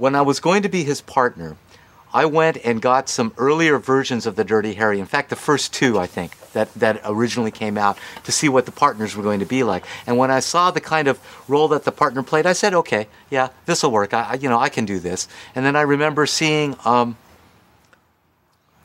when 0.00 0.14
I 0.14 0.22
was 0.22 0.40
going 0.40 0.62
to 0.62 0.68
be 0.70 0.82
his 0.82 1.02
partner, 1.02 1.58
I 2.12 2.24
went 2.24 2.56
and 2.64 2.80
got 2.80 3.10
some 3.10 3.34
earlier 3.36 3.78
versions 3.78 4.24
of 4.24 4.34
the 4.34 4.44
Dirty 4.44 4.72
Harry. 4.74 4.98
In 4.98 5.04
fact, 5.04 5.28
the 5.28 5.36
first 5.36 5.74
two, 5.74 5.98
I 5.98 6.06
think, 6.06 6.36
that, 6.52 6.72
that 6.74 7.02
originally 7.04 7.50
came 7.50 7.76
out 7.76 7.98
to 8.24 8.32
see 8.32 8.48
what 8.48 8.64
the 8.64 8.72
partners 8.72 9.14
were 9.14 9.22
going 9.22 9.40
to 9.40 9.46
be 9.46 9.62
like. 9.62 9.84
And 10.06 10.16
when 10.16 10.30
I 10.30 10.40
saw 10.40 10.70
the 10.70 10.80
kind 10.80 11.06
of 11.06 11.20
role 11.46 11.68
that 11.68 11.84
the 11.84 11.92
partner 11.92 12.22
played, 12.22 12.46
I 12.46 12.54
said, 12.54 12.72
okay, 12.72 13.08
yeah, 13.28 13.50
this 13.66 13.82
will 13.82 13.90
work. 13.90 14.14
I, 14.14 14.38
you 14.40 14.48
know, 14.48 14.58
I 14.58 14.70
can 14.70 14.86
do 14.86 14.98
this. 14.98 15.28
And 15.54 15.66
then 15.66 15.76
I 15.76 15.82
remember 15.82 16.24
seeing, 16.24 16.76
um, 16.86 17.18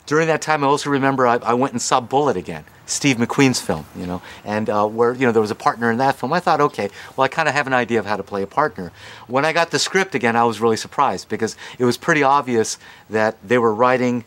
during 0.06 0.28
that 0.28 0.42
time, 0.42 0.66
I 0.66 0.68
also 0.68 0.90
remember 0.90 1.26
I, 1.26 1.38
I 1.38 1.54
went 1.54 1.72
and 1.72 1.82
saw 1.82 2.02
Bullitt 2.02 2.36
again. 2.36 2.66
Steve 2.86 3.18
McQueen's 3.18 3.60
film, 3.60 3.86
you 3.96 4.06
know, 4.06 4.22
and 4.44 4.70
uh, 4.70 4.86
where 4.88 5.14
you 5.14 5.26
know 5.26 5.32
there 5.32 5.42
was 5.42 5.52
a 5.52 5.56
partner 5.56 5.92
in 5.92 5.98
that 5.98 6.16
film. 6.16 6.32
I 6.34 6.40
thought, 6.40 6.62
okay, 6.62 6.90
well, 7.16 7.26
I 7.26 7.28
kind 7.28 7.48
of 7.48 7.56
have 7.56 7.68
an 7.68 7.74
idea 7.74 8.00
of 8.00 8.06
how 8.06 8.18
to 8.18 8.24
play 8.24 8.44
a 8.44 8.48
partner. 8.48 8.92
When 9.28 9.46
I 9.46 9.54
got 9.54 9.72
the 9.72 9.80
script 9.80 10.16
again, 10.16 10.36
I 10.36 10.44
was 10.44 10.62
really 10.62 10.78
surprised 10.78 11.30
because 11.30 11.56
it 11.80 11.86
was 11.86 11.98
pretty 11.98 12.24
obvious 12.24 12.78
that 13.10 13.38
they 13.48 13.58
were 13.58 13.74
writing 13.74 14.26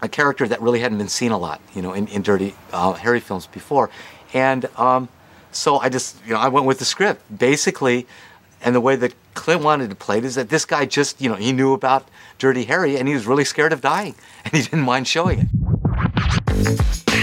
a 0.00 0.08
character 0.08 0.46
that 0.48 0.60
really 0.60 0.80
hadn't 0.80 0.98
been 0.98 1.08
seen 1.08 1.32
a 1.32 1.38
lot, 1.38 1.60
you 1.74 1.82
know, 1.82 1.92
in, 1.92 2.06
in 2.08 2.22
Dirty 2.22 2.54
uh, 2.72 2.92
Harry 2.94 3.20
films 3.20 3.46
before, 3.46 3.90
and 4.32 4.66
um, 4.76 5.08
so 5.52 5.78
I 5.78 5.88
just, 5.88 6.16
you 6.26 6.32
know, 6.32 6.40
I 6.40 6.48
went 6.48 6.66
with 6.66 6.78
the 6.78 6.84
script 6.84 7.22
basically, 7.36 8.06
and 8.62 8.74
the 8.74 8.80
way 8.80 8.96
that 8.96 9.14
Clint 9.34 9.62
wanted 9.62 9.90
to 9.90 9.96
play 9.96 10.18
it 10.18 10.24
is 10.24 10.34
that 10.34 10.48
this 10.48 10.64
guy 10.64 10.86
just, 10.86 11.20
you 11.20 11.28
know, 11.28 11.36
he 11.36 11.52
knew 11.52 11.72
about 11.72 12.08
Dirty 12.38 12.64
Harry 12.64 12.96
and 12.96 13.06
he 13.06 13.14
was 13.14 13.26
really 13.26 13.44
scared 13.44 13.72
of 13.72 13.80
dying, 13.80 14.14
and 14.44 14.54
he 14.54 14.62
didn't 14.62 14.82
mind 14.82 15.06
showing 15.06 15.40
it. 15.40 17.13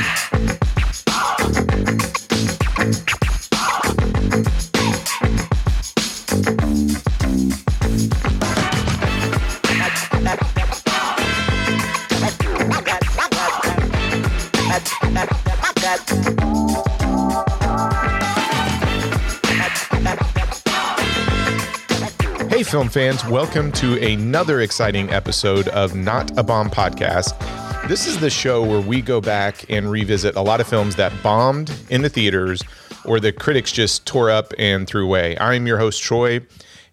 Film 22.72 22.88
fans, 22.88 23.26
welcome 23.26 23.70
to 23.70 24.02
another 24.02 24.62
exciting 24.62 25.10
episode 25.10 25.68
of 25.70 25.94
Not 25.94 26.32
a 26.38 26.42
Bomb 26.42 26.70
Podcast. 26.70 27.38
This 27.90 28.08
is 28.08 28.18
the 28.18 28.30
show 28.30 28.66
where 28.66 28.80
we 28.80 29.02
go 29.02 29.20
back 29.20 29.70
and 29.70 29.92
revisit 29.92 30.38
a 30.38 30.42
lot 30.42 30.62
of 30.62 30.68
films 30.68 30.96
that 30.96 31.12
bombed 31.22 31.70
in 31.90 32.02
the 32.02 32.08
theaters 32.08 32.64
or 33.04 33.20
the 33.20 33.34
critics 33.34 33.74
just 33.74 34.06
tore 34.06 34.32
up 34.32 34.54
and 34.58 34.88
threw 34.88 35.04
away. 35.04 35.38
I'm 35.38 35.68
your 35.68 35.80
host, 35.80 36.02
Troy, 36.02 36.40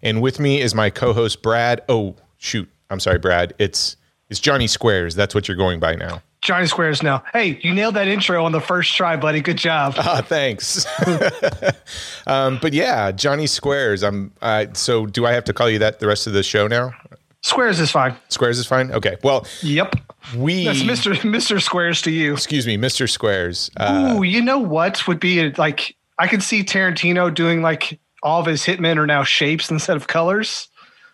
and 0.01 0.21
with 0.21 0.37
me 0.37 0.59
is 0.59 0.75
my 0.75 0.89
co 0.89 1.13
host, 1.13 1.41
Brad. 1.41 1.81
Oh, 1.87 2.17
shoot. 2.35 2.67
I'm 2.89 2.99
sorry, 2.99 3.19
Brad. 3.19 3.53
It's, 3.57 3.95
it's 4.29 4.41
Johnny 4.41 4.67
Squares. 4.67 5.15
That's 5.15 5.33
what 5.33 5.47
you're 5.47 5.55
going 5.55 5.79
by 5.79 5.95
now. 5.95 6.21
Johnny 6.41 6.67
Squares 6.67 7.03
now. 7.03 7.23
Hey, 7.33 7.59
you 7.61 7.73
nailed 7.73 7.95
that 7.95 8.07
intro 8.07 8.43
on 8.45 8.51
the 8.53 8.61
first 8.61 8.95
try, 8.95 9.17
buddy. 9.17 9.41
Good 9.41 9.57
job. 9.57 9.95
Ah, 9.97 10.21
thanks. 10.25 10.85
um, 12.27 12.59
but 12.61 12.73
yeah, 12.73 13.11
Johnny 13.11 13.45
Squares. 13.45 14.03
I'm. 14.03 14.31
Uh, 14.41 14.67
so, 14.73 15.05
do 15.05 15.25
I 15.25 15.33
have 15.33 15.43
to 15.45 15.53
call 15.53 15.69
you 15.69 15.79
that 15.79 15.99
the 15.99 16.07
rest 16.07 16.27
of 16.27 16.33
the 16.33 16.43
show 16.43 16.67
now? 16.67 16.93
Squares 17.41 17.79
is 17.79 17.91
fine. 17.91 18.15
Squares 18.29 18.57
is 18.57 18.65
fine. 18.65 18.91
Okay. 18.91 19.17
Well. 19.23 19.45
Yep. 19.61 19.95
We. 20.37 20.65
That's 20.65 20.83
Mister 20.83 21.15
Mister 21.27 21.59
Squares 21.59 22.01
to 22.03 22.11
you. 22.11 22.33
Excuse 22.33 22.65
me, 22.65 22.77
Mister 22.77 23.07
Squares. 23.07 23.69
Uh, 23.77 24.15
Ooh, 24.17 24.23
you 24.23 24.41
know 24.41 24.59
what 24.59 25.07
would 25.07 25.19
be 25.19 25.51
like? 25.51 25.95
I 26.17 26.27
could 26.27 26.43
see 26.43 26.63
Tarantino 26.63 27.33
doing 27.33 27.61
like 27.61 27.99
all 28.23 28.39
of 28.39 28.45
his 28.45 28.63
hitmen 28.63 28.97
are 28.97 29.07
now 29.07 29.23
shapes 29.23 29.69
instead 29.71 29.95
of 29.97 30.07
colors. 30.07 30.69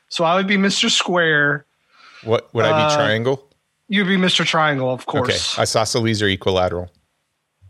So 0.10 0.24
I 0.24 0.36
would 0.36 0.48
be 0.48 0.58
Mister 0.58 0.90
Square. 0.90 1.66
What 2.24 2.54
would 2.54 2.66
I 2.66 2.88
be? 2.88 2.94
Uh, 2.94 2.96
triangle. 2.96 3.48
You'd 3.96 4.08
be 4.08 4.18
Mr. 4.18 4.46
Triangle, 4.46 4.92
of 4.92 5.06
course. 5.06 5.54
Okay. 5.54 5.62
Isosceles 5.62 6.22
or 6.22 6.28
equilateral. 6.28 6.92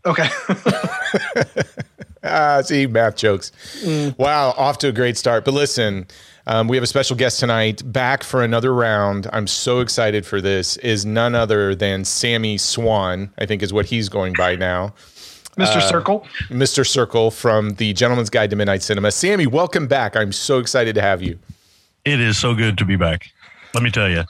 Okay. 0.08 0.28
ah, 2.24 2.64
see, 2.64 2.88
math 2.88 3.16
jokes. 3.16 3.52
Mm. 3.84 4.18
Wow, 4.18 4.56
off 4.58 4.80
to 4.80 4.88
a 4.88 4.92
great 4.92 5.18
start. 5.18 5.46
But 5.46 5.54
listen, 5.54 6.08
um, 6.48 6.68
we 6.68 6.78
have 6.78 6.84
a 6.84 6.88
special 6.88 7.16
guest 7.16 7.40
tonight, 7.40 7.84
back 7.94 8.24
for 8.24 8.44
another 8.44 8.74
round. 8.74 9.30
I'm 9.34 9.46
so 9.46 9.82
excited 9.82 10.26
for 10.26 10.42
this. 10.42 10.78
Is 10.78 11.06
none 11.06 11.36
other 11.36 11.76
than 11.76 12.04
Sammy 12.04 12.58
Swan, 12.58 13.32
I 13.38 13.46
think 13.46 13.62
is 13.62 13.72
what 13.72 13.86
he's 13.86 14.10
going 14.10 14.34
by 14.36 14.56
now. 14.56 14.96
Mr. 15.60 15.76
Uh, 15.76 15.82
Circle. 15.82 16.28
Mr. 16.50 16.88
Circle 16.88 17.30
from 17.30 17.76
the 17.76 17.94
Gentleman's 17.94 18.32
Guide 18.32 18.50
to 18.50 18.56
Midnight 18.56 18.82
Cinema. 18.82 19.12
Sammy, 19.12 19.46
welcome 19.46 19.86
back. 19.86 20.16
I'm 20.16 20.32
so 20.32 20.58
excited 20.58 20.96
to 20.96 21.04
have 21.04 21.22
you. 21.22 21.38
It 22.04 22.20
is 22.20 22.40
so 22.40 22.56
good 22.56 22.80
to 22.80 22.86
be 22.86 22.96
back. 22.96 23.30
Let 23.76 23.84
me 23.84 23.92
tell 23.92 24.10
you. 24.10 24.24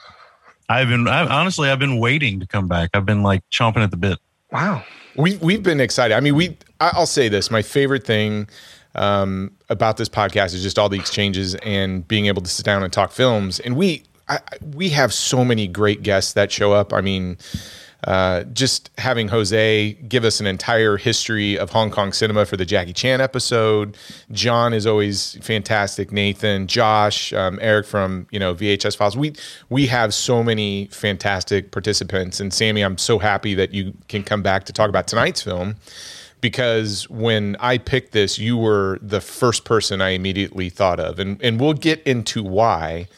I've 0.68 0.88
been 0.88 1.06
I, 1.08 1.26
honestly, 1.26 1.70
I've 1.70 1.78
been 1.78 1.98
waiting 1.98 2.40
to 2.40 2.46
come 2.46 2.68
back. 2.68 2.90
I've 2.94 3.06
been 3.06 3.22
like 3.22 3.42
chomping 3.50 3.82
at 3.84 3.90
the 3.90 3.96
bit. 3.96 4.18
Wow. 4.50 4.84
We 5.16 5.36
we've 5.36 5.62
been 5.62 5.80
excited. 5.80 6.14
I 6.14 6.20
mean, 6.20 6.34
we 6.34 6.56
I'll 6.80 7.06
say 7.06 7.28
this. 7.28 7.50
My 7.50 7.62
favorite 7.62 8.04
thing 8.04 8.48
um, 8.94 9.52
about 9.68 9.96
this 9.96 10.08
podcast 10.08 10.54
is 10.54 10.62
just 10.62 10.78
all 10.78 10.88
the 10.88 10.98
exchanges 10.98 11.54
and 11.56 12.06
being 12.06 12.26
able 12.26 12.42
to 12.42 12.50
sit 12.50 12.64
down 12.64 12.82
and 12.82 12.92
talk 12.92 13.12
films. 13.12 13.60
And 13.60 13.76
we 13.76 14.04
I, 14.28 14.40
we 14.74 14.88
have 14.90 15.12
so 15.12 15.44
many 15.44 15.68
great 15.68 16.02
guests 16.02 16.32
that 16.32 16.50
show 16.50 16.72
up. 16.72 16.92
I 16.92 17.00
mean, 17.00 17.38
uh, 18.06 18.44
just 18.44 18.90
having 18.98 19.26
Jose 19.26 19.92
give 19.94 20.24
us 20.24 20.38
an 20.38 20.46
entire 20.46 20.96
history 20.96 21.58
of 21.58 21.70
Hong 21.70 21.90
Kong 21.90 22.12
cinema 22.12 22.46
for 22.46 22.56
the 22.56 22.64
Jackie 22.64 22.92
Chan 22.92 23.20
episode. 23.20 23.96
John 24.30 24.72
is 24.72 24.86
always 24.86 25.36
fantastic. 25.42 26.12
Nathan, 26.12 26.68
Josh, 26.68 27.32
um, 27.32 27.58
Eric 27.60 27.84
from 27.84 28.28
you 28.30 28.38
know 28.38 28.54
VHS 28.54 28.96
Files. 28.96 29.16
We 29.16 29.34
we 29.70 29.88
have 29.88 30.14
so 30.14 30.44
many 30.44 30.86
fantastic 30.86 31.72
participants. 31.72 32.38
And 32.38 32.54
Sammy, 32.54 32.82
I'm 32.82 32.96
so 32.96 33.18
happy 33.18 33.54
that 33.54 33.74
you 33.74 33.92
can 34.06 34.22
come 34.22 34.42
back 34.42 34.64
to 34.66 34.72
talk 34.72 34.88
about 34.88 35.08
tonight's 35.08 35.42
film 35.42 35.74
because 36.40 37.10
when 37.10 37.56
I 37.58 37.78
picked 37.78 38.12
this, 38.12 38.38
you 38.38 38.56
were 38.56 39.00
the 39.02 39.20
first 39.20 39.64
person 39.64 40.00
I 40.00 40.10
immediately 40.10 40.70
thought 40.70 41.00
of, 41.00 41.18
and 41.18 41.42
and 41.42 41.58
we'll 41.58 41.72
get 41.72 42.04
into 42.04 42.44
why 42.44 43.08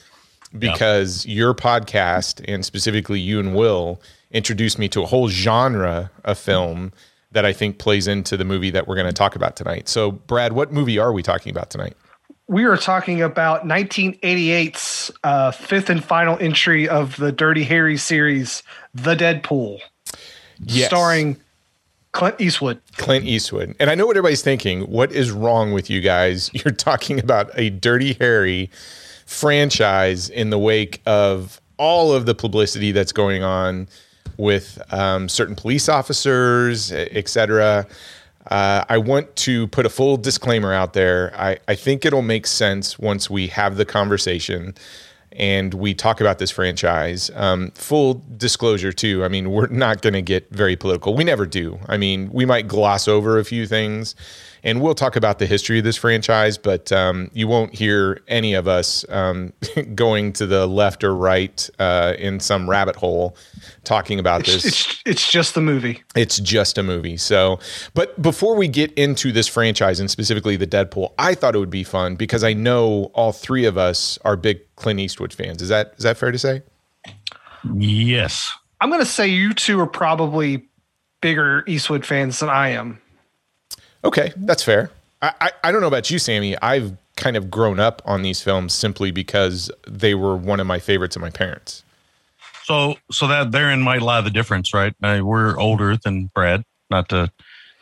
because 0.58 1.26
yeah. 1.26 1.34
your 1.34 1.54
podcast 1.54 2.42
and 2.48 2.64
specifically 2.64 3.20
you 3.20 3.38
and 3.38 3.54
Will 3.54 4.00
introduced 4.30 4.78
me 4.78 4.88
to 4.88 5.02
a 5.02 5.06
whole 5.06 5.28
genre 5.28 6.10
of 6.24 6.38
film 6.38 6.92
that 7.32 7.44
I 7.44 7.52
think 7.52 7.78
plays 7.78 8.06
into 8.06 8.36
the 8.36 8.44
movie 8.44 8.70
that 8.70 8.88
we're 8.88 8.94
going 8.94 9.06
to 9.06 9.12
talk 9.12 9.36
about 9.36 9.56
tonight. 9.56 9.88
So, 9.88 10.12
Brad, 10.12 10.52
what 10.52 10.72
movie 10.72 10.98
are 10.98 11.12
we 11.12 11.22
talking 11.22 11.50
about 11.50 11.70
tonight? 11.70 11.94
We 12.46 12.64
are 12.64 12.78
talking 12.78 13.20
about 13.20 13.66
1988's 13.66 15.12
uh, 15.22 15.50
fifth 15.50 15.90
and 15.90 16.02
final 16.02 16.38
entry 16.38 16.88
of 16.88 17.16
the 17.16 17.30
Dirty 17.30 17.64
Harry 17.64 17.98
series, 17.98 18.62
The 18.94 19.14
Dead 19.14 19.42
Pool, 19.42 19.80
yes. 20.58 20.88
starring 20.88 21.36
Clint 22.12 22.40
Eastwood. 22.40 22.80
Clint 22.96 23.26
Eastwood. 23.26 23.76
And 23.78 23.90
I 23.90 23.94
know 23.94 24.06
what 24.06 24.16
everybody's 24.16 24.40
thinking. 24.40 24.82
What 24.82 25.12
is 25.12 25.30
wrong 25.30 25.72
with 25.72 25.90
you 25.90 26.00
guys? 26.00 26.50
You're 26.54 26.72
talking 26.72 27.18
about 27.18 27.50
a 27.54 27.68
Dirty 27.68 28.14
Harry 28.14 28.70
franchise 29.26 30.30
in 30.30 30.48
the 30.48 30.58
wake 30.58 31.02
of 31.04 31.60
all 31.76 32.14
of 32.14 32.24
the 32.24 32.34
publicity 32.34 32.92
that's 32.92 33.12
going 33.12 33.42
on 33.42 33.88
with 34.38 34.80
um, 34.90 35.28
certain 35.28 35.54
police 35.54 35.88
officers, 35.88 36.90
etc. 36.92 37.86
Uh, 38.50 38.84
I 38.88 38.96
want 38.96 39.36
to 39.36 39.66
put 39.68 39.84
a 39.84 39.90
full 39.90 40.16
disclaimer 40.16 40.72
out 40.72 40.94
there. 40.94 41.34
I, 41.36 41.58
I 41.68 41.74
think 41.74 42.06
it'll 42.06 42.22
make 42.22 42.46
sense 42.46 42.98
once 42.98 43.28
we 43.28 43.48
have 43.48 43.76
the 43.76 43.84
conversation 43.84 44.74
and 45.32 45.74
we 45.74 45.92
talk 45.92 46.20
about 46.20 46.38
this 46.38 46.50
franchise. 46.50 47.30
Um, 47.34 47.70
full 47.72 48.22
disclosure, 48.36 48.92
too. 48.92 49.24
I 49.24 49.28
mean, 49.28 49.50
we're 49.50 49.66
not 49.68 50.00
going 50.00 50.14
to 50.14 50.22
get 50.22 50.48
very 50.50 50.74
political. 50.74 51.14
We 51.14 51.24
never 51.24 51.44
do. 51.44 51.78
I 51.86 51.98
mean, 51.98 52.30
we 52.32 52.46
might 52.46 52.66
gloss 52.66 53.06
over 53.06 53.38
a 53.38 53.44
few 53.44 53.66
things 53.66 54.14
and 54.62 54.80
we'll 54.80 54.94
talk 54.94 55.16
about 55.16 55.38
the 55.38 55.46
history 55.46 55.78
of 55.78 55.84
this 55.84 55.96
franchise, 55.96 56.58
but 56.58 56.90
um, 56.92 57.30
you 57.32 57.48
won't 57.48 57.74
hear 57.74 58.20
any 58.28 58.54
of 58.54 58.68
us 58.68 59.04
um, 59.08 59.52
going 59.94 60.32
to 60.34 60.46
the 60.46 60.66
left 60.66 61.04
or 61.04 61.14
right 61.14 61.68
uh, 61.78 62.14
in 62.18 62.40
some 62.40 62.68
rabbit 62.68 62.96
hole 62.96 63.36
talking 63.84 64.18
about 64.18 64.40
it's, 64.40 64.62
this. 64.62 64.64
It's 64.66 65.02
it's 65.06 65.30
just 65.30 65.54
the 65.54 65.60
movie. 65.60 66.02
It's 66.14 66.38
just 66.38 66.78
a 66.78 66.82
movie. 66.82 67.16
So, 67.16 67.58
but 67.94 68.20
before 68.20 68.56
we 68.56 68.68
get 68.68 68.92
into 68.92 69.32
this 69.32 69.48
franchise 69.48 70.00
and 70.00 70.10
specifically 70.10 70.56
the 70.56 70.66
Dead 70.66 70.90
Pool, 70.90 71.14
I 71.18 71.34
thought 71.34 71.54
it 71.54 71.58
would 71.58 71.70
be 71.70 71.84
fun 71.84 72.16
because 72.16 72.44
I 72.44 72.52
know 72.52 73.10
all 73.14 73.32
three 73.32 73.64
of 73.64 73.78
us 73.78 74.18
are 74.24 74.36
big 74.36 74.60
Clint 74.76 75.00
Eastwood 75.00 75.32
fans. 75.32 75.62
Is 75.62 75.68
that 75.68 75.94
is 75.96 76.04
that 76.04 76.16
fair 76.16 76.32
to 76.32 76.38
say? 76.38 76.62
Yes. 77.74 78.52
I'm 78.80 78.90
going 78.90 79.00
to 79.00 79.06
say 79.06 79.26
you 79.26 79.54
two 79.54 79.80
are 79.80 79.86
probably 79.86 80.68
bigger 81.20 81.64
Eastwood 81.66 82.06
fans 82.06 82.38
than 82.40 82.48
I 82.48 82.68
am. 82.70 83.00
Okay, 84.04 84.32
that's 84.36 84.62
fair. 84.62 84.90
I, 85.22 85.32
I, 85.40 85.50
I 85.64 85.72
don't 85.72 85.80
know 85.80 85.88
about 85.88 86.10
you, 86.10 86.18
Sammy. 86.18 86.56
I've 86.58 86.96
kind 87.16 87.36
of 87.36 87.50
grown 87.50 87.80
up 87.80 88.00
on 88.04 88.22
these 88.22 88.40
films 88.40 88.72
simply 88.72 89.10
because 89.10 89.70
they 89.86 90.14
were 90.14 90.36
one 90.36 90.60
of 90.60 90.66
my 90.66 90.78
favorites 90.78 91.16
of 91.16 91.22
my 91.22 91.30
parents. 91.30 91.82
So, 92.64 92.96
so 93.10 93.26
that 93.26 93.50
therein 93.50 93.80
might 93.80 94.02
lie 94.02 94.20
the 94.20 94.30
difference, 94.30 94.72
right? 94.72 94.94
Uh, 95.02 95.20
we're 95.22 95.58
older 95.58 95.96
than 95.96 96.26
Brad. 96.34 96.64
Not 96.90 97.08
to 97.10 97.30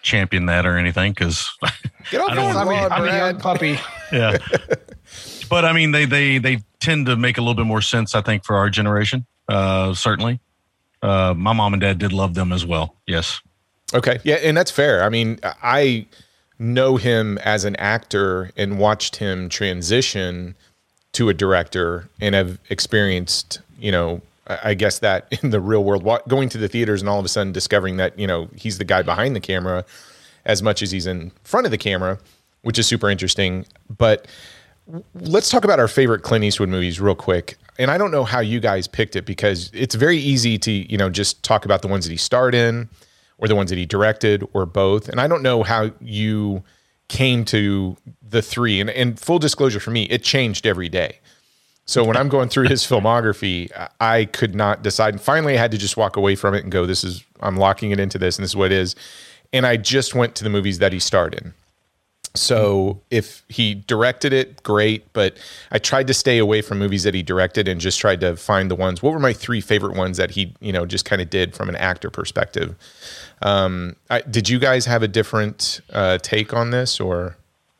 champion 0.03 0.47
that 0.47 0.65
or 0.67 0.79
anything, 0.79 1.13
because 1.13 1.49
I 1.63 1.71
don't. 2.11 2.31
I'm, 2.31 2.69
I'm 2.69 3.05
a 3.05 3.07
young 3.07 3.39
puppy. 3.39 3.79
yeah, 4.13 4.39
but 5.51 5.65
I 5.65 5.73
mean, 5.73 5.93
they 5.93 6.07
they 6.07 6.39
they 6.39 6.59
tend 6.81 7.07
to 7.07 7.17
make 7.17 7.39
a 7.39 7.41
little 7.41 7.55
bit 7.55 7.67
more 7.67 7.83
sense, 7.83 8.15
I 8.15 8.21
think, 8.21 8.45
for 8.45 8.57
our 8.57 8.71
generation. 8.71 9.27
Uh, 9.49 9.95
certainly, 9.95 10.41
uh, 11.03 11.35
my 11.37 11.53
mom 11.53 11.75
and 11.75 11.81
dad 11.81 11.99
did 11.99 12.13
love 12.13 12.35
them 12.35 12.53
as 12.53 12.65
well. 12.65 12.97
Yes. 13.07 13.41
Okay. 13.95 14.19
Yeah, 14.25 14.37
and 14.37 14.57
that's 14.57 14.71
fair. 14.71 15.03
I 15.03 15.09
mean, 15.09 15.39
I 15.43 16.07
know 16.59 16.97
him 16.97 17.39
as 17.39 17.65
an 17.65 17.77
actor 17.77 18.51
and 18.57 18.79
watched 18.79 19.17
him 19.17 19.49
transition 19.49 20.55
to 21.13 21.29
a 21.29 21.35
director 21.35 22.09
and 22.21 22.35
have 22.35 22.59
experienced, 22.69 23.61
you 23.79 23.93
know, 23.93 24.21
I 24.47 24.75
guess 24.75 24.99
that 25.01 25.27
in 25.43 25.51
the 25.51 25.61
real 25.61 25.85
world, 25.85 26.05
going 26.29 26.49
to 26.51 26.59
the 26.59 26.69
theaters 26.69 27.01
and 27.01 27.09
all 27.09 27.19
of 27.19 27.25
a 27.25 27.29
sudden 27.29 27.53
discovering 27.53 27.97
that, 27.99 28.19
you 28.19 28.27
know, 28.27 28.49
he's 28.55 28.79
the 28.79 28.85
guy 28.85 29.03
behind 29.03 29.37
the 29.37 29.41
camera 29.41 29.85
as 30.45 30.63
much 30.63 30.83
as 30.83 30.91
he's 30.91 31.07
in 31.07 31.33
front 31.45 31.67
of 31.67 31.71
the 31.71 31.79
camera, 31.79 32.19
which 32.63 32.79
is 32.79 32.87
super 32.87 33.11
interesting. 33.11 33.67
But 33.97 34.27
let's 35.15 35.51
talk 35.51 35.65
about 35.65 35.81
our 35.81 35.89
favorite 35.89 36.23
Clint 36.23 36.45
Eastwood 36.45 36.69
movies 36.69 37.01
real 37.01 37.17
quick. 37.17 37.57
And 37.79 37.91
I 37.91 37.99
don't 37.99 38.11
know 38.11 38.25
how 38.25 38.41
you 38.41 38.61
guys 38.61 38.87
picked 38.87 39.17
it 39.17 39.27
because 39.27 39.71
it's 39.75 39.95
very 39.95 40.17
easy 40.17 40.59
to, 40.59 40.71
you 40.71 40.97
know, 40.97 41.11
just 41.11 41.43
talk 41.43 41.65
about 41.65 41.83
the 41.83 41.89
ones 41.89 42.05
that 42.05 42.11
he 42.11 42.17
starred 42.17 42.55
in 42.55 42.89
or 43.39 43.49
the 43.49 43.55
ones 43.55 43.71
that 43.71 43.79
he 43.79 43.87
directed 43.87 44.47
or 44.53 44.67
both. 44.67 45.09
And 45.09 45.21
I 45.21 45.27
don't 45.27 45.43
know 45.43 45.63
how 45.63 45.91
you 46.01 46.63
came 47.09 47.45
to 47.47 47.97
the 48.27 48.43
three. 48.43 48.81
And, 48.81 48.91
and 48.91 49.19
full 49.19 49.39
disclosure 49.39 49.81
for 49.81 49.91
me, 49.91 50.05
it 50.05 50.23
changed 50.23 50.67
every 50.67 50.89
day. 50.89 51.21
So 51.85 52.03
when 52.03 52.17
I'm 52.17 52.29
going 52.29 52.49
through 52.49 52.69
his 52.69 52.83
filmography, 52.87 53.71
I 54.01 54.25
could 54.27 54.55
not 54.55 54.83
decide. 54.83 55.15
And 55.15 55.21
finally, 55.21 55.55
I 55.55 55.61
had 55.61 55.71
to 55.71 55.79
just 55.79 55.97
walk 55.97 56.17
away 56.17 56.35
from 56.35 56.55
it 56.55 56.65
and 56.65 56.73
go, 56.73 56.85
"This 56.85 57.05
is 57.05 57.25
I'm 57.41 57.57
locking 57.57 57.93
it 57.93 58.01
into 58.01 58.19
this, 58.19 58.37
and 58.37 58.43
this 58.43 58.51
is 58.51 58.57
what 58.57 58.73
it 58.73 58.79
is." 58.79 58.97
And 59.53 59.65
I 59.65 59.77
just 59.77 60.15
went 60.15 60.35
to 60.37 60.45
the 60.45 60.51
movies 60.51 60.81
that 60.81 60.93
he 60.93 60.99
starred 60.99 61.35
in. 61.35 61.55
So 62.37 63.01
if 63.11 63.43
he 63.49 63.75
directed 63.75 64.33
it, 64.33 64.63
great. 64.63 65.13
But 65.13 65.37
I 65.71 65.79
tried 65.79 66.07
to 66.09 66.15
stay 66.15 66.39
away 66.39 66.63
from 66.63 66.79
movies 66.79 67.03
that 67.03 67.15
he 67.15 67.23
directed 67.23 67.69
and 67.69 67.81
just 67.81 67.99
tried 67.99 68.21
to 68.21 68.37
find 68.37 68.71
the 68.71 68.75
ones. 68.75 69.03
What 69.03 69.13
were 69.13 69.19
my 69.19 69.33
three 69.33 69.61
favorite 69.61 69.97
ones 69.97 70.17
that 70.17 70.31
he, 70.33 70.55
you 70.61 70.73
know, 70.73 70.87
just 70.87 71.05
kind 71.05 71.21
of 71.23 71.31
did 71.31 71.55
from 71.55 71.69
an 71.69 71.77
actor 71.77 72.11
perspective? 72.11 72.75
Um, 73.43 73.97
I, 74.11 74.21
did 74.23 74.49
you 74.49 74.59
guys 74.59 74.87
have 74.87 75.03
a 75.03 75.09
different 75.09 75.81
uh, 75.93 76.19
take 76.19 76.55
on 76.55 76.71
this, 76.71 77.01
or 77.01 77.37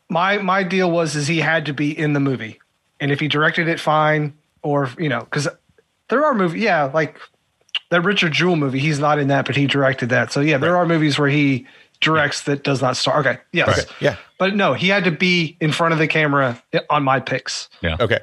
my 0.09 0.37
my 0.37 0.63
deal 0.63 0.91
was 0.91 1.15
is 1.15 1.27
he 1.27 1.39
had 1.39 1.65
to 1.65 1.73
be 1.73 1.97
in 1.97 2.13
the 2.13 2.19
movie, 2.19 2.59
and 2.99 3.11
if 3.11 3.19
he 3.19 3.27
directed 3.27 3.67
it, 3.67 3.79
fine. 3.79 4.33
Or 4.61 4.89
you 4.97 5.09
know, 5.09 5.21
because 5.21 5.47
there 6.09 6.25
are 6.25 6.33
movies, 6.33 6.61
yeah, 6.61 6.85
like 6.85 7.17
that 7.89 8.01
Richard 8.01 8.33
Jewell 8.33 8.55
movie. 8.55 8.79
He's 8.79 8.99
not 8.99 9.19
in 9.19 9.27
that, 9.29 9.45
but 9.45 9.55
he 9.55 9.65
directed 9.65 10.09
that. 10.09 10.31
So 10.31 10.41
yeah, 10.41 10.57
there 10.57 10.73
right. 10.73 10.79
are 10.79 10.85
movies 10.85 11.17
where 11.17 11.29
he 11.29 11.65
directs 12.01 12.43
that 12.43 12.63
does 12.63 12.81
not 12.81 12.97
star. 12.97 13.19
Okay, 13.19 13.37
yes, 13.51 13.67
right. 13.67 13.87
yeah, 13.99 14.17
but 14.37 14.55
no, 14.55 14.73
he 14.73 14.87
had 14.87 15.03
to 15.03 15.11
be 15.11 15.57
in 15.59 15.71
front 15.71 15.93
of 15.93 15.99
the 15.99 16.07
camera 16.07 16.61
on 16.89 17.03
my 17.03 17.19
picks. 17.19 17.69
Yeah, 17.81 17.97
okay. 17.99 18.19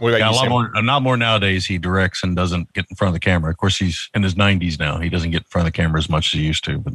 What 0.00 0.14
about 0.14 0.18
yeah, 0.20 0.30
you, 0.30 0.32
a 0.32 0.36
lot 0.36 0.42
Sam? 0.42 0.50
more. 0.50 0.72
A 0.74 0.82
lot 0.82 1.02
more 1.02 1.16
nowadays. 1.16 1.66
He 1.66 1.76
directs 1.76 2.22
and 2.22 2.34
doesn't 2.34 2.72
get 2.72 2.86
in 2.88 2.96
front 2.96 3.10
of 3.10 3.14
the 3.14 3.20
camera. 3.20 3.50
Of 3.50 3.58
course, 3.58 3.76
he's 3.76 4.08
in 4.14 4.22
his 4.22 4.34
90s 4.34 4.78
now. 4.78 4.98
He 4.98 5.10
doesn't 5.10 5.30
get 5.30 5.42
in 5.42 5.48
front 5.48 5.66
of 5.68 5.72
the 5.72 5.76
camera 5.76 5.98
as 5.98 6.08
much 6.08 6.34
as 6.34 6.40
he 6.40 6.46
used 6.46 6.64
to. 6.64 6.78
But 6.78 6.94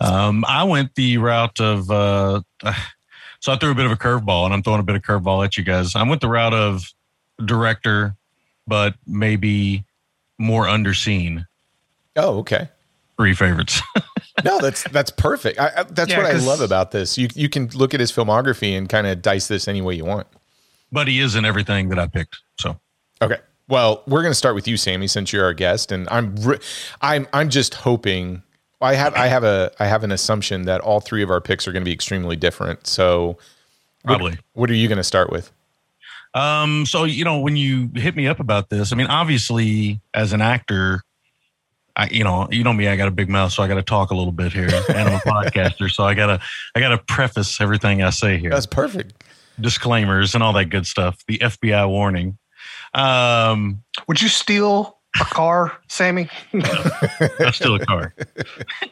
um, 0.00 0.44
I 0.46 0.64
went 0.64 0.94
the 0.94 1.16
route 1.18 1.60
of. 1.60 1.90
Uh, 1.90 2.42
so 3.40 3.52
I 3.52 3.56
threw 3.56 3.70
a 3.70 3.74
bit 3.74 3.86
of 3.86 3.92
a 3.92 3.96
curveball, 3.96 4.44
and 4.44 4.52
I'm 4.52 4.62
throwing 4.62 4.80
a 4.80 4.84
bit 4.84 4.96
of 4.96 5.02
curveball 5.02 5.44
at 5.44 5.56
you 5.56 5.64
guys. 5.64 5.96
I 5.96 6.02
went 6.02 6.20
the 6.20 6.28
route 6.28 6.54
of 6.54 6.92
director, 7.42 8.14
but 8.66 8.94
maybe 9.06 9.84
more 10.38 10.66
underseen. 10.66 11.46
Oh, 12.16 12.38
okay. 12.40 12.68
Three 13.16 13.34
favorites. 13.34 13.80
no, 14.44 14.58
that's 14.60 14.84
that's 14.90 15.10
perfect. 15.10 15.58
I, 15.58 15.72
I, 15.76 15.82
that's 15.84 16.10
yeah, 16.10 16.18
what 16.18 16.26
I 16.26 16.38
love 16.38 16.60
about 16.60 16.90
this. 16.90 17.16
You 17.18 17.28
you 17.34 17.48
can 17.48 17.68
look 17.68 17.94
at 17.94 18.00
his 18.00 18.12
filmography 18.12 18.76
and 18.76 18.88
kind 18.88 19.06
of 19.06 19.22
dice 19.22 19.48
this 19.48 19.66
any 19.66 19.80
way 19.80 19.94
you 19.94 20.04
want 20.04 20.26
but 20.94 21.08
he 21.08 21.20
is 21.20 21.34
in 21.34 21.44
everything 21.44 21.88
that 21.90 21.98
I 21.98 22.06
picked. 22.06 22.38
So 22.58 22.78
okay. 23.20 23.38
Well, 23.68 24.02
we're 24.06 24.22
going 24.22 24.30
to 24.30 24.36
start 24.36 24.54
with 24.54 24.68
you, 24.68 24.76
Sammy, 24.76 25.06
since 25.08 25.32
you're 25.32 25.44
our 25.44 25.52
guest, 25.52 25.90
and 25.90 26.08
I'm 26.10 26.36
re- 26.36 26.60
I'm 27.02 27.26
I'm 27.32 27.50
just 27.50 27.74
hoping. 27.74 28.42
I 28.80 28.94
have 28.94 29.14
I 29.14 29.26
have 29.26 29.44
a 29.44 29.72
I 29.78 29.86
have 29.86 30.04
an 30.04 30.12
assumption 30.12 30.62
that 30.62 30.80
all 30.80 31.00
three 31.00 31.22
of 31.22 31.30
our 31.30 31.40
picks 31.40 31.66
are 31.66 31.72
going 31.72 31.82
to 31.82 31.88
be 31.88 31.92
extremely 31.92 32.36
different. 32.36 32.86
So, 32.86 33.38
probably, 34.04 34.32
what, 34.32 34.40
what 34.52 34.70
are 34.70 34.74
you 34.74 34.88
going 34.88 34.98
to 34.98 35.04
start 35.04 35.30
with? 35.30 35.50
Um, 36.34 36.84
so 36.84 37.04
you 37.04 37.24
know, 37.24 37.40
when 37.40 37.56
you 37.56 37.90
hit 37.94 38.14
me 38.14 38.26
up 38.26 38.40
about 38.40 38.68
this, 38.68 38.92
I 38.92 38.96
mean, 38.96 39.06
obviously, 39.06 40.00
as 40.12 40.32
an 40.32 40.42
actor, 40.42 41.02
I, 41.96 42.08
you 42.10 42.24
know, 42.24 42.48
you 42.50 42.64
know 42.64 42.72
me, 42.72 42.88
I 42.88 42.96
got 42.96 43.08
a 43.08 43.12
big 43.12 43.28
mouth, 43.28 43.52
so 43.52 43.62
I 43.62 43.68
got 43.68 43.74
to 43.74 43.82
talk 43.82 44.10
a 44.10 44.14
little 44.14 44.32
bit 44.32 44.52
here, 44.52 44.68
and 44.88 45.08
I'm 45.08 45.14
a 45.14 45.18
podcaster, 45.26 45.90
so 45.90 46.04
I 46.04 46.14
gotta, 46.14 46.40
I 46.74 46.80
gotta 46.80 46.98
preface 46.98 47.60
everything 47.60 48.02
I 48.02 48.10
say 48.10 48.36
here. 48.38 48.50
That's 48.50 48.66
perfect 48.66 49.22
disclaimers 49.60 50.34
and 50.34 50.42
all 50.42 50.52
that 50.54 50.66
good 50.66 50.86
stuff. 50.86 51.24
The 51.26 51.38
FBI 51.38 51.88
warning. 51.88 52.38
Um, 52.92 53.82
Would 54.08 54.22
you 54.22 54.28
steal 54.28 54.98
a 55.20 55.24
car, 55.24 55.76
Sammy? 55.88 56.28
I 56.54 57.50
steal 57.52 57.76
a 57.76 57.84
car. 57.84 58.14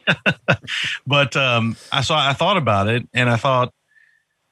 but 1.06 1.37
um, 1.37 1.76
I 1.90 2.02
saw. 2.02 2.28
I 2.28 2.32
thought 2.32 2.56
about 2.56 2.88
it, 2.88 3.08
and 3.12 3.28
I 3.31 3.37
thought, 3.37 3.72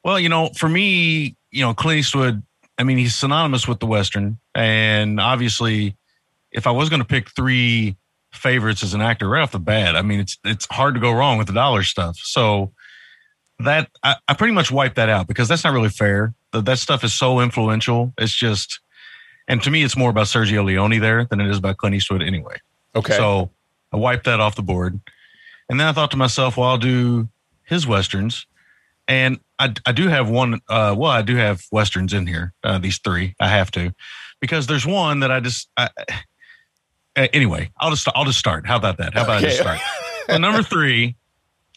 well, 0.05 0.19
you 0.19 0.29
know, 0.29 0.51
for 0.57 0.69
me, 0.69 1.37
you 1.51 1.63
know, 1.63 1.75
Clint 1.75 2.01
Eastwood. 2.01 2.43
I 2.79 2.83
mean, 2.83 2.97
he's 2.97 3.15
synonymous 3.15 3.69
with 3.69 3.79
the 3.79 3.87
western, 3.87 4.39
and 4.55 5.21
obviously, 5.21 5.97
if 6.51 6.67
I 6.67 6.71
was 6.71 6.89
going 6.89 7.03
to 7.03 7.07
pick 7.07 7.31
three 7.31 7.97
favorites 8.33 8.83
as 8.83 8.95
an 8.95 9.01
actor 9.01 9.29
right 9.29 9.43
off 9.43 9.53
the 9.53 9.59
bat, 9.59 9.97
I 9.97 10.03
mean, 10.03 10.21
it's 10.21 10.39
it's 10.45 10.67
hard 10.71 10.95
to 10.95 11.01
go 11.01 11.13
wrong 11.13 11.39
with 11.39 11.47
the 11.47 11.53
dollar 11.53 11.83
stuff. 11.83 12.17
So 12.19 12.73
that 13.65 13.91
I, 14.03 14.17
I, 14.29 14.35
pretty 14.35 14.55
much 14.55 14.71
wiped 14.71 14.97
that 14.97 15.09
out 15.09 15.27
because 15.27 15.49
that's 15.49 15.65
not 15.65 15.73
really 15.73 15.89
fair. 15.89 16.35
That, 16.53 16.65
that 16.65 16.79
stuff 16.79 17.05
is 17.05 17.13
so 17.13 17.41
influential. 17.41 18.13
It's 18.19 18.35
just, 18.35 18.81
and 19.49 19.63
to 19.63 19.71
me, 19.71 19.83
it's 19.83 19.97
more 19.97 20.11
about 20.11 20.27
Sergio 20.27 20.65
Leone 20.65 20.99
there 21.01 21.25
than 21.25 21.41
it 21.41 21.49
is 21.49 21.59
about 21.59 21.77
Clint 21.77 21.95
Eastwood 21.95 22.23
anyway. 22.23 22.57
Okay. 22.95 23.17
So 23.17 23.51
I 23.93 23.97
wiped 23.97 24.25
that 24.25 24.41
off 24.41 24.57
the 24.57 24.63
board. 24.63 24.99
And 25.69 25.79
then 25.79 25.87
I 25.87 25.93
thought 25.93 26.11
to 26.13 26.17
myself, 26.17 26.57
well, 26.57 26.69
I'll 26.69 26.79
do 26.79 27.29
his 27.65 27.87
Westerns. 27.87 28.47
And 29.07 29.41
I, 29.59 29.75
I 29.85 29.93
do 29.93 30.09
have 30.09 30.31
one, 30.31 30.61
uh, 30.69 30.95
well, 30.97 31.11
I 31.11 31.23
do 31.23 31.37
have 31.37 31.63
Westerns 31.71 32.13
in 32.13 32.27
here, 32.27 32.53
uh, 32.65 32.79
these 32.79 32.99
three. 32.99 33.35
I 33.41 33.49
have 33.49 33.71
to, 33.73 33.93
because 34.41 34.67
there's 34.67 34.87
one 34.87 35.21
that 35.21 35.31
I 35.31 35.41
just, 35.41 35.69
I, 35.77 35.91
anyway, 37.17 37.71
I'll 37.79 37.91
just, 37.91 38.09
I'll 38.15 38.25
just 38.25 38.39
start. 38.39 38.67
How 38.67 38.77
about 38.77 38.99
that? 38.99 39.15
How 39.15 39.25
about 39.25 39.39
okay. 39.39 39.47
I 39.47 39.51
just 39.51 39.61
start? 39.61 39.81
well, 40.29 40.39
number 40.39 40.63
three, 40.63 41.17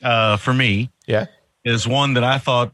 uh, 0.02 0.38
for 0.38 0.54
me, 0.54 0.90
yeah, 1.06 1.28
is 1.64 1.88
one 1.88 2.16
that 2.16 2.24
I 2.24 2.38
thought 2.38 2.74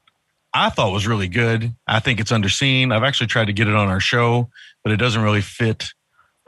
I 0.54 0.70
thought 0.70 0.92
was 0.92 1.08
really 1.08 1.28
good. 1.28 1.74
I 1.88 2.00
think 2.00 2.20
it's 2.20 2.32
underseen. 2.32 2.94
I've 2.94 3.04
actually 3.04 3.28
tried 3.28 3.46
to 3.46 3.54
get 3.54 3.68
it 3.68 3.76
on 3.76 3.88
our 3.88 4.00
show, 4.00 4.50
but 4.84 4.92
it 4.92 4.98
doesn't 4.98 5.22
really 5.22 5.42
fit 5.42 5.90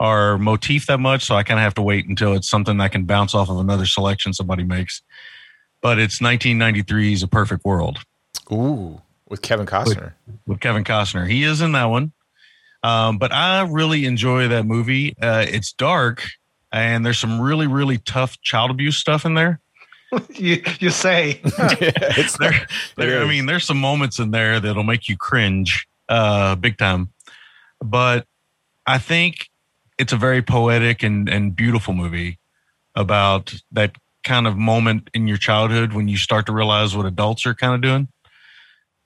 our 0.00 0.38
motif 0.38 0.86
that 0.86 0.98
much. 0.98 1.24
So 1.24 1.36
I 1.36 1.44
kind 1.44 1.60
of 1.60 1.64
have 1.64 1.74
to 1.74 1.82
wait 1.82 2.06
until 2.06 2.34
it's 2.34 2.48
something 2.48 2.76
that 2.78 2.90
can 2.90 3.04
bounce 3.04 3.34
off 3.34 3.48
of 3.48 3.58
another 3.58 3.86
selection 3.86 4.32
somebody 4.32 4.64
makes. 4.64 5.02
But 5.80 5.98
it's 5.98 6.18
1993's 6.18 7.22
A 7.22 7.28
Perfect 7.28 7.64
World. 7.64 7.98
Ooh, 8.50 9.00
with 9.28 9.42
Kevin 9.42 9.66
Costner. 9.66 10.12
With, 10.26 10.38
with 10.46 10.60
Kevin 10.60 10.84
Costner. 10.84 11.28
He 11.28 11.44
is 11.44 11.60
in 11.60 11.72
that 11.72 11.84
one. 11.84 12.12
Um, 12.82 13.18
but 13.18 13.32
I 13.32 13.62
really 13.62 14.06
enjoy 14.06 14.48
that 14.48 14.66
movie. 14.66 15.14
Uh, 15.20 15.44
it's 15.48 15.72
dark 15.72 16.24
and 16.72 17.04
there's 17.04 17.18
some 17.18 17.40
really, 17.40 17.66
really 17.66 17.98
tough 17.98 18.40
child 18.40 18.70
abuse 18.70 18.96
stuff 18.96 19.24
in 19.24 19.34
there. 19.34 19.60
you 20.34 20.62
you 20.80 20.90
say. 20.90 21.40
yeah, 21.80 21.90
there, 22.38 22.66
there 22.96 23.22
I 23.22 23.26
mean, 23.26 23.46
there's 23.46 23.64
some 23.64 23.78
moments 23.78 24.18
in 24.18 24.30
there 24.30 24.58
that'll 24.58 24.82
make 24.82 25.08
you 25.08 25.16
cringe, 25.16 25.86
uh, 26.08 26.54
big 26.56 26.78
time. 26.78 27.10
But 27.80 28.26
I 28.86 28.98
think 28.98 29.48
it's 29.98 30.12
a 30.12 30.16
very 30.16 30.42
poetic 30.42 31.02
and 31.02 31.28
and 31.28 31.54
beautiful 31.54 31.94
movie 31.94 32.38
about 32.94 33.54
that 33.72 33.96
kind 34.24 34.46
of 34.46 34.56
moment 34.56 35.08
in 35.14 35.26
your 35.26 35.38
childhood 35.38 35.92
when 35.92 36.08
you 36.08 36.16
start 36.16 36.46
to 36.46 36.52
realize 36.52 36.96
what 36.96 37.06
adults 37.06 37.46
are 37.46 37.54
kind 37.54 37.74
of 37.74 37.80
doing. 37.80 38.08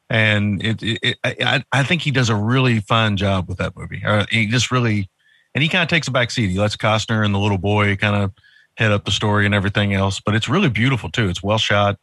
And 0.09 0.63
it, 0.65 0.83
it, 0.83 0.99
it 1.03 1.19
I, 1.25 1.65
I 1.73 1.83
think 1.83 2.03
he 2.03 2.11
does 2.11 2.29
a 2.29 2.37
really 2.37 2.81
fine 2.81 3.17
job 3.17 3.49
with 3.49 3.59
that 3.59 3.77
movie. 3.77 4.03
Uh, 4.05 4.27
he 4.31 4.47
just 4.47 4.71
really, 4.71 5.11
and 5.55 5.63
he 5.63 5.69
kind 5.69 5.83
of 5.83 5.89
takes 5.89 6.09
a 6.09 6.11
back 6.11 6.31
seat. 6.31 6.49
He 6.49 6.59
lets 6.59 6.77
Costner 6.77 7.25
and 7.25 7.35
the 7.35 7.39
little 7.39 7.59
boy 7.59 7.97
kind 7.97 8.17
of 8.17 8.33
head 8.77 8.93
up 8.93 9.05
the 9.05 9.11
story 9.11 9.47
and 9.47 9.55
everything 9.55 9.95
else. 9.95 10.21
But 10.21 10.35
it's 10.35 10.49
really 10.49 10.69
beautiful 10.69 11.11
too. 11.11 11.29
It's 11.29 11.43
well 11.43 11.59
shot. 11.59 11.99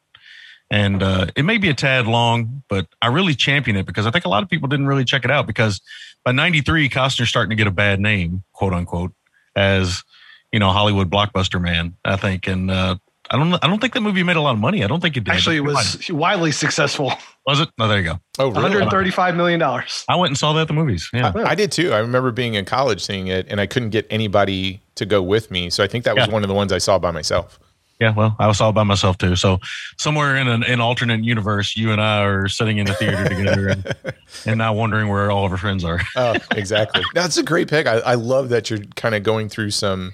And 0.69 1.03
uh, 1.03 1.27
it 1.35 1.43
may 1.43 1.57
be 1.59 1.69
a 1.69 1.73
tad 1.73 2.07
long, 2.07 2.63
but 2.67 2.87
I 3.01 3.07
really 3.07 3.35
champion 3.35 3.77
it 3.77 3.85
because 3.85 4.07
I 4.07 4.11
think 4.11 4.25
a 4.25 4.29
lot 4.29 4.43
of 4.43 4.49
people 4.49 4.67
didn't 4.67 4.87
really 4.87 5.05
check 5.05 5.23
it 5.23 5.29
out 5.29 5.45
because 5.45 5.81
by 6.25 6.31
93, 6.31 6.89
Costner's 6.89 7.29
starting 7.29 7.51
to 7.51 7.55
get 7.55 7.67
a 7.67 7.71
bad 7.71 7.99
name, 7.99 8.43
quote 8.53 8.73
unquote, 8.73 9.13
as, 9.55 10.03
you 10.51 10.59
know, 10.59 10.71
Hollywood 10.71 11.11
blockbuster 11.11 11.61
man, 11.61 11.95
I 12.03 12.15
think. 12.15 12.47
And 12.47 12.71
uh, 12.71 12.95
I 13.33 13.37
don't 13.37 13.53
I 13.63 13.67
don't 13.67 13.79
think 13.79 13.93
that 13.93 14.01
movie 14.01 14.21
made 14.21 14.35
a 14.35 14.41
lot 14.41 14.53
of 14.53 14.59
money. 14.59 14.83
I 14.83 14.87
don't 14.87 15.01
think 15.01 15.17
it 15.17 15.23
did. 15.23 15.33
Actually, 15.33 15.57
it 15.57 15.61
was 15.61 16.09
widely 16.11 16.51
successful. 16.51 17.11
Was 17.47 17.59
it? 17.59 17.69
Oh, 17.79 17.87
there 17.87 17.97
you 17.97 18.03
go. 18.03 18.19
Oh, 18.37 18.45
really? 18.45 18.61
135 18.61 19.35
million 19.35 19.59
dollars. 19.59 20.05
I 20.07 20.15
went 20.15 20.29
and 20.29 20.37
saw 20.37 20.53
that 20.53 20.61
at 20.61 20.67
the 20.67 20.73
movies. 20.73 21.09
Yeah, 21.11 21.33
I, 21.35 21.49
I, 21.49 21.55
did 21.55 21.71
too. 21.71 21.91
I 21.93 21.97
remember 21.97 22.31
being 22.31 22.53
in 22.53 22.63
college 22.63 23.03
seeing 23.03 23.27
it, 23.27 23.47
and 23.49 23.59
I 23.59 23.65
couldn't 23.65 23.89
get 23.89 24.05
anybody 24.09 24.81
to 24.95 25.05
go 25.05 25.21
with 25.21 25.49
me. 25.49 25.71
So 25.71 25.83
I 25.83 25.87
think 25.87 26.05
that 26.05 26.15
was 26.15 26.27
yeah. 26.27 26.33
one 26.33 26.43
of 26.43 26.47
the 26.47 26.53
ones 26.53 26.71
I 26.71 26.77
saw 26.77 26.99
by 26.99 27.11
myself. 27.11 27.59
Yeah, 27.99 28.13
well, 28.13 28.35
I 28.37 28.47
was 28.47 28.59
all 28.59 28.73
by 28.73 28.83
myself 28.83 29.17
too. 29.17 29.35
So 29.35 29.59
somewhere 29.97 30.35
in 30.35 30.47
an, 30.47 30.63
an 30.63 30.81
alternate 30.81 31.23
universe, 31.23 31.77
you 31.77 31.91
and 31.91 32.01
I 32.01 32.23
are 32.23 32.47
sitting 32.47 32.77
in 32.77 32.85
the 32.85 32.93
theater 32.93 33.29
together 33.29 33.69
and, 33.69 33.95
and 34.45 34.57
not 34.57 34.75
wondering 34.75 35.07
where 35.07 35.31
all 35.31 35.45
of 35.45 35.51
our 35.51 35.57
friends 35.57 35.85
are. 35.85 36.01
oh, 36.17 36.35
exactly. 36.51 37.01
That's 37.13 37.37
a 37.37 37.43
great 37.43 37.69
pick. 37.69 37.87
I, 37.87 37.99
I 37.99 38.15
love 38.15 38.49
that 38.49 38.69
you're 38.69 38.79
kind 38.95 39.15
of 39.15 39.23
going 39.23 39.47
through 39.47 39.71
some, 39.71 40.13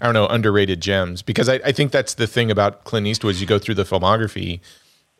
I 0.00 0.06
don't 0.06 0.14
know, 0.14 0.26
underrated 0.26 0.80
gems 0.80 1.22
because 1.22 1.48
I, 1.48 1.54
I 1.64 1.72
think 1.72 1.92
that's 1.92 2.14
the 2.14 2.26
thing 2.26 2.50
about 2.50 2.84
Clint 2.84 3.06
Eastwood. 3.06 3.34
As 3.34 3.40
you 3.40 3.46
go 3.46 3.58
through 3.58 3.74
the 3.74 3.84
filmography, 3.84 4.60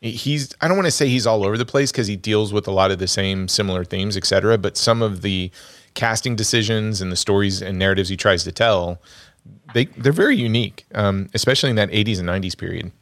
he's 0.01 0.55
I 0.61 0.69
don't 0.69 0.77
want 0.77 0.87
to 0.87 0.93
say 0.93 1.09
he's 1.09 1.27
all 1.27 1.45
over 1.45 1.59
the 1.59 1.67
place 1.67 1.93
because 1.93 2.07
he 2.07 2.17
deals 2.17 2.53
with 2.53 2.67
a 2.67 2.71
lot 2.71 2.91
of 2.91 2.99
the 2.99 3.09
same 3.09 3.49
similar 3.49 3.85
themes, 3.85 4.17
etc. 4.17 4.59
But 4.59 4.77
some 4.77 5.03
of 5.03 5.23
the 5.23 5.51
casting 5.95 6.37
decisions 6.37 7.01
and 7.01 7.13
the 7.13 7.17
stories 7.17 7.61
and 7.61 7.79
narratives 7.79 8.09
he 8.09 8.17
tries 8.17 8.45
to 8.45 8.53
tell, 8.53 9.01
they 9.75 9.87
they're 9.87 10.13
very 10.13 10.37
unique, 10.37 10.87
um, 10.95 11.29
especially 11.35 11.71
in 11.71 11.77
that 11.77 11.91
'80s 11.91 12.19
and 12.19 12.29
'90s 12.29 12.57
period. 12.57 12.93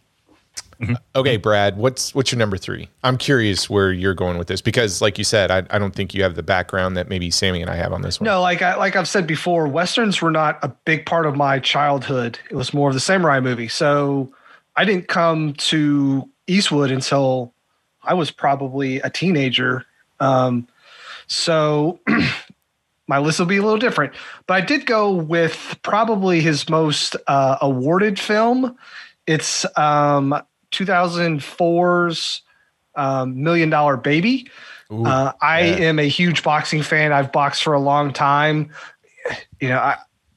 Mm-hmm. 0.80 0.94
Okay, 1.16 1.36
Brad, 1.36 1.76
what's 1.76 2.14
what's 2.14 2.30
your 2.30 2.38
number 2.38 2.56
three? 2.56 2.88
I'm 3.02 3.18
curious 3.18 3.68
where 3.68 3.92
you're 3.92 4.14
going 4.14 4.38
with 4.38 4.46
this 4.46 4.60
because, 4.60 5.02
like 5.02 5.18
you 5.18 5.24
said, 5.24 5.50
I, 5.50 5.64
I 5.70 5.78
don't 5.78 5.94
think 5.94 6.14
you 6.14 6.22
have 6.22 6.36
the 6.36 6.42
background 6.42 6.96
that 6.96 7.08
maybe 7.08 7.32
Sammy 7.32 7.60
and 7.60 7.70
I 7.70 7.74
have 7.74 7.92
on 7.92 8.02
this 8.02 8.20
one. 8.20 8.26
No, 8.26 8.40
like 8.40 8.62
I, 8.62 8.76
like 8.76 8.94
I've 8.94 9.08
said 9.08 9.26
before, 9.26 9.66
westerns 9.66 10.22
were 10.22 10.30
not 10.30 10.58
a 10.62 10.68
big 10.68 11.04
part 11.04 11.26
of 11.26 11.34
my 11.34 11.58
childhood. 11.58 12.38
It 12.48 12.54
was 12.54 12.72
more 12.72 12.88
of 12.88 12.94
the 12.94 13.00
samurai 13.00 13.40
movie. 13.40 13.66
So 13.66 14.32
I 14.76 14.84
didn't 14.84 15.08
come 15.08 15.54
to 15.54 16.28
Eastwood 16.46 16.92
until 16.92 17.52
I 18.04 18.14
was 18.14 18.30
probably 18.30 19.00
a 19.00 19.10
teenager. 19.10 19.84
Um, 20.20 20.68
so 21.26 21.98
my 23.08 23.18
list 23.18 23.40
will 23.40 23.46
be 23.46 23.56
a 23.56 23.62
little 23.62 23.78
different. 23.78 24.14
But 24.46 24.54
I 24.54 24.60
did 24.60 24.86
go 24.86 25.10
with 25.10 25.76
probably 25.82 26.40
his 26.40 26.68
most 26.68 27.16
uh, 27.26 27.58
awarded 27.60 28.20
film. 28.20 28.78
It's 29.26 29.66
um, 29.76 30.40
2004's 30.72 32.42
um, 32.94 33.42
Million 33.42 33.70
Dollar 33.70 33.96
Baby. 33.96 34.48
Ooh, 34.92 35.04
uh, 35.04 35.32
I 35.40 35.60
yeah. 35.60 35.76
am 35.88 35.98
a 35.98 36.08
huge 36.08 36.42
boxing 36.42 36.82
fan. 36.82 37.12
I've 37.12 37.32
boxed 37.32 37.62
for 37.62 37.72
a 37.74 37.80
long 37.80 38.12
time. 38.12 38.70
You 39.60 39.68
know, 39.68 39.78
I, 39.78 39.96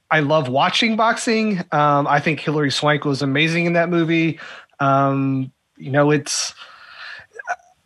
I 0.10 0.20
love 0.20 0.50
watching 0.50 0.98
boxing. 0.98 1.60
Um, 1.72 2.06
I 2.08 2.20
think 2.20 2.42
Hilary 2.42 2.72
Swank 2.72 3.06
was 3.06 3.22
amazing 3.22 3.66
in 3.66 3.74
that 3.74 3.90
movie. 3.90 4.40
Um, 4.80 5.52
you 5.78 5.90
know, 5.90 6.12
it's 6.12 6.54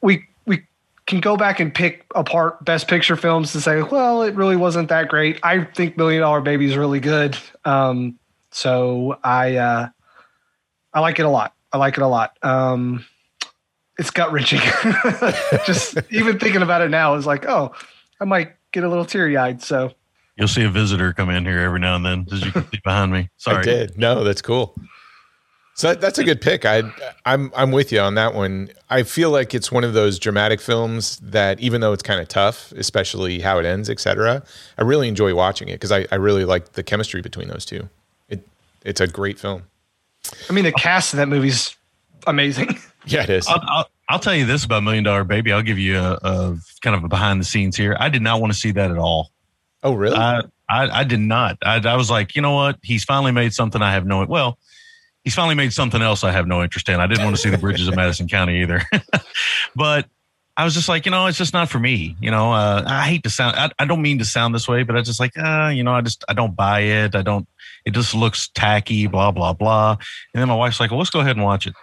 we 0.01 0.25
we 0.45 0.65
can 1.05 1.19
go 1.19 1.37
back 1.37 1.59
and 1.59 1.73
pick 1.73 2.05
apart 2.15 2.65
best 2.65 2.87
picture 2.87 3.15
films 3.15 3.51
to 3.51 3.61
say, 3.61 3.83
well, 3.83 4.23
it 4.23 4.33
really 4.33 4.55
wasn't 4.55 4.89
that 4.89 5.07
great. 5.07 5.39
I 5.43 5.65
think 5.65 5.97
Million 5.97 6.21
Dollar 6.21 6.41
Baby 6.41 6.65
is 6.65 6.75
really 6.75 6.99
good. 6.99 7.37
Um, 7.63 8.17
so 8.49 9.19
I 9.23 9.57
uh, 9.57 9.89
I 10.95 10.99
like 10.99 11.19
it 11.19 11.25
a 11.25 11.29
lot. 11.29 11.53
I 11.71 11.77
like 11.77 11.97
it 11.97 12.03
a 12.03 12.07
lot. 12.07 12.37
Um, 12.41 13.05
it's 13.97 14.11
gut 14.11 14.31
wrenching. 14.31 14.59
Just 15.65 15.97
even 16.11 16.39
thinking 16.39 16.61
about 16.61 16.81
it 16.81 16.89
now 16.89 17.15
is 17.15 17.25
like, 17.25 17.45
oh, 17.45 17.73
I 18.19 18.25
might 18.25 18.53
get 18.71 18.83
a 18.83 18.89
little 18.89 19.05
teary 19.05 19.37
eyed. 19.37 19.61
So 19.61 19.91
you'll 20.35 20.47
see 20.47 20.63
a 20.63 20.69
visitor 20.69 21.13
come 21.13 21.29
in 21.29 21.45
here 21.45 21.59
every 21.59 21.79
now 21.79 21.95
and 21.95 22.05
then, 22.05 22.27
as 22.31 22.43
you 22.43 22.51
can 22.51 22.69
see 22.69 22.79
behind 22.83 23.11
me. 23.11 23.29
Sorry, 23.37 23.59
I 23.59 23.61
did. 23.61 23.97
No, 23.97 24.23
that's 24.23 24.41
cool. 24.41 24.75
So 25.75 25.93
that's 25.93 26.17
a 26.17 26.23
good 26.23 26.39
pick. 26.39 26.65
I 26.65 26.83
I'm 27.25 27.51
I'm 27.53 27.71
with 27.71 27.91
you 27.91 27.99
on 27.99 28.15
that 28.15 28.33
one. 28.33 28.69
I 28.89 29.03
feel 29.03 29.29
like 29.29 29.53
it's 29.53 29.73
one 29.73 29.83
of 29.83 29.93
those 29.93 30.19
dramatic 30.19 30.61
films 30.61 31.17
that 31.17 31.59
even 31.59 31.81
though 31.81 31.91
it's 31.91 32.03
kind 32.03 32.21
of 32.21 32.29
tough, 32.29 32.71
especially 32.73 33.41
how 33.41 33.59
it 33.59 33.65
ends, 33.65 33.89
etc., 33.89 34.41
I 34.77 34.83
really 34.83 35.09
enjoy 35.09 35.35
watching 35.35 35.67
it 35.67 35.73
because 35.73 35.91
I, 35.91 36.05
I 36.11 36.15
really 36.15 36.45
like 36.45 36.73
the 36.73 36.83
chemistry 36.83 37.21
between 37.21 37.49
those 37.49 37.65
two. 37.65 37.89
It 38.29 38.47
it's 38.85 39.01
a 39.01 39.07
great 39.07 39.37
film. 39.37 39.63
I 40.49 40.53
mean, 40.53 40.63
the 40.63 40.71
cast 40.71 41.13
of 41.13 41.17
that 41.17 41.27
movie's 41.27 41.75
amazing. 42.27 42.77
Yeah, 43.07 43.21
it 43.21 43.29
is. 43.29 43.47
I'll, 43.47 43.61
I'll, 43.67 43.85
I'll 44.09 44.19
tell 44.19 44.33
you 44.33 44.47
this 44.47 44.65
about 44.65 44.81
Million 44.81 45.03
Dollar 45.03 45.23
Baby. 45.23 45.51
I'll 45.51 45.61
give 45.61 45.77
you 45.77 45.99
a, 45.99 46.17
a, 46.23 46.57
kind 46.81 46.95
of 46.95 47.03
a 47.03 47.07
behind 47.07 47.39
the 47.39 47.45
scenes 47.45 47.77
here. 47.77 47.95
I 47.99 48.09
did 48.09 48.23
not 48.23 48.41
want 48.41 48.51
to 48.51 48.57
see 48.57 48.71
that 48.71 48.89
at 48.89 48.97
all. 48.97 49.29
Oh, 49.83 49.93
really? 49.93 50.17
I 50.17 50.41
I, 50.69 51.01
I 51.01 51.03
did 51.03 51.19
not. 51.19 51.57
I, 51.63 51.75
I 51.85 51.95
was 51.95 52.09
like, 52.09 52.35
you 52.35 52.41
know 52.41 52.53
what? 52.53 52.77
He's 52.81 53.03
finally 53.03 53.31
made 53.31 53.53
something 53.53 53.81
I 53.81 53.91
have 53.91 54.05
no. 54.05 54.25
Well, 54.25 54.57
he's 55.23 55.35
finally 55.35 55.55
made 55.55 55.73
something 55.73 56.01
else 56.01 56.23
I 56.23 56.31
have 56.31 56.47
no 56.47 56.63
interest 56.63 56.89
in. 56.89 56.99
I 56.99 57.07
didn't 57.07 57.23
want 57.23 57.35
to 57.35 57.41
see 57.41 57.49
the 57.49 57.57
bridges 57.57 57.87
of 57.87 57.95
Madison 57.97 58.27
County 58.27 58.61
either. 58.61 58.81
but 59.75 60.07
I 60.57 60.63
was 60.63 60.73
just 60.73 60.87
like, 60.87 61.05
you 61.05 61.11
know, 61.11 61.27
it's 61.27 61.37
just 61.37 61.53
not 61.53 61.69
for 61.69 61.79
me. 61.79 62.15
You 62.19 62.31
know, 62.31 62.53
uh, 62.53 62.83
I 62.85 63.03
hate 63.03 63.23
to 63.23 63.29
sound, 63.29 63.57
I, 63.57 63.69
I, 63.77 63.85
don't 63.85 64.01
mean 64.01 64.19
to 64.19 64.25
sound 64.25 64.55
this 64.55 64.67
way, 64.67 64.83
but 64.83 64.95
I 64.95 65.01
just 65.01 65.19
like, 65.19 65.37
uh, 65.37 65.67
you 65.67 65.83
know, 65.83 65.93
I 65.93 66.01
just, 66.01 66.23
I 66.29 66.33
don't 66.33 66.55
buy 66.55 66.81
it. 66.81 67.15
I 67.15 67.21
don't, 67.21 67.47
it 67.85 67.93
just 67.93 68.13
looks 68.15 68.49
tacky, 68.49 69.07
blah, 69.07 69.31
blah, 69.31 69.53
blah. 69.53 69.91
And 70.33 70.41
then 70.41 70.47
my 70.47 70.55
wife's 70.55 70.79
like, 70.79 70.91
well, 70.91 70.99
let's 70.99 71.09
go 71.09 71.19
ahead 71.19 71.35
and 71.35 71.45
watch 71.45 71.67
it. 71.67 71.73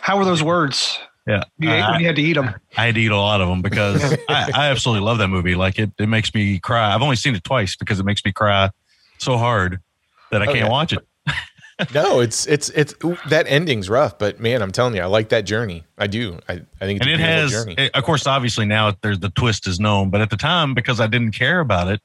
How 0.00 0.18
were 0.18 0.24
those 0.24 0.42
words? 0.42 0.98
Yeah. 1.26 1.44
You, 1.58 1.70
uh, 1.70 1.98
you 1.98 2.06
had 2.06 2.16
to 2.16 2.22
eat 2.22 2.34
them. 2.34 2.54
I 2.76 2.86
had 2.86 2.94
to 2.94 3.00
eat 3.00 3.10
a 3.10 3.16
lot 3.16 3.40
of 3.40 3.48
them 3.48 3.62
because 3.62 4.16
I, 4.28 4.50
I 4.54 4.68
absolutely 4.70 5.04
love 5.04 5.18
that 5.18 5.28
movie. 5.28 5.54
Like 5.54 5.78
it, 5.78 5.90
it 5.98 6.08
makes 6.08 6.34
me 6.34 6.58
cry. 6.58 6.94
I've 6.94 7.02
only 7.02 7.16
seen 7.16 7.34
it 7.34 7.44
twice 7.44 7.76
because 7.76 8.00
it 8.00 8.04
makes 8.04 8.24
me 8.24 8.32
cry 8.32 8.70
so 9.18 9.36
hard 9.36 9.80
that 10.30 10.42
I 10.42 10.46
can't 10.46 10.62
okay. 10.62 10.68
watch 10.68 10.92
it 10.92 11.06
no, 11.94 12.20
it's 12.20 12.46
it's 12.46 12.70
it's 12.70 12.94
that 13.28 13.46
ending's 13.46 13.88
rough, 13.88 14.18
but 14.18 14.40
man, 14.40 14.62
I'm 14.62 14.72
telling 14.72 14.96
you, 14.96 15.02
I 15.02 15.06
like 15.06 15.28
that 15.28 15.42
journey. 15.42 15.84
I 15.96 16.08
do. 16.08 16.38
I, 16.48 16.54
I 16.54 16.86
think 16.86 17.00
it's 17.00 17.06
and 17.06 17.10
a 17.10 17.14
it 17.14 17.20
has. 17.20 17.50
Journey. 17.52 17.74
It, 17.78 17.94
of 17.94 18.04
course, 18.04 18.26
obviously 18.26 18.66
now 18.66 18.94
there's 19.00 19.20
the 19.20 19.30
twist 19.30 19.66
is 19.66 19.78
known, 19.78 20.10
but 20.10 20.20
at 20.20 20.30
the 20.30 20.36
time 20.36 20.74
because 20.74 21.00
I 21.00 21.06
didn't 21.06 21.32
care 21.32 21.60
about 21.60 21.88
it, 21.88 22.00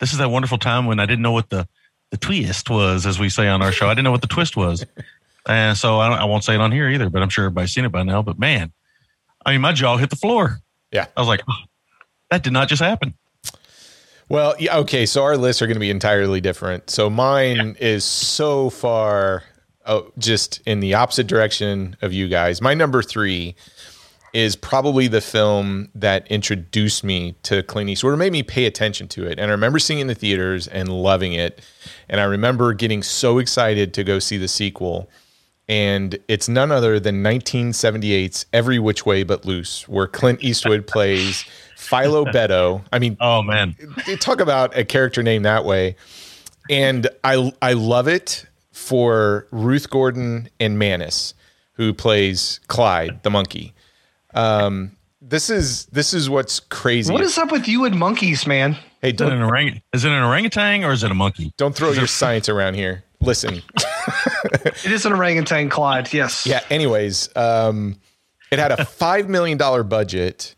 this 0.00 0.12
is 0.12 0.18
that 0.18 0.30
wonderful 0.30 0.58
time 0.58 0.86
when 0.86 0.98
I 0.98 1.06
didn't 1.06 1.22
know 1.22 1.32
what 1.32 1.48
the 1.48 1.68
the 2.14 2.18
twist 2.18 2.70
was, 2.70 3.06
as 3.06 3.18
we 3.18 3.28
say 3.28 3.48
on 3.48 3.60
our 3.60 3.72
show. 3.72 3.88
I 3.88 3.90
didn't 3.90 4.04
know 4.04 4.12
what 4.12 4.20
the 4.20 4.28
twist 4.28 4.56
was, 4.56 4.86
and 5.48 5.76
so 5.76 5.98
I, 5.98 6.18
I 6.18 6.24
won't 6.24 6.44
say 6.44 6.54
it 6.54 6.60
on 6.60 6.70
here 6.70 6.88
either. 6.88 7.10
But 7.10 7.22
I'm 7.22 7.28
sure 7.28 7.46
everybody's 7.46 7.72
seen 7.72 7.84
it 7.84 7.90
by 7.90 8.04
now. 8.04 8.22
But 8.22 8.38
man, 8.38 8.72
I 9.44 9.50
mean, 9.50 9.60
my 9.60 9.72
jaw 9.72 9.96
hit 9.96 10.10
the 10.10 10.16
floor. 10.16 10.60
Yeah, 10.92 11.06
I 11.16 11.20
was 11.20 11.26
like, 11.26 11.42
oh, 11.50 11.64
that 12.30 12.44
did 12.44 12.52
not 12.52 12.68
just 12.68 12.80
happen. 12.80 13.14
Well, 14.28 14.54
yeah, 14.60 14.78
okay. 14.78 15.06
So 15.06 15.24
our 15.24 15.36
lists 15.36 15.60
are 15.60 15.66
going 15.66 15.74
to 15.74 15.80
be 15.80 15.90
entirely 15.90 16.40
different. 16.40 16.88
So 16.88 17.10
mine 17.10 17.56
yeah. 17.56 17.72
is 17.80 18.04
so 18.04 18.70
far 18.70 19.42
oh, 19.84 20.12
just 20.16 20.60
in 20.66 20.78
the 20.78 20.94
opposite 20.94 21.26
direction 21.26 21.96
of 22.00 22.12
you 22.12 22.28
guys. 22.28 22.62
My 22.62 22.74
number 22.74 23.02
three 23.02 23.56
is 24.34 24.56
probably 24.56 25.06
the 25.06 25.20
film 25.20 25.88
that 25.94 26.26
introduced 26.26 27.04
me 27.04 27.36
to 27.44 27.62
Clint 27.62 27.88
Eastwood 27.88 28.14
or 28.14 28.16
made 28.16 28.32
me 28.32 28.42
pay 28.42 28.66
attention 28.66 29.06
to 29.08 29.24
it. 29.24 29.38
And 29.38 29.48
I 29.48 29.52
remember 29.52 29.78
seeing 29.78 30.00
it 30.00 30.02
in 30.02 30.06
the 30.08 30.14
theaters 30.16 30.66
and 30.66 30.88
loving 30.88 31.34
it. 31.34 31.64
And 32.08 32.20
I 32.20 32.24
remember 32.24 32.74
getting 32.74 33.04
so 33.04 33.38
excited 33.38 33.94
to 33.94 34.02
go 34.02 34.18
see 34.18 34.36
the 34.36 34.48
sequel. 34.48 35.08
And 35.68 36.18
it's 36.26 36.48
none 36.48 36.72
other 36.72 36.98
than 36.98 37.22
1978's 37.22 38.46
Every 38.52 38.80
Which 38.80 39.06
Way 39.06 39.22
But 39.22 39.44
Loose, 39.44 39.88
where 39.88 40.08
Clint 40.08 40.42
Eastwood 40.42 40.86
plays 40.88 41.44
Philo 41.76 42.24
Beddoe. 42.24 42.84
I 42.92 42.98
mean, 42.98 43.16
oh 43.20 43.40
man, 43.40 43.76
talk 44.18 44.40
about 44.40 44.76
a 44.76 44.84
character 44.84 45.22
name 45.22 45.44
that 45.44 45.64
way. 45.64 45.94
And 46.68 47.08
I 47.22 47.52
I 47.62 47.74
love 47.74 48.08
it 48.08 48.46
for 48.72 49.46
Ruth 49.52 49.88
Gordon 49.90 50.48
and 50.58 50.78
Manis, 50.78 51.34
who 51.74 51.94
plays 51.94 52.58
Clyde 52.66 53.22
the 53.22 53.30
monkey. 53.30 53.74
Um, 54.34 54.92
this 55.20 55.48
is 55.48 55.86
this 55.86 56.12
is 56.12 56.28
what's 56.28 56.60
crazy. 56.60 57.12
What 57.12 57.22
is 57.22 57.38
up 57.38 57.50
with 57.50 57.66
you 57.66 57.84
and 57.84 57.98
monkeys, 57.98 58.46
man? 58.46 58.76
Hey, 59.00 59.12
don't, 59.12 59.28
is, 59.28 59.32
it 59.32 59.36
an 59.36 59.42
orang- 59.42 59.82
is 59.92 60.04
it 60.04 60.12
an 60.12 60.22
orangutan 60.22 60.84
or 60.84 60.92
is 60.92 61.02
it 61.02 61.10
a 61.10 61.14
monkey? 61.14 61.52
Don't 61.56 61.74
throw 61.74 61.92
your 61.92 62.06
science 62.06 62.48
around 62.48 62.74
here. 62.74 63.04
Listen, 63.20 63.62
it 64.64 64.86
is 64.86 65.06
an 65.06 65.12
orangutan, 65.12 65.70
Clyde. 65.70 66.12
Yes. 66.12 66.46
Yeah. 66.46 66.60
Anyways, 66.68 67.34
um, 67.36 67.98
it 68.50 68.58
had 68.58 68.72
a 68.72 68.84
five 68.84 69.28
million 69.28 69.56
dollar 69.56 69.82
budget 69.82 70.54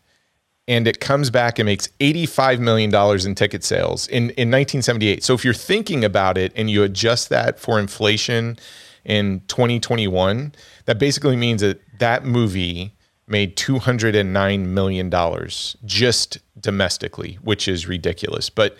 and 0.67 0.87
it 0.87 0.99
comes 0.99 1.29
back 1.29 1.59
and 1.59 1.65
makes 1.65 1.87
$85 1.99 2.59
million 2.59 2.93
in 3.25 3.35
ticket 3.35 3.63
sales 3.63 4.07
in, 4.07 4.31
in 4.31 4.51
1978. 4.51 5.23
So 5.23 5.33
if 5.33 5.45
you're 5.45 5.53
thinking 5.53 6.03
about 6.03 6.37
it 6.37 6.51
and 6.55 6.69
you 6.69 6.83
adjust 6.83 7.29
that 7.29 7.57
for 7.57 7.79
inflation 7.79 8.59
in 9.05 9.41
2021, 9.47 10.53
that 10.85 10.99
basically 10.99 11.37
means 11.37 11.61
that 11.61 11.79
that 11.99 12.25
movie 12.25 12.96
made 13.27 13.57
$209 13.57 14.65
million 14.65 15.49
just 15.85 16.37
domestically, 16.59 17.37
which 17.41 17.67
is 17.67 17.87
ridiculous. 17.87 18.49
But 18.49 18.77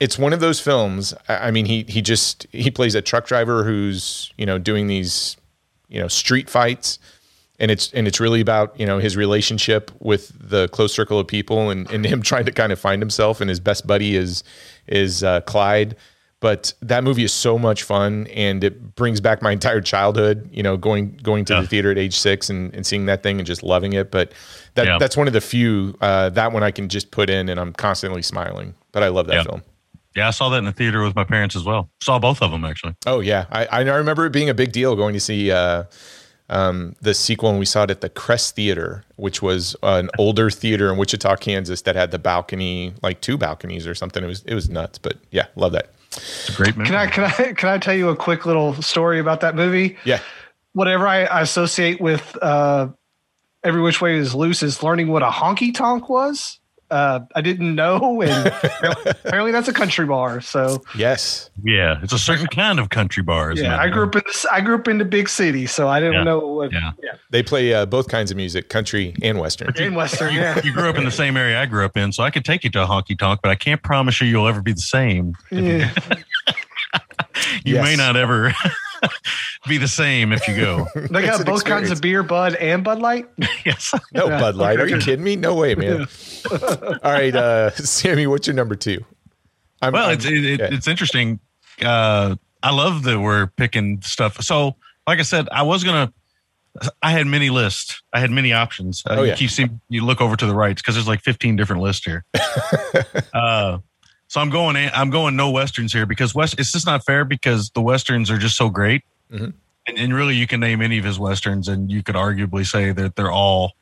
it's 0.00 0.18
one 0.18 0.32
of 0.32 0.40
those 0.40 0.60
films. 0.60 1.14
I 1.28 1.50
mean, 1.50 1.66
he 1.66 1.84
he 1.88 2.02
just 2.02 2.46
he 2.52 2.70
plays 2.70 2.94
a 2.94 3.02
truck 3.02 3.26
driver 3.26 3.64
who's 3.64 4.32
you 4.36 4.46
know 4.46 4.58
doing 4.58 4.86
these 4.86 5.36
you 5.88 6.00
know 6.00 6.08
street 6.08 6.48
fights 6.48 6.98
and 7.58 7.70
it's 7.70 7.92
and 7.92 8.06
it's 8.06 8.20
really 8.20 8.40
about 8.40 8.78
you 8.78 8.86
know 8.86 8.98
his 8.98 9.16
relationship 9.16 9.90
with 10.00 10.32
the 10.38 10.68
close 10.68 10.92
circle 10.92 11.18
of 11.18 11.26
people 11.26 11.70
and, 11.70 11.90
and 11.90 12.04
him 12.04 12.22
trying 12.30 12.44
to 12.44 12.52
kind 12.52 12.72
of 12.72 12.78
find 12.78 13.02
himself 13.02 13.40
and 13.40 13.50
his 13.50 13.60
best 13.60 13.86
buddy 13.86 14.16
is 14.16 14.44
is 14.86 15.24
uh, 15.24 15.40
Clyde 15.42 15.96
but 16.40 16.72
that 16.80 17.02
movie 17.02 17.24
is 17.24 17.32
so 17.32 17.58
much 17.58 17.82
fun 17.82 18.26
and 18.28 18.62
it 18.62 18.94
brings 18.94 19.20
back 19.20 19.42
my 19.42 19.50
entire 19.50 19.80
childhood 19.80 20.48
you 20.52 20.62
know 20.62 20.76
going 20.76 21.16
going 21.22 21.44
to 21.44 21.54
yeah. 21.54 21.60
the 21.60 21.66
theater 21.66 21.90
at 21.90 21.98
age 21.98 22.16
six 22.16 22.48
and, 22.50 22.72
and 22.74 22.86
seeing 22.86 23.06
that 23.06 23.22
thing 23.22 23.38
and 23.38 23.46
just 23.46 23.62
loving 23.62 23.92
it 23.92 24.10
but 24.10 24.32
that 24.74 24.86
yeah. 24.86 24.98
that's 24.98 25.16
one 25.16 25.26
of 25.26 25.32
the 25.32 25.40
few 25.40 25.96
uh, 26.00 26.28
that 26.30 26.52
one 26.52 26.62
I 26.62 26.70
can 26.70 26.88
just 26.88 27.10
put 27.10 27.30
in 27.30 27.48
and 27.48 27.58
I'm 27.58 27.72
constantly 27.72 28.22
smiling 28.22 28.74
but 28.92 29.02
I 29.02 29.08
love 29.08 29.26
that 29.26 29.36
yeah. 29.36 29.42
film 29.42 29.62
Yeah, 30.14 30.28
I 30.28 30.30
saw 30.30 30.48
that 30.48 30.58
in 30.58 30.64
the 30.64 30.72
theater 30.72 31.02
with 31.02 31.14
my 31.14 31.24
parents 31.24 31.54
as 31.54 31.64
well. 31.64 31.90
Saw 32.02 32.18
both 32.18 32.42
of 32.42 32.50
them 32.50 32.64
actually. 32.64 32.94
Oh 33.06 33.20
yeah, 33.20 33.46
I 33.50 33.66
I 33.66 33.80
remember 33.80 34.26
it 34.26 34.32
being 34.32 34.48
a 34.48 34.54
big 34.54 34.72
deal 34.72 34.96
going 34.96 35.14
to 35.14 35.20
see 35.20 35.52
uh, 35.52 35.84
um, 36.50 36.96
the 37.00 37.14
sequel, 37.14 37.50
and 37.50 37.58
we 37.58 37.66
saw 37.66 37.84
it 37.84 37.90
at 37.90 38.00
the 38.00 38.08
Crest 38.08 38.56
Theater, 38.56 39.04
which 39.16 39.42
was 39.42 39.76
an 39.82 40.10
older 40.18 40.50
theater 40.50 40.90
in 40.90 40.98
Wichita, 40.98 41.36
Kansas, 41.36 41.82
that 41.82 41.94
had 41.94 42.10
the 42.10 42.18
balcony, 42.18 42.94
like 43.02 43.20
two 43.20 43.36
balconies 43.36 43.86
or 43.86 43.94
something. 43.94 44.24
It 44.24 44.26
was 44.26 44.42
it 44.44 44.54
was 44.54 44.68
nuts, 44.68 44.98
but 44.98 45.18
yeah, 45.30 45.46
love 45.56 45.72
that. 45.72 45.92
It's 46.18 46.50
a 46.50 46.52
great 46.52 46.76
movie. 46.76 46.90
Can 46.90 46.96
I 46.96 47.06
can 47.06 47.24
I 47.24 47.52
can 47.52 47.68
I 47.68 47.78
tell 47.78 47.94
you 47.94 48.08
a 48.08 48.16
quick 48.16 48.46
little 48.46 48.74
story 48.82 49.18
about 49.20 49.40
that 49.40 49.54
movie? 49.54 49.96
Yeah. 50.04 50.20
Whatever 50.72 51.06
I, 51.06 51.24
I 51.24 51.40
associate 51.40 52.00
with 52.00 52.36
uh, 52.40 52.88
Every 53.64 53.80
Which 53.80 54.00
Way 54.00 54.16
Is 54.16 54.34
Loose 54.34 54.62
is 54.62 54.82
learning 54.82 55.08
what 55.08 55.22
a 55.22 55.30
honky 55.30 55.74
tonk 55.74 56.08
was. 56.08 56.60
Uh, 56.90 57.20
I 57.34 57.42
didn't 57.42 57.74
know, 57.74 58.22
and 58.22 58.46
apparently 59.24 59.52
that's 59.52 59.68
a 59.68 59.72
country 59.74 60.06
bar. 60.06 60.40
So 60.40 60.82
yes, 60.96 61.50
yeah, 61.62 61.98
it's 62.02 62.12
a 62.14 62.18
certain 62.18 62.46
kind 62.46 62.80
of 62.80 62.88
country 62.88 63.22
bar. 63.22 63.52
Yeah, 63.52 63.74
it? 63.74 63.78
I 63.78 63.88
grew 63.90 64.04
up 64.04 64.16
in 64.16 64.22
the, 64.24 64.48
I 64.50 64.60
grew 64.62 64.74
up 64.76 64.88
in 64.88 64.96
the 64.98 65.04
big 65.04 65.28
city, 65.28 65.66
so 65.66 65.86
I 65.88 66.00
didn't 66.00 66.14
Yeah. 66.14 66.24
know 66.24 66.38
what. 66.38 66.72
Yeah. 66.72 66.92
yeah, 67.02 67.12
they 67.30 67.42
play 67.42 67.74
uh, 67.74 67.84
both 67.84 68.08
kinds 68.08 68.30
of 68.30 68.36
music, 68.38 68.70
country 68.70 69.14
and 69.22 69.38
western. 69.38 69.72
in 69.76 69.94
Western. 69.94 70.32
You, 70.32 70.40
Yeah, 70.40 70.60
you 70.64 70.72
grew 70.72 70.88
up 70.88 70.96
in 70.96 71.04
the 71.04 71.10
same 71.10 71.36
area 71.36 71.60
I 71.60 71.66
grew 71.66 71.84
up 71.84 71.96
in, 71.96 72.10
so 72.12 72.22
I 72.22 72.30
could 72.30 72.44
take 72.46 72.64
you 72.64 72.70
to 72.70 72.82
a 72.84 72.86
honky 72.86 73.18
tonk, 73.18 73.40
but 73.42 73.50
I 73.50 73.54
can't 73.54 73.82
promise 73.82 74.20
you 74.22 74.26
you'll 74.26 74.48
ever 74.48 74.62
be 74.62 74.72
the 74.72 74.80
same. 74.80 75.34
yeah. 75.50 75.92
You 77.64 77.74
Yes. 77.74 77.84
may 77.84 77.94
not 77.96 78.16
ever 78.16 78.52
be 79.68 79.78
the 79.78 79.88
same 79.88 80.32
if 80.32 80.46
you 80.48 80.56
go. 80.56 80.86
They 81.10 81.22
got 81.22 81.40
an 81.40 81.46
both 81.46 81.64
kinds 81.64 81.90
of 81.90 82.00
beer, 82.00 82.22
Bud 82.22 82.54
and 82.56 82.82
Bud 82.84 82.98
Light. 83.00 83.28
yes. 83.64 83.92
No 84.12 84.26
Yeah, 84.28 84.40
Bud 84.40 84.56
Light. 84.56 84.80
Are 84.80 84.86
you 84.86 84.98
kidding 85.00 85.24
me? 85.24 85.36
No 85.36 85.54
way, 85.54 85.74
man. 85.74 86.06
All 86.50 86.98
right, 87.12 87.34
uh, 87.34 87.70
Sammy, 87.72 88.26
what's 88.26 88.46
your 88.46 88.54
number 88.56 88.74
two? 88.74 89.04
I'm, 89.82 89.92
Well, 89.92 90.06
I'm- 90.06 90.14
it's 90.14 90.24
it, 90.24 90.44
it, 90.44 90.60
yeah. 90.60 90.68
it's 90.72 90.88
interesting. 90.88 91.40
Uh, 91.82 92.36
I 92.62 92.72
love 92.74 93.04
that 93.04 93.20
we're 93.20 93.46
picking 93.48 94.00
stuff. 94.02 94.42
So, 94.42 94.76
like 95.06 95.18
I 95.20 95.22
said, 95.22 95.48
I 95.52 95.62
was 95.62 95.84
gonna. 95.84 96.12
I 97.02 97.10
had 97.12 97.26
many 97.26 97.50
lists. 97.50 98.02
I 98.12 98.20
had 98.20 98.30
many 98.30 98.52
options. 98.52 99.02
Uh, 99.08 99.14
Oh, 99.18 99.22
you 99.22 99.28
yeah. 99.30 99.34
keep 99.36 99.50
seeing 99.50 99.80
you 99.88 100.04
look 100.04 100.20
over 100.20 100.36
to 100.36 100.46
the 100.46 100.54
right 100.54 100.76
because 100.76 100.94
there's 100.94 101.08
like 101.08 101.22
15 101.22 101.56
different 101.56 101.82
lists 101.82 102.04
here. 102.04 102.24
uh, 103.32 103.78
so 104.28 104.40
I'm 104.40 104.50
going. 104.50 104.76
I'm 104.76 105.10
going 105.10 105.36
no 105.36 105.50
westerns 105.50 105.92
here 105.92 106.06
because 106.06 106.34
west. 106.34 106.54
It's 106.58 106.72
just 106.72 106.86
not 106.86 107.04
fair 107.04 107.24
because 107.24 107.70
the 107.70 107.80
westerns 107.80 108.30
are 108.30 108.38
just 108.38 108.56
so 108.56 108.68
great, 108.70 109.02
Mhm. 109.32 109.52
and, 109.86 109.98
and 109.98 110.14
really 110.14 110.36
you 110.36 110.46
can 110.46 110.60
name 110.60 110.80
any 110.82 110.98
of 110.98 111.04
his 111.04 111.18
westerns 111.18 111.66
and 111.68 111.90
you 111.90 112.02
could 112.02 112.14
arguably 112.14 112.66
say 112.66 112.92
that 112.92 113.16
they're 113.16 113.30
all 113.32 113.72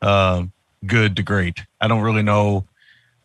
uh, 0.00 0.44
good 0.86 1.16
to 1.16 1.22
great. 1.22 1.62
I 1.80 1.88
don't 1.88 2.02
really 2.02 2.22
know 2.22 2.64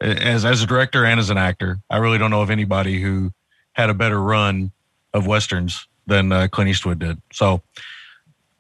as 0.02 0.44
as 0.44 0.62
a 0.62 0.66
director 0.66 1.06
and 1.06 1.20
as 1.20 1.30
an 1.30 1.38
actor. 1.38 1.80
I 1.90 1.98
really 1.98 2.18
don't 2.18 2.32
know 2.32 2.42
of 2.42 2.50
anybody 2.50 3.02
who 3.02 3.32
had 3.74 3.90
a 3.90 3.94
better 3.94 4.22
run 4.22 4.72
of 5.14 5.26
westerns 5.28 5.88
than 6.08 6.32
uh, 6.32 6.48
Clint 6.52 6.70
Eastwood 6.70 7.00
did. 7.00 7.22
So 7.32 7.62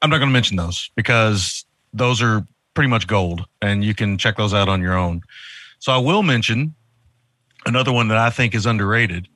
I'm 0.01 0.09
not 0.09 0.17
going 0.19 0.29
to 0.29 0.33
mention 0.33 0.55
those 0.57 0.89
because 0.95 1.65
those 1.93 2.21
are 2.21 2.45
pretty 2.73 2.89
much 2.89 3.05
gold, 3.07 3.45
and 3.61 3.83
you 3.83 3.93
can 3.93 4.17
check 4.17 4.37
those 4.37 4.53
out 4.53 4.69
on 4.69 4.81
your 4.81 4.93
own. 4.97 5.21
So 5.79 5.91
I 5.91 5.97
will 5.97 6.23
mention 6.23 6.73
another 7.65 7.91
one 7.91 8.07
that 8.09 8.17
I 8.17 8.29
think 8.29 8.55
is 8.55 8.65
underrated, 8.65 9.27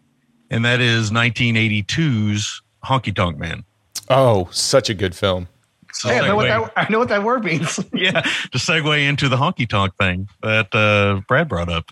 and 0.49 0.65
that 0.65 0.81
is 0.81 1.11
1982's 1.11 2.61
Honky 2.83 3.15
Tonk 3.15 3.37
Man. 3.37 3.63
oh, 4.09 4.47
such 4.51 4.89
a 4.89 4.93
good 4.93 5.15
film. 5.15 5.47
So 5.93 6.09
Hey, 6.09 6.19
I 6.19 6.27
know 6.27 6.35
what 6.35 6.47
that 6.47 6.73
I 6.75 6.91
know 6.91 6.99
what 6.99 7.09
that 7.09 7.23
word 7.23 7.43
means. 7.43 7.79
yeah, 7.93 8.21
to 8.21 8.57
segue 8.57 9.07
into 9.07 9.29
the 9.29 9.37
honky 9.37 9.67
tonk 9.67 9.95
thing 9.97 10.27
that 10.43 10.73
uh, 10.75 11.21
Brad 11.27 11.47
brought 11.47 11.69
up. 11.69 11.91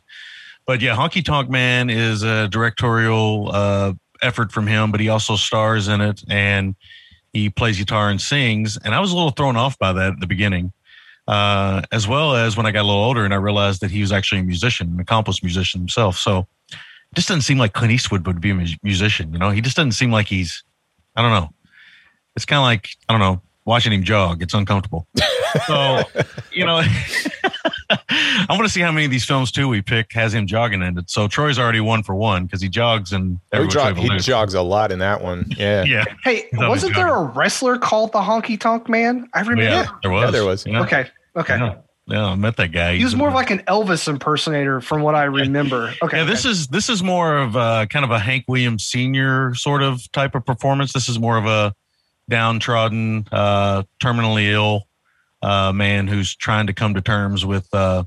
But 0.66 0.82
yeah, 0.82 0.96
Honky 0.96 1.24
Tonk 1.24 1.50
Man 1.50 1.90
is 1.90 2.24
a 2.24 2.48
directorial 2.48 3.52
uh, 3.54 3.94
effort 4.22 4.52
from 4.52 4.68
him, 4.68 4.92
but 4.92 5.00
he 5.00 5.10
also 5.10 5.36
stars 5.36 5.88
in 5.88 6.02
it 6.02 6.24
and 6.28 6.76
he 7.34 7.50
plays 7.50 7.78
guitar 7.78 8.10
and 8.10 8.20
sings. 8.20 8.78
And 8.78 8.96
I 8.96 9.00
was 9.00 9.12
a 9.12 9.16
little 9.16 9.32
thrown 9.32 9.58
off 9.58 9.78
by 9.78 9.94
that 9.94 10.14
at 10.14 10.20
the 10.20 10.28
beginning, 10.28 10.74
uh, 11.28 11.82
as 11.92 12.08
well 12.08 12.36
as 12.36 12.56
when 12.58 12.66
I 12.66 12.72
got 12.72 12.82
a 12.82 12.88
little 12.88 13.04
older 13.04 13.26
and 13.26 13.34
I 13.34 13.38
realized 13.38 13.82
that 13.82 13.92
he 13.92 14.02
was 14.02 14.12
actually 14.12 14.42
a 14.42 14.44
musician, 14.44 14.94
an 14.94 15.00
accomplished 15.00 15.44
musician 15.44 15.82
himself. 15.82 16.18
So 16.18 16.48
it 16.72 17.16
just 17.16 17.28
doesn't 17.28 17.42
seem 17.42 17.58
like 17.58 17.74
Clint 17.74 17.92
Eastwood 17.94 18.26
would 18.28 18.42
be 18.42 18.52
a 18.52 18.66
musician. 18.84 19.34
You 19.34 19.40
know, 19.40 19.50
he 19.50 19.62
just 19.62 19.76
doesn't 19.76 19.94
seem 19.94 20.12
like 20.12 20.28
he's, 20.28 20.64
I 21.16 21.22
don't 21.22 21.32
know. 21.32 21.50
It's 22.36 22.46
kind 22.46 22.58
of 22.58 22.64
like, 22.64 22.90
I 23.10 23.14
don't 23.14 23.22
know, 23.22 23.42
watching 23.66 23.94
him 23.94 24.04
jog. 24.04 24.42
It's 24.42 24.54
uncomfortable. 24.54 25.08
So, 25.68 26.02
you 26.52 26.66
know, 26.66 26.84
I 27.90 28.46
want 28.50 28.64
to 28.64 28.70
see 28.70 28.82
how 28.82 28.92
many 28.92 29.06
of 29.06 29.12
these 29.12 29.24
films 29.24 29.54
too 29.54 29.70
we 29.70 29.82
pick 29.82 30.12
has 30.12 30.34
him 30.34 30.48
jogging 30.48 30.82
in 30.82 30.98
it. 30.98 31.10
So 31.10 31.30
Troy's 31.30 31.58
already 31.58 31.80
one 31.80 32.04
for 32.04 32.14
one 32.14 32.44
because 32.46 32.62
he 32.62 32.68
jogs 32.68 33.14
and 33.14 33.40
He, 33.52 33.58
every 33.58 33.68
which 33.68 33.74
jog, 33.74 33.96
he 33.96 34.10
loose. 34.10 34.26
jogs 34.26 34.54
a 34.54 34.62
lot 34.62 34.92
in 34.92 35.00
that 35.00 35.22
one. 35.24 35.46
Yeah. 35.58 35.84
Yeah, 35.86 36.04
Hey, 36.26 36.48
wasn't 36.54 36.94
there 36.96 37.08
a 37.14 37.24
wrestler 37.24 37.78
called 37.78 38.12
the 38.12 38.20
Honky 38.20 38.60
Tonk 38.60 38.90
Man? 38.90 39.30
I 39.34 39.40
remember. 39.42 39.64
yeah, 39.64 39.86
there 40.02 40.12
was. 40.12 40.24
Yeah, 40.26 40.32
there 40.32 40.46
was. 40.46 40.66
Yeah. 40.66 40.82
Okay. 40.82 41.08
Okay. 41.36 41.58
Yeah. 41.58 41.76
Yeah, 42.08 42.26
I 42.26 42.36
met 42.36 42.58
that 42.58 42.72
guy. 42.72 42.98
He 42.98 43.04
was 43.04 43.16
more 43.16 43.30
of 43.30 43.34
like 43.34 43.50
an 43.50 43.60
Elvis 43.68 44.08
impersonator, 44.08 44.80
from 44.80 45.02
what 45.02 45.16
I 45.16 45.24
remember. 45.24 45.92
Okay. 46.04 46.18
Yeah, 46.18 46.24
this 46.24 46.46
okay. 46.46 46.52
is 46.52 46.68
this 46.68 46.88
is 46.88 47.02
more 47.02 47.36
of 47.36 47.56
a 47.56 47.88
kind 47.90 48.06
of 48.06 48.12
a 48.12 48.20
Hank 48.20 48.46
Williams 48.48 48.86
Senior 48.86 49.56
sort 49.56 49.82
of 49.82 50.12
type 50.12 50.36
of 50.36 50.46
performance. 50.46 50.94
This 50.94 51.10
is 51.10 51.18
more 51.18 51.36
of 51.36 51.48
a 51.48 51.74
downtrodden, 52.30 53.28
uh, 53.32 53.84
terminally 54.00 54.52
ill 54.52 54.88
uh, 55.42 55.72
man 55.72 56.08
who's 56.08 56.36
trying 56.36 56.68
to 56.68 56.74
come 56.74 56.94
to 56.94 57.02
terms 57.02 57.44
with 57.44 57.74
uh, 57.74 58.04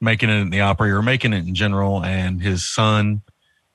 making 0.00 0.30
it 0.30 0.36
in 0.36 0.48
the 0.48 0.62
opera 0.62 0.94
or 0.94 1.02
making 1.02 1.34
it 1.34 1.46
in 1.46 1.54
general, 1.54 2.02
and 2.02 2.40
his 2.40 2.66
son. 2.66 3.20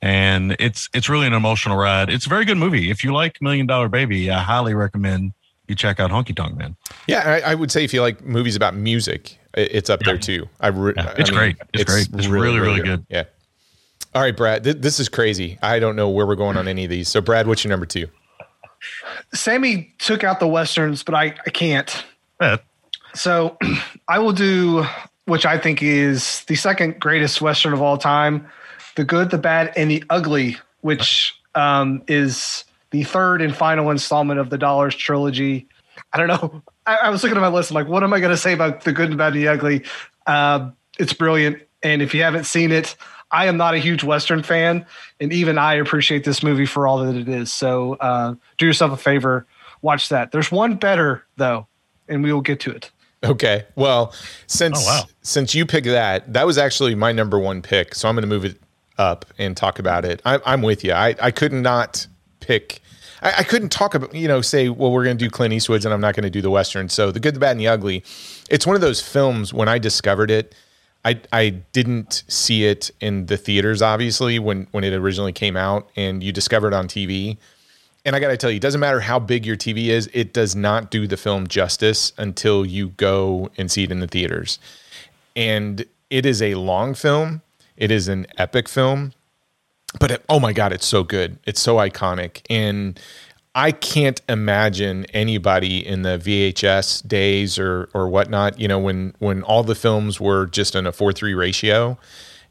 And 0.01 0.56
it's 0.58 0.89
it's 0.91 1.08
really 1.08 1.27
an 1.27 1.34
emotional 1.34 1.77
ride. 1.77 2.10
It's 2.10 2.25
a 2.25 2.30
very 2.30 2.45
good 2.45 2.58
movie. 2.58 2.89
If 2.89 3.04
you 3.04 3.13
like 3.13 3.39
Million 3.43 3.67
Dollar 3.67 3.89
Baby, 3.89 4.32
I 4.32 4.39
highly 4.39 4.73
recommend 4.73 5.34
you 5.71 5.75
check 5.75 5.99
out 5.99 6.12
Honky 6.12 6.36
Tonk 6.36 6.55
Man. 6.55 6.75
Yeah, 7.07 7.21
I, 7.25 7.51
I 7.51 7.55
would 7.55 7.71
say 7.71 7.84
if 7.84 7.93
you 7.93 8.01
like 8.01 8.23
movies 8.23 8.55
about 8.55 8.75
music, 8.75 9.39
it's 9.55 9.89
up 9.89 10.01
there 10.01 10.17
too. 10.17 10.47
I 10.60 10.67
re- 10.67 10.93
Yeah, 10.95 11.13
I 11.17 11.19
it's 11.19 11.29
great. 11.31 11.57
It's 11.73 11.84
great. 11.84 12.10
It's 12.13 12.27
really, 12.27 12.60
really 12.60 12.81
good. 12.81 13.05
Yeah. 13.10 13.23
All 14.13 14.21
right, 14.21 14.36
Brad. 14.36 14.63
Th- 14.63 14.77
this 14.77 14.99
is 14.99 15.10
crazy. 15.10 15.57
I 15.62 15.79
don't 15.79 15.95
know 15.95 16.10
where 16.10 16.27
we're 16.27 16.36
going 16.36 16.57
on 16.57 16.67
any 16.67 16.84
of 16.84 16.89
these. 16.89 17.07
So, 17.07 17.21
Brad, 17.21 17.47
what's 17.47 17.63
your 17.63 17.69
number 17.69 17.86
two? 17.86 18.07
Sammy 19.34 19.93
took 19.99 20.23
out 20.23 20.39
the 20.39 20.47
westerns, 20.47 21.03
but 21.03 21.15
I, 21.15 21.36
I 21.45 21.49
can't. 21.49 22.03
Yeah, 22.41 22.57
So 23.13 23.57
I 24.07 24.19
will 24.19 24.34
do, 24.34 24.86
which 25.25 25.45
I 25.45 25.57
think 25.57 25.81
is 25.81 26.43
the 26.45 26.55
second 26.55 26.99
greatest 26.99 27.41
western 27.41 27.73
of 27.73 27.81
all 27.81 27.97
time, 27.97 28.47
the 28.95 29.03
good, 29.03 29.29
the 29.31 29.38
bad, 29.38 29.71
and 29.77 29.89
the 29.89 30.03
ugly, 30.10 30.57
which 30.81 31.34
um, 31.55 32.01
is 32.07 32.65
the 32.91 33.04
third 33.04 33.41
and 33.41 33.56
final 33.56 33.89
installment 33.89 34.39
of 34.39 34.49
the 34.49 34.58
Dollars 34.58 34.95
trilogy. 34.95 35.67
I 36.13 36.17
don't 36.17 36.27
know. 36.27 36.62
I, 36.86 36.95
I 37.04 37.10
was 37.10 37.23
looking 37.23 37.38
at 37.38 37.41
my 37.41 37.47
list. 37.47 37.71
I'm 37.71 37.75
like, 37.75 37.88
what 37.88 38.04
am 38.04 38.13
I 38.13 38.19
going 38.19 38.32
to 38.32 38.38
say 38.38 38.54
about 38.54 38.84
the 38.84 38.91
good, 38.91 39.12
the 39.12 39.15
bad, 39.15 39.34
and 39.34 39.41
the 39.41 39.47
ugly? 39.47 39.84
Uh, 40.27 40.71
it's 40.99 41.13
brilliant, 41.13 41.62
and 41.84 42.01
if 42.01 42.13
you 42.13 42.21
haven't 42.23 42.43
seen 42.45 42.71
it, 42.71 42.95
I 43.32 43.45
am 43.45 43.58
not 43.58 43.73
a 43.73 43.77
huge 43.77 44.04
western 44.04 44.43
fan, 44.43 44.86
and 45.19 45.32
even 45.32 45.58
I 45.58 45.75
appreciate 45.75 46.25
this 46.25 46.43
movie 46.43 46.65
for 46.65 46.86
all 46.86 46.99
that 47.06 47.15
it 47.15 47.30
is. 47.30 47.51
So 47.51 47.93
uh, 47.95 48.36
do 48.58 48.65
yourself 48.65 48.91
a 48.91 48.97
favor, 48.97 49.45
watch 49.82 50.10
that. 50.10 50.32
There's 50.32 50.51
one 50.51 50.75
better 50.75 51.25
though, 51.38 51.65
and 52.10 52.23
we 52.23 52.34
will 52.34 52.41
get 52.41 52.60
to 52.62 52.71
it. 52.71 52.91
Okay. 53.23 53.65
Well, 53.75 54.13
since 54.47 54.80
Oh, 54.82 54.86
wow. 54.86 55.04
since 55.21 55.56
you 55.56 55.65
picked 55.65 55.86
that, 55.88 56.34
that 56.34 56.45
was 56.45 56.58
actually 56.58 56.95
my 56.95 57.12
number 57.12 57.39
one 57.39 57.62
pick. 57.62 57.95
So 57.95 58.10
I'm 58.10 58.15
going 58.15 58.23
to 58.23 58.27
move 58.27 58.43
it 58.45 58.60
up 58.97 59.25
and 59.38 59.56
talk 59.56 59.80
about 59.80 60.06
it. 60.06 60.21
I, 60.25 60.39
I'm 60.45 60.62
with 60.63 60.84
you. 60.84 60.91
I, 60.93 61.15
I 61.21 61.32
could 61.32 61.54
not 61.54 62.08
pick. 62.41 62.82
I, 63.21 63.36
I 63.39 63.43
couldn't 63.43 63.69
talk 63.69 63.93
about 63.95 64.13
you 64.13 64.27
know 64.27 64.41
say 64.41 64.67
well 64.69 64.91
we're 64.91 65.06
going 65.06 65.17
to 65.17 65.25
do 65.25 65.30
Clint 65.30 65.54
Eastwood's 65.54 65.86
and 65.86 65.93
I'm 65.93 66.01
not 66.01 66.15
going 66.15 66.23
to 66.23 66.30
do 66.30 66.41
the 66.41 66.51
western. 66.51 66.89
So 66.89 67.12
the 67.12 67.19
good, 67.19 67.36
the 67.36 67.39
bad, 67.39 67.51
and 67.51 67.60
the 67.60 67.67
ugly. 67.67 68.04
It's 68.49 68.67
one 68.67 68.75
of 68.75 68.82
those 68.82 69.01
films 69.01 69.54
when 69.54 69.69
I 69.69 69.77
discovered 69.77 70.30
it. 70.30 70.54
I, 71.04 71.19
I 71.34 71.49
didn't 71.49 72.23
see 72.27 72.65
it 72.65 72.91
in 72.99 73.25
the 73.25 73.36
theaters 73.36 73.82
obviously 73.82 74.38
when 74.38 74.67
when 74.71 74.84
it 74.84 74.93
originally 74.93 75.34
came 75.34 75.58
out 75.58 75.89
and 75.95 76.21
you 76.21 76.32
discover 76.32 76.67
it 76.67 76.75
on 76.75 76.88
TV 76.88 77.38
and 78.04 78.15
I 78.15 78.19
got 78.19 78.30
to 78.30 78.38
tell 78.38 78.49
you, 78.49 78.58
it 78.58 78.62
doesn't 78.62 78.80
matter 78.80 78.99
how 78.99 79.19
big 79.19 79.45
your 79.45 79.56
TV 79.56 79.88
is, 79.88 80.10
it 80.13 80.34
does 80.34 80.56
not 80.56 80.89
do 80.89 81.06
the 81.06 81.17
film 81.17 81.47
justice 81.47 82.13
until 82.17 82.65
you 82.65 82.89
go 82.89 83.51
and 83.58 83.71
see 83.71 83.84
it 83.84 83.91
in 83.91 83.99
the 83.99 84.08
theaters. 84.08 84.58
And 85.36 85.86
it 86.10 86.25
is 86.25 86.41
a 86.41 86.56
long 86.56 86.93
film, 86.93 87.41
it 87.77 87.91
is 87.91 88.08
an 88.08 88.25
epic 88.38 88.67
film, 88.67 89.13
but 89.99 90.12
it, 90.12 90.25
oh 90.30 90.39
my 90.39 90.54
God, 90.54 90.73
it's 90.73 90.86
so 90.86 91.04
good. 91.04 91.38
It's 91.45 91.62
so 91.62 91.75
iconic. 91.75 92.41
And 92.49 92.99
I 93.54 93.71
can't 93.71 94.21
imagine 94.30 95.06
anybody 95.13 95.86
in 95.86 96.04
the 96.04 96.17
VHS 96.17 97.08
days 97.08 97.60
or 97.60 97.89
or 97.93 98.08
whatnot, 98.08 98.60
you 98.60 98.67
know, 98.67 98.80
when 98.80 99.13
when 99.19 99.43
all 99.43 99.63
the 99.63 99.75
films 99.75 100.19
were 100.19 100.45
just 100.45 100.75
in 100.75 100.88
a 100.88 100.91
4-3 100.91 101.38
ratio 101.38 101.97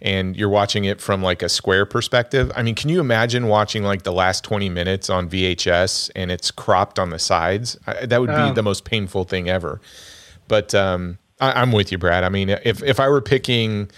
and 0.02 0.36
you're 0.36 0.48
watching 0.48 0.84
it 0.84 1.00
from 1.00 1.22
like 1.22 1.42
a 1.42 1.48
square 1.48 1.84
perspective. 1.84 2.50
I 2.56 2.62
mean, 2.62 2.74
can 2.74 2.88
you 2.88 3.00
imagine 3.00 3.48
watching 3.48 3.82
like 3.82 4.02
the 4.02 4.12
last 4.12 4.44
20 4.44 4.70
minutes 4.70 5.10
on 5.10 5.28
VHS 5.28 6.10
and 6.16 6.30
it's 6.30 6.50
cropped 6.50 6.98
on 6.98 7.10
the 7.10 7.18
sides? 7.18 7.78
I, 7.86 8.06
that 8.06 8.20
would 8.20 8.30
be 8.30 8.52
the 8.52 8.62
most 8.62 8.84
painful 8.84 9.24
thing 9.24 9.48
ever. 9.50 9.80
But 10.48 10.74
um, 10.74 11.18
I, 11.40 11.62
I'm 11.62 11.72
with 11.72 11.92
you, 11.92 11.98
Brad. 11.98 12.24
I 12.24 12.28
mean, 12.28 12.50
if 12.50 12.82
if 12.82 13.00
I 13.00 13.08
were 13.08 13.20
picking 13.20 13.90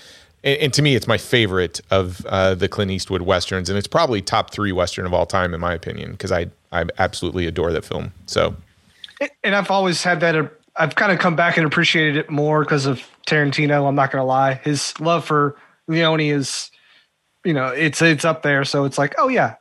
and, 0.44 0.58
and 0.58 0.74
to 0.74 0.82
me, 0.82 0.94
it's 0.94 1.06
my 1.06 1.18
favorite 1.18 1.80
of 1.90 2.24
uh, 2.26 2.54
the 2.54 2.68
Clint 2.68 2.90
Eastwood 2.90 3.22
westerns, 3.22 3.68
and 3.68 3.78
it's 3.78 3.86
probably 3.86 4.20
top 4.22 4.50
three 4.50 4.72
western 4.72 5.06
of 5.06 5.14
all 5.14 5.26
time 5.26 5.54
in 5.54 5.60
my 5.60 5.74
opinion 5.74 6.12
because 6.12 6.32
I 6.32 6.46
I 6.70 6.84
absolutely 6.98 7.46
adore 7.46 7.72
that 7.72 7.84
film. 7.84 8.12
So, 8.26 8.56
and 9.44 9.54
I've 9.54 9.70
always 9.70 10.02
had 10.02 10.20
that. 10.20 10.52
I've 10.76 10.94
kind 10.94 11.12
of 11.12 11.18
come 11.18 11.36
back 11.36 11.56
and 11.56 11.66
appreciated 11.66 12.16
it 12.16 12.30
more 12.30 12.64
because 12.64 12.86
of 12.86 13.02
Tarantino. 13.26 13.86
I'm 13.86 13.94
not 13.94 14.10
going 14.10 14.22
to 14.22 14.26
lie, 14.26 14.54
his 14.54 14.98
love 15.00 15.24
for 15.24 15.56
Leone 15.86 16.20
is, 16.20 16.70
you 17.44 17.52
know, 17.52 17.68
it's 17.68 18.00
it's 18.00 18.24
up 18.24 18.42
there. 18.42 18.64
So 18.64 18.84
it's 18.84 18.98
like, 18.98 19.14
oh 19.18 19.28
yeah, 19.28 19.56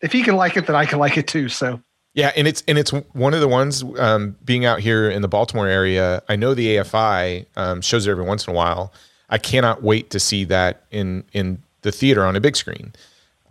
if 0.00 0.12
he 0.12 0.22
can 0.22 0.36
like 0.36 0.56
it, 0.56 0.66
then 0.66 0.76
I 0.76 0.86
can 0.86 0.98
like 0.98 1.16
it 1.16 1.28
too. 1.28 1.48
So 1.48 1.80
yeah, 2.14 2.32
and 2.34 2.48
it's 2.48 2.62
and 2.66 2.78
it's 2.78 2.90
one 3.12 3.34
of 3.34 3.40
the 3.40 3.48
ones 3.48 3.84
um, 3.98 4.36
being 4.42 4.64
out 4.64 4.80
here 4.80 5.10
in 5.10 5.20
the 5.20 5.28
Baltimore 5.28 5.68
area. 5.68 6.22
I 6.28 6.36
know 6.36 6.54
the 6.54 6.76
AFI 6.76 7.44
um, 7.56 7.82
shows 7.82 8.06
it 8.06 8.10
every 8.10 8.24
once 8.24 8.46
in 8.46 8.54
a 8.54 8.56
while. 8.56 8.92
I 9.28 9.38
cannot 9.38 9.82
wait 9.82 10.10
to 10.10 10.20
see 10.20 10.44
that 10.44 10.84
in 10.90 11.24
in 11.32 11.62
the 11.82 11.92
theater 11.92 12.24
on 12.24 12.36
a 12.36 12.40
big 12.40 12.56
screen. 12.56 12.92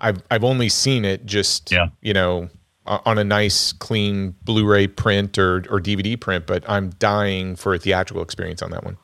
I've 0.02 0.22
I've 0.32 0.44
only 0.44 0.70
seen 0.70 1.06
it 1.06 1.26
just 1.26 1.72
yeah. 1.72 1.88
you 2.02 2.14
know 2.14 2.50
on 2.86 3.18
a 3.18 3.24
nice 3.24 3.74
clean 3.74 4.36
Blu-ray 4.44 4.88
print 4.88 5.38
or 5.38 5.58
or 5.70 5.80
DVD 5.80 6.20
print, 6.20 6.46
but 6.46 6.68
I'm 6.70 6.92
dying 6.92 7.56
for 7.56 7.74
a 7.74 7.80
theatrical 7.80 8.24
experience 8.24 8.62
on 8.62 8.72
that 8.72 8.84
one. 8.84 8.98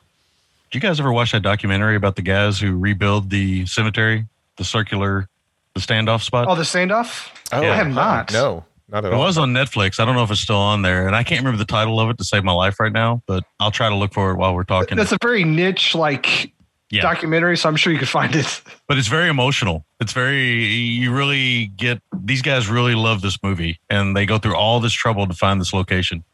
Did 0.70 0.82
you 0.82 0.88
guys 0.88 1.00
ever 1.00 1.12
watch 1.12 1.32
that 1.32 1.42
documentary 1.42 1.96
about 1.96 2.16
the 2.16 2.22
guys 2.22 2.58
who 2.58 2.78
rebuild 2.78 3.28
the 3.28 3.66
cemetery, 3.66 4.26
the 4.56 4.64
circular, 4.64 5.28
the 5.74 5.80
standoff 5.80 6.22
spot? 6.22 6.46
Oh, 6.48 6.54
the 6.54 6.62
standoff. 6.62 7.28
Oh, 7.52 7.60
yeah. 7.60 7.72
I 7.72 7.76
have 7.76 7.88
not. 7.88 8.32
No, 8.32 8.64
not 8.88 9.04
at 9.04 9.08
it 9.08 9.14
all. 9.14 9.20
It 9.20 9.24
was 9.26 9.36
on 9.36 9.52
Netflix. 9.52 10.00
I 10.00 10.06
don't 10.06 10.14
know 10.14 10.22
if 10.22 10.30
it's 10.30 10.40
still 10.40 10.56
on 10.56 10.80
there, 10.80 11.06
and 11.06 11.14
I 11.14 11.24
can't 11.24 11.40
remember 11.40 11.58
the 11.58 11.70
title 11.70 12.00
of 12.00 12.08
it 12.08 12.16
to 12.18 12.24
save 12.24 12.42
my 12.42 12.52
life 12.52 12.80
right 12.80 12.92
now. 12.92 13.22
But 13.26 13.44
I'll 13.60 13.70
try 13.70 13.90
to 13.90 13.94
look 13.94 14.14
for 14.14 14.30
it 14.30 14.36
while 14.36 14.54
we're 14.54 14.64
talking. 14.64 14.96
That's 14.96 15.12
a 15.12 15.18
very 15.20 15.44
niche, 15.44 15.94
like 15.94 16.52
yeah. 16.92 17.02
documentary, 17.02 17.56
so 17.56 17.68
I'm 17.68 17.76
sure 17.76 17.92
you 17.92 17.98
could 17.98 18.08
find 18.08 18.34
it. 18.36 18.62
But 18.88 18.98
it's 18.98 19.08
very 19.08 19.30
emotional. 19.30 19.86
It's 20.00 20.12
very 20.12 20.66
you 20.66 21.14
really 21.14 21.68
get 21.68 22.02
these 22.12 22.42
guys 22.42 22.68
really 22.68 22.94
love 22.94 23.22
this 23.22 23.42
movie, 23.42 23.80
and 23.88 24.14
they 24.14 24.26
go 24.26 24.36
through 24.36 24.54
all 24.54 24.80
this 24.80 24.92
trouble 24.92 25.26
to 25.26 25.32
find 25.32 25.58
this 25.58 25.72
location, 25.72 26.24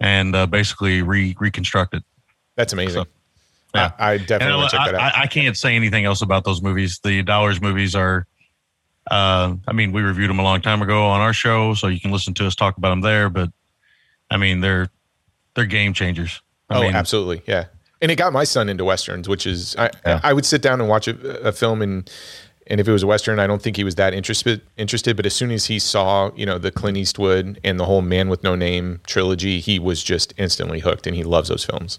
and 0.00 0.34
uh, 0.34 0.46
basically 0.46 1.02
re- 1.02 1.36
reconstruct 1.38 1.94
it. 1.94 2.02
That's 2.56 2.72
amazing. 2.72 3.04
So, 3.04 3.10
yeah. 3.72 3.92
I, 4.00 4.12
I 4.12 4.18
definitely 4.18 4.66
check 4.66 4.84
that 4.86 4.94
out. 4.96 5.16
I, 5.16 5.22
I, 5.22 5.26
can't 5.28 5.56
say 5.56 5.76
anything 5.76 6.04
else 6.04 6.22
about 6.22 6.42
those 6.42 6.60
movies. 6.60 6.98
The 7.04 7.22
Dollars 7.22 7.60
movies 7.60 7.94
are, 7.94 8.26
uh, 9.08 9.54
I 9.68 9.72
mean, 9.72 9.92
we 9.92 10.02
reviewed 10.02 10.28
them 10.28 10.40
a 10.40 10.42
long 10.42 10.60
time 10.60 10.82
ago 10.82 11.06
on 11.06 11.20
our 11.20 11.32
show, 11.32 11.74
so 11.74 11.86
you 11.86 12.00
can 12.00 12.10
listen 12.10 12.34
to 12.34 12.48
us 12.48 12.56
talk 12.56 12.78
about 12.78 12.90
them 12.90 13.02
there. 13.02 13.30
But 13.30 13.50
I 14.28 14.38
mean, 14.38 14.60
they're 14.60 14.88
they're 15.54 15.66
game 15.66 15.94
changers. 15.94 16.42
I 16.68 16.78
oh, 16.78 16.80
mean, 16.80 16.94
absolutely, 16.96 17.42
yeah. 17.46 17.66
And 18.02 18.10
it 18.10 18.16
got 18.16 18.32
my 18.32 18.44
son 18.44 18.68
into 18.68 18.84
westerns, 18.84 19.28
which 19.28 19.46
is 19.46 19.76
I, 19.76 19.90
yeah. 20.06 20.20
I 20.22 20.32
would 20.32 20.46
sit 20.46 20.62
down 20.62 20.80
and 20.80 20.88
watch 20.88 21.06
a, 21.06 21.46
a 21.46 21.52
film 21.52 21.82
and 21.82 22.10
and 22.70 22.80
if 22.80 22.86
it 22.86 22.92
was 22.92 23.02
a 23.02 23.06
western, 23.06 23.40
I 23.40 23.48
don't 23.48 23.60
think 23.60 23.76
he 23.76 23.82
was 23.82 23.96
that 23.96 24.14
interested. 24.14 24.62
Interested, 24.76 25.16
but 25.16 25.26
as 25.26 25.34
soon 25.34 25.50
as 25.50 25.66
he 25.66 25.80
saw, 25.80 26.30
you 26.36 26.46
know, 26.46 26.56
the 26.56 26.70
Clint 26.70 26.96
Eastwood 26.96 27.58
and 27.64 27.80
the 27.80 27.84
whole 27.84 28.00
Man 28.00 28.28
with 28.28 28.44
No 28.44 28.54
Name 28.54 29.00
trilogy, 29.06 29.58
he 29.58 29.80
was 29.80 30.02
just 30.04 30.32
instantly 30.36 30.78
hooked, 30.78 31.06
and 31.06 31.16
he 31.16 31.24
loves 31.24 31.48
those 31.48 31.64
films. 31.64 31.98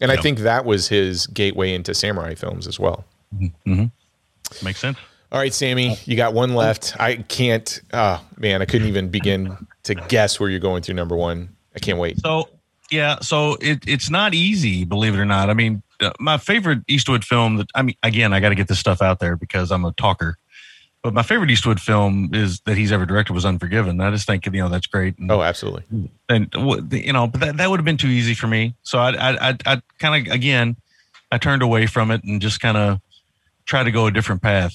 And 0.00 0.10
I 0.10 0.16
think 0.16 0.40
that 0.40 0.64
was 0.64 0.88
his 0.88 1.26
gateway 1.28 1.74
into 1.74 1.92
samurai 1.92 2.34
films 2.34 2.66
as 2.66 2.78
well. 2.78 3.04
Mm-hmm. 3.34 3.72
mm-hmm. 3.72 4.64
Makes 4.64 4.80
sense. 4.80 4.98
All 5.32 5.38
right, 5.38 5.52
Sammy, 5.52 5.96
you 6.04 6.14
got 6.14 6.34
one 6.34 6.54
left. 6.54 6.94
I 7.00 7.16
can't. 7.16 7.80
Oh 7.92 8.22
man, 8.36 8.62
I 8.62 8.64
couldn't 8.64 8.88
even 8.88 9.08
begin 9.08 9.56
to 9.84 9.94
guess 9.94 10.38
where 10.38 10.50
you're 10.50 10.60
going 10.60 10.82
through 10.82 10.94
number 10.94 11.16
one. 11.16 11.48
I 11.74 11.78
can't 11.78 11.98
wait. 11.98 12.20
So 12.20 12.48
yeah, 12.92 13.20
so 13.20 13.56
it, 13.60 13.82
it's 13.86 14.10
not 14.10 14.34
easy, 14.34 14.84
believe 14.84 15.14
it 15.14 15.18
or 15.18 15.24
not. 15.24 15.48
I 15.48 15.54
mean, 15.54 15.82
uh, 16.00 16.12
my 16.20 16.36
favorite 16.36 16.80
Eastwood 16.86 17.24
film 17.24 17.56
that 17.56 17.68
I 17.74 17.82
mean, 17.82 17.96
again, 18.02 18.32
I 18.32 18.40
got 18.40 18.50
to 18.50 18.54
get 18.54 18.68
this 18.68 18.78
stuff 18.78 19.00
out 19.00 19.18
there 19.18 19.34
because 19.36 19.72
I'm 19.72 19.84
a 19.84 19.92
talker. 19.92 20.36
But 21.02 21.14
my 21.14 21.22
favorite 21.22 21.50
Eastwood 21.50 21.80
film 21.80 22.30
is 22.32 22.60
that 22.60 22.76
he's 22.76 22.92
ever 22.92 23.06
directed 23.06 23.32
was 23.32 23.44
Unforgiven. 23.44 24.00
I 24.00 24.10
just 24.10 24.26
think 24.26 24.46
you 24.46 24.52
know 24.52 24.68
that's 24.68 24.86
great. 24.86 25.18
And, 25.18 25.32
oh, 25.32 25.42
absolutely. 25.42 25.84
And 26.28 26.48
you 26.92 27.12
know, 27.12 27.26
but 27.26 27.40
that, 27.40 27.56
that 27.56 27.70
would 27.70 27.80
have 27.80 27.84
been 27.84 27.96
too 27.96 28.08
easy 28.08 28.34
for 28.34 28.46
me. 28.46 28.74
So 28.82 28.98
I 28.98 29.10
I 29.12 29.48
I, 29.48 29.56
I 29.66 29.82
kind 29.98 30.28
of 30.28 30.32
again 30.32 30.76
I 31.32 31.38
turned 31.38 31.62
away 31.62 31.86
from 31.86 32.10
it 32.10 32.22
and 32.24 32.40
just 32.40 32.60
kind 32.60 32.76
of 32.76 33.00
tried 33.64 33.84
to 33.84 33.90
go 33.90 34.06
a 34.06 34.12
different 34.12 34.42
path. 34.42 34.74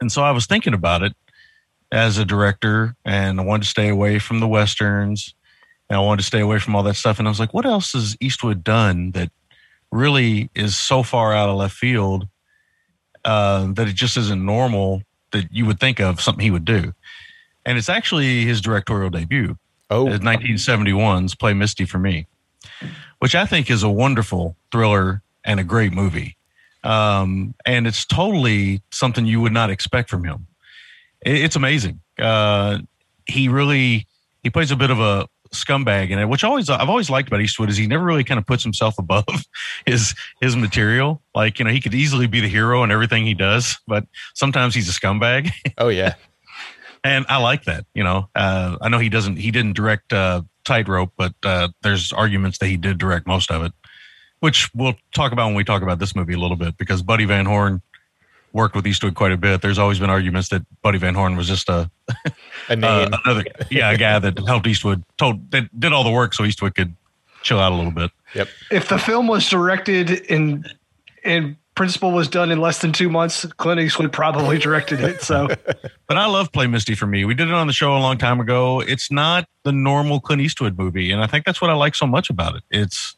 And 0.00 0.12
so 0.12 0.22
I 0.22 0.30
was 0.30 0.46
thinking 0.46 0.74
about 0.74 1.02
it 1.02 1.14
as 1.90 2.18
a 2.18 2.24
director, 2.24 2.94
and 3.04 3.40
I 3.40 3.44
wanted 3.44 3.64
to 3.64 3.68
stay 3.68 3.88
away 3.88 4.18
from 4.18 4.40
the 4.40 4.46
westerns, 4.46 5.34
and 5.90 5.98
I 5.98 6.00
wanted 6.00 6.22
to 6.22 6.26
stay 6.26 6.40
away 6.40 6.58
from 6.58 6.74
all 6.74 6.82
that 6.84 6.94
stuff. 6.94 7.18
And 7.18 7.28
I 7.28 7.30
was 7.30 7.40
like, 7.40 7.52
what 7.52 7.66
else 7.66 7.92
has 7.92 8.16
Eastwood 8.20 8.64
done 8.64 9.10
that 9.10 9.30
really 9.92 10.48
is 10.54 10.78
so 10.78 11.02
far 11.02 11.34
out 11.34 11.50
of 11.50 11.56
left 11.56 11.76
field? 11.76 12.26
uh, 13.24 13.72
that 13.72 13.88
it 13.88 13.94
just 13.94 14.16
isn't 14.16 14.44
normal 14.44 15.02
that 15.32 15.52
you 15.52 15.66
would 15.66 15.80
think 15.80 16.00
of 16.00 16.20
something 16.20 16.42
he 16.42 16.50
would 16.50 16.64
do. 16.64 16.92
And 17.64 17.78
it's 17.78 17.88
actually 17.88 18.44
his 18.44 18.60
directorial 18.60 19.10
debut. 19.10 19.56
Oh, 19.90 20.06
1971's 20.06 21.34
Play 21.34 21.52
Misty 21.52 21.84
for 21.84 21.98
Me, 21.98 22.26
which 23.18 23.34
I 23.34 23.44
think 23.44 23.70
is 23.70 23.82
a 23.82 23.90
wonderful 23.90 24.56
thriller 24.70 25.22
and 25.44 25.58
a 25.58 25.64
great 25.64 25.92
movie. 25.92 26.36
Um, 26.84 27.54
and 27.66 27.86
it's 27.86 28.06
totally 28.06 28.82
something 28.90 29.26
you 29.26 29.40
would 29.40 29.52
not 29.52 29.68
expect 29.68 30.08
from 30.08 30.24
him. 30.24 30.46
It's 31.22 31.56
amazing. 31.56 32.00
Uh, 32.18 32.78
he 33.26 33.48
really 33.48 34.06
he 34.42 34.48
plays 34.48 34.70
a 34.70 34.76
bit 34.76 34.90
of 34.90 35.00
a 35.00 35.28
scumbag 35.52 36.10
in 36.10 36.18
it, 36.18 36.28
which 36.28 36.44
always 36.44 36.70
I've 36.70 36.88
always 36.88 37.10
liked 37.10 37.28
about 37.28 37.40
Eastwood 37.40 37.70
is 37.70 37.76
he 37.76 37.86
never 37.86 38.04
really 38.04 38.24
kind 38.24 38.38
of 38.38 38.46
puts 38.46 38.62
himself 38.62 38.94
above 38.98 39.26
his 39.86 40.14
his 40.40 40.56
material. 40.56 41.22
Like 41.34 41.58
you 41.58 41.64
know, 41.64 41.70
he 41.70 41.80
could 41.80 41.94
easily 41.94 42.26
be 42.26 42.40
the 42.40 42.48
hero 42.48 42.82
in 42.82 42.90
everything 42.90 43.26
he 43.26 43.34
does, 43.34 43.78
but 43.86 44.04
sometimes 44.34 44.74
he's 44.74 44.88
a 44.88 44.98
scumbag. 44.98 45.50
Oh 45.78 45.88
yeah, 45.88 46.14
and 47.04 47.24
I 47.28 47.38
like 47.38 47.64
that. 47.64 47.86
You 47.94 48.04
know, 48.04 48.28
uh, 48.34 48.76
I 48.80 48.88
know 48.88 48.98
he 48.98 49.08
doesn't 49.08 49.36
he 49.36 49.50
didn't 49.50 49.74
direct 49.74 50.12
uh, 50.12 50.42
Tightrope, 50.64 51.12
but 51.16 51.34
uh, 51.42 51.68
there's 51.82 52.12
arguments 52.12 52.58
that 52.58 52.66
he 52.66 52.76
did 52.76 52.98
direct 52.98 53.26
most 53.26 53.50
of 53.50 53.62
it, 53.62 53.72
which 54.40 54.68
we'll 54.74 54.96
talk 55.14 55.32
about 55.32 55.46
when 55.46 55.54
we 55.54 55.64
talk 55.64 55.82
about 55.82 55.98
this 55.98 56.14
movie 56.14 56.34
a 56.34 56.38
little 56.38 56.56
bit 56.56 56.76
because 56.76 57.02
Buddy 57.02 57.24
Van 57.24 57.46
Horn 57.46 57.80
worked 58.52 58.74
with 58.74 58.86
Eastwood 58.86 59.14
quite 59.14 59.32
a 59.32 59.36
bit. 59.36 59.62
There's 59.62 59.78
always 59.78 59.98
been 59.98 60.10
arguments 60.10 60.48
that 60.48 60.62
Buddy 60.82 60.98
Van 60.98 61.14
Horn 61.14 61.36
was 61.36 61.48
just 61.48 61.68
a, 61.68 61.90
a 62.68 62.76
name. 62.76 63.12
Uh, 63.12 63.18
another 63.24 63.44
yeah, 63.70 63.90
a 63.90 63.96
guy 63.96 64.18
that 64.18 64.38
helped 64.46 64.66
Eastwood 64.66 65.02
told 65.18 65.50
that 65.50 65.68
did 65.78 65.92
all 65.92 66.04
the 66.04 66.10
work 66.10 66.34
so 66.34 66.44
Eastwood 66.44 66.74
could 66.74 66.94
chill 67.42 67.58
out 67.58 67.72
a 67.72 67.74
little 67.74 67.92
bit. 67.92 68.10
Yep. 68.34 68.48
If 68.70 68.88
the 68.88 68.98
film 68.98 69.26
was 69.26 69.48
directed 69.48 70.10
in 70.10 70.64
in 71.24 71.56
principle 71.74 72.12
was 72.12 72.28
done 72.28 72.50
in 72.50 72.60
less 72.60 72.80
than 72.80 72.92
two 72.92 73.08
months, 73.08 73.46
Clint 73.56 73.80
Eastwood 73.80 74.12
probably 74.12 74.58
directed 74.58 75.00
it. 75.00 75.22
So, 75.22 75.48
but 76.06 76.16
I 76.16 76.26
love 76.26 76.52
Play 76.52 76.66
Misty 76.66 76.94
for 76.94 77.06
me. 77.06 77.24
We 77.24 77.34
did 77.34 77.48
it 77.48 77.54
on 77.54 77.66
the 77.66 77.72
show 77.72 77.96
a 77.96 77.98
long 77.98 78.18
time 78.18 78.40
ago. 78.40 78.80
It's 78.80 79.10
not 79.10 79.48
the 79.64 79.72
normal 79.72 80.20
Clint 80.20 80.42
Eastwood 80.42 80.76
movie, 80.76 81.10
and 81.10 81.22
I 81.22 81.26
think 81.26 81.44
that's 81.44 81.60
what 81.60 81.70
I 81.70 81.74
like 81.74 81.94
so 81.94 82.06
much 82.06 82.30
about 82.30 82.56
it. 82.56 82.62
It's 82.70 83.16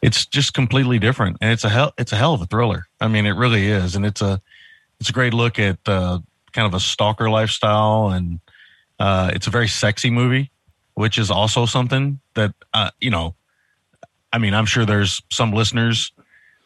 it's 0.00 0.26
just 0.26 0.54
completely 0.54 0.98
different, 0.98 1.36
and 1.40 1.52
it's 1.52 1.64
a 1.64 1.68
hell 1.68 1.92
it's 1.98 2.12
a 2.12 2.16
hell 2.16 2.34
of 2.34 2.40
a 2.40 2.46
thriller. 2.46 2.86
I 3.00 3.08
mean, 3.08 3.26
it 3.26 3.32
really 3.32 3.66
is, 3.66 3.94
and 3.94 4.06
it's 4.06 4.22
a 4.22 4.40
it's 5.02 5.10
a 5.10 5.12
great 5.12 5.34
look 5.34 5.58
at 5.58 5.78
uh, 5.86 6.20
kind 6.52 6.64
of 6.64 6.74
a 6.74 6.78
stalker 6.78 7.28
lifestyle, 7.28 8.10
and 8.10 8.38
uh, 9.00 9.32
it's 9.34 9.48
a 9.48 9.50
very 9.50 9.66
sexy 9.66 10.10
movie, 10.10 10.52
which 10.94 11.18
is 11.18 11.28
also 11.28 11.66
something 11.66 12.20
that 12.34 12.54
uh, 12.72 12.90
you 13.00 13.10
know. 13.10 13.34
I 14.32 14.38
mean, 14.38 14.54
I'm 14.54 14.64
sure 14.64 14.86
there's 14.86 15.20
some 15.28 15.52
listeners, 15.52 16.12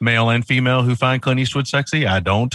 male 0.03 0.29
and 0.29 0.46
female, 0.46 0.83
who 0.83 0.94
find 0.94 1.22
Clint 1.22 1.40
Eastwood 1.40 1.66
sexy. 1.66 2.07
I 2.07 2.20
don't. 2.20 2.55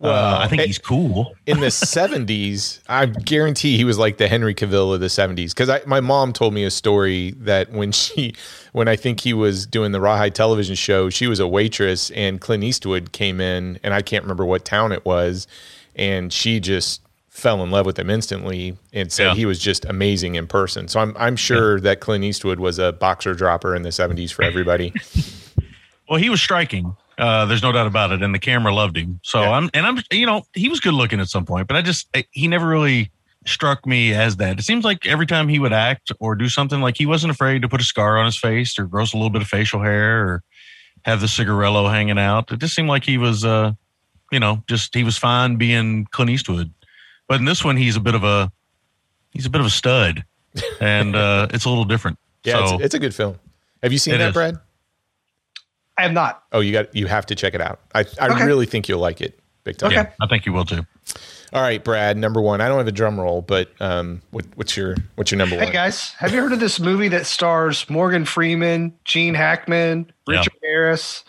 Uh, 0.00 0.38
I 0.40 0.48
think 0.48 0.62
it, 0.62 0.66
he's 0.66 0.78
cool. 0.78 1.34
in 1.46 1.60
the 1.60 1.66
70s, 1.68 2.80
I 2.88 3.06
guarantee 3.06 3.76
he 3.76 3.84
was 3.84 3.98
like 3.98 4.18
the 4.18 4.28
Henry 4.28 4.54
Cavill 4.54 4.92
of 4.92 5.00
the 5.00 5.06
70s. 5.06 5.54
Because 5.54 5.86
my 5.86 6.00
mom 6.00 6.32
told 6.32 6.52
me 6.52 6.64
a 6.64 6.70
story 6.70 7.30
that 7.38 7.70
when 7.70 7.92
she, 7.92 8.34
when 8.72 8.88
I 8.88 8.96
think 8.96 9.20
he 9.20 9.32
was 9.32 9.66
doing 9.66 9.92
the 9.92 10.00
Rawhide 10.00 10.34
television 10.34 10.74
show, 10.74 11.10
she 11.10 11.26
was 11.26 11.40
a 11.40 11.46
waitress 11.46 12.10
and 12.10 12.40
Clint 12.40 12.64
Eastwood 12.64 13.12
came 13.12 13.40
in, 13.40 13.78
and 13.82 13.94
I 13.94 14.02
can't 14.02 14.24
remember 14.24 14.44
what 14.44 14.64
town 14.64 14.92
it 14.92 15.04
was, 15.04 15.46
and 15.96 16.32
she 16.32 16.60
just 16.60 17.00
fell 17.34 17.64
in 17.64 17.70
love 17.72 17.84
with 17.84 17.98
him 17.98 18.10
instantly 18.10 18.76
and 18.92 19.10
said 19.10 19.24
yeah. 19.24 19.34
he 19.34 19.44
was 19.44 19.58
just 19.58 19.84
amazing 19.86 20.36
in 20.36 20.46
person. 20.46 20.86
So 20.86 21.00
I'm 21.00 21.16
I'm 21.18 21.34
sure 21.34 21.78
yeah. 21.78 21.82
that 21.82 22.00
Clint 22.00 22.22
Eastwood 22.22 22.60
was 22.60 22.78
a 22.78 22.92
boxer 22.92 23.34
dropper 23.34 23.74
in 23.74 23.82
the 23.82 23.88
70s 23.88 24.32
for 24.32 24.44
everybody. 24.44 24.92
well, 26.08 26.20
he 26.20 26.30
was 26.30 26.40
striking. 26.40 26.96
Uh, 27.16 27.46
there's 27.46 27.62
no 27.62 27.72
doubt 27.72 27.86
about 27.86 28.12
it, 28.12 28.22
and 28.22 28.34
the 28.34 28.38
camera 28.38 28.74
loved 28.74 28.96
him. 28.96 29.20
So 29.22 29.40
yeah. 29.40 29.50
I'm, 29.50 29.70
and 29.72 29.86
I'm, 29.86 29.98
you 30.10 30.26
know, 30.26 30.44
he 30.52 30.68
was 30.68 30.80
good 30.80 30.94
looking 30.94 31.20
at 31.20 31.28
some 31.28 31.46
point, 31.46 31.68
but 31.68 31.76
I 31.76 31.82
just 31.82 32.08
he 32.30 32.48
never 32.48 32.66
really 32.66 33.10
struck 33.46 33.86
me 33.86 34.12
as 34.14 34.36
that. 34.36 34.58
It 34.58 34.62
seems 34.62 34.84
like 34.84 35.06
every 35.06 35.26
time 35.26 35.48
he 35.48 35.58
would 35.58 35.72
act 35.72 36.10
or 36.18 36.34
do 36.34 36.48
something, 36.48 36.80
like 36.80 36.96
he 36.96 37.06
wasn't 37.06 37.30
afraid 37.30 37.62
to 37.62 37.68
put 37.68 37.80
a 37.80 37.84
scar 37.84 38.18
on 38.18 38.24
his 38.24 38.36
face 38.36 38.78
or 38.78 38.86
grow 38.86 39.02
a 39.02 39.14
little 39.14 39.30
bit 39.30 39.42
of 39.42 39.48
facial 39.48 39.80
hair 39.80 40.26
or 40.26 40.42
have 41.04 41.20
the 41.20 41.26
cigarello 41.26 41.90
hanging 41.90 42.18
out. 42.18 42.50
It 42.50 42.60
just 42.60 42.74
seemed 42.74 42.88
like 42.88 43.04
he 43.04 43.18
was, 43.18 43.44
uh, 43.44 43.72
you 44.32 44.40
know, 44.40 44.62
just 44.66 44.94
he 44.94 45.04
was 45.04 45.16
fine 45.16 45.56
being 45.56 46.06
Clint 46.10 46.30
Eastwood. 46.30 46.72
But 47.28 47.38
in 47.38 47.44
this 47.44 47.64
one, 47.64 47.76
he's 47.76 47.96
a 47.96 48.00
bit 48.00 48.14
of 48.14 48.24
a 48.24 48.50
he's 49.32 49.46
a 49.46 49.50
bit 49.50 49.60
of 49.60 49.66
a 49.66 49.70
stud, 49.70 50.24
and 50.80 51.14
uh, 51.14 51.48
it's 51.50 51.64
a 51.64 51.68
little 51.68 51.84
different. 51.84 52.18
Yeah, 52.44 52.66
so, 52.66 52.74
it's, 52.74 52.84
it's, 52.84 52.94
a 52.94 52.98
good 52.98 53.14
film. 53.14 53.38
Have 53.82 53.90
you 53.90 53.96
seen 53.96 54.18
that, 54.18 54.28
is. 54.28 54.34
Brad? 54.34 54.58
I 55.98 56.02
have 56.02 56.12
not. 56.12 56.42
Oh, 56.52 56.60
you 56.60 56.72
got 56.72 56.94
you 56.94 57.06
have 57.06 57.26
to 57.26 57.34
check 57.34 57.54
it 57.54 57.60
out. 57.60 57.80
I 57.94 58.04
I 58.20 58.28
Okay. 58.30 58.44
really 58.44 58.66
think 58.66 58.88
you'll 58.88 59.00
like 59.00 59.20
it. 59.20 59.38
Big 59.64 59.78
time. 59.78 59.88
Okay. 59.88 59.96
Yeah, 60.02 60.10
I 60.20 60.26
think 60.26 60.44
you 60.46 60.52
will 60.52 60.64
too. 60.64 60.84
All 61.52 61.62
right, 61.62 61.82
Brad, 61.82 62.16
number 62.16 62.40
one. 62.40 62.60
I 62.60 62.66
don't 62.68 62.78
have 62.78 62.88
a 62.88 62.92
drum 62.92 63.18
roll, 63.18 63.40
but 63.40 63.70
um, 63.80 64.20
what, 64.32 64.44
what's 64.56 64.76
your 64.76 64.96
what's 65.14 65.30
your 65.30 65.38
number 65.38 65.54
Hey 65.54 65.60
one? 65.60 65.66
Hey 65.68 65.72
guys, 65.72 66.10
have 66.18 66.32
you 66.34 66.40
heard 66.42 66.52
of 66.52 66.58
this 66.60 66.80
movie 66.80 67.08
that 67.08 67.26
stars 67.26 67.88
Morgan 67.88 68.24
Freeman, 68.24 68.92
Gene 69.04 69.34
Hackman, 69.34 70.10
Yeah. 70.26 70.38
Richard 70.38 70.54
Harris, 70.64 71.24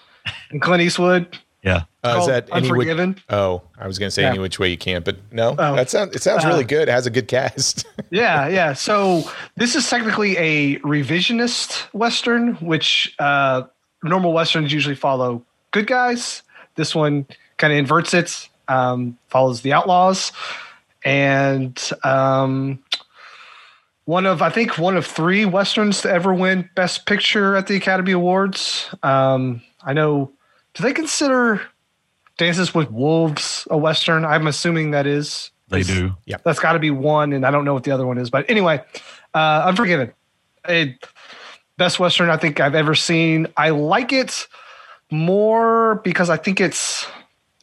and 0.49 0.61
Clint 0.61 0.81
Eastwood? 0.81 1.37
Yeah. 1.61 1.83
Uh, 2.03 2.17
is 2.21 2.27
that 2.27 2.47
any 2.51 2.61
which, 2.61 2.71
Unforgiven? 2.71 3.17
Oh, 3.29 3.61
I 3.79 3.87
was 3.87 3.97
going 3.99 4.07
to 4.07 4.11
say 4.11 4.21
Yeah. 4.23 4.29
any 4.29 4.39
which 4.39 4.59
way 4.59 4.69
you 4.69 4.77
can, 4.77 5.01
but 5.03 5.17
no. 5.31 5.55
Oh. 5.57 5.75
that 5.75 5.89
sounds 5.89 6.15
it 6.15 6.21
sounds 6.23 6.43
really 6.45 6.63
Uh, 6.63 6.67
good. 6.67 6.87
It 6.89 6.91
has 6.91 7.05
a 7.07 7.11
good 7.11 7.27
cast. 7.27 7.85
Yeah, 8.11 8.47
yeah. 8.47 8.73
So 8.73 9.29
this 9.57 9.75
is 9.75 9.89
technically 9.89 10.37
a 10.37 10.77
revisionist 10.79 11.83
western, 11.93 12.53
which 12.55 13.15
uh, 13.19 13.63
normal 14.05 14.33
westerns 14.33 14.71
usually 14.71 14.95
follow 14.95 15.43
good 15.71 15.87
guys. 15.87 16.43
This 16.75 16.93
one 16.93 17.25
kind 17.57 17.73
of 17.73 17.79
inverts 17.79 18.13
it, 18.13 18.49
um, 18.67 19.17
follows 19.29 19.61
the 19.61 19.73
outlaws, 19.73 20.31
and 21.03 21.77
um, 22.03 22.79
one 24.05 24.25
of 24.25 24.41
I 24.41 24.49
think 24.49 24.77
one 24.77 24.97
of 24.97 25.05
three 25.05 25.45
westerns 25.45 26.01
to 26.01 26.11
ever 26.11 26.33
win 26.33 26.69
Best 26.75 27.05
Picture 27.05 27.55
at 27.55 27.67
the 27.67 27.75
Academy 27.75 28.11
Awards. 28.11 28.93
Um, 29.03 29.61
I 29.83 29.93
know. 29.93 30.31
Do 30.73 30.83
they 30.83 30.93
consider 30.93 31.61
Dances 32.37 32.73
with 32.73 32.91
Wolves 32.91 33.65
a 33.69 33.77
western? 33.77 34.25
I'm 34.25 34.47
assuming 34.47 34.91
that 34.91 35.07
is. 35.07 35.51
They 35.69 35.83
do. 35.83 36.15
Yeah, 36.25 36.37
that's 36.43 36.59
got 36.59 36.73
to 36.73 36.79
be 36.79 36.91
one, 36.91 37.33
and 37.33 37.45
I 37.45 37.51
don't 37.51 37.65
know 37.65 37.73
what 37.73 37.83
the 37.83 37.91
other 37.91 38.05
one 38.05 38.17
is. 38.17 38.29
But 38.29 38.49
anyway, 38.49 38.83
uh, 39.33 39.63
Unforgiven, 39.65 40.13
a 40.67 40.97
best 41.77 41.99
western 41.99 42.29
I 42.29 42.37
think 42.37 42.59
I've 42.59 42.75
ever 42.75 42.95
seen. 42.95 43.47
I 43.57 43.69
like 43.69 44.11
it 44.13 44.47
more 45.11 45.95
because 46.03 46.29
I 46.29 46.37
think 46.37 46.59
it's 46.59 47.07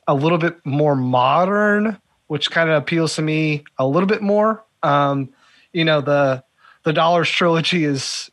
a 0.06 0.14
little 0.14 0.38
bit 0.38 0.64
more 0.64 0.96
modern, 0.96 1.98
which 2.26 2.50
kind 2.50 2.70
of 2.70 2.76
appeals 2.76 3.16
to 3.16 3.22
me 3.22 3.64
a 3.78 3.86
little 3.86 4.06
bit 4.06 4.22
more. 4.22 4.64
Um, 4.82 5.30
you 5.72 5.84
know, 5.84 6.00
the 6.00 6.42
the 6.84 6.92
Dollars 6.92 7.30
trilogy 7.30 7.84
is 7.84 8.30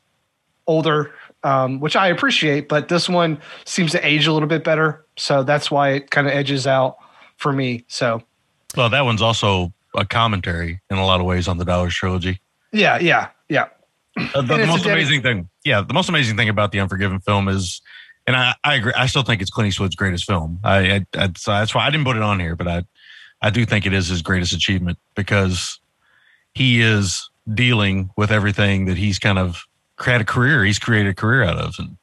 older, 0.68 1.14
um, 1.44 1.80
which 1.80 1.96
I 1.96 2.08
appreciate, 2.08 2.68
but 2.68 2.88
this 2.88 3.08
one 3.08 3.40
seems 3.66 3.92
to 3.92 4.06
age 4.06 4.26
a 4.28 4.34
little 4.34 4.50
bit 4.50 4.64
better, 4.64 5.06
so 5.18 5.44
that's 5.44 5.70
why 5.70 5.90
it 5.90 6.12
kind 6.12 6.28
of 6.28 6.34
edges 6.34 6.66
out 6.66 6.98
for 7.38 7.54
me. 7.54 7.86
So 7.88 8.24
Well, 8.76 8.90
that 8.90 9.06
one's 9.06 9.22
also 9.22 9.72
a 9.96 10.06
commentary 10.06 10.82
in 10.90 10.98
a 10.98 11.06
lot 11.06 11.20
of 11.20 11.26
ways 11.26 11.48
on 11.48 11.58
the 11.58 11.66
Dollars 11.66 11.96
trilogy. 11.96 12.42
yeah, 12.72 13.00
yeah, 13.00 13.30
yeah. 13.48 13.68
Uh, 14.34 14.42
the 14.42 14.58
most 14.68 14.86
amazing 14.86 15.22
thing, 15.22 15.50
yeah, 15.64 15.82
the 15.82 15.94
most 15.94 16.10
amazing 16.10 16.38
thing 16.38 16.50
about 16.50 16.72
the 16.72 16.80
Unforgiven 16.80 17.20
film 17.20 17.48
is, 17.48 17.82
and 18.28 18.36
I, 18.36 18.56
I 18.64 18.76
agree, 18.76 18.94
I 18.96 19.08
still 19.08 19.24
think 19.24 19.42
it's 19.42 19.50
Clint 19.50 19.70
Eastwood's 19.70 19.96
greatest 19.96 20.26
film. 20.26 20.60
I, 20.64 20.78
I, 20.78 21.06
I 21.16 21.32
so 21.38 21.52
that's 21.52 21.74
why 21.74 21.86
I 21.86 21.90
didn't 21.90 22.06
put 22.06 22.16
it 22.16 22.22
on 22.22 22.40
here, 22.40 22.56
but 22.56 22.68
I, 22.68 22.84
I 23.42 23.50
do 23.50 23.66
think 23.66 23.86
it 23.86 23.94
is 23.94 24.08
his 24.08 24.22
greatest 24.22 24.54
achievement 24.54 24.98
because 25.16 25.80
he 26.54 26.82
is 26.82 27.30
dealing 27.54 28.10
with 28.18 28.32
everything 28.32 28.86
that 28.86 28.98
he's 28.98 29.20
kind 29.20 29.40
of 29.40 29.64
had 30.00 30.22
a 30.22 30.26
career, 30.26 30.64
he's 30.64 30.80
created 30.80 31.10
a 31.10 31.16
career 31.16 31.44
out 31.44 31.58
of, 31.58 31.76
and 31.80 31.98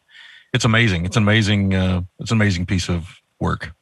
it's 0.52 0.64
amazing. 0.64 1.04
It's 1.04 1.16
an 1.16 1.22
amazing, 1.22 1.74
uh, 1.74 2.02
it's 2.18 2.30
an 2.30 2.36
amazing 2.36 2.66
piece 2.66 2.88
of 2.88 3.20
work. 3.40 3.72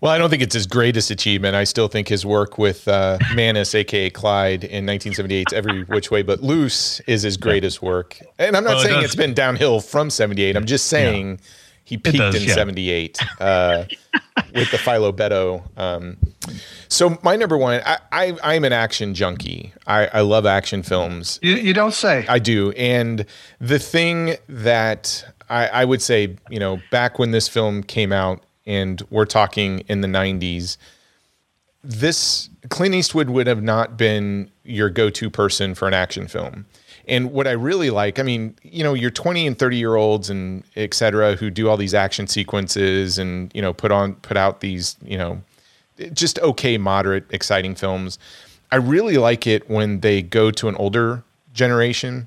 Well, 0.00 0.12
I 0.12 0.18
don't 0.18 0.28
think 0.30 0.42
it's 0.42 0.54
his 0.54 0.66
greatest 0.66 1.10
achievement. 1.10 1.56
I 1.56 1.64
still 1.64 1.88
think 1.88 2.08
his 2.08 2.26
work 2.26 2.58
with 2.58 2.86
uh, 2.86 3.18
Manis, 3.34 3.74
aka 3.74 4.10
Clyde, 4.10 4.64
in 4.64 4.84
1978's 4.86 5.52
Every 5.52 5.84
Which 5.84 6.10
Way 6.10 6.22
But 6.22 6.42
Loose 6.42 7.00
is 7.00 7.22
his 7.22 7.36
greatest 7.36 7.80
work. 7.82 8.18
And 8.38 8.56
I'm 8.56 8.64
not 8.64 8.74
Well, 8.76 8.84
saying 8.84 8.96
does- 8.96 9.04
it's 9.06 9.14
been 9.16 9.32
downhill 9.34 9.80
from 9.80 10.10
78. 10.10 10.54
I'm 10.56 10.66
just 10.66 10.86
saying 10.86 11.40
he 11.84 11.96
peaked 11.96 12.18
does, 12.18 12.34
in 12.34 12.42
yeah. 12.48 12.54
78 12.54 13.18
uh, 13.40 13.84
with 14.54 14.70
the 14.70 14.76
Philo 14.78 15.12
Beddoe. 15.12 15.62
Um, 15.78 16.18
so 16.88 17.18
my 17.22 17.36
number 17.36 17.56
one, 17.56 17.80
I, 17.86 17.98
I, 18.12 18.36
I'm 18.42 18.64
an 18.64 18.72
action 18.74 19.14
junkie. 19.14 19.72
I, 19.86 20.08
I 20.08 20.20
love 20.20 20.44
action 20.46 20.82
films. 20.82 21.38
You, 21.42 21.54
you 21.54 21.72
don't 21.72 21.94
say. 21.94 22.26
I 22.28 22.38
do. 22.38 22.72
And 22.72 23.24
the 23.60 23.78
thing 23.78 24.36
that 24.48 25.24
I, 25.48 25.68
I 25.68 25.84
would 25.84 26.02
say, 26.02 26.36
you 26.50 26.58
know, 26.58 26.80
back 26.90 27.18
when 27.18 27.30
this 27.30 27.48
film 27.48 27.82
came 27.82 28.12
out, 28.12 28.42
and 28.66 29.02
we're 29.10 29.26
talking 29.26 29.80
in 29.88 30.00
the 30.00 30.08
90s, 30.08 30.76
this 31.82 32.50
Clint 32.68 32.94
Eastwood 32.94 33.30
would 33.30 33.46
have 33.46 33.62
not 33.62 33.96
been 33.96 34.50
your 34.64 34.90
go 34.90 35.08
to 35.10 35.30
person 35.30 35.74
for 35.74 35.86
an 35.86 35.94
action 35.94 36.26
film. 36.26 36.66
And 37.08 37.30
what 37.30 37.46
I 37.46 37.52
really 37.52 37.90
like, 37.90 38.18
I 38.18 38.24
mean, 38.24 38.56
you 38.62 38.82
know, 38.82 38.94
your 38.94 39.10
20 39.10 39.46
and 39.46 39.56
30 39.56 39.76
year 39.76 39.94
olds 39.94 40.28
and 40.28 40.64
et 40.74 40.92
cetera 40.94 41.36
who 41.36 41.50
do 41.50 41.68
all 41.68 41.76
these 41.76 41.94
action 41.94 42.26
sequences 42.26 43.18
and, 43.18 43.52
you 43.54 43.62
know, 43.62 43.72
put 43.72 43.92
on, 43.92 44.16
put 44.16 44.36
out 44.36 44.60
these, 44.60 44.96
you 45.04 45.16
know, 45.16 45.40
just 46.12 46.38
okay, 46.40 46.76
moderate, 46.76 47.24
exciting 47.30 47.76
films. 47.76 48.18
I 48.72 48.76
really 48.76 49.16
like 49.16 49.46
it 49.46 49.70
when 49.70 50.00
they 50.00 50.22
go 50.22 50.50
to 50.50 50.68
an 50.68 50.74
older 50.74 51.22
generation 51.52 52.26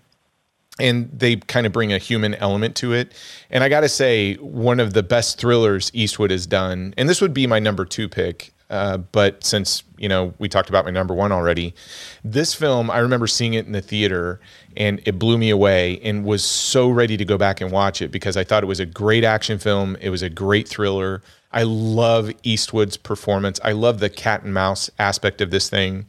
and 0.79 1.09
they 1.11 1.37
kind 1.37 1.65
of 1.65 1.71
bring 1.71 1.93
a 1.93 1.97
human 1.97 2.35
element 2.35 2.75
to 2.77 2.93
it. 2.93 3.13
And 3.49 3.63
I 3.63 3.69
got 3.69 3.81
to 3.81 3.89
say, 3.89 4.35
one 4.35 4.79
of 4.79 4.93
the 4.93 5.03
best 5.03 5.39
thrillers 5.39 5.91
Eastwood 5.93 6.31
has 6.31 6.45
done, 6.45 6.93
and 6.97 7.09
this 7.09 7.21
would 7.21 7.33
be 7.33 7.47
my 7.47 7.59
number 7.59 7.85
two 7.85 8.07
pick. 8.09 8.53
Uh, 8.69 8.97
but 8.97 9.43
since 9.43 9.81
you 9.97 10.07
know 10.07 10.31
we 10.37 10.47
talked 10.47 10.69
about 10.69 10.85
my 10.85 10.91
number 10.91 11.13
one 11.13 11.31
already, 11.31 11.73
this 12.23 12.53
film 12.53 12.91
I 12.91 12.99
remember 12.99 13.25
seeing 13.25 13.55
it 13.55 13.65
in 13.65 13.71
the 13.71 13.81
theater 13.81 14.39
and 14.77 15.01
it 15.05 15.17
blew 15.17 15.39
me 15.39 15.49
away 15.49 15.99
and 16.03 16.23
was 16.23 16.43
so 16.43 16.87
ready 16.87 17.17
to 17.17 17.25
go 17.25 17.35
back 17.35 17.61
and 17.61 17.71
watch 17.71 17.99
it 17.99 18.11
because 18.11 18.37
I 18.37 18.43
thought 18.43 18.61
it 18.61 18.67
was 18.67 18.79
a 18.79 18.85
great 18.85 19.23
action 19.23 19.57
film. 19.57 19.97
It 20.01 20.11
was 20.11 20.21
a 20.21 20.29
great 20.29 20.67
thriller. 20.67 21.23
I 21.51 21.63
love 21.63 22.31
Eastwood's 22.43 22.95
performance. 22.95 23.59
I 23.63 23.71
love 23.71 23.99
the 23.99 24.09
cat 24.09 24.43
and 24.43 24.53
mouse 24.53 24.91
aspect 24.99 25.41
of 25.41 25.49
this 25.49 25.67
thing 25.67 26.05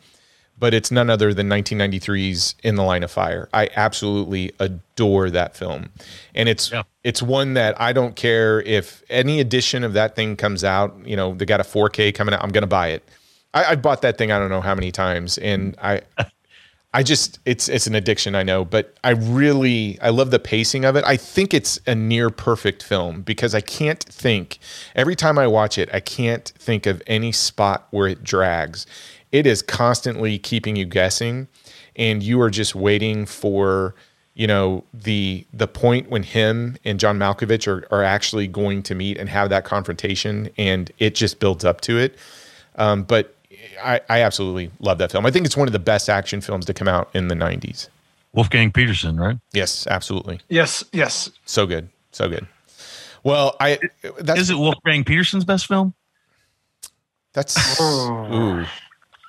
but 0.60 0.74
it's 0.74 0.90
none 0.90 1.10
other 1.10 1.34
than 1.34 1.48
1993's 1.48 2.54
In 2.62 2.76
the 2.76 2.82
Line 2.84 3.02
of 3.02 3.10
Fire. 3.10 3.48
I 3.52 3.68
absolutely 3.74 4.52
adore 4.60 5.30
that 5.30 5.56
film. 5.56 5.88
And 6.34 6.48
it's 6.48 6.70
Yeah. 6.70 6.82
it's 7.02 7.22
one 7.22 7.54
that 7.54 7.80
I 7.80 7.92
don't 7.92 8.14
care 8.14 8.60
if 8.62 9.02
any 9.10 9.40
edition 9.40 9.82
of 9.82 9.94
that 9.94 10.14
thing 10.14 10.36
comes 10.36 10.62
out, 10.62 10.94
you 11.04 11.16
know, 11.16 11.34
they 11.34 11.46
got 11.46 11.60
a 11.60 11.64
4K 11.64 12.14
coming 12.14 12.34
out, 12.34 12.44
I'm 12.44 12.50
going 12.50 12.62
to 12.62 12.68
buy 12.68 12.88
it. 12.88 13.02
I, 13.52 13.64
I 13.72 13.76
bought 13.76 14.02
that 14.02 14.18
thing 14.18 14.30
I 14.30 14.38
don't 14.38 14.50
know 14.50 14.60
how 14.60 14.74
many 14.76 14.92
times 14.92 15.38
and 15.38 15.74
I 15.82 16.02
I 16.92 17.04
just 17.04 17.38
it's 17.44 17.68
it's 17.68 17.86
an 17.86 17.94
addiction 17.94 18.34
I 18.34 18.42
know, 18.42 18.64
but 18.64 18.96
I 19.04 19.10
really 19.10 19.98
I 20.02 20.08
love 20.10 20.32
the 20.32 20.40
pacing 20.40 20.84
of 20.84 20.96
it. 20.96 21.04
I 21.04 21.16
think 21.16 21.54
it's 21.54 21.78
a 21.86 21.94
near 21.94 22.30
perfect 22.30 22.82
film 22.82 23.22
because 23.22 23.54
I 23.54 23.60
can't 23.60 24.02
think 24.02 24.58
every 24.96 25.14
time 25.14 25.38
I 25.38 25.46
watch 25.46 25.78
it, 25.78 25.88
I 25.92 26.00
can't 26.00 26.52
think 26.58 26.86
of 26.86 27.00
any 27.06 27.30
spot 27.30 27.86
where 27.90 28.08
it 28.08 28.24
drags. 28.24 28.86
It 29.32 29.46
is 29.46 29.62
constantly 29.62 30.38
keeping 30.38 30.76
you 30.76 30.84
guessing 30.84 31.48
and 31.96 32.22
you 32.22 32.40
are 32.40 32.50
just 32.50 32.74
waiting 32.74 33.26
for 33.26 33.94
you 34.34 34.46
know 34.46 34.84
the 34.94 35.46
the 35.52 35.66
point 35.66 36.08
when 36.10 36.22
him 36.22 36.76
and 36.84 36.98
John 36.98 37.18
Malkovich 37.18 37.66
are, 37.66 37.86
are 37.94 38.02
actually 38.02 38.46
going 38.46 38.82
to 38.84 38.94
meet 38.94 39.18
and 39.18 39.28
have 39.28 39.50
that 39.50 39.64
confrontation 39.64 40.48
and 40.56 40.90
it 40.98 41.14
just 41.14 41.40
builds 41.40 41.64
up 41.64 41.80
to 41.82 41.98
it. 41.98 42.16
Um, 42.76 43.02
but 43.02 43.34
I, 43.82 44.00
I 44.08 44.22
absolutely 44.22 44.70
love 44.80 44.98
that 44.98 45.12
film. 45.12 45.26
I 45.26 45.30
think 45.30 45.44
it's 45.44 45.56
one 45.56 45.68
of 45.68 45.72
the 45.72 45.78
best 45.78 46.08
action 46.08 46.40
films 46.40 46.64
to 46.66 46.74
come 46.74 46.88
out 46.88 47.10
in 47.14 47.28
the 47.28 47.34
90s. 47.34 47.88
Wolfgang 48.32 48.70
Petersen, 48.70 49.18
right? 49.18 49.36
Yes, 49.52 49.86
absolutely. 49.88 50.40
Yes, 50.48 50.84
yes. 50.92 51.30
So 51.44 51.66
good. 51.66 51.88
So 52.12 52.28
good. 52.28 52.46
Well, 53.24 53.56
I 53.60 53.78
that's 54.20 54.40
Is 54.40 54.50
it 54.50 54.56
Wolfgang 54.56 55.04
Petersen's 55.04 55.44
best 55.44 55.66
film? 55.66 55.94
that's 57.32 57.80
ooh. 57.80 58.64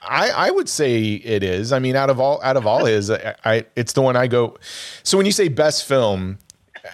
I, 0.02 0.30
I 0.30 0.52
would 0.52 0.68
say 0.68 1.14
it 1.14 1.44
is. 1.44 1.72
I 1.72 1.80
mean, 1.80 1.96
out 1.96 2.10
of 2.10 2.20
all 2.20 2.42
out 2.44 2.58
of 2.58 2.66
all 2.66 2.86
his, 2.86 3.12
I, 3.12 3.36
I 3.46 3.66
it's 3.76 3.94
the 3.94 4.02
one 4.02 4.16
I 4.16 4.28
go. 4.28 4.58
So 5.04 5.18
when 5.18 5.26
you 5.26 5.32
say 5.32 5.48
best 5.48 5.86
film, 5.86 6.40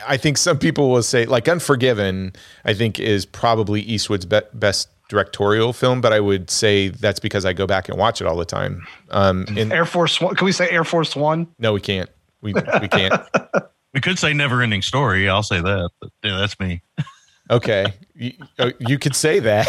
I 0.08 0.18
think 0.18 0.38
some 0.38 0.58
people 0.60 0.90
will 0.92 1.04
say 1.04 1.26
like 1.26 1.48
Unforgiven. 1.48 2.34
I 2.66 2.74
think 2.74 3.00
is 3.00 3.26
probably 3.26 3.82
Eastwood's 3.82 4.26
be- 4.26 4.42
best 4.54 4.90
directorial 5.10 5.72
film, 5.72 6.02
but 6.02 6.12
I 6.12 6.20
would 6.20 6.50
say 6.50 6.90
that's 6.90 7.20
because 7.20 7.46
I 7.46 7.54
go 7.54 7.66
back 7.66 7.88
and 7.88 7.98
watch 7.98 8.20
it 8.20 8.28
all 8.28 8.36
the 8.36 8.46
time. 8.46 8.86
Um, 9.12 9.46
and 9.56 9.72
Air 9.72 9.86
Force 9.86 10.20
One. 10.20 10.36
Can 10.36 10.46
we 10.46 10.52
say 10.52 10.70
Air 10.70 10.84
Force 10.84 11.16
One? 11.16 11.48
no, 11.60 11.74
we 11.74 11.82
can't. 11.82 12.10
We 12.42 12.54
we 12.54 12.88
can't. 12.88 13.14
We 13.94 14.02
could 14.02 14.20
say 14.20 14.32
Never 14.32 14.62
Ending 14.62 14.84
Story. 14.84 15.28
I'll 15.28 15.42
say 15.42 15.60
that. 15.60 15.90
But 16.00 16.12
yeah, 16.24 16.38
that's 16.38 16.60
me. 16.60 16.84
Okay, 17.50 17.86
you, 18.16 18.34
uh, 18.60 18.72
you 18.80 19.00
could 19.00 19.16
say 19.16 19.40
that, 19.40 19.68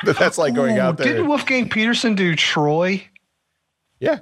but 0.04 0.16
that's 0.18 0.38
like 0.38 0.54
going 0.54 0.78
Ooh, 0.78 0.80
out 0.80 0.96
there. 0.96 1.06
Didn't 1.06 1.28
Wolfgang 1.28 1.68
Petersen 1.68 2.14
do 2.14 2.34
Troy? 2.34 3.06
yeah, 4.00 4.20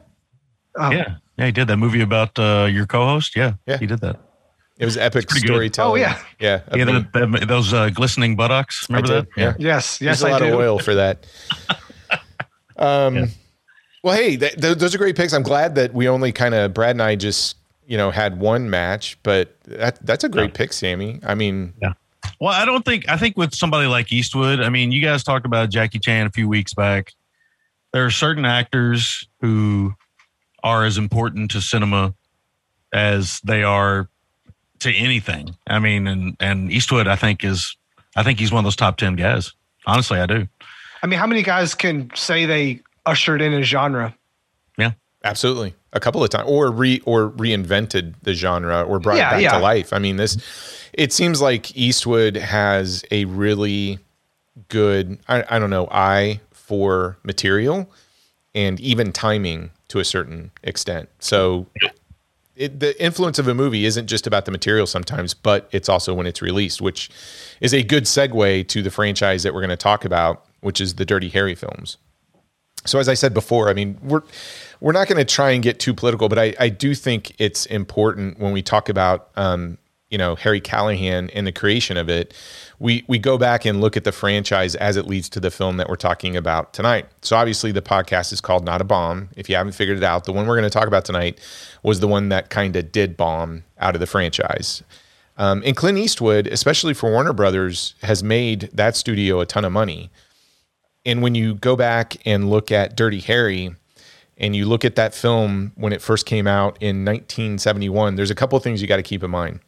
Oh, 0.77 0.91
Yeah. 0.91 1.17
Yeah, 1.39 1.47
he 1.47 1.53
did 1.53 1.69
that 1.69 1.77
movie 1.77 2.01
about 2.01 2.39
uh, 2.39 2.67
your 2.71 2.87
co-host. 2.87 3.37
Yeah, 3.37 3.53
Yeah. 3.67 3.77
he 3.77 3.87
did 3.87 4.01
that. 4.01 4.17
it 4.79 4.85
was 4.87 4.97
epic 4.97 5.29
pretty 5.29 5.47
good. 5.47 5.53
storytelling. 5.55 6.03
Oh, 6.03 6.07
yeah. 6.07 6.19
yeah. 6.41 6.61
Yeah, 6.75 6.85
the, 6.87 7.07
the- 7.13 7.27
the, 7.41 7.47
those 7.47 7.73
uh, 7.75 7.91
glistening 7.91 8.37
buttocks. 8.37 8.89
Remember 8.89 9.13
I 9.13 9.15
that? 9.17 9.27
did, 9.35 9.41
yeah. 9.43 9.55
Yes, 9.59 10.01
yes, 10.01 10.21
There's 10.21 10.23
a 10.23 10.27
I 10.29 10.31
lot 10.33 10.39
do. 10.41 10.47
of 10.55 10.55
oil 10.61 10.79
for 10.79 10.95
that. 10.95 11.27
Um, 12.79 13.17
Yeah. 13.17 13.27
well, 14.03 14.17
hey, 14.17 14.37
th- 14.37 14.57
th- 14.61 14.77
those 14.79 14.95
are 14.95 14.99
great 14.99 15.17
picks. 15.17 15.33
I'm 15.33 15.43
glad 15.43 15.75
that 15.77 15.95
we 15.95 16.09
only 16.09 16.31
kind 16.33 16.55
of 16.55 16.75
Brad 16.75 16.91
and 16.91 17.03
I 17.03 17.17
just 17.17 17.57
you 17.87 17.97
know 17.97 18.11
had 18.11 18.39
one 18.39 18.69
match, 18.69 19.19
but 19.23 19.57
that 19.65 20.05
that's 20.05 20.25
a 20.25 20.29
great 20.29 20.51
Yeah. 20.51 20.57
pick, 20.57 20.73
Sammy. 20.73 21.21
I 21.25 21.35
mean, 21.35 21.73
Yeah. 21.81 21.93
Well, 22.41 22.53
I 22.53 22.65
don't 22.65 22.85
think 22.85 23.09
I 23.09 23.17
think 23.17 23.37
with 23.37 23.55
somebody 23.55 23.87
like 23.87 24.13
Eastwood, 24.13 24.61
I 24.61 24.69
mean, 24.69 24.93
you 24.93 25.01
guys 25.01 25.25
talked 25.25 25.47
about 25.47 25.71
Jackie 25.71 25.99
Chan 25.99 26.27
a 26.27 26.31
few 26.31 26.49
weeks 26.49 26.75
back. 26.75 27.13
There 27.93 28.05
are 28.05 28.11
certain 28.11 28.45
actors 28.45 29.27
who 29.41 29.95
are 30.63 30.85
as 30.85 30.99
important 30.99 31.53
to 31.53 31.61
cinema 31.61 32.15
as 32.93 33.41
they 33.41 33.63
are 33.63 34.09
to 34.81 34.95
anything. 34.95 35.57
I 35.67 35.79
mean, 35.79 36.07
and 36.07 36.37
and 36.41 36.71
Eastwood, 36.71 37.09
I 37.09 37.17
think 37.17 37.45
is, 37.45 37.77
I 38.17 38.23
think 38.23 38.39
he's 38.39 38.53
one 38.53 38.61
of 38.61 38.65
those 38.65 38.77
top 38.77 38.97
ten 38.97 39.17
guys. 39.17 39.53
Honestly, 39.87 40.19
I 40.19 40.27
do. 40.27 40.47
I 41.03 41.07
mean, 41.07 41.19
how 41.19 41.27
many 41.27 41.43
guys 41.43 41.75
can 41.75 42.11
say 42.15 42.47
they 42.47 42.81
ushered 43.05 43.41
in 43.41 43.55
a 43.55 43.63
genre? 43.63 44.15
Absolutely, 45.27 45.75
a 45.93 46.01
couple 46.01 46.23
of 46.23 46.31
times, 46.31 46.49
or 46.49 46.71
re 46.71 47.01
or 47.05 47.31
reinvented 47.31 48.15
the 48.23 48.33
genre, 48.33 48.83
or 48.83 48.99
brought 48.99 49.17
yeah, 49.17 49.29
it 49.29 49.33
back 49.33 49.43
yeah. 49.43 49.53
to 49.53 49.59
life. 49.59 49.93
I 49.93 49.99
mean, 49.99 50.17
this. 50.17 50.39
It 50.93 51.13
seems 51.13 51.43
like 51.43 51.77
Eastwood 51.77 52.37
has 52.37 53.05
a 53.11 53.27
really 53.27 53.99
good, 54.69 55.19
I, 55.29 55.45
I 55.49 55.59
don't 55.59 55.69
know, 55.71 55.89
eye 55.91 56.41
for 56.53 57.19
material 57.23 57.91
and 58.55 58.81
even 58.81 59.13
timing 59.13 59.71
to 59.89 59.99
a 59.99 60.05
certain 60.05 60.51
extent. 60.63 61.09
So 61.19 61.67
it, 62.57 62.81
the 62.81 63.01
influence 63.03 63.39
of 63.39 63.49
a 63.49 63.55
movie 63.55 63.85
isn't 63.85 64.07
just 64.07 64.27
about 64.27 64.47
the 64.47 64.51
material 64.51 64.87
sometimes, 64.87 65.35
but 65.35 65.69
it's 65.73 65.89
also 65.89 66.15
when 66.15 66.27
it's 66.27 66.41
released, 66.41 66.81
which 66.81 67.11
is 67.61 67.75
a 67.75 67.83
good 67.83 68.05
segue 68.05 68.67
to 68.69 68.83
the 68.83 68.91
franchise 68.91 69.43
that 69.43 69.53
we're 69.53 69.61
going 69.61 69.71
to 69.71 69.77
talk 69.77 70.05
about, 70.05 70.47
which 70.61 70.81
is 70.81 70.95
the 70.95 71.05
Dirty 71.05 71.29
Harry 71.29 71.55
films. 71.55 71.99
So 72.87 72.99
as 72.99 73.09
I 73.09 73.15
said 73.15 73.35
before, 73.35 73.69
I 73.69 73.75
mean 73.75 73.99
we're 74.03 74.23
we're 74.81 74.93
not 74.93 75.09
going 75.09 75.19
to 75.19 75.25
try 75.25 75.51
and 75.51 75.63
get 75.63 75.79
too 75.81 75.95
political, 75.95 76.29
but 76.29 76.39
I, 76.39 76.55
I 76.59 76.69
do 76.69 76.95
think 76.95 77.35
it's 77.39 77.67
important 77.67 78.39
when 78.39 78.53
we 78.53 78.63
talk 78.63 78.89
about 78.89 79.31
um, 79.37 79.79
you 80.11 80.19
know 80.19 80.35
Harry 80.37 80.61
Callahan 80.61 81.31
and 81.31 81.47
the 81.47 81.53
creation 81.53 81.97
of 81.97 82.09
it 82.09 82.35
we 82.79 83.05
we 83.09 83.19
go 83.19 83.39
back 83.39 83.65
and 83.65 83.81
look 83.81 83.97
at 83.97 84.05
the 84.05 84.13
franchise 84.13 84.75
as 84.75 84.97
it 84.97 85.07
leads 85.07 85.29
to 85.31 85.41
the 85.41 85.51
film 85.51 85.79
that 85.79 85.89
we're 85.89 85.97
talking 85.97 86.37
about 86.37 86.73
tonight. 86.73 87.07
So 87.23 87.37
obviously 87.37 87.73
the 87.73 87.83
podcast 87.83 88.33
is 88.33 88.41
called 88.41 88.65
Not 88.65 88.81
a 88.81 88.85
Bomb. 88.85 89.31
If 89.37 89.49
you 89.49 89.57
haven't 89.57 89.73
figured 89.73 89.97
it 89.97 90.05
out, 90.05 90.25
the 90.25 90.33
one 90.33 90.47
we're 90.47 90.57
going 90.57 90.71
to 90.71 90.79
talk 90.79 90.87
about 90.87 91.05
tonight 91.05 91.41
was 91.83 92.01
the 92.01 92.09
one 92.09 92.29
that 92.29 92.51
kind 92.51 92.77
of 92.77 92.93
did 92.93 93.17
bomb 93.17 93.65
out 93.79 93.95
of 93.95 94.01
the 94.01 94.07
franchise. 94.07 94.83
Um, 95.39 95.63
and 95.67 95.77
Clint 95.77 95.99
Eastwood, 95.99 96.47
especially 96.47 96.95
for 96.95 97.11
Warner 97.11 97.35
Brothers, 97.35 97.95
has 98.03 98.23
made 98.23 98.71
that 98.73 98.97
studio 98.97 99.41
a 99.41 99.47
ton 99.47 99.65
of 99.65 99.73
money. 99.73 100.11
And 101.05 101.23
when 101.23 101.35
you 101.35 101.55
go 101.55 101.77
back 101.77 102.17
and 102.27 102.51
look 102.51 102.73
at 102.73 102.97
Dirty 102.97 103.21
Harry, 103.21 103.75
and 104.39 104.55
you 104.55 104.67
look 104.67 104.85
at 104.85 104.97
that 104.97 105.15
film 105.15 105.73
when 105.77 105.93
it 105.93 106.03
first 106.03 106.27
came 106.27 106.47
out 106.47 106.77
in 106.81 107.05
1971, 107.05 108.17
there's 108.17 108.31
a 108.31 108.35
couple 108.35 108.57
of 108.57 108.63
things 108.63 108.83
you 108.83 108.89
got 108.89 108.97
to 108.97 109.03
keep 109.03 109.23
in 109.23 109.31
mind. 109.31 109.61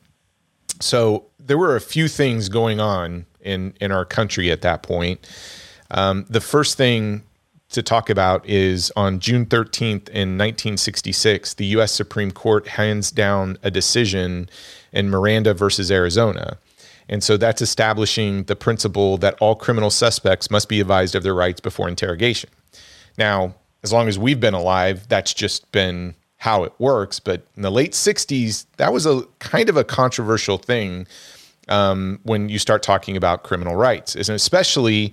So 0.81 1.26
there 1.38 1.59
were 1.59 1.76
a 1.76 1.81
few 1.81 2.09
things 2.09 2.48
going 2.48 2.81
on 2.81 3.26
in 3.40 3.74
in 3.81 3.92
our 3.92 4.04
country 4.04 4.50
at 4.50 4.62
that 4.62 4.83
point. 4.83 5.26
Um, 5.90 6.26
the 6.28 6.40
first 6.40 6.76
thing 6.76 7.24
to 7.70 7.83
talk 7.83 8.09
about 8.09 8.46
is 8.46 8.90
on 8.96 9.18
June 9.20 9.44
13th 9.44 10.09
in 10.09 10.38
1966, 10.38 11.54
the 11.54 11.66
U.S. 11.66 11.92
Supreme 11.92 12.31
Court 12.31 12.66
hands 12.66 13.11
down 13.11 13.59
a 13.62 13.70
decision 13.70 14.48
in 14.92 15.11
Miranda 15.11 15.52
versus 15.52 15.90
Arizona. 15.90 16.57
And 17.11 17.22
so 17.22 17.37
that's 17.37 17.62
establishing 17.62 18.44
the 18.44 18.57
principle 18.57 19.18
that 19.18 19.35
all 19.40 19.54
criminal 19.54 19.90
suspects 19.90 20.50
must 20.50 20.68
be 20.68 20.81
advised 20.81 21.14
of 21.14 21.22
their 21.22 21.35
rights 21.35 21.61
before 21.61 21.88
interrogation. 21.88 22.50
Now, 23.16 23.54
as 23.82 23.92
long 23.92 24.08
as 24.08 24.18
we've 24.18 24.40
been 24.40 24.54
alive, 24.54 25.08
that's 25.08 25.32
just 25.34 25.70
been 25.72 26.14
how 26.38 26.64
it 26.64 26.72
works. 26.78 27.20
But 27.20 27.46
in 27.56 27.62
the 27.62 27.70
late 27.70 27.92
60s, 27.92 28.66
that 28.76 28.92
was 28.92 29.06
a 29.06 29.22
kind 29.38 29.68
of 29.68 29.76
a 29.76 29.84
controversial 29.84 30.58
thing 30.58 31.06
um, 31.68 32.20
when 32.22 32.48
you 32.48 32.58
start 32.58 32.82
talking 32.82 33.16
about 33.16 33.42
criminal 33.42 33.76
rights, 33.76 34.14
and 34.14 34.28
especially 34.30 35.12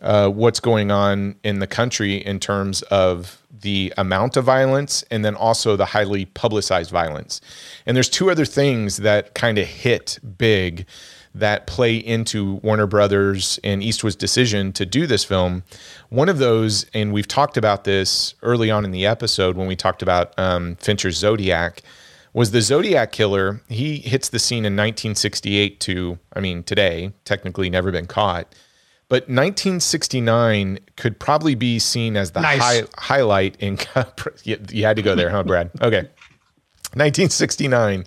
uh, 0.00 0.28
what's 0.28 0.60
going 0.60 0.90
on 0.90 1.36
in 1.44 1.60
the 1.60 1.66
country 1.66 2.16
in 2.16 2.40
terms 2.40 2.82
of 2.82 3.42
the 3.60 3.92
amount 3.96 4.36
of 4.36 4.44
violence 4.44 5.04
and 5.10 5.24
then 5.24 5.36
also 5.36 5.76
the 5.76 5.84
highly 5.84 6.24
publicized 6.24 6.90
violence. 6.90 7.40
And 7.86 7.96
there's 7.96 8.08
two 8.08 8.30
other 8.30 8.44
things 8.44 8.98
that 8.98 9.34
kind 9.34 9.58
of 9.58 9.66
hit 9.68 10.18
big 10.36 10.86
that 11.34 11.66
play 11.66 11.96
into 11.96 12.54
Warner 12.56 12.86
Brothers 12.86 13.58
and 13.64 13.82
Eastwood's 13.82 14.16
decision 14.16 14.72
to 14.74 14.84
do 14.84 15.06
this 15.06 15.24
film. 15.24 15.62
One 16.10 16.28
of 16.28 16.38
those, 16.38 16.86
and 16.92 17.12
we've 17.12 17.28
talked 17.28 17.56
about 17.56 17.84
this 17.84 18.34
early 18.42 18.70
on 18.70 18.84
in 18.84 18.90
the 18.90 19.06
episode 19.06 19.56
when 19.56 19.66
we 19.66 19.76
talked 19.76 20.02
about 20.02 20.38
um, 20.38 20.76
Fincher's 20.76 21.16
Zodiac, 21.16 21.82
was 22.34 22.50
the 22.50 22.60
Zodiac 22.60 23.12
killer. 23.12 23.60
He 23.68 23.96
hits 23.98 24.28
the 24.28 24.38
scene 24.38 24.64
in 24.64 24.74
1968 24.74 25.80
to, 25.80 26.18
I 26.34 26.40
mean, 26.40 26.62
today, 26.62 27.12
technically 27.24 27.70
never 27.70 27.92
been 27.92 28.06
caught. 28.06 28.54
But 29.08 29.24
1969 29.24 30.78
could 30.96 31.18
probably 31.18 31.54
be 31.54 31.78
seen 31.78 32.16
as 32.16 32.30
the 32.30 32.40
nice. 32.40 32.60
high, 32.60 32.82
highlight 32.96 33.56
in. 33.56 33.78
you 34.44 34.84
had 34.84 34.96
to 34.96 35.02
go 35.02 35.14
there, 35.14 35.28
huh, 35.28 35.42
Brad? 35.42 35.70
Okay. 35.82 36.08
1969 36.94 38.04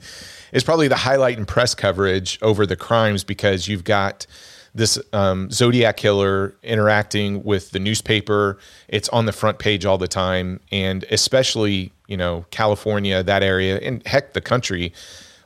is 0.55 0.63
probably 0.63 0.87
the 0.87 0.95
highlight 0.95 1.37
in 1.37 1.45
press 1.45 1.75
coverage 1.75 2.39
over 2.41 2.65
the 2.65 2.77
crimes 2.77 3.25
because 3.25 3.67
you've 3.67 3.83
got 3.83 4.25
this 4.73 4.97
um, 5.11 5.51
Zodiac 5.51 5.97
killer 5.97 6.55
interacting 6.63 7.43
with 7.43 7.71
the 7.71 7.79
newspaper. 7.79 8.57
It's 8.87 9.09
on 9.09 9.25
the 9.25 9.33
front 9.33 9.59
page 9.59 9.85
all 9.85 9.97
the 9.97 10.07
time, 10.07 10.61
and 10.71 11.03
especially 11.11 11.91
you 12.07 12.15
know 12.15 12.45
California, 12.51 13.21
that 13.21 13.43
area, 13.43 13.77
and 13.79 14.05
heck, 14.07 14.31
the 14.31 14.41
country. 14.41 14.93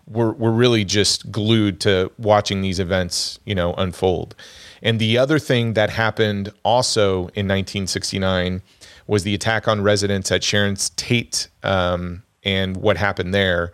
We're 0.07 0.31
we're 0.31 0.51
really 0.51 0.85
just 0.85 1.31
glued 1.31 1.79
to 1.81 2.11
watching 2.19 2.61
these 2.61 2.79
events, 2.79 3.39
you 3.45 3.55
know, 3.55 3.73
unfold. 3.73 4.35
And 4.83 4.99
the 4.99 5.17
other 5.17 5.39
thing 5.39 5.73
that 5.73 5.89
happened 5.89 6.53
also 6.63 7.21
in 7.35 7.47
1969 7.47 8.61
was 9.07 9.23
the 9.23 9.33
attack 9.33 9.67
on 9.67 9.81
residents 9.81 10.31
at 10.31 10.43
Sharon's 10.43 10.91
Tate 10.91 11.47
um, 11.63 12.21
and 12.43 12.77
what 12.77 12.97
happened 12.97 13.33
there. 13.33 13.71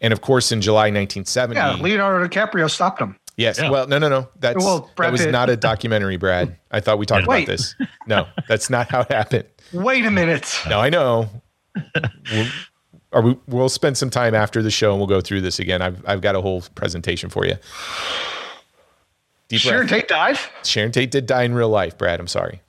And 0.00 0.12
of 0.12 0.20
course, 0.20 0.52
in 0.52 0.60
July 0.60 0.90
1970, 0.90 1.56
yeah, 1.56 1.74
Leonardo 1.74 2.26
DiCaprio 2.26 2.70
stopped 2.70 3.00
him. 3.00 3.16
Yes. 3.36 3.58
Yeah. 3.58 3.70
Well, 3.70 3.86
no, 3.86 3.98
no, 3.98 4.08
no. 4.08 4.28
That's 4.38 4.64
well, 4.64 4.90
that 4.96 5.12
was 5.12 5.22
Pitt. 5.22 5.32
not 5.32 5.50
a 5.50 5.56
documentary, 5.56 6.16
Brad. 6.16 6.56
I 6.70 6.80
thought 6.80 6.98
we 6.98 7.06
talked 7.06 7.24
about 7.24 7.46
this. 7.46 7.74
No, 8.06 8.26
that's 8.48 8.70
not 8.70 8.88
how 8.88 9.00
it 9.02 9.12
happened. 9.12 9.44
Wait 9.72 10.06
a 10.06 10.10
minute. 10.10 10.58
No, 10.68 10.80
I 10.80 10.88
know. 10.90 11.28
we'll, 12.32 12.46
or 13.12 13.22
we, 13.22 13.36
we'll 13.46 13.68
spend 13.68 13.98
some 13.98 14.10
time 14.10 14.34
after 14.34 14.62
the 14.62 14.70
show 14.70 14.90
and 14.92 14.98
we'll 15.00 15.06
go 15.06 15.20
through 15.20 15.42
this 15.42 15.58
again. 15.58 15.82
I've 15.82 16.02
I've 16.08 16.20
got 16.20 16.34
a 16.34 16.40
whole 16.40 16.62
presentation 16.74 17.28
for 17.28 17.44
you. 17.44 17.56
Deep 19.48 19.60
Sharon 19.60 19.86
breath. 19.86 20.00
Tate 20.00 20.08
died. 20.08 20.38
Sharon 20.64 20.92
Tate 20.92 21.10
did 21.10 21.26
die 21.26 21.42
in 21.42 21.54
real 21.54 21.68
life, 21.68 21.98
Brad. 21.98 22.20
I'm 22.20 22.26
sorry. 22.26 22.62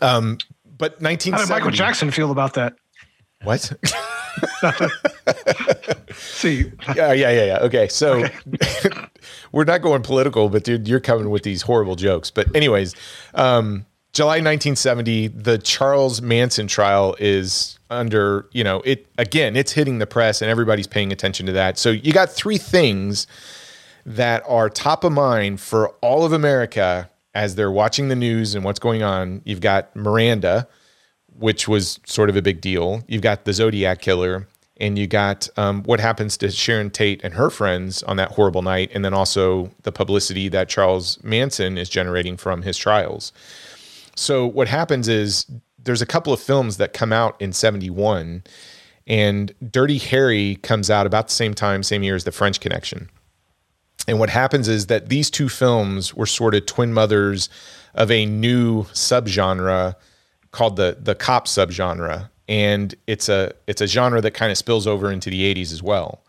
Um, 0.00 0.38
but 0.78 1.00
1970. 1.00 1.30
How 1.32 1.44
did 1.44 1.50
Michael 1.50 1.70
Jackson 1.70 2.10
feel 2.10 2.30
about 2.30 2.54
that? 2.54 2.74
What? 3.42 3.72
See. 6.14 6.72
Yeah, 6.94 7.12
yeah, 7.12 7.30
yeah, 7.30 7.44
yeah. 7.44 7.58
Okay, 7.62 7.88
so 7.88 8.24
okay. 8.24 8.90
we're 9.52 9.64
not 9.64 9.82
going 9.82 10.02
political, 10.02 10.48
but 10.48 10.64
dude, 10.64 10.88
you're 10.88 11.00
coming 11.00 11.30
with 11.30 11.42
these 11.42 11.62
horrible 11.62 11.96
jokes. 11.96 12.30
But 12.30 12.54
anyways, 12.54 12.94
um, 13.34 13.86
July 14.12 14.36
1970, 14.36 15.28
the 15.28 15.58
Charles 15.58 16.20
Manson 16.20 16.66
trial 16.66 17.16
is 17.18 17.78
under, 17.88 18.48
you 18.52 18.62
know, 18.62 18.82
it 18.82 19.06
again, 19.18 19.56
it's 19.56 19.72
hitting 19.72 19.98
the 19.98 20.06
press 20.06 20.42
and 20.42 20.50
everybody's 20.50 20.86
paying 20.86 21.12
attention 21.12 21.46
to 21.46 21.52
that. 21.52 21.78
So 21.78 21.90
you 21.90 22.12
got 22.12 22.30
three 22.30 22.58
things 22.58 23.26
that 24.04 24.42
are 24.46 24.68
top 24.68 25.04
of 25.04 25.12
mind 25.12 25.60
for 25.60 25.90
all 26.02 26.24
of 26.24 26.32
America 26.32 27.10
as 27.34 27.54
they're 27.54 27.70
watching 27.70 28.08
the 28.08 28.16
news 28.16 28.54
and 28.54 28.64
what's 28.64 28.78
going 28.78 29.02
on. 29.02 29.40
You've 29.44 29.60
got 29.60 29.94
Miranda, 29.96 30.68
which 31.38 31.68
was 31.68 32.00
sort 32.06 32.30
of 32.30 32.36
a 32.36 32.42
big 32.42 32.60
deal. 32.60 33.02
You've 33.08 33.22
got 33.22 33.44
the 33.44 33.52
Zodiac 33.52 34.00
killer, 34.00 34.48
and 34.78 34.98
you 34.98 35.06
got 35.06 35.48
um, 35.56 35.82
what 35.84 36.00
happens 36.00 36.36
to 36.38 36.50
Sharon 36.50 36.90
Tate 36.90 37.22
and 37.22 37.34
her 37.34 37.50
friends 37.50 38.02
on 38.04 38.16
that 38.16 38.32
horrible 38.32 38.62
night, 38.62 38.90
and 38.94 39.04
then 39.04 39.14
also 39.14 39.70
the 39.82 39.92
publicity 39.92 40.48
that 40.48 40.68
Charles 40.68 41.22
Manson 41.22 41.78
is 41.78 41.88
generating 41.88 42.36
from 42.36 42.62
his 42.62 42.76
trials. 42.76 43.32
So 44.16 44.46
what 44.46 44.68
happens 44.68 45.08
is 45.08 45.46
there's 45.78 46.02
a 46.02 46.06
couple 46.06 46.32
of 46.32 46.40
films 46.40 46.76
that 46.76 46.92
come 46.92 47.12
out 47.12 47.40
in 47.40 47.52
71 47.52 48.44
and 49.06 49.52
Dirty 49.70 49.98
Harry 49.98 50.56
comes 50.56 50.90
out 50.90 51.06
about 51.06 51.28
the 51.28 51.34
same 51.34 51.54
time 51.54 51.82
same 51.82 52.02
year 52.02 52.14
as 52.14 52.24
The 52.24 52.32
French 52.32 52.60
Connection. 52.60 53.08
And 54.06 54.18
what 54.18 54.30
happens 54.30 54.68
is 54.68 54.86
that 54.86 55.08
these 55.08 55.30
two 55.30 55.48
films 55.48 56.14
were 56.14 56.26
sort 56.26 56.54
of 56.54 56.66
twin 56.66 56.92
mothers 56.92 57.48
of 57.94 58.10
a 58.10 58.26
new 58.26 58.84
subgenre 58.84 59.94
called 60.52 60.76
the 60.76 60.96
the 61.00 61.14
cop 61.14 61.46
subgenre, 61.46 62.30
and 62.48 62.94
it's 63.06 63.28
a 63.28 63.52
it's 63.66 63.80
a 63.80 63.86
genre 63.86 64.20
that 64.20 64.32
kind 64.32 64.52
of 64.52 64.58
spills 64.58 64.86
over 64.86 65.10
into 65.10 65.30
the 65.30 65.52
80s 65.54 65.72
as 65.72 65.82
well. 65.82 66.22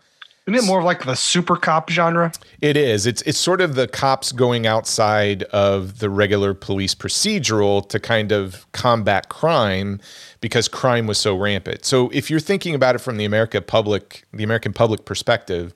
Isn't 0.46 0.62
it 0.62 0.66
more 0.66 0.80
of 0.80 0.84
like 0.84 1.04
the 1.04 1.14
super 1.14 1.56
cop 1.56 1.88
genre? 1.88 2.30
It 2.60 2.76
is. 2.76 3.06
It's 3.06 3.22
it's 3.22 3.38
sort 3.38 3.62
of 3.62 3.76
the 3.76 3.88
cops 3.88 4.30
going 4.30 4.66
outside 4.66 5.44
of 5.44 6.00
the 6.00 6.10
regular 6.10 6.52
police 6.52 6.94
procedural 6.94 7.88
to 7.88 7.98
kind 7.98 8.30
of 8.30 8.70
combat 8.72 9.30
crime 9.30 10.00
because 10.42 10.68
crime 10.68 11.06
was 11.06 11.16
so 11.16 11.34
rampant. 11.34 11.86
So 11.86 12.10
if 12.10 12.28
you're 12.28 12.40
thinking 12.40 12.74
about 12.74 12.94
it 12.94 12.98
from 12.98 13.16
the 13.16 13.24
America 13.24 13.62
public 13.62 14.24
the 14.34 14.44
American 14.44 14.74
public 14.74 15.06
perspective, 15.06 15.72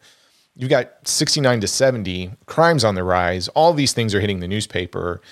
you've 0.55 0.68
got 0.68 0.90
69 1.09 1.61
to 1.61 1.68
70 1.68 2.32
crimes 2.44 2.84
on 2.84 2.94
the 2.94 3.05
rise. 3.05 3.49
All 3.49 3.72
these 3.72 3.94
things 3.94 4.14
are 4.14 4.20
hitting 4.20 4.40
the 4.40 4.49
newspaper. 4.49 5.22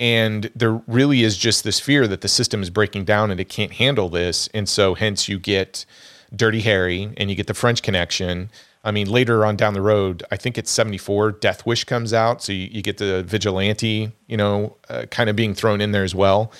And 0.00 0.50
there 0.54 0.82
really 0.86 1.22
is 1.22 1.36
just 1.36 1.62
this 1.64 1.78
fear 1.78 2.06
that 2.08 2.20
the 2.20 2.28
system 2.28 2.62
is 2.62 2.70
breaking 2.70 3.04
down 3.04 3.30
and 3.30 3.38
it 3.38 3.48
can't 3.48 3.72
handle 3.72 4.08
this. 4.08 4.48
And 4.52 4.68
so, 4.68 4.94
hence, 4.94 5.28
you 5.28 5.38
get 5.38 5.86
Dirty 6.34 6.60
Harry 6.60 7.12
and 7.16 7.30
you 7.30 7.36
get 7.36 7.46
the 7.46 7.54
French 7.54 7.82
Connection. 7.82 8.50
I 8.82 8.90
mean, 8.90 9.08
later 9.08 9.46
on 9.46 9.56
down 9.56 9.72
the 9.72 9.80
road, 9.80 10.24
I 10.30 10.36
think 10.36 10.58
it's 10.58 10.70
74, 10.70 11.32
Death 11.32 11.64
Wish 11.64 11.84
comes 11.84 12.12
out. 12.12 12.42
So 12.42 12.52
you, 12.52 12.68
you 12.70 12.82
get 12.82 12.98
the 12.98 13.22
vigilante, 13.22 14.12
you 14.26 14.36
know, 14.36 14.76
uh, 14.88 15.06
kind 15.10 15.30
of 15.30 15.36
being 15.36 15.54
thrown 15.54 15.80
in 15.80 15.92
there 15.92 16.04
as 16.04 16.14
well. 16.14 16.52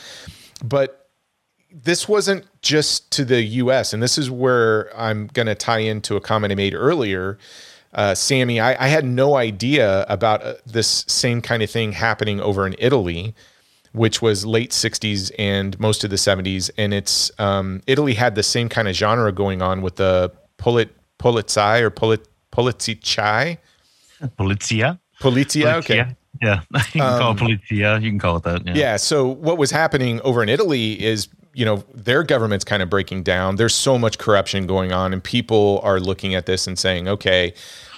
But 0.65 1.11
this 1.71 2.09
wasn't 2.09 2.47
just 2.63 3.11
to 3.13 3.25
the 3.25 3.43
US. 3.43 3.93
And 3.93 4.03
this 4.03 4.17
is 4.17 4.31
where 4.31 4.97
I'm 4.97 5.27
going 5.27 5.47
to 5.47 5.57
tie 5.57 5.81
into 5.81 6.17
a 6.17 6.21
comment 6.21 6.53
I 6.53 6.55
made 6.55 6.75
earlier 6.75 7.37
uh, 7.95 8.15
Sammy, 8.15 8.61
I, 8.61 8.85
I, 8.85 8.89
had 8.89 9.05
no 9.05 9.37
idea 9.37 10.05
about 10.09 10.43
uh, 10.43 10.55
this 10.67 11.05
same 11.07 11.41
kind 11.41 11.63
of 11.63 11.71
thing 11.71 11.93
happening 11.93 12.41
over 12.41 12.67
in 12.67 12.75
Italy, 12.79 13.35
which 13.93 14.21
was 14.21 14.45
late 14.45 14.71
60s 14.71 15.31
and 15.39 15.79
most 15.79 16.03
of 16.03 16.11
the 16.11 16.17
70s. 16.17 16.71
And 16.77 16.93
it's 16.93 17.31
um, 17.39 17.83
Italy 17.87 18.15
had 18.15 18.35
the 18.35 18.43
same 18.43 18.69
kind 18.69 18.89
of 18.89 18.95
genre 18.97 19.31
going 19.33 19.63
on 19.63 19.81
with 19.81 19.97
the 19.97 20.33
polit, 20.57 20.91
polizei 21.19 21.81
or 21.81 21.91
polit, 21.91 22.27
polizia. 22.53 23.59
Polizia? 24.39 24.99
Polizia, 25.21 25.75
okay. 25.75 26.07
Yeah, 26.43 26.63
you 26.75 27.01
can 27.01 27.01
um, 27.01 27.21
call 27.21 27.33
it 27.33 27.39
polizia. 27.39 28.03
You 28.03 28.11
can 28.11 28.19
call 28.19 28.39
it 28.39 28.43
that. 28.43 28.67
Yeah. 28.67 28.75
yeah. 28.75 28.97
So 28.97 29.29
what 29.29 29.57
was 29.57 29.71
happening 29.71 30.21
over 30.23 30.43
in 30.43 30.49
Italy 30.49 31.01
is 31.01 31.29
you 31.55 31.65
know 31.65 31.85
their 31.95 32.25
government's 32.25 32.65
kind 32.65 32.83
of 32.83 32.91
breaking 32.91 33.23
down 33.23 33.55
there's 33.57 33.75
so 33.75 33.97
much 33.97 34.19
corruption 34.19 34.67
going 34.67 34.93
on 34.93 35.13
and 35.13 35.23
people 35.23 35.81
are 35.85 36.01
looking 36.01 36.35
at 36.35 36.47
this 36.47 36.67
and 36.67 36.77
saying 36.79 37.07
okay 37.07 37.55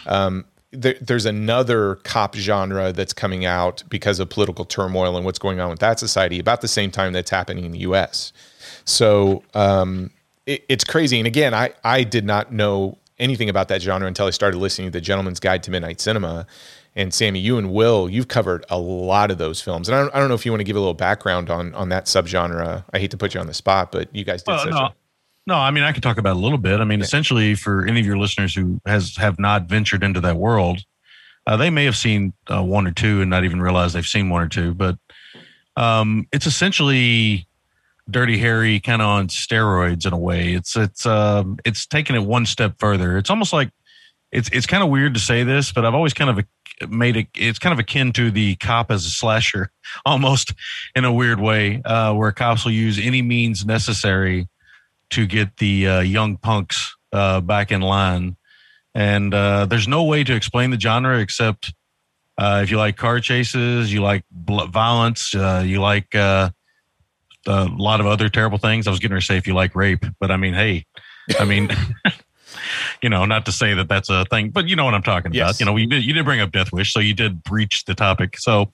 um, 0.06 0.44
there, 0.72 0.94
there's 1.00 1.26
another 1.26 1.96
cop 1.96 2.34
genre 2.34 2.92
that's 2.92 3.12
coming 3.12 3.44
out 3.44 3.82
because 3.88 4.20
of 4.20 4.28
political 4.28 4.64
turmoil 4.64 5.16
and 5.16 5.24
what's 5.24 5.38
going 5.38 5.60
on 5.60 5.70
with 5.70 5.80
that 5.80 5.98
society 5.98 6.38
about 6.38 6.60
the 6.60 6.68
same 6.68 6.90
time 6.90 7.12
that's 7.12 7.30
happening 7.30 7.64
in 7.64 7.72
the 7.72 7.78
U.S. 7.80 8.32
So 8.84 9.42
um, 9.54 10.10
it, 10.46 10.64
it's 10.68 10.84
crazy. 10.84 11.18
And 11.18 11.26
again, 11.26 11.54
I 11.54 11.72
I 11.84 12.04
did 12.04 12.24
not 12.24 12.52
know 12.52 12.98
anything 13.18 13.48
about 13.48 13.68
that 13.68 13.82
genre 13.82 14.06
until 14.06 14.26
I 14.26 14.30
started 14.30 14.58
listening 14.58 14.88
to 14.88 14.92
the 14.92 15.00
Gentleman's 15.00 15.40
Guide 15.40 15.62
to 15.64 15.70
Midnight 15.70 16.00
Cinema. 16.00 16.46
And 16.94 17.12
Sammy, 17.12 17.40
you 17.40 17.58
and 17.58 17.72
Will, 17.72 18.08
you've 18.08 18.28
covered 18.28 18.64
a 18.70 18.78
lot 18.78 19.30
of 19.30 19.36
those 19.36 19.60
films. 19.60 19.88
And 19.88 19.96
I 19.96 20.00
don't, 20.00 20.14
I 20.14 20.18
don't 20.18 20.28
know 20.28 20.34
if 20.34 20.46
you 20.46 20.52
want 20.52 20.60
to 20.60 20.64
give 20.64 20.76
a 20.76 20.78
little 20.78 20.94
background 20.94 21.50
on 21.50 21.74
on 21.74 21.90
that 21.90 22.06
subgenre. 22.06 22.84
I 22.92 22.98
hate 22.98 23.10
to 23.10 23.16
put 23.16 23.34
you 23.34 23.40
on 23.40 23.46
the 23.46 23.54
spot, 23.54 23.92
but 23.92 24.14
you 24.14 24.24
guys 24.24 24.42
did 24.42 24.52
well, 24.52 24.64
such 24.64 24.70
no. 24.70 24.78
a 24.78 24.94
no, 25.46 25.54
I 25.54 25.70
mean 25.70 25.84
I 25.84 25.92
could 25.92 26.02
talk 26.02 26.18
about 26.18 26.30
it 26.30 26.36
a 26.36 26.40
little 26.40 26.58
bit. 26.58 26.80
I 26.80 26.84
mean, 26.84 26.98
yeah. 26.98 27.04
essentially, 27.04 27.54
for 27.54 27.86
any 27.86 28.00
of 28.00 28.06
your 28.06 28.18
listeners 28.18 28.54
who 28.54 28.80
has 28.86 29.16
have 29.16 29.38
not 29.38 29.64
ventured 29.64 30.02
into 30.02 30.20
that 30.20 30.36
world, 30.36 30.80
uh, 31.46 31.56
they 31.56 31.70
may 31.70 31.84
have 31.84 31.96
seen 31.96 32.32
uh, 32.48 32.62
one 32.62 32.86
or 32.86 32.92
two 32.92 33.20
and 33.20 33.30
not 33.30 33.44
even 33.44 33.60
realize 33.60 33.92
they've 33.92 34.06
seen 34.06 34.28
one 34.28 34.42
or 34.42 34.48
two. 34.48 34.74
But 34.74 34.98
um, 35.76 36.26
it's 36.32 36.46
essentially 36.46 37.46
Dirty 38.10 38.38
Harry 38.38 38.80
kind 38.80 39.00
of 39.02 39.08
on 39.08 39.28
steroids 39.28 40.06
in 40.06 40.12
a 40.12 40.18
way. 40.18 40.54
It's 40.54 40.76
it's 40.76 41.06
um, 41.06 41.58
it's 41.64 41.86
taking 41.86 42.16
it 42.16 42.22
one 42.22 42.46
step 42.46 42.74
further. 42.78 43.16
It's 43.16 43.30
almost 43.30 43.52
like 43.52 43.70
it's 44.32 44.48
it's 44.52 44.66
kind 44.66 44.82
of 44.82 44.88
weird 44.88 45.14
to 45.14 45.20
say 45.20 45.44
this, 45.44 45.70
but 45.70 45.84
I've 45.84 45.94
always 45.94 46.14
kind 46.14 46.30
of 46.30 46.90
made 46.90 47.16
it. 47.16 47.28
It's 47.34 47.58
kind 47.58 47.72
of 47.72 47.78
akin 47.78 48.12
to 48.14 48.30
the 48.30 48.56
cop 48.56 48.90
as 48.90 49.06
a 49.06 49.10
slasher, 49.10 49.70
almost 50.06 50.52
in 50.96 51.04
a 51.04 51.12
weird 51.12 51.40
way, 51.40 51.82
uh, 51.84 52.14
where 52.14 52.32
cops 52.32 52.64
will 52.64 52.72
use 52.72 52.98
any 52.98 53.22
means 53.22 53.64
necessary 53.64 54.48
to 55.10 55.26
get 55.26 55.56
the 55.58 55.88
uh, 55.88 56.00
young 56.00 56.36
punks 56.36 56.96
uh, 57.12 57.40
back 57.40 57.70
in 57.72 57.80
line. 57.80 58.36
And 58.94 59.34
uh, 59.34 59.66
there's 59.66 59.86
no 59.88 60.04
way 60.04 60.24
to 60.24 60.34
explain 60.34 60.70
the 60.70 60.80
genre 60.80 61.18
except 61.20 61.74
uh, 62.38 62.60
if 62.62 62.70
you 62.70 62.76
like 62.76 62.96
car 62.96 63.20
chases, 63.20 63.92
you 63.92 64.02
like 64.02 64.24
violence, 64.30 65.34
uh, 65.34 65.62
you 65.64 65.80
like 65.80 66.14
uh, 66.14 66.50
a 67.46 67.64
lot 67.64 68.00
of 68.00 68.06
other 68.06 68.28
terrible 68.28 68.58
things. 68.58 68.86
I 68.86 68.90
was 68.90 69.00
going 69.00 69.12
to 69.12 69.20
say 69.20 69.36
if 69.36 69.46
you 69.46 69.54
like 69.54 69.74
rape, 69.74 70.04
but 70.20 70.30
I 70.30 70.36
mean, 70.36 70.54
hey, 70.54 70.86
I 71.38 71.44
mean, 71.44 71.70
you 73.02 73.08
know, 73.08 73.24
not 73.24 73.46
to 73.46 73.52
say 73.52 73.74
that 73.74 73.88
that's 73.88 74.10
a 74.10 74.24
thing, 74.26 74.50
but 74.50 74.68
you 74.68 74.76
know 74.76 74.84
what 74.84 74.94
I'm 74.94 75.02
talking 75.02 75.32
yes. 75.32 75.42
about. 75.42 75.60
You 75.60 75.66
know, 75.66 75.76
you 75.76 75.86
did, 75.86 76.04
you 76.04 76.12
did 76.12 76.24
bring 76.24 76.40
up 76.40 76.52
Death 76.52 76.72
Wish, 76.72 76.92
so 76.92 77.00
you 77.00 77.14
did 77.14 77.42
breach 77.42 77.84
the 77.86 77.94
topic. 77.94 78.38
So 78.38 78.72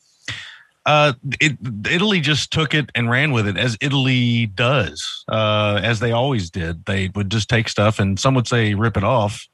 uh, 0.85 1.13
it, 1.41 1.57
Italy 1.89 2.21
just 2.21 2.53
took 2.53 2.75
it 2.75 2.91
and 2.95 3.09
ran 3.09 3.33
with 3.33 3.47
it 3.47 3.57
as 3.57 3.77
Italy 3.81 4.47
does, 4.47 5.25
uh, 5.29 5.81
as 5.83 6.01
they 6.01 6.13
always 6.13 6.51
did. 6.51 6.85
They 6.87 7.11
would 7.15 7.31
just 7.31 7.49
take 7.49 7.69
stuff 7.69 7.99
and 7.99 8.19
some 8.19 8.35
would 8.35 8.49
say 8.49 8.75
rip 8.75 8.97
it 8.97 9.05
off. 9.05 9.47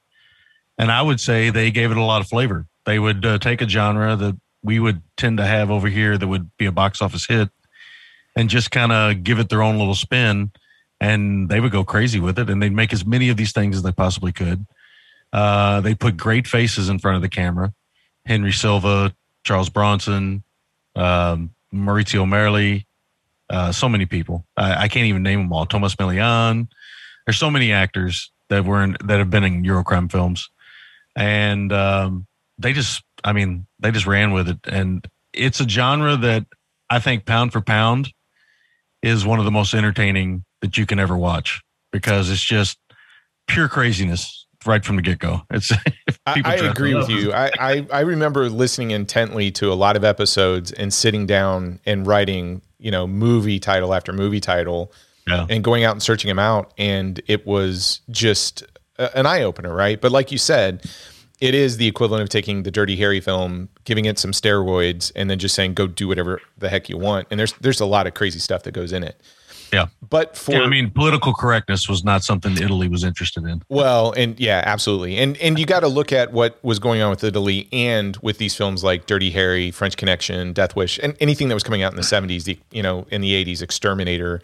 And 0.78 0.90
I 0.90 1.02
would 1.02 1.20
say 1.20 1.50
they 1.50 1.70
gave 1.70 1.90
it 1.90 1.96
a 1.96 2.02
lot 2.02 2.20
of 2.20 2.28
flavor. 2.28 2.66
They 2.86 2.98
would 2.98 3.26
uh, 3.26 3.38
take 3.38 3.60
a 3.60 3.68
genre 3.68 4.16
that 4.16 4.40
we 4.62 4.78
would 4.78 5.02
tend 5.16 5.38
to 5.38 5.44
have 5.44 5.70
over 5.70 5.88
here 5.88 6.16
that 6.16 6.26
would 6.26 6.50
be 6.56 6.66
a 6.66 6.72
box 6.72 7.02
office 7.02 7.26
hit 7.26 7.50
and 8.34 8.48
just 8.48 8.70
kind 8.70 8.92
of 8.92 9.22
give 9.22 9.38
it 9.38 9.48
their 9.48 9.62
own 9.62 9.78
little 9.78 9.94
spin. 9.94 10.52
And 11.00 11.48
they 11.48 11.60
would 11.60 11.72
go 11.72 11.84
crazy 11.84 12.20
with 12.20 12.38
it 12.38 12.48
and 12.48 12.62
they'd 12.62 12.72
make 12.72 12.92
as 12.92 13.04
many 13.04 13.28
of 13.28 13.36
these 13.36 13.52
things 13.52 13.76
as 13.76 13.82
they 13.82 13.92
possibly 13.92 14.32
could. 14.32 14.66
Uh, 15.32 15.80
they 15.82 15.94
put 15.94 16.16
great 16.16 16.46
faces 16.46 16.88
in 16.88 16.98
front 16.98 17.16
of 17.16 17.22
the 17.22 17.28
camera 17.28 17.72
Henry 18.24 18.52
Silva, 18.52 19.14
Charles 19.44 19.70
Bronson, 19.70 20.42
um, 20.98 21.54
Maurizio 21.72 22.26
Merli, 22.26 22.84
uh, 23.50 23.72
so 23.72 23.88
many 23.88 24.04
people. 24.04 24.44
I, 24.56 24.84
I, 24.84 24.88
can't 24.88 25.06
even 25.06 25.22
name 25.22 25.40
them 25.40 25.52
all. 25.52 25.64
Tomas 25.64 25.94
Milian. 25.96 26.68
There's 27.24 27.38
so 27.38 27.50
many 27.50 27.72
actors 27.72 28.30
that 28.48 28.64
were 28.64 28.82
in, 28.82 28.96
that 29.04 29.18
have 29.18 29.30
been 29.30 29.44
in 29.44 29.62
Eurocrime 29.62 30.10
films, 30.10 30.50
and 31.16 31.72
um, 31.72 32.26
they 32.58 32.72
just, 32.72 33.02
I 33.24 33.32
mean, 33.32 33.66
they 33.78 33.90
just 33.90 34.06
ran 34.06 34.32
with 34.32 34.48
it. 34.48 34.58
And 34.64 35.06
it's 35.32 35.60
a 35.60 35.68
genre 35.68 36.16
that 36.16 36.46
I 36.90 36.98
think 36.98 37.26
pound 37.26 37.52
for 37.52 37.60
pound 37.60 38.12
is 39.02 39.24
one 39.24 39.38
of 39.38 39.44
the 39.44 39.50
most 39.50 39.74
entertaining 39.74 40.44
that 40.60 40.76
you 40.76 40.84
can 40.84 40.98
ever 40.98 41.16
watch 41.16 41.62
because 41.92 42.30
it's 42.30 42.42
just 42.42 42.78
pure 43.46 43.68
craziness 43.68 44.46
right 44.66 44.84
from 44.84 44.96
the 44.96 45.02
get 45.02 45.18
go. 45.18 45.42
It's 45.50 45.72
I, 46.26 46.42
I 46.44 46.54
agree 46.56 46.94
with 46.94 47.08
you. 47.08 47.32
I, 47.32 47.50
I, 47.58 47.86
I 47.92 48.00
remember 48.00 48.48
listening 48.48 48.90
intently 48.90 49.50
to 49.52 49.72
a 49.72 49.74
lot 49.74 49.96
of 49.96 50.04
episodes 50.04 50.72
and 50.72 50.92
sitting 50.92 51.26
down 51.26 51.80
and 51.86 52.06
writing, 52.06 52.62
you 52.78 52.90
know, 52.90 53.06
movie 53.06 53.58
title 53.58 53.94
after 53.94 54.12
movie 54.12 54.40
title, 54.40 54.92
yeah. 55.26 55.46
and 55.48 55.62
going 55.62 55.84
out 55.84 55.92
and 55.92 56.02
searching 56.02 56.28
them 56.28 56.38
out, 56.38 56.72
and 56.78 57.20
it 57.26 57.46
was 57.46 58.00
just 58.10 58.64
a, 58.98 59.16
an 59.16 59.26
eye 59.26 59.42
opener, 59.42 59.74
right? 59.74 60.00
But 60.00 60.12
like 60.12 60.32
you 60.32 60.38
said. 60.38 60.84
It 61.40 61.54
is 61.54 61.76
the 61.76 61.86
equivalent 61.86 62.24
of 62.24 62.28
taking 62.30 62.64
the 62.64 62.70
Dirty 62.72 62.96
Harry 62.96 63.20
film, 63.20 63.68
giving 63.84 64.06
it 64.06 64.18
some 64.18 64.32
steroids, 64.32 65.12
and 65.14 65.30
then 65.30 65.38
just 65.38 65.54
saying, 65.54 65.74
"Go 65.74 65.86
do 65.86 66.08
whatever 66.08 66.40
the 66.58 66.68
heck 66.68 66.88
you 66.88 66.98
want." 66.98 67.28
And 67.30 67.38
there's 67.38 67.52
there's 67.60 67.78
a 67.78 67.86
lot 67.86 68.08
of 68.08 68.14
crazy 68.14 68.40
stuff 68.40 68.64
that 68.64 68.72
goes 68.72 68.92
in 68.92 69.04
it. 69.04 69.22
Yeah. 69.72 69.86
But 70.08 70.36
for 70.36 70.52
yeah, 70.52 70.60
I 70.60 70.68
mean, 70.68 70.90
political 70.90 71.34
correctness 71.34 71.88
was 71.88 72.02
not 72.02 72.24
something 72.24 72.56
Italy 72.56 72.88
was 72.88 73.04
interested 73.04 73.44
in. 73.44 73.62
Well, 73.68 74.12
and 74.12 74.38
yeah, 74.40 74.62
absolutely. 74.64 75.18
And 75.18 75.36
and 75.38 75.58
you 75.58 75.66
got 75.66 75.80
to 75.80 75.88
look 75.88 76.12
at 76.12 76.32
what 76.32 76.62
was 76.64 76.78
going 76.78 77.02
on 77.02 77.10
with 77.10 77.22
Italy 77.22 77.68
and 77.72 78.16
with 78.18 78.38
these 78.38 78.54
films 78.54 78.82
like 78.82 79.06
Dirty 79.06 79.30
Harry, 79.30 79.70
French 79.70 79.96
Connection, 79.96 80.52
Death 80.52 80.74
Wish, 80.74 80.98
and 81.02 81.16
anything 81.20 81.48
that 81.48 81.54
was 81.54 81.62
coming 81.62 81.82
out 81.82 81.92
in 81.92 81.96
the 81.96 82.02
70s, 82.02 82.44
the, 82.44 82.58
you 82.70 82.82
know, 82.82 83.06
in 83.10 83.20
the 83.20 83.44
80s, 83.44 83.60
Exterminator. 83.60 84.40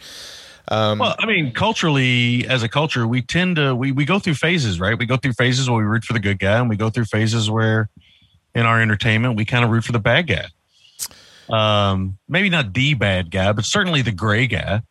Um, 0.68 0.98
well, 0.98 1.14
I 1.18 1.26
mean, 1.26 1.52
culturally, 1.52 2.46
as 2.48 2.62
a 2.62 2.68
culture, 2.68 3.06
we 3.06 3.22
tend 3.22 3.56
to 3.56 3.74
we 3.74 3.92
we 3.92 4.04
go 4.04 4.18
through 4.18 4.34
phases, 4.34 4.80
right? 4.80 4.98
We 4.98 5.06
go 5.06 5.16
through 5.16 5.34
phases 5.34 5.68
where 5.68 5.78
we 5.78 5.84
root 5.84 6.04
for 6.04 6.12
the 6.12 6.20
good 6.20 6.38
guy, 6.38 6.58
and 6.58 6.68
we 6.68 6.76
go 6.76 6.90
through 6.90 7.04
phases 7.06 7.50
where, 7.50 7.88
in 8.54 8.66
our 8.66 8.80
entertainment, 8.80 9.36
we 9.36 9.44
kind 9.44 9.64
of 9.64 9.70
root 9.70 9.84
for 9.84 9.92
the 9.92 9.98
bad 9.98 10.26
guy. 10.26 10.46
Um, 11.50 12.18
maybe 12.28 12.48
not 12.48 12.72
the 12.72 12.94
bad 12.94 13.30
guy, 13.30 13.52
but 13.52 13.64
certainly 13.64 14.02
the 14.02 14.12
gray 14.12 14.46
guy. 14.46 14.82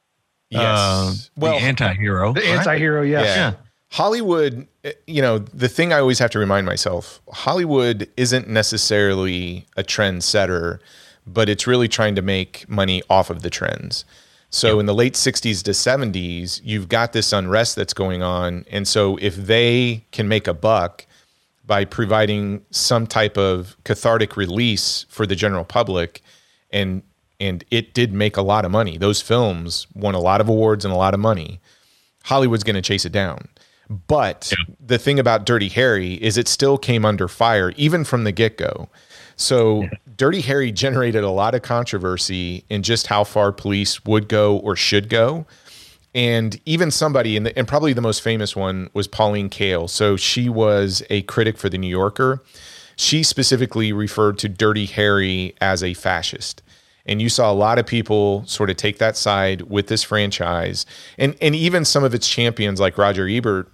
Yes. 0.54 0.80
Uh, 0.80 1.14
well, 1.38 1.60
the 1.60 1.66
anti-hero. 1.66 2.34
The 2.34 2.42
right? 2.42 2.50
anti-hero, 2.50 3.02
yes. 3.02 3.26
Yeah. 3.26 3.36
yeah. 3.36 3.54
Hollywood, 3.92 4.68
you 5.06 5.22
know, 5.22 5.38
the 5.38 5.70
thing 5.70 5.94
I 5.94 6.00
always 6.00 6.18
have 6.18 6.32
to 6.32 6.40
remind 6.40 6.66
myself, 6.66 7.22
Hollywood 7.32 8.10
isn't 8.18 8.48
necessarily 8.48 9.68
a 9.78 9.84
trendsetter, 9.84 10.80
but 11.28 11.48
it's 11.48 11.68
really 11.68 11.88
trying 11.88 12.16
to 12.16 12.24
make 12.24 12.68
money 12.68 13.04
off 13.10 13.30
of 13.30 13.44
the 13.44 13.52
trends. 13.52 14.04
So 14.50 14.74
yep. 14.74 14.80
in 14.82 14.86
the 14.88 14.96
late 14.96 15.14
60s 15.14 15.64
to 15.64 15.72
70s, 15.72 16.62
you've 16.64 16.90
got 16.90 17.14
this 17.14 17.34
unrest 17.34 17.76
that's 17.76 17.94
going 17.94 18.24
on. 18.24 18.66
And 18.70 18.88
so 18.88 19.18
if 19.18 19.36
they 19.36 20.06
can 20.12 20.28
make 20.28 20.48
a 20.48 20.54
buck 20.54 21.06
by 21.66 21.86
providing 21.86 22.66
some 22.72 23.08
type 23.08 23.38
of 23.38 23.78
cathartic 23.84 24.36
release 24.36 25.06
for 25.10 25.26
the 25.26 25.36
general 25.36 25.66
public 25.66 26.22
and 26.72 27.04
and 27.44 27.64
it 27.70 27.94
did 27.94 28.14
make 28.14 28.38
a 28.38 28.42
lot 28.42 28.66
of 28.66 28.72
money. 28.72 28.98
Those 28.98 29.22
films 29.22 29.86
won 29.94 30.16
a 30.16 30.20
lot 30.20 30.42
of 30.42 30.48
awards 30.48 30.86
and 30.86 30.94
a 30.94 30.98
lot 30.98 31.14
of 31.14 31.20
money. 31.20 31.60
Hollywood's 32.24 32.64
going 32.64 32.82
to 32.82 32.82
chase 32.82 33.06
it 33.06 33.12
down. 33.12 33.50
But 33.90 34.52
yeah. 34.52 34.76
the 34.80 34.98
thing 34.98 35.20
about 35.20 35.46
Dirty 35.46 35.68
Harry 35.70 36.14
is 36.14 36.38
it 36.38 36.48
still 36.48 36.78
came 36.78 37.04
under 37.06 37.28
fire 37.28 37.74
even 37.76 38.06
from 38.06 38.24
the 38.24 38.32
get 38.32 38.58
go. 38.58 38.88
So 39.36 39.82
yeah. 39.82 39.90
Dirty 40.16 40.42
Harry 40.42 40.72
generated 40.72 41.24
a 41.24 41.30
lot 41.32 41.54
of 41.54 41.62
controversy 41.64 42.64
in 42.70 42.82
just 42.82 43.08
how 43.08 43.24
far 43.26 43.52
police 43.52 44.06
would 44.06 44.30
go 44.30 44.58
or 44.58 44.76
should 44.76 45.10
go. 45.10 45.46
and 46.16 46.60
even 46.66 46.92
somebody, 46.92 47.38
the, 47.40 47.58
and 47.58 47.68
probably 47.68 47.94
the 47.94 48.02
most 48.02 48.22
famous 48.22 48.56
one 48.56 48.90
was 48.94 49.08
Pauline 49.08 49.50
Kael. 49.50 49.90
So 49.90 50.16
she 50.16 50.48
was 50.50 51.04
a 51.10 51.24
critic 51.24 51.58
for 51.58 51.70
the 51.70 51.78
New 51.78 51.88
Yorker. 51.88 52.42
She 52.96 53.24
specifically 53.24 53.92
referred 53.92 54.38
to 54.40 54.50
Dirty 54.50 54.86
Harry 54.86 55.56
as 55.60 55.84
a 55.84 55.94
fascist. 55.94 56.62
And 57.06 57.22
you 57.22 57.30
saw 57.30 57.52
a 57.52 57.54
lot 57.54 57.80
of 57.80 57.86
people 57.86 58.46
sort 58.46 58.70
of 58.70 58.78
take 58.78 58.98
that 59.00 59.18
side 59.18 59.64
with 59.64 59.88
this 59.88 60.04
franchise. 60.04 60.86
And, 61.18 61.36
and 61.42 61.56
even 61.56 61.84
some 61.84 62.04
of 62.04 62.14
its 62.14 62.30
champions, 62.30 62.80
like 62.80 62.98
Roger 62.98 63.28
Ebert, 63.28 63.70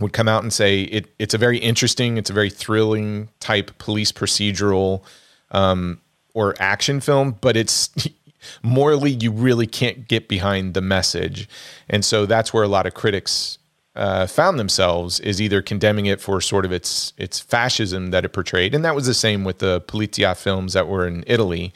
would 0.00 0.12
come 0.12 0.28
out 0.28 0.42
and 0.42 0.52
say 0.52 0.82
it, 0.82 1.14
it's 1.18 1.34
a 1.34 1.38
very 1.38 1.58
interesting, 1.58 2.16
it's 2.16 2.30
a 2.30 2.32
very 2.32 2.50
thrilling 2.50 3.28
type 3.38 3.76
police 3.78 4.10
procedural 4.10 5.02
um, 5.50 6.00
or 6.34 6.54
action 6.58 7.00
film, 7.00 7.36
but 7.40 7.56
it's 7.56 7.90
morally 8.62 9.12
you 9.12 9.30
really 9.30 9.66
can't 9.66 10.08
get 10.08 10.28
behind 10.28 10.74
the 10.74 10.80
message. 10.80 11.48
And 11.88 12.04
so 12.04 12.26
that's 12.26 12.52
where 12.52 12.64
a 12.64 12.68
lot 12.68 12.86
of 12.86 12.94
critics 12.94 13.58
uh, 13.96 14.26
found 14.26 14.58
themselves 14.58 15.20
is 15.20 15.40
either 15.40 15.60
condemning 15.60 16.06
it 16.06 16.20
for 16.20 16.40
sort 16.40 16.64
of 16.64 16.72
its 16.72 17.12
its 17.18 17.40
fascism 17.40 18.10
that 18.12 18.24
it 18.24 18.30
portrayed. 18.30 18.74
And 18.74 18.84
that 18.84 18.94
was 18.94 19.06
the 19.06 19.14
same 19.14 19.44
with 19.44 19.58
the 19.58 19.80
Polizia 19.82 20.36
films 20.36 20.72
that 20.74 20.86
were 20.86 21.06
in 21.06 21.24
Italy 21.26 21.74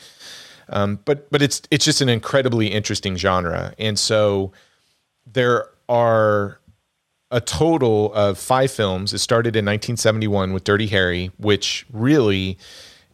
um, 0.69 0.99
but 1.05 1.31
but 1.31 1.43
it's 1.43 1.62
it's 1.71 1.85
just 1.85 2.01
an 2.01 2.09
incredibly 2.09 2.69
interesting 2.69 3.17
genre 3.17 3.75
and 3.79 3.99
so 3.99 4.53
there 5.27 5.69
are 5.89 6.59
a 7.31 7.41
total 7.41 8.12
of 8.15 8.39
five 8.39 8.71
films 8.71 9.12
it 9.12 9.19
started 9.19 9.57
in 9.57 9.65
1971 9.65 10.53
with 10.53 10.65
Dirty 10.65 10.87
Harry 10.89 11.31
which 11.39 11.87
really 11.93 12.59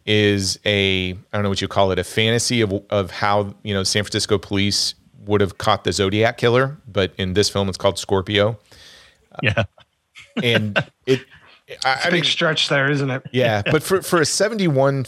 is 0.05 0.59
a 0.65 1.11
I 1.11 1.15
don't 1.33 1.43
know 1.43 1.49
what 1.49 1.61
you 1.61 1.67
call 1.67 1.91
it 1.91 1.99
a 1.99 2.03
fantasy 2.03 2.61
of 2.61 2.73
of 2.89 3.11
how 3.11 3.53
you 3.63 3.73
know 3.73 3.83
San 3.83 4.03
Francisco 4.03 4.37
police 4.37 4.95
would 5.25 5.41
have 5.41 5.57
caught 5.57 5.83
the 5.83 5.93
Zodiac 5.93 6.37
killer, 6.37 6.77
but 6.87 7.13
in 7.17 7.33
this 7.33 7.49
film 7.49 7.69
it's 7.69 7.77
called 7.77 7.99
Scorpio. 7.99 8.57
Yeah, 9.41 9.63
and 10.43 10.77
it. 11.05 11.21
I, 11.85 11.93
it's 11.93 12.05
a 12.05 12.07
big 12.07 12.13
mean, 12.13 12.23
stretch 12.25 12.67
there, 12.67 12.91
isn't 12.91 13.09
it? 13.09 13.23
Yeah, 13.31 13.61
but 13.63 13.81
for 13.83 14.01
for 14.01 14.19
a 14.19 14.25
seventy 14.25 14.67
one 14.67 15.05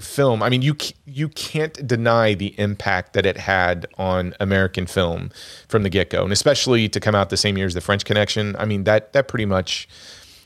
film, 0.00 0.42
I 0.42 0.48
mean 0.48 0.62
you 0.62 0.76
you 1.04 1.28
can't 1.28 1.86
deny 1.86 2.34
the 2.34 2.58
impact 2.58 3.12
that 3.14 3.26
it 3.26 3.36
had 3.36 3.86
on 3.98 4.34
American 4.40 4.86
film 4.86 5.30
from 5.68 5.82
the 5.82 5.90
get 5.90 6.10
go, 6.10 6.24
and 6.24 6.32
especially 6.32 6.88
to 6.88 7.00
come 7.00 7.14
out 7.14 7.30
the 7.30 7.36
same 7.36 7.56
year 7.56 7.66
as 7.66 7.74
the 7.74 7.80
French 7.80 8.04
Connection. 8.04 8.56
I 8.58 8.64
mean 8.64 8.84
that 8.84 9.12
that 9.12 9.28
pretty 9.28 9.46
much 9.46 9.88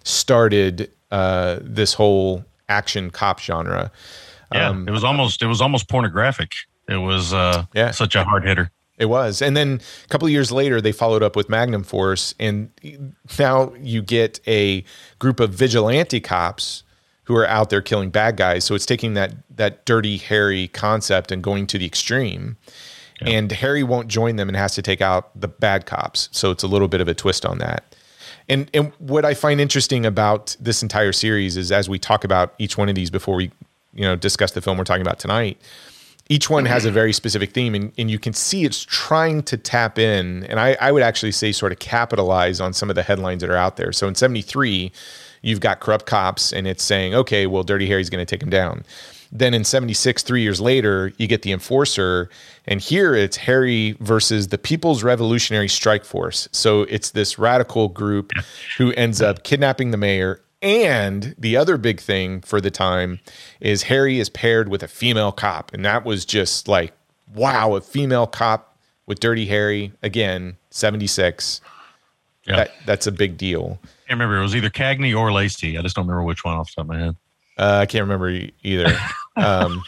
started 0.05 0.91
uh, 1.11 1.59
this 1.63 1.95
whole 1.95 2.45
action 2.69 3.11
cop 3.11 3.41
genre. 3.41 3.91
Yeah, 4.55 4.69
um, 4.69 4.89
it 4.89 4.93
was 4.93 5.05
almost 5.05 5.43
it 5.43 5.47
was 5.47 5.61
almost 5.61 5.89
pornographic. 5.89 6.53
It 6.89 6.97
was 6.97 7.33
uh, 7.33 7.65
yeah. 7.75 7.93
such 7.93 8.17
a 8.17 8.25
hard 8.25 8.45
hitter. 8.45 8.71
It 8.99 9.07
was, 9.07 9.41
and 9.41 9.57
then 9.57 9.81
a 10.05 10.09
couple 10.09 10.27
of 10.27 10.33
years 10.33 10.53
later, 10.53 10.79
they 10.81 10.93
followed 10.93 11.23
up 11.23 11.35
with 11.35 11.49
Magnum 11.49 11.85
Force, 11.85 12.35
and 12.39 12.71
now 13.39 13.73
you 13.81 14.03
get 14.03 14.41
a 14.47 14.85
group 15.19 15.41
of 15.41 15.55
vigilante 15.55 16.21
cops 16.21 16.83
who 17.25 17.37
are 17.37 17.47
out 17.47 17.71
there 17.71 17.83
killing 17.83 18.11
bad 18.11 18.37
guys. 18.37 18.65
So 18.65 18.75
it's 18.75 18.87
taking 18.87 19.15
that 19.15 19.35
that 19.57 19.85
dirty 19.85 20.17
Harry 20.17 20.69
concept 20.69 21.31
and 21.31 21.43
going 21.43 21.67
to 21.69 21.79
the 21.79 21.87
extreme. 21.87 22.57
Yeah. 23.21 23.31
And 23.31 23.53
Harry 23.53 23.83
won't 23.83 24.09
join 24.09 24.37
them 24.37 24.49
and 24.49 24.57
has 24.57 24.75
to 24.77 24.83
take 24.83 25.01
out 25.01 25.39
the 25.39 25.49
bad 25.49 25.87
cops. 25.87 26.29
So 26.33 26.51
it's 26.51 26.63
a 26.63 26.67
little 26.67 26.89
bit 26.89 27.01
of 27.01 27.09
a 27.09 27.15
twist 27.15 27.45
on 27.45 27.59
that. 27.59 27.95
And 28.49 28.71
and 28.75 28.93
what 28.99 29.25
I 29.25 29.35
find 29.35 29.61
interesting 29.61 30.05
about 30.05 30.57
this 30.59 30.83
entire 30.83 31.13
series 31.13 31.57
is 31.57 31.71
as 31.71 31.89
we 31.89 31.99
talk 31.99 32.25
about 32.25 32.55
each 32.59 32.77
one 32.77 32.89
of 32.89 32.95
these 32.95 33.11
before 33.11 33.37
we, 33.37 33.51
you 33.95 34.03
know, 34.03 34.17
discuss 34.17 34.53
the 34.53 34.61
film 34.61 34.79
we're 34.79 34.85
talking 34.85 35.03
about 35.03 35.19
tonight, 35.19 35.61
each 36.29 36.49
one 36.49 36.65
has 36.65 36.85
a 36.85 36.91
very 36.91 37.13
specific 37.13 37.53
theme 37.53 37.75
and, 37.75 37.93
and 37.99 38.11
you 38.11 38.19
can 38.19 38.33
see 38.33 38.65
it's 38.65 38.85
trying 38.85 39.43
to 39.43 39.57
tap 39.57 39.99
in 39.99 40.45
and 40.45 40.59
I, 40.59 40.77
I 40.81 40.91
would 40.93 41.03
actually 41.03 41.33
say 41.33 41.53
sort 41.53 41.73
of 41.73 41.79
capitalize 41.79 42.61
on 42.61 42.73
some 42.73 42.89
of 42.89 42.97
the 42.97 43.03
headlines 43.03 43.43
that 43.43 43.51
are 43.51 43.57
out 43.57 43.77
there. 43.77 43.93
So 43.93 44.09
in 44.09 44.15
73, 44.15 44.91
you've 45.43 45.61
got 45.61 45.81
corrupt 45.81 46.07
cops 46.07 46.53
and 46.53 46.67
it's 46.67 46.83
saying, 46.83 47.15
okay, 47.15 47.47
well, 47.47 47.63
Dirty 47.63 47.87
Harry's 47.87 48.11
going 48.11 48.25
to 48.25 48.31
take 48.31 48.43
him 48.43 48.51
down. 48.51 48.85
Then 49.33 49.55
in 49.55 49.63
76, 49.65 50.23
three 50.23 50.43
years 50.43 50.61
later, 50.61 51.13
you 51.17 51.27
get 51.27 51.43
the 51.43 51.53
enforcer. 51.53 52.29
And 52.67 52.81
here 52.81 53.15
it's 53.15 53.37
Harry 53.37 53.97
versus 54.01 54.49
the 54.49 54.59
People's 54.59 55.03
Revolutionary 55.03 55.69
Strike 55.69 56.05
Force. 56.05 56.49
So 56.53 56.83
it's 56.83 57.11
this 57.11 57.39
radical 57.39 57.89
group 57.89 58.33
who 58.77 58.93
ends 58.95 59.23
up 59.23 59.45
kidnapping 59.45 59.93
the 59.93 59.97
mayor. 59.97 60.43
And 60.63 61.35
the 61.39 61.57
other 61.57 61.79
big 61.79 62.01
thing 62.01 62.41
for 62.43 62.61
the 62.61 62.71
time 62.71 63.21
is 63.61 63.85
Harry 63.85 64.19
is 64.19 64.29
paired 64.29 64.69
with 64.69 64.83
a 64.83 64.89
female 64.89 65.33
cop. 65.33 65.73
And 65.73 65.85
that 65.85 66.05
was 66.05 66.25
just 66.25 66.69
like, 66.69 66.93
wow, 67.33 67.77
a 67.77 67.81
female 67.81 68.27
cop 68.27 68.77
with 69.07 69.21
Dirty 69.21 69.47
Harry. 69.47 69.93
Again, 70.03 70.57
76. 70.71 71.61
Yeah. 72.47 72.57
That, 72.57 72.73
that's 72.85 73.07
a 73.07 73.13
big 73.13 73.39
deal. 73.39 73.79
I 74.11 74.15
remember. 74.15 74.39
It 74.39 74.43
was 74.43 74.57
either 74.57 74.71
Cagney 74.71 75.17
or 75.17 75.33
Lacey. 75.33 75.79
I 75.79 75.83
just 75.83 75.97
don't 75.97 76.07
remember 76.07 76.25
which 76.25 76.45
one 76.45 76.57
off 76.57 76.69
the 76.69 76.83
top 76.83 76.85
of 76.85 76.89
my 76.89 76.99
head. 76.99 77.17
Uh, 77.57 77.79
I 77.83 77.87
can't 77.87 78.03
remember 78.03 78.49
either. 78.63 78.99
Um, 79.37 79.85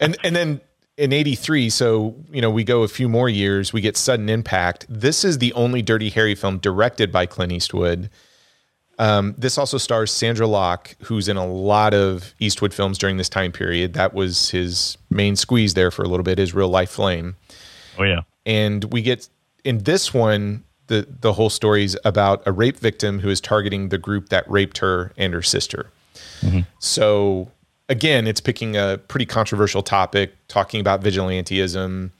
and 0.00 0.16
and 0.24 0.34
then 0.34 0.60
in 0.96 1.12
83 1.12 1.70
so 1.70 2.14
you 2.30 2.40
know 2.40 2.50
we 2.50 2.64
go 2.64 2.82
a 2.82 2.88
few 2.88 3.08
more 3.08 3.28
years 3.28 3.72
we 3.72 3.80
get 3.80 3.96
sudden 3.96 4.28
impact 4.28 4.86
this 4.88 5.24
is 5.24 5.38
the 5.38 5.52
only 5.54 5.80
dirty 5.80 6.10
harry 6.10 6.34
film 6.34 6.58
directed 6.58 7.12
by 7.12 7.26
clint 7.26 7.52
eastwood 7.52 8.10
um, 8.98 9.34
this 9.38 9.56
also 9.56 9.78
stars 9.78 10.10
sondra 10.10 10.48
locke 10.48 10.96
who's 11.02 11.28
in 11.28 11.36
a 11.36 11.46
lot 11.46 11.94
of 11.94 12.34
eastwood 12.38 12.74
films 12.74 12.98
during 12.98 13.16
this 13.16 13.28
time 13.28 13.52
period 13.52 13.92
that 13.94 14.12
was 14.12 14.50
his 14.50 14.98
main 15.08 15.36
squeeze 15.36 15.74
there 15.74 15.90
for 15.90 16.02
a 16.02 16.08
little 16.08 16.24
bit 16.24 16.38
his 16.38 16.54
real 16.54 16.68
life 16.68 16.90
flame 16.90 17.36
oh 17.98 18.02
yeah 18.02 18.20
and 18.44 18.84
we 18.92 19.02
get 19.02 19.28
in 19.64 19.78
this 19.78 20.12
one 20.12 20.64
the 20.90 21.06
the 21.22 21.32
whole 21.32 21.50
story 21.50 21.84
is 21.84 21.98
about 22.04 22.42
a 22.44 22.52
rape 22.52 22.78
victim 22.78 23.20
who 23.20 23.30
is 23.30 23.40
targeting 23.40 23.88
the 23.88 23.98
group 23.98 24.28
that 24.28 24.48
raped 24.50 24.78
her 24.78 25.12
and 25.16 25.32
her 25.32 25.42
sister 25.42 25.90
mm-hmm. 26.42 26.60
so 26.78 27.50
again, 27.90 28.26
it's 28.26 28.40
picking 28.40 28.76
a 28.76 28.98
pretty 29.08 29.26
controversial 29.26 29.82
topic, 29.82 30.32
talking 30.48 30.80
about 30.80 31.02
vigilanteism, 31.02 32.10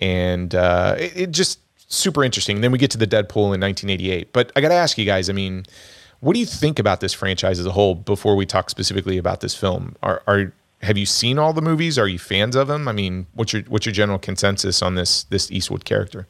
and 0.00 0.54
uh, 0.54 0.96
it, 0.98 1.16
it, 1.16 1.30
just 1.30 1.60
super 1.92 2.24
interesting. 2.24 2.56
And 2.56 2.64
then 2.64 2.72
we 2.72 2.78
get 2.78 2.90
to 2.92 2.98
the 2.98 3.06
Dead 3.06 3.28
Pool 3.28 3.52
in 3.52 3.60
1988. 3.60 4.32
But 4.32 4.50
I 4.56 4.60
got 4.60 4.68
to 4.68 4.74
ask 4.74 4.98
you 4.98 5.04
guys, 5.04 5.28
I 5.30 5.34
mean, 5.34 5.66
what 6.20 6.32
do 6.32 6.40
you 6.40 6.46
think 6.46 6.78
about 6.78 7.00
this 7.00 7.12
franchise 7.12 7.60
as 7.60 7.66
a 7.66 7.72
whole 7.72 7.94
before 7.94 8.34
we 8.34 8.46
talk 8.46 8.70
specifically 8.70 9.18
about 9.18 9.40
this 9.42 9.54
film? 9.54 9.94
Are, 10.02 10.22
are 10.26 10.52
have 10.82 10.96
you 10.96 11.06
seen 11.06 11.38
all 11.38 11.52
the 11.52 11.60
movies? 11.60 11.98
Are 11.98 12.08
you 12.08 12.18
fans 12.18 12.56
of 12.56 12.66
them? 12.66 12.88
I 12.88 12.92
mean, 12.92 13.26
what's 13.34 13.52
your 13.52 13.62
what's 13.64 13.84
your 13.84 13.92
general 13.92 14.18
consensus 14.18 14.80
on 14.80 14.94
this 14.94 15.24
this 15.24 15.52
Eastwood 15.52 15.84
character? 15.84 16.26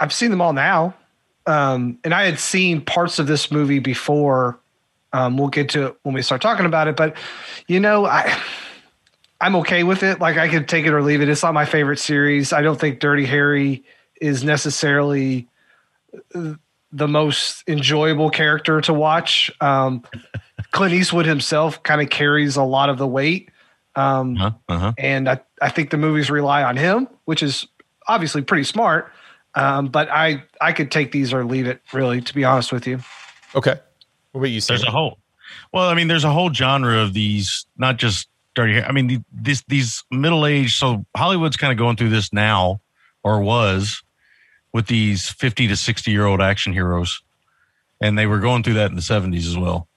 I've 0.00 0.12
seen 0.12 0.30
them 0.30 0.40
all 0.40 0.52
now, 0.52 0.94
um, 1.46 1.98
and 2.04 2.14
I 2.14 2.24
had 2.24 2.38
seen 2.38 2.80
parts 2.80 3.18
of 3.18 3.26
this 3.26 3.50
movie 3.50 3.78
before 3.78 4.58
um, 5.12 5.38
we'll 5.38 5.48
get 5.48 5.68
to 5.70 5.86
it 5.86 5.96
when 6.02 6.14
we 6.14 6.22
start 6.22 6.42
talking 6.42 6.66
about 6.66 6.88
it. 6.88 6.96
But 6.96 7.16
you 7.68 7.80
know, 7.80 8.04
I 8.04 8.36
I'm 9.40 9.56
okay 9.56 9.84
with 9.84 10.02
it. 10.02 10.20
Like 10.20 10.36
I 10.36 10.48
could 10.48 10.68
take 10.68 10.86
it 10.86 10.92
or 10.92 11.02
leave 11.02 11.20
it. 11.20 11.28
It's 11.28 11.42
not 11.42 11.54
my 11.54 11.64
favorite 11.64 11.98
series. 11.98 12.52
I 12.52 12.62
don't 12.62 12.80
think 12.80 12.98
Dirty 12.98 13.24
Harry 13.24 13.84
is 14.20 14.42
necessarily 14.42 15.48
the 16.32 17.08
most 17.08 17.62
enjoyable 17.68 18.30
character 18.30 18.80
to 18.82 18.94
watch. 18.94 19.50
Um, 19.60 20.04
Clint 20.70 20.94
Eastwood 20.94 21.26
himself 21.26 21.82
kind 21.82 22.00
of 22.00 22.08
carries 22.10 22.56
a 22.56 22.62
lot 22.62 22.88
of 22.88 22.98
the 22.98 23.06
weight. 23.06 23.50
Um, 23.96 24.36
uh-huh, 24.36 24.50
uh-huh. 24.68 24.92
And 24.98 25.28
I, 25.28 25.40
I 25.60 25.70
think 25.70 25.90
the 25.90 25.96
movies 25.96 26.30
rely 26.30 26.62
on 26.62 26.76
him, 26.76 27.08
which 27.24 27.42
is 27.42 27.66
obviously 28.08 28.42
pretty 28.42 28.64
smart. 28.64 29.12
Um, 29.54 29.88
but 29.88 30.08
I, 30.10 30.42
I 30.60 30.72
could 30.72 30.90
take 30.90 31.12
these 31.12 31.32
or 31.32 31.44
leave 31.44 31.66
it 31.66 31.80
really, 31.92 32.20
to 32.20 32.34
be 32.34 32.44
honest 32.44 32.72
with 32.72 32.86
you. 32.86 33.00
Okay. 33.54 33.78
What 34.32 34.40
about 34.40 34.50
you? 34.50 34.60
There's 34.60 34.82
a 34.82 34.90
whole. 34.90 35.18
Well, 35.72 35.88
I 35.88 35.94
mean, 35.94 36.08
there's 36.08 36.24
a 36.24 36.30
whole 36.30 36.52
genre 36.52 36.98
of 36.98 37.12
these, 37.12 37.66
not 37.76 37.96
just 37.96 38.28
dirty. 38.54 38.74
hair. 38.74 38.86
I 38.86 38.92
mean, 38.92 39.06
the, 39.06 39.20
this 39.32 39.62
these 39.68 40.02
middle 40.10 40.46
aged. 40.46 40.76
So 40.76 41.06
Hollywood's 41.16 41.56
kind 41.56 41.72
of 41.72 41.78
going 41.78 41.96
through 41.96 42.08
this 42.08 42.32
now, 42.32 42.80
or 43.22 43.40
was, 43.40 44.02
with 44.72 44.86
these 44.86 45.28
50 45.28 45.68
to 45.68 45.76
60 45.76 46.10
year 46.10 46.26
old 46.26 46.40
action 46.40 46.72
heroes, 46.72 47.22
and 48.00 48.18
they 48.18 48.26
were 48.26 48.40
going 48.40 48.62
through 48.62 48.74
that 48.74 48.90
in 48.90 48.96
the 48.96 49.02
70s 49.02 49.46
as 49.46 49.56
well. 49.56 49.88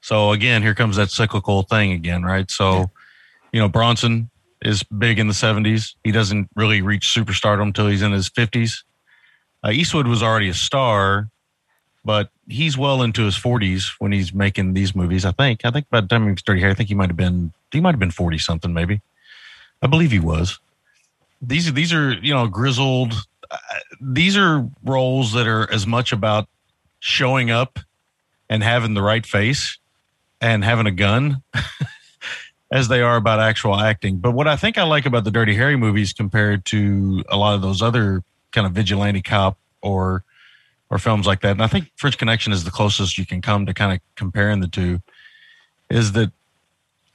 So 0.00 0.32
again, 0.32 0.62
here 0.62 0.74
comes 0.74 0.96
that 0.96 1.10
cyclical 1.10 1.62
thing 1.62 1.92
again, 1.92 2.22
right? 2.22 2.50
So, 2.50 2.90
you 3.52 3.60
know, 3.60 3.68
Bronson 3.68 4.30
is 4.62 4.82
big 4.82 5.18
in 5.18 5.26
the 5.26 5.34
70s. 5.34 5.94
He 6.04 6.12
doesn't 6.12 6.48
really 6.54 6.82
reach 6.82 7.12
superstardom 7.14 7.62
until 7.62 7.88
he's 7.88 8.02
in 8.02 8.12
his 8.12 8.28
50s. 8.28 8.82
Uh, 9.64 9.70
Eastwood 9.70 10.06
was 10.06 10.22
already 10.22 10.48
a 10.48 10.54
star, 10.54 11.28
but 12.04 12.30
he's 12.48 12.76
well 12.76 13.02
into 13.02 13.24
his 13.24 13.36
40s 13.36 13.92
when 13.98 14.12
he's 14.12 14.32
making 14.32 14.74
these 14.74 14.94
movies. 14.94 15.24
I 15.24 15.32
think. 15.32 15.64
I 15.64 15.70
think 15.70 15.88
by 15.90 16.00
the 16.00 16.08
time 16.08 16.24
he 16.24 16.30
was 16.30 16.42
30 16.42 16.66
I 16.66 16.74
think 16.74 16.88
he 16.88 16.94
might 16.94 17.10
have 17.10 17.16
been 17.16 17.52
he 17.70 17.80
might 17.80 17.92
have 17.92 18.00
been 18.00 18.10
40 18.10 18.38
something 18.38 18.72
maybe. 18.72 19.00
I 19.82 19.86
believe 19.86 20.10
he 20.10 20.18
was. 20.18 20.58
These 21.42 21.72
these 21.72 21.92
are 21.92 22.12
you 22.12 22.34
know 22.34 22.46
grizzled. 22.46 23.14
Uh, 23.50 23.56
these 24.00 24.36
are 24.36 24.66
roles 24.84 25.32
that 25.32 25.46
are 25.46 25.70
as 25.72 25.86
much 25.86 26.12
about 26.12 26.48
showing 27.00 27.50
up 27.50 27.78
and 28.48 28.62
having 28.62 28.94
the 28.94 29.02
right 29.02 29.24
face 29.24 29.78
and 30.40 30.64
having 30.64 30.86
a 30.86 30.90
gun 30.90 31.42
as 32.70 32.88
they 32.88 33.00
are 33.02 33.16
about 33.16 33.40
actual 33.40 33.74
acting. 33.76 34.18
But 34.18 34.32
what 34.32 34.46
I 34.46 34.56
think 34.56 34.78
I 34.78 34.84
like 34.84 35.06
about 35.06 35.24
the 35.24 35.30
Dirty 35.30 35.54
Harry 35.56 35.76
movies 35.76 36.12
compared 36.12 36.64
to 36.66 37.24
a 37.28 37.36
lot 37.36 37.54
of 37.54 37.62
those 37.62 37.82
other 37.82 38.22
kind 38.52 38.66
of 38.66 38.72
vigilante 38.72 39.22
cop 39.22 39.58
or 39.82 40.24
or 40.90 40.98
films 40.98 41.24
like 41.26 41.40
that. 41.42 41.52
And 41.52 41.62
I 41.62 41.68
think 41.68 41.88
French 41.96 42.18
Connection 42.18 42.52
is 42.52 42.64
the 42.64 42.70
closest 42.72 43.16
you 43.16 43.24
can 43.24 43.40
come 43.40 43.64
to 43.66 43.72
kind 43.74 43.92
of 43.92 44.00
comparing 44.16 44.60
the 44.60 44.66
two. 44.66 45.00
Is 45.88 46.12
that 46.12 46.32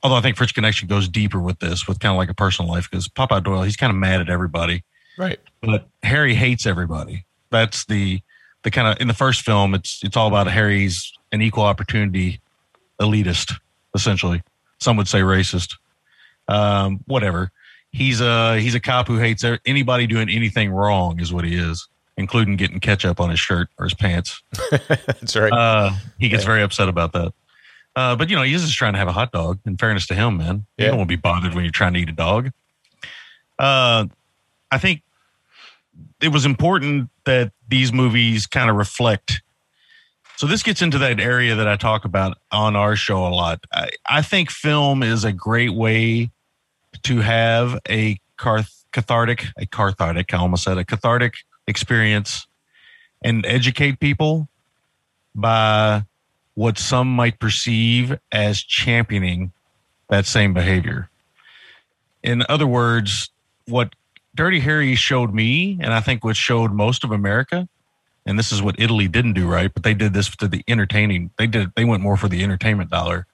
although 0.01 0.15
I 0.15 0.21
think 0.21 0.37
French 0.37 0.53
Connection 0.53 0.87
goes 0.87 1.09
deeper 1.09 1.39
with 1.39 1.59
this, 1.59 1.87
with 1.87 1.99
kind 1.99 2.11
of 2.13 2.17
like 2.17 2.29
a 2.29 2.33
personal 2.33 2.71
life, 2.71 2.89
because 2.89 3.07
Popeye 3.09 3.43
Doyle, 3.43 3.63
he's 3.63 3.75
kind 3.75 3.91
of 3.91 3.97
mad 3.97 4.21
at 4.21 4.29
everybody, 4.29 4.83
Right. 5.17 5.39
but 5.61 5.87
Harry 6.03 6.35
hates 6.35 6.65
everybody. 6.65 7.25
That's 7.49 7.85
the 7.85 8.21
the 8.63 8.71
kind 8.71 8.87
of 8.87 8.99
in 9.01 9.07
the 9.07 9.13
first 9.13 9.41
film, 9.41 9.73
it's 9.75 10.01
it's 10.03 10.15
all 10.17 10.27
about 10.27 10.47
Harry's 10.47 11.11
an 11.31 11.41
equal 11.41 11.63
opportunity 11.63 12.39
elitist, 12.99 13.53
essentially. 13.93 14.41
Some 14.85 14.97
would 14.97 15.07
say 15.07 15.21
racist. 15.21 15.77
Um, 16.47 16.99
whatever. 17.07 17.51
He's 17.91 18.21
a 18.21 18.59
he's 18.59 18.75
a 18.75 18.79
cop 18.79 19.07
who 19.07 19.17
hates 19.17 19.43
er- 19.43 19.57
anybody 19.65 20.05
doing 20.05 20.29
anything 20.29 20.69
wrong, 20.69 21.19
is 21.19 21.33
what 21.33 21.43
he 21.43 21.55
is, 21.55 21.87
including 22.17 22.55
getting 22.55 22.79
ketchup 22.79 23.19
on 23.19 23.31
his 23.31 23.39
shirt 23.39 23.69
or 23.79 23.85
his 23.85 23.95
pants. 23.95 24.43
That's 24.69 25.35
right. 25.35 25.51
Uh, 25.51 25.93
he 26.19 26.29
gets 26.29 26.43
Yeah. 26.43 26.47
very 26.47 26.61
upset 26.61 26.87
about 26.87 27.13
that. 27.13 27.33
Uh, 27.95 28.15
but 28.15 28.29
you 28.29 28.35
know, 28.35 28.43
he's 28.43 28.61
just 28.61 28.77
trying 28.77 28.93
to 28.93 28.99
have 28.99 29.07
a 29.07 29.11
hot 29.11 29.31
dog. 29.31 29.57
In 29.65 29.75
fairness 29.75 30.05
to 30.07 30.13
him, 30.13 30.37
man, 30.37 30.67
you 30.77 30.85
don't 30.85 30.97
want 30.97 31.09
to 31.09 31.17
be 31.17 31.19
bothered 31.19 31.55
when 31.55 31.63
you're 31.63 31.71
trying 31.71 31.93
to 31.95 31.99
eat 31.99 32.09
a 32.09 32.11
dog. 32.11 32.51
Uh, 33.57 34.05
I 34.69 34.77
think 34.77 35.01
it 36.21 36.27
was 36.29 36.45
important 36.45 37.09
that 37.25 37.53
these 37.67 37.91
movies 37.91 38.45
kind 38.45 38.69
of 38.69 38.75
reflect. 38.75 39.41
So 40.37 40.47
this 40.47 40.63
gets 40.63 40.81
into 40.81 40.97
that 40.97 41.19
area 41.19 41.55
that 41.55 41.67
I 41.67 41.77
talk 41.77 42.03
about 42.03 42.37
on 42.51 42.75
our 42.75 42.95
show 42.95 43.25
a 43.25 43.29
lot. 43.29 43.63
I, 43.71 43.89
I 44.09 44.21
think 44.21 44.51
film 44.51 45.01
is 45.01 45.23
a 45.23 45.31
great 45.31 45.73
way 45.73 46.29
to 47.03 47.21
have 47.21 47.79
a 47.89 48.19
cathartic, 48.91 49.45
a 49.57 49.65
cathartic, 49.65 50.33
I 50.33 50.37
almost 50.37 50.63
said 50.63 50.77
a 50.77 50.83
cathartic 50.83 51.35
experience 51.67 52.47
and 53.23 53.45
educate 53.45 53.99
people 53.99 54.49
by 55.33 56.03
what 56.53 56.77
some 56.77 57.13
might 57.13 57.39
perceive 57.39 58.17
as 58.31 58.61
championing 58.61 59.51
that 60.09 60.25
same 60.25 60.53
behavior. 60.53 61.09
In 62.23 62.43
other 62.49 62.67
words, 62.67 63.29
what 63.67 63.93
Dirty 64.33 64.59
Harry 64.59 64.95
showed 64.95 65.33
me, 65.33 65.77
and 65.81 65.93
I 65.93 66.01
think 66.01 66.23
what 66.23 66.35
showed 66.35 66.71
most 66.73 67.03
of 67.03 67.11
America, 67.11 67.67
and 68.25 68.39
this 68.39 68.51
is 68.51 68.61
what 68.61 68.75
Italy 68.79 69.07
didn't 69.07 69.33
do 69.33 69.47
right, 69.47 69.71
but 69.73 69.83
they 69.83 69.93
did 69.93 70.13
this 70.13 70.35
to 70.37 70.47
the 70.47 70.63
entertaining. 70.67 71.31
They 71.37 71.47
did 71.47 71.71
they 71.75 71.85
went 71.85 72.01
more 72.01 72.17
for 72.17 72.27
the 72.27 72.43
entertainment 72.43 72.89
dollar. 72.89 73.27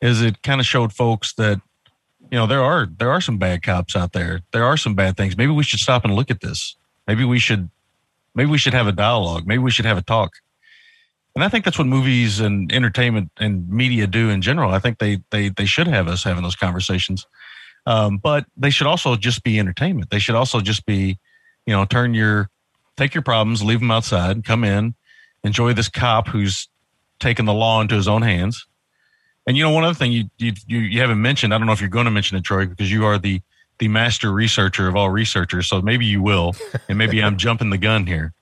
Is 0.00 0.22
it 0.22 0.42
kind 0.42 0.60
of 0.60 0.66
showed 0.66 0.92
folks 0.92 1.34
that 1.34 1.60
you 2.30 2.38
know 2.38 2.46
there 2.46 2.62
are 2.62 2.86
there 2.86 3.10
are 3.10 3.20
some 3.20 3.38
bad 3.38 3.62
cops 3.62 3.94
out 3.94 4.12
there. 4.12 4.40
There 4.52 4.64
are 4.64 4.76
some 4.76 4.94
bad 4.94 5.16
things. 5.16 5.36
Maybe 5.36 5.52
we 5.52 5.64
should 5.64 5.80
stop 5.80 6.04
and 6.04 6.14
look 6.14 6.30
at 6.30 6.40
this. 6.40 6.76
Maybe 7.06 7.24
we 7.24 7.38
should 7.38 7.70
maybe 8.34 8.50
we 8.50 8.58
should 8.58 8.74
have 8.74 8.86
a 8.86 8.92
dialogue. 8.92 9.46
Maybe 9.46 9.58
we 9.58 9.70
should 9.70 9.86
have 9.86 9.98
a 9.98 10.02
talk. 10.02 10.32
And 11.34 11.44
I 11.44 11.48
think 11.48 11.64
that's 11.64 11.78
what 11.78 11.86
movies 11.86 12.40
and 12.40 12.72
entertainment 12.72 13.30
and 13.38 13.68
media 13.68 14.06
do 14.06 14.28
in 14.30 14.42
general. 14.42 14.72
I 14.72 14.78
think 14.78 14.98
they 14.98 15.18
they 15.30 15.50
they 15.50 15.66
should 15.66 15.86
have 15.86 16.08
us 16.08 16.24
having 16.24 16.42
those 16.42 16.56
conversations. 16.56 17.26
Um, 17.86 18.18
but 18.18 18.44
they 18.56 18.70
should 18.70 18.86
also 18.86 19.16
just 19.16 19.42
be 19.42 19.58
entertainment. 19.58 20.10
They 20.10 20.18
should 20.18 20.34
also 20.34 20.60
just 20.60 20.84
be, 20.84 21.18
you 21.64 21.72
know, 21.72 21.84
turn 21.84 22.12
your 22.12 22.50
take 22.98 23.14
your 23.14 23.22
problems, 23.22 23.62
leave 23.62 23.80
them 23.80 23.90
outside, 23.90 24.44
come 24.44 24.64
in, 24.64 24.94
enjoy 25.44 25.72
this 25.72 25.88
cop 25.88 26.28
who's 26.28 26.68
taking 27.20 27.46
the 27.46 27.54
law 27.54 27.80
into 27.80 27.94
his 27.94 28.08
own 28.08 28.22
hands. 28.22 28.66
And 29.46 29.56
you 29.56 29.62
know, 29.62 29.70
one 29.70 29.84
other 29.84 29.94
thing 29.94 30.12
you 30.12 30.24
you 30.36 30.52
you, 30.66 30.78
you 30.80 31.00
haven't 31.00 31.22
mentioned, 31.22 31.54
I 31.54 31.58
don't 31.58 31.66
know 31.66 31.72
if 31.72 31.80
you're 31.80 31.88
going 31.88 32.04
to 32.04 32.10
mention 32.10 32.36
it, 32.36 32.44
Troy, 32.44 32.66
because 32.66 32.92
you 32.92 33.06
are 33.06 33.16
the 33.18 33.40
the 33.78 33.88
master 33.88 34.32
researcher 34.32 34.88
of 34.88 34.96
all 34.96 35.08
researchers. 35.08 35.68
So 35.68 35.80
maybe 35.80 36.04
you 36.04 36.20
will, 36.20 36.54
and 36.88 36.98
maybe 36.98 37.22
I'm 37.22 37.36
jumping 37.38 37.70
the 37.70 37.78
gun 37.78 38.06
here. 38.06 38.34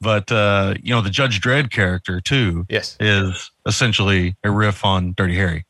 But 0.00 0.30
uh, 0.30 0.74
you 0.80 0.94
know, 0.94 1.00
the 1.00 1.10
Judge 1.10 1.40
Dredd 1.40 1.72
character 1.72 2.20
too 2.20 2.66
yes. 2.68 2.96
is 3.00 3.50
essentially 3.66 4.36
a 4.44 4.50
riff 4.50 4.84
on 4.84 5.14
Dirty 5.16 5.34
Harry. 5.34 5.66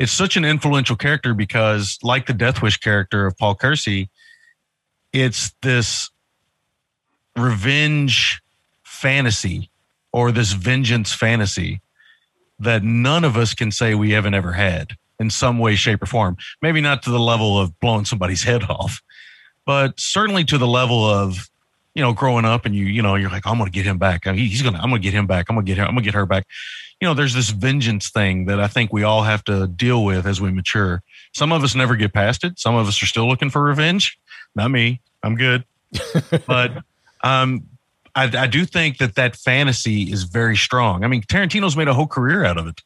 It's 0.00 0.10
such 0.10 0.36
an 0.36 0.44
influential 0.44 0.96
character 0.96 1.32
because, 1.32 1.98
like 2.02 2.26
the 2.26 2.32
Death 2.32 2.60
Wish 2.60 2.78
character 2.78 3.26
of 3.26 3.36
Paul 3.38 3.54
Kersey, 3.54 4.10
it's 5.12 5.52
this 5.62 6.10
revenge 7.36 8.42
fantasy 8.82 9.70
or 10.12 10.30
this 10.30 10.52
vengeance 10.52 11.12
fantasy 11.12 11.80
that 12.58 12.82
none 12.82 13.24
of 13.24 13.36
us 13.36 13.54
can 13.54 13.70
say 13.70 13.94
we 13.94 14.12
haven't 14.12 14.34
ever 14.34 14.52
had 14.52 14.96
in 15.18 15.30
some 15.30 15.58
way, 15.58 15.74
shape, 15.74 16.02
or 16.02 16.06
form. 16.06 16.36
Maybe 16.60 16.80
not 16.80 17.02
to 17.04 17.10
the 17.10 17.20
level 17.20 17.58
of 17.58 17.78
blowing 17.80 18.04
somebody's 18.04 18.44
head 18.50 18.64
off, 18.64 19.02
but 19.66 19.98
certainly 19.98 20.44
to 20.44 20.58
the 20.58 20.66
level 20.66 21.04
of 21.04 21.48
you 21.94 22.02
know 22.02 22.14
growing 22.14 22.46
up 22.46 22.64
and 22.64 22.74
you 22.74 22.86
you 22.86 23.02
know 23.02 23.16
you're 23.16 23.30
like 23.30 23.46
I'm 23.46 23.58
gonna 23.58 23.70
get 23.70 23.86
him 23.86 23.98
back. 23.98 24.24
He's 24.24 24.62
gonna 24.62 24.78
I'm 24.78 24.90
gonna 24.90 25.00
get 25.00 25.14
him 25.14 25.26
back. 25.26 25.46
I'm 25.48 25.56
gonna 25.56 25.64
get 25.64 25.78
her. 25.78 25.84
I'm 25.84 25.90
gonna 25.90 26.02
get 26.02 26.14
her 26.14 26.26
back. 26.26 26.46
You 27.00 27.08
know, 27.08 27.14
there's 27.14 27.34
this 27.34 27.50
vengeance 27.50 28.10
thing 28.10 28.44
that 28.46 28.60
I 28.60 28.68
think 28.68 28.92
we 28.92 29.02
all 29.02 29.24
have 29.24 29.42
to 29.44 29.66
deal 29.66 30.04
with 30.04 30.24
as 30.24 30.40
we 30.40 30.52
mature. 30.52 31.02
Some 31.34 31.50
of 31.50 31.64
us 31.64 31.74
never 31.74 31.96
get 31.96 32.12
past 32.12 32.44
it. 32.44 32.60
Some 32.60 32.76
of 32.76 32.86
us 32.86 33.02
are 33.02 33.06
still 33.06 33.26
looking 33.26 33.50
for 33.50 33.62
revenge. 33.62 34.18
Not 34.54 34.70
me. 34.70 35.00
I'm 35.22 35.34
good. 35.34 35.64
but 36.46 36.84
um, 37.22 37.66
I, 38.14 38.24
I 38.36 38.46
do 38.46 38.64
think 38.64 38.98
that 38.98 39.14
that 39.14 39.36
fantasy 39.36 40.12
is 40.12 40.24
very 40.24 40.56
strong. 40.56 41.04
I 41.04 41.08
mean, 41.08 41.22
Tarantino's 41.22 41.76
made 41.76 41.88
a 41.88 41.94
whole 41.94 42.06
career 42.06 42.44
out 42.44 42.58
of 42.58 42.66
it. 42.66 42.80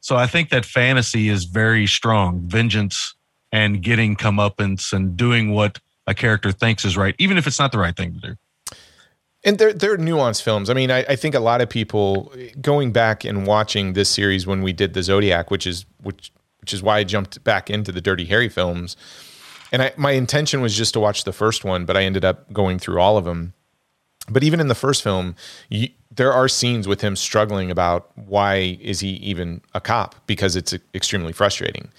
So 0.00 0.16
I 0.16 0.26
think 0.26 0.50
that 0.50 0.64
fantasy 0.64 1.28
is 1.28 1.44
very 1.44 1.86
strong. 1.86 2.40
Vengeance 2.40 3.14
and 3.52 3.82
getting 3.82 4.16
comeuppance 4.16 4.92
and 4.92 5.16
doing 5.16 5.52
what 5.52 5.78
a 6.06 6.14
character 6.14 6.52
thinks 6.52 6.84
is 6.84 6.96
right, 6.96 7.14
even 7.18 7.36
if 7.36 7.46
it's 7.46 7.58
not 7.58 7.72
the 7.72 7.78
right 7.78 7.96
thing 7.96 8.14
to 8.14 8.20
do. 8.20 8.36
And 9.42 9.58
they're 9.58 9.72
they're 9.72 9.96
nuanced 9.96 10.42
films. 10.42 10.68
I 10.68 10.74
mean, 10.74 10.90
I, 10.90 10.98
I 11.08 11.16
think 11.16 11.34
a 11.34 11.40
lot 11.40 11.62
of 11.62 11.70
people 11.70 12.30
going 12.60 12.92
back 12.92 13.24
and 13.24 13.46
watching 13.46 13.94
this 13.94 14.10
series 14.10 14.46
when 14.46 14.60
we 14.62 14.74
did 14.74 14.92
the 14.92 15.02
Zodiac, 15.02 15.50
which 15.50 15.66
is 15.66 15.86
which 16.02 16.30
which 16.60 16.74
is 16.74 16.82
why 16.82 16.98
I 16.98 17.04
jumped 17.04 17.42
back 17.42 17.70
into 17.70 17.90
the 17.90 18.02
Dirty 18.02 18.26
Harry 18.26 18.50
films. 18.50 18.96
And 19.72 19.82
I, 19.82 19.92
my 19.96 20.10
intention 20.12 20.60
was 20.60 20.76
just 20.76 20.92
to 20.92 21.00
watch 21.00 21.24
the 21.24 21.32
first 21.32 21.64
one, 21.64 21.86
but 21.86 21.96
I 21.96 22.02
ended 22.02 22.24
up 22.24 22.52
going 22.52 22.78
through 22.78 23.00
all 23.00 23.16
of 23.16 23.24
them. 23.24 23.54
But 24.30 24.44
even 24.44 24.60
in 24.60 24.68
the 24.68 24.74
first 24.74 25.02
film, 25.02 25.34
you, 25.68 25.88
there 26.10 26.32
are 26.32 26.48
scenes 26.48 26.88
with 26.88 27.00
him 27.00 27.16
struggling 27.16 27.70
about 27.70 28.10
why 28.16 28.78
is 28.80 29.00
he 29.00 29.10
even 29.10 29.60
a 29.74 29.80
cop 29.80 30.14
because 30.26 30.56
it's 30.56 30.74
extremely 30.94 31.32
frustrating. 31.32 31.90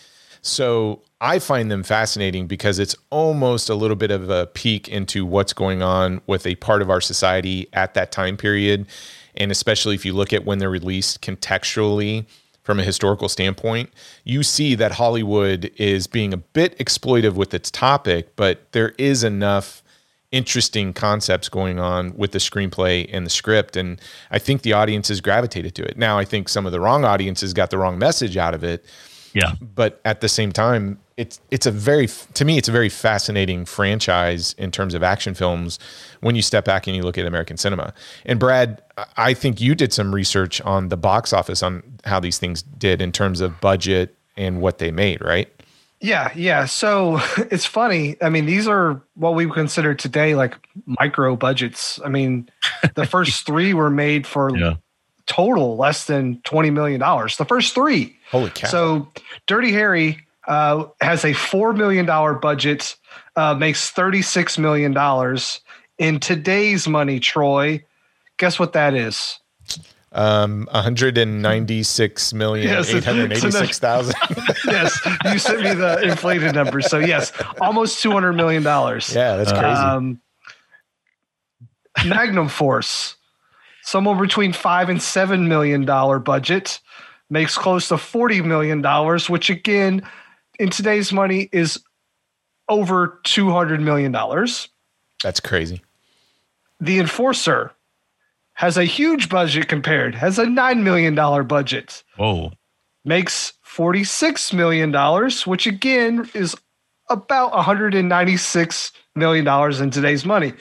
So 0.41 1.01
I 1.19 1.39
find 1.39 1.69
them 1.69 1.83
fascinating 1.83 2.47
because 2.47 2.79
it's 2.79 2.95
almost 3.11 3.69
a 3.69 3.75
little 3.75 3.95
bit 3.95 4.11
of 4.11 4.29
a 4.29 4.47
peek 4.47 4.87
into 4.89 5.25
what's 5.25 5.53
going 5.53 5.81
on 5.83 6.21
with 6.25 6.47
a 6.47 6.55
part 6.55 6.81
of 6.81 6.89
our 6.89 7.01
society 7.01 7.67
at 7.73 7.93
that 7.93 8.11
time 8.11 8.37
period. 8.37 8.87
And 9.35 9.51
especially 9.51 9.95
if 9.95 10.03
you 10.03 10.13
look 10.13 10.33
at 10.33 10.45
when 10.45 10.57
they're 10.57 10.69
released 10.69 11.21
contextually 11.21 12.25
from 12.63 12.79
a 12.79 12.83
historical 12.83 13.29
standpoint, 13.29 13.91
you 14.23 14.43
see 14.43 14.75
that 14.75 14.93
Hollywood 14.93 15.71
is 15.77 16.07
being 16.07 16.33
a 16.33 16.37
bit 16.37 16.77
exploitive 16.79 17.33
with 17.33 17.53
its 17.53 17.71
topic, 17.71 18.35
but 18.35 18.71
there 18.71 18.93
is 18.97 19.23
enough 19.23 19.80
interesting 20.31 20.93
concepts 20.93 21.49
going 21.49 21.79
on 21.79 22.15
with 22.15 22.31
the 22.31 22.39
screenplay 22.39 23.09
and 23.11 23.25
the 23.25 23.29
script. 23.29 23.75
And 23.75 23.99
I 24.31 24.39
think 24.39 24.61
the 24.61 24.73
audience 24.73 25.09
has 25.09 25.21
gravitated 25.21 25.75
to 25.75 25.83
it. 25.83 25.97
Now, 25.97 26.17
I 26.17 26.25
think 26.25 26.47
some 26.49 26.65
of 26.65 26.71
the 26.71 26.79
wrong 26.79 27.03
audiences 27.05 27.53
got 27.53 27.69
the 27.69 27.77
wrong 27.77 27.97
message 27.99 28.37
out 28.37 28.53
of 28.53 28.63
it 28.63 28.85
Yeah. 29.33 29.53
but 29.61 29.99
at 30.05 30.21
the 30.21 30.29
same 30.29 30.51
time 30.51 30.99
it's 31.17 31.39
it's 31.51 31.65
a 31.65 31.71
very 31.71 32.07
to 32.33 32.45
me 32.45 32.57
it's 32.57 32.67
a 32.69 32.71
very 32.71 32.89
fascinating 32.89 33.65
franchise 33.65 34.53
in 34.57 34.71
terms 34.71 34.93
of 34.93 35.03
action 35.03 35.33
films 35.33 35.77
when 36.21 36.35
you 36.35 36.41
step 36.41 36.65
back 36.65 36.87
and 36.87 36.95
you 36.95 37.03
look 37.03 37.17
at 37.17 37.25
American 37.25 37.57
cinema. 37.57 37.93
And 38.25 38.39
Brad, 38.39 38.81
I 39.17 39.33
think 39.33 39.61
you 39.61 39.75
did 39.75 39.93
some 39.93 40.13
research 40.15 40.61
on 40.61 40.89
the 40.89 40.97
box 40.97 41.33
office 41.33 41.61
on 41.61 41.83
how 42.05 42.19
these 42.19 42.39
things 42.39 42.61
did 42.63 43.01
in 43.01 43.11
terms 43.11 43.41
of 43.41 43.59
budget 43.61 44.15
and 44.37 44.61
what 44.61 44.79
they 44.79 44.91
made, 44.91 45.21
right? 45.21 45.49
Yeah, 46.01 46.31
yeah. 46.35 46.65
So 46.65 47.19
it's 47.51 47.65
funny. 47.65 48.15
I 48.21 48.29
mean, 48.29 48.45
these 48.45 48.67
are 48.67 49.01
what 49.15 49.35
we 49.35 49.49
consider 49.49 49.93
today 49.93 50.35
like 50.35 50.55
micro 50.85 51.35
budgets. 51.35 51.99
I 52.03 52.09
mean, 52.09 52.49
the 52.95 53.05
first 53.09 53.45
three 53.45 53.73
were 53.73 53.89
made 53.91 54.25
for 54.25 54.55
Yeah. 54.57 54.75
total 55.27 55.77
less 55.77 56.05
than 56.05 56.37
$20 56.37 56.73
million. 56.73 56.99
The 56.99 57.45
first 57.47 57.73
three. 57.75 58.17
Holy 58.31 58.49
cow. 58.49 58.67
So 58.67 59.07
Dirty 59.47 59.71
Harry 59.73 60.25
uh, 60.47 60.85
has 61.01 61.23
a 61.23 61.33
$4 61.33 61.77
million 61.77 62.05
budget, 62.39 62.95
uh, 63.35 63.53
makes 63.53 63.91
$36 63.91 64.57
million. 64.57 65.37
In 65.99 66.19
today's 66.19 66.87
money, 66.87 67.19
Troy, 67.19 67.83
guess 68.37 68.57
what 68.57 68.73
that 68.73 68.95
is? 68.95 69.37
Um 70.13 70.67
196 70.71 72.33
million 72.33 72.67
Yes, 72.67 72.93
886,000. 72.93 74.13
yes, 74.67 74.99
you 75.25 75.39
sent 75.39 75.61
me 75.61 75.73
the 75.73 76.01
inflated 76.03 76.53
number. 76.53 76.81
So, 76.81 76.97
yes, 76.99 77.31
almost 77.61 78.03
$200 78.03 78.35
million. 78.35 78.61
yeah, 78.63 79.37
that's 79.37 79.51
crazy. 79.51 79.65
Um, 79.65 80.19
Magnum 82.05 82.47
Force, 82.49 83.15
somewhere 83.83 84.15
between 84.19 84.53
five 84.53 84.89
and 84.89 85.01
seven 85.01 85.47
million 85.47 85.85
dollar 85.85 86.19
budget, 86.19 86.79
makes 87.29 87.57
close 87.57 87.87
to 87.89 87.97
forty 87.97 88.41
million 88.41 88.81
dollars, 88.81 89.29
which 89.29 89.49
again, 89.49 90.01
in 90.59 90.69
today's 90.69 91.11
money, 91.11 91.49
is 91.51 91.83
over 92.69 93.19
two 93.23 93.51
hundred 93.51 93.81
million 93.81 94.11
dollars. 94.11 94.69
that's 95.21 95.39
crazy. 95.39 95.81
The 96.79 96.99
Enforcer 96.99 97.71
has 98.61 98.77
a 98.77 98.83
huge 98.83 99.27
budget 99.27 99.67
compared, 99.67 100.13
has 100.13 100.37
a 100.37 100.45
$9 100.45 100.83
million 100.83 101.15
budget, 101.47 102.03
Whoa. 102.15 102.51
makes 103.03 103.53
$46 103.65 104.53
million, 104.53 104.93
which 105.47 105.65
again 105.65 106.29
is 106.35 106.55
about 107.09 107.53
$196 107.53 108.91
million 109.15 109.81
in 109.81 109.89
today's 109.89 110.25
money. 110.25 110.53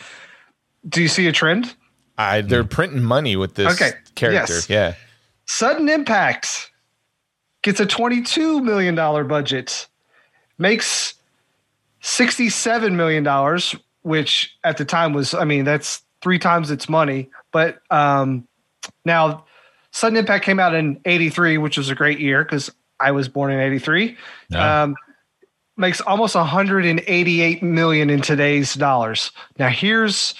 Do 0.89 1.03
you 1.03 1.09
see 1.09 1.27
a 1.27 1.33
trend? 1.33 1.75
I, 2.17 2.41
they're 2.41 2.63
hmm. 2.63 2.69
printing 2.69 3.03
money 3.03 3.37
with 3.37 3.57
this 3.57 3.75
Okay, 3.75 3.93
character. 4.15 4.55
yes. 4.55 4.71
Yeah. 4.71 4.95
Sudden 5.45 5.91
Impact 5.91 6.71
gets 7.61 7.81
a 7.81 7.87
$22 7.87 8.65
million 8.65 8.95
budget, 8.95 9.89
makes 10.57 11.13
$67 12.03 12.95
million, 12.95 13.61
which 14.01 14.57
at 14.65 14.79
the 14.79 14.87
time 14.87 15.13
was, 15.13 15.35
I 15.35 15.45
mean, 15.45 15.67
that's 15.67 16.01
three 16.23 16.39
times 16.39 16.71
its 16.71 16.89
money. 16.89 17.31
But 17.53 17.81
um, 17.91 18.47
now, 19.05 19.45
Sudden 19.93 20.19
Impact 20.19 20.45
came 20.45 20.61
out 20.61 20.75
in 20.75 21.01
83, 21.05 21.59
which 21.59 21.77
was 21.77 21.91
a 21.91 21.95
great 21.95 22.21
year 22.21 22.45
because 22.45 22.71
I 23.01 23.11
was 23.13 23.29
born 23.29 23.51
in 23.51 23.61
83. 23.61 24.17
Yeah. 24.51 24.83
Um, 24.83 24.97
makes 25.77 26.01
almost 26.03 26.35
188 26.35 27.63
million 27.63 28.11
in 28.11 28.21
today's 28.21 28.75
dollars. 28.75 29.33
Now, 29.59 29.69
here's 29.69 30.35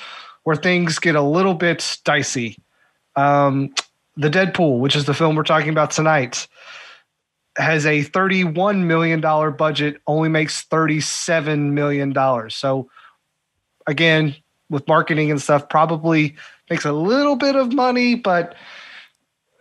where 0.45 0.57
things 0.57 0.99
get 0.99 1.17
a 1.17 1.23
little 1.23 1.55
bit 1.55 1.99
dicey. 2.05 2.57
Um, 3.17 3.75
the 4.17 4.31
Dead 4.31 4.55
Pool, 4.55 4.81
which 4.81 4.95
is 4.95 5.07
the 5.07 5.15
film 5.15 5.35
we're 5.35 5.43
talking 5.43 5.71
about 5.71 5.91
tonight, 5.91 6.47
has 7.57 7.87
a 7.87 8.05
$31 8.05 8.85
million 8.85 9.21
budget, 9.57 10.01
only 10.07 10.29
makes 10.29 10.65
$37 10.67 11.73
million. 11.73 12.51
So, 12.51 12.91
again, 13.87 14.37
with 14.71 14.87
marketing 14.89 15.31
and 15.31 15.43
stuff, 15.43 15.69
probably 15.69 16.35
makes 16.71 16.85
a 16.85 16.93
little 16.93 17.37
bit 17.37 17.57
of 17.57 17.73
money, 17.73 18.15
but. 18.15 18.55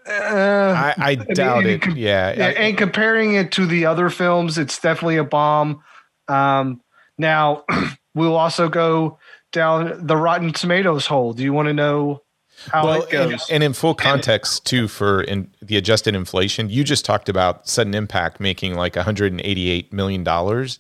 Uh, 0.08 0.74
I, 0.76 0.94
I 0.98 1.16
doubt 1.16 1.66
mean, 1.66 1.74
it. 1.74 1.82
com- 1.82 1.98
Yeah. 1.98 2.34
yeah, 2.36 2.48
and 2.48 2.78
comparing 2.78 3.36
it 3.36 3.52
to 3.54 3.66
the 3.68 3.86
other 3.86 4.10
films, 4.10 4.58
it's 4.58 4.80
definitely 4.80 5.18
a 5.18 5.24
bomb. 5.24 5.84
Um, 6.28 6.82
now, 7.18 7.64
we'll 8.16 8.36
also 8.36 8.70
go 8.70 9.20
down 9.52 10.06
the 10.06 10.18
Rotten 10.18 10.52
Tomatoes 10.54 11.06
hole. 11.06 11.34
Do 11.34 11.44
you 11.44 11.54
want 11.54 11.68
to 11.68 11.74
know 11.74 12.24
how 12.72 12.86
well, 12.86 13.04
it 13.04 13.14
and, 13.14 13.32
goes? 13.32 13.50
and 13.52 13.64
in 13.64 13.74
full 13.74 13.94
context 13.94 14.66
too, 14.66 14.88
for 14.88 15.22
in 15.22 15.52
the 15.62 15.78
adjusted 15.78 16.16
inflation, 16.16 16.70
you 16.70 16.84
just 16.84 17.06
talked 17.06 17.30
about 17.30 17.68
sudden 17.68 17.94
impact 17.94 18.40
making 18.40 18.76
like 18.76 18.96
188 18.96 19.94
million 19.94 20.24
dollars. 20.24 20.80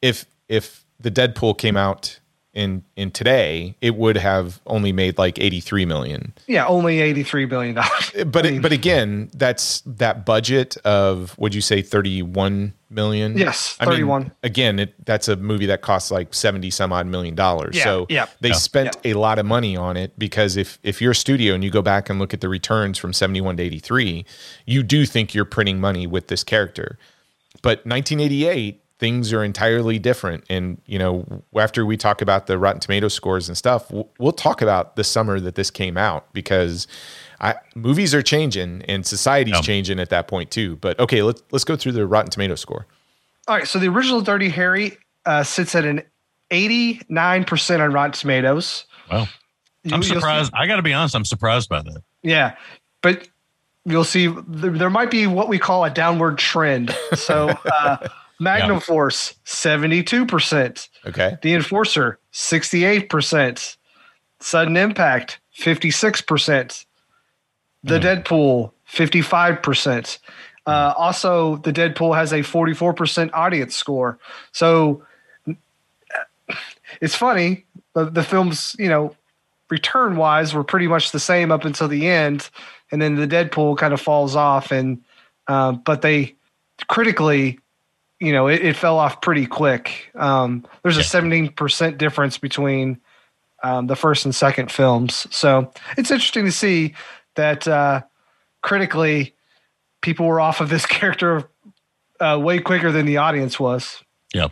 If 0.00 0.24
if 0.48 0.84
the 1.00 1.10
Dead 1.10 1.34
Pool 1.34 1.54
came 1.54 1.76
out 1.76 2.18
in 2.54 2.84
in 2.96 3.10
today, 3.10 3.74
it 3.80 3.96
would 3.96 4.16
have 4.16 4.60
only 4.66 4.92
made 4.92 5.18
like 5.18 5.38
83 5.40 5.84
million. 5.86 6.32
yeah, 6.46 6.66
only 6.66 6.98
$83 6.98 7.48
billion. 7.48 7.74
But 8.30 8.46
I 8.46 8.50
mean- 8.50 8.58
it, 8.58 8.62
but 8.62 8.70
again, 8.72 9.28
that's 9.34 9.80
that 9.86 10.24
budget 10.24 10.76
of 10.84 11.36
would 11.38 11.54
you 11.54 11.60
say 11.60 11.82
31 11.82 12.72
million? 12.90 13.36
Yes, 13.36 13.76
I 13.80 13.86
mean, 13.86 13.92
31. 13.94 14.32
again, 14.44 14.78
it, 14.78 14.94
that's 15.04 15.26
a 15.26 15.34
movie 15.34 15.66
that 15.66 15.82
costs 15.82 16.12
like 16.12 16.32
70 16.32 16.70
some 16.70 16.92
odd 16.92 17.08
million 17.08 17.34
dollars. 17.34 17.76
Yeah, 17.76 17.82
so 17.84 18.06
yeah. 18.08 18.26
they 18.40 18.50
Yeah. 18.50 18.54
spent 18.54 18.96
a 19.04 19.14
lot 19.14 19.40
of 19.40 19.46
money 19.46 19.76
on 19.76 19.96
it 19.96 20.16
because 20.16 20.56
if 20.56 20.78
if 20.84 21.02
you're 21.02 21.10
a 21.10 21.14
studio 21.16 21.54
and 21.54 21.64
you 21.64 21.70
go 21.70 21.82
back 21.82 22.08
and 22.08 22.20
look 22.20 22.32
at 22.32 22.40
the 22.40 22.48
returns 22.48 22.98
from 22.98 23.12
71 23.12 23.56
to 23.56 23.62
83, 23.64 24.24
you 24.64 24.84
do 24.84 25.06
think 25.06 25.34
you're 25.34 25.44
printing 25.44 25.80
money 25.80 26.06
with 26.06 26.28
this 26.28 26.44
character. 26.44 26.98
But 27.62 27.84
1988 27.86 28.80
things 29.04 29.32
are 29.34 29.44
entirely 29.44 29.98
different 29.98 30.42
and 30.48 30.80
you 30.86 30.98
know 30.98 31.42
after 31.58 31.84
we 31.84 31.94
talk 31.96 32.22
about 32.22 32.46
the 32.46 32.56
rotten 32.58 32.80
tomato 32.80 33.06
scores 33.08 33.48
and 33.48 33.56
stuff 33.58 33.90
we'll, 33.90 34.08
we'll 34.18 34.32
talk 34.32 34.62
about 34.62 34.96
the 34.96 35.04
summer 35.04 35.38
that 35.38 35.56
this 35.56 35.70
came 35.70 35.96
out 35.98 36.32
because 36.32 36.86
I, 37.40 37.56
movies 37.74 38.14
are 38.14 38.22
changing 38.22 38.80
and 38.88 39.04
society's 39.04 39.54
Yeah. 39.56 39.60
changing 39.60 40.00
at 40.00 40.08
that 40.08 40.26
point 40.26 40.50
too 40.50 40.76
but 40.76 40.98
okay 40.98 41.22
let's 41.22 41.42
let's 41.50 41.64
go 41.64 41.76
through 41.76 41.92
the 41.92 42.06
rotten 42.06 42.30
tomato 42.30 42.54
score 42.54 42.86
All 43.46 43.56
right, 43.56 43.68
so 43.68 43.78
the 43.78 43.88
original 43.88 44.22
Dirty 44.22 44.48
Harry 44.48 44.96
uh, 45.26 45.42
sits 45.42 45.74
at 45.74 45.84
an 45.84 46.00
89% 46.50 47.80
on 47.80 47.92
Rotten 47.92 48.12
Tomatoes. 48.12 48.84
Wow. 49.10 49.18
I'm 49.20 49.28
you'll 49.84 50.02
see- 50.02 50.14
surprised. 50.14 50.52
I 50.54 50.66
got 50.66 50.76
to 50.76 50.82
be 50.82 50.92
honest. 50.94 51.14
I'm 51.14 51.24
surprised 51.24 51.68
by 51.68 51.82
that. 51.82 52.02
Yeah, 52.22 52.56
but 53.02 53.28
you'll 53.84 54.04
see 54.04 54.28
there, 54.48 54.70
there 54.70 54.90
might 54.90 55.10
be 55.10 55.26
what 55.26 55.48
we 55.48 55.58
call 55.58 55.84
a 55.84 55.90
downward 55.90 56.38
trend. 56.38 56.96
So, 57.14 57.48
uh, 57.72 58.08
Magnum 58.40 58.76
Yeah. 58.76 58.80
Force, 58.80 59.34
72%. 59.44 60.88
okay 61.06 61.38
The 61.42 61.54
Enforcer, 61.54 62.18
68%. 62.32 63.76
Sudden 64.40 64.76
Impact, 64.76 65.40
56%. 65.56 66.84
The 67.84 67.98
Dead 67.98 68.24
Pool, 68.24 68.74
55%. 68.90 70.18
Uh, 70.66 70.94
also, 70.96 71.56
the 71.56 71.72
Dead 71.72 71.94
Pool 71.94 72.14
has 72.14 72.32
a 72.32 72.38
44% 72.38 73.30
audience 73.34 73.76
score. 73.76 74.18
So 74.52 75.02
it's 77.00 77.14
funny. 77.14 77.66
The, 77.94 78.06
the 78.06 78.22
films, 78.22 78.74
you 78.78 78.88
know, 78.88 79.14
return 79.68 80.16
wise 80.16 80.54
were 80.54 80.64
pretty 80.64 80.86
much 80.86 81.10
the 81.10 81.20
same 81.20 81.52
up 81.52 81.64
until 81.64 81.88
the 81.88 82.08
end. 82.08 82.48
And 82.90 83.00
then 83.00 83.16
the 83.16 83.26
Dead 83.26 83.52
Pool 83.52 83.76
kind 83.76 83.92
of 83.92 84.00
falls 84.00 84.36
off. 84.36 84.70
And, 84.72 85.02
uh, 85.46 85.72
but 85.72 86.02
they 86.02 86.34
critically, 86.88 87.58
you 88.20 88.32
know, 88.32 88.46
it, 88.46 88.62
it 88.62 88.76
fell 88.76 88.98
off 88.98 89.20
pretty 89.20 89.46
quick. 89.46 90.10
Um, 90.14 90.66
there's 90.82 90.96
a 90.96 91.00
17% 91.00 91.98
difference 91.98 92.38
between 92.38 93.00
um, 93.62 93.86
the 93.86 93.96
first 93.96 94.24
and 94.24 94.34
second 94.34 94.70
films. 94.70 95.26
So 95.34 95.72
it's 95.96 96.10
interesting 96.10 96.44
to 96.44 96.52
see 96.52 96.94
that 97.36 97.66
uh, 97.66 98.02
critically, 98.62 99.34
people 100.02 100.26
were 100.26 100.40
off 100.40 100.60
of 100.60 100.68
this 100.68 100.86
character 100.86 101.48
uh, 102.20 102.38
way 102.40 102.60
quicker 102.60 102.92
than 102.92 103.06
the 103.06 103.16
audience 103.16 103.58
was. 103.58 104.02
Yeah. 104.32 104.48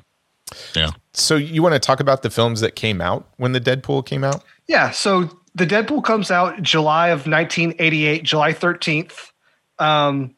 Yeah. 0.74 0.90
so 1.14 1.36
you 1.36 1.62
want 1.62 1.74
to 1.74 1.78
talk 1.78 2.00
about 2.00 2.20
the 2.20 2.28
films 2.28 2.60
that 2.60 2.76
came 2.76 3.00
out 3.00 3.26
when 3.38 3.52
the 3.52 3.60
dead 3.60 3.82
pool 3.82 4.02
came 4.02 4.22
out 4.22 4.44
Yeah. 4.66 4.90
So 4.90 5.30
the 5.54 5.66
Dead 5.66 5.86
Pool 5.86 6.02
comes 6.02 6.30
out 6.30 6.62
July 6.62 7.08
of 7.08 7.26
1988, 7.26 8.22
July 8.22 8.52
13th. 8.52 9.30
Um, 9.78 10.34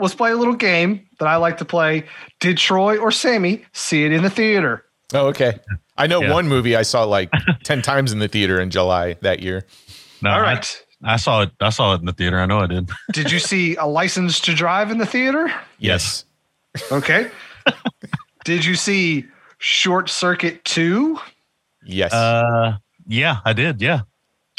let's 0.00 0.14
play 0.14 0.32
a 0.32 0.36
little 0.36 0.54
game 0.54 1.06
that 1.18 1.28
I 1.28 1.36
like 1.36 1.58
to 1.58 1.64
play. 1.64 2.04
Did 2.40 2.56
Troy 2.58 2.96
or 2.98 3.10
Sammy 3.12 3.64
see 3.72 4.04
it 4.04 4.12
in 4.12 4.22
the 4.22 4.30
theater? 4.30 4.84
oh 5.12 5.26
okay 5.26 5.58
i 5.98 6.06
know 6.06 6.22
Yeah. 6.22 6.32
one 6.32 6.46
movie 6.46 6.76
i 6.76 6.82
saw 6.82 7.02
like 7.02 7.30
10 7.64 7.82
times 7.82 8.12
in 8.12 8.20
the 8.20 8.28
theater 8.28 8.60
in 8.60 8.70
july 8.70 9.14
that 9.22 9.40
year 9.42 9.66
No, 10.22 10.30
All 10.30 10.40
I- 10.40 10.60
I, 11.02 11.16
saw 11.16 11.42
it. 11.42 11.50
I 11.60 11.70
saw 11.70 11.94
it 11.94 11.98
in 12.00 12.06
the 12.06 12.12
theater. 12.12 12.38
I 12.38 12.46
know 12.46 12.60
I 12.60 12.66
did. 12.66 12.88
Did 13.12 13.32
you 13.32 13.40
see 13.40 13.74
a 13.74 13.86
license 13.86 14.38
to 14.42 14.54
drive 14.54 14.92
in 14.92 14.98
the 14.98 15.06
theater? 15.06 15.52
yes 15.80 16.24
Okay. 16.92 17.28
Did 18.44 18.64
you 18.64 18.76
see 18.76 19.26
Short 19.58 20.08
Circuit 20.08 20.64
2? 20.64 21.18
yes 21.84 22.12
Uh, 22.12 22.76
yeah, 23.08 23.38
I 23.44 23.52
did. 23.52 23.82
Yeah. 23.82 24.02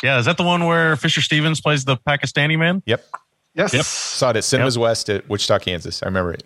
Yeah. 0.03 0.19
Is 0.19 0.25
that 0.25 0.35
the 0.35 0.43
one 0.43 0.65
where 0.65 0.95
Fisher 0.97 1.21
Stevens 1.21 1.61
plays 1.61 1.85
the 1.85 1.95
Pakistani 1.95 2.57
man? 2.59 2.83
yep 2.85 3.05
Yes. 3.53 3.73
Yep. 3.73 3.83
saw 3.85 4.29
it 4.31 4.37
at 4.37 4.43
cinemas 4.43 4.77
west 4.77 5.09
at 5.09 5.27
wichita 5.27 5.59
kansas 5.59 6.01
i 6.01 6.05
remember 6.05 6.33
it 6.33 6.43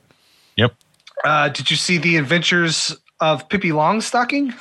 Yep. 0.57 0.73
Uh, 1.23 1.49
did 1.49 1.69
you 1.69 1.77
see 1.77 1.97
The 1.97 2.17
Adventures 2.17 2.95
of 3.19 3.47
Pippi 3.49 3.69
Longstocking? 3.69 4.53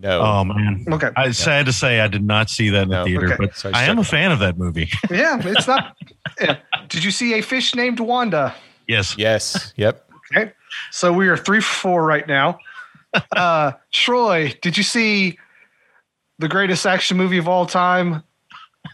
no 0.00 0.20
Oh 0.20 0.44
man. 0.44 0.84
Okay. 0.90 1.08
I 1.16 1.30
sad 1.32 1.66
to 1.66 1.72
say 1.72 2.00
I 2.00 2.08
did 2.08 2.22
not 2.24 2.50
see 2.50 2.68
that 2.70 2.82
in 2.84 2.88
the 2.90 3.04
theater, 3.04 3.26
Okay. 3.32 3.36
but 3.38 3.56
So 3.56 3.70
I 3.72 3.80
I 3.80 3.84
am 3.84 3.98
a 3.98 4.02
checked- 4.02 4.10
fan 4.10 4.32
of 4.32 4.38
that 4.40 4.58
movie. 4.58 4.90
yeah, 5.10 5.38
it's 5.42 5.66
not. 5.66 5.96
yeah. 6.40 6.56
Did 6.88 7.04
you 7.04 7.10
see 7.10 7.34
A 7.38 7.42
Fish 7.42 7.74
Named 7.74 8.00
Wanda? 8.00 8.54
yes. 8.86 9.16
yes 9.18 9.72
yep 9.76 10.08
Okay. 10.34 10.52
So 10.90 11.12
we 11.12 11.28
are 11.28 11.36
three 11.36 11.60
for 11.60 11.74
four 11.74 12.04
right 12.06 12.26
now. 12.26 12.58
Uh, 13.36 13.72
Troy, 13.92 14.52
did 14.62 14.76
you 14.76 14.82
see 14.82 15.38
the 16.38 16.48
greatest 16.48 16.84
action 16.86 17.16
movie 17.16 17.38
of 17.38 17.46
all 17.48 17.64
time, 17.66 18.22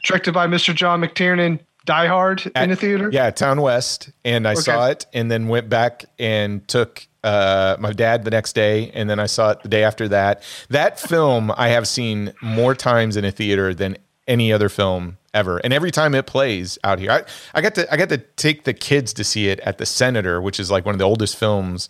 directed 0.05 0.33
by 0.35 0.47
Mr. 0.47 0.75
John 0.75 1.01
McTiernan, 1.01 1.59
Die 1.91 2.07
Hard, 2.07 2.53
in 2.55 2.71
the 2.71 2.77
theater? 2.77 3.11
Yeah, 3.13 3.33
Town 3.33 3.61
West, 3.61 4.11
and 4.25 4.47
I 4.47 4.55
saw 4.55 4.87
it, 4.87 5.07
and 5.13 5.29
then 5.29 5.49
went 5.49 5.69
back 5.69 6.05
and 6.21 6.67
took 6.69 7.05
uh, 7.25 7.79
my 7.81 7.93
dad 7.93 8.23
the 8.23 8.31
next 8.31 8.53
day, 8.53 8.93
and 8.95 9.11
then 9.11 9.19
I 9.19 9.27
saw 9.27 9.51
it 9.51 9.65
the 9.65 9.69
day 9.69 9.83
after 9.83 10.07
that. 10.07 10.45
That 10.69 11.01
film 11.01 11.53
I 11.57 11.71
have 11.71 11.89
seen 11.89 12.33
more 12.41 12.77
times 12.77 13.17
in 13.17 13.25
a 13.25 13.33
theater 13.33 13.75
than 13.75 13.97
any 14.29 14.53
other 14.53 14.69
film 14.69 15.19
ever, 15.35 15.59
and 15.59 15.73
every 15.73 15.91
time 15.91 16.15
it 16.15 16.27
plays 16.27 16.79
out 16.85 17.01
here, 17.01 17.11
I, 17.11 17.25
I 17.55 17.61
got 17.61 17.75
to 17.75 17.93
I 17.93 17.97
got 17.97 18.09
to 18.11 18.19
take 18.19 18.63
the 18.63 18.73
kids 18.73 19.13
to 19.15 19.25
see 19.25 19.49
it 19.49 19.59
at 19.61 19.79
the 19.79 19.87
Senator, 19.87 20.41
which 20.41 20.61
is 20.61 20.71
like 20.71 20.87
one 20.87 20.95
of 20.95 21.01
the 21.01 21.05
oldest 21.07 21.37
films, 21.37 21.89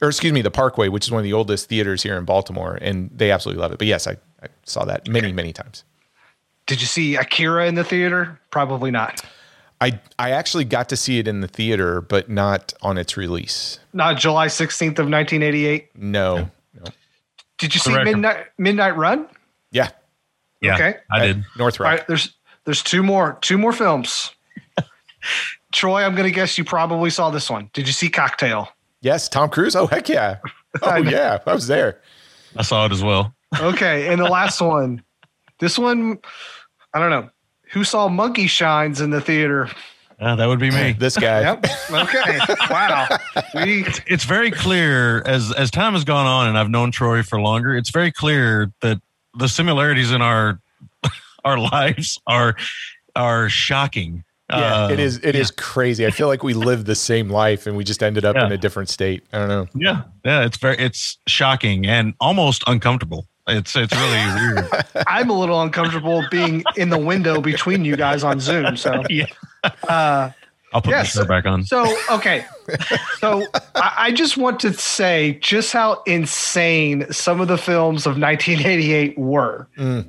or 0.00 0.06
excuse 0.06 0.32
me, 0.32 0.42
the 0.42 0.52
Parkway, 0.52 0.86
which 0.86 1.06
is 1.06 1.10
one 1.10 1.18
of 1.18 1.24
the 1.24 1.32
oldest 1.32 1.68
theaters 1.68 2.04
here 2.04 2.16
in 2.16 2.24
Baltimore, 2.24 2.78
and 2.80 3.10
they 3.12 3.32
absolutely 3.32 3.60
love 3.60 3.72
it. 3.72 3.78
But 3.78 3.88
yes, 3.88 4.06
I, 4.06 4.12
I 4.40 4.46
saw 4.62 4.84
that 4.84 5.08
many 5.08 5.32
many 5.32 5.52
times. 5.52 5.82
Did 6.66 6.80
you 6.80 6.86
see 6.86 7.16
Akira 7.16 7.66
in 7.66 7.74
the 7.74 7.82
theater? 7.82 8.38
Probably 8.52 8.92
not. 8.92 9.24
I 9.80 9.98
I 10.18 10.30
actually 10.30 10.64
got 10.64 10.88
to 10.90 10.96
see 10.96 11.18
it 11.18 11.26
in 11.26 11.40
the 11.40 11.48
theater, 11.48 12.00
but 12.00 12.28
not 12.28 12.72
on 12.82 12.98
its 12.98 13.16
release. 13.16 13.78
Not 13.92 14.18
July 14.18 14.46
16th 14.48 14.98
of 14.98 15.08
1988. 15.08 15.88
No. 15.96 16.50
no. 16.74 16.84
Did 17.58 17.74
you 17.74 17.80
see 17.80 17.90
record. 17.92 18.04
Midnight 18.06 18.46
Midnight 18.58 18.96
Run? 18.96 19.26
Yeah. 19.70 19.90
Yeah, 20.60 20.74
Okay. 20.74 20.94
I 21.10 21.26
did. 21.26 21.44
North 21.56 21.80
All 21.80 21.84
Rock. 21.84 21.98
right, 22.00 22.06
there's 22.06 22.34
there's 22.64 22.82
two 22.82 23.02
more 23.02 23.38
two 23.40 23.56
more 23.56 23.72
films. 23.72 24.30
Troy, 25.72 26.02
I'm 26.04 26.14
gonna 26.14 26.30
guess 26.30 26.58
you 26.58 26.64
probably 26.64 27.10
saw 27.10 27.30
this 27.30 27.48
one. 27.50 27.70
Did 27.72 27.86
you 27.86 27.92
see 27.92 28.08
Cocktail? 28.10 28.68
Yes, 29.00 29.28
Tom 29.28 29.48
Cruise. 29.48 29.74
Oh 29.76 29.86
heck 29.86 30.08
yeah. 30.08 30.38
Oh 30.82 30.96
yeah, 30.98 31.38
I 31.46 31.52
was 31.52 31.66
there. 31.66 32.00
I 32.56 32.62
saw 32.62 32.86
it 32.86 32.92
as 32.92 33.02
well. 33.02 33.34
Okay, 33.58 34.06
and 34.12 34.20
the 34.20 34.28
last 34.28 34.60
one. 34.60 35.02
This 35.58 35.76
one, 35.76 36.18
I 36.94 37.00
don't 37.00 37.10
know. 37.10 37.28
Who 37.72 37.84
saw 37.84 38.08
Monkey 38.08 38.46
Shines 38.46 39.00
in 39.00 39.10
the 39.10 39.20
theater? 39.20 39.70
Yeah, 40.20 40.34
that 40.34 40.46
would 40.46 40.58
be 40.58 40.70
me. 40.70 40.92
This 40.92 41.16
guy. 41.16 41.40
Yep. 41.40 41.64
Okay. 41.90 42.38
wow. 42.70 43.08
We 43.54 43.86
it's 44.06 44.24
very 44.24 44.50
clear 44.50 45.22
as 45.22 45.50
as 45.52 45.70
time 45.70 45.94
has 45.94 46.04
gone 46.04 46.26
on 46.26 46.46
and 46.48 46.58
I've 46.58 46.68
known 46.68 46.90
Troy 46.90 47.22
for 47.22 47.40
longer, 47.40 47.74
it's 47.76 47.90
very 47.90 48.12
clear 48.12 48.70
that 48.82 49.00
the 49.38 49.48
similarities 49.48 50.12
in 50.12 50.20
our 50.20 50.60
our 51.44 51.58
lives 51.58 52.20
are 52.26 52.54
are 53.16 53.48
shocking. 53.48 54.24
Yeah, 54.50 54.84
Uh, 54.86 54.88
it 54.90 54.98
is. 55.00 55.18
It 55.22 55.36
is 55.36 55.50
crazy. 55.52 56.04
I 56.06 56.10
feel 56.10 56.26
like 56.26 56.42
we 56.42 56.54
lived 56.54 56.84
the 56.86 56.96
same 56.96 57.30
life 57.30 57.66
and 57.68 57.76
we 57.76 57.84
just 57.84 58.02
ended 58.02 58.24
up 58.24 58.34
Yeah. 58.36 58.46
in 58.46 58.52
a 58.52 58.58
different 58.58 58.88
state. 58.88 59.22
I 59.32 59.38
don't 59.38 59.48
know. 59.48 59.66
Yeah, 59.74 60.02
yeah, 60.24 60.44
it's 60.44 60.58
very 60.58 60.76
it's 60.76 61.18
shocking 61.28 61.86
and 61.86 62.14
almost 62.20 62.62
uncomfortable. 62.66 63.26
It's 63.50 63.74
it's 63.76 63.92
really 63.94 64.54
weird. 64.54 64.68
I'm 65.06 65.30
a 65.30 65.38
little 65.38 65.60
uncomfortable 65.62 66.24
being 66.30 66.64
in 66.76 66.90
the 66.90 66.98
window 66.98 67.40
between 67.40 67.84
you 67.84 67.96
guys 67.96 68.24
on 68.24 68.40
Zoom. 68.40 68.76
So 68.76 69.02
Yeah. 69.10 69.26
uh 69.88 70.30
I'll 70.72 70.80
put 70.82 70.90
Yes. 70.90 71.16
my 71.16 71.22
shirt 71.22 71.28
back 71.28 71.46
on. 71.46 71.64
So 71.64 71.84
okay, 72.12 72.44
so 73.18 73.42
I, 73.74 73.94
I 73.98 74.10
just 74.12 74.36
want 74.36 74.60
to 74.60 74.72
say 74.72 75.36
just 75.40 75.72
how 75.72 76.02
insane 76.06 77.10
some 77.12 77.40
of 77.40 77.48
the 77.48 77.58
films 77.58 78.06
of 78.06 78.16
1988 78.16 79.18
were, 79.18 79.66
Mm. 79.76 80.06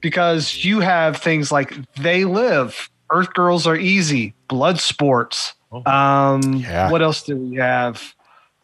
because 0.00 0.62
you 0.64 0.80
have 0.80 1.16
things 1.16 1.50
like 1.50 1.74
They 1.94 2.24
Live, 2.24 2.90
Earth 3.10 3.32
Girls 3.32 3.66
Are 3.66 3.76
Easy, 3.76 4.34
Blood 4.48 4.78
Sports. 4.78 5.54
Oh. 5.72 5.82
Um, 5.90 6.42
Yeah. 6.54 6.90
what 6.90 7.00
else 7.00 7.22
do 7.22 7.36
we 7.36 7.56
have? 7.56 8.14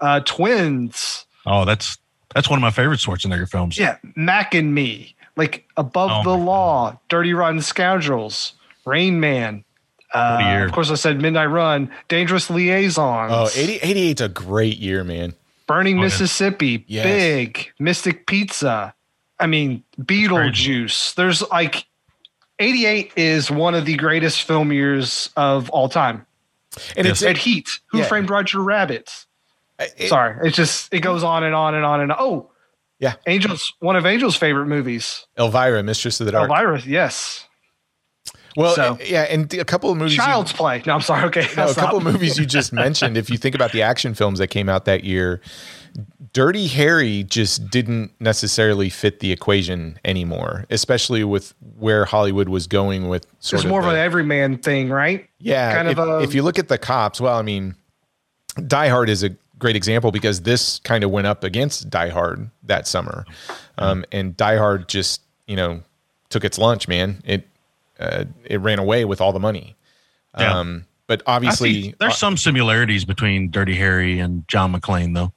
Uh, 0.03 0.21
Twins. 0.21 1.25
Oh, 1.47 1.65
that's 1.65 1.97
that's 2.35 2.49
one 2.51 2.59
of 2.59 2.63
my 2.63 2.71
favorite 2.71 3.01
Schwarzenegger 3.01 3.49
films. 3.49 3.79
Yeah, 3.79 3.97
Mac 4.17 4.55
and 4.55 4.75
Me, 4.75 5.15
like 5.37 5.67
Above 5.77 6.11
Oh 6.27 6.33
the 6.33 6.39
my 6.39 6.45
Law, 6.45 7.01
Dirty 7.09 7.33
Rotten 7.35 7.61
Scoundrels, 7.63 8.53
Rain 8.85 9.21
Man. 9.21 9.65
Uh, 10.13 10.63
of 10.65 10.71
course, 10.73 10.91
I 10.91 10.95
said 10.95 11.21
Midnight 11.21 11.47
Run, 11.47 11.91
Dangerous 12.09 12.49
Liaisons. 12.49 13.33
Oh, 13.35 13.49
80, 13.55 13.79
88's 13.81 14.21
a 14.21 14.29
great 14.29 14.79
year, 14.79 15.03
man. 15.03 15.35
Burning 15.67 15.97
Oh, 15.97 16.03
yeah. 16.03 16.05
Mississippi, 16.05 16.85
Yes. 16.87 17.05
Big, 17.05 17.73
Mystic 17.81 18.27
Pizza. 18.27 18.95
I 19.41 19.47
mean, 19.49 19.83
Beetlejuice. 20.01 21.15
There's 21.17 21.43
like 21.51 21.87
88 22.61 23.13
is 23.17 23.51
one 23.51 23.75
of 23.75 23.85
the 23.85 23.97
greatest 23.97 24.43
film 24.43 24.73
years 24.73 25.31
of 25.37 25.69
all 25.71 25.89
time. 25.89 26.27
And 26.97 27.07
Yes. 27.07 27.17
it's 27.17 27.23
And 27.23 27.37
Heat, 27.39 27.69
Who 27.89 27.99
Yeah. 27.99 28.05
Framed 28.05 28.31
Roger 28.31 28.61
Rabbit? 28.61 29.24
It- 29.79 30.09
Sorry, 30.09 30.49
it 30.49 30.53
just 30.55 30.93
it 30.93 31.01
goes 31.01 31.23
on 31.23 31.45
and 31.45 31.55
on 31.55 31.75
and 31.75 31.85
on 31.85 32.01
and 32.01 32.13
on. 32.13 32.19
Oh, 32.21 32.51
Yeah. 33.01 33.15
Angels, 33.27 33.73
one 33.81 33.97
of 33.97 34.07
Angel's 34.07 34.37
favorite 34.37 34.67
movies. 34.67 35.27
Elvira, 35.39 35.83
Mistress 35.83 36.21
of 36.21 36.27
the 36.27 36.33
Dark. 36.33 36.49
Elvira, 36.51 36.81
yes. 36.83 37.47
well, 38.57 38.75
So- 38.75 38.97
eh, 39.01 39.07
yeah, 39.09 39.23
and 39.23 39.53
a 39.55 39.65
couple 39.65 39.91
of 39.91 39.97
movies. 39.99 40.13
you- 40.17 40.23
Child's 40.23 40.53
Play. 40.53 40.83
No, 40.87 40.95
I'm 40.95 41.01
sorry. 41.01 41.25
Okay, 41.25 41.47
no, 41.57 41.69
a 41.69 41.75
couple 41.75 41.99
of 41.99 42.05
movies 42.05 42.39
you 42.39 42.47
just 42.47 42.73
mentioned. 42.73 43.17
If 43.17 43.29
you 43.31 43.37
think 43.37 43.55
about 43.55 43.73
the 43.73 43.83
action 43.83 44.15
films 44.15 44.39
that 44.39 44.49
came 44.49 44.69
out 44.69 44.85
that 44.85 45.03
year, 45.05 45.41
Dirty 46.33 46.67
Harry 46.69 47.23
just 47.25 47.69
didn't 47.71 48.13
necessarily 48.21 48.89
fit 48.91 49.21
the 49.21 49.31
equation 49.31 49.99
anymore, 50.05 50.65
especially 50.71 51.23
with 51.25 51.55
where 51.79 52.05
Hollywood 52.05 52.49
was 52.49 52.67
going 52.67 53.09
with 53.09 53.27
sort 53.39 53.59
It's 53.59 53.65
of 53.65 53.71
more 53.71 53.81
of 53.81 53.87
an 53.87 53.97
everyman 53.97 54.59
thing, 54.59 54.89
right? 54.89 55.29
Yeah, 55.39 55.73
kind 55.75 55.89
if, 55.89 55.99
of 55.99 56.09
a- 56.09 56.19
if 56.23 56.35
you 56.35 56.43
look 56.43 56.59
at 56.59 56.67
the 56.69 56.79
cops, 56.79 57.21
well, 57.21 57.37
I 57.39 57.43
mean, 57.43 57.75
Die 58.67 58.89
Hard 58.89 59.09
is 59.11 59.23
a 59.23 59.31
great 59.65 59.77
example 59.77 60.13
because 60.13 60.43
this 60.43 60.79
kind 60.81 61.03
of 61.05 61.11
went 61.11 61.27
up 61.27 61.43
against 61.43 61.89
Die 61.89 62.11
Hard 62.11 62.51
that 62.65 62.87
summer, 62.87 63.25
um, 63.79 64.05
and 64.13 64.37
Die 64.37 64.57
Hard 64.59 64.91
just 64.91 65.23
you 65.47 65.57
know 65.57 65.83
took 66.29 66.45
its 66.45 66.59
lunch, 66.59 66.87
man. 66.87 67.23
It 67.25 67.49
uh, 67.99 68.25
it 68.45 68.61
ran 68.61 68.79
away 68.79 69.07
with 69.07 69.23
all 69.23 69.33
the 69.33 69.41
money. 69.41 69.75
Yeah. 70.39 70.59
Um, 70.59 70.85
but 71.07 71.23
obviously, 71.27 71.95
there's 71.99 72.19
some 72.19 72.37
similarities 72.37 73.07
between 73.07 73.51
Dirty 73.51 73.75
Harry 73.77 74.19
and 74.19 74.47
John 74.49 74.75
McClane, 74.75 75.15
though. 75.15 75.33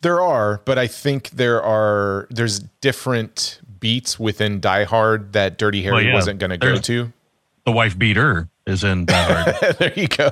There 0.00 0.22
are, 0.22 0.62
but 0.64 0.78
I 0.78 0.86
think 0.86 1.30
there 1.30 1.62
are 1.62 2.26
there's 2.30 2.60
different 2.80 3.60
beats 3.80 4.18
within 4.18 4.60
Die 4.60 4.84
Hard 4.84 5.34
that 5.34 5.58
Dirty 5.58 5.82
Harry 5.82 5.94
Well, 5.94 6.04
yeah. 6.04 6.14
wasn't 6.14 6.38
going 6.38 6.50
to 6.50 6.56
go 6.56 6.78
to. 6.78 7.12
The 7.66 7.72
wife 7.72 7.98
beater 7.98 8.48
is 8.66 8.82
in 8.82 9.04
Die 9.04 9.14
Hard. 9.14 9.76
there 9.78 9.92
you 9.94 10.08
go. 10.08 10.30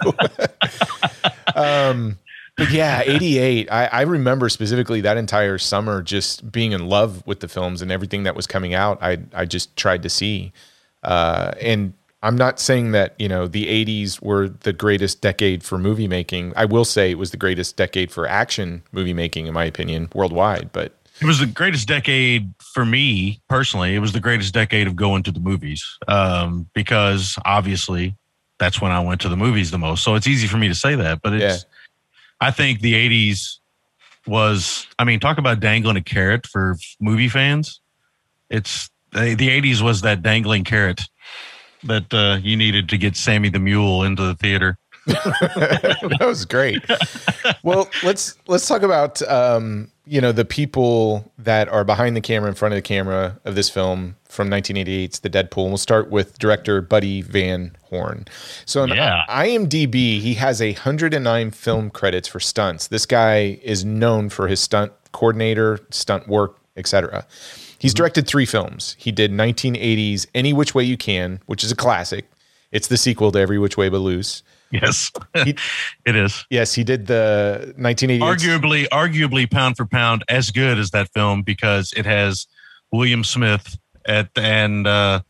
um, 1.54 2.18
yeah, 2.70 3.02
88. 3.04 3.70
I, 3.70 3.86
I 3.86 4.00
remember 4.02 4.48
specifically 4.48 5.00
that 5.02 5.16
entire 5.16 5.58
summer 5.58 6.02
just 6.02 6.50
being 6.50 6.72
in 6.72 6.86
love 6.86 7.26
with 7.26 7.40
the 7.40 7.48
films 7.48 7.82
and 7.82 7.92
everything 7.92 8.22
that 8.22 8.34
was 8.34 8.46
coming 8.46 8.74
out. 8.74 8.98
I 9.02 9.18
I 9.34 9.44
just 9.44 9.76
tried 9.76 10.02
to 10.02 10.08
see. 10.08 10.52
Uh, 11.02 11.52
and 11.60 11.92
I'm 12.22 12.36
not 12.36 12.58
saying 12.58 12.92
that, 12.92 13.14
you 13.18 13.28
know, 13.28 13.46
the 13.46 13.66
80s 13.66 14.20
were 14.20 14.48
the 14.48 14.72
greatest 14.72 15.20
decade 15.20 15.62
for 15.62 15.78
movie 15.78 16.08
making. 16.08 16.52
I 16.56 16.64
will 16.64 16.84
say 16.84 17.10
it 17.10 17.18
was 17.18 17.30
the 17.30 17.36
greatest 17.36 17.76
decade 17.76 18.10
for 18.10 18.26
action 18.26 18.82
movie 18.90 19.12
making, 19.12 19.46
in 19.46 19.54
my 19.54 19.64
opinion, 19.64 20.08
worldwide. 20.14 20.72
But 20.72 20.92
It 21.20 21.26
was 21.26 21.38
the 21.38 21.46
greatest 21.46 21.86
decade 21.86 22.52
for 22.58 22.84
me 22.84 23.40
personally. 23.48 23.94
It 23.94 24.00
was 24.00 24.12
the 24.12 24.20
greatest 24.20 24.54
decade 24.54 24.86
of 24.86 24.96
going 24.96 25.22
to 25.24 25.30
the 25.30 25.40
movies 25.40 25.98
um, 26.08 26.68
because 26.72 27.38
obviously 27.44 28.16
that's 28.58 28.80
when 28.80 28.90
I 28.90 29.00
went 29.00 29.20
to 29.20 29.28
the 29.28 29.36
movies 29.36 29.70
the 29.70 29.78
most. 29.78 30.02
So 30.02 30.14
it's 30.14 30.26
easy 30.26 30.48
for 30.48 30.56
me 30.56 30.68
to 30.68 30.74
say 30.74 30.94
that, 30.96 31.22
but 31.22 31.34
it's. 31.34 31.62
Yeah. 31.62 31.70
I 32.40 32.50
think 32.50 32.80
the 32.80 32.94
'80s 32.94 33.58
was. 34.26 34.86
I 34.98 35.04
mean, 35.04 35.20
talk 35.20 35.38
about 35.38 35.60
dangling 35.60 35.96
a 35.96 36.02
carrot 36.02 36.46
for 36.46 36.76
movie 37.00 37.28
fans. 37.28 37.80
It's 38.50 38.90
the, 39.12 39.34
the 39.34 39.48
'80s 39.48 39.82
was 39.82 40.02
that 40.02 40.22
dangling 40.22 40.64
carrot 40.64 41.02
that 41.84 42.12
uh, 42.12 42.38
you 42.42 42.56
needed 42.56 42.88
to 42.90 42.98
get 42.98 43.16
Sammy 43.16 43.48
the 43.48 43.58
Mule 43.58 44.02
into 44.02 44.22
the 44.22 44.34
theater. 44.34 44.78
that 45.06 46.18
was 46.20 46.44
great. 46.44 46.82
well, 47.62 47.88
let's 48.02 48.36
let's 48.46 48.66
talk 48.66 48.82
about 48.82 49.22
um, 49.22 49.90
you 50.04 50.20
know 50.20 50.32
the 50.32 50.44
people 50.44 51.30
that 51.38 51.68
are 51.68 51.84
behind 51.84 52.16
the 52.16 52.20
camera, 52.20 52.48
in 52.48 52.54
front 52.54 52.74
of 52.74 52.76
the 52.76 52.82
camera 52.82 53.38
of 53.44 53.54
this 53.54 53.70
film 53.70 54.16
from 54.24 54.50
1988's 54.50 55.20
The 55.20 55.28
Dead 55.28 55.50
Pool. 55.50 55.64
And 55.64 55.72
we'll 55.72 55.78
start 55.78 56.10
with 56.10 56.38
director 56.38 56.80
Buddy 56.80 57.22
Van 57.22 57.76
Horn. 57.84 58.26
So 58.64 58.82
on 58.82 58.88
Yeah. 58.88 59.22
IMDb, 59.28 60.20
he 60.20 60.34
has 60.34 60.60
a 60.60 60.72
109 60.72 61.50
film 61.52 61.90
credits 61.90 62.28
for 62.28 62.40
stunts. 62.40 62.88
This 62.88 63.06
guy 63.06 63.58
is 63.62 63.84
known 63.84 64.28
for 64.28 64.48
his 64.48 64.60
stunt 64.60 64.92
coordinator, 65.12 65.78
stunt 65.90 66.28
work, 66.28 66.58
etc. 66.76 67.26
He's 67.78 67.94
directed 67.94 68.26
three 68.26 68.46
films. 68.46 68.96
He 68.98 69.12
did 69.12 69.30
1980's 69.30 70.26
Any 70.34 70.52
Which 70.52 70.74
Way 70.74 70.84
You 70.84 70.96
Can, 70.96 71.40
which 71.46 71.62
is 71.62 71.70
a 71.70 71.76
classic. 71.76 72.28
It's 72.72 72.88
the 72.88 72.96
sequel 72.96 73.30
to 73.32 73.38
Every 73.38 73.58
Which 73.58 73.76
Way 73.76 73.88
But 73.88 73.98
Loose. 73.98 74.42
Yes, 74.70 75.10
He- 75.44 75.56
it 76.06 76.16
is. 76.16 76.44
Yes, 76.50 76.74
he 76.74 76.84
did 76.84 77.06
the 77.06 77.72
1988. 77.76 78.20
arguably 78.20 78.88
arguably 78.88 79.50
pound 79.50 79.76
for 79.76 79.86
pound 79.86 80.24
as 80.28 80.50
good 80.50 80.78
as 80.78 80.90
that 80.90 81.08
film 81.14 81.42
because 81.42 81.92
it 81.96 82.04
has 82.06 82.46
William 82.92 83.22
Smith 83.24 83.78
at 84.06 84.28
and 84.36 84.86
uh 84.86 85.20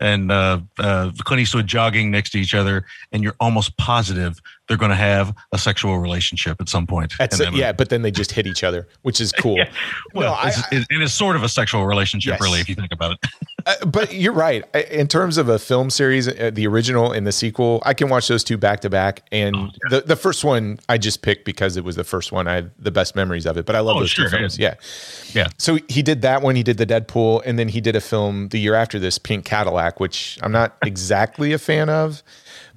and 0.00 0.32
uh, 0.32 0.58
uh 0.78 1.10
Clint 1.24 1.40
Eastwood 1.42 1.66
jogging 1.66 2.10
next 2.10 2.30
to 2.30 2.38
each 2.38 2.54
other 2.54 2.84
and 3.12 3.22
you're 3.22 3.36
almost 3.40 3.76
positive 3.76 4.40
they're 4.68 4.76
going 4.76 4.90
to 4.90 4.96
have 4.96 5.34
a 5.52 5.58
sexual 5.58 5.98
relationship 5.98 6.60
at 6.60 6.68
some 6.68 6.86
point 6.86 7.12
yeah, 7.52 7.72
but 7.72 7.88
then 7.88 8.02
they 8.02 8.10
just 8.10 8.32
hit 8.32 8.46
each 8.46 8.62
other, 8.64 8.88
which 9.02 9.20
is 9.20 9.32
cool. 9.38 9.56
well 10.14 10.30
No, 10.30 10.32
I- 10.34 10.52
it's, 10.70 10.88
it, 10.90 11.02
is 11.02 11.12
sort 11.12 11.36
of 11.36 11.42
a 11.42 11.48
sexual 11.48 11.84
relationship 11.86 12.32
Yes. 12.32 12.40
really 12.40 12.60
if 12.60 12.68
you 12.68 12.74
think 12.74 12.92
about 12.92 13.12
it 13.12 13.18
Uh, 13.64 13.76
but 13.86 14.12
you're 14.12 14.32
right. 14.32 14.64
In 14.90 15.06
terms 15.06 15.38
of 15.38 15.48
a 15.48 15.56
film 15.56 15.88
series, 15.88 16.26
uh, 16.26 16.50
the 16.52 16.66
original 16.66 17.12
and 17.12 17.24
the 17.24 17.30
sequel, 17.30 17.80
I 17.86 17.94
can 17.94 18.08
watch 18.08 18.26
those 18.26 18.42
two 18.42 18.58
back 18.58 18.80
to 18.80 18.90
back. 18.90 19.22
And 19.30 19.54
Oh, 19.54 19.68
the, 19.88 20.00
the 20.00 20.16
first 20.16 20.42
one 20.42 20.80
I 20.88 20.98
just 20.98 21.22
picked 21.22 21.44
because 21.44 21.76
it 21.76 21.84
was 21.84 21.94
the 21.94 22.02
first 22.02 22.32
one. 22.32 22.48
I 22.48 22.54
had 22.56 22.72
the 22.76 22.90
best 22.90 23.14
memories 23.14 23.46
of 23.46 23.56
it. 23.56 23.64
But 23.64 23.76
I 23.76 23.78
love 23.78 23.98
Oh, 23.98 24.00
those 24.00 24.10
sure, 24.10 24.28
two 24.28 24.36
films. 24.36 24.58
yeah. 24.58 24.74
Yeah. 25.32 25.42
yeah 25.44 25.48
So 25.58 25.78
he 25.88 26.02
did 26.02 26.22
that 26.22 26.42
one. 26.42 26.56
He 26.56 26.64
did 26.64 26.76
the 26.78 26.86
Dead 26.86 27.06
Pool, 27.06 27.40
and 27.46 27.56
then 27.56 27.68
he 27.68 27.80
did 27.80 27.94
a 27.94 28.00
film 28.00 28.48
the 28.48 28.58
year 28.58 28.74
after 28.74 28.98
this, 28.98 29.16
Pink 29.16 29.44
Cadillac, 29.44 30.00
which 30.00 30.40
I'm 30.42 30.50
not 30.50 30.76
exactly 30.82 31.52
a 31.52 31.58
fan 31.58 31.88
of. 31.88 32.24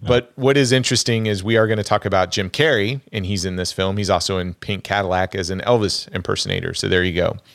But 0.02 0.32
what 0.36 0.58
is 0.58 0.72
interesting 0.72 1.26
is 1.26 1.44
we 1.44 1.58
are 1.58 1.68
going 1.68 1.78
to 1.78 1.84
talk 1.84 2.06
about 2.06 2.32
Jim 2.32 2.50
Carrey, 2.50 3.02
and 3.12 3.26
he's 3.26 3.46
in 3.46 3.56
this 3.56 3.72
film. 3.72 3.98
He's 3.98 4.10
also 4.10 4.38
in 4.38 4.54
Pink 4.54 4.84
Cadillac 4.84 5.36
as 5.36 5.50
an 5.50 5.62
Elvis 5.62 6.08
impersonator. 6.14 6.74
So 6.74 6.88
there 6.88 7.04
you 7.04 7.14
go. 7.14 7.38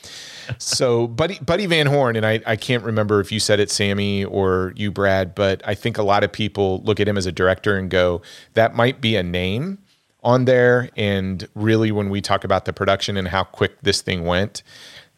So 0.57 1.07
Buddy 1.07 1.39
Buddy 1.39 1.65
Van 1.65 1.87
Horn, 1.87 2.17
and 2.17 2.25
I, 2.25 2.41
I 2.45 2.57
can't 2.57 2.83
remember 2.83 3.21
if 3.21 3.31
you 3.31 3.39
said 3.39 3.61
it, 3.61 3.71
Sammy, 3.71 4.25
or 4.25 4.73
you, 4.75 4.91
Brad, 4.91 5.33
but 5.33 5.61
I 5.65 5.75
think 5.75 5.97
a 5.97 6.03
lot 6.03 6.25
of 6.25 6.31
people 6.31 6.81
look 6.83 6.99
at 6.99 7.07
him 7.07 7.15
as 7.15 7.25
a 7.25 7.31
director 7.31 7.77
and 7.77 7.89
go, 7.89 8.21
that 8.55 8.75
might 8.75 8.99
be 8.99 9.15
a 9.15 9.23
name 9.23 9.77
on 10.23 10.45
there. 10.45 10.89
And 10.97 11.47
really, 11.55 11.91
when 11.93 12.09
we 12.09 12.19
talk 12.19 12.43
about 12.43 12.65
the 12.65 12.73
production 12.73 13.15
and 13.15 13.29
how 13.29 13.45
quick 13.45 13.79
this 13.81 14.01
thing 14.01 14.25
went, 14.25 14.63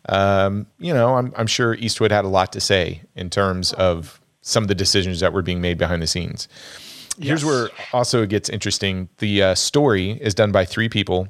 um, 0.09 0.67
you 0.78 0.93
know, 0.93 1.15
I'm, 1.15 1.34
I'm 1.36 1.47
sure 1.47 1.74
Eastwood 1.76 2.11
had 2.11 2.26
a 2.26 2.30
lot 2.30 2.51
to 2.53 2.61
say 2.61 3.01
in 3.15 3.30
terms 3.32 3.74
of 3.74 4.19
some 4.41 4.63
of 4.63 4.67
the 4.67 4.76
decisions 4.76 5.21
that 5.21 5.34
were 5.34 5.41
being 5.41 5.61
made 5.61 5.78
behind 5.78 6.01
the 6.01 6.07
scenes. 6.07 6.47
Here's 7.20 7.43
Yes. 7.43 7.43
where 7.43 7.70
also 7.91 8.24
it 8.24 8.30
gets 8.30 8.49
interesting. 8.49 9.09
The 9.20 9.43
uh, 9.43 9.55
story 9.55 10.11
is 10.22 10.34
done 10.34 10.51
by 10.51 10.66
three 10.66 10.89
people 10.89 11.30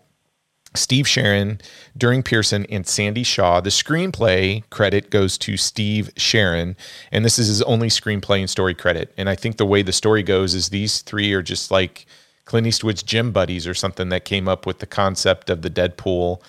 Steve 0.76 1.08
Sharon, 1.08 1.60
Durk 1.98 2.26
Pearson, 2.26 2.66
and 2.70 2.88
Sandy 2.88 3.24
Shaw. 3.24 3.62
The 3.62 3.70
screenplay 3.70 4.64
credit 4.72 5.12
goes 5.12 5.38
to 5.40 5.56
Steve 5.56 6.10
Sharon, 6.18 6.76
and 7.12 7.24
this 7.24 7.38
is 7.38 7.48
his 7.48 7.62
only 7.64 7.90
screenplay 7.90 8.40
and 8.40 8.50
story 8.50 8.74
credit. 8.74 9.14
And 9.18 9.30
I 9.30 9.36
think 9.36 9.58
the 9.58 9.66
way 9.68 9.84
the 9.84 9.92
story 9.92 10.24
goes 10.24 10.56
is 10.56 10.70
these 10.70 11.02
three 11.02 11.32
are 11.34 11.44
just 11.44 11.70
like 11.70 12.08
Clint 12.46 12.66
Eastwood's 12.68 13.04
gym 13.04 13.32
buddies 13.32 13.68
or 13.68 13.74
something 13.76 14.10
that 14.10 14.26
came 14.26 14.48
up 14.48 14.66
with 14.66 14.80
the 14.80 14.88
concept 14.88 15.50
of 15.50 15.62
the 15.62 15.70
Dead 15.70 15.96
Pool 15.96 16.42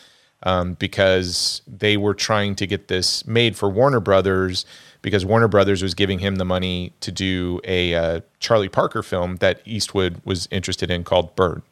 um, 0.43 0.75
because 0.75 1.61
they 1.67 1.97
were 1.97 2.15
trying 2.15 2.55
to 2.57 2.67
get 2.67 2.89
this 2.89 3.27
made 3.27 3.57
for 3.57 3.69
Warner 3.69 4.01
Brothers 4.01 4.65
because 5.05 5.25
Warner 5.25 5.47
Brothers 5.49 5.83
was 5.83 5.95
giving 5.95 6.19
him 6.19 6.37
the 6.37 6.45
money 6.45 6.93
to 7.01 7.13
do 7.13 7.61
a 7.63 7.95
uh, 7.95 8.21
Charlie 8.41 8.69
Parker 8.69 9.03
film 9.03 9.37
that 9.37 9.61
Eastwood 9.65 10.21
was 10.25 10.49
interested 10.51 10.91
in 10.91 11.05
called 11.05 11.37
Bird. 11.37 11.63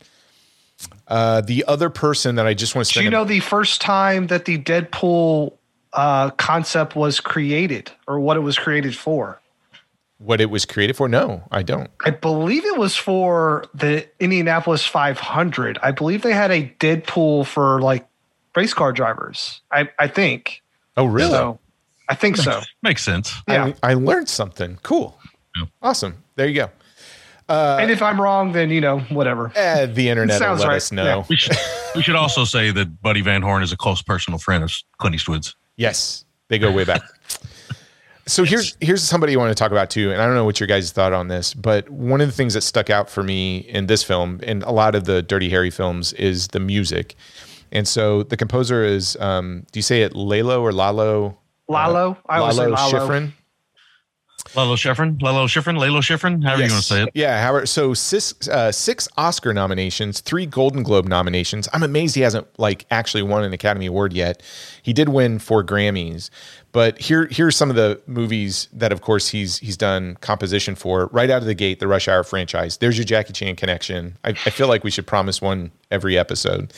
Uh, 1.09 1.41
the 1.41 1.65
other 1.67 1.91
person 1.91 2.35
that 2.37 2.47
I 2.47 2.55
just 2.55 2.75
want 2.75 2.87
to 2.89 2.95
Do 2.95 3.01
you 3.03 3.09
a- 3.09 3.11
know 3.11 3.25
the 3.25 3.41
first 3.41 3.81
time 3.81 4.29
that 4.29 4.45
the 4.45 4.59
Deadpool 4.59 5.55
uh, 5.93 6.31
concept 6.31 6.95
was 6.95 7.21
created 7.21 7.91
or 8.07 8.21
what 8.21 8.37
it 8.37 8.41
was 8.41 8.59
created 8.59 8.97
for? 8.97 9.41
what 10.19 10.41
it 10.41 10.51
was 10.51 10.65
created 10.65 10.95
for? 10.97 11.09
No, 11.09 11.43
I 11.51 11.65
don't. 11.65 11.91
I 12.05 12.11
believe 12.11 12.65
it 12.65 12.79
was 12.79 12.95
for 12.95 13.65
the 13.75 14.07
Indianapolis 14.21 14.87
500. 14.87 15.79
I 15.83 15.91
believe 15.91 16.23
they 16.23 16.33
had 16.33 16.53
a 16.53 16.73
Deadpool 16.79 17.45
for 17.45 17.81
like 17.81 18.07
race 18.55 18.73
car 18.73 18.93
drivers. 18.93 19.61
I, 19.73 19.89
I 19.99 20.07
think. 20.07 20.63
Oh, 20.97 21.07
really? 21.07 21.31
So 21.33 21.59
I 22.13 22.15
think 22.15 22.37
so. 22.37 22.61
Makes 22.83 23.03
sense. 23.03 23.35
Yeah. 23.49 23.73
I, 23.83 23.93
I 23.93 23.95
learned 23.95 24.29
something. 24.29 24.79
Cool. 24.83 25.19
Yeah. 25.57 25.65
Awesome. 25.81 26.23
There 26.37 26.47
you 26.47 26.55
go. 26.55 26.71
and 27.49 27.91
if 27.91 28.03
I'm 28.03 28.21
wrong, 28.21 28.53
then 28.53 28.71
you 28.71 28.81
know, 28.81 29.01
whatever. 29.01 29.51
Eh, 29.55 29.87
the 29.87 30.09
internet 30.09 30.35
will 30.35 30.47
Sounds 30.47 30.61
let 30.61 30.69
right. 30.69 30.77
us 30.77 30.93
know. 30.93 31.25
We 31.29 31.37
should 31.37 31.57
we 31.95 32.03
should 32.03 32.17
also 32.17 32.45
say 32.45 32.71
that 32.71 33.01
Buddy 33.01 33.23
Van 33.23 33.43
Horn 33.43 33.63
is 33.63 33.73
a 33.73 33.77
close 33.77 34.03
personal 34.03 34.39
friend 34.39 34.63
of 34.63 34.73
Clint 34.99 35.15
Eastwood's. 35.15 35.57
Yes, 35.77 36.25
they 36.49 36.59
go 36.59 36.71
way 36.71 36.85
back. 36.85 37.03
So 38.27 38.45
here's 38.45 38.77
here's 38.81 39.03
somebody 39.03 39.35
I 39.35 39.37
want 39.37 39.51
to 39.51 39.55
talk 39.55 39.73
about 39.73 39.91
too, 39.91 40.13
and 40.13 40.23
I 40.23 40.27
don't 40.27 40.37
know 40.37 40.45
what 40.45 40.61
your 40.61 40.69
guys' 40.69 40.93
thought 40.93 41.13
on 41.13 41.29
this, 41.29 41.55
but 41.55 41.91
one 41.91 42.21
of 42.21 42.29
the 42.29 42.33
things 42.33 42.55
that 42.55 42.61
stuck 42.61 42.89
out 42.89 43.11
for 43.11 43.23
me 43.23 43.59
in 43.59 43.87
this 43.87 44.05
film 44.05 44.39
and 44.45 44.63
a 44.63 44.71
lot 44.71 44.95
of 44.95 45.05
the 45.05 45.23
Dirty 45.23 45.49
Harry 45.49 45.71
films 45.71 46.13
is 46.13 46.49
the 46.49 46.61
music. 46.61 47.17
And 47.73 47.89
so 47.89 48.23
the 48.23 48.37
composer 48.37 48.85
is, 48.85 49.17
um, 49.19 49.65
do 49.73 49.79
you 49.79 49.83
say 49.83 50.03
it 50.03 50.15
Lalo 50.15 50.63
or 50.63 50.73
Lalo? 50.73 51.39
Lalo. 51.73 52.19
I 52.29 52.39
always 52.39 52.57
say 52.57 52.67
Lalo 52.67 52.93
Lalo. 52.93 53.09
Schifrin. 53.09 53.33
Lalo 54.55 54.77
Schifrin, 54.77 55.23
Lalo 55.23 55.47
Schifrin, 55.47 55.79
Lalo 55.79 56.01
Schifrin, 56.01 56.45
however 56.45 56.63
you 56.63 56.71
want 56.71 56.83
to 56.83 56.89
say 56.89 57.03
it. 57.05 57.11
Yeah, 57.15 57.41
Howard. 57.41 57.69
So 57.69 57.95
six, 57.95 58.49
uh, 58.49 58.71
six 58.71 59.09
Oscar 59.17 59.55
nominations, 59.55 60.21
three 60.21 60.47
Golden 60.47 60.83
Globe 60.83 61.07
nominations. 61.07 61.69
I'm 61.73 61.83
amazed 61.83 62.15
he 62.17 62.21
hasn't 62.21 62.47
like 62.59 62.85
actually 62.91 63.23
won 63.23 63.45
an 63.45 63.53
Academy 63.53 63.87
Award 63.87 64.13
yet. 64.13 64.43
He 64.83 64.93
did 64.93 65.09
win 65.09 65.39
four 65.39 65.65
Grammys, 65.65 66.29
but 66.73 66.99
here 67.01 67.29
here's 67.31 67.57
some 67.57 67.71
of 67.71 67.77
the 67.77 68.03
movies 68.07 68.69
that, 68.75 68.93
of 68.93 69.01
course, 69.01 69.29
he's 69.29 69.59
he's 69.59 69.77
done 69.77 70.17
composition 70.21 70.75
for. 70.75 71.07
Right 71.13 71.31
out 71.31 71.41
of 71.41 71.47
the 71.47 71.55
gate, 71.55 71.79
the 71.79 71.87
Rush 71.87 72.09
Hour 72.09 72.25
franchise. 72.25 72.77
There's 72.77 72.99
your 72.99 73.07
Jackie 73.07 73.33
Chan 73.33 73.57
connection. 73.57 74.19
I, 74.25 74.31
I 74.31 74.51
feel 74.51 74.69
like 74.69 74.85
we 74.85 74.91
should 74.91 75.07
promise 75.07 75.41
one 75.41 75.71
every 75.91 76.19
episode. 76.19 76.75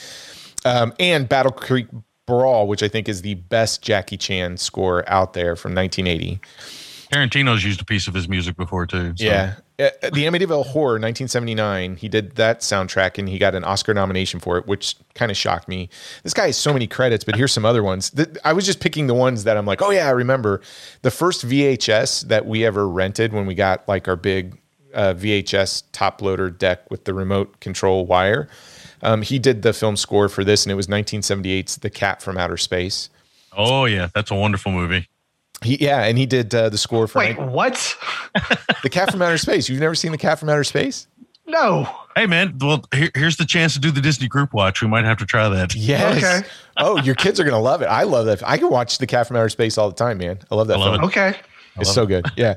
Um, 0.63 0.93
and 0.99 1.27
Battle 1.27 1.51
Creek 1.51 1.87
Brawl, 2.29 2.67
which 2.67 2.81
I 2.83 2.87
think 2.87 3.07
is 3.07 3.21
the 3.21 3.35
best 3.35 3.81
Jackie 3.81 4.17
Chan 4.17 4.57
score 4.57 5.07
out 5.07 5.33
there 5.33 5.55
from 5.55 5.75
1980. 5.75 6.39
Tarantino's 7.11 7.63
used 7.63 7.81
a 7.81 7.85
piece 7.85 8.07
of 8.07 8.13
his 8.13 8.27
music 8.27 8.57
before 8.57 8.85
too. 8.87 9.13
so- 9.15 9.23
Yeah. 9.23 9.55
Uh, 9.77 9.89
the 10.03 10.23
Amityville 10.23 10.65
Horror, 10.67 10.97
1979. 10.99 11.97
He 11.97 12.07
did 12.07 12.35
that 12.37 12.61
soundtrack 12.61 13.17
and 13.17 13.27
he 13.27 13.37
got 13.37 13.53
an 13.55 13.63
Oscar 13.65 13.93
nomination 13.93 14.39
for 14.39 14.57
it, 14.57 14.65
which 14.67 14.95
kind 15.15 15.29
of 15.29 15.35
shocked 15.37 15.67
me. 15.67 15.89
This 16.23 16.33
guy 16.33 16.45
has 16.47 16.57
so 16.57 16.71
many 16.71 16.87
credits, 16.87 17.25
but 17.25 17.35
here's 17.35 17.51
some 17.51 17.65
other 17.65 17.83
ones. 17.83 18.09
I 18.45 18.53
was 18.53 18.65
just 18.65 18.79
picking 18.79 19.07
the 19.07 19.13
ones 19.13 19.43
that 19.43 19.57
I'm 19.57 19.65
like, 19.65 19.81
oh 19.81 19.91
yeah, 19.91 20.07
I 20.07 20.11
remember. 20.11 20.61
The 21.01 21.11
first 21.11 21.45
VHS 21.45 22.27
that 22.29 22.45
we 22.45 22.65
ever 22.65 22.87
rented 22.87 23.33
when 23.33 23.45
we 23.45 23.53
got 23.53 23.85
like 23.87 24.07
our 24.07 24.15
big 24.15 24.57
uh, 24.93 25.13
VHS 25.13 25.83
top 25.91 26.21
loader 26.21 26.49
deck 26.49 26.89
with 26.89 27.03
the 27.03 27.13
remote 27.13 27.59
control 27.59 28.05
wire. 28.05 28.47
Um, 29.05 29.21
he 29.21 29.37
did 29.37 29.61
the 29.61 29.71
film 29.71 29.97
score 29.97 30.27
for 30.29 30.43
this, 30.43 30.65
and 30.65 30.71
it 30.71 30.75
was 30.75 30.87
1978's 30.87 31.77
The 31.77 31.91
Cat 31.91 32.21
from 32.21 32.37
Outer 32.37 32.57
Space. 32.57 33.09
Oh 33.55 33.85
yeah, 33.85 34.09
that's 34.13 34.31
a 34.31 34.35
wonderful 34.35 34.71
movie. 34.71 35.07
He, 35.61 35.77
yeah, 35.77 36.03
and 36.03 36.17
he 36.17 36.25
did 36.25 36.53
uh, 36.53 36.69
the 36.69 36.77
score 36.77 37.07
for 37.07 37.19
Wait, 37.19 37.39
what? 37.39 37.95
The 38.83 38.89
Cat 38.89 39.11
from 39.11 39.21
Outer 39.21 39.37
Space. 39.37 39.69
You've 39.69 39.79
never 39.79 39.95
seen 39.95 40.11
The 40.11 40.17
Cat 40.17 40.39
from 40.39 40.49
Outer 40.49 40.63
Space? 40.63 41.07
No. 41.47 41.87
Hey 42.15 42.25
man, 42.25 42.57
well 42.59 42.83
here, 42.93 43.11
here's 43.13 43.37
the 43.37 43.45
chance 43.45 43.73
to 43.75 43.79
do 43.79 43.91
the 43.91 44.01
Disney 44.01 44.27
group 44.27 44.53
watch. 44.53 44.81
We 44.81 44.87
might 44.87 45.05
have 45.05 45.17
to 45.19 45.25
try 45.25 45.47
that. 45.49 45.75
Yes. 45.75 46.17
Okay. 46.17 46.47
Oh, 46.77 46.99
your 47.01 47.15
kids 47.15 47.39
are 47.39 47.43
gonna 47.43 47.59
love 47.59 47.81
it. 47.81 47.85
I 47.85 48.03
love 48.03 48.25
that. 48.25 48.47
I 48.47 48.57
can 48.57 48.69
watch 48.69 48.97
The 48.97 49.07
Cat 49.07 49.27
from 49.27 49.37
Outer 49.37 49.49
Space 49.49 49.77
all 49.77 49.89
the 49.89 49.95
time, 49.95 50.17
man. 50.17 50.39
I 50.51 50.55
love 50.55 50.67
that 50.67 50.77
I 50.77 50.79
love 50.79 50.93
film. 50.93 51.03
it. 51.03 51.07
Okay. 51.07 51.35
It's 51.77 51.93
so 51.93 52.05
good. 52.05 52.25
Yeah. 52.35 52.55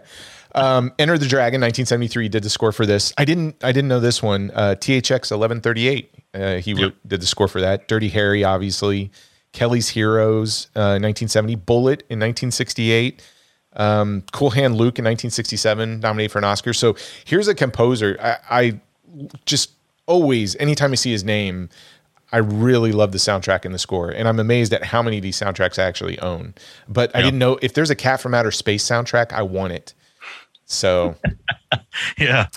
Um, 0.55 0.93
Enter 0.99 1.19
the 1.19 1.27
Dragon, 1.27 1.61
1973, 1.61 2.29
did 2.29 2.43
the 2.43 2.51
score 2.51 2.73
for 2.73 2.87
this. 2.87 3.13
I 3.19 3.25
didn't. 3.25 3.63
I 3.63 3.73
didn't 3.73 3.89
know 3.89 4.01
this 4.01 4.23
one. 4.23 4.51
Uh, 4.55 4.75
THX 4.79 5.31
1138. 5.31 6.15
Uh, 6.39 6.57
he 6.59 6.73
w- 6.75 6.93
did 7.07 7.21
the 7.21 7.27
score 7.27 7.49
for 7.49 7.61
that. 7.61 7.89
Dirty 7.89 8.09
Harry, 8.11 8.45
obviously. 8.45 9.11
Kelly's 9.53 9.89
Heroes, 9.89 10.67
uh, 10.77 11.01
1970. 11.01 11.57
Bullitt 11.57 12.01
in 12.03 12.19
1968. 12.21 13.23
Um, 13.75 14.23
cool 14.33 14.51
Hand 14.51 14.75
Luke 14.75 14.99
in 14.99 15.05
1967, 15.05 16.01
nominated 16.01 16.33
for 16.33 16.39
an 16.39 16.45
Oscar. 16.45 16.73
So 16.73 16.97
here's 17.25 17.49
a 17.49 17.55
composer. 17.55 18.17
I, 18.21 18.37
I 18.51 18.81
just 19.47 19.73
always, 20.07 20.57
anytime 20.57 20.93
I 20.93 20.97
see 20.97 21.11
his 21.13 21.25
name, 21.25 21.69
I 22.33 22.39
really 22.39 22.93
love 22.93 23.13
the 23.13 23.19
soundtrack 23.19 23.65
and 23.65 23.75
the 23.75 23.79
score. 23.79 24.11
And 24.11 24.29
I'm 24.29 24.39
amazed 24.39 24.73
at 24.75 24.85
how 24.85 25.03
many 25.03 25.17
of 25.19 25.23
these 25.23 25.39
soundtracks 25.39 25.79
I 25.79 25.85
actually 25.85 26.19
own. 26.21 26.55
But 26.89 27.15
I 27.17 27.23
didn't 27.23 27.39
know 27.39 27.59
if 27.63 27.73
there's 27.73 27.91
a 27.91 27.95
Cat 27.97 28.21
from 28.21 28.35
Outer 28.35 28.51
Space 28.51 28.85
soundtrack, 28.85 29.33
I 29.33 29.43
want 29.43 29.73
it. 29.73 29.95
So 30.67 31.15
Yeah, 32.19 32.49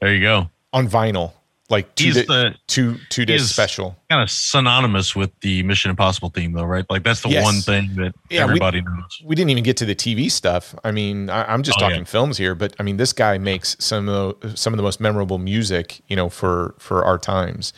there 0.00 0.12
you 0.14 0.20
go. 0.20 0.50
on 0.74 0.88
vinyl, 0.88 1.32
like 1.70 1.94
two, 1.94 2.04
He's 2.04 2.14
di- 2.16 2.22
the- 2.26 2.54
two, 2.66 2.98
two 3.08 3.24
disc 3.24 3.50
special. 3.52 3.96
Kind 4.10 4.22
of 4.22 4.30
synonymous 4.30 5.16
with 5.16 5.30
the 5.40 5.62
Mission 5.62 5.90
Impossible 5.90 6.28
theme, 6.30 6.52
though, 6.52 6.64
right? 6.64 6.84
Like 6.90 7.02
that's 7.04 7.22
the 7.22 7.30
Yes. 7.30 7.42
one 7.44 7.60
thing 7.60 7.90
that 7.96 8.14
Yeah, 8.30 8.40
we- 8.44 8.50
everybody 8.50 8.82
knows. 8.82 9.20
We 9.24 9.34
didn't 9.34 9.50
even 9.50 9.64
get 9.64 9.76
to 9.78 9.86
the 9.86 9.94
TV 9.94 10.28
stuff. 10.30 10.74
I 10.84 10.90
mean, 10.90 11.30
I, 11.30 11.44
I'm 11.52 11.62
just 11.62 11.78
Oh, 11.78 11.80
talking 11.80 12.00
yeah. 12.00 12.04
films 12.04 12.36
here, 12.36 12.54
but 12.54 12.74
I 12.78 12.82
mean, 12.82 12.98
this 12.98 13.12
guy 13.14 13.38
makes 13.38 13.76
some 13.80 14.08
of 14.08 14.38
the, 14.40 14.56
some 14.56 14.72
of 14.72 14.76
the 14.76 14.82
most 14.82 15.00
memorable 15.00 15.38
music, 15.38 16.00
you 16.08 16.16
know, 16.16 16.28
for 16.28 16.74
for 16.78 17.04
our 17.04 17.18
times. 17.18 17.72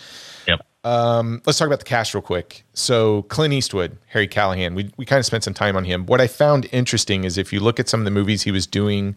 Yep. 0.49 0.66
Um, 0.84 1.43
let's 1.47 1.59
talk 1.59 1.66
about 1.66 1.80
the 1.80 1.84
cast 1.84 2.14
real 2.14 2.22
quick. 2.22 2.64
So 2.72 3.22
Clint 3.22 3.53
Eastwood, 3.55 3.99
Harry 4.09 4.26
Callahan, 4.28 4.74
we 4.74 4.91
we 4.97 5.05
kind 5.05 5.18
of 5.20 5.26
spent 5.26 5.45
some 5.45 5.55
time 5.55 5.76
on 5.76 5.84
him. 5.84 6.07
What 6.07 6.20
I 6.20 6.26
found 6.26 6.68
interesting 6.72 7.24
is 7.24 7.39
if 7.39 7.53
you 7.53 7.61
look 7.61 7.78
at 7.80 7.89
some 7.89 8.01
of 8.01 8.05
the 8.05 8.11
movies 8.12 8.43
he 8.43 8.51
was 8.51 8.66
doing 8.66 9.16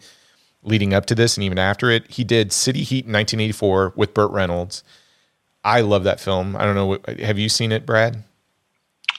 leading 0.63 0.93
up 0.93 1.05
to 1.07 1.15
this 1.15 1.37
and 1.37 1.43
even 1.43 1.57
after 1.57 1.89
it, 1.89 2.09
he 2.09 2.23
did 2.23 2.51
City 2.51 2.83
Heat 2.83 3.05
in 3.05 3.13
1984 3.13 3.93
with 3.95 4.13
Burt 4.13 4.31
Reynolds. 4.31 4.83
I 5.63 5.81
love 5.81 6.03
that 6.03 6.19
film. 6.19 6.55
I 6.55 6.65
don't 6.65 6.75
know. 6.75 6.97
Have 7.23 7.37
you 7.37 7.49
seen 7.49 7.71
it, 7.71 7.85
Brad? 7.85 8.23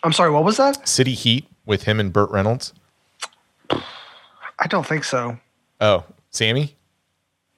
I'm 0.03 0.13
sorry, 0.13 0.31
what 0.31 0.45
was 0.45 0.57
that? 0.57 0.89
City 0.89 1.15
Heat 1.15 1.47
with 1.67 1.83
him 1.85 2.01
and 2.01 2.13
Burt 2.13 2.31
Reynolds. 2.31 2.73
I 3.71 4.67
don't 4.69 4.87
think 4.87 5.05
so. 5.05 5.39
Oh, 5.81 6.05
Sammy. 6.31 6.77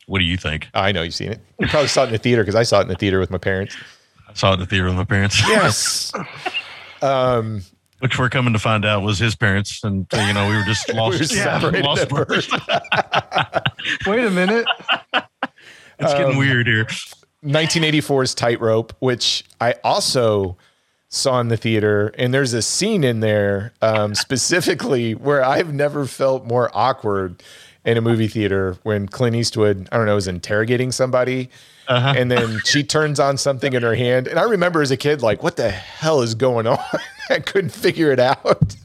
What 0.07 0.19
do 0.19 0.25
you 0.25 0.37
think? 0.37 0.69
I 0.75 0.93
know 0.93 1.03
you've 1.03 1.15
seen 1.15 1.33
it. 1.33 1.41
You 1.59 1.69
probably 1.69 1.89
saw 1.89 2.03
it 2.03 2.07
in 2.07 2.13
the 2.13 2.19
theater 2.19 2.43
because 2.43 2.55
I 2.55 2.65
saw 2.65 2.79
it 2.79 2.83
in 2.83 2.89
the 2.89 2.97
theater 2.97 3.19
with 3.19 3.31
my 3.31 3.39
parents. 3.39 3.77
I 4.29 4.35
saw 4.35 4.51
it 4.51 4.55
in 4.55 4.61
the 4.61 4.67
theater 4.67 4.87
with 4.87 4.95
my 4.95 5.05
parents. 5.05 5.41
Yes. 5.49 6.13
Um, 7.03 7.63
which 8.03 8.19
we're 8.19 8.29
coming 8.29 8.53
to 8.53 8.59
find 8.59 8.85
out 8.85 9.03
was 9.03 9.19
his 9.21 9.37
parents, 9.37 9.83
and 9.85 10.07
you 10.13 10.33
know 10.35 10.49
we 10.49 10.57
were 10.57 10.65
just 10.65 10.89
lost. 10.95 11.21
were 11.21 11.25
separated 11.25 11.85
lost. 11.85 12.11
Wait 14.07 14.25
a 14.25 14.31
minute. 14.31 14.67
It's 15.99 16.13
Um, 16.13 16.19
getting 16.19 16.37
weird 16.37 16.67
here. 16.67 16.87
1984's 17.45 18.35
Tightrope, 18.35 18.93
which 18.99 19.45
I 19.61 19.75
also 19.85 20.57
saw 21.09 21.39
in 21.41 21.49
the 21.49 21.57
theater, 21.57 22.13
and 22.19 22.33
there's 22.35 22.53
a 22.55 22.63
scene 22.63 23.05
in 23.05 23.21
there 23.21 23.73
um, 23.83 24.15
specifically 24.17 25.15
where 25.15 25.45
I've 25.45 25.73
never 25.73 26.07
felt 26.07 26.45
more 26.45 26.71
awkward 26.75 27.41
in 27.85 27.97
a 27.97 28.01
movie 28.01 28.29
theater 28.29 28.77
when 28.83 29.07
Clint 29.09 29.37
Eastwood, 29.37 29.89
I 29.93 29.97
don't 29.97 30.07
know, 30.07 30.17
is 30.17 30.27
interrogating 30.29 30.91
somebody. 30.93 31.51
And 31.89 32.31
then 32.31 32.61
she 32.65 32.85
turns 32.85 33.21
on 33.21 33.37
something 33.37 33.75
in 33.75 33.83
her 33.83 33.95
hand. 33.95 34.27
And 34.27 34.39
I 34.39 34.45
remember 34.45 34.81
as 34.83 34.91
a 34.91 34.97
kid, 34.97 35.21
like, 35.21 35.43
what 35.43 35.57
the 35.57 35.71
hell 35.71 36.23
is 36.23 36.35
going 36.35 36.67
on? 36.67 36.79
I 37.31 37.41
couldn't 37.41 37.71
figure 37.71 38.11
it 38.13 38.21
out. 38.21 38.77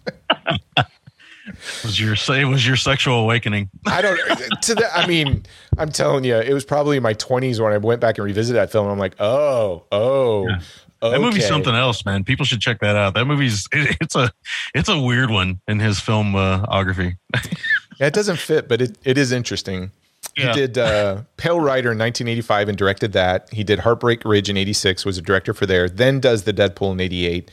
Was 1.83 1.99
your 1.99 2.15
say 2.15 2.43
was 2.43 2.67
your 2.67 2.75
sexual 2.75 3.15
awakening? 3.15 3.69
I 3.85 4.01
don't 4.01 4.19
to 4.63 4.75
that. 4.75 4.91
I 4.93 5.07
mean, 5.07 5.45
I'm 5.77 5.89
telling 5.89 6.23
you, 6.23 6.35
it 6.35 6.53
was 6.53 6.65
probably 6.65 6.97
in 6.97 7.03
my 7.03 7.13
20s 7.13 7.59
when 7.59 7.71
I 7.71 7.77
went 7.77 8.01
back 8.01 8.17
and 8.17 8.25
revisited 8.25 8.57
that 8.57 8.71
film. 8.71 8.87
I'm 8.87 8.99
like, 8.99 9.15
oh, 9.19 9.85
oh, 9.91 10.47
That 11.01 11.21
movie's 11.21 11.47
something 11.47 11.73
else, 11.73 12.05
man. 12.05 12.23
People 12.25 12.45
should 12.45 12.59
check 12.59 12.79
that 12.81 12.95
out. 12.95 13.13
That 13.13 13.25
movie's 13.25 13.67
it, 13.71 13.97
it's 14.01 14.15
a 14.15 14.31
it's 14.75 14.89
a 14.89 14.99
weird 14.99 15.29
one 15.29 15.59
in 15.67 15.79
his 15.79 15.99
filmography. 15.99 17.15
Yeah, 17.99 18.07
it 18.07 18.13
doesn't 18.13 18.37
fit, 18.37 18.67
but 18.67 18.81
it, 18.81 18.97
it 19.03 19.17
is 19.17 19.31
interesting. 19.31 19.91
Yeah. 20.35 20.53
He 20.53 20.59
did 20.59 20.77
uh, 20.77 21.23
Pale 21.37 21.59
Rider 21.59 21.91
in 21.91 21.97
1985 21.97 22.69
and 22.69 22.77
directed 22.77 23.13
that. 23.13 23.51
He 23.51 23.63
did 23.63 23.79
Heartbreak 23.79 24.23
Ridge 24.23 24.49
in 24.49 24.57
86, 24.57 25.03
was 25.03 25.17
a 25.17 25.21
director 25.21 25.53
for 25.53 25.65
there. 25.65 25.89
Then 25.89 26.19
does 26.19 26.43
the 26.43 26.53
Dead 26.53 26.75
Pool 26.75 26.91
in 26.91 26.99
88. 26.99 27.49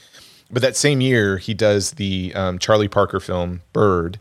But 0.50 0.62
that 0.62 0.76
same 0.76 1.00
year, 1.00 1.38
he 1.38 1.54
does 1.54 1.92
the 1.92 2.32
um, 2.34 2.58
Charlie 2.58 2.88
Parker 2.88 3.20
film 3.20 3.62
Bird, 3.72 4.18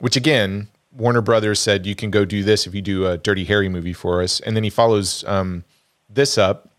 which 0.00 0.16
again, 0.16 0.68
Warner 0.92 1.20
Brothers 1.20 1.60
said 1.60 1.86
you 1.86 1.94
can 1.94 2.10
go 2.10 2.24
do 2.24 2.42
this 2.42 2.66
if 2.66 2.74
you 2.74 2.82
do 2.82 3.06
a 3.06 3.18
Dirty 3.18 3.44
Harry 3.44 3.68
movie 3.68 3.92
for 3.92 4.22
us. 4.22 4.40
And 4.40 4.56
then 4.56 4.64
he 4.64 4.70
follows 4.70 5.24
um, 5.26 5.64
this 6.08 6.38
up 6.38 6.70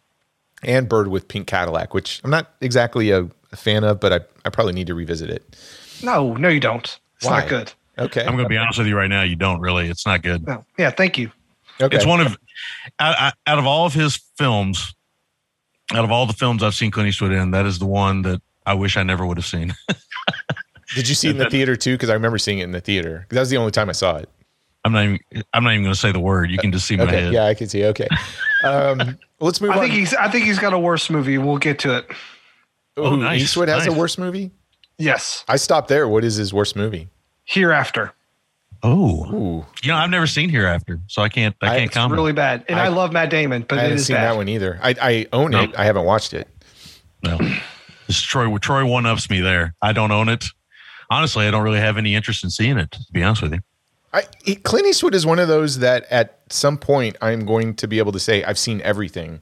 and 0.64 0.90
Bird 0.90 1.08
with 1.08 1.28
Pink 1.28 1.48
Cadillac, 1.48 1.94
which 1.94 2.20
I'm 2.24 2.32
not 2.32 2.52
exactly 2.62 3.12
a, 3.12 3.30
a 3.52 3.56
fan 3.56 3.84
of, 3.84 4.00
but 4.00 4.12
I, 4.12 4.20
I 4.46 4.50
probably 4.50 4.74
need 4.74 4.88
to 4.88 4.96
revisit 4.96 5.30
it. 5.30 5.56
No, 6.04 6.34
no, 6.34 6.50
you 6.50 6.60
don't. 6.60 7.00
It's 7.18 7.26
Why? 7.26 7.40
not 7.42 7.50
good. 7.50 7.74
Okay. 7.98 8.22
I'm 8.22 8.34
going 8.34 8.46
to 8.46 8.50
be 8.50 8.58
honest 8.58 8.80
with 8.80 8.88
you 8.88 8.98
right 8.98 9.10
now. 9.10 9.24
You 9.24 9.36
don't 9.36 9.60
really. 9.60 9.90
It's 9.90 10.06
not 10.06 10.22
good. 10.22 10.46
No. 10.48 10.66
Yeah, 10.78 10.90
thank 10.90 11.18
you. 11.18 11.32
okay. 11.82 11.96
It's 11.96 12.06
one 12.06 12.22
of 12.22 12.38
out, 13.00 13.16
out- 13.20 13.34
out 13.46 13.60
of 13.60 13.66
all 13.66 13.86
of 13.86 13.94
his 13.94 14.18
films, 14.38 14.94
out 15.92 16.04
of 16.04 16.12
all 16.12 16.26
the 16.26 16.34
films 16.34 16.64
I've 16.64 16.76
seen 16.76 16.92
Clint 16.92 17.10
Eastwood 17.10 17.32
in, 17.32 17.52
that 17.52 17.66
is 17.66 17.80
the 17.80 17.86
one 17.86 18.22
that 18.24 18.42
I 18.70 18.74
wish 18.76 18.98
I 18.98 19.04
never 19.04 19.26
would 19.26 19.38
have 19.38 19.46
seen. 19.46 19.74
Did 20.96 21.08
you 21.10 21.16
see 21.16 21.28
it 21.28 21.32
in 21.32 21.38
the 21.38 21.50
theater 21.50 21.76
too? 21.76 21.94
Because 21.96 22.10
I 22.10 22.14
remember 22.14 22.38
seeing 22.38 22.60
it 22.60 22.64
in 22.64 22.72
the 22.72 22.82
theater. 22.82 23.26
'Cause 23.30 23.36
that 23.36 23.40
was 23.42 23.50
the 23.50 23.58
only 23.58 23.72
time 23.72 23.90
I 23.90 23.94
saw 23.94 24.18
it. 24.18 24.30
I'm 24.86 24.92
not 24.94 25.04
even. 25.04 25.20
I'm 25.54 25.64
not 25.64 25.72
even 25.74 25.84
going 25.84 25.94
to 25.94 26.00
say 26.00 26.12
the 26.12 26.20
word. 26.20 26.50
You 26.50 26.58
can 26.58 26.72
just 26.72 26.88
see 26.88 26.96
my 26.96 27.04
Okay, 27.04 27.22
head. 27.24 27.34
yeah, 27.34 27.46
I 27.46 27.54
can 27.54 27.68
see. 27.68 27.84
Okay, 27.86 28.08
um, 28.64 29.18
let's 29.40 29.60
move 29.60 29.72
I 29.72 29.76
on. 29.76 29.80
think 29.82 29.94
he's 29.94 30.14
I 30.14 30.30
think 30.30 30.46
he's 30.46 30.58
got 30.60 30.74
a 30.74 30.80
worse 30.80 31.10
movie. 31.10 31.38
We'll 31.38 31.58
get 31.58 31.80
to 31.80 31.98
it. 31.98 32.06
Oh, 32.96 33.14
Ooh, 33.14 33.18
nice, 33.18 33.42
Eastwood 33.42 33.68
has 33.70 33.88
a 33.88 33.92
worse 33.92 34.18
movie. 34.18 34.52
Yes. 34.98 35.44
I 35.48 35.56
stopped 35.58 35.88
there. 35.90 36.08
What 36.08 36.24
is 36.24 36.36
his 36.36 36.54
worst 36.54 36.76
movie? 36.76 37.10
Hereafter. 37.46 38.14
Oh, 38.84 39.26
Ooh, 39.34 39.66
you 39.84 39.90
know, 39.92 39.96
I've 39.98 40.10
never 40.10 40.28
seen 40.28 40.50
Hereafter, 40.50 41.00
so 41.08 41.22
I 41.22 41.30
can't. 41.30 41.56
I 41.62 41.66
I- 41.68 41.70
can't 41.72 41.86
it's 41.86 41.94
comment. 41.94 42.18
Really 42.18 42.34
bad. 42.34 42.64
And 42.70 42.80
I- 42.80 42.86
I, 42.86 42.88
love 42.88 43.12
Matt 43.12 43.30
Damon, 43.30 43.66
but 43.68 43.78
I 43.78 43.82
it 43.82 43.84
haven't 43.84 43.98
is 43.98 44.06
seen 44.08 44.16
bad. 44.16 44.32
that 44.32 44.36
one 44.38 44.48
either. 44.48 44.80
I, 44.82 44.96
I 45.02 45.28
own 45.34 45.52
No. 45.52 45.64
it. 45.64 45.72
I 45.78 45.84
haven't 45.86 46.06
watched 46.06 46.34
it. 46.34 46.48
No, 47.24 47.38
this 48.10 48.18
is 48.18 48.24
Troy. 48.24 48.58
Troy 48.58 48.84
one 48.86 49.06
ups 49.06 49.30
me 49.30 49.40
there. 49.40 49.76
I 49.84 49.94
don't 49.94 50.12
own 50.12 50.30
it. 50.30 50.46
Honestly, 51.12 51.48
I 51.48 51.52
don't 51.52 51.62
really 51.62 51.80
have 51.80 51.96
any 51.96 52.16
interest 52.16 52.44
in 52.44 52.50
seeing 52.50 52.80
it. 52.80 52.90
To 52.92 53.00
be 53.12 53.22
honest 53.22 53.44
with 53.44 53.54
you. 53.54 53.60
I, 54.12 54.24
Clint 54.64 54.88
Eastwood 54.88 55.14
is 55.14 55.28
one 55.28 55.38
of 55.38 55.48
those 55.48 55.78
that 55.78 56.06
at 56.10 56.40
some 56.50 56.80
point 56.80 57.16
I'm 57.22 57.46
going 57.46 57.76
to 57.76 57.88
be 57.88 58.00
able 58.00 58.12
to 58.14 58.20
say 58.20 58.44
I've 58.44 58.58
seen 58.58 58.82
everything, 58.82 59.42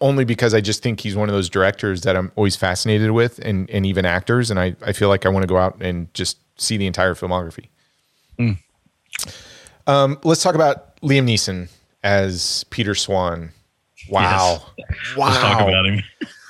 only 0.00 0.24
because 0.24 0.54
I 0.54 0.60
just 0.60 0.82
think 0.82 0.98
he's 0.98 1.14
one 1.14 1.28
of 1.28 1.36
those 1.36 1.48
directors 1.48 2.00
that 2.00 2.16
I'm 2.16 2.32
always 2.34 2.56
fascinated 2.56 3.12
with, 3.12 3.38
and 3.38 3.70
and 3.70 3.86
even 3.86 4.04
actors, 4.04 4.50
and 4.50 4.58
I 4.58 4.74
I 4.84 4.92
feel 4.92 5.08
like 5.08 5.24
I 5.24 5.28
want 5.28 5.44
to 5.44 5.48
go 5.48 5.56
out 5.56 5.80
and 5.80 6.12
just 6.14 6.38
see 6.60 6.76
the 6.76 6.88
entire 6.88 7.14
filmography. 7.14 7.68
Mm. 8.40 8.58
Um, 9.86 10.18
let's 10.24 10.42
talk 10.42 10.56
about 10.56 11.00
Liam 11.02 11.32
Neeson 11.32 11.68
as 12.02 12.64
Peter 12.70 12.96
Swan. 12.96 13.52
Wow, 14.08 14.62
wow, 15.16 15.28
Let's 15.28 15.38
talk 15.38 15.60
about 15.60 15.86
him. 15.86 16.02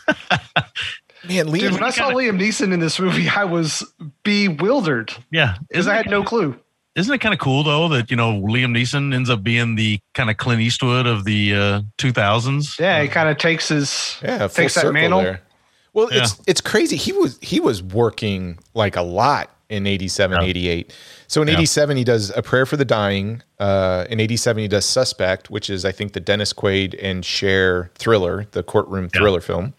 man, 1.29 1.47
Liam. 1.47 1.61
Dude, 1.61 1.73
when 1.75 1.83
I 1.85 1.91
saw 1.91 2.11
Liam 2.11 2.41
Neeson 2.41 2.73
in 2.73 2.81
this 2.81 2.99
movie, 2.99 3.29
I 3.29 3.45
was 3.45 3.85
bewildered 4.25 5.13
Yeah, 5.31 5.57
because 5.69 5.81
isn't 5.87 5.93
I 5.93 6.01
it, 6.01 6.05
had 6.05 6.11
no 6.11 6.23
clue. 6.23 6.59
isn't 6.97 7.13
it 7.13 7.19
kind 7.19 7.33
of 7.35 7.41
cool 7.41 7.63
though 7.63 7.89
that 7.89 8.11
you 8.11 8.17
know 8.17 8.33
Liam 8.33 8.77
Neeson 8.77 9.15
ends 9.15 9.31
up 9.31 9.43
being 9.43 9.75
the 9.77 9.99
kind 10.15 10.31
of 10.31 10.37
Clint 10.37 10.61
Eastwood 10.61 11.07
of 11.07 11.25
the 11.25 11.55
uh, 11.55 11.81
2000s? 11.99 12.79
Yeah, 12.79 13.03
he 13.03 13.09
kind 13.09 13.29
of 13.29 13.39
takes 13.39 13.69
his 13.69 14.17
Yeah, 14.23 14.49
takes 14.49 14.75
that 14.75 14.93
mantle. 14.93 15.21
there. 15.23 15.41
Well, 15.95 16.09
it's 16.11 16.41
it's 16.47 16.61
crazy. 16.63 16.97
He 16.97 17.13
was 17.13 17.39
he 17.43 17.61
was 17.61 17.83
working 17.83 18.59
like 18.75 18.97
a 18.97 19.03
lot 19.03 19.51
in 19.69 19.87
87, 19.87 20.41
Yeah. 20.43 20.49
88. 20.49 20.95
So 21.29 21.43
in 21.43 21.49
Yeah. 21.49 21.55
87 21.55 21.97
he 21.99 22.05
does 22.05 22.31
A 22.37 22.43
Prayer 22.43 22.65
for 22.67 22.77
the 22.79 22.85
Dying. 22.85 23.43
Uh, 23.59 24.07
in 24.11 24.19
87 24.21 24.63
he 24.63 24.69
does 24.69 24.85
Suspect, 24.87 25.51
which 25.51 25.69
is 25.71 25.85
I 25.85 25.93
think 25.93 26.15
the 26.15 26.21
Dennis 26.21 26.53
Quaid 26.55 26.99
and 27.03 27.25
Cher 27.25 27.91
thriller, 27.95 28.47
the 28.53 28.63
courtroom 28.63 29.11
Yeah. 29.13 29.19
thriller 29.21 29.41
film. 29.43 29.75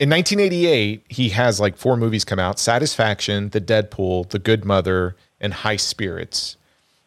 In 0.00 0.10
1988, 0.10 1.04
he 1.08 1.30
has 1.30 1.58
like 1.58 1.76
four 1.76 1.96
movies 1.96 2.24
come 2.24 2.38
out: 2.38 2.58
Satisfaction, 2.58 3.48
The 3.50 3.60
Dead 3.60 3.90
Pool, 3.90 4.24
The 4.24 4.38
Good 4.38 4.64
Mother, 4.64 5.16
and 5.40 5.52
High 5.52 5.76
Spirits. 5.76 6.56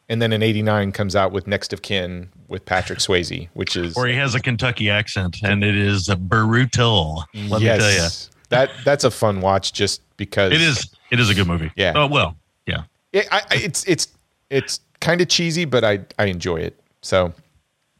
And 0.10 0.22
then 0.22 0.34
in 0.34 0.44
89 0.44 0.92
comes 0.92 1.16
out 1.16 1.32
with 1.32 1.48
Next 1.48 1.72
of 1.72 1.82
Kin 1.84 2.28
with 2.50 2.66
Patrick 2.66 3.00
Swayze, 3.00 3.48
which 3.54 3.78
is 3.78 3.96
Where 3.96 4.08
he 4.08 4.16
has 4.16 4.36
a 4.36 4.42
Kentucky 4.42 4.90
accent, 4.90 5.38
and 5.42 5.64
it 5.64 5.78
is 5.78 6.10
brutal. 6.16 7.24
Let 7.34 7.62
me 7.62 7.68
tell 7.68 7.92
you, 7.92 8.08
That 8.50 8.72
that's 8.84 9.06
a 9.06 9.12
fun 9.12 9.40
watch 9.40 9.72
just 9.72 10.02
because 10.18 10.52
it 10.52 10.60
is. 10.62 10.94
It 11.12 11.20
is 11.22 11.30
a 11.30 11.34
good 11.34 11.48
movie. 11.48 11.72
Yeah. 11.78 11.94
Oh 11.96 12.08
well. 12.08 12.36
Yeah. 12.68 12.84
It, 13.14 13.28
I, 13.32 13.38
I- 13.52 13.56
it's 13.56 13.86
it's 13.86 14.08
it's 14.50 14.82
kind 15.00 15.22
of 15.22 15.30
cheesy, 15.30 15.64
but 15.64 15.86
I 15.86 16.00
I 16.20 16.26
enjoy 16.26 16.58
it. 16.58 16.78
So 17.02 17.34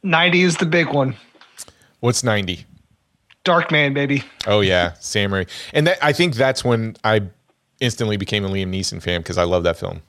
90 0.02 0.42
is 0.42 0.56
the 0.58 0.66
big 0.66 0.88
one. 0.92 1.16
what's 2.00 2.22
ninety? 2.22 2.66
Darkman, 3.44 3.94
baby. 3.94 4.22
Oh 4.46 4.60
yeah, 4.60 4.92
Sam 5.00 5.30
Raimi. 5.30 5.48
And 5.72 5.86
that 5.86 5.98
I 6.02 6.12
think 6.12 6.34
that's 6.34 6.64
when 6.64 6.96
I 7.04 7.22
instantly 7.80 8.16
became 8.16 8.44
a 8.44 8.48
Liam 8.48 8.68
Neeson 8.68 9.02
fan 9.02 9.20
because 9.20 9.38
I 9.38 9.44
love 9.44 9.64
that 9.64 9.76
film. 9.76 10.02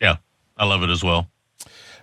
Yeah. 0.00 0.16
I 0.58 0.64
love 0.66 0.82
it 0.82 0.90
as 0.90 1.02
well. 1.02 1.28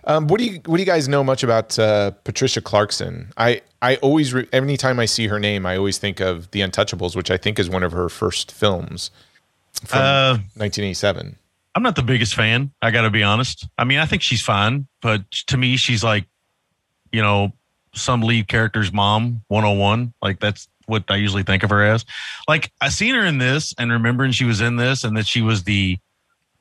Um, 0.06 0.26
what 0.26 0.38
do 0.38 0.44
you 0.46 0.60
what 0.66 0.76
do 0.76 0.82
you 0.82 0.86
guys 0.86 1.08
know 1.08 1.24
much 1.24 1.42
about 1.42 1.78
uh, 1.78 2.10
Patricia 2.24 2.60
Clarkson? 2.60 3.32
I 3.36 3.62
I 3.80 3.96
always 3.96 4.34
re- 4.34 4.46
anytime 4.52 5.00
I 5.00 5.06
see 5.06 5.28
her 5.28 5.40
name, 5.40 5.64
I 5.64 5.76
always 5.76 5.98
think 5.98 6.20
of 6.20 6.50
The 6.50 6.60
Untouchables, 6.60 7.16
which 7.16 7.30
I 7.30 7.36
think 7.36 7.58
is 7.58 7.70
one 7.70 7.82
of 7.82 7.92
her 7.92 8.08
first 8.08 8.52
films 8.52 9.10
from 9.84 10.00
Uh, 10.00 10.32
1987. 10.56 11.36
I'm 11.74 11.82
not 11.82 11.96
the 11.96 12.02
biggest 12.02 12.34
fan. 12.34 12.70
I 12.82 12.90
got 12.90 13.02
to 13.02 13.10
be 13.10 13.22
honest. 13.22 13.66
I 13.78 13.84
mean, 13.84 13.98
I 13.98 14.06
think 14.06 14.22
she's 14.22 14.42
fine, 14.42 14.86
but 15.02 15.28
to 15.48 15.56
me, 15.56 15.76
she's 15.76 16.04
like, 16.04 16.26
you 17.10 17.20
know, 17.22 17.52
some 17.94 18.20
lead 18.22 18.48
character's 18.48 18.92
mom 18.92 19.42
101. 19.48 20.12
Like 20.22 20.40
that's 20.40 20.68
what 20.86 21.04
I 21.08 21.16
usually 21.16 21.42
think 21.42 21.62
of 21.62 21.70
her 21.70 21.82
as. 21.84 22.04
Like 22.48 22.72
I 22.80 22.88
seen 22.90 23.14
her 23.14 23.24
in 23.24 23.38
this 23.38 23.74
and 23.78 23.90
remembering 23.90 24.32
she 24.32 24.44
was 24.44 24.60
in 24.60 24.76
this 24.76 25.04
and 25.04 25.16
that 25.16 25.26
she 25.26 25.40
was 25.42 25.64
the 25.64 25.98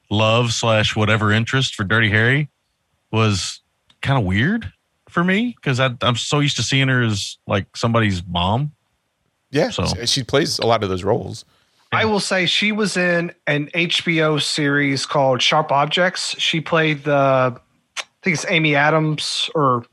love 0.10 0.54
slash 0.54 0.96
whatever 0.96 1.32
interest 1.32 1.76
for 1.76 1.84
Dirty 1.84 2.10
Harry 2.10 2.50
was 3.12 3.62
kind 4.02 4.18
of 4.20 4.26
weird 4.26 4.72
for 5.10 5.24
me 5.24 5.56
because 5.56 5.80
I'm 5.80 6.16
so 6.16 6.40
used 6.40 6.56
to 6.58 6.64
seeing 6.64 6.88
her 6.88 7.04
as 7.04 7.38
like 7.48 7.76
somebody's 7.76 8.26
mom. 8.26 8.72
Yeah, 9.52 9.70
So- 9.70 9.86
she- 9.86 10.06
she 10.08 10.24
plays 10.24 10.60
a 10.60 10.66
lot 10.66 10.84
of 10.84 10.90
those 10.90 11.04
roles. 11.04 11.46
I 11.92 12.06
will 12.06 12.20
say 12.20 12.48
she 12.48 12.72
was 12.72 12.98
in 12.98 13.32
an 13.46 13.70
HBO 13.76 14.42
series 14.42 15.06
called 15.06 15.44
Sharp 15.44 15.72
Objects. 15.72 16.36
She 16.42 16.60
played 16.60 17.04
the, 17.04 17.14
I 17.56 18.04
think 18.24 18.34
it's 18.34 18.48
Amy 18.50 18.76
Adams 18.76 19.48
or, 19.54 19.86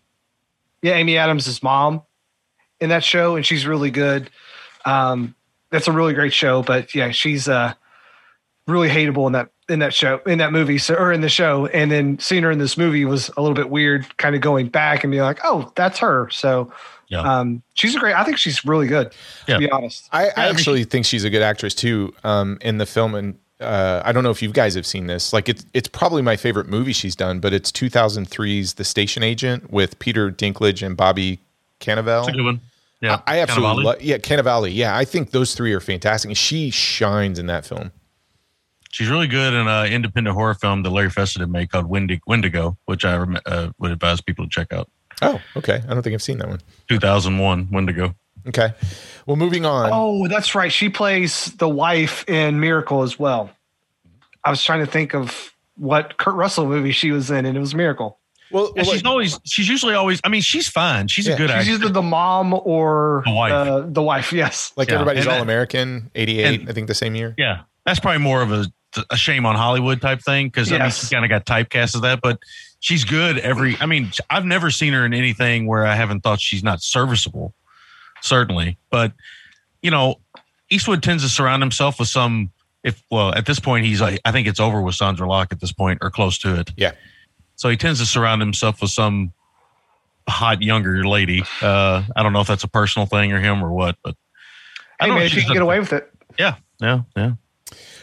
yeah, 0.83 0.95
Amy 0.95 1.17
Adams' 1.17 1.63
mom 1.63 2.03
in 2.81 2.89
that 2.91 3.05
show, 3.05 3.37
and 3.37 3.45
she's 3.45 3.67
really 3.67 3.91
good. 3.91 4.31
Um, 4.85 5.35
that's 5.71 5.89
a 5.89 5.93
really 5.93 6.15
great 6.15 6.33
show, 6.33 6.63
but 6.63 6.95
yeah, 6.95 7.11
she's 7.11 7.49
uh, 7.49 7.75
really 8.67 8.89
hateable 8.89 9.27
in 9.27 9.33
that 9.33 9.51
in 9.69 9.79
that 9.81 9.95
show 9.95 10.19
in 10.27 10.39
that 10.39 10.53
movie 10.53 10.79
so 10.79 10.95
or 10.97 11.13
in 11.13 11.21
the 11.21 11.29
show 11.29 11.67
and 11.67 11.93
then 11.93 12.19
seeing 12.19 12.43
her 12.43 12.51
in 12.51 12.59
this 12.59 12.77
movie 12.77 13.05
was 13.05 13.31
a 13.37 13.41
little 13.41 13.55
bit 13.55 13.71
weird 13.71 14.05
kind 14.17 14.35
of 14.35 14.41
going 14.41 14.67
back 14.69 15.05
and 15.05 15.13
being 15.13 15.23
like 15.23 15.39
oh 15.45 15.73
that's 15.77 15.97
her 16.01 16.29
so 16.31 16.73
Yeah. 17.07 17.21
um 17.21 17.63
she's 17.75 17.95
a 17.95 18.01
great 18.01 18.15
i 18.17 18.25
think 18.25 18.37
she's 18.37 18.65
really 18.65 18.89
good 18.89 19.15
Yeah. 19.47 19.55
to 19.55 19.61
be 19.61 19.71
honest 19.71 20.09
I, 20.11 20.27
I 20.27 20.33
I 20.39 20.49
actually 20.49 20.83
think 20.83 21.07
she's 21.07 21.23
a 21.23 21.31
good 21.31 21.43
actress 21.43 21.73
too. 21.73 22.13
Um, 22.25 22.59
in 22.63 22.79
the 22.79 22.87
film, 22.87 23.15
and 23.15 23.39
uh, 23.61 24.03
I 24.05 24.13
don't 24.13 24.23
know 24.25 24.31
if 24.31 24.43
you 24.43 24.51
guys 24.53 24.75
have 24.75 24.87
seen 24.87 25.07
this. 25.07 25.33
Like, 25.33 25.49
it's 25.49 25.65
it's 25.75 25.89
probably 25.89 26.23
my 26.23 26.37
favorite 26.37 26.69
movie 26.69 26.93
she's 26.93 27.15
done, 27.17 27.41
but 27.41 27.53
it's 27.53 27.71
2003's 27.73 28.75
The 28.75 28.85
Station 28.85 29.23
Agent 29.23 29.71
with 29.71 29.99
Peter 29.99 30.31
Dinklage 30.31 30.85
and 30.85 30.97
Bobby 30.97 31.39
Cannavale. 31.81 32.21
It's 32.21 32.29
a 32.29 32.33
good 32.33 32.45
one. 32.45 32.61
Yeah. 33.01 33.21
I 33.27 33.41
absolutely 33.41 33.85
love. 33.85 34.03
Yeah, 34.03 34.19
Cannavale. 34.19 34.73
Yeah, 34.75 34.97
I 34.97 35.05
think 35.05 35.31
those 35.31 35.55
three 35.55 35.73
are 35.73 35.81
fantastic. 35.81 36.37
She 36.37 36.71
shines 36.71 37.39
in 37.39 37.47
that 37.47 37.65
film. 37.65 37.93
She's 38.91 39.09
really 39.09 39.29
good 39.29 39.55
in 39.55 39.69
an 39.69 39.87
independent 39.93 40.35
horror 40.35 40.55
film 40.55 40.83
that 40.83 40.91
Larry 40.91 41.11
Fessenden 41.11 41.53
made 41.53 41.71
called 41.71 41.89
Wendig- 41.89 42.21
Wendigo, 42.27 42.77
which 42.87 43.05
I 43.05 43.17
rem- 43.17 43.39
uh, 43.47 43.71
would 43.79 43.93
advise 43.93 44.21
people 44.21 44.45
to 44.45 44.51
check 44.51 44.73
out. 44.73 44.91
Oh, 45.23 45.41
okay. 45.57 45.81
I 45.89 45.95
don't 45.95 46.03
think 46.03 46.15
I've 46.15 46.23
seen 46.23 46.39
that 46.39 46.49
one. 46.49 46.61
2001 46.89 47.69
Wendigo. 47.71 48.15
Okay. 48.49 48.73
Well, 49.27 49.37
moving 49.37 49.65
on. 49.67 49.91
Oh, 49.93 50.27
that's 50.29 50.55
right. 50.55 50.73
She 50.73 50.89
plays 50.89 51.47
the 51.57 51.69
wife 51.69 52.29
in 52.29 52.61
Miracle 52.61 53.03
as 53.03 53.19
well. 53.19 53.51
I 54.45 54.51
was 54.51 54.63
trying 54.65 54.81
to 54.85 54.91
think 54.91 55.15
of 55.15 55.53
what 55.77 56.17
Kurt 56.19 56.35
Russell 56.35 56.67
movie 56.67 56.93
she 56.93 57.11
was 57.13 57.31
in, 57.31 57.45
and 57.47 57.57
it 57.57 57.61
was 57.61 57.75
Miracle. 57.75 58.19
well, 58.51 58.73
Yeah, 58.75 58.83
well, 58.83 58.93
she's 58.93 59.05
always 59.05 59.39
she's 59.45 59.69
usually 59.69 59.95
always. 59.95 60.21
I 60.25 60.29
mean, 60.29 60.43
she's 60.43 60.69
fine. 60.69 61.09
She's 61.09 61.27
Yeah, 61.29 61.35
a 61.35 61.37
good 61.37 61.51
She's 61.51 61.59
actor. 61.69 61.73
either 61.73 61.89
the 61.89 62.03
mom 62.03 62.55
or 62.55 63.23
The 63.27 63.33
wife. 63.33 63.53
Uh, 63.53 63.81
the 63.87 64.03
wife, 64.03 64.33
yes. 64.33 64.73
like 64.77 64.89
yeah, 64.89 64.95
everybody's 64.95 65.25
and 65.25 65.31
all 65.33 65.37
that- 65.39 65.43
American. 65.43 66.11
88, 66.15 66.61
and- 66.61 66.69
I 66.69 66.73
think, 66.73 66.89
the 66.89 66.95
same 66.95 67.15
year. 67.15 67.35
Yeah, 67.39 67.61
that's 67.87 68.01
probably 68.01 68.19
more 68.23 68.43
of 68.43 68.51
a 68.53 68.67
a 69.11 69.17
shame 69.17 69.47
on 69.47 69.55
Hollywood 69.55 70.01
type 70.01 70.21
thing 70.21 70.49
because 70.49 70.69
I 70.73 70.77
mean 70.77 70.81
Yes. 70.87 71.07
she 71.09 71.15
kind 71.15 71.25
of 71.25 71.29
got 71.29 71.47
typecast 71.47 71.95
as 71.95 72.01
that, 72.01 72.21
but 72.21 72.41
she's 72.81 73.05
good 73.05 73.39
every. 73.39 73.77
I 73.81 73.87
mean, 73.87 74.11
I've 74.29 74.45
never 74.45 74.73
seen 74.73 74.93
her 74.95 75.07
in 75.07 75.15
anything 75.15 75.67
where 75.67 75.87
I 75.87 75.95
haven't 75.95 76.23
thought 76.23 76.41
she's 76.41 76.65
not 76.65 76.83
serviceable. 76.83 77.55
Certainly, 78.23 78.79
but 78.91 79.13
you 79.83 79.91
know, 79.91 80.17
Eastwood 80.71 81.03
tends 81.03 81.23
to 81.23 81.29
surround 81.29 81.63
himself 81.63 81.99
with 81.99 82.09
some. 82.09 82.53
If 82.83 83.03
well, 83.11 83.35
at 83.35 83.45
this 83.47 83.61
point, 83.61 83.85
he's 83.87 84.01
like, 84.01 84.21
I 84.25 84.33
think 84.33 84.47
it's 84.47 84.61
over 84.61 84.81
with 84.81 84.95
Sondra 84.95 85.29
Locke 85.29 85.53
at 85.53 85.61
this 85.61 85.73
point, 85.73 85.99
or 86.03 86.11
close 86.11 86.39
to 86.39 86.59
it. 86.61 86.71
Yeah. 86.77 86.93
So 87.57 87.69
he 87.69 87.77
tends 87.77 88.01
to 88.01 88.07
surround 88.07 88.41
himself 88.41 88.81
with 88.81 88.91
some 88.91 89.33
hot 90.29 90.63
younger 90.63 91.07
lady. 91.07 91.43
Uh, 91.61 92.03
I 92.17 92.23
don't 92.23 92.33
know 92.33 92.41
if 92.41 92.47
that's 92.47 92.65
a 92.65 92.69
personal 92.69 93.05
thing 93.07 93.33
or 93.33 93.41
him 93.41 93.63
or 93.63 93.71
what, 93.71 93.97
but 94.03 94.15
I 94.99 95.05
Hey 95.05 95.09
don't 95.09 95.17
man, 95.17 95.19
know. 95.19 95.27
if 95.27 95.35
you 95.35 95.43
can 95.43 95.53
get 95.53 95.63
away 95.63 95.79
with 95.79 95.93
it. 95.93 96.11
Yeah, 96.39 96.57
yeah, 96.81 97.03
yeah. 97.17 97.33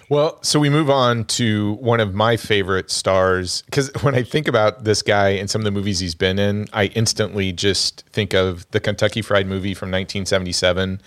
Well, 0.10 0.42
so 0.42 0.58
we 0.60 0.70
move 0.70 0.90
on 0.90 1.26
to 1.26 1.74
one 1.82 2.00
of 2.00 2.14
my 2.14 2.38
favorite 2.38 2.90
stars 2.90 3.62
because 3.64 3.92
when 4.04 4.16
I 4.16 4.24
think 4.24 4.48
about 4.48 4.86
this 4.86 5.02
guy 5.02 5.30
and 5.32 5.50
some 5.50 5.60
of 5.62 5.66
the 5.66 5.72
movies 5.72 6.00
he's 6.00 6.16
been 6.16 6.40
in, 6.40 6.68
I 6.72 6.86
instantly 6.88 7.52
just 7.52 8.06
think 8.12 8.34
of 8.34 8.70
the 8.72 8.80
Kentucky 8.80 9.22
Fried 9.22 9.48
Movie 9.48 9.74
from 9.74 9.88
1977 9.90 11.02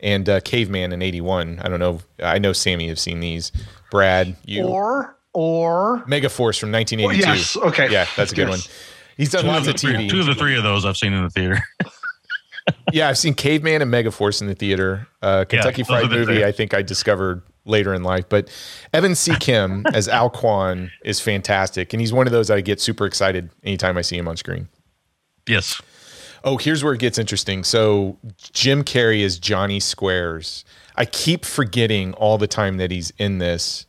and 0.00 0.28
uh, 0.28 0.40
Caveman 0.40 0.92
in 0.92 1.02
81. 1.02 1.60
I 1.62 1.68
don't 1.68 1.80
know. 1.80 2.00
I 2.22 2.38
know 2.38 2.54
Sammy 2.54 2.88
have 2.88 2.98
seen 2.98 3.20
these. 3.20 3.52
Brad, 3.90 4.36
you. 4.46 4.64
Or 4.66 5.18
or 5.34 5.98
Megaforce 6.08 6.58
from 6.58 6.72
1982. 6.72 7.20
yes, 7.28 7.56
okay. 7.58 7.90
Yeah, 7.92 8.06
that's 8.16 8.32
a 8.32 8.34
good 8.34 8.48
Yes. 8.48 8.66
one. 8.68 8.74
He's 9.18 9.30
done 9.30 9.42
Two 9.42 9.48
of, 9.48 9.54
lots 9.54 9.66
the 9.66 9.72
of 9.74 9.80
three, 9.80 9.92
TV. 9.92 10.10
two 10.10 10.20
of 10.20 10.26
the 10.26 10.34
three 10.34 10.56
of 10.56 10.62
those 10.62 10.86
I've 10.86 10.96
seen 10.96 11.12
in 11.12 11.22
the 11.22 11.30
theater. 11.30 11.58
Yeah, 12.92 13.08
I've 13.08 13.18
seen 13.18 13.34
Caveman 13.34 13.80
and 13.82 13.92
Megaforce 13.92 14.40
in 14.40 14.48
the 14.48 14.54
theater. 14.54 15.06
Uh, 15.22 15.44
Kentucky 15.44 15.82
those 15.82 15.86
Fried 15.86 16.10
Movie. 16.10 16.44
I 16.44 16.50
think 16.50 16.74
I 16.74 16.82
discovered 16.82 17.42
later 17.66 17.92
in 17.92 18.02
life. 18.02 18.28
But 18.28 18.48
Evan 18.92 19.14
C. 19.14 19.34
Kim 19.40 19.84
as 19.92 20.08
Al 20.08 20.30
Quan 20.30 20.90
is 21.04 21.20
fantastic. 21.20 21.92
And 21.92 22.00
he's 22.00 22.12
one 22.12 22.26
of 22.26 22.32
those 22.32 22.50
I 22.50 22.60
get 22.62 22.80
super 22.80 23.04
excited 23.06 23.50
anytime 23.64 23.98
I 23.98 24.02
see 24.02 24.16
him 24.16 24.28
on 24.28 24.36
screen. 24.36 24.68
yes. 25.48 25.80
Oh, 26.44 26.58
here's 26.58 26.84
where 26.84 26.92
it 26.94 27.00
gets 27.00 27.18
interesting. 27.18 27.64
So 27.64 28.18
Jim 28.52 28.84
Carrey 28.84 29.20
is 29.20 29.36
Johnny 29.40 29.80
Squares. 29.80 30.64
I 30.94 31.04
keep 31.04 31.44
forgetting 31.44 32.14
all 32.14 32.38
the 32.38 32.46
time 32.46 32.76
that 32.76 32.92
he's 32.92 33.10
in 33.18 33.38
this. 33.38 33.84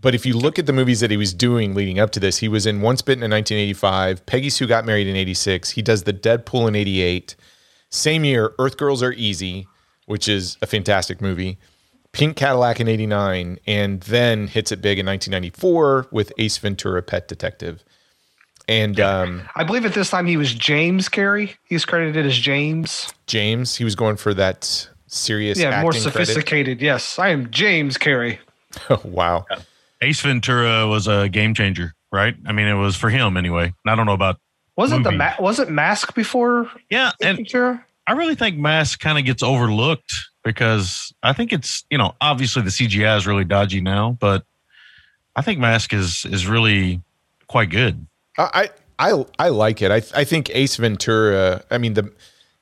But 0.00 0.12
if 0.12 0.26
you 0.26 0.36
look 0.36 0.58
at 0.58 0.66
the 0.66 0.72
movies 0.72 0.98
that 1.00 1.12
he 1.12 1.16
was 1.16 1.32
doing 1.32 1.72
leading 1.72 2.00
up 2.00 2.10
to 2.12 2.20
this, 2.20 2.38
he 2.38 2.48
was 2.48 2.66
in 2.66 2.80
Once 2.80 3.00
Bitten 3.00 3.22
in 3.22 3.30
1985, 3.30 4.26
Peggy 4.26 4.50
Sue 4.50 4.66
Got 4.66 4.84
Married 4.84 5.06
in 5.06 5.14
86. 5.14 5.70
He 5.70 5.82
does 5.82 6.02
the 6.02 6.12
Dead 6.12 6.44
Pool 6.44 6.66
in 6.66 6.74
88. 6.74 7.36
Same 7.90 8.24
year, 8.24 8.54
Earth 8.58 8.76
Girls 8.76 9.00
Are 9.02 9.12
Easy, 9.12 9.68
which 10.06 10.26
is 10.28 10.58
a 10.60 10.66
fantastic 10.66 11.20
movie. 11.20 11.58
Pink 12.14 12.36
Cadillac 12.36 12.80
in 12.80 12.88
89, 12.88 13.58
and 13.66 14.00
then 14.02 14.46
hits 14.46 14.72
it 14.72 14.80
big 14.80 14.98
in 14.98 15.04
1994 15.06 16.06
with 16.10 16.32
Ace 16.38 16.56
Ventura 16.58 17.02
Pet 17.02 17.28
Detective. 17.28 17.82
And 18.66 18.98
um, 19.00 19.42
I 19.56 19.64
believe 19.64 19.84
at 19.84 19.92
this 19.92 20.08
time 20.08 20.24
he 20.26 20.36
was 20.38 20.54
James 20.54 21.08
Carrey. 21.08 21.54
He's 21.64 21.84
credited 21.84 22.24
as 22.24 22.38
James. 22.38 23.12
James, 23.26 23.76
he 23.76 23.84
was 23.84 23.94
going 23.94 24.16
for 24.16 24.32
that 24.34 24.88
serious 25.06 25.58
Yeah, 25.58 25.82
more 25.82 25.90
acting 25.90 26.02
credit. 26.02 26.26
sophisticated. 26.26 26.80
Yes, 26.80 27.18
I 27.18 27.28
am 27.28 27.50
James 27.50 27.98
Carrey. 27.98 28.38
Oh, 28.90 29.00
wow. 29.04 29.46
Ace 30.00 30.20
Ventura 30.20 30.88
was 30.88 31.06
a 31.06 31.28
game 31.28 31.54
changer, 31.54 31.94
right? 32.10 32.34
I 32.44 32.50
mean, 32.52 32.66
it 32.66 32.74
was 32.74 32.96
for 32.96 33.08
him 33.08 33.36
anyway. 33.36 33.72
I 33.86 33.94
don't 33.94 34.04
know 34.06 34.14
about 34.14 34.40
Wasn't 34.76 35.04
the 35.04 35.12
ma- 35.12 35.34
wasn't 35.38 35.70
Mask 35.70 36.12
before? 36.14 36.68
yeah, 36.90 37.12
and 37.22 37.36
Ventura? 37.36 37.84
I 38.08 38.12
really 38.14 38.34
think 38.34 38.56
Mask 38.58 38.98
kind 38.98 39.16
of 39.16 39.24
gets 39.24 39.44
overlooked 39.44 40.12
because 40.44 41.12
I 41.22 41.32
think 41.32 41.52
it's 41.52 41.84
you 41.90 41.98
know 41.98 42.14
obviously 42.20 42.62
the 42.62 42.70
CGI 42.70 43.16
is 43.16 43.26
really 43.26 43.44
dodgy 43.44 43.80
now, 43.80 44.16
but 44.20 44.44
I 45.36 45.42
think 45.42 45.58
Mask 45.58 45.92
is 45.92 46.24
is 46.26 46.46
really 46.46 47.02
quite 47.46 47.70
good. 47.70 48.06
I, 48.38 48.70
I 48.98 49.24
I 49.38 49.48
like 49.48 49.82
it. 49.82 49.90
I 49.90 50.02
I 50.18 50.24
think 50.24 50.50
Ace 50.54 50.76
Ventura. 50.76 51.64
I 51.70 51.78
mean 51.78 51.94
the 51.94 52.12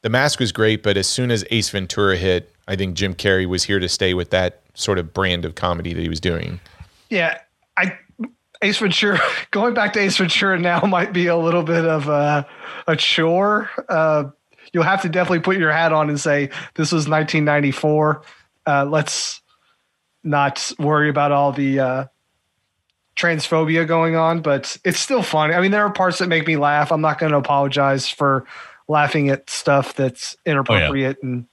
the 0.03 0.09
mask 0.09 0.41
was 0.41 0.53
great, 0.53 0.83
but 0.83 0.97
as 0.97 1.07
soon 1.07 1.31
as 1.31 1.45
Ace 1.51 1.71
Ventura 1.71 2.17
hit, 2.17 2.53
I 2.69 2.77
think 2.77 2.95
Jim 2.95 3.15
Carrey 3.15 3.47
was 3.47 3.65
here 3.65 3.79
to 3.79 3.89
stay 3.89 4.15
with 4.15 4.31
that 4.31 4.61
sort 4.75 4.99
of 4.99 5.15
brand 5.15 5.45
of 5.45 5.55
comedy 5.55 5.95
that 5.95 6.01
he 6.01 6.09
was 6.09 6.21
doing. 6.21 6.61
Yeah, 7.09 7.39
I 7.77 7.99
Ace 8.63 8.79
Ventura. 8.79 9.21
Going 9.51 9.75
back 9.75 9.93
to 9.95 10.01
Ace 10.01 10.17
Ventura 10.17 10.59
now 10.59 10.81
might 10.81 11.13
be 11.13 11.27
a 11.27 11.37
little 11.37 11.63
bit 11.63 11.85
of 11.85 12.09
a, 12.09 12.47
a 12.87 12.97
chore. 12.97 13.71
Uh, 13.89 14.25
you'll 14.73 14.85
have 14.85 15.03
to 15.03 15.09
definitely 15.09 15.41
put 15.41 15.57
your 15.57 15.73
hat 15.73 15.93
on 15.93 16.09
and 16.09 16.21
say 16.21 16.47
this 16.75 16.93
was 16.93 17.09
1994. 17.09 18.23
Uh, 18.67 18.85
let's 18.85 19.41
not 20.25 20.73
worry 20.79 21.09
about 21.09 21.33
all 21.33 21.53
the 21.53 21.81
uh, 21.81 22.05
transphobia 23.17 23.87
going 23.87 24.17
on, 24.17 24.41
but 24.41 24.77
it's 24.85 24.99
still 24.99 25.23
funny. 25.23 25.55
I 25.55 25.61
mean, 25.61 25.71
there 25.71 25.85
are 25.85 25.93
parts 25.93 26.19
that 26.19 26.29
make 26.29 26.47
me 26.47 26.57
laugh. 26.57 26.93
I'm 26.93 27.01
not 27.01 27.19
going 27.19 27.33
to 27.33 27.39
apologize 27.39 28.09
for 28.09 28.45
laughing 28.89 29.29
at 29.29 29.49
stuff 29.51 29.95
that's 29.95 30.37
inappropriate 30.45 31.23
and 31.23 31.47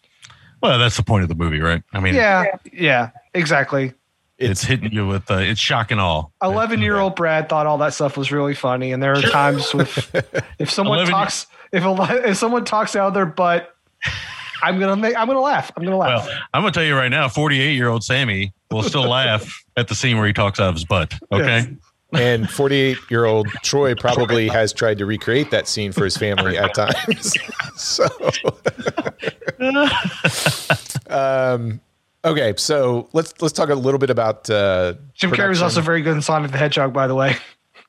Well, 0.61 0.80
that's 0.80 0.98
the 0.98 1.03
point 1.03 1.23
of 1.23 1.30
the 1.30 1.36
movie, 1.36 1.60
right? 1.60 1.84
I 1.94 1.99
mean, 1.99 2.15
yeah, 2.15 2.57
yeah, 2.72 3.11
exactly. 3.34 3.94
it's 4.38 4.64
hitting 4.64 4.91
you 4.91 5.07
with 5.07 5.30
uh, 5.30 5.38
it's 5.38 5.60
shock 5.60 5.91
and 5.91 5.99
all. 5.99 6.34
11 6.41 6.81
year 6.81 6.98
old 6.98 7.15
Brad 7.15 7.49
thought 7.49 7.68
all 7.68 7.77
that 7.80 7.94
stuff 7.94 8.18
was 8.18 8.31
really 8.31 8.56
funny. 8.56 8.91
And 8.91 9.02
there 9.02 9.14
are 9.14 9.22
times 9.22 9.73
with, 9.73 10.14
if 10.60 10.69
someone 10.69 10.98
11 10.98 11.14
talks, 11.14 11.48
if, 11.72 11.84
a, 11.84 12.30
if 12.30 12.38
someone 12.38 12.66
talks 12.66 12.96
out 12.96 13.10
of 13.10 13.14
their 13.14 13.26
butt, 13.26 13.76
I'm 14.62 14.80
going 14.80 14.90
to 14.90 14.96
make, 14.96 15.16
I'm 15.16 15.28
going 15.28 15.38
to 15.38 15.41
laugh. 15.41 15.72
I'm 15.76 15.84
going 15.84 15.91
to 15.91 15.98
laugh. 15.98 16.26
Well, 16.26 16.38
I'm 16.54 16.62
gonna 16.62 16.72
tell 16.72 16.84
you 16.84 16.96
right 16.96 17.10
now, 17.10 17.30
48 17.30 17.74
year 17.74 17.88
old 17.88 18.04
Sammy 18.04 18.54
will 18.72 18.84
still 18.84 19.04
laugh 19.10 19.64
at 19.78 19.88
the 19.88 19.96
scene 19.96 20.18
where 20.18 20.28
he 20.28 20.34
talks 20.34 20.60
out 20.60 20.70
of 20.70 20.76
his 20.76 20.86
butt. 20.86 21.14
Okay. 21.32 21.60
Yes. 21.60 21.68
And 22.12 22.50
48 22.50 22.98
year 23.10 23.26
old 23.26 23.48
Troy 23.64 23.94
probably 24.00 24.48
has 24.48 24.74
tried 24.74 24.98
to 24.98 25.06
recreate 25.06 25.52
that 25.52 25.68
scene 25.68 25.91
for 25.91 26.04
his 26.04 26.18
family 26.18 26.58
at 26.58 26.74
times. 26.76 27.34
so, 27.76 28.08
um, 31.10 31.80
okay, 32.26 32.54
so 32.58 33.08
let's 33.14 33.40
let's 33.41 33.54
talk 33.54 33.70
a 33.70 33.76
little 33.76 34.00
bit 34.00 34.10
about 34.10 34.50
uh, 34.50 34.96
Jim 35.14 35.32
Carrey 35.32 35.50
was 35.50 35.62
also 35.62 35.82
very 35.82 36.02
good 36.02 36.16
in 36.16 36.22
Sonic 36.24 36.52
the 36.52 36.58
Hedgehog, 36.58 36.94
by 36.94 37.06
the 37.06 37.16
way. 37.16 37.36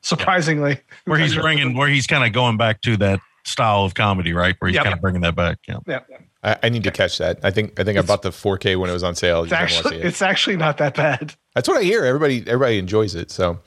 Surprisingly. 0.01 0.79
Where 1.05 1.19
he's 1.19 1.35
bringing, 1.35 1.75
where 1.75 1.87
he's 1.87 2.07
kind 2.07 2.23
of 2.23 2.31
going 2.31 2.57
back 2.57 2.81
to 2.81 2.97
that 2.97 3.19
style 3.43 3.83
of 3.83 3.93
comedy, 3.93 4.33
right? 4.33 4.55
Where 4.59 4.69
he's 4.69 4.75
Yep. 4.75 4.83
kind 4.83 4.93
of 4.95 5.01
bringing 5.01 5.21
that 5.21 5.35
back. 5.35 5.57
Yeah. 5.67 5.79
Yeah. 5.87 5.99
I, 6.43 6.57
I 6.63 6.69
need 6.69 6.83
to 6.85 6.91
catch 6.91 7.17
that. 7.19 7.39
I 7.43 7.51
think 7.51 7.79
I 7.79 7.83
think 7.83 7.97
I 7.99 8.01
bought 8.01 8.21
the 8.23 8.31
4K 8.31 8.75
when 8.77 8.89
it 8.89 8.93
was 8.93 9.03
on 9.03 9.15
sale. 9.15 9.43
It's 9.43 9.51
actually, 9.53 9.97
it 9.97 10.05
it's 10.05 10.21
actually 10.21 10.57
not 10.57 10.77
that 10.77 10.95
bad. 10.95 11.35
That's 11.55 11.67
what 11.67 11.77
I 11.77 11.83
hear. 11.83 12.03
Everybody 12.03 12.43
everybody 12.47 12.77
enjoys 12.79 13.13
it. 13.15 13.29
So 13.31 13.59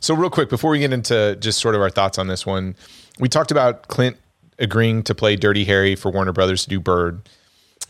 so 0.00 0.14
real 0.14 0.30
quick 0.30 0.48
before 0.48 0.70
we 0.70 0.78
get 0.78 0.92
into 0.92 1.36
just 1.40 1.58
sort 1.60 1.74
of 1.74 1.80
our 1.82 1.90
thoughts 1.90 2.16
on 2.18 2.26
this 2.28 2.46
one, 2.46 2.74
we 3.18 3.28
talked 3.28 3.50
about 3.50 3.88
Clint 3.88 4.16
agreeing 4.58 5.02
to 5.02 5.14
play 5.14 5.36
Dirty 5.36 5.64
Harry 5.66 5.94
for 5.94 6.10
Warner 6.10 6.32
Brothers 6.32 6.62
to 6.64 6.68
do 6.70 6.80
Bird. 6.80 7.20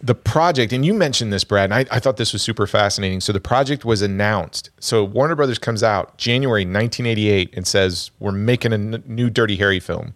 The 0.02 0.14
project, 0.14 0.72
and 0.74 0.84
you 0.84 0.92
mentioned 0.92 1.32
this, 1.32 1.42
Brad, 1.44 1.70
and 1.72 1.74
I, 1.74 1.86
I 1.96 2.00
thought 2.00 2.18
this 2.18 2.34
was 2.34 2.42
super 2.42 2.66
fascinating. 2.66 3.20
So 3.22 3.32
the 3.32 3.40
project 3.40 3.82
was 3.84 4.02
announced. 4.02 4.68
So 4.78 5.02
Warner 5.04 5.34
Brothers 5.34 5.58
comes 5.58 5.82
out 5.82 6.18
January 6.18 6.62
1988 6.66 7.54
and 7.56 7.66
says, 7.66 8.10
We're 8.18 8.32
making 8.32 8.72
a 8.72 8.74
n- 8.74 9.02
new 9.06 9.30
Dirty 9.30 9.56
Harry 9.56 9.80
film. 9.80 10.12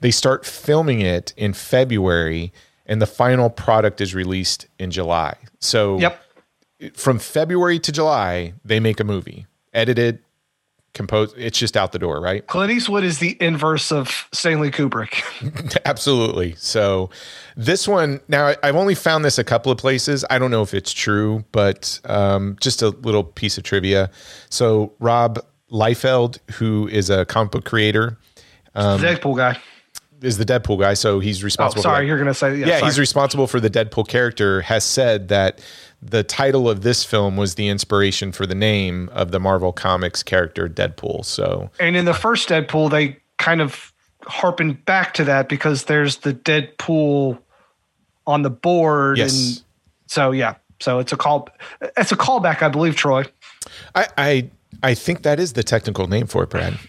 They 0.00 0.10
start 0.10 0.44
filming 0.46 1.00
it 1.00 1.32
in 1.36 1.52
February, 1.52 2.52
and 2.86 3.00
the 3.00 3.06
final 3.06 3.50
product 3.50 4.00
is 4.00 4.14
released 4.14 4.66
in 4.78 4.90
July. 4.90 5.36
So 5.60 5.98
Yep. 5.98 6.20
from 6.94 7.18
February 7.18 7.78
to 7.80 7.92
July, 7.92 8.52
they 8.64 8.78
make 8.80 9.00
a 9.00 9.04
movie, 9.04 9.46
edited, 9.72 10.18
composed. 10.92 11.34
It's 11.36 11.58
just 11.58 11.76
out 11.76 11.92
the 11.92 11.98
door, 11.98 12.20
right? 12.20 12.46
Clint 12.46 12.70
Eastwood 12.72 13.04
is 13.04 13.18
the 13.18 13.36
inverse 13.40 13.92
of 13.92 14.28
Stanley 14.32 14.70
Kubrick. 14.70 15.22
Absolutely. 15.84 16.54
So 16.56 17.10
this 17.56 17.86
one, 17.86 18.20
now 18.28 18.54
I've 18.62 18.76
only 18.76 18.94
found 18.94 19.22
this 19.24 19.38
a 19.38 19.44
couple 19.44 19.70
of 19.70 19.76
places. 19.78 20.24
I 20.30 20.38
don't 20.38 20.50
know 20.50 20.62
if 20.62 20.72
it's 20.72 20.92
true, 20.94 21.44
but 21.52 22.00
um, 22.06 22.56
just 22.60 22.80
a 22.82 22.88
little 22.90 23.24
piece 23.24 23.58
of 23.58 23.64
trivia. 23.64 24.10
So 24.48 24.94
Rob 24.98 25.38
Liefeld, 25.70 26.38
who 26.52 26.88
is 26.88 27.10
a 27.10 27.24
comic 27.26 27.52
book 27.52 27.64
creator, 27.66 28.16
Um, 28.74 29.00
Deadpool 29.00 29.36
guy. 29.36 29.58
Is 30.22 30.38
the 30.38 30.44
Deadpool 30.44 30.80
guy. 30.80 30.94
So 30.94 31.20
he's 31.20 31.42
Oh, 31.42 31.44
responsible. 31.44 31.82
for 31.82 31.86
sorry. 31.88 32.04
that. 32.04 32.08
You're 32.08 32.24
to 32.24 32.34
say, 32.34 32.56
yeah, 32.56 32.66
yeah, 32.66 32.80
he's 32.80 32.98
responsible 32.98 33.46
for 33.46 33.60
the 33.60 33.70
Deadpool 33.70 34.08
character, 34.08 34.62
has 34.62 34.84
said 34.84 35.28
that 35.28 35.60
the 36.02 36.22
title 36.22 36.68
of 36.68 36.82
this 36.82 37.04
film 37.04 37.36
was 37.36 37.54
the 37.56 37.68
inspiration 37.68 38.32
for 38.32 38.46
the 38.46 38.54
name 38.54 39.08
of 39.12 39.30
the 39.30 39.40
Marvel 39.40 39.72
Comics 39.72 40.22
character 40.22 40.68
Deadpool. 40.68 41.24
So 41.24 41.70
And 41.80 41.96
in 41.96 42.04
the 42.04 42.14
first 42.14 42.48
Deadpool, 42.48 42.90
they 42.90 43.18
kind 43.38 43.60
of 43.60 43.92
harpen 44.26 44.72
back 44.72 45.14
to 45.14 45.24
that 45.24 45.48
because 45.48 45.84
there's 45.84 46.18
the 46.18 46.34
Deadpool 46.34 47.38
on 48.26 48.42
the 48.42 48.50
board. 48.50 49.18
Yes. 49.18 49.32
And 49.58 49.64
so, 50.06 50.32
yeah. 50.32 50.54
So 50.80 50.98
it's 50.98 51.12
a 51.12 51.16
call. 51.16 51.48
It's 51.96 52.12
a 52.12 52.16
callback, 52.16 52.60
I 52.62 52.68
believe, 52.68 52.96
Troy. 52.96 53.24
I 53.94 54.08
I, 54.18 54.50
I 54.82 54.94
think 54.94 55.22
that 55.22 55.40
is 55.40 55.54
the 55.54 55.62
technical 55.62 56.06
name 56.06 56.26
for 56.26 56.42
it, 56.42 56.50
Brad. 56.50 56.78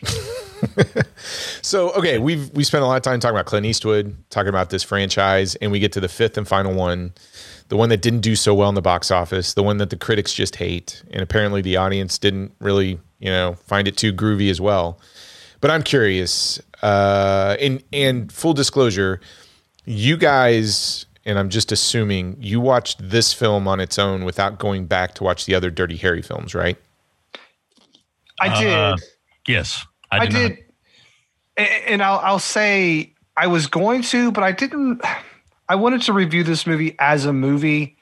so 1.61 1.91
okay, 1.91 2.17
we've 2.17 2.49
we 2.51 2.63
spent 2.63 2.83
a 2.83 2.87
lot 2.87 2.97
of 2.97 3.03
time 3.03 3.19
talking 3.19 3.35
about 3.35 3.45
Clint 3.45 3.65
Eastwood, 3.65 4.15
talking 4.29 4.49
about 4.49 4.69
this 4.69 4.83
franchise, 4.83 5.55
and 5.55 5.71
we 5.71 5.79
get 5.79 5.91
to 5.93 5.99
the 5.99 6.07
fifth 6.07 6.37
and 6.37 6.47
final 6.47 6.73
one, 6.73 7.13
the 7.69 7.77
one 7.77 7.89
that 7.89 8.01
didn't 8.01 8.21
do 8.21 8.35
so 8.35 8.53
well 8.53 8.69
in 8.69 8.75
the 8.75 8.81
box 8.81 9.11
office, 9.11 9.53
the 9.53 9.63
one 9.63 9.77
that 9.77 9.89
the 9.89 9.97
critics 9.97 10.33
just 10.33 10.55
hate, 10.55 11.03
and 11.11 11.21
apparently 11.21 11.61
the 11.61 11.77
audience 11.77 12.17
didn't 12.17 12.53
really, 12.59 12.99
you 13.19 13.29
know, 13.29 13.55
find 13.65 13.87
it 13.87 13.97
too 13.97 14.13
groovy 14.13 14.49
as 14.49 14.61
well. 14.61 14.99
But 15.61 15.71
I'm 15.71 15.83
curious, 15.83 16.61
uh, 16.81 17.57
and 17.59 17.83
and 17.91 18.31
full 18.31 18.53
disclosure, 18.53 19.19
you 19.85 20.17
guys 20.17 21.05
and 21.27 21.37
I'm 21.37 21.49
just 21.49 21.73
assuming 21.73 22.37
you 22.39 22.61
watched 22.61 23.09
this 23.09 23.33
film 23.33 23.67
on 23.67 23.81
its 23.81 23.99
own 23.99 24.23
without 24.23 24.57
going 24.59 24.85
back 24.85 25.13
to 25.15 25.25
watch 25.25 25.45
the 25.45 25.55
other 25.55 25.69
Dirty 25.69 25.97
Harry 25.97 26.21
films, 26.21 26.55
right? 26.55 26.77
I 28.39 28.61
did. 28.61 28.73
Uh, 28.73 28.95
yes, 29.45 29.85
I 30.09 30.19
I 30.19 30.25
did. 30.25 30.57
Did, 31.57 31.63
not. 31.63 31.69
A- 31.69 31.89
and 31.89 32.03
I'll, 32.03 32.19
I'll 32.19 32.39
say 32.39 33.13
I 33.35 33.47
was 33.47 33.67
going 33.67 34.01
to, 34.03 34.31
but 34.31 34.43
I 34.43 34.51
didn't. 34.51 35.01
I 35.69 35.75
wanted 35.75 36.01
to 36.03 36.13
review 36.13 36.43
this 36.43 36.65
movie 36.65 36.95
as 36.97 37.25
a 37.25 37.33
movie 37.33 37.97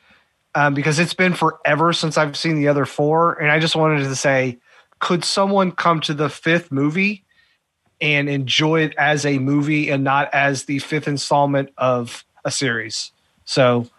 um, 0.54 0.74
because 0.74 1.00
it's 1.00 1.14
been 1.14 1.34
forever 1.34 1.94
since 1.94 2.18
I've 2.18 2.38
seen 2.38 2.56
the 2.56 2.68
other 2.68 2.86
four, 2.86 3.34
and 3.34 3.52
I 3.52 3.60
just 3.60 3.76
wanted 3.76 4.04
to 4.04 4.16
say, 4.16 4.58
could 5.00 5.26
someone 5.26 5.72
come 5.72 6.00
to 6.02 6.14
the 6.14 6.30
fifth 6.30 6.72
movie 6.72 7.26
and 8.00 8.30
enjoy 8.30 8.82
it 8.82 8.96
as 8.98 9.26
a 9.26 9.40
movie 9.40 9.90
and 9.90 10.04
not 10.04 10.34
as 10.34 10.66
the 10.66 10.80
fifth 10.80 11.08
installment 11.08 11.70
of 11.78 12.24
a 12.44 12.52
series? 12.52 13.12
So. 13.46 13.88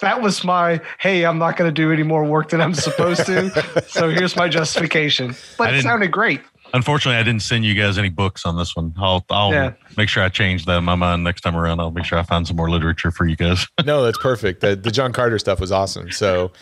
That 0.00 0.22
was 0.22 0.44
my 0.44 0.80
hey, 0.98 1.26
I'm 1.26 1.36
not 1.36 1.58
going 1.58 1.68
to 1.68 1.74
do 1.74 1.92
any 1.92 2.02
more 2.02 2.24
work 2.24 2.48
than 2.48 2.62
I'm 2.62 2.72
supposed 2.72 3.26
to. 3.26 3.84
so 3.88 4.08
here's 4.08 4.34
my 4.34 4.48
justification. 4.48 5.36
But 5.58 5.74
it 5.74 5.82
sounded 5.82 6.10
great. 6.10 6.40
Unfortunately, 6.74 7.18
I 7.18 7.22
didn't 7.22 7.42
send 7.42 7.64
you 7.64 7.74
guys 7.74 7.96
any 7.98 8.08
books 8.10 8.44
on 8.44 8.56
this 8.56 8.76
one. 8.76 8.94
I'll 8.98 9.24
I'll 9.30 9.52
Yeah. 9.52 9.72
make 9.96 10.08
sure 10.08 10.22
I 10.22 10.28
change 10.28 10.64
that 10.66 10.78
in 10.78 10.84
my 10.84 10.94
mind 10.94 11.24
next 11.24 11.40
time 11.40 11.56
around. 11.56 11.80
I'll 11.80 11.90
make 11.90 12.04
sure 12.04 12.18
I 12.18 12.22
find 12.22 12.46
some 12.46 12.56
more 12.56 12.68
literature 12.70 13.10
for 13.10 13.26
you 13.26 13.36
guys. 13.36 13.66
no, 13.84 14.02
that's 14.02 14.18
perfect. 14.18 14.60
The, 14.60 14.76
the 14.76 14.90
John 14.90 15.12
Carter 15.12 15.38
stuff 15.38 15.60
was 15.60 15.72
awesome. 15.72 16.10
So, 16.10 16.52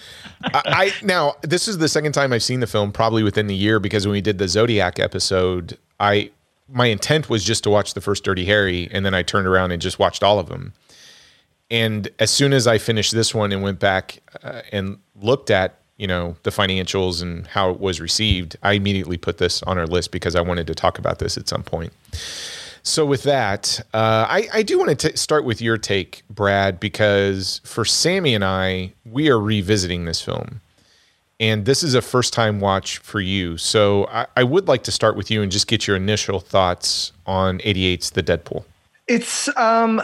I, 0.45 0.63
I 0.67 0.93
now 1.05 1.35
this 1.43 1.67
is 1.69 1.79
the 1.79 1.89
second 1.89 2.13
time 2.13 2.33
I've 2.33 2.43
seen 2.43 2.61
the 2.61 2.67
film, 2.67 2.93
probably 2.93 3.23
within 3.23 3.47
the 3.49 3.55
year, 3.57 3.81
because 3.81 4.07
when 4.07 4.13
we 4.13 4.21
did 4.21 4.39
the 4.39 4.49
Zodiac 4.49 4.99
episode, 5.01 5.77
I 5.99 6.31
my 6.69 6.87
intent 6.87 7.29
was 7.31 7.45
just 7.45 7.63
to 7.65 7.71
watch 7.71 7.95
the 7.95 8.01
first 8.01 8.25
Dirty 8.25 8.45
Harry, 8.45 8.89
and 8.91 9.05
then 9.07 9.15
I 9.15 9.23
turned 9.23 9.47
around 9.47 9.71
and 9.73 9.81
just 9.81 9.99
watched 9.99 10.23
all 10.23 10.39
of 10.39 10.49
them. 10.49 10.73
And 11.71 12.09
as 12.21 12.31
soon 12.31 12.53
as 12.53 12.67
I 12.69 12.79
finished 12.79 13.13
this 13.13 13.35
one 13.35 13.51
and 13.53 13.61
went 13.63 13.81
back 13.81 14.21
uh, 14.43 14.63
and 14.73 14.99
looked 15.21 15.51
at 15.51 15.81
you 15.97 16.07
know 16.07 16.37
the 16.43 16.51
financials 16.51 17.23
and 17.23 17.47
how 17.47 17.71
it 17.71 17.81
was 17.81 18.01
received, 18.01 18.57
I 18.63 18.73
immediately 18.73 19.17
put 19.17 19.39
this 19.39 19.63
on 19.65 19.79
our 19.79 19.87
list 19.87 20.13
because 20.13 20.35
I 20.35 20.41
wanted 20.41 20.67
to 20.69 20.75
talk 20.75 20.99
about 20.99 21.19
this 21.19 21.37
at 21.37 21.49
some 21.49 21.63
point. 21.63 21.93
So 22.83 23.05
with 23.05 23.25
that, 23.25 23.81
uh, 23.93 24.27
I, 24.29 24.49
I 24.53 24.63
do 24.63 24.79
want 24.79 25.01
to 25.01 25.17
start 25.17 25.45
with 25.45 25.61
your 25.61 25.77
take, 25.77 26.23
Brad, 26.31 26.79
because 26.79 27.61
for 27.65 27.85
Sammy 27.85 28.33
and 28.33 28.45
I, 28.45 28.93
we 29.05 29.29
are 29.29 29.41
revisiting 29.41 30.05
this 30.05 30.23
film, 30.23 30.61
and 31.41 31.65
this 31.65 31.83
is 31.83 31.95
a 31.95 32.03
first 32.03 32.33
time 32.33 32.61
watch 32.61 32.99
for 32.99 33.19
you. 33.21 33.57
So 33.57 34.07
I, 34.07 34.27
I 34.37 34.45
would 34.45 34.69
like 34.69 34.85
to 34.85 34.93
start 34.93 35.17
with 35.17 35.33
you 35.33 35.43
and 35.43 35.51
just 35.51 35.67
get 35.67 35.89
your 35.89 35.97
initial 35.97 36.39
thoughts 36.39 37.11
on 37.27 37.59
88's 37.59 38.11
The 38.11 38.23
Dead 38.23 38.45
Pool. 38.45 38.65
It's 39.09 39.49
um 39.57 40.01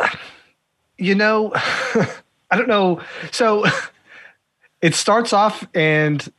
you 0.98 1.14
know, 1.14 1.52
I 1.54 2.56
don't 2.56 2.68
know. 2.68 3.00
So 3.30 3.64
it 4.82 4.94
starts 4.94 5.32
off 5.32 5.66
and 5.74 6.30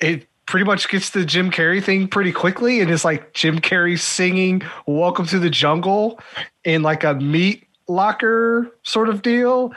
it 0.00 0.26
pretty 0.46 0.66
much 0.66 0.88
gets 0.88 1.10
the 1.10 1.24
Jim 1.24 1.50
Carrey 1.50 1.82
thing 1.82 2.08
pretty 2.08 2.32
quickly 2.32 2.80
and 2.80 2.90
it's 2.90 3.04
like 3.04 3.32
Jim 3.32 3.60
Carrey 3.60 3.98
singing 3.98 4.62
Welcome 4.86 5.26
to 5.26 5.38
the 5.38 5.48
Jungle 5.48 6.20
in 6.64 6.82
like 6.82 7.04
a 7.04 7.14
meat 7.14 7.66
locker 7.88 8.70
sort 8.82 9.08
of 9.08 9.22
deal. 9.22 9.72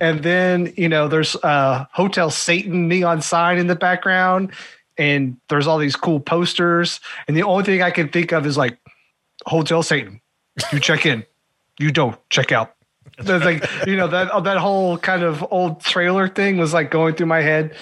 And 0.00 0.22
then, 0.22 0.72
you 0.76 0.88
know, 0.88 1.08
there's 1.08 1.36
a 1.42 1.88
Hotel 1.92 2.30
Satan 2.30 2.88
neon 2.88 3.22
sign 3.22 3.58
in 3.58 3.68
the 3.68 3.76
background 3.76 4.52
and 4.96 5.36
there's 5.48 5.66
all 5.68 5.78
these 5.78 5.96
cool 5.96 6.20
posters 6.20 7.00
and 7.28 7.36
the 7.36 7.44
only 7.44 7.64
thing 7.64 7.82
I 7.82 7.92
can 7.92 8.08
think 8.08 8.32
of 8.32 8.44
is 8.46 8.56
like 8.56 8.78
Hotel 9.46 9.82
Satan. 9.82 10.20
You 10.72 10.80
check 10.80 11.06
in. 11.06 11.24
You 11.78 11.92
don't 11.92 12.18
check 12.30 12.50
out. 12.50 12.74
There's 13.18 13.44
like 13.44 13.64
you 13.86 13.96
know 13.96 14.06
that 14.08 14.44
that 14.44 14.58
whole 14.58 14.98
kind 14.98 15.22
of 15.22 15.44
old 15.50 15.80
trailer 15.80 16.28
thing 16.28 16.56
was 16.56 16.72
like 16.72 16.90
going 16.90 17.14
through 17.14 17.26
my 17.26 17.40
head. 17.40 17.74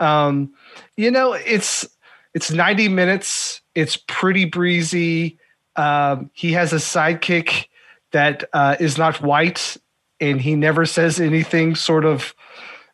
Um, 0.00 0.54
you 0.96 1.10
know, 1.10 1.32
it's 1.32 1.86
it's 2.34 2.50
90 2.50 2.88
minutes. 2.88 3.60
It's 3.74 3.96
pretty 3.96 4.44
breezy. 4.44 5.38
Um, 5.76 6.30
he 6.34 6.52
has 6.52 6.72
a 6.72 6.76
sidekick 6.76 7.66
that 8.12 8.44
uh, 8.52 8.76
is 8.80 8.98
not 8.98 9.20
white, 9.20 9.76
and 10.20 10.40
he 10.40 10.54
never 10.54 10.86
says 10.86 11.20
anything 11.20 11.74
sort 11.74 12.04
of 12.04 12.34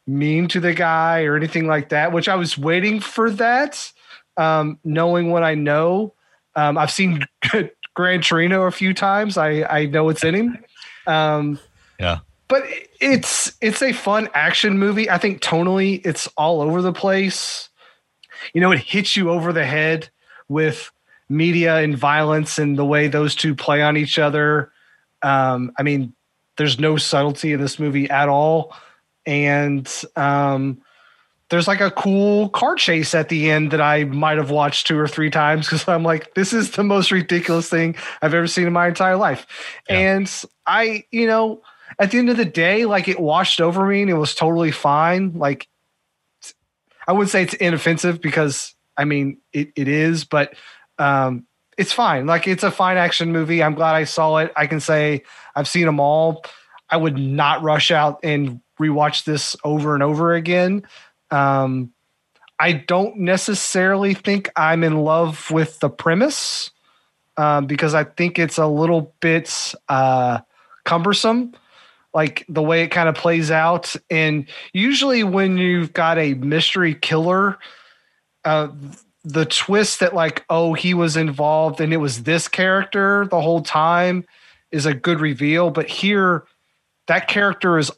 mean 0.07 0.49
to 0.49 0.61
the 0.61 0.75
guy 0.75 1.25
or 1.25 1.37
anything 1.37 1.66
like 1.66 1.91
that. 1.91 2.12
Which 2.12 2.29
I 2.29 2.37
was 2.37 2.59
waiting 2.59 3.01
for 3.01 3.31
that, 3.31 3.93
um, 4.37 4.79
knowing 4.85 5.31
what 5.31 5.43
I 5.43 5.55
know. 5.55 6.15
Um, 6.57 6.77
I've 6.77 6.91
seen 6.91 7.25
Gran 7.95 8.21
Torino 8.21 8.65
a 8.65 8.71
few 8.71 8.93
times. 8.95 9.39
I 9.39 9.62
I 9.62 9.87
know 9.87 10.09
it's 10.09 10.25
in 10.25 10.35
him. 10.35 10.59
Yeah. 11.99 12.19
but 12.49 12.65
it's 13.01 13.53
it's 13.61 13.83
a 13.83 13.93
fun 13.93 14.29
action 14.35 14.79
movie. 14.79 15.09
I 15.11 15.19
think 15.19 15.41
tonally 15.41 16.05
it's 16.05 16.27
all 16.37 16.61
over 16.61 16.83
the 16.83 16.93
place. 16.93 17.69
You 18.53 18.61
know, 18.61 18.73
it 18.73 18.81
hits 18.81 19.16
you 19.16 19.31
over 19.31 19.53
the 19.53 19.65
head 19.65 20.11
with 20.49 20.91
media 21.29 21.79
and 21.79 21.97
violence 21.97 22.59
and 22.59 22.79
the 22.79 22.85
way 22.85 23.09
those 23.09 23.35
two 23.35 23.55
play 23.55 23.83
on 23.83 23.97
each 23.97 24.19
other. 24.19 24.71
Um, 25.23 25.73
I 25.79 25.83
mean, 25.83 26.15
there's 26.57 26.79
no 26.79 26.97
subtlety 26.97 27.53
in 27.53 27.61
this 27.61 27.79
movie 27.79 28.09
at 28.11 28.29
all, 28.29 28.77
and 29.25 29.91
um, 30.16 30.83
there's 31.49 31.66
like 31.66 31.81
a 31.81 31.91
cool 31.91 32.49
car 32.51 32.75
chase 32.75 33.15
at 33.15 33.29
the 33.29 33.51
end 33.51 33.71
that 33.71 33.81
I 33.81 34.05
might 34.05 34.39
have 34.39 34.51
watched 34.51 34.87
two 34.87 34.99
or 34.99 35.09
three 35.09 35.31
times 35.31 35.66
because 35.66 35.87
I'm 35.89 36.03
like, 36.03 36.35
this 36.35 36.53
is 36.53 36.73
the 36.73 36.85
most 36.85 37.11
ridiculous 37.11 37.69
thing 37.69 37.97
I've 38.23 38.35
ever 38.35 38.47
seen 38.47 38.66
in 38.66 38.73
my 38.73 38.89
entire 38.89 39.16
life. 39.16 39.47
Yeah. 39.89 40.16
And 40.16 40.43
I, 40.66 41.05
you 41.11 41.27
know, 41.27 41.62
at 41.99 42.11
the 42.11 42.19
end 42.19 42.31
of 42.31 42.37
the 42.37 42.45
day, 42.45 42.85
like 42.85 43.09
it 43.09 43.21
washed 43.21 43.61
over 43.61 43.87
me 43.87 44.03
and 44.03 44.11
it 44.11 44.15
was 44.15 44.35
totally 44.35 44.71
fine. 44.71 45.33
Like, 45.35 45.69
I 47.07 47.12
wouldn't 47.12 47.31
say 47.31 47.43
it's 47.43 47.55
inoffensive 47.55 48.21
because 48.21 48.75
I 48.97 49.05
mean, 49.05 49.39
it, 49.53 49.73
it 49.77 49.89
is, 49.89 50.25
but 50.25 50.55
um, 50.99 51.47
it's 51.77 51.93
fine. 51.93 52.27
Like, 52.27 52.47
it's 52.47 52.62
a 52.62 52.71
fine 52.71 52.97
action 52.97 53.33
movie. 53.33 53.62
I'm 53.62 53.75
glad 53.75 53.95
I 53.95 54.05
saw 54.05 54.39
it. 54.39 54.53
I 54.57 54.66
can 54.66 54.81
say 54.81 55.25
I've 55.55 55.69
seen 55.69 55.87
them 55.87 56.01
all. 56.01 56.45
I 56.89 56.97
would 56.97 57.19
not 57.19 57.62
rush 57.62 57.91
out 57.91 58.21
and 58.23 58.61
rewatch 58.79 59.25
this 59.25 59.57
over 59.65 59.95
and 59.95 60.03
over 60.03 60.35
again. 60.35 60.85
Um, 61.31 61.93
I 62.59 62.73
don't 62.73 63.19
necessarily 63.19 64.15
think 64.15 64.51
I'm 64.57 64.85
in 64.85 64.99
love 64.99 65.51
with 65.51 65.81
the 65.81 65.91
premise 65.91 66.71
um, 67.37 67.66
because 67.66 67.95
I 67.95 68.05
think 68.05 68.39
it's 68.39 68.59
a 68.59 68.66
little 68.66 69.12
bit 69.21 69.75
uh, 69.89 70.41
cumbersome, 70.85 71.55
like 72.15 72.47
the 72.49 72.62
way 72.62 72.85
it 72.85 72.89
kind 72.89 73.09
of 73.09 73.16
plays 73.16 73.51
out. 73.51 73.95
And 74.09 74.47
usually, 74.73 75.24
when 75.24 75.59
you've 75.59 75.93
got 75.93 76.16
a 76.16 76.35
mystery 76.35 76.95
killer, 76.95 77.59
uh, 78.45 78.69
the 79.24 79.45
twist 79.45 80.01
that, 80.01 80.15
like, 80.15 80.45
oh, 80.49 80.74
he 80.74 80.95
was 80.95 81.16
involved 81.16 81.81
and 81.81 81.93
it 81.93 81.97
was 81.97 82.23
this 82.23 82.47
character 82.47 83.27
the 83.31 83.41
whole 83.41 83.62
time 83.62 84.24
is 84.70 84.86
a 84.86 84.95
good 84.95 85.20
reveal. 85.20 85.70
But 85.70 85.89
here, 85.89 86.45
that 87.09 87.27
character 87.27 87.78
is 87.78 87.91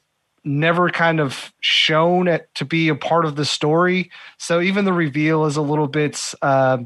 never 0.44 0.88
kind 0.88 1.20
of 1.20 1.52
shown 1.60 2.28
it 2.28 2.48
to 2.55 2.64
be 2.64 2.88
a 2.88 2.94
part 2.94 3.24
of 3.24 3.36
the 3.36 3.44
story. 3.44 4.10
So 4.38 4.60
even 4.60 4.84
the 4.84 4.93
reveal 4.93 5.44
is 5.44 5.56
a 5.56 5.62
little 5.62 5.88
bit, 5.88 6.32
uh, 6.40 6.78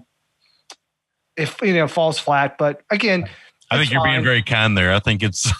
if 1.36 1.60
you 1.62 1.74
know, 1.74 1.86
falls 1.86 2.18
flat. 2.18 2.56
But 2.58 2.82
again, 2.90 3.28
I 3.70 3.78
think 3.78 3.92
you're 3.92 4.02
being 4.02 4.24
very 4.24 4.42
kind 4.42 4.76
there. 4.76 4.92
I 4.92 4.98
think 4.98 5.22
it's 5.22 5.52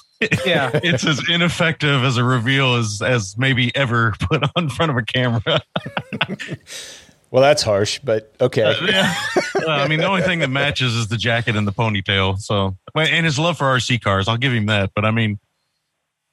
yeah, 0.44 0.70
it's 0.82 1.06
as 1.06 1.22
ineffective 1.28 2.04
as 2.04 2.16
a 2.16 2.24
reveal 2.24 2.74
as 2.74 3.02
as 3.02 3.36
maybe 3.38 3.74
ever 3.74 4.14
put 4.20 4.44
on 4.56 4.68
front 4.68 4.90
of 4.90 4.96
a 4.96 5.02
camera. 5.02 5.60
Well, 7.32 7.42
that's 7.44 7.62
harsh, 7.62 8.00
but 8.02 8.34
okay. 8.40 8.74
yeah. 8.88 9.14
Uh, 9.54 9.68
I 9.70 9.86
mean, 9.86 10.00
the 10.00 10.06
only 10.06 10.22
thing 10.22 10.40
that 10.40 10.50
matches 10.50 10.96
is 10.96 11.06
the 11.06 11.16
jacket 11.16 11.54
and 11.54 11.64
the 11.64 11.72
ponytail. 11.72 12.40
So, 12.40 12.76
and 12.96 13.24
his 13.24 13.38
love 13.38 13.56
for 13.56 13.66
RC 13.66 14.00
cars, 14.00 14.26
I'll 14.26 14.36
give 14.36 14.52
him 14.52 14.66
that. 14.66 14.90
But 14.96 15.04
I 15.04 15.12
mean, 15.12 15.38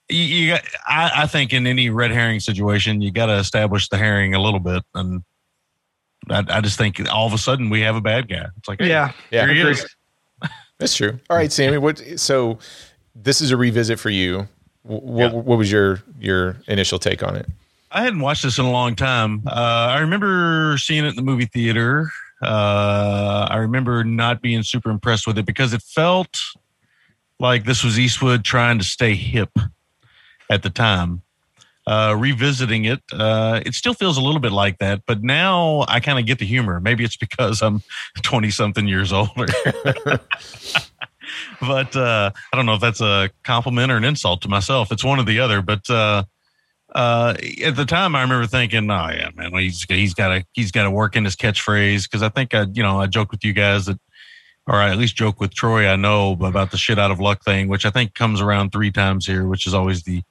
you, 0.09 0.23
you 0.23 0.51
got, 0.53 0.64
I, 0.88 1.11
I 1.15 1.27
think 1.27 1.53
in 1.53 1.68
any 1.68 1.91
red 1.91 2.09
herring 2.09 2.39
situation, 2.39 3.01
you 3.01 3.11
got 3.11 3.27
to 3.27 3.34
establish 3.34 3.89
the 3.89 3.97
herring 3.97 4.34
a 4.34 4.41
little 4.41 4.59
bit, 4.59 4.84
and 4.95 5.22
I, 6.31 6.43
I 6.49 6.61
just 6.61 6.80
think 6.80 6.99
all 7.14 7.27
of 7.27 7.34
a 7.34 7.38
sudden 7.38 7.69
we 7.69 7.81
have 7.81 7.95
a 7.95 8.01
bad 8.01 8.27
guy. 8.27 8.47
It's 8.57 8.68
like, 8.68 8.81
hey, 8.81 8.89
yeah, 8.89 9.11
Yeah, 9.30 9.45
here 9.45 9.53
he 9.53 9.72
is. 9.72 9.85
That's 10.80 10.95
true. 10.95 11.19
All 11.30 11.38
right, 11.38 11.51
Sammy. 11.51 11.77
What? 11.77 12.01
So 12.18 12.59
this 13.23 13.41
is 13.41 13.52
a 13.52 13.57
revisit 13.57 13.99
for 13.99 14.10
you. 14.10 14.48
What, 14.84 15.31
Yeah. 15.31 15.38
what 15.39 15.57
was 15.57 15.72
your 15.72 16.02
your 16.19 16.57
initial 16.68 16.99
take 16.99 17.22
on 17.23 17.35
it? 17.35 17.48
I 17.91 18.02
hadn't 18.03 18.19
watched 18.19 18.44
this 18.44 18.57
in 18.57 18.65
a 18.65 18.72
long 18.72 18.95
time. 18.95 19.44
Uh, 19.48 19.88
I 19.91 19.99
remember 19.99 20.77
seeing 20.77 21.06
it 21.06 21.10
in 21.10 21.15
the 21.15 21.22
movie 21.22 21.45
theater. 21.45 22.10
Uh, 22.41 23.48
I 23.49 23.57
remember 23.57 24.03
not 24.03 24.41
being 24.41 24.61
super 24.64 24.89
impressed 24.91 25.26
with 25.26 25.38
it 25.38 25.45
because 25.45 25.73
it 25.73 25.81
felt 25.81 26.38
like 27.39 27.65
this 27.65 27.84
was 27.84 27.98
Eastwood 27.99 28.44
trying 28.44 28.77
to 28.77 28.84
stay 28.84 29.15
hip 29.15 29.52
at 30.49 30.64
the 30.64 30.69
time. 30.69 31.22
Uh, 31.88 32.14
revisiting 32.19 32.84
it, 32.84 33.02
uh, 33.14 33.61
it 33.65 33.73
still 33.73 33.94
feels 33.94 34.18
a 34.18 34.22
little 34.22 34.41
bit 34.41 34.52
like 34.52 34.77
that, 34.80 35.02
but 35.07 35.23
now 35.23 35.85
I 35.88 36.02
kind 36.02 36.19
of 36.19 36.26
get 36.26 36.38
the 36.38 36.45
humor. 36.45 36.81
Maybe 36.81 37.06
it's 37.06 37.15
because 37.15 37.61
I'm 37.61 37.81
20 38.23 38.49
something 38.52 38.88
years 38.88 39.14
older. 39.14 39.45
but 41.61 41.95
uh, 41.95 42.31
I 42.51 42.55
don't 42.55 42.65
know 42.65 42.76
if 42.76 42.81
that's 42.81 43.01
a 43.01 43.30
compliment 43.43 43.91
or 43.91 43.97
an 43.97 44.03
insult 44.03 44.41
to 44.41 44.49
myself. 44.49 44.91
It's 44.91 45.03
one 45.03 45.19
or 45.19 45.23
the 45.23 45.39
other. 45.39 45.61
But 45.61 45.89
uh, 45.89 46.23
uh, 46.93 47.35
at 47.64 47.76
the 47.76 47.85
time, 47.85 48.15
I 48.15 48.22
remember 48.22 48.47
thinking, 48.47 48.89
"Oh 48.89 49.09
yeah, 49.09 49.30
man, 49.35 49.51
well, 49.51 49.61
he's 49.61 49.85
he's 49.88 50.14
got 50.14 50.30
to 50.30 50.45
he's 50.53 50.72
got 50.72 50.84
to 50.84 50.91
work 50.91 51.15
in 51.15 51.26
his 51.26 51.35
catchphrase." 51.35 52.03
Because 52.03 52.23
I 52.23 52.30
think 52.30 52.53
I, 52.53 52.65
you 52.73 52.84
know, 52.84 52.99
I 52.99 53.07
joked 53.07 53.31
with 53.31 53.43
you 53.43 53.53
guys 53.53 53.85
that, 53.85 53.99
or 54.68 54.76
I 54.76 54.89
at 54.89 54.97
least 54.97 55.15
joke 55.15 55.39
with 55.39 55.53
Troy. 55.53 55.88
I 55.88 55.95
know 55.95 56.34
about 56.34 56.72
the 56.72 56.77
shit 56.77 56.99
out 56.99 57.11
of 57.11 57.19
luck 57.19 57.43
thing, 57.43 57.68
which 57.68 57.85
I 57.85 57.89
think 57.89 58.14
comes 58.14 58.41
around 58.41 58.72
three 58.72 58.91
times 58.91 59.26
here, 59.26 59.45
which 59.45 59.68
is 59.68 59.73
always 59.73 60.03
the 60.03 60.23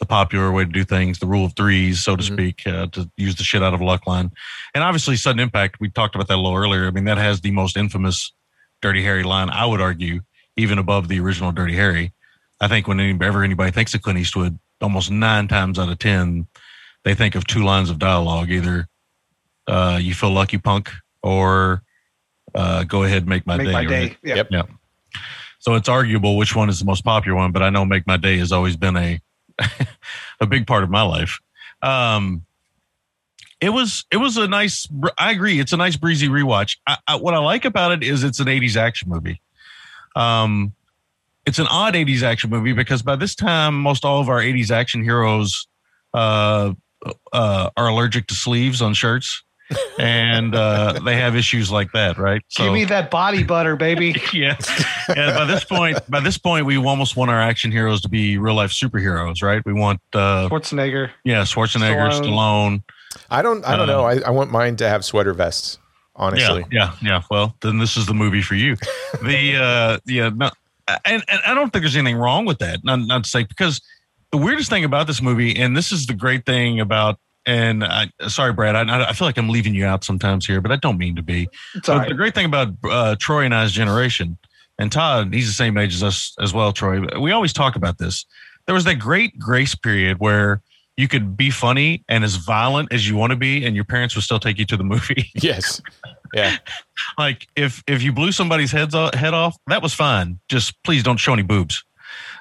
the 0.00 0.06
popular 0.06 0.50
way 0.50 0.64
to 0.64 0.70
do 0.70 0.82
things, 0.82 1.18
the 1.18 1.26
rule 1.26 1.44
of 1.44 1.54
threes, 1.54 2.02
so 2.02 2.16
to 2.16 2.22
mm-hmm. 2.22 2.34
speak, 2.34 2.66
uh, 2.66 2.86
to 2.86 3.08
use 3.16 3.36
the 3.36 3.44
shit 3.44 3.62
out 3.62 3.74
of 3.74 3.82
luck 3.82 4.06
line. 4.06 4.30
And 4.74 4.82
obviously, 4.82 5.14
sudden 5.14 5.38
impact. 5.38 5.78
We 5.78 5.90
talked 5.90 6.14
about 6.14 6.26
that 6.28 6.36
a 6.36 6.40
little 6.40 6.56
earlier. 6.56 6.86
I 6.86 6.90
mean, 6.90 7.04
that 7.04 7.18
has 7.18 7.42
the 7.42 7.50
most 7.50 7.76
infamous 7.76 8.32
Dirty 8.82 9.04
Harry 9.04 9.22
line. 9.22 9.50
I 9.50 9.66
would 9.66 9.80
argue 9.80 10.20
even 10.56 10.78
above 10.78 11.08
the 11.08 11.20
original 11.20 11.52
Dirty 11.52 11.74
Harry. 11.74 12.12
I 12.60 12.68
think 12.68 12.86
whenever 12.86 13.42
anybody 13.42 13.70
thinks 13.70 13.94
of 13.94 14.02
Clint 14.02 14.18
Eastwood, 14.18 14.58
almost 14.80 15.10
nine 15.10 15.48
times 15.48 15.78
out 15.78 15.88
of 15.88 15.98
ten, 15.98 16.46
they 17.04 17.14
think 17.14 17.34
of 17.34 17.46
two 17.46 17.64
lines 17.64 17.90
of 17.90 17.98
dialogue: 17.98 18.50
either 18.50 18.88
uh, 19.66 19.98
"You 20.00 20.14
feel 20.14 20.30
lucky, 20.30 20.58
punk," 20.58 20.90
or 21.22 21.82
uh, 22.54 22.84
"Go 22.84 23.04
ahead, 23.04 23.26
make 23.26 23.46
my 23.46 23.56
make 23.56 23.66
day." 23.66 23.72
My 23.72 23.84
day. 23.84 24.16
Yep. 24.22 24.48
Yeah. 24.50 24.62
So 25.58 25.74
it's 25.74 25.88
arguable 25.88 26.36
which 26.36 26.56
one 26.56 26.68
is 26.68 26.78
the 26.78 26.86
most 26.86 27.04
popular 27.04 27.36
one, 27.36 27.52
but 27.52 27.62
I 27.62 27.70
know 27.70 27.84
"Make 27.84 28.06
My 28.06 28.16
Day" 28.16 28.38
has 28.38 28.52
always 28.52 28.76
been 28.76 28.96
a 28.96 29.20
a 30.40 30.46
big 30.46 30.66
part 30.66 30.82
of 30.82 30.90
my 30.90 31.02
life. 31.02 31.38
Um, 31.82 32.44
it 33.60 33.70
was 33.70 34.04
it 34.10 34.16
was 34.16 34.36
a 34.36 34.48
nice. 34.48 34.88
I 35.18 35.30
agree. 35.32 35.60
It's 35.60 35.72
a 35.72 35.76
nice 35.76 35.96
breezy 35.96 36.28
rewatch. 36.28 36.78
I, 36.86 36.96
I, 37.06 37.16
what 37.16 37.34
I 37.34 37.38
like 37.38 37.64
about 37.64 37.92
it 37.92 38.02
is 38.02 38.24
it's 38.24 38.40
an 38.40 38.46
'80s 38.46 38.76
action 38.76 39.10
movie. 39.10 39.40
Um, 40.16 40.72
it's 41.46 41.58
an 41.58 41.66
odd 41.68 41.94
80s 41.94 42.22
action 42.22 42.50
movie 42.50 42.72
because 42.72 43.02
by 43.02 43.16
this 43.16 43.34
time, 43.34 43.74
most 43.80 44.04
all 44.04 44.20
of 44.20 44.28
our 44.28 44.40
80s 44.40 44.70
action 44.70 45.02
heroes 45.02 45.66
uh, 46.14 46.72
uh, 47.32 47.70
are 47.76 47.88
allergic 47.88 48.26
to 48.28 48.34
sleeves 48.34 48.82
on 48.82 48.94
shirts. 48.94 49.42
and 50.00 50.54
uh, 50.54 50.98
they 51.04 51.16
have 51.16 51.36
issues 51.36 51.70
like 51.70 51.92
that, 51.92 52.18
right? 52.18 52.42
So, 52.48 52.64
Give 52.64 52.72
me 52.72 52.84
that 52.86 53.08
body 53.08 53.44
butter, 53.44 53.76
baby. 53.76 54.20
yeah. 54.32 54.56
And 55.08 55.34
by 55.36 55.44
this 55.44 55.62
point, 55.64 55.98
by 56.10 56.18
this 56.18 56.38
point, 56.38 56.66
we 56.66 56.76
almost 56.76 57.16
want 57.16 57.30
our 57.30 57.40
action 57.40 57.70
heroes 57.70 58.00
to 58.00 58.08
be 58.08 58.36
real 58.36 58.56
life 58.56 58.72
superheroes, 58.72 59.44
right? 59.44 59.64
We 59.64 59.72
want 59.72 60.00
uh, 60.12 60.48
Schwarzenegger. 60.48 61.10
Yeah, 61.22 61.42
Schwarzenegger, 61.42 62.10
Stallone. 62.10 62.22
Stallone. 62.22 62.82
I 63.30 63.42
don't. 63.42 63.64
I 63.64 63.76
don't 63.76 63.86
know. 63.86 64.04
I, 64.04 64.18
I 64.18 64.30
want 64.30 64.50
mine 64.50 64.74
to 64.76 64.88
have 64.88 65.04
sweater 65.04 65.34
vests 65.34 65.78
honestly. 66.20 66.64
Yeah, 66.70 66.92
yeah, 67.02 67.08
yeah. 67.08 67.22
Well, 67.30 67.56
then 67.62 67.78
this 67.78 67.96
is 67.96 68.06
the 68.06 68.14
movie 68.14 68.42
for 68.42 68.54
you. 68.54 68.76
the 69.22 69.56
uh 69.56 69.98
yeah, 70.06 70.28
no, 70.28 70.50
and, 71.04 71.24
and 71.26 71.40
I 71.46 71.54
don't 71.54 71.72
think 71.72 71.82
there's 71.82 71.96
anything 71.96 72.16
wrong 72.16 72.44
with 72.44 72.58
that. 72.58 72.84
Not 72.84 73.00
not 73.00 73.24
to 73.24 73.30
say 73.30 73.42
because 73.42 73.80
the 74.30 74.38
weirdest 74.38 74.70
thing 74.70 74.84
about 74.84 75.06
this 75.06 75.20
movie, 75.20 75.56
and 75.56 75.76
this 75.76 75.90
is 75.90 76.06
the 76.06 76.14
great 76.14 76.46
thing 76.46 76.78
about, 76.78 77.18
and 77.46 77.82
I, 77.82 78.10
sorry, 78.28 78.52
Brad, 78.52 78.76
I, 78.76 79.08
I 79.08 79.12
feel 79.12 79.26
like 79.26 79.38
I'm 79.38 79.48
leaving 79.48 79.74
you 79.74 79.86
out 79.86 80.04
sometimes 80.04 80.46
here, 80.46 80.60
but 80.60 80.70
I 80.70 80.76
don't 80.76 80.98
mean 80.98 81.16
to 81.16 81.22
be. 81.22 81.48
Right. 81.88 82.08
The 82.08 82.14
great 82.14 82.34
thing 82.34 82.46
about 82.46 82.68
uh, 82.84 83.16
Troy 83.18 83.44
and 83.44 83.54
I's 83.54 83.72
generation, 83.72 84.38
and 84.78 84.92
Todd, 84.92 85.34
he's 85.34 85.46
the 85.46 85.52
same 85.52 85.76
age 85.76 85.94
as 85.94 86.02
us 86.02 86.36
as 86.40 86.54
well. 86.54 86.72
Troy, 86.72 87.00
we 87.18 87.32
always 87.32 87.52
talk 87.52 87.76
about 87.76 87.98
this. 87.98 88.24
There 88.66 88.74
was 88.74 88.84
that 88.84 88.96
great 88.96 89.36
grace 89.38 89.74
period 89.74 90.20
where 90.20 90.62
you 91.00 91.08
could 91.08 91.36
be 91.36 91.50
funny 91.50 92.04
and 92.08 92.22
as 92.24 92.36
violent 92.36 92.92
as 92.92 93.08
you 93.08 93.16
want 93.16 93.30
to 93.30 93.36
be, 93.36 93.64
and 93.64 93.74
your 93.74 93.86
parents 93.86 94.14
would 94.14 94.22
still 94.22 94.38
take 94.38 94.58
you 94.58 94.66
to 94.66 94.76
the 94.76 94.84
movie. 94.84 95.30
Yes. 95.40 95.80
Yeah. 96.34 96.58
like 97.18 97.48
if 97.56 97.82
if 97.86 98.02
you 98.02 98.12
blew 98.12 98.30
somebody's 98.30 98.70
heads 98.70 98.94
off, 98.94 99.14
head 99.14 99.34
off, 99.34 99.56
that 99.68 99.82
was 99.82 99.94
fine. 99.94 100.38
Just 100.48 100.80
please 100.84 101.02
don't 101.02 101.16
show 101.16 101.32
any 101.32 101.42
boobs. 101.42 101.82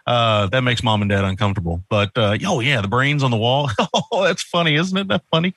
Uh, 0.06 0.48
that 0.48 0.62
makes 0.62 0.84
mom 0.84 1.02
and 1.02 1.10
dad 1.10 1.24
uncomfortable. 1.24 1.84
But 1.90 2.12
uh, 2.18 2.38
oh 2.46 2.60
yeah, 2.60 2.82
the 2.82 2.88
brains 2.88 3.24
on 3.24 3.32
the 3.32 3.38
wall. 3.38 3.70
oh, 4.12 4.24
that's 4.24 4.44
funny, 4.44 4.76
isn't 4.76 4.98
it? 4.98 5.08
That 5.08 5.24
funny. 5.32 5.56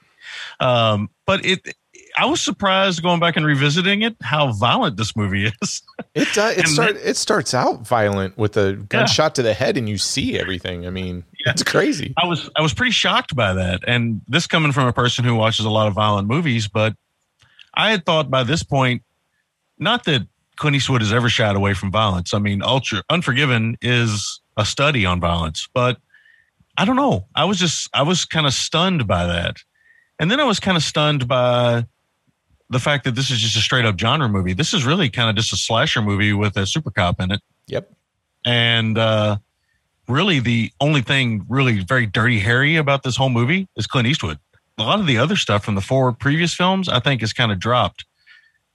Um, 0.61 1.11
but 1.27 1.45
it 1.45 1.75
I 2.17 2.27
was 2.27 2.41
surprised 2.41 3.03
going 3.03 3.21
back 3.21 3.37
and 3.37 3.47
revisiting 3.47 4.03
it 4.03 4.17
how 4.23 4.53
violent 4.53 4.97
this 4.97 5.17
movie 5.17 5.51
is. 5.63 5.83
It 6.15 6.29
does. 6.35 6.57
It 6.59 6.69
start. 6.69 6.97
It 6.97 7.17
starts 7.17 7.55
out 7.55 7.87
violent 7.87 8.37
with 8.37 8.57
a 8.57 8.75
gunshot 8.75 9.25
yeah. 9.25 9.35
to 9.35 9.43
the 9.43 9.55
head, 9.55 9.77
and 9.77 9.89
you 9.89 9.99
see 9.99 10.39
everything. 10.39 10.87
I 10.87 10.91
mean, 10.91 11.25
yeah. 11.45 11.53
it's 11.53 11.63
crazy. 11.63 12.15
I 12.23 12.27
was 12.27 12.51
I 12.57 12.63
was 12.63 12.75
pretty 12.75 12.93
shocked 12.93 13.35
by 13.35 13.55
that, 13.55 13.81
and 13.87 14.21
this 14.29 14.47
coming 14.47 14.73
from 14.73 14.87
a 14.87 14.93
person 14.93 15.25
who 15.25 15.35
watches 15.35 15.65
a 15.65 15.71
lot 15.71 15.89
of 15.89 15.95
violent 15.95 16.29
movies, 16.29 16.69
but 16.69 16.95
I 17.75 17.91
had 17.91 18.05
thought 18.05 18.31
by 18.31 18.43
this 18.45 18.63
point, 18.63 19.03
not 19.79 20.05
that 20.05 20.27
Clint 20.57 20.77
Eastwood 20.77 21.01
has 21.01 21.13
ever 21.13 21.29
shied 21.29 21.57
away 21.57 21.75
from 21.75 21.91
violence. 21.91 22.35
I 22.35 22.39
mean, 22.39 22.63
Ultra 22.63 23.03
Unforgiven 23.09 23.77
is 23.81 24.41
a 24.57 24.67
study 24.67 25.07
on 25.07 25.19
violence, 25.21 25.69
but 25.73 25.99
I 26.77 26.85
don't 26.85 26.97
know. 26.97 27.27
I 27.35 27.45
was 27.45 27.59
just 27.59 27.89
I 27.95 28.03
was 28.03 28.25
kind 28.25 28.47
of 28.47 28.53
stunned 28.53 29.07
by 29.07 29.27
that, 29.27 29.57
and 30.19 30.31
then 30.31 30.41
I 30.41 30.45
was 30.45 30.61
kind 30.61 30.77
of 30.77 30.83
stunned 30.83 31.27
by 31.27 31.87
the 32.73 32.81
fact 32.81 33.05
that 33.05 33.15
this 33.15 33.31
is 33.31 33.39
just 33.39 33.55
a 33.55 33.61
straight 33.61 33.85
up 33.85 33.99
genre 33.99 34.29
movie. 34.29 34.55
This 34.55 34.73
is 34.73 34.87
really 34.87 35.11
kind 35.11 35.29
of 35.29 35.37
just 35.37 35.53
a 35.53 35.57
slasher 35.57 36.01
movie 36.01 36.33
with 36.33 36.57
a 36.57 36.67
super 36.67 36.91
cop 36.91 37.21
in 37.21 37.31
it. 37.31 37.41
Yep. 37.67 37.93
And 38.47 38.97
uh, 38.97 39.37
really, 40.09 40.41
the 40.41 40.73
only 40.81 41.03
thing 41.03 41.45
really 41.49 41.81
very 41.81 42.07
dirty 42.07 42.41
Harry 42.41 42.77
about 42.77 43.03
this 43.03 43.15
whole 43.15 43.29
movie 43.29 43.69
is 43.77 43.87
Clint 43.87 44.09
Eastwood. 44.09 44.39
A 44.79 44.85
lot 44.85 45.01
of 45.01 45.07
the 45.07 45.19
other 45.19 45.37
stuff 45.37 45.65
from 45.65 45.75
the 45.75 45.83
four 45.83 46.13
previous 46.13 46.55
films, 46.55 46.89
I 46.89 46.99
think, 46.99 47.23
is 47.23 47.35
kind 47.35 47.53
of 47.53 47.59
dropped. 47.59 48.07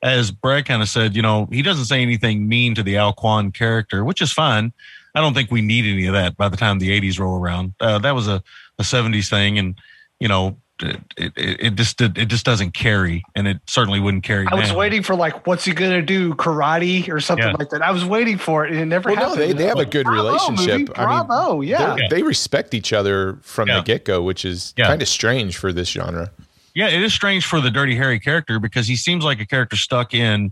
As 0.04 0.30
Brad 0.30 0.66
kind 0.66 0.84
of 0.84 0.90
said, 0.90 1.16
you 1.16 1.24
know, 1.24 1.48
he 1.52 1.64
doesn't 1.64 1.86
say 1.86 2.04
anything 2.04 2.48
mean 2.48 2.76
to 2.76 2.84
the 2.84 2.98
Al 2.98 3.14
Quan 3.14 3.52
character, 3.52 4.06
which 4.06 4.22
is 4.22 4.32
fine. 4.32 4.72
I 5.16 5.22
don't 5.22 5.34
think 5.34 5.50
we 5.50 5.62
need 5.62 5.86
any 5.86 6.06
of 6.06 6.14
that 6.14 6.38
by 6.38 6.50
the 6.50 6.58
time 6.58 6.78
the 6.78 7.02
80s 7.02 7.20
roll 7.20 7.40
around. 7.40 7.74
Uh, 7.80 7.98
that 7.98 8.12
was 8.12 8.28
a, 8.28 8.44
a 8.78 8.84
70s 8.84 9.28
thing. 9.28 9.58
And, 9.58 9.76
you 10.20 10.28
know, 10.28 10.56
it, 10.80 11.02
it, 11.18 11.34
it 11.38 11.76
just 11.76 12.00
it 12.02 12.28
just 12.28 12.46
doesn't 12.46 12.72
carry, 12.72 13.24
and 13.36 13.48
it 13.48 13.60
certainly 13.68 14.00
wouldn't 14.00 14.24
carry. 14.24 14.48
I 14.50 14.56
was 14.56 14.72
waiting 14.74 15.04
for 15.04 15.16
like, 15.16 15.48
what's 15.48 15.66
he 15.66 15.74
gonna 15.74 16.02
do, 16.02 16.34
karate 16.36 17.10
or 17.10 17.20
something 17.20 17.48
yeah. 17.48 17.56
like 17.58 17.70
that. 17.70 17.82
I 17.82 17.92
was 17.92 18.06
waiting 18.06 18.38
for 18.38 18.66
it, 18.66 18.72
and 18.72 18.80
it 18.80 18.86
never 18.86 19.10
well, 19.10 19.18
happened. 19.18 19.40
No, 19.40 19.48
they, 19.48 19.54
they 19.54 19.66
have 19.66 19.80
a 19.80 19.86
good 19.86 20.06
Bravo, 20.06 20.24
relationship. 20.24 20.80
Movie. 20.80 20.94
Bravo, 20.94 21.34
I 21.34 21.60
mean, 21.60 21.70
yeah. 21.70 21.96
They 22.10 22.24
respect 22.24 22.74
each 22.74 22.94
other 22.94 23.40
from 23.42 23.68
yeah. 23.68 23.78
the 23.78 23.84
get 23.84 24.06
go, 24.06 24.22
which 24.22 24.46
is 24.46 24.74
yeah. 24.78 24.88
kind 24.88 25.02
of 25.02 25.08
strange 25.08 25.58
for 25.58 25.74
this 25.74 25.90
genre. 25.90 26.32
Yeah, 26.76 26.90
it 26.90 27.02
is 27.02 27.14
strange 27.14 27.46
for 27.46 27.60
the 27.60 27.72
Dirty 27.72 27.96
Harry 27.96 28.20
character 28.20 28.60
because 28.60 28.88
he 28.88 28.96
seems 28.96 29.24
like 29.24 29.40
a 29.40 29.46
character 29.48 29.76
stuck 29.76 30.14
in 30.14 30.52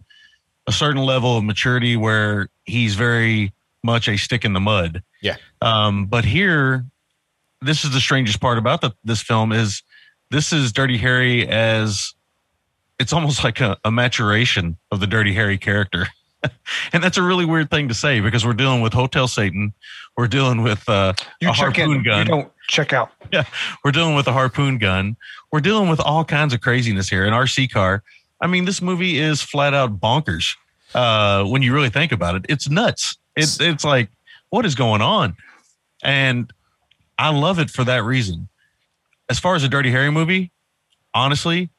a 0.66 0.72
certain 0.72 1.04
level 1.04 1.38
of 1.38 1.44
maturity 1.44 1.96
where 1.96 2.50
he's 2.64 2.96
very 2.96 3.54
much 3.84 4.08
a 4.08 4.18
stick 4.18 4.44
in 4.44 4.54
the 4.54 4.60
mud. 4.60 5.04
Yeah. 5.22 5.36
Um, 5.62 6.08
but 6.08 6.26
here, 6.26 6.86
this 7.62 7.84
is 7.84 7.94
the 7.94 8.00
strangest 8.00 8.42
part 8.42 8.58
about 8.58 8.82
the, 8.82 8.92
this 9.04 9.22
film 9.22 9.52
is 9.52 9.84
this 10.36 10.52
is 10.52 10.74
Dirty 10.74 10.98
Harry 10.98 11.48
as 11.48 12.14
it's 13.00 13.14
almost 13.14 13.42
like 13.46 13.62
a, 13.62 13.78
a 13.86 13.92
maturation 13.92 14.76
of 14.92 15.00
the 15.00 15.08
Dirty 15.08 15.34
Harry 15.34 15.58
character. 15.58 16.08
and 16.94 17.02
that's 17.02 17.16
a 17.16 17.24
really 17.24 17.46
weird 17.46 17.72
thing 17.72 17.88
to 17.88 17.94
say 17.94 18.20
because 18.20 18.46
we're 18.46 18.52
dealing 18.52 18.82
with 18.82 18.92
Hotel 18.92 19.30
Satan. 19.30 19.74
We're 20.18 20.28
dealing 20.28 20.62
with 20.62 20.88
uh, 20.90 21.14
you 21.40 21.48
a 21.48 21.54
harpoon 21.54 21.92
in. 21.92 22.04
gun. 22.04 22.20
You 22.20 22.26
don't 22.26 22.52
check 22.68 22.92
out. 22.92 23.12
Yeah, 23.34 23.44
we're 23.84 23.92
dealing 23.92 24.16
with 24.16 24.28
a 24.28 24.34
harpoon 24.34 24.78
gun. 24.78 25.18
We're 25.52 25.60
dealing 25.60 25.90
with 25.90 26.00
all 26.00 26.24
kinds 26.24 26.54
of 26.54 26.62
craziness 26.62 27.10
here. 27.10 27.26
An 27.26 27.34
RC 27.34 27.72
car. 27.72 28.04
I 28.40 28.46
mean, 28.48 28.66
this 28.66 28.84
movie 28.84 29.18
is 29.18 29.42
flat 29.42 29.74
out 29.74 30.00
bonkers. 30.00 30.56
Uh, 30.94 31.44
when 31.44 31.64
you 31.64 31.74
really 31.74 31.90
think 31.90 32.12
about 32.12 32.36
it, 32.36 32.46
it's 32.48 32.70
nuts. 32.70 33.18
It's 33.36 33.60
it's 33.60 33.84
like 33.84 34.10
what 34.52 34.64
is 34.64 34.76
going 34.76 35.02
on, 35.02 35.36
and 36.04 36.54
I 37.18 37.32
love 37.32 37.58
it 37.58 37.72
for 37.72 37.84
that 37.86 38.04
reason 38.04 38.48
as 39.30 39.40
far 39.40 39.56
as 39.56 39.64
a 39.64 39.70
Dirty 39.70 39.92
Harry 39.92 40.12
movie, 40.12 40.52
honestly, 41.14 41.70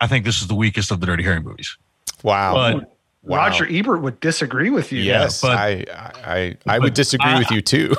I 0.00 0.06
think 0.06 0.24
this 0.24 0.40
is 0.40 0.48
the 0.48 0.54
weakest 0.54 0.90
of 0.90 1.00
the 1.00 1.06
Dirty 1.06 1.22
Harry 1.22 1.40
movies. 1.40 1.76
Wow. 2.22 2.54
But 2.54 2.96
Wow. 3.26 3.38
Roger 3.38 3.66
Ebert 3.68 4.02
would 4.02 4.20
disagree 4.20 4.70
with 4.70 4.92
you. 4.92 5.02
Yes, 5.02 5.40
but, 5.42 5.58
I, 5.58 5.84
I, 6.24 6.56
I 6.64 6.78
would 6.78 6.94
disagree 6.94 7.32
I, 7.32 7.38
with 7.40 7.50
you 7.50 7.60
too. 7.60 7.92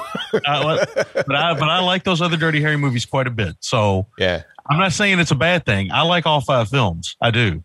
I, 0.45 0.85
but 1.13 1.35
I, 1.35 1.53
but 1.53 1.67
I 1.67 1.81
like 1.81 2.05
those 2.05 2.21
other 2.21 2.37
Dirty 2.37 2.61
Harry 2.61 2.77
movies 2.77 3.05
quite 3.05 3.27
a 3.27 3.29
bit. 3.29 3.57
So 3.59 4.07
yeah, 4.17 4.43
I'm 4.69 4.79
not 4.79 4.93
saying 4.93 5.19
it's 5.19 5.31
a 5.31 5.35
bad 5.35 5.65
thing. 5.65 5.91
I 5.91 6.03
like 6.03 6.25
all 6.25 6.39
five 6.39 6.69
films. 6.69 7.17
I 7.19 7.31
do, 7.31 7.61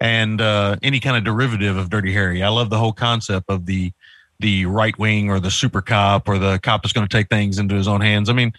and 0.00 0.40
uh, 0.40 0.76
any 0.82 0.98
kind 0.98 1.18
of 1.18 1.24
derivative 1.24 1.76
of 1.76 1.90
Dirty 1.90 2.10
Harry. 2.14 2.42
I 2.42 2.48
love 2.48 2.70
the 2.70 2.78
whole 2.78 2.94
concept 2.94 3.50
of 3.50 3.66
the 3.66 3.92
the 4.40 4.64
right 4.64 4.98
wing 4.98 5.28
or 5.28 5.40
the 5.40 5.50
super 5.50 5.82
cop 5.82 6.26
or 6.26 6.38
the 6.38 6.58
cop 6.60 6.82
that's 6.82 6.94
going 6.94 7.06
to 7.06 7.14
take 7.14 7.28
things 7.28 7.58
into 7.58 7.74
his 7.74 7.86
own 7.86 8.00
hands. 8.00 8.30
I 8.30 8.32
mean, 8.32 8.54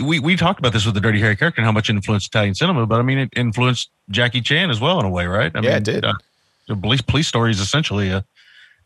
we, 0.00 0.18
we 0.18 0.36
talked 0.36 0.58
about 0.58 0.72
this 0.72 0.86
with 0.86 0.94
the 0.94 1.00
Dirty 1.00 1.20
Harry 1.20 1.36
character 1.36 1.60
and 1.60 1.66
how 1.66 1.72
much 1.72 1.90
it 1.90 1.96
influenced 1.96 2.28
Italian 2.28 2.54
cinema, 2.54 2.86
but 2.86 2.98
I 2.98 3.02
mean, 3.02 3.18
it 3.18 3.30
influenced 3.36 3.90
Jackie 4.10 4.40
Chan 4.40 4.70
as 4.70 4.80
well 4.80 4.98
in 4.98 5.06
a 5.06 5.10
way, 5.10 5.26
right? 5.26 5.52
I 5.54 5.60
yeah, 5.60 5.70
mean, 5.70 5.76
it 5.78 5.84
did. 5.84 6.04
Uh, 6.04 6.14
the 6.68 6.76
police 6.76 7.02
police 7.02 7.28
story 7.28 7.50
is 7.50 7.60
essentially 7.60 8.08
a 8.08 8.24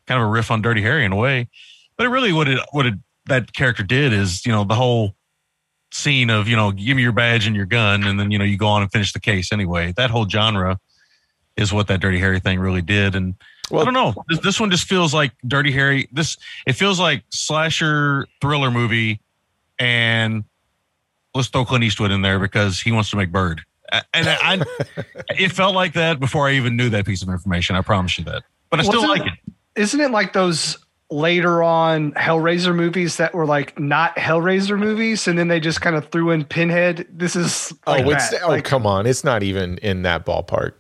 kind 0.07 0.20
of 0.20 0.27
a 0.27 0.31
riff 0.31 0.51
on 0.51 0.62
Dirty 0.62 0.83
Harry 0.83 1.05
in 1.05 1.12
a 1.12 1.16
way, 1.16 1.49
but 1.97 2.07
it 2.07 2.09
really 2.09 2.33
what 2.33 2.49
it 2.49 2.59
what 2.73 2.87
it, 2.87 2.95
that 3.27 3.53
character 3.53 3.83
did 3.83 4.12
is 4.12 4.45
you 4.47 4.53
know 4.53 4.65
the 4.65 4.74
whole 4.74 5.15
scene 5.93 6.31
of 6.31 6.49
you 6.49 6.57
know 6.57 6.73
give 6.73 6.97
me 6.97 7.03
your 7.03 7.12
badge 7.12 7.47
and 7.47 7.55
your 7.55 7.66
gun 7.66 8.05
and 8.05 8.19
then 8.19 8.31
you 8.31 8.39
know 8.39 8.45
you 8.45 8.57
go 8.57 8.66
on 8.66 8.83
and 8.83 8.91
finish 8.91 9.12
the 9.12 9.20
case 9.20 9.53
anyway. 9.53 9.93
That 9.97 10.11
whole 10.11 10.28
genre 10.28 10.78
is 11.57 11.73
what 11.73 11.87
that 11.89 12.01
Dirty 12.01 12.19
Harry 12.19 12.41
thing 12.41 12.59
really 12.59 12.83
did, 12.83 13.15
and 13.15 13.35
Well, 13.70 13.83
I 13.83 13.85
don't 13.85 13.95
know. 13.95 14.15
This, 14.28 14.41
this 14.41 14.61
one 14.61 14.70
just 14.70 14.89
feels 14.89 15.15
like 15.15 15.33
Dirty 15.47 15.73
Harry. 15.73 16.09
This 16.12 16.37
it 16.66 16.73
feels 16.73 16.99
like 16.99 17.23
slasher 17.31 18.27
thriller 18.41 18.70
movie, 18.70 19.20
and 19.78 20.45
let's 21.37 21.49
throw 21.49 21.65
Clint 21.65 21.85
Eastwood 21.85 22.11
in 22.11 22.23
there 22.23 22.39
because 22.39 22.81
he 22.81 22.93
wants 22.93 23.11
to 23.11 23.17
make 23.17 23.31
Bird. 23.31 23.63
And 24.13 24.29
I, 24.29 24.37
I 24.53 24.65
it 25.31 25.53
felt 25.53 25.75
like 25.75 25.93
that 25.95 26.19
before 26.19 26.49
I 26.49 26.53
even 26.53 26.77
knew 26.77 26.91
that 26.91 27.07
piece 27.07 27.23
of 27.23 27.29
information. 27.29 27.77
I 27.77 27.83
promise 27.83 28.19
you 28.19 28.25
that. 28.25 28.43
But 28.71 28.81
I 28.81 28.83
still 28.83 29.03
Wasn't, 29.03 29.27
like 29.27 29.33
it. 29.33 29.53
Isn't 29.81 30.01
it 30.01 30.11
like 30.11 30.33
those 30.33 30.79
later 31.11 31.62
on 31.62 32.12
Hellraiser 32.12 32.74
movies 32.74 33.16
that 33.16 33.33
were 33.35 33.47
like 33.47 33.78
not 33.78 34.16
Hellraiser 34.16 34.78
movies, 34.78 35.28
and 35.28 35.39
then 35.39 35.49
they 35.49 35.61
just 35.61 35.81
kind 35.81 35.95
of 35.95 36.09
threw 36.09 36.31
in 36.31 36.45
Pinhead. 36.45 37.07
This 37.11 37.37
is 37.37 37.73
oh, 37.87 37.93
like 37.93 38.07
oh, 38.07 38.11
it's 38.11 38.35
oh 38.43 38.49
like, 38.49 38.65
come 38.65 38.87
on, 38.87 39.07
it's 39.07 39.23
not 39.23 39.43
even 39.43 39.78
in 39.78 40.03
that 40.03 40.27
ballpark. 40.27 40.73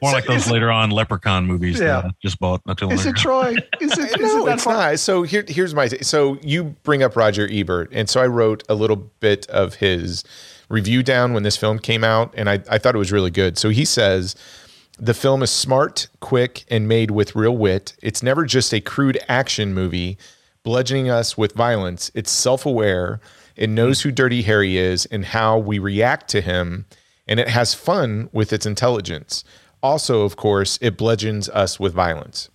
More 0.00 0.10
so 0.10 0.16
like 0.16 0.26
those 0.26 0.50
later 0.50 0.70
on 0.70 0.90
Leprechaun 0.90 1.46
movies 1.46 1.78
yeah. 1.78 1.86
that 1.86 2.04
I 2.06 2.10
just 2.22 2.38
bought 2.38 2.64
not 2.66 2.78
too 2.78 2.86
long 2.86 2.94
Is 2.94 3.06
it 3.06 3.16
Troy? 3.16 3.54
Is 3.80 3.98
it? 3.98 4.20
no, 4.20 4.46
it 4.46 4.54
it's 4.54 4.64
far? 4.64 4.74
not. 4.74 4.98
So 4.98 5.22
here, 5.22 5.44
here's 5.46 5.74
my. 5.74 5.88
So 5.88 6.38
you 6.42 6.76
bring 6.82 7.02
up 7.02 7.16
Roger 7.16 7.48
Ebert, 7.50 7.90
and 7.92 8.08
so 8.08 8.20
I 8.20 8.26
wrote 8.26 8.62
a 8.68 8.74
little 8.74 8.96
bit 8.96 9.46
of 9.48 9.74
his 9.74 10.24
review 10.68 11.02
down 11.02 11.34
when 11.34 11.42
this 11.42 11.56
film 11.56 11.78
came 11.78 12.04
out, 12.04 12.32
and 12.36 12.48
I, 12.48 12.62
I 12.70 12.78
thought 12.78 12.94
it 12.94 12.98
was 12.98 13.12
really 13.12 13.30
good. 13.30 13.58
So 13.58 13.68
he 13.68 13.84
says 13.84 14.34
the 14.98 15.14
film 15.14 15.42
is 15.42 15.50
smart, 15.50 16.08
quick, 16.20 16.64
and 16.68 16.86
made 16.86 17.10
with 17.10 17.34
real 17.34 17.56
wit. 17.56 17.94
It's 18.02 18.22
never 18.22 18.44
just 18.44 18.72
a 18.72 18.80
crude 18.80 19.18
action 19.28 19.74
movie 19.74 20.18
bludgeoning 20.62 21.10
us 21.10 21.36
with 21.36 21.52
violence. 21.52 22.10
It's 22.14 22.30
self 22.30 22.64
aware. 22.66 23.20
It 23.56 23.70
knows 23.70 24.02
who 24.02 24.10
Dirty 24.10 24.42
Harry 24.42 24.76
is 24.76 25.06
and 25.06 25.24
how 25.24 25.58
we 25.58 25.78
react 25.78 26.28
to 26.30 26.40
him, 26.40 26.86
and 27.28 27.38
it 27.38 27.48
has 27.48 27.74
fun 27.74 28.28
with 28.32 28.52
its 28.52 28.66
intelligence. 28.66 29.44
Also, 29.82 30.22
of 30.22 30.36
course, 30.36 30.78
it 30.80 30.96
bludgeons 30.96 31.48
us 31.50 31.78
with 31.78 31.92
violence. 31.92 32.48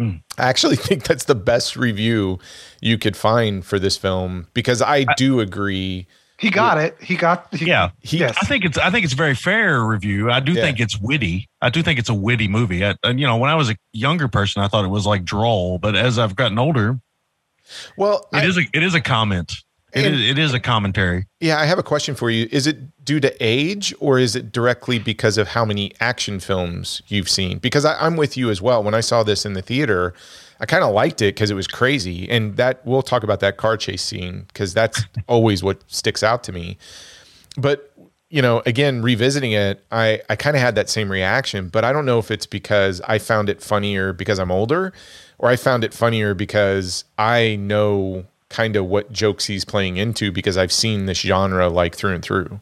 Mm. 0.00 0.22
I 0.38 0.48
actually 0.48 0.76
think 0.88 1.04
that's 1.04 1.24
the 1.24 1.34
best 1.34 1.76
review 1.76 2.38
you 2.80 2.98
could 2.98 3.16
find 3.16 3.64
for 3.64 3.78
this 3.78 3.96
film 3.96 4.48
because 4.52 4.82
I 4.82 5.04
do 5.16 5.40
agree 5.40 6.06
he 6.42 6.50
got 6.50 6.76
it. 6.76 6.96
He 7.00 7.14
got. 7.14 7.54
He, 7.54 7.66
yeah. 7.66 7.90
He, 8.00 8.18
yes. 8.18 8.36
I 8.42 8.46
think 8.46 8.64
it's. 8.64 8.76
I 8.76 8.90
think 8.90 9.04
it's 9.04 9.12
a 9.12 9.16
very 9.16 9.36
fair 9.36 9.80
review. 9.80 10.28
I 10.28 10.40
do 10.40 10.54
yeah. 10.54 10.62
think 10.62 10.80
it's 10.80 10.98
witty. 10.98 11.48
I 11.60 11.70
do 11.70 11.84
think 11.84 12.00
it's 12.00 12.08
a 12.08 12.14
witty 12.14 12.48
movie. 12.48 12.84
I, 12.84 12.96
and 13.04 13.20
you 13.20 13.28
know, 13.28 13.36
when 13.36 13.48
I 13.48 13.54
was 13.54 13.70
a 13.70 13.76
younger 13.92 14.26
person, 14.26 14.60
I 14.60 14.66
thought 14.66 14.84
it 14.84 14.88
was 14.88 15.06
like 15.06 15.24
droll. 15.24 15.78
But 15.78 15.94
as 15.94 16.18
I've 16.18 16.34
gotten 16.34 16.58
older, 16.58 16.98
well, 17.96 18.26
it 18.32 18.38
I, 18.38 18.44
is 18.44 18.58
a. 18.58 18.62
It 18.74 18.82
is 18.82 18.96
a 18.96 19.00
comment. 19.00 19.54
It 19.94 20.06
is, 20.06 20.30
it 20.30 20.38
is 20.38 20.54
a 20.54 20.58
commentary. 20.58 21.26
Yeah, 21.38 21.60
I 21.60 21.66
have 21.66 21.78
a 21.78 21.82
question 21.82 22.16
for 22.16 22.28
you. 22.28 22.48
Is 22.50 22.66
it 22.66 23.04
due 23.04 23.20
to 23.20 23.32
age, 23.40 23.94
or 24.00 24.18
is 24.18 24.34
it 24.34 24.50
directly 24.50 24.98
because 24.98 25.38
of 25.38 25.46
how 25.48 25.64
many 25.64 25.92
action 26.00 26.40
films 26.40 27.02
you've 27.06 27.28
seen? 27.28 27.58
Because 27.58 27.84
I, 27.84 27.94
I'm 28.00 28.16
with 28.16 28.36
you 28.36 28.50
as 28.50 28.60
well. 28.60 28.82
When 28.82 28.94
I 28.94 29.00
saw 29.00 29.22
this 29.22 29.44
in 29.44 29.52
the 29.52 29.62
theater, 29.62 30.12
I 30.62 30.66
kind 30.66 30.84
of 30.84 30.94
liked 30.94 31.20
it 31.20 31.34
because 31.34 31.50
it 31.50 31.54
was 31.54 31.66
crazy, 31.66 32.30
and 32.30 32.56
that 32.56 32.86
we'll 32.86 33.02
talk 33.02 33.24
about 33.24 33.40
that 33.40 33.56
car 33.56 33.76
chase 33.76 34.00
scene 34.00 34.44
because 34.46 34.72
that's 34.72 35.04
always 35.26 35.62
what 35.62 35.82
sticks 35.88 36.22
out 36.22 36.44
to 36.44 36.52
me. 36.52 36.78
But 37.58 37.92
you 38.30 38.40
know, 38.40 38.62
again, 38.64 39.02
revisiting 39.02 39.52
it, 39.52 39.84
I 39.90 40.22
I 40.30 40.36
kind 40.36 40.56
of 40.56 40.62
had 40.62 40.76
that 40.76 40.88
same 40.88 41.10
reaction, 41.10 41.68
but 41.68 41.84
I 41.84 41.92
don't 41.92 42.06
know 42.06 42.20
if 42.20 42.30
it's 42.30 42.46
because 42.46 43.00
I 43.02 43.18
found 43.18 43.48
it 43.48 43.60
funnier 43.60 44.12
because 44.12 44.38
I'm 44.38 44.52
older, 44.52 44.92
or 45.38 45.48
I 45.48 45.56
found 45.56 45.82
it 45.82 45.92
funnier 45.92 46.32
because 46.32 47.04
I 47.18 47.56
know 47.56 48.24
kind 48.48 48.76
of 48.76 48.86
what 48.86 49.10
jokes 49.10 49.46
he's 49.46 49.64
playing 49.64 49.96
into 49.96 50.30
because 50.30 50.56
I've 50.56 50.72
seen 50.72 51.06
this 51.06 51.18
genre 51.18 51.68
like 51.68 51.96
through 51.96 52.14
and 52.14 52.22
through. 52.22 52.60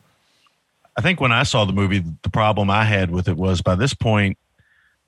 I 0.97 1.03
think 1.03 1.21
when 1.21 1.33
I 1.33 1.43
saw 1.43 1.67
the 1.67 1.73
movie, 1.73 2.03
the 2.23 2.31
problem 2.31 2.71
I 2.71 2.85
had 2.85 3.11
with 3.11 3.29
it 3.29 3.37
was 3.37 3.61
by 3.61 3.75
this 3.75 3.93
point, 3.93 4.39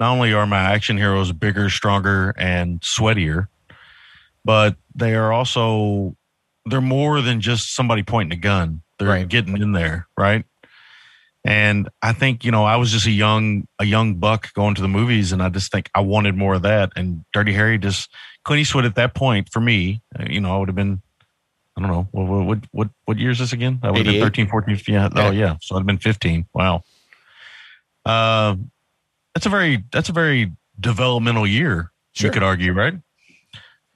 not 0.02 0.14
only 0.14 0.32
are 0.32 0.48
my 0.48 0.58
action 0.58 0.96
heroes 0.96 1.30
bigger, 1.30 1.70
stronger, 1.70 2.34
and 2.36 2.80
sweatier, 2.80 3.46
but 4.44 4.74
they 4.96 5.14
are 5.14 5.32
also 5.32 6.16
they're 6.66 6.80
more 6.80 7.20
than 7.20 7.40
just 7.40 7.76
somebody 7.76 8.02
pointing 8.02 8.36
a 8.36 8.40
gun. 8.40 8.82
They're 8.98 9.06
right. 9.06 9.28
getting 9.28 9.56
in 9.56 9.70
there, 9.70 10.08
right? 10.18 10.44
And 11.44 11.88
I 12.02 12.12
think, 12.12 12.44
you 12.44 12.50
know, 12.50 12.64
I 12.64 12.76
was 12.76 12.90
just 12.90 13.06
a 13.06 13.12
young 13.12 13.68
a 13.78 13.84
young 13.84 14.16
buck 14.16 14.52
going 14.54 14.74
to 14.74 14.82
the 14.82 14.88
movies 14.88 15.30
and 15.30 15.40
I 15.40 15.48
just 15.50 15.70
think 15.70 15.88
I 15.94 16.00
wanted 16.00 16.36
more 16.36 16.54
of 16.54 16.62
that. 16.62 16.90
And 16.96 17.24
Dirty 17.32 17.52
Harry 17.52 17.78
just 17.78 18.10
Clint 18.44 18.60
Eastwood 18.60 18.84
at 18.84 18.96
that 18.96 19.14
point 19.14 19.50
for 19.52 19.60
me, 19.60 20.02
uh, 20.18 20.24
you 20.28 20.40
know, 20.40 20.52
I 20.52 20.58
would 20.58 20.68
have 20.68 20.74
been 20.74 21.00
I 21.76 21.80
don't 21.80 21.90
know, 21.90 22.08
what 22.10 22.44
what 22.44 22.58
what 22.72 22.88
what 23.04 23.18
year 23.18 23.30
is 23.30 23.38
this 23.38 23.52
again? 23.52 23.78
I 23.84 23.92
would 23.92 24.04
have 24.04 24.14
been 24.14 24.20
13, 24.20 24.48
14, 24.48 24.80
yeah. 24.88 25.08
Oh 25.14 25.30
yeah. 25.30 25.58
So 25.60 25.76
I'd 25.76 25.78
have 25.78 25.86
been 25.86 25.98
15. 25.98 26.46
Wow. 26.52 26.82
Uh, 28.04 28.56
that's 29.34 29.46
a 29.46 29.48
very 29.48 29.84
that's 29.92 30.08
a 30.08 30.12
very 30.12 30.52
developmental 30.78 31.46
year. 31.46 31.90
Sure. 32.12 32.28
You 32.28 32.32
could 32.32 32.42
argue, 32.42 32.72
right? 32.72 32.94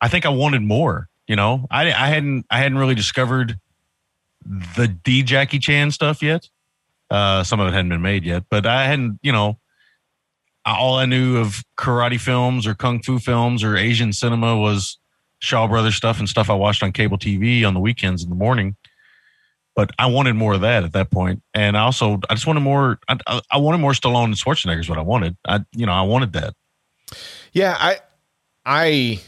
I 0.00 0.08
think 0.08 0.26
I 0.26 0.30
wanted 0.30 0.62
more. 0.62 1.08
You 1.26 1.36
know, 1.36 1.66
I 1.70 1.86
I 1.86 2.08
hadn't 2.08 2.46
I 2.50 2.58
hadn't 2.58 2.78
really 2.78 2.94
discovered 2.94 3.58
the 4.76 4.88
D 4.88 5.22
Jackie 5.22 5.58
Chan 5.58 5.90
stuff 5.90 6.22
yet. 6.22 6.48
Uh, 7.10 7.44
some 7.44 7.60
of 7.60 7.68
it 7.68 7.72
hadn't 7.72 7.90
been 7.90 8.02
made 8.02 8.24
yet, 8.24 8.44
but 8.48 8.66
I 8.66 8.84
hadn't. 8.84 9.18
You 9.22 9.32
know, 9.32 9.58
all 10.64 10.96
I 10.96 11.06
knew 11.06 11.38
of 11.38 11.64
karate 11.76 12.20
films 12.20 12.66
or 12.66 12.74
kung 12.74 13.02
fu 13.02 13.18
films 13.18 13.62
or 13.62 13.76
Asian 13.76 14.12
cinema 14.12 14.56
was 14.56 14.98
Shaw 15.40 15.66
Brothers 15.66 15.96
stuff 15.96 16.18
and 16.18 16.28
stuff 16.28 16.48
I 16.48 16.54
watched 16.54 16.82
on 16.82 16.92
cable 16.92 17.18
TV 17.18 17.66
on 17.66 17.74
the 17.74 17.80
weekends 17.80 18.22
in 18.22 18.30
the 18.30 18.36
morning 18.36 18.76
but 19.76 19.90
I 19.98 20.06
wanted 20.06 20.34
more 20.34 20.54
of 20.54 20.62
that 20.62 20.82
at 20.82 20.92
that 20.94 21.10
point, 21.10 21.42
and 21.54 21.76
I 21.76 21.82
also 21.82 22.18
I 22.28 22.34
just 22.34 22.46
wanted 22.46 22.60
more. 22.60 22.98
I, 23.08 23.40
I 23.52 23.58
wanted 23.58 23.78
more 23.78 23.92
Stallone 23.92 24.24
and 24.24 24.34
Schwarzenegger 24.34 24.80
is 24.80 24.88
what 24.88 24.98
I 24.98 25.02
wanted. 25.02 25.36
I 25.46 25.60
you 25.72 25.86
know 25.86 25.92
I 25.92 26.02
wanted 26.02 26.32
that. 26.32 26.54
Yeah, 27.52 27.76
I 27.78 28.00
I 28.64 29.20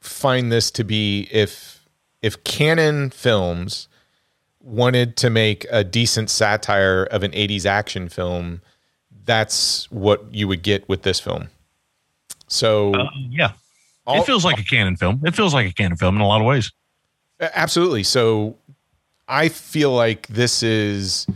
find 0.00 0.52
this 0.52 0.70
to 0.72 0.84
be 0.84 1.28
if 1.32 1.88
if 2.22 2.44
Cannon 2.44 3.10
Films 3.10 3.88
wanted 4.60 5.16
to 5.16 5.30
make 5.30 5.66
a 5.70 5.82
decent 5.82 6.28
satire 6.28 7.04
of 7.04 7.22
an 7.22 7.30
80s 7.30 7.64
action 7.64 8.08
film, 8.08 8.60
that's 9.24 9.90
what 9.90 10.34
you 10.34 10.48
would 10.48 10.62
get 10.62 10.88
with 10.88 11.02
this 11.02 11.20
film. 11.20 11.48
So 12.48 12.94
uh, 12.94 13.08
yeah, 13.30 13.52
all, 14.06 14.20
it 14.20 14.26
feels 14.26 14.44
like 14.44 14.60
a 14.60 14.64
Cannon 14.64 14.96
film. 14.96 15.22
It 15.24 15.34
feels 15.34 15.54
like 15.54 15.70
a 15.70 15.72
Cannon 15.72 15.96
film 15.96 16.16
in 16.16 16.20
a 16.20 16.26
lot 16.26 16.40
of 16.40 16.46
ways. 16.46 16.70
Absolutely. 17.40 18.02
So 18.02 18.56
I 19.28 19.48
feel 19.48 19.92
like 19.92 20.26
this 20.28 20.62
is 20.62 21.26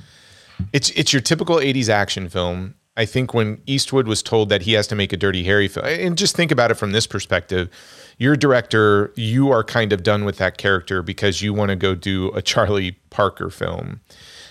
it's 0.73 0.91
it's 0.91 1.13
your 1.13 1.23
typical 1.23 1.57
80s 1.57 1.89
action 1.89 2.29
film. 2.29 2.75
I 2.97 3.07
think 3.07 3.33
when 3.33 3.63
Eastwood 3.67 4.07
was 4.07 4.23
told 4.23 4.49
that 4.51 4.63
he 4.63 4.73
has 4.75 4.87
to 4.89 4.95
make 4.95 5.13
a 5.13 5.17
Dirty 5.17 5.45
Harry 5.45 5.69
film, 5.69 5.87
and 5.87 6.19
just 6.19 6.37
think 6.37 6.51
about 6.51 6.71
it 6.71 6.75
from 6.75 6.93
this 6.93 7.07
perspective, 7.07 7.71
you're 8.19 8.35
a 8.35 8.39
director, 8.39 9.13
you 9.17 9.51
are 9.51 9.65
kind 9.65 9.93
of 9.93 10.03
done 10.03 10.25
with 10.25 10.37
that 10.39 10.59
character 10.59 11.03
because 11.03 11.41
you 11.41 11.55
want 11.55 11.71
to 11.71 11.77
go 11.77 11.95
do 11.95 12.31
a 12.33 12.43
Charlie 12.43 12.93
Parker 13.09 13.49
film. 13.49 14.01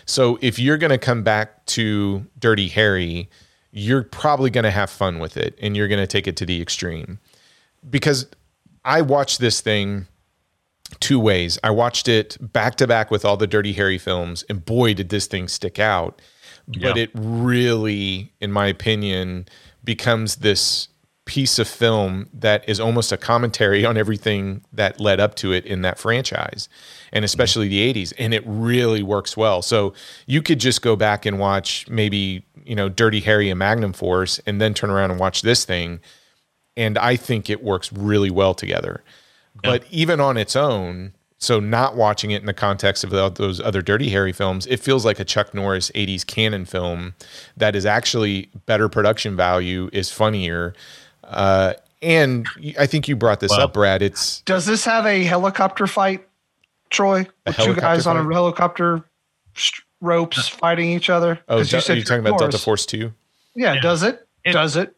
So 0.05 0.39
if 0.41 0.57
you're 0.57 0.77
going 0.77 0.89
to 0.89 0.97
come 0.97 1.21
back 1.21 1.65
to 1.67 2.25
Dirty 2.39 2.69
Harry, 2.69 3.29
you're 3.71 4.03
probably 4.03 4.49
going 4.49 4.63
to 4.63 4.71
have 4.71 4.89
fun 4.89 5.19
with 5.19 5.37
it 5.37 5.55
and 5.61 5.77
you're 5.77 5.87
going 5.87 6.01
to 6.01 6.07
take 6.07 6.27
it 6.27 6.35
to 6.37 6.45
the 6.45 6.59
extreme. 6.61 7.19
Because 7.87 8.25
I 8.83 9.01
watched 9.01 9.39
this 9.39 9.61
thing 9.61 10.07
two 10.99 11.19
ways. 11.19 11.57
I 11.63 11.71
watched 11.71 12.07
it 12.07 12.37
back 12.39 12.75
to 12.75 12.87
back 12.87 13.11
with 13.11 13.25
all 13.25 13.37
the 13.37 13.47
Dirty 13.47 13.73
Harry 13.73 13.97
films, 13.97 14.43
and 14.49 14.63
boy, 14.63 14.93
did 14.93 15.09
this 15.09 15.27
thing 15.27 15.47
stick 15.47 15.79
out. 15.79 16.21
But 16.67 16.97
it 16.97 17.09
really, 17.15 18.31
in 18.39 18.51
my 18.51 18.67
opinion, 18.67 19.47
becomes 19.83 20.37
this 20.37 20.89
piece 21.29 21.59
of 21.59 21.67
film 21.67 22.27
that 22.33 22.67
is 22.67 22.79
almost 22.79 23.11
a 23.11 23.17
commentary 23.17 23.85
on 23.85 23.97
everything 23.97 24.65
that 24.73 24.99
led 24.99 25.19
up 25.19 25.35
to 25.35 25.51
it 25.51 25.63
in 25.63 25.83
that 25.83 25.99
franchise 25.99 26.67
and 27.13 27.23
especially 27.23 27.67
the 27.67 27.93
80s 27.93 28.11
and 28.17 28.33
it 28.33 28.41
really 28.47 29.03
works 29.03 29.37
well 29.37 29.61
so 29.61 29.93
you 30.25 30.41
could 30.41 30.59
just 30.59 30.81
go 30.81 30.95
back 30.95 31.27
and 31.27 31.37
watch 31.37 31.87
maybe 31.87 32.43
you 32.63 32.73
know 32.73 32.89
dirty 32.89 33.19
harry 33.19 33.47
and 33.47 33.59
magnum 33.59 33.93
force 33.93 34.39
and 34.47 34.59
then 34.59 34.73
turn 34.73 34.89
around 34.89 35.11
and 35.11 35.19
watch 35.19 35.43
this 35.43 35.65
thing 35.65 35.99
and 36.75 36.97
i 36.97 37.15
think 37.15 37.47
it 37.47 37.63
works 37.63 37.93
really 37.93 38.31
well 38.31 38.55
together 38.55 39.03
but 39.63 39.83
even 39.89 40.19
on 40.19 40.37
its 40.37 40.55
own, 40.55 41.13
so 41.37 41.59
not 41.59 41.95
watching 41.95 42.31
it 42.31 42.41
in 42.41 42.45
the 42.45 42.53
context 42.53 43.03
of 43.03 43.11
those 43.35 43.61
other 43.61 43.81
Dirty 43.81 44.09
Harry 44.09 44.33
films, 44.33 44.67
it 44.67 44.79
feels 44.79 45.05
like 45.05 45.19
a 45.19 45.25
Chuck 45.25 45.53
Norris 45.53 45.89
80s 45.95 46.25
Cannon 46.25 46.65
film 46.65 47.15
that 47.55 47.75
is 47.75 47.85
actually 47.85 48.49
better 48.65 48.89
production 48.89 49.35
value, 49.35 49.89
is 49.93 50.11
funnier. 50.11 50.73
Uh, 51.23 51.73
and 52.01 52.47
I 52.77 52.85
think 52.85 53.07
you 53.07 53.15
brought 53.15 53.39
this 53.39 53.51
up, 53.51 53.73
Brad. 53.73 54.01
It's 54.01 54.41
does 54.41 54.65
this 54.65 54.85
have 54.85 55.05
a 55.05 55.23
helicopter 55.23 55.87
fight, 55.87 56.27
Troy? 56.89 57.27
With 57.45 57.57
two 57.57 57.75
guys 57.75 58.05
fight? 58.05 58.15
on 58.15 58.25
a 58.25 58.33
helicopter 58.33 59.03
ropes 60.01 60.47
fighting 60.47 60.91
each 60.91 61.09
other? 61.09 61.39
Oh, 61.47 61.57
you 61.57 61.77
are 61.77 61.93
you 61.93 62.03
talking 62.03 62.25
about 62.25 62.39
Delta 62.39 62.57
Force 62.57 62.85
Two? 62.85 63.13
Yeah, 63.55 63.73
yeah, 63.73 63.81
does 63.81 64.03
it? 64.03 64.27
it? 64.45 64.53
Does 64.53 64.75
it? 64.75 64.95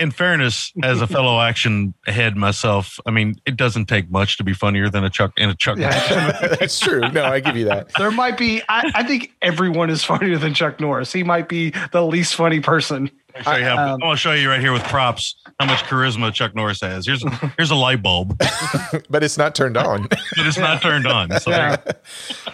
In 0.00 0.10
fairness, 0.10 0.72
as 0.82 1.00
a 1.00 1.06
fellow 1.16 1.40
action 1.40 1.94
head 2.06 2.36
myself, 2.36 2.98
I 3.06 3.10
mean, 3.10 3.36
it 3.46 3.56
doesn't 3.56 3.86
take 3.86 4.10
much 4.10 4.36
to 4.38 4.44
be 4.44 4.52
funnier 4.52 4.88
than 4.88 5.04
a 5.04 5.10
Chuck 5.10 5.32
in 5.36 5.50
a 5.50 5.54
Chuck. 5.54 5.78
Yeah. 5.78 6.56
That's 6.60 6.78
true. 6.78 7.00
No, 7.10 7.24
I 7.24 7.40
give 7.40 7.56
you 7.56 7.66
that. 7.66 7.90
There 7.98 8.10
might 8.10 8.36
be. 8.38 8.62
I, 8.68 8.90
I, 8.94 9.02
think 9.02 9.32
everyone 9.42 9.90
is 9.90 10.04
funnier 10.04 10.38
than 10.38 10.54
Chuck 10.54 10.80
Norris. 10.80 11.12
He 11.12 11.22
might 11.22 11.48
be 11.48 11.72
the 11.92 12.02
least 12.04 12.34
funny 12.34 12.60
person. 12.60 13.10
I'll 13.36 13.42
show 13.42 13.56
you 13.58 13.64
how, 13.64 13.76
Um, 13.76 13.92
I'm 13.94 14.00
gonna 14.00 14.16
show 14.16 14.32
you 14.32 14.48
right 14.48 14.60
here 14.60 14.72
with 14.72 14.82
props 14.84 15.36
how 15.60 15.66
much 15.66 15.82
charisma 15.84 16.32
Chuck 16.32 16.54
Norris 16.54 16.80
has. 16.80 17.06
Here's 17.06 17.24
here's 17.56 17.70
a 17.70 17.76
light 17.76 18.02
bulb, 18.02 18.36
but 18.38 19.06
but 19.10 19.22
it's 19.22 19.38
not 19.38 19.54
turned 19.54 19.76
on. 19.76 20.08
but 20.08 20.18
it's 20.46 20.58
not 20.58 20.82
turned 20.82 21.06
on. 21.06 21.38
So 21.40 21.50
Yeah. 21.50 21.76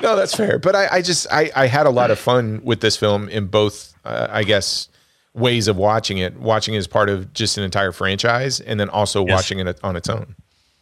no, 0.02 0.14
that's 0.16 0.34
fair. 0.34 0.58
But 0.58 0.74
I, 0.76 0.88
I 0.96 1.02
just 1.02 1.26
I, 1.32 1.50
I 1.56 1.66
had 1.66 1.86
a 1.86 1.90
lot 1.90 2.10
of 2.10 2.18
fun 2.18 2.60
with 2.64 2.80
this 2.80 2.96
film 2.96 3.28
in 3.28 3.46
both, 3.46 3.94
uh, 4.04 4.28
I 4.30 4.42
guess, 4.44 4.88
ways 5.34 5.68
of 5.68 5.76
watching 5.76 6.18
it. 6.18 6.36
Watching 6.38 6.74
it 6.74 6.78
as 6.78 6.86
part 6.86 7.08
of 7.10 7.32
just 7.32 7.58
an 7.58 7.64
entire 7.64 7.92
franchise, 7.92 8.60
and 8.60 8.78
then 8.78 8.88
also 8.88 9.26
Yes. 9.26 9.34
watching 9.36 9.58
it 9.58 9.78
on 9.82 9.96
its 9.96 10.08
own. 10.08 10.34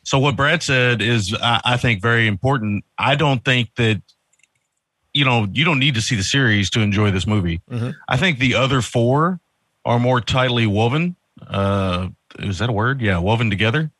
So 0.04 0.18
what 0.18 0.36
Brad 0.36 0.62
said 0.62 1.00
is, 1.00 1.34
I, 1.42 1.60
I 1.64 1.76
think, 1.76 2.02
very 2.02 2.26
important. 2.26 2.84
I 2.98 3.14
don't 3.14 3.44
think 3.44 3.70
that 3.76 4.02
you 5.14 5.24
know 5.24 5.46
you 5.52 5.64
don't 5.64 5.78
need 5.78 5.94
to 5.94 6.00
see 6.02 6.16
the 6.16 6.22
series 6.22 6.70
to 6.70 6.80
enjoy 6.80 7.10
this 7.10 7.26
movie. 7.26 7.60
Mhm. 7.70 7.94
I 8.08 8.16
think 8.16 8.38
the 8.38 8.54
other 8.54 8.82
four 8.82 9.40
are 9.84 9.98
more 9.98 10.20
tightly 10.20 10.66
woven. 10.66 11.16
Uh, 11.46 12.08
is 12.38 12.58
that 12.58 12.68
a 12.68 12.72
word? 12.72 13.00
Yeah, 13.00 13.18
woven 13.18 13.50
together, 13.50 13.90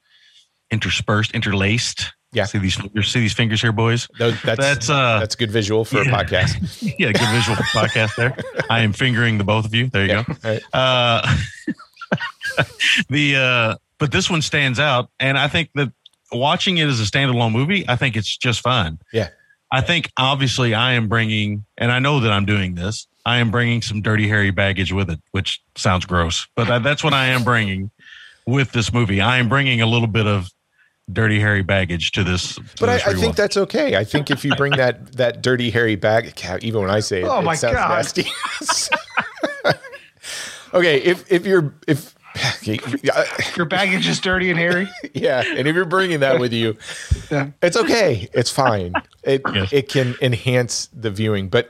interspersed, 0.71 1.33
interlaced. 1.33 2.13
Yeah. 2.33 2.45
See 2.45 2.59
these 2.59 2.75
fingers, 2.77 3.13
see 3.13 3.21
these 3.21 3.33
fingers 3.35 3.61
here, 3.61 3.73
boys. 3.73 4.09
Those- 4.19 4.41
That's 4.43 4.59
That's 4.61 4.91
uh, 4.91 5.21
that's 5.21 5.35
good 5.37 5.51
visual 5.51 5.85
for 5.85 6.03
yeah. 6.03 6.11
a 6.11 6.25
podcast. 6.25 6.95
yeah, 6.99 7.13
good 7.13 7.29
visual 7.29 7.57
podcast 7.57 8.17
there. 8.17 8.37
I 8.71 8.81
am 8.81 8.93
fingering 8.93 9.39
the 9.39 9.45
both 9.45 9.65
of 9.67 9.75
you. 9.75 9.89
There 9.89 10.03
you 10.05 10.09
Yeah. 10.13 10.23
go. 10.25 10.35
All 10.45 10.51
right. 10.53 10.63
Uh, 10.73 11.37
the 13.09 13.37
uh, 13.37 13.75
but 13.99 14.13
this 14.13 14.29
one 14.31 14.43
stands 14.43 14.81
out, 14.81 15.11
and 15.21 15.39
I 15.39 15.49
think 15.49 15.71
that 15.75 15.93
watching 16.33 16.79
it 16.79 16.89
as 16.89 17.01
a 17.01 17.05
standalone 17.05 17.53
movie, 17.53 17.85
I 17.89 17.97
think 17.97 18.17
it's 18.17 18.37
just 18.37 18.61
fine. 18.61 18.99
Yeah. 19.13 19.29
I 19.71 19.81
think 19.81 20.11
obviously 20.19 20.75
I 20.75 20.93
am 20.93 21.09
bringing, 21.09 21.65
and 21.79 21.91
I 21.93 21.99
know 21.99 22.21
that 22.21 22.31
I'm 22.33 22.45
doing 22.45 22.75
this. 22.75 23.07
I 23.25 23.39
am 23.39 23.51
bringing 23.51 23.81
some 23.83 24.03
dirty 24.03 24.29
hairy 24.29 24.51
baggage 24.51 24.93
with 24.93 25.09
it, 25.09 25.21
which 25.31 25.63
sounds 25.77 26.05
gross, 26.05 26.47
but 26.57 26.67
that, 26.67 26.83
that's 26.83 27.05
what 27.05 27.15
I 27.15 27.27
am 27.27 27.45
bringing 27.45 27.91
with 28.47 28.73
this 28.73 28.93
movie. 28.93 29.21
I 29.21 29.39
am 29.39 29.49
bringing 29.49 29.81
a 29.81 29.87
little 29.87 30.09
bit 30.09 30.27
of 30.27 30.49
dirty 31.11 31.41
hairy 31.41 31.63
baggage 31.63 32.13
to 32.13 32.25
this. 32.25 32.55
to 32.57 32.63
But 32.81 32.89
I, 32.89 32.95
this 32.97 33.07
I 33.07 33.15
think 33.15 33.37
that's 33.37 33.57
okay. 33.57 33.97
I 33.97 34.05
think 34.05 34.31
if 34.31 34.45
you 34.45 34.55
bring 34.57 34.73
that 34.77 35.13
that 35.17 35.43
dirty 35.43 35.71
hairy 35.71 35.97
bag, 35.97 36.33
even 36.63 36.81
when 36.83 36.91
I 36.91 37.01
say 37.01 37.23
it, 37.23 37.25
Oh 37.27 37.39
it 37.41 37.43
my 37.43 37.55
sounds 37.55 37.75
God. 37.75 37.89
nasty. 37.91 38.27
okay, 40.75 40.99
if 41.03 41.31
if 41.31 41.47
you're 41.47 41.75
if 41.87 42.15
Your 43.59 43.67
baggage 43.67 44.09
is 44.09 44.19
dirty 44.19 44.49
and 44.49 44.59
hairy. 44.59 44.89
yeah, 45.13 45.43
and 45.47 45.69
if 45.69 45.75
you're 45.75 45.85
bringing 45.85 46.21
that 46.21 46.41
with 46.41 46.53
you, 46.53 46.79
Yeah. 47.31 47.51
it's 47.61 47.77
okay. 47.77 48.27
It's 48.33 48.51
fine. 48.51 48.95
It 49.23 49.43
Yes. 49.53 49.71
it 49.71 49.89
can 49.91 50.15
enhance 50.23 50.89
the 50.95 51.11
viewing. 51.11 51.49
But 51.49 51.69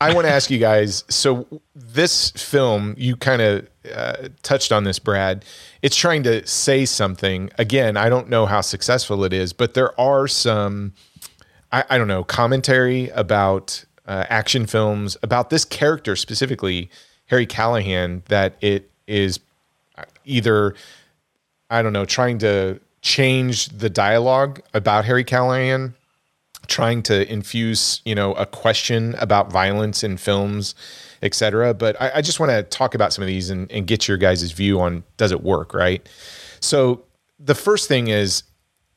I 0.00 0.12
want 0.12 0.26
to 0.26 0.32
ask 0.32 0.50
you 0.50 0.58
guys. 0.58 1.04
So 1.08 1.46
this 1.76 2.30
film, 2.32 2.94
you 2.98 3.14
kind 3.14 3.40
of 3.42 3.68
uh, 3.94 4.28
touched 4.42 4.72
on 4.72 4.84
this, 4.84 4.98
Brad. 4.98 5.44
It's 5.80 5.96
trying 5.96 6.22
to 6.24 6.46
say 6.46 6.84
something. 6.84 7.50
Again, 7.58 7.96
I 7.96 8.08
don't 8.08 8.28
know 8.28 8.46
how 8.46 8.60
successful 8.60 9.24
it 9.24 9.32
is, 9.32 9.52
but 9.52 9.74
there 9.74 9.98
are 10.00 10.28
some. 10.28 10.92
I, 11.70 11.84
I 11.90 11.98
don't 11.98 12.08
know 12.08 12.24
commentary 12.24 13.08
about 13.10 13.84
uh, 14.06 14.24
action 14.28 14.66
films 14.66 15.16
about 15.22 15.50
this 15.50 15.64
character 15.64 16.16
specifically, 16.16 16.90
Harry 17.26 17.46
Callahan. 17.46 18.22
That 18.28 18.56
it 18.60 18.90
is 19.06 19.40
either 20.24 20.74
I 21.72 21.80
don't 21.80 21.94
know, 21.94 22.04
trying 22.04 22.36
to 22.40 22.80
change 23.00 23.68
the 23.68 23.88
dialogue 23.88 24.60
about 24.74 25.06
Harry 25.06 25.24
Callahan, 25.24 25.94
trying 26.66 27.02
to 27.04 27.32
infuse, 27.32 28.02
you 28.04 28.14
know, 28.14 28.34
a 28.34 28.44
question 28.44 29.14
about 29.18 29.50
violence 29.50 30.04
in 30.04 30.18
films, 30.18 30.74
etc. 31.22 31.74
But 31.74 32.00
I, 32.00 32.12
I 32.16 32.20
just 32.20 32.40
want 32.40 32.50
to 32.50 32.62
talk 32.64 32.94
about 32.94 33.12
some 33.12 33.22
of 33.22 33.28
these 33.28 33.50
and, 33.50 33.70
and 33.70 33.86
get 33.86 34.08
your 34.08 34.16
guys' 34.16 34.50
view 34.52 34.80
on 34.80 35.04
does 35.16 35.32
it 35.32 35.42
work, 35.42 35.74
right? 35.74 36.06
So 36.60 37.04
the 37.38 37.54
first 37.54 37.88
thing 37.88 38.08
is 38.08 38.44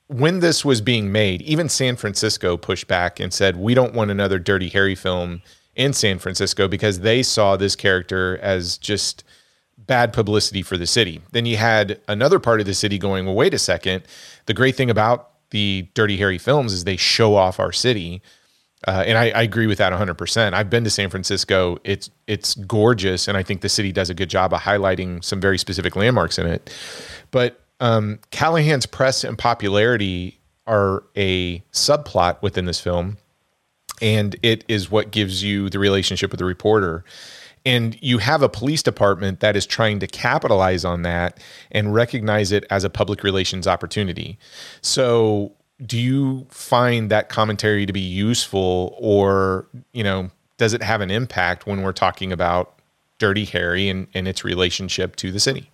when 0.08 0.40
this 0.40 0.64
was 0.64 0.82
being 0.82 1.12
made, 1.12 1.42
even 1.42 1.70
San 1.70 1.96
Francisco 1.96 2.58
pushed 2.58 2.88
back 2.88 3.20
and 3.20 3.34
said, 3.34 3.56
we 3.56 3.74
don't 3.74 3.94
want 3.94 4.12
another 4.12 4.38
Dirty 4.38 4.70
Harry 4.70 4.96
film 4.96 5.42
in 5.76 5.94
San 5.94 6.20
Francisco 6.20 6.68
because 6.68 7.00
they 7.00 7.24
saw 7.24 7.56
this 7.56 7.76
character 7.76 8.38
as 8.42 8.78
just 8.78 9.24
bad 9.78 10.14
publicity 10.14 10.62
for 10.62 10.78
the 10.78 10.88
city. 10.88 11.22
Then 11.32 11.46
you 11.46 11.58
had 11.58 12.00
another 12.08 12.40
part 12.40 12.60
of 12.60 12.66
the 12.66 12.74
city 12.74 12.98
going, 12.98 13.26
well, 13.26 13.36
wait 13.36 13.54
a 13.54 13.60
second. 13.60 14.04
The 14.46 14.54
great 14.54 14.76
thing 14.76 14.90
about 14.90 15.32
the 15.50 15.88
Dirty 15.94 16.18
Harry 16.18 16.38
films 16.38 16.74
is 16.74 16.84
they 16.84 16.98
show 16.98 17.36
off 17.36 17.60
our 17.60 17.72
city. 17.72 18.22
Uh, 18.88 19.04
and 19.06 19.18
I, 19.18 19.32
I 19.32 19.42
agree 19.42 19.68
with 19.68 19.80
that 19.80 19.92
100%. 19.94 20.54
I've 20.54 20.70
been 20.70 20.84
to 20.84 20.90
San 20.90 21.10
Francisco. 21.10 21.78
It's 21.84 22.10
it's 22.28 22.56
gorgeous, 22.56 23.28
and 23.28 23.36
I 23.36 23.44
think 23.44 23.62
the 23.62 23.70
city 23.70 23.92
does 23.92 24.10
a 24.10 24.14
good 24.14 24.30
job 24.30 24.54
of 24.54 24.62
highlighting 24.62 25.24
some 25.24 25.42
very 25.42 25.58
specific 25.58 25.96
landmarks 25.96 26.38
in 26.38 26.46
it. 26.46 26.72
But 27.32 27.60
um, 27.80 28.20
Callahan's 28.32 28.86
press 28.86 29.24
and 29.24 29.38
popularity 29.38 30.40
are 30.68 31.04
a 31.16 31.60
subplot 31.72 32.42
within 32.42 32.66
this 32.66 32.80
film, 32.80 33.18
and 34.02 34.36
it 34.44 34.64
is 34.68 34.92
what 34.92 35.12
gives 35.12 35.44
you 35.44 35.70
the 35.70 35.80
relationship 35.80 36.32
with 36.32 36.40
the 36.40 36.46
reporter. 36.46 37.04
And 37.66 37.98
you 38.02 38.20
have 38.20 38.44
a 38.44 38.50
police 38.50 38.84
department 38.84 39.40
that 39.40 39.56
is 39.56 39.66
trying 39.66 40.00
to 40.00 40.08
capitalize 40.08 40.86
on 40.86 41.02
that 41.02 41.40
and 41.72 41.96
recognize 41.96 42.52
it 42.52 42.64
as 42.70 42.84
a 42.84 42.92
public 42.92 43.24
relations 43.24 43.68
opportunity. 43.68 44.38
So, 44.82 45.54
do 45.84 45.98
you 46.00 46.46
find 46.50 47.10
that 47.12 47.30
commentary 47.30 47.86
to 47.86 47.94
be 47.94 48.00
useful, 48.00 48.96
or 49.00 49.68
you 49.92 50.04
know, 50.04 50.30
does 50.58 50.74
it 50.74 50.82
have 50.82 51.02
an 51.02 51.12
impact 51.12 51.66
when 51.68 51.82
we're 51.82 51.92
talking 51.92 52.32
about 52.32 52.80
Dirty 53.18 53.46
Harry 53.46 53.90
and, 53.90 54.08
and 54.14 54.28
its 54.28 54.44
relationship 54.44 55.16
to 55.18 55.32
the 55.32 55.40
city? 55.40 55.70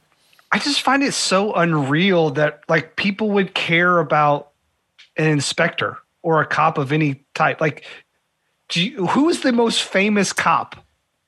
I 0.52 0.60
just 0.60 0.82
find 0.82 1.04
it 1.04 1.14
so 1.14 1.54
unreal 1.54 2.32
that 2.32 2.62
like 2.68 2.96
people 2.96 3.30
would 3.32 3.54
care 3.54 4.00
about 4.00 4.50
an 5.18 5.28
inspector 5.28 5.98
or 6.24 6.42
a 6.42 6.46
cop 6.46 6.78
of 6.78 6.92
any 6.92 7.24
type. 7.36 7.62
Like, 7.62 7.86
you, 8.74 9.08
who 9.08 9.30
is 9.30 9.42
the 9.42 9.52
most 9.52 9.84
famous 9.84 10.34
cop? 10.34 10.76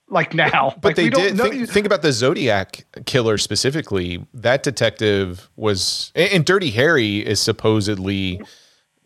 Like 0.09 0.33
now, 0.33 0.75
But 0.81 0.89
Like, 0.89 0.95
they 0.97 1.09
did 1.09 1.37
know- 1.37 1.49
think, 1.49 1.69
think 1.69 1.85
about 1.85 2.01
the 2.03 2.11
Zodiac 2.11 2.85
killer 3.05 3.37
specifically. 3.37 4.23
That 4.33 4.61
detective 4.61 5.49
was, 5.55 6.11
and 6.15 6.45
Dirty 6.45 6.69
Harry 6.71 7.25
is 7.25 7.39
supposedly, 7.39 8.39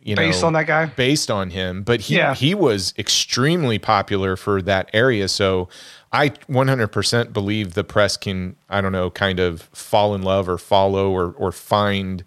you 0.07 0.15
know, 0.15 0.21
based 0.21 0.43
on 0.43 0.53
that 0.53 0.65
guy. 0.67 0.85
based 0.88 1.29
on 1.29 1.49
him, 1.51 1.84
but 1.84 2.01
he 2.01 2.15
Yeah. 2.15 2.34
he 2.34 2.55
was 2.55 2.93
extremely 2.97 3.77
popular 3.77 4.35
for 4.35 4.61
that 4.61 4.89
area. 4.93 5.27
So 5.27 5.67
I 6.11 6.29
100% 6.49 7.34
believe 7.34 7.73
the 7.73 7.84
press 7.84 8.15
can 8.17 8.55
I 8.69 8.81
don't 8.81 8.91
know 8.93 9.09
kind 9.11 9.39
of 9.39 9.63
fall 9.73 10.15
in 10.15 10.21
love 10.23 10.47
or 10.49 10.57
follow 10.57 11.11
or 11.11 11.34
or 11.38 11.51
find 11.51 12.23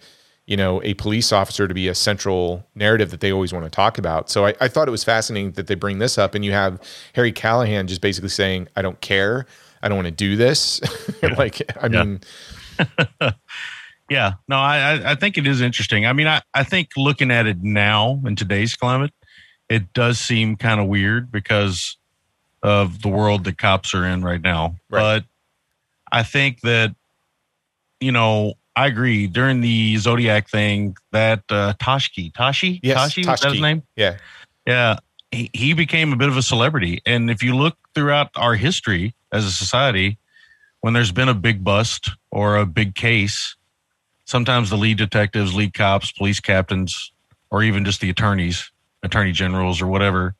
you 0.47 0.57
know 0.57 0.83
a 0.83 0.95
police 0.95 1.33
officer 1.33 1.67
to 1.67 1.73
be 1.75 1.89
a 1.89 1.95
central 1.95 2.67
narrative 2.75 3.11
that 3.13 3.21
they 3.21 3.33
always 3.33 3.53
want 3.53 3.65
to 3.65 3.71
talk 3.71 3.97
about. 3.99 4.29
So 4.29 4.47
I, 4.47 4.55
I 4.61 4.69
thought 4.69 4.87
it 4.87 4.91
was 4.91 5.05
fascinating 5.05 5.53
that 5.53 5.67
they 5.67 5.75
bring 5.75 5.99
this 6.01 6.19
up 6.19 6.35
and 6.35 6.45
you 6.45 6.53
have 6.53 6.81
Harry 7.15 7.33
Callahan 7.33 7.87
just 7.87 8.01
basically 8.03 8.29
saying 8.31 8.69
I 8.77 8.83
don't 8.83 9.01
care. 9.01 9.47
I 9.83 9.89
don't 9.89 9.97
want 9.97 10.07
to 10.09 10.11
do 10.13 10.37
this. 10.37 10.81
like 11.39 11.63
I 11.83 11.87
Yeah. 11.87 12.05
mean 12.05 12.21
Yeah, 14.11 14.35
no, 14.49 14.57
I 14.57 14.77
I- 14.95 15.11
I 15.13 15.15
think 15.15 15.39
it 15.39 15.47
is 15.47 15.61
interesting. 15.61 16.05
I 16.05 16.13
mean, 16.13 16.27
I 16.27 16.43
I 16.53 16.65
think 16.65 16.91
looking 16.97 17.31
at 17.31 17.47
it 17.47 17.63
now 17.63 18.21
in 18.27 18.37
today's 18.37 18.75
climate, 18.75 19.13
it 19.69 19.93
does 19.93 20.19
seem 20.19 20.57
kind 20.57 20.81
of 20.81 20.87
weird 20.89 21.31
because 21.31 21.97
of 22.63 23.01
the 23.03 23.09
world 23.09 23.45
that 23.45 23.57
cops 23.57 23.95
are 23.95 24.05
in 24.05 24.23
right 24.23 24.43
now. 24.43 24.77
Right. 24.91 25.01
But 25.01 25.25
I 26.13 26.25
think 26.25 26.61
that 26.63 26.95
you 28.01 28.13
know 28.13 28.55
I 28.77 28.87
agree. 28.87 29.27
During 29.27 29.61
the 29.61 29.97
Zodiac 29.99 30.49
thing, 30.49 30.97
that 31.13 31.43
uh, 31.51 31.75
Toshki, 31.75 32.33
Tashi, 32.35 32.81
yes, 32.83 32.97
Tashi, 32.97 33.27
was 33.27 33.41
that 33.41 33.53
his 33.53 33.61
name? 33.61 33.83
Yeah. 33.97 34.17
Yeah, 34.67 34.97
he, 35.31 35.51
he 35.53 35.73
became 35.73 36.13
a 36.13 36.17
bit 36.17 36.29
of 36.29 36.37
a 36.37 36.43
celebrity. 36.43 37.01
And 37.07 37.31
if 37.31 37.43
you 37.43 37.57
look 37.57 37.77
throughout 37.95 38.31
our 38.37 38.55
history 38.55 39.15
as 39.33 39.45
a 39.45 39.51
society, 39.51 40.19
when 40.81 40.95
there's 40.95 41.13
been 41.13 41.29
a 41.29 41.35
big 41.35 41.65
bust 41.65 42.11
or 42.31 42.57
a 42.57 42.67
big 42.67 42.95
case, 42.95 43.57
sometimes 44.31 44.71
the 44.71 44.77
lead 44.77 44.97
detectives, 44.97 45.55
lead 45.57 45.75
cops, 45.75 46.13
police 46.13 46.39
captains, 46.39 47.13
or 47.51 47.65
even 47.65 47.85
just 47.85 48.01
the 48.01 48.09
attorneys, 48.09 48.71
attorney 49.03 49.33
generals, 49.33 49.83
or 49.83 49.89
whatever, 49.89 50.37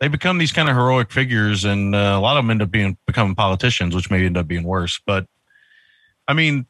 they 0.00 0.08
become 0.08 0.36
these 0.36 0.52
kind 0.52 0.68
of 0.68 0.76
heroic 0.76 1.10
figures, 1.10 1.64
and 1.64 1.94
uh, 1.94 2.14
a 2.14 2.20
lot 2.20 2.36
of 2.36 2.44
them 2.44 2.50
end 2.50 2.60
up 2.60 2.70
being 2.70 2.98
becoming 3.06 3.34
politicians, 3.34 3.94
which 3.94 4.10
may 4.10 4.26
end 4.26 4.36
up 4.36 4.46
being 4.46 4.64
worse. 4.64 5.00
But 5.06 5.26
I 6.28 6.34
mean, 6.34 6.66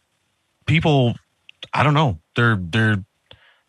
people, 0.67 1.17
I 1.75 1.83
don't 1.83 1.95
know, 1.95 2.21
they're 2.37 2.59
they're 2.61 3.05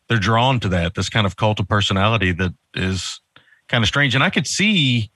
they're 0.08 0.20
drawn 0.20 0.60
to 0.60 0.70
that 0.70 0.94
this 0.94 1.10
kind 1.10 1.26
of 1.26 1.36
cult 1.36 1.60
of 1.60 1.68
personality 1.68 2.32
that 2.34 2.54
is 2.76 3.20
kind 3.70 3.84
of 3.84 3.88
strange, 3.88 4.14
and 4.14 4.24
I 4.24 4.30
could 4.30 4.46
see 4.46 5.10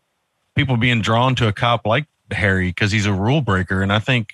people 0.55 0.77
being 0.77 1.01
drawn 1.01 1.35
to 1.35 1.47
a 1.47 1.53
cop 1.53 1.85
like 1.85 2.07
Harry 2.31 2.69
because 2.69 2.91
he's 2.91 3.05
a 3.05 3.13
rule 3.13 3.41
breaker, 3.41 3.83
and 3.83 3.93
I 3.93 3.99
think 3.99 4.29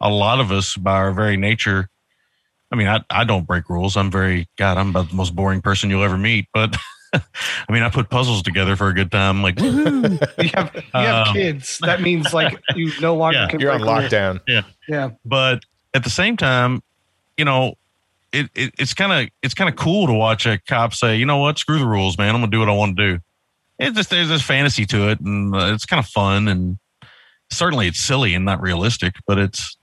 a 0.00 0.10
lot 0.10 0.40
of 0.40 0.50
us, 0.50 0.76
by 0.76 0.96
our 0.96 1.12
very 1.12 1.36
nature, 1.36 1.88
I 2.72 2.76
mean, 2.76 2.88
I, 2.88 3.00
I 3.10 3.24
don't 3.24 3.46
break 3.46 3.68
rules. 3.68 3.96
I'm 3.96 4.10
very 4.10 4.48
God. 4.56 4.78
I'm 4.78 4.88
about 4.90 5.10
the 5.10 5.14
most 5.14 5.36
boring 5.36 5.60
person 5.60 5.90
you'll 5.90 6.02
ever 6.04 6.16
meet. 6.18 6.46
But 6.54 6.74
I 7.12 7.20
mean, 7.70 7.82
I 7.82 7.90
put 7.90 8.08
puzzles 8.08 8.42
together 8.42 8.74
for 8.76 8.88
a 8.88 8.94
good 8.94 9.10
time. 9.12 9.42
Like. 9.42 9.60
You 9.60 9.70
have 10.54 10.74
you 10.74 10.80
have 10.94 11.26
Um, 11.28 11.34
kids. 11.34 11.78
That 11.82 12.00
means 12.00 12.32
like 12.32 12.58
you 12.74 12.90
no 13.00 13.14
longer 13.14 13.36
Yeah, 13.38 13.48
can 13.48 13.60
You're 13.60 13.72
on 13.72 13.80
break 13.80 13.90
rules. 13.90 14.04
lockdown. 14.10 14.40
yeah, 14.48 14.62
Yeah. 14.88 15.10
But 15.24 15.64
at 15.94 16.02
the 16.04 16.10
same 16.10 16.36
time, 16.38 16.82
you 17.36 17.44
know, 17.44 17.74
it, 18.32 18.48
it 18.54 18.72
it's 18.78 18.94
kind 18.94 19.12
of 19.12 19.28
it's 19.42 19.52
kind 19.52 19.68
of 19.68 19.76
cool 19.76 20.06
to 20.06 20.12
watch 20.14 20.46
a 20.46 20.58
cop 20.66 20.94
say, 20.94 21.16
you 21.16 21.26
know 21.26 21.36
what, 21.38 21.58
screw 21.58 21.78
the 21.78 21.86
rules, 21.86 22.16
man. 22.16 22.34
I'm 22.34 22.40
gonna 22.40 22.50
do 22.50 22.60
what 22.60 22.68
I 22.70 22.72
want 22.72 22.96
to 22.96 23.16
do. 23.16 23.18
It 23.78 23.94
just 23.94 24.08
there's 24.08 24.28
this 24.28 24.40
fantasy 24.42 24.86
to 24.86 25.10
it, 25.10 25.20
and 25.20 25.54
uh, 25.54 25.72
it's 25.74 25.84
kind 25.84 25.98
of 26.00 26.06
fun, 26.06 26.48
and 26.48 26.78
certainly 27.50 27.88
it's 27.88 27.98
silly 28.00 28.32
and 28.34 28.44
not 28.46 28.62
realistic, 28.62 29.16
but 29.26 29.38
it's 29.38 29.76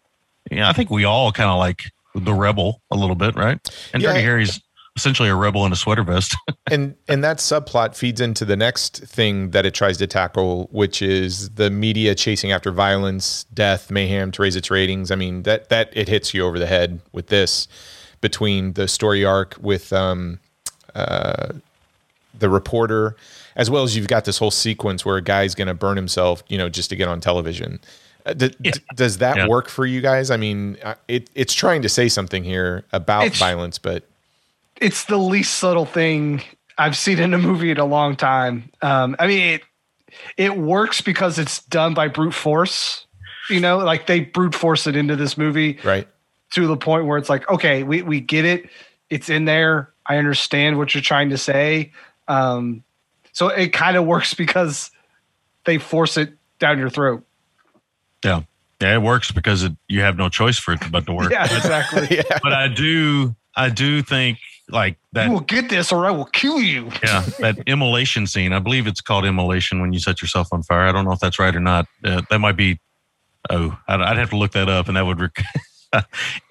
yeah, 0.49 0.67
I 0.67 0.73
think 0.73 0.89
we 0.89 1.03
all 1.03 1.31
kind 1.31 1.49
of 1.51 1.59
like 1.59 1.91
the 2.15 2.33
rebel 2.33 2.81
a 2.91 2.95
little 2.95 3.15
bit, 3.15 3.35
right? 3.35 3.59
And 3.93 4.01
Yeah. 4.01 4.13
Dirty 4.13 4.23
Harry's 4.23 4.61
essentially 4.95 5.29
a 5.29 5.35
rebel 5.35 5.65
in 5.65 5.71
a 5.71 5.75
sweater 5.75 6.03
vest. 6.03 6.35
and 6.71 6.95
and 7.07 7.23
that 7.23 7.37
subplot 7.37 7.95
feeds 7.95 8.19
into 8.19 8.43
the 8.45 8.57
next 8.57 8.97
thing 9.03 9.51
that 9.51 9.65
it 9.65 9.73
tries 9.73 9.97
to 9.97 10.07
tackle, 10.07 10.67
which 10.71 11.01
is 11.01 11.49
the 11.51 11.69
media 11.69 12.15
chasing 12.15 12.51
after 12.51 12.71
violence, 12.71 13.45
death, 13.53 13.89
mayhem 13.89 14.31
to 14.31 14.41
raise 14.41 14.55
its 14.55 14.69
ratings. 14.69 15.11
I 15.11 15.15
mean 15.15 15.43
that 15.43 15.69
that 15.69 15.89
it 15.93 16.07
hits 16.09 16.33
you 16.33 16.45
over 16.45 16.59
the 16.59 16.67
head 16.67 16.99
with 17.13 17.27
this 17.27 17.67
between 18.21 18.73
the 18.73 18.87
story 18.87 19.23
arc 19.23 19.55
with 19.61 19.93
um, 19.93 20.39
uh, 20.95 21.53
the 22.37 22.49
reporter, 22.49 23.15
as 23.55 23.69
well 23.69 23.83
as 23.83 23.95
you've 23.95 24.07
got 24.07 24.25
this 24.25 24.37
whole 24.37 24.51
sequence 24.51 25.05
where 25.05 25.17
a 25.17 25.21
guy's 25.21 25.55
going 25.55 25.67
to 25.67 25.73
burn 25.73 25.95
himself, 25.95 26.43
you 26.49 26.57
know, 26.57 26.69
just 26.69 26.89
to 26.89 26.95
get 26.95 27.07
on 27.07 27.21
television. 27.21 27.79
Uh, 28.25 28.33
d- 28.33 28.51
d- 28.61 28.71
does 28.95 29.17
that 29.19 29.37
Yeah. 29.37 29.47
work 29.47 29.69
for 29.69 29.85
you 29.85 30.01
guys? 30.01 30.29
I 30.29 30.37
mean, 30.37 30.77
uh, 30.83 30.95
it, 31.07 31.29
it's 31.35 31.53
trying 31.53 31.81
to 31.83 31.89
say 31.89 32.09
something 32.09 32.43
here 32.43 32.83
about 32.91 33.23
It's- 33.25 33.39
violence, 33.39 33.77
but 33.79 34.03
it's 34.77 35.05
the 35.05 35.17
least 35.17 35.55
subtle 35.55 35.85
thing 35.85 36.41
I've 36.77 36.95
seen 36.97 37.19
in 37.19 37.33
a 37.33 37.37
movie 37.37 37.71
in 37.71 37.77
a 37.77 37.85
long 37.85 38.15
time. 38.15 38.69
Um, 38.81 39.15
I 39.19 39.27
mean, 39.27 39.53
it 39.55 39.61
it 40.37 40.57
works 40.57 41.01
because 41.01 41.37
it's 41.39 41.59
done 41.65 41.93
by 41.93 42.07
brute 42.07 42.33
force. 42.33 43.05
You 43.49 43.59
know, 43.59 43.77
like 43.79 44.05
they 44.07 44.21
brute 44.21 44.53
force 44.55 44.85
it 44.87 44.95
into 44.95 45.15
this 45.15 45.37
movie 45.37 45.79
right. 45.83 46.07
to 46.51 46.67
the 46.67 46.77
point 46.77 47.05
where 47.05 47.17
it's 47.17 47.29
like, 47.29 47.49
okay, 47.49 47.83
we 47.83 48.01
we 48.03 48.19
get 48.21 48.45
it. 48.45 48.69
It's 49.09 49.29
in 49.29 49.45
there. 49.45 49.91
I 50.05 50.17
understand 50.17 50.77
what 50.77 50.93
you're 50.93 51.01
trying 51.01 51.29
to 51.31 51.37
say. 51.37 51.91
Um, 52.27 52.83
so 53.31 53.47
it 53.47 53.69
kind 53.73 53.97
of 53.97 54.05
works 54.05 54.33
because 54.35 54.91
they 55.65 55.77
force 55.77 56.15
it 56.17 56.33
down 56.59 56.77
your 56.79 56.89
throat. 56.89 57.23
Yeah, 58.23 58.41
yeah, 58.81 58.95
it 58.95 59.01
works 59.01 59.31
because 59.31 59.63
it, 59.63 59.73
you 59.87 60.01
have 60.01 60.17
no 60.17 60.29
choice 60.29 60.57
for 60.57 60.73
it 60.73 60.79
but 60.91 61.05
to 61.05 61.13
work. 61.13 61.31
Yeah, 61.31 61.43
exactly. 61.43 62.07
yeah. 62.17 62.39
But 62.41 62.53
I 62.53 62.67
do, 62.67 63.35
I 63.55 63.69
do 63.69 64.01
think 64.01 64.39
like 64.69 64.97
that. 65.13 65.25
you 65.27 65.31
will 65.33 65.39
get 65.41 65.69
this, 65.69 65.91
or 65.91 66.05
I 66.05 66.11
will 66.11 66.25
kill 66.25 66.59
you. 66.59 66.89
yeah, 67.03 67.25
that 67.39 67.57
immolation 67.67 68.27
scene. 68.27 68.53
I 68.53 68.59
believe 68.59 68.87
it's 68.87 69.01
called 69.01 69.25
immolation 69.25 69.81
when 69.81 69.93
you 69.93 69.99
set 69.99 70.21
yourself 70.21 70.49
on 70.51 70.63
fire. 70.63 70.87
I 70.87 70.91
don't 70.91 71.05
know 71.05 71.11
if 71.11 71.19
that's 71.19 71.39
right 71.39 71.55
or 71.55 71.59
not. 71.59 71.87
Uh, 72.03 72.21
that 72.29 72.39
might 72.39 72.55
be. 72.55 72.79
Oh, 73.49 73.77
I'd, 73.87 74.01
I'd 74.01 74.17
have 74.17 74.29
to 74.31 74.37
look 74.37 74.51
that 74.51 74.69
up, 74.69 74.87
and 74.87 74.97
that 74.97 75.05
would. 75.05 75.19
Rec- 75.19 75.43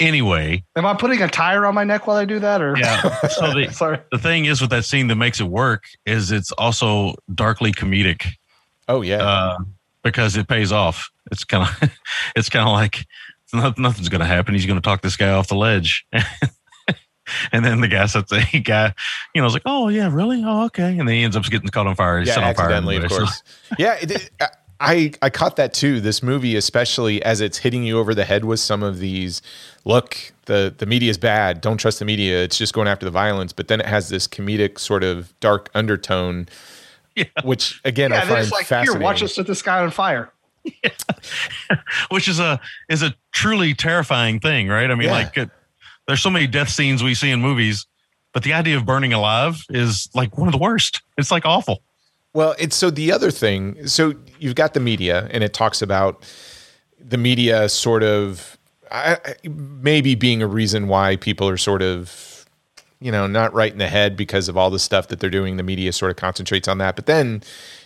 anyway, 0.01 0.65
Am 0.75 0.85
I 0.87 0.95
putting 0.95 1.23
a 1.23 1.29
tire 1.29 1.65
on 1.65 1.75
my 1.75 1.85
neck 1.85 2.07
while 2.07 2.17
I 2.17 2.25
do 2.25 2.39
that? 2.41 2.61
Or 2.61 2.77
yeah. 2.77 3.27
So 3.29 3.53
the 3.55 3.71
sorry. 3.73 4.01
the 4.11 4.19
thing 4.19 4.47
is 4.47 4.61
with 4.61 4.71
that 4.71 4.85
scene 4.85 5.07
that 5.09 5.17
makes 5.17 5.41
it 5.41 5.45
work 5.45 5.85
is 6.07 6.33
it's 6.33 6.51
also 6.53 7.15
darkly 7.35 7.73
comedic 7.73 8.27
Oh 8.89 9.03
yeah. 9.03 9.19
uh, 9.19 9.59
because 10.09 10.37
it 10.37 10.49
pays 10.49 10.73
off. 10.73 11.11
It's 11.31 11.45
kind 11.45 11.69
of 11.69 11.91
it's 12.37 12.49
kind 12.49 12.69
of 12.69 12.73
like 12.73 13.07
nothing's 13.79 14.09
going 14.09 14.21
to 14.21 14.27
happen. 14.27 14.55
He's 14.55 14.67
going 14.67 14.81
to 14.81 14.85
talk 14.85 15.03
this 15.03 15.17
guy 15.17 15.31
off 15.31 15.49
the 15.49 15.57
ledge. 15.57 16.07
And 17.53 17.63
then 17.63 17.83
the 17.83 17.89
guy 17.89 18.07
sets 18.07 18.33
a 18.33 18.61
guy, 18.61 18.95
you 19.35 19.43
know, 19.43 19.47
is 19.47 19.53
like, 19.53 19.63
"Oh 19.67 19.89
yeah, 19.89 20.09
really? 20.11 20.43
Oh 20.45 20.65
okay." 20.65 20.99
And 20.99 21.07
then 21.07 21.15
he 21.15 21.23
ends 21.23 21.37
up 21.37 21.45
getting 21.45 21.69
caught 21.69 21.87
on 21.87 21.95
fire. 21.95 22.21
He's 22.21 22.29
yeah, 22.29 22.35
set 22.35 22.45
on 22.45 22.55
fire. 22.55 23.05
of 23.05 23.11
so- 23.11 23.19
course. 23.19 23.43
yeah, 23.79 23.99
it, 24.01 24.31
I 24.81 25.13
I 25.23 25.31
caught 25.31 25.57
that 25.57 25.75
too. 25.75 26.01
This 26.01 26.23
movie, 26.23 26.57
especially 26.57 27.23
as 27.23 27.41
it's 27.41 27.59
hitting 27.59 27.83
you 27.85 27.99
over 27.99 28.15
the 28.15 28.25
head 28.25 28.45
with 28.45 28.61
some 28.61 28.83
of 28.83 28.99
these. 28.99 29.43
Look, 29.85 30.33
the 30.47 30.75
the 30.77 30.87
media 30.87 31.11
is 31.11 31.19
bad. 31.19 31.61
Don't 31.61 31.79
trust 31.79 31.99
the 31.99 32.05
media. 32.05 32.43
It's 32.43 32.57
just 32.57 32.75
going 32.75 32.89
after 32.89 33.05
the 33.05 33.11
violence. 33.11 33.53
But 33.53 33.69
then 33.69 33.81
it 33.81 33.87
has 33.87 34.09
this 34.09 34.29
comedic 34.29 34.79
sort 34.79 35.03
of 35.03 35.39
dark 35.41 35.69
undertone, 35.75 36.49
Yeah. 37.19 37.25
which 37.43 37.81
again 37.85 38.11
Yeah, 38.11 38.19
I 38.19 38.21
then 38.21 38.29
find 38.29 38.43
it's 38.43 38.53
like, 38.53 38.67
here, 38.69 38.79
fascinating. 38.79 39.03
watch 39.03 39.23
us 39.23 39.35
set 39.35 39.47
this 39.47 39.63
guy 39.63 39.81
on 39.81 39.91
fire. 39.91 40.33
which 42.11 42.29
is 42.29 42.39
a 42.41 42.61
is 42.89 43.03
a 43.03 43.15
truly 43.33 43.75
terrifying 43.75 44.41
thing, 44.41 44.69
right? 44.69 44.91
I 44.91 44.95
mean, 44.95 45.07
Yeah. 45.09 45.13
like 45.13 45.37
it, 45.37 45.51
there's 46.07 46.21
so 46.23 46.31
many 46.31 46.47
death 46.47 46.69
scenes 46.69 47.03
we 47.03 47.15
see 47.15 47.31
in 47.31 47.41
movies, 47.41 47.87
but 48.33 48.43
the 48.43 48.53
idea 48.53 48.77
of 48.77 48.87
burning 48.87 49.13
alive 49.13 49.65
is 49.71 50.09
like 50.15 50.37
one 50.39 50.49
of 50.49 50.53
the 50.53 50.59
worst. 50.59 51.03
It's 51.17 51.31
like 51.31 51.45
awful. 51.47 51.83
Well, 52.35 52.55
it's 52.59 52.77
so 52.77 52.91
the 52.91 53.11
other 53.13 53.31
thing. 53.31 53.87
So 53.87 54.15
you've 54.39 54.55
got 54.55 54.75
the 54.75 54.81
media, 54.81 55.29
and 55.31 55.43
it 55.43 55.53
talks 55.55 55.83
about 55.83 56.25
the 57.01 57.17
media 57.19 57.69
sort 57.69 58.03
of 58.03 58.59
I, 58.91 59.19
I- 59.25 59.49
maybe 59.49 60.15
being 60.15 60.43
a 60.43 60.47
reason 60.47 60.89
why 60.89 61.17
people 61.17 61.49
are 61.49 61.57
sort 61.59 61.83
of, 61.83 62.38
you 63.01 63.13
know, 63.13 63.27
not 63.27 63.53
right 63.55 63.73
in 63.73 63.79
the 63.79 63.89
head 63.89 64.17
because 64.17 64.49
of 64.49 64.57
all 64.57 64.71
the 64.71 64.79
stuff 64.79 65.09
that 65.09 65.21
they're 65.21 65.31
doing. 65.31 65.57
The 65.57 65.63
media 65.63 65.93
sort 65.93 66.11
of 66.11 66.17
concentrates 66.17 66.69
on 66.69 66.79
that, 66.79 66.97
but 66.97 67.07
then 67.07 67.43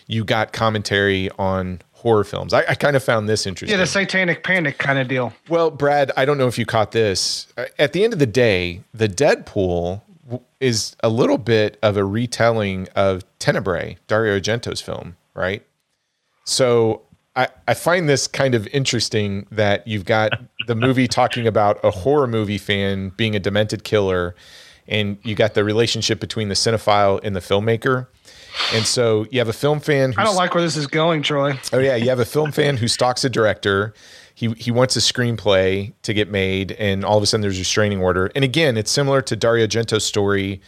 you 0.07 0.23
got 0.23 0.53
commentary 0.53 1.29
on 1.37 1.81
horror 1.93 2.23
films. 2.23 2.53
I, 2.53 2.63
I 2.69 2.75
kind 2.75 2.95
of 2.95 3.03
found 3.03 3.29
this 3.29 3.45
interesting. 3.47 3.77
Yeah, 3.77 3.83
the 3.83 3.87
satanic 3.87 4.43
panic 4.43 4.77
kind 4.77 4.99
of 4.99 5.07
deal. 5.07 5.33
Well, 5.47 5.71
Brad, 5.71 6.11
I 6.17 6.25
don't 6.25 6.37
know 6.37 6.47
if 6.47 6.57
you 6.57 6.65
caught 6.65 6.91
this. 6.91 7.47
At 7.79 7.93
the 7.93 8.03
end 8.03 8.13
of 8.13 8.19
the 8.19 8.25
day, 8.25 8.81
the 8.93 9.07
Dead 9.07 9.45
Pool 9.45 10.03
is 10.59 10.95
a 11.01 11.09
little 11.09 11.37
bit 11.37 11.77
of 11.81 11.97
a 11.97 12.03
retelling 12.03 12.87
of 12.95 13.23
Tenebrae, 13.39 13.97
Dario 14.07 14.39
Argento's 14.39 14.81
film, 14.81 15.15
right? 15.33 15.65
So 16.45 17.03
I, 17.35 17.47
I 17.67 17.73
find 17.73 18.07
this 18.07 18.27
kind 18.27 18.55
of 18.55 18.67
interesting 18.67 19.47
that 19.51 19.87
you've 19.87 20.05
got 20.05 20.31
the 20.67 20.75
movie 20.75 21.07
talking 21.07 21.47
about 21.47 21.83
a 21.83 21.91
horror 21.91 22.27
movie 22.27 22.57
fan 22.57 23.09
being 23.09 23.35
a 23.35 23.39
demented 23.39 23.83
killer, 23.83 24.35
and 24.87 25.17
you 25.23 25.35
got 25.35 25.53
the 25.53 25.63
relationship 25.63 26.19
between 26.19 26.49
the 26.49 26.55
cinephile 26.55 27.19
and 27.23 27.35
the 27.35 27.39
filmmaker. 27.39 28.07
And 28.73 28.85
so 28.85 29.25
you 29.31 29.39
have 29.39 29.49
a 29.49 29.53
film 29.53 29.79
fan. 29.79 30.13
I 30.17 30.23
don't 30.23 30.35
like 30.35 30.53
where 30.53 30.63
this 30.63 30.77
is 30.77 30.87
going, 30.87 31.23
Troy. 31.23 31.59
Oh 31.71 31.79
yeah, 31.79 31.95
you 31.95 32.09
have 32.09 32.19
a 32.19 32.25
film 32.25 32.51
fan 32.51 32.77
who 32.77 32.87
stalks 32.87 33.23
a 33.23 33.29
director. 33.29 33.93
He 34.35 34.49
he 34.53 34.71
wants 34.71 34.95
a 34.95 34.99
screenplay 34.99 35.93
to 36.03 36.13
get 36.13 36.29
made, 36.29 36.73
and 36.73 37.03
all 37.03 37.17
of 37.17 37.23
a 37.23 37.25
sudden 37.25 37.41
there's 37.41 37.57
a 37.57 37.61
restraining 37.61 38.01
order. 38.01 38.31
And 38.35 38.43
again, 38.43 38.77
it's 38.77 38.91
similar 38.91 39.21
to 39.23 39.35
Dario 39.35 39.65
Argento's 39.65 40.05
story, 40.05 40.61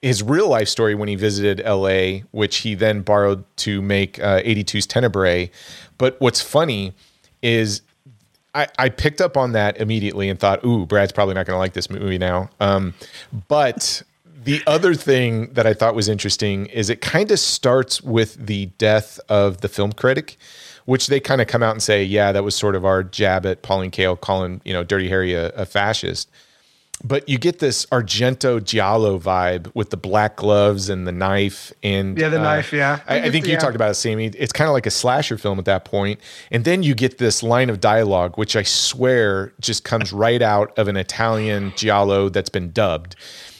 his 0.00 0.22
real 0.22 0.48
life 0.48 0.68
story 0.68 0.94
when 0.94 1.08
he 1.08 1.16
visited 1.16 1.60
L.A., 1.62 2.24
which 2.30 2.58
he 2.58 2.74
then 2.74 3.02
borrowed 3.02 3.44
to 3.58 3.82
make 3.82 4.18
uh, 4.20 4.40
82's 4.42 4.86
Tenebrae. 4.86 5.50
But 5.98 6.20
what's 6.20 6.40
funny 6.40 6.94
is 7.42 7.82
I, 8.58 8.66
I 8.76 8.88
picked 8.88 9.20
up 9.20 9.36
on 9.36 9.52
that 9.52 9.80
immediately 9.80 10.28
and 10.28 10.38
thought, 10.38 10.64
ooh, 10.64 10.84
Brad's 10.84 11.12
probably 11.12 11.34
not 11.34 11.46
going 11.46 11.54
to 11.54 11.60
like 11.60 11.74
this 11.74 11.88
movie 11.88 12.18
now. 12.18 12.50
Um, 12.58 12.92
but 13.46 14.02
the 14.42 14.60
other 14.66 14.94
thing 14.94 15.52
that 15.52 15.64
I 15.64 15.74
thought 15.74 15.94
was 15.94 16.08
interesting 16.08 16.66
is 16.66 16.90
it 16.90 17.00
kind 17.00 17.30
of 17.30 17.38
starts 17.38 18.02
with 18.02 18.34
the 18.34 18.66
death 18.78 19.20
of 19.28 19.60
the 19.60 19.68
film 19.68 19.92
critic, 19.92 20.38
which 20.86 21.06
they 21.06 21.20
kind 21.20 21.40
of 21.40 21.46
come 21.46 21.62
out 21.62 21.70
and 21.70 21.82
say, 21.82 22.02
yeah, 22.02 22.32
that 22.32 22.42
was 22.42 22.56
sort 22.56 22.74
of 22.74 22.84
our 22.84 23.04
jab 23.04 23.46
at 23.46 23.62
Pauline 23.62 23.92
Kael 23.92 24.20
calling, 24.20 24.60
you 24.64 24.72
know, 24.72 24.82
Dirty 24.82 25.08
Harry 25.08 25.34
a, 25.34 25.50
a 25.50 25.64
fascist. 25.64 26.28
But 27.04 27.28
you 27.28 27.38
get 27.38 27.60
this 27.60 27.86
Argento 27.86 28.62
Giallo 28.62 29.20
vibe 29.20 29.70
with 29.74 29.90
the 29.90 29.96
black 29.96 30.36
gloves 30.36 30.88
and 30.88 31.06
the 31.06 31.12
knife 31.12 31.72
and 31.82 32.18
Yeah, 32.18 32.28
the 32.28 32.40
uh, 32.40 32.42
knife, 32.42 32.72
yeah. 32.72 33.00
I, 33.06 33.20
I 33.20 33.30
think 33.30 33.46
you 33.46 33.56
talked 33.56 33.76
about 33.76 33.92
it, 33.92 33.94
Sammy. 33.94 34.26
It's 34.26 34.52
kind 34.52 34.66
of 34.68 34.74
like 34.74 34.86
a 34.86 34.90
slasher 34.90 35.38
film 35.38 35.60
at 35.60 35.64
that 35.66 35.84
point. 35.84 36.18
And 36.50 36.64
then 36.64 36.82
you 36.82 36.96
get 36.96 37.18
this 37.18 37.42
line 37.42 37.70
of 37.70 37.80
dialogue, 37.80 38.36
which 38.36 38.56
I 38.56 38.64
swear 38.64 39.52
just 39.60 39.84
comes 39.84 40.12
right 40.12 40.42
out 40.42 40.76
of 40.76 40.88
an 40.88 40.96
Italian 40.96 41.72
giallo 41.76 42.28
that's 42.28 42.50
been 42.50 42.72
dubbed. 42.72 43.14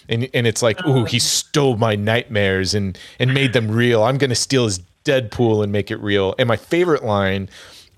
And, 0.09 0.29
and 0.35 0.47
it's 0.47 0.63
like, 0.63 0.85
ooh, 0.85 1.05
he 1.05 1.21
stole 1.21 1.77
my 1.77 1.95
nightmares 1.95 2.75
and 2.75 2.99
and 3.21 3.35
made 3.35 3.53
them 3.53 3.71
real. 3.71 4.03
I'm 4.03 4.19
gonna 4.19 4.35
steal 4.35 4.65
his 4.65 4.79
Dead 5.05 5.31
Pool 5.31 5.63
and 5.63 5.71
make 5.71 5.91
it 5.91 5.97
real. 5.99 6.35
And 6.39 6.49
my 6.49 6.57
favorite 6.57 7.05
line 7.05 7.49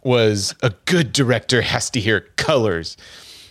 was 0.03 0.55
a 0.63 0.71
good 0.85 1.13
director 1.13 1.63
has 1.63 1.91
to 1.91 2.01
hear 2.01 2.21
colors. 2.37 2.97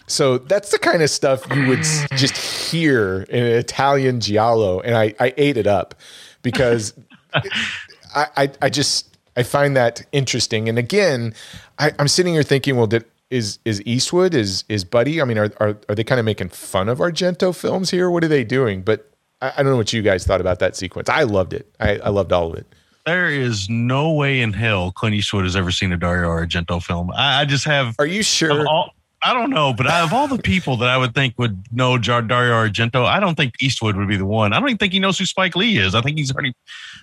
So 0.09 0.39
that's 0.39 0.71
the 0.71 0.79
kind 0.79 1.03
of 1.03 1.09
stuff 1.09 1.45
you 1.55 1.67
would 1.67 1.83
just 2.15 2.35
hear 2.35 3.21
in 3.29 3.43
an 3.43 3.51
Italian 3.53 4.19
giallo, 4.19 4.79
and 4.79 4.95
I, 4.95 5.13
I 5.19 5.33
ate 5.37 5.55
it 5.55 5.67
up 5.67 5.95
because 6.41 6.93
I, 7.33 8.27
I 8.35 8.51
I 8.63 8.69
just 8.69 9.17
I 9.37 9.43
find 9.43 9.77
that 9.77 10.05
interesting. 10.11 10.67
And 10.67 10.79
again, 10.79 11.33
I, 11.77 11.91
I'm 11.99 12.07
sitting 12.07 12.33
here 12.33 12.43
thinking, 12.43 12.75
well, 12.75 12.87
did 12.87 13.05
is 13.29 13.59
is 13.65 13.81
Eastwood 13.85 14.33
is 14.33 14.63
is 14.67 14.83
Buddy? 14.83 15.21
I 15.21 15.25
mean, 15.25 15.37
are 15.37 15.51
are, 15.59 15.77
are 15.87 15.95
they 15.95 16.03
kind 16.03 16.17
of 16.19 16.25
making 16.25 16.49
fun 16.49 16.89
of 16.89 16.97
Argento 16.97 17.55
films 17.55 17.91
here? 17.91 18.09
What 18.09 18.23
are 18.23 18.27
they 18.27 18.43
doing? 18.43 18.81
But 18.81 19.09
I, 19.41 19.53
I 19.57 19.63
don't 19.63 19.71
know 19.71 19.77
what 19.77 19.93
you 19.93 20.01
guys 20.01 20.25
thought 20.25 20.41
about 20.41 20.57
that 20.59 20.75
sequence. 20.75 21.07
I 21.07 21.23
loved 21.23 21.53
it. 21.53 21.71
I, 21.79 21.97
I 21.99 22.09
loved 22.09 22.33
all 22.33 22.51
of 22.51 22.57
it. 22.57 22.65
There 23.05 23.29
is 23.29 23.69
no 23.69 24.11
way 24.11 24.41
in 24.41 24.53
hell 24.53 24.91
Clint 24.91 25.15
Eastwood 25.15 25.43
has 25.43 25.55
ever 25.55 25.71
seen 25.71 25.91
a 25.93 25.97
Dario 25.97 26.29
Argento 26.29 26.81
film. 26.81 27.11
I, 27.11 27.41
I 27.41 27.45
just 27.45 27.65
have 27.65 27.95
Are 27.99 28.05
you 28.05 28.23
sure? 28.23 28.67
all 28.67 28.93
I 29.21 29.33
don't 29.33 29.49
know, 29.49 29.73
but 29.73 29.85
out 29.87 30.05
of 30.05 30.13
all 30.13 30.27
the 30.27 30.37
people 30.43 30.77
that 30.77 30.89
I 30.89 30.97
would 30.97 31.13
think 31.13 31.37
would 31.37 31.65
know 31.73 31.97
Dario 31.97 32.23
Argento, 32.53 33.05
I 33.05 33.19
don't 33.19 33.35
think 33.35 33.53
Eastwood 33.61 33.97
would 33.97 34.07
be 34.07 34.15
the 34.15 34.25
one. 34.25 34.53
I 34.53 34.59
don't 34.59 34.69
even 34.69 34.77
think 34.77 34.93
he 34.93 34.99
knows 34.99 35.19
who 35.19 35.25
Spike 35.25 35.55
Lee 35.55 35.77
is. 35.77 35.93
I 35.93 36.01
think 36.01 36.17
he's 36.17 36.31
already 36.31 36.53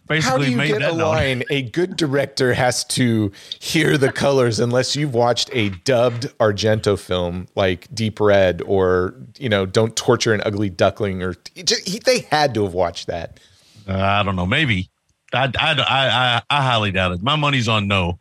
basically 0.06 0.30
How 0.30 0.38
do 0.38 0.50
you 0.50 0.56
made 0.56 0.68
get 0.68 0.80
that 0.80 0.92
a 0.92 0.96
known. 0.96 1.08
line? 1.08 1.42
A 1.50 1.62
good 1.62 1.96
director 1.96 2.54
has 2.54 2.84
to 2.84 3.30
hear 3.60 3.98
the 3.98 4.10
colors 4.10 4.60
unless 4.60 4.96
you've 4.96 5.14
watched 5.14 5.50
a 5.52 5.68
dubbed 5.84 6.26
Argento 6.38 6.98
film 6.98 7.48
like 7.54 7.86
Deep 7.94 8.18
Red 8.18 8.62
or, 8.62 9.14
you 9.38 9.48
know, 9.48 9.66
Don't 9.66 9.94
Torture 9.94 10.32
an 10.32 10.40
Ugly 10.44 10.70
Duckling 10.70 11.22
or 11.22 11.34
he, 11.54 11.98
they 11.98 12.20
had 12.30 12.54
to 12.54 12.62
have 12.64 12.72
watched 12.72 13.08
that. 13.08 13.38
Uh, 13.86 13.94
I 13.98 14.22
don't 14.22 14.36
know. 14.36 14.46
Maybe. 14.46 14.88
I, 15.34 15.52
I, 15.58 15.72
I, 15.72 15.76
I, 15.78 16.42
I 16.48 16.62
highly 16.62 16.92
doubt 16.92 17.12
it. 17.12 17.22
My 17.22 17.36
money's 17.36 17.68
on 17.68 17.88
no. 17.88 18.18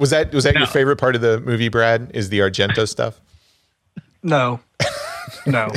Was 0.00 0.10
that 0.10 0.32
was 0.32 0.44
that 0.44 0.56
your 0.56 0.66
favorite 0.66 0.96
part 0.96 1.14
of 1.14 1.20
the 1.20 1.40
movie, 1.40 1.68
Brad? 1.68 2.10
Is 2.14 2.30
the 2.30 2.38
Argento 2.40 2.88
stuff? 2.88 3.20
No, 4.22 4.58
no. 5.46 5.68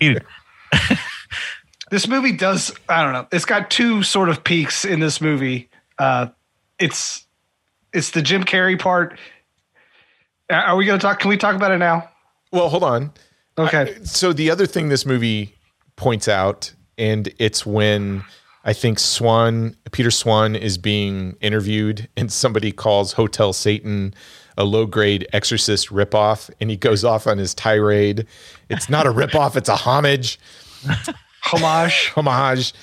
He- 0.00 0.18
this 1.90 2.06
movie 2.08 2.32
does. 2.32 2.72
I 2.88 3.02
don't 3.02 3.12
know. 3.12 3.26
It's 3.32 3.44
got 3.44 3.70
two 3.70 4.02
sort 4.02 4.28
of 4.28 4.44
peaks 4.44 4.84
in 4.84 5.00
this 5.00 5.20
movie. 5.20 5.70
Uh, 5.96 6.26
it's 6.78 7.24
it's 7.92 8.10
the 8.10 8.20
Jim 8.20 8.44
Carrey 8.44 8.78
part. 8.78 9.18
Are 10.50 10.76
we 10.76 10.84
going 10.84 10.98
to 10.98 11.02
talk? 11.02 11.20
Can 11.20 11.28
we 11.28 11.36
talk 11.36 11.54
about 11.54 11.70
it 11.70 11.78
now? 11.78 12.08
Well, 12.52 12.68
hold 12.68 12.82
on. 12.82 13.12
Okay. 13.56 13.96
So 14.04 14.32
the 14.32 14.50
other 14.50 14.66
thing 14.66 14.88
this 14.88 15.06
movie 15.06 15.54
points 15.96 16.26
out, 16.26 16.72
and 16.96 17.32
it's 17.38 17.64
when 17.64 18.24
I 18.68 18.74
think 18.74 18.98
Swan, 18.98 19.74
Peter 19.92 20.10
Swan, 20.10 20.54
is 20.54 20.76
being 20.76 21.38
interviewed, 21.40 22.06
and 22.18 22.30
somebody 22.30 22.70
calls 22.70 23.14
Hotel 23.14 23.54
Satan 23.54 24.12
a 24.58 24.64
low 24.64 24.84
grade 24.84 25.26
exorcist 25.32 25.88
ripoff, 25.88 26.50
and 26.60 26.68
he 26.68 26.76
goes 26.76 27.02
off 27.02 27.26
on 27.26 27.38
his 27.38 27.54
tirade. 27.54 28.26
It's 28.68 28.90
not 28.90 29.06
a 29.06 29.10
ripoff, 29.10 29.56
it's 29.56 29.70
a 29.70 29.74
homage, 29.74 30.38
Homage. 31.44 32.12
homage. 32.14 32.74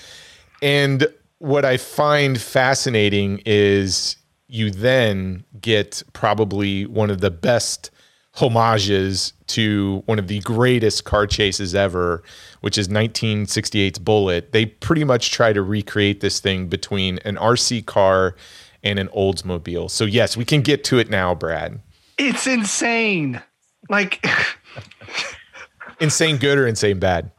And 0.64 1.08
what 1.38 1.66
I 1.66 1.78
find 1.78 2.42
fascinating 2.42 3.44
is 3.46 4.16
you 4.48 4.72
then 4.72 5.44
get 5.62 6.02
probably 6.14 6.88
one 6.88 7.12
of 7.12 7.22
the 7.22 7.30
best 7.30 7.92
homages 8.36 9.34
to 9.48 10.04
one 10.06 10.20
of 10.20 10.28
the 10.28 10.40
greatest 10.42 11.06
car 11.06 11.26
chases 11.26 11.74
ever, 11.74 12.24
which 12.62 12.78
is 12.78 12.88
1968's 12.88 14.00
Bullitt. 14.00 14.52
They 14.52 14.66
pretty 14.66 15.04
much 15.04 15.32
try 15.32 15.54
to 15.54 15.62
recreate 15.62 16.22
this 16.22 16.40
thing 16.40 16.68
between 16.68 17.20
an 17.20 17.36
RC 17.38 17.86
car 17.86 18.36
and 18.84 19.00
an 19.00 19.08
Oldsmobile. 19.10 19.90
So 19.90 20.06
yes, 20.06 20.36
we 20.38 20.46
can 20.46 20.62
get 20.62 20.84
to 20.86 21.00
it 21.00 21.10
now, 21.10 21.34
Brad. 21.34 21.80
It's 22.18 22.46
insane. 22.48 23.42
Like 23.90 24.26
Insane 26.00 26.38
good 26.38 26.58
or 26.58 26.68
insane 26.68 27.00
bad? 27.00 27.32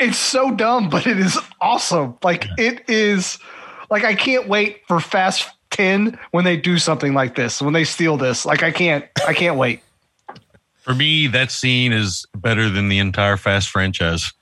it's 0.00 0.16
so 0.18 0.50
dumb, 0.50 0.88
but 0.88 1.06
it 1.06 1.18
is 1.18 1.38
awesome. 1.60 2.16
Like 2.22 2.46
it 2.58 2.88
is. 2.88 3.38
Like 3.90 4.04
I 4.04 4.14
can't 4.14 4.48
wait 4.48 4.80
for 4.88 5.00
Fast 5.00 5.50
Ten 5.70 6.18
when 6.30 6.44
they 6.44 6.56
do 6.56 6.78
something 6.78 7.12
like 7.12 7.34
this. 7.34 7.60
When 7.60 7.74
they 7.74 7.84
steal 7.84 8.16
this, 8.16 8.46
like 8.46 8.62
I 8.62 8.70
can't. 8.70 9.04
I 9.26 9.34
can't 9.34 9.56
wait. 9.56 9.82
For 10.84 10.94
me, 10.94 11.26
that 11.28 11.50
scene 11.50 11.92
is 11.92 12.26
better 12.36 12.68
than 12.68 12.88
the 12.88 12.98
entire 12.98 13.38
Fast 13.38 13.70
franchise. 13.70 14.32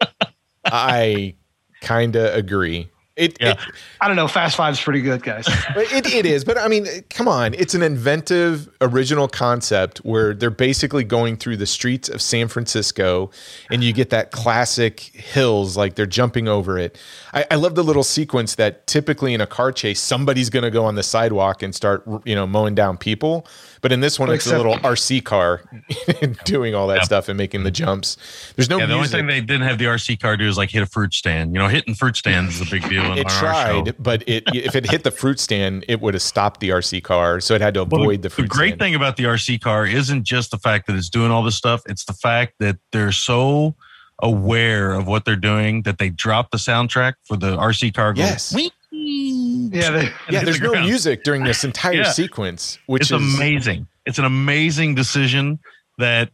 I 0.64 1.34
kind 1.82 2.16
of 2.16 2.34
agree. 2.34 2.88
It, 3.16 3.36
Yeah. 3.38 3.50
it 3.50 3.58
I 4.00 4.06
don't 4.06 4.16
know. 4.16 4.28
Fast 4.28 4.56
Five's 4.56 4.80
pretty 4.80 5.02
good, 5.02 5.22
guys. 5.22 5.46
But 5.74 5.92
it, 5.92 6.06
it 6.12 6.24
is, 6.24 6.42
but 6.42 6.56
I 6.56 6.68
mean, 6.68 6.86
come 7.10 7.28
on. 7.28 7.52
It's 7.52 7.74
an 7.74 7.82
inventive, 7.82 8.68
original 8.80 9.28
concept 9.28 9.98
where 9.98 10.32
they're 10.32 10.48
basically 10.50 11.04
going 11.04 11.36
through 11.36 11.58
the 11.58 11.66
streets 11.66 12.08
of 12.08 12.22
San 12.22 12.48
Francisco 12.48 13.30
and 13.70 13.84
you 13.84 13.92
get 13.92 14.08
that 14.10 14.30
classic 14.30 15.00
hills, 15.00 15.76
like 15.76 15.96
they're 15.96 16.06
jumping 16.06 16.48
over 16.48 16.78
it. 16.78 16.98
I, 17.34 17.44
I 17.50 17.54
love 17.56 17.74
the 17.74 17.84
little 17.84 18.04
sequence 18.04 18.54
that 18.54 18.86
typically 18.86 19.34
in 19.34 19.42
a 19.42 19.46
car 19.46 19.70
chase, 19.70 20.00
somebody's 20.00 20.48
going 20.48 20.64
to 20.64 20.70
go 20.70 20.86
on 20.86 20.94
the 20.94 21.02
sidewalk 21.02 21.62
and 21.62 21.74
start, 21.74 22.02
you 22.24 22.34
know, 22.34 22.46
mowing 22.46 22.74
down 22.74 22.96
people. 22.96 23.46
But 23.82 23.92
in 23.92 24.00
this 24.00 24.18
one, 24.18 24.30
it's 24.30 24.46
a 24.46 24.56
little 24.56 24.76
RC 24.78 25.24
car 25.24 25.62
doing 26.44 26.74
all 26.74 26.86
that 26.88 26.98
Yeah. 26.98 27.02
stuff 27.04 27.28
and 27.28 27.36
making 27.38 27.64
the 27.64 27.70
jumps. 27.70 28.16
There's 28.56 28.68
no 28.68 28.78
Yeah, 28.78 28.86
the 28.86 28.94
only 28.94 29.08
thing 29.08 29.26
they 29.26 29.40
didn't 29.40 29.62
have 29.62 29.78
the 29.78 29.86
RC 29.86 30.20
car 30.20 30.36
do 30.36 30.46
is 30.46 30.56
like 30.58 30.70
hit 30.70 30.82
a 30.82 30.86
fruit 30.86 31.14
stand. 31.14 31.54
You 31.54 31.60
know, 31.60 31.68
hitting 31.68 31.94
fruit 31.94 32.16
stands 32.16 32.60
is 32.60 32.66
a 32.66 32.70
big 32.70 32.88
deal 32.88 33.12
it 33.16 33.24
our 33.26 33.38
tried, 33.40 33.86
show. 33.88 33.92
but 33.98 34.22
it 34.28 34.44
if 34.54 34.74
it 34.76 34.90
hit 34.90 35.04
the 35.04 35.10
fruit 35.10 35.40
stand, 35.40 35.84
it 35.88 36.00
would 36.00 36.14
have 36.14 36.22
stopped 36.22 36.60
the 36.60 36.70
RC 36.70 37.02
car. 37.02 37.40
So 37.40 37.54
it 37.54 37.60
had 37.60 37.74
to 37.74 37.84
Well, 37.84 38.02
avoid 38.02 38.22
the 38.22 38.30
fruit 38.30 38.44
stand. 38.44 38.50
The 38.50 38.54
great 38.54 38.68
stand. 38.70 38.80
thing 38.80 38.94
about 38.94 39.16
the 39.16 39.24
RC 39.24 39.60
car 39.60 39.86
isn't 39.86 40.24
just 40.24 40.50
the 40.50 40.58
fact 40.58 40.86
that 40.86 40.96
it's 40.96 41.08
doing 41.08 41.30
all 41.30 41.42
this 41.42 41.56
stuff. 41.56 41.80
It's 41.86 42.04
the 42.04 42.12
fact 42.14 42.54
that 42.60 42.76
they're 42.92 43.12
so 43.12 43.74
aware 44.22 44.92
of 44.92 45.06
what 45.06 45.24
they're 45.24 45.36
doing 45.36 45.82
that 45.82 45.98
they 45.98 46.10
drop 46.10 46.50
the 46.50 46.58
soundtrack 46.58 47.14
for 47.24 47.36
the 47.38 47.56
RC 47.56 47.94
car. 47.94 48.12
Goes, 48.12 48.18
Yes. 48.24 48.54
"Wee." 48.54 48.70
Yeah, 49.10 49.90
they, 49.90 50.12
Yeah, 50.30 50.44
there's 50.44 50.58
the 50.58 50.64
no 50.66 50.70
ground. 50.72 50.86
music 50.86 51.24
during 51.24 51.44
this 51.44 51.64
entire 51.70 51.94
Yeah. 51.94 52.10
sequence, 52.10 52.78
which 52.86 53.02
It's 53.02 53.10
is 53.10 53.36
amazing. 53.36 53.86
It's 54.06 54.18
an 54.18 54.24
amazing 54.24 54.94
decision 54.94 55.58
that 55.98 56.30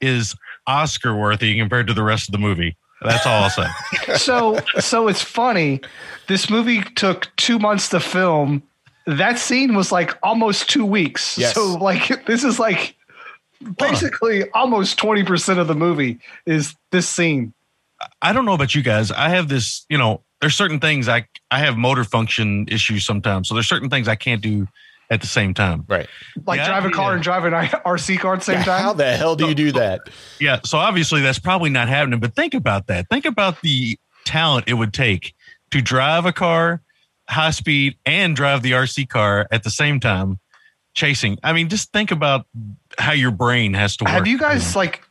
is 0.00 0.34
Oscar 0.66 1.14
worthy 1.16 1.58
compared 1.58 1.86
to 1.88 1.94
the 1.94 2.02
rest 2.02 2.28
of 2.28 2.32
the 2.32 2.38
movie. 2.38 2.76
That's 3.02 3.26
all 3.26 3.44
I'll 3.44 3.50
say. 3.50 3.66
so 4.16 4.58
so 4.80 5.08
it's 5.08 5.22
funny. 5.22 5.80
This 6.26 6.50
movie 6.50 6.82
took 6.82 7.28
two 7.36 7.58
months 7.58 7.88
to 7.90 8.00
film. 8.00 8.62
That 9.06 9.38
scene 9.38 9.74
was 9.74 9.90
like 9.92 10.16
almost 10.22 10.68
two 10.68 10.84
weeks. 10.84 11.38
Yes. 11.38 11.54
So 11.54 11.74
like 11.76 12.26
this 12.26 12.42
is 12.44 12.58
like 12.58 12.96
basically 13.78 14.48
almost 14.50 14.98
twenty 14.98 15.24
percent 15.24 15.58
of 15.60 15.68
the 15.68 15.74
movie 15.74 16.18
is 16.46 16.74
this 16.90 17.08
scene. 17.08 17.52
I 18.22 18.32
don't 18.32 18.44
know 18.44 18.52
about 18.54 18.74
you 18.74 18.82
guys. 18.82 19.10
I 19.10 19.28
have 19.30 19.48
this, 19.48 19.84
you 19.88 19.98
know, 19.98 20.22
there's 20.40 20.54
certain 20.54 20.78
things 20.78 21.08
I 21.08 21.26
I 21.50 21.60
have 21.60 21.76
motor 21.76 22.04
function 22.04 22.66
issues 22.68 23.04
sometimes. 23.06 23.48
So 23.48 23.54
there's 23.54 23.68
certain 23.68 23.88
things 23.90 24.08
I 24.08 24.14
can't 24.16 24.42
do 24.42 24.68
at 25.10 25.22
the 25.22 25.26
same 25.26 25.54
time. 25.54 25.84
right. 25.88 26.06
Like 26.46 26.60
The 26.60 26.66
drive 26.66 26.84
a 26.84 26.90
car 26.90 27.04
idea- 27.06 27.14
and 27.14 27.22
drive 27.22 27.44
an 27.46 27.52
RC 27.54 28.18
car 28.18 28.34
at 28.34 28.40
the 28.40 28.44
same 28.44 28.62
time. 28.62 28.82
How 28.82 28.92
the 28.92 29.16
hell 29.16 29.36
do 29.36 29.46
you 29.48 29.54
do 29.54 29.72
that? 29.72 30.00
Yeah. 30.38 30.60
So 30.64 30.76
obviously 30.76 31.22
that's 31.22 31.38
probably 31.38 31.70
not 31.70 31.88
happening. 31.88 32.20
But 32.20 32.34
think 32.34 32.52
about 32.52 32.88
that. 32.88 33.06
Think 33.08 33.24
about 33.24 33.62
the 33.62 33.98
talent 34.26 34.64
it 34.68 34.74
would 34.74 34.92
take 34.92 35.34
to 35.70 35.80
drive 35.80 36.26
a 36.26 36.32
car 36.32 36.82
high 37.30 37.50
speed 37.50 37.96
and 38.06 38.34
drive 38.36 38.62
the 38.62 38.72
RC 38.72 39.06
car 39.08 39.46
at 39.50 39.62
the 39.62 39.70
same 39.70 40.00
time, 40.00 40.38
chasing. 40.94 41.38
I 41.42 41.52
mean, 41.52 41.68
just 41.68 41.92
think 41.92 42.10
about 42.10 42.46
how 42.98 43.12
your 43.12 43.30
brain 43.30 43.74
has 43.74 43.96
to 43.98 44.04
work. 44.04 44.12
Have 44.12 44.26
you 44.26 44.38
guys 44.38 44.74
like 44.74 45.02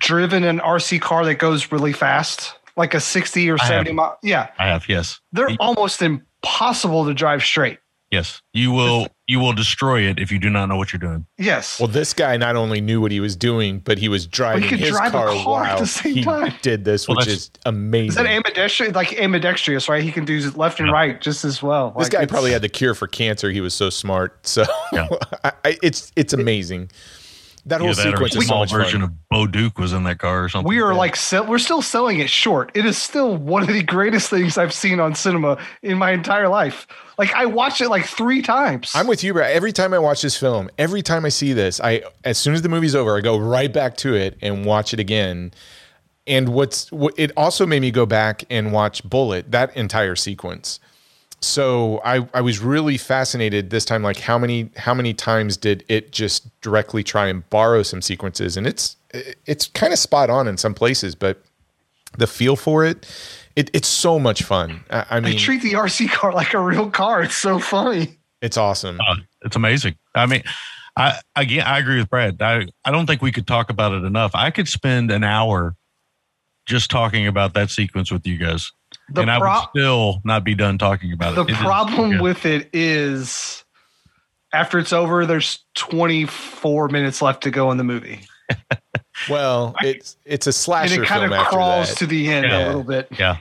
driven 0.00 0.44
an 0.44 0.60
RC 0.60 1.00
car 1.00 1.24
that 1.24 1.36
goes 1.36 1.72
really 1.72 1.92
fast, 1.94 2.54
like 2.76 2.94
a 2.94 3.00
sixty 3.00 3.48
or 3.50 3.54
I 3.60 3.64
have. 3.64 3.68
seventy 3.68 3.92
mile? 3.92 4.18
Yeah, 4.22 4.48
I 4.58 4.66
have. 4.68 4.88
Yes. 4.88 5.20
they're 5.32 5.50
almost 5.60 6.02
impossible 6.02 7.04
to 7.06 7.14
drive 7.14 7.42
straight. 7.42 7.78
Yes. 8.10 8.42
You 8.52 8.72
will. 8.72 9.06
You 9.26 9.38
will 9.40 9.54
destroy 9.54 10.02
it 10.02 10.18
if 10.18 10.30
you 10.30 10.38
do 10.38 10.50
not 10.50 10.66
know 10.66 10.76
what 10.76 10.92
you're 10.92 11.00
doing. 11.00 11.24
Yes. 11.38 11.80
Well, 11.80 11.88
this 11.88 12.12
guy 12.12 12.36
not 12.36 12.54
only 12.56 12.82
knew 12.82 13.00
what 13.00 13.10
he 13.10 13.20
was 13.20 13.34
doing, 13.34 13.78
but 13.78 13.96
he 13.96 14.10
was 14.10 14.26
driving 14.26 14.68
could 14.68 14.80
his 14.80 14.90
drive 14.90 15.08
a 15.14 15.16
car, 15.16 15.26
car 15.28 15.64
at 15.64 15.70
while 15.70 15.78
the 15.78 15.86
same 15.86 16.14
he 16.16 16.22
time. 16.22 16.52
did 16.60 16.84
this, 16.84 17.08
Well, 17.08 17.16
which 17.16 17.28
is 17.28 17.50
amazing. 17.64 18.08
Is 18.08 18.14
that 18.16 18.26
ambidextrous? 18.26 18.94
Like 18.94 19.18
ambidextrous, 19.18 19.88
right? 19.88 20.02
He 20.02 20.12
can 20.12 20.26
do 20.26 20.50
left 20.50 20.78
and 20.80 20.88
Yeah. 20.88 20.92
right 20.94 21.20
just 21.22 21.46
as 21.46 21.62
well. 21.62 21.92
this 21.96 22.12
Like, 22.12 22.12
guy 22.12 22.26
probably 22.26 22.50
had 22.52 22.60
the 22.60 22.68
cure 22.68 22.94
for 22.94 23.06
cancer. 23.06 23.50
He 23.50 23.62
was 23.62 23.72
so 23.72 23.88
smart. 23.88 24.46
So 24.46 24.64
Yeah. 24.92 25.08
I, 25.44 25.52
I, 25.64 25.78
it's 25.82 26.12
it's 26.14 26.34
amazing. 26.34 26.90
That 27.66 27.80
whole 27.80 27.90
Either 27.90 28.02
that 28.02 28.10
sequence 28.16 28.34
a 28.34 28.38
is 28.38 28.44
so 28.44 28.48
small 28.48 28.58
much 28.60 28.72
version 28.72 29.00
fun. 29.02 29.10
of 29.10 29.28
Bo 29.28 29.46
Duke 29.46 29.78
was 29.78 29.92
in 29.92 30.02
that 30.04 30.18
car 30.18 30.42
or 30.44 30.48
something. 30.48 30.68
We 30.68 30.80
are 30.80 30.90
Yeah. 30.92 30.98
like 30.98 31.14
sell, 31.14 31.46
we're 31.46 31.58
still 31.58 31.80
selling 31.80 32.18
it 32.18 32.28
short. 32.28 32.72
It 32.74 32.84
is 32.84 32.98
still 32.98 33.36
one 33.36 33.62
of 33.62 33.68
the 33.68 33.82
greatest 33.84 34.28
things 34.30 34.58
I've 34.58 34.72
seen 34.72 34.98
on 34.98 35.14
cinema 35.14 35.58
in 35.82 35.96
my 35.96 36.10
entire 36.10 36.48
life. 36.48 36.88
Like 37.18 37.32
I 37.34 37.46
watched 37.46 37.80
it 37.80 37.88
like 37.88 38.04
three 38.04 38.42
times. 38.42 38.90
I'm 38.96 39.06
with 39.06 39.22
you, 39.22 39.32
bro. 39.32 39.44
Every 39.44 39.70
time 39.72 39.94
I 39.94 40.00
watch 40.00 40.22
this 40.22 40.36
film, 40.36 40.70
every 40.76 41.02
time 41.02 41.24
I 41.24 41.28
see 41.28 41.52
this, 41.52 41.80
I 41.80 42.02
as 42.24 42.36
soon 42.36 42.54
as 42.54 42.62
the 42.62 42.68
movie's 42.68 42.96
over, 42.96 43.16
I 43.16 43.20
go 43.20 43.38
right 43.38 43.72
back 43.72 43.96
to 43.98 44.14
it 44.14 44.36
and 44.42 44.64
watch 44.64 44.92
it 44.92 44.98
again. 44.98 45.52
And 46.26 46.50
what's 46.50 46.90
what 46.90 47.14
it 47.16 47.30
also 47.36 47.64
made 47.66 47.80
me 47.82 47.90
go 47.92 48.06
back 48.06 48.44
and 48.50 48.72
watch 48.72 49.02
Bullitt, 49.08 49.50
that 49.52 49.76
entire 49.76 50.16
sequence. 50.16 50.80
So 51.42 52.00
I 52.04 52.26
I 52.32 52.40
was 52.40 52.60
really 52.60 52.96
fascinated 52.96 53.70
this 53.70 53.84
time 53.84 54.02
like 54.02 54.18
how 54.18 54.38
many 54.38 54.70
how 54.76 54.94
many 54.94 55.12
times 55.12 55.56
did 55.56 55.84
it 55.88 56.12
just 56.12 56.48
directly 56.60 57.02
try 57.02 57.26
and 57.26 57.48
borrow 57.50 57.82
some 57.82 58.00
sequences 58.00 58.56
and 58.56 58.66
it's 58.66 58.96
it's 59.46 59.66
kind 59.68 59.92
of 59.92 59.98
spot 59.98 60.30
on 60.30 60.48
in 60.48 60.56
some 60.56 60.74
places, 60.74 61.14
but 61.14 61.42
the 62.18 62.26
feel 62.26 62.56
for 62.56 62.84
it, 62.84 63.06
it 63.56 63.70
it's 63.72 63.88
so 63.88 64.18
much 64.18 64.42
fun. 64.42 64.84
I, 64.90 65.06
I 65.10 65.20
they 65.20 65.30
mean, 65.30 65.38
treat 65.38 65.62
the 65.62 65.72
RC 65.72 66.10
car 66.10 66.32
like 66.34 66.54
a 66.54 66.60
real 66.60 66.90
car. 66.90 67.22
It's 67.22 67.36
so 67.36 67.58
funny. 67.58 68.18
it's 68.40 68.56
awesome. 68.56 69.00
Uh, 69.00 69.16
it's 69.42 69.56
amazing. 69.56 69.96
I 70.14 70.26
mean, 70.26 70.42
I 70.96 71.20
again, 71.36 71.66
I 71.66 71.78
agree 71.78 71.98
with 71.98 72.10
Brad. 72.10 72.40
I 72.40 72.66
I 72.84 72.90
don't 72.90 73.06
think 73.06 73.22
we 73.22 73.32
could 73.32 73.46
talk 73.46 73.70
about 73.70 73.92
it 73.92 74.04
enough. 74.04 74.32
I 74.34 74.50
could 74.50 74.68
spend 74.68 75.10
an 75.10 75.24
hour 75.24 75.74
just 76.66 76.90
talking 76.90 77.26
about 77.26 77.54
that 77.54 77.70
sequence 77.70 78.12
with 78.12 78.26
you 78.26 78.38
guys, 78.38 78.70
The 79.10 79.22
and 79.22 79.30
I 79.30 79.38
would 79.38 79.68
still 79.70 80.20
not 80.24 80.44
be 80.44 80.54
done 80.54 80.78
talking 80.78 81.12
about 81.12 81.34
the 81.34 81.42
it. 81.42 81.48
The 81.48 81.54
problem 81.54 82.12
yeah. 82.12 82.20
with 82.20 82.46
it 82.46 82.70
is 82.72 83.64
after 84.52 84.78
it's 84.78 84.92
over, 84.92 85.26
there's 85.26 85.60
24 85.74 86.88
minutes 86.88 87.20
left 87.22 87.42
to 87.44 87.50
go 87.50 87.70
in 87.70 87.78
the 87.78 87.84
movie. 87.84 88.20
Well, 89.28 89.74
it's 89.82 90.16
it's 90.24 90.46
a 90.46 90.52
slasher. 90.52 90.82
and 90.82 90.90
slasher 90.90 91.02
it 91.04 91.06
kind 91.06 91.30
film 91.30 91.40
of 91.40 91.46
crawls 91.46 91.90
that. 91.90 91.98
to 91.98 92.06
the 92.06 92.28
end 92.28 92.46
Yeah. 92.46 92.64
a 92.64 92.66
little 92.66 92.82
bit. 92.82 93.08
Yeah. 93.18 93.36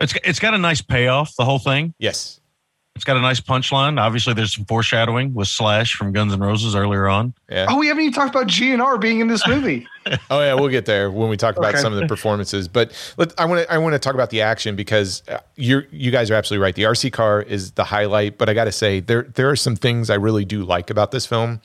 It's 0.00 0.14
it's 0.22 0.38
got 0.38 0.54
a 0.54 0.58
nice 0.58 0.80
payoff, 0.80 1.34
the 1.36 1.44
whole 1.44 1.58
thing. 1.58 1.94
yes. 1.98 2.40
It's 2.94 3.04
got 3.04 3.16
a 3.16 3.20
nice 3.20 3.40
punchline. 3.40 4.00
Obviously, 4.00 4.34
there's 4.34 4.54
some 4.54 4.64
foreshadowing 4.64 5.32
with 5.32 5.46
Slash 5.46 5.94
from 5.94 6.12
Guns 6.12 6.32
N' 6.32 6.40
Roses 6.40 6.74
earlier 6.74 7.06
on. 7.06 7.32
Yeah. 7.48 7.66
Oh, 7.68 7.78
we 7.78 7.86
haven't 7.86 8.02
even 8.02 8.12
talked 8.12 8.34
about 8.34 8.48
GNR 8.48 9.00
being 9.00 9.20
in 9.20 9.28
this 9.28 9.46
movie. 9.46 9.86
Oh 10.30 10.40
yeah, 10.40 10.54
we'll 10.54 10.68
get 10.68 10.86
there 10.86 11.10
when 11.10 11.28
we 11.28 11.36
talk 11.36 11.56
about 11.56 11.74
Okay. 11.74 11.82
some 11.82 11.92
of 11.92 11.98
the 12.00 12.06
performances. 12.06 12.68
But 12.68 12.92
let, 13.16 13.38
I 13.40 13.44
want 13.44 13.62
to 13.66 13.72
I 13.72 13.78
want 13.78 13.94
to 13.94 13.98
talk 13.98 14.14
about 14.14 14.30
the 14.30 14.42
action 14.42 14.76
because 14.76 15.22
uh, 15.28 15.38
you 15.56 15.82
you 15.90 16.10
guys 16.10 16.30
are 16.30 16.34
absolutely 16.34 16.62
right. 16.64 16.74
The 16.74 16.82
RC 16.84 17.12
car 17.12 17.42
is 17.42 17.72
the 17.72 17.84
highlight, 17.84 18.38
but 18.38 18.48
I 18.48 18.54
got 18.54 18.64
to 18.64 18.72
say 18.72 19.00
there 19.00 19.22
there 19.22 19.48
are 19.50 19.56
some 19.56 19.76
things 19.76 20.10
I 20.10 20.14
really 20.14 20.44
do 20.44 20.64
like 20.64 20.90
about 20.90 21.10
this 21.10 21.26
film. 21.26 21.60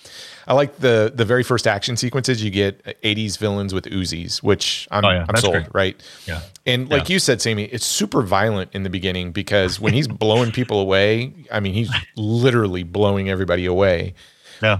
I 0.47 0.53
like 0.53 0.77
the 0.77 1.11
the 1.13 1.25
very 1.25 1.43
first 1.43 1.67
action 1.67 1.95
sequences. 1.97 2.43
You 2.43 2.49
get 2.51 2.83
80s 3.01 3.37
villains 3.37 3.73
with 3.73 3.85
Uzis, 3.85 4.43
which 4.43 4.87
I'm, 4.91 5.05
Oh, 5.05 5.09
yeah, 5.09 5.25
I'm 5.29 5.37
sold, 5.37 5.53
great. 5.53 5.67
right? 5.73 6.03
Yeah. 6.25 6.41
And 6.65 6.89
like 6.89 7.09
you 7.09 7.19
said, 7.19 7.41
Sammy, 7.41 7.63
it's 7.65 7.85
super 7.85 8.21
violent 8.23 8.71
in 8.73 8.83
the 8.83 8.89
beginning 8.89 9.31
because 9.31 9.79
when 9.79 9.93
he's 9.93 10.07
blowing 10.07 10.51
people 10.51 10.79
away, 10.79 11.33
I 11.51 11.59
mean, 11.61 11.73
he's 11.73 11.89
literally 12.17 12.83
blowing 12.83 13.29
everybody 13.29 13.65
away 13.65 14.13
Yeah. 14.61 14.79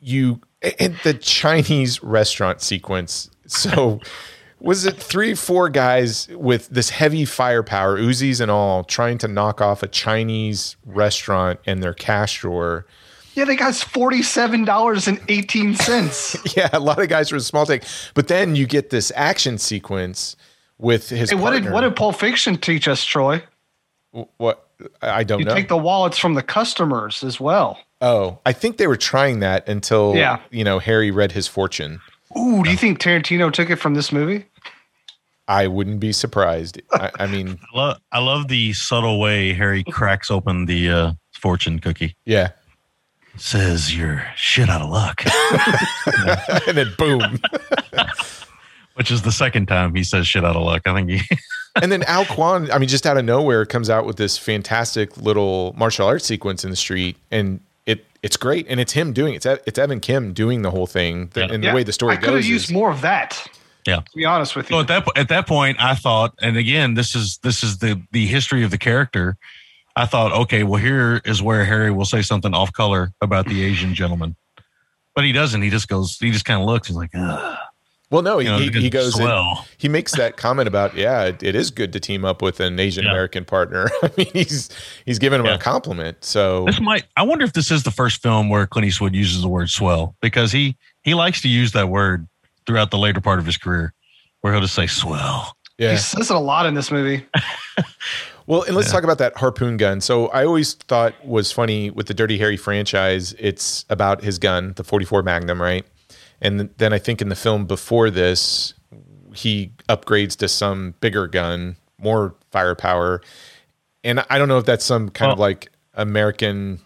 you 0.00 0.40
and 0.78 0.96
the 1.04 1.14
Chinese 1.14 2.02
restaurant 2.02 2.60
sequence. 2.62 3.30
So 3.46 4.00
was 4.60 4.86
it 4.86 4.96
three, 4.96 5.34
four 5.34 5.68
guys 5.68 6.28
with 6.30 6.68
this 6.68 6.90
heavy 6.90 7.24
firepower, 7.24 7.98
Uzis 7.98 8.40
and 8.40 8.50
all, 8.50 8.84
trying 8.84 9.18
to 9.18 9.28
knock 9.28 9.60
off 9.60 9.82
a 9.82 9.88
Chinese 9.88 10.76
restaurant 10.84 11.60
and 11.66 11.82
their 11.82 11.94
cash 11.94 12.40
drawer? 12.40 12.86
yeah, 13.34 13.44
they 13.44 13.54
got 13.54 13.74
forty-seven 13.74 14.64
dollars 14.64 15.06
and 15.06 15.20
eighteen 15.28 15.74
cents. 15.74 16.36
Yeah, 16.56 16.70
a 16.72 16.80
lot 16.80 16.98
of 17.00 17.08
guys 17.08 17.30
were 17.32 17.40
small 17.40 17.66
take. 17.66 17.84
But 18.14 18.28
then 18.28 18.56
you 18.56 18.66
get 18.66 18.88
this 18.90 19.12
action 19.14 19.58
sequence 19.58 20.36
with 20.78 21.08
his 21.10 21.30
Hey, 21.30 21.36
what 21.36 21.50
did 21.50 21.62
partner. 21.64 21.72
what 21.74 21.80
did 21.82 21.96
Pulp 21.96 22.16
Fiction 22.16 22.56
teach 22.56 22.88
us, 22.88 23.04
Troy? 23.04 23.42
what 24.38 24.68
I 25.02 25.22
don't 25.24 25.40
You 25.40 25.44
know. 25.44 25.52
You 25.54 25.56
take 25.60 25.68
the 25.68 25.76
wallets 25.76 26.16
from 26.18 26.34
the 26.34 26.42
customers 26.42 27.22
as 27.22 27.38
well. 27.38 27.78
Oh, 28.00 28.38
I 28.46 28.52
think 28.52 28.76
they 28.76 28.86
were 28.86 28.96
trying 28.96 29.40
that 29.40 29.68
until 29.68 30.14
Yeah. 30.16 30.40
you 30.50 30.64
know 30.64 30.78
Harry 30.78 31.10
read 31.10 31.32
his 31.32 31.46
fortune. 31.46 32.00
Ooh, 32.38 32.62
do 32.62 32.70
you 32.70 32.76
think 32.76 32.98
Tarantino 33.00 33.52
took 33.52 33.70
it 33.70 33.76
from 33.76 33.94
this 33.94 34.12
movie? 34.12 34.44
I 35.48 35.68
wouldn't 35.68 36.00
be 36.00 36.12
surprised. 36.12 36.80
I, 36.92 37.10
I 37.20 37.26
mean, 37.28 37.58
I 37.72 37.78
love, 37.78 37.98
I 38.12 38.18
love 38.18 38.48
the 38.48 38.72
subtle 38.72 39.20
way 39.20 39.52
Harry 39.52 39.84
cracks 39.84 40.30
open 40.30 40.66
the 40.66 40.90
uh, 40.90 41.12
fortune 41.32 41.78
cookie. 41.78 42.16
yeah. 42.24 42.50
Says 43.38 43.94
you're 43.94 44.26
shit 44.34 44.70
out 44.70 44.80
of 44.80 44.88
luck, 44.88 45.22
and 46.66 46.74
then 46.76 46.88
boom. 46.96 47.38
which 48.94 49.10
is 49.10 49.20
the 49.22 49.30
second 49.32 49.66
time 49.66 49.94
he 49.94 50.02
says 50.02 50.26
shit 50.26 50.42
out 50.42 50.56
of 50.56 50.62
luck. 50.62 50.86
I 50.86 50.94
think 50.94 51.10
he, 51.10 51.20
and 51.82 51.92
then 51.92 52.02
Al 52.04 52.24
Quan, 52.24 52.70
I 52.70 52.78
mean, 52.78 52.88
just 52.88 53.04
out 53.06 53.18
of 53.18 53.26
nowhere, 53.26 53.66
comes 53.66 53.90
out 53.90 54.06
with 54.06 54.16
this 54.16 54.38
fantastic 54.38 55.18
little 55.18 55.74
martial 55.76 56.06
arts 56.06 56.24
sequence 56.24 56.64
in 56.64 56.70
the 56.70 56.76
street, 56.76 57.18
and 57.30 57.56
it 57.56 57.65
it's 58.26 58.36
great, 58.36 58.66
and 58.68 58.78
it's 58.78 58.92
him 58.92 59.12
doing 59.12 59.34
it. 59.34 59.44
It's, 59.46 59.62
it's 59.66 59.78
Evan 59.78 60.00
Kim 60.00 60.32
doing 60.34 60.62
the 60.62 60.70
whole 60.70 60.86
thing, 60.86 61.28
The- 61.32 61.40
Yeah. 61.40 61.52
and 61.52 61.64
the 61.64 61.72
way 61.72 61.82
the 61.82 61.92
story 61.92 62.12
I 62.12 62.16
could 62.16 62.26
have 62.28 62.34
goes. 62.34 62.48
used 62.48 62.64
is- 62.70 62.72
more 62.74 62.90
of 62.90 63.00
that. 63.00 63.46
yeah. 63.86 63.96
To 63.96 64.02
be 64.16 64.24
honest 64.24 64.54
with 64.56 64.68
you. 64.68 64.74
So 64.74 64.76
you, 64.76 64.80
at 64.82 64.88
that 64.88 65.06
at 65.16 65.28
that 65.28 65.46
point, 65.46 65.76
I 65.80 65.94
thought, 65.94 66.34
and 66.42 66.56
again, 66.56 66.94
this 66.94 67.14
is 67.14 67.38
this 67.38 67.62
is 67.64 67.78
the 67.78 68.02
the 68.12 68.26
history 68.26 68.62
of 68.64 68.70
the 68.70 68.78
character. 68.78 69.36
I 69.98 70.04
thought, 70.04 70.30
okay, 70.32 70.62
well, 70.62 70.78
here 70.80 71.22
is 71.24 71.40
where 71.40 71.64
Harry 71.64 71.90
will 71.90 72.04
say 72.04 72.20
something 72.20 72.52
off 72.52 72.70
color 72.72 73.12
about 73.22 73.46
the 73.46 73.62
Asian 73.62 73.94
gentleman, 73.94 74.36
but 75.14 75.24
he 75.24 75.32
doesn't. 75.32 75.62
He 75.62 75.70
just 75.70 75.88
goes, 75.88 76.18
he 76.18 76.30
just 76.30 76.44
kind 76.44 76.60
of 76.60 76.66
looks. 76.66 76.88
He's 76.88 76.96
like, 76.98 77.10
Ugh. 77.14 77.56
Well, 78.10 78.22
no, 78.22 78.38
he, 78.38 78.46
You 78.46 78.52
know, 78.52 78.58
he, 78.58 78.70
he 78.70 78.90
goes, 78.90 79.18
in- 79.18 79.28
he 79.78 79.88
makes 79.88 80.14
that 80.16 80.36
comment 80.36 80.68
about, 80.68 80.94
yeah, 80.96 81.24
it, 81.24 81.42
it 81.42 81.54
is 81.54 81.70
good 81.70 81.92
to 81.92 82.00
team 82.00 82.24
up 82.24 82.40
with 82.42 82.60
an 82.60 82.78
Asian 82.78 83.06
American 83.06 83.44
partner. 83.44 83.88
I 84.02 84.10
mean, 84.16 84.26
he's 84.32 84.70
he's 85.04 85.18
giving 85.18 85.40
him 85.40 85.46
Yeah. 85.46 85.54
a 85.54 85.58
compliment. 85.58 86.24
So 86.24 86.64
this 86.66 86.80
might. 86.80 87.04
I 87.16 87.22
wonder 87.22 87.44
if 87.44 87.52
this 87.52 87.70
is 87.70 87.82
the 87.82 87.90
first 87.90 88.22
film 88.22 88.48
where 88.48 88.66
Clint 88.66 88.86
Eastwood 88.86 89.14
uses 89.14 89.42
the 89.42 89.48
word 89.48 89.70
swell 89.70 90.14
because 90.20 90.52
he 90.52 90.76
he 91.02 91.14
likes 91.14 91.40
to 91.42 91.48
use 91.48 91.72
that 91.72 91.88
word 91.88 92.28
throughout 92.66 92.90
the 92.90 92.98
later 92.98 93.20
part 93.20 93.38
of 93.38 93.46
his 93.46 93.56
career, 93.56 93.92
where 94.40 94.52
he'll 94.52 94.62
just 94.62 94.74
say 94.74 94.86
swell. 94.86 95.56
yeah, 95.78 95.92
he 95.92 95.96
says 95.96 96.30
it 96.30 96.36
a 96.36 96.38
lot 96.38 96.66
in 96.66 96.74
this 96.74 96.90
movie. 96.90 97.24
Well, 98.48 98.62
and 98.62 98.76
let's 98.76 98.92
talk 98.92 99.02
about 99.02 99.18
that 99.18 99.36
harpoon 99.36 99.76
gun. 99.76 100.00
So 100.00 100.28
I 100.28 100.44
always 100.44 100.74
thought 100.74 101.14
was 101.26 101.50
funny 101.50 101.90
with 101.90 102.06
the 102.06 102.14
Dirty 102.14 102.38
Harry 102.38 102.56
franchise. 102.56 103.34
It's 103.40 103.84
about 103.90 104.22
his 104.22 104.38
gun, 104.38 104.72
the 104.76 104.84
44 104.84 105.24
Magnum, 105.24 105.60
right? 105.60 105.84
And 106.40 106.68
then 106.76 106.92
I 106.92 106.98
think 106.98 107.22
in 107.22 107.28
the 107.28 107.36
film 107.36 107.64
before 107.66 108.10
this, 108.10 108.74
he 109.34 109.72
upgrades 109.88 110.36
to 110.38 110.48
some 110.48 110.94
bigger 111.00 111.26
gun, 111.26 111.76
more 111.98 112.34
firepower. 112.50 113.20
And 114.04 114.24
I 114.30 114.38
don't 114.38 114.48
know 114.48 114.58
if 114.58 114.64
that's 114.66 114.84
some 114.84 115.08
kind 115.08 115.32
of 115.32 115.38
like 115.38 115.70
American 115.94 116.80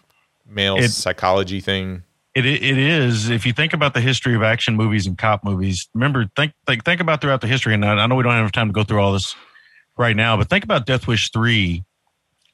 male 0.47 0.77
It- 0.77 0.89
psychology 0.89 1.59
thing. 1.61 2.03
It 2.33 2.45
it 2.45 2.77
is. 2.77 3.29
If 3.29 3.45
you 3.45 3.51
think 3.51 3.73
about 3.73 3.93
the 3.93 3.99
history 3.99 4.35
of 4.35 4.41
action 4.41 4.77
movies 4.77 5.05
and 5.05 5.17
cop 5.17 5.43
movies, 5.43 5.89
remember 5.93 6.29
think 6.37 6.53
think 6.65 6.85
think 6.85 7.01
about 7.01 7.19
throughout 7.19 7.41
the 7.41 7.47
history. 7.47 7.73
And 7.73 7.83
I, 7.83 8.07
know 8.07 8.15
we 8.15 8.23
don't 8.23 8.31
have 8.31 8.53
time 8.53 8.67
to 8.69 8.73
go 8.73 8.85
through 8.85 9.01
all 9.01 9.11
this 9.11 9.35
right 9.97 10.15
now, 10.15 10.37
but 10.37 10.49
think 10.49 10.63
about 10.63 10.85
Death 10.85 11.07
Wish 11.07 11.29
three 11.31 11.83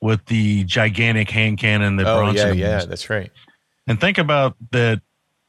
with 0.02 0.26
the 0.26 0.64
gigantic 0.64 1.30
hand 1.30 1.60
cannon 1.60 1.98
that 1.98 2.08
Oh, 2.08 2.16
yeah, 2.16 2.18
Bronson 2.24 2.58
yeah, 2.58 2.76
used. 2.78 2.90
that's 2.90 3.08
right. 3.12 3.32
and 3.86 4.02
think 4.02 4.18
about 4.18 4.56
that. 4.72 5.00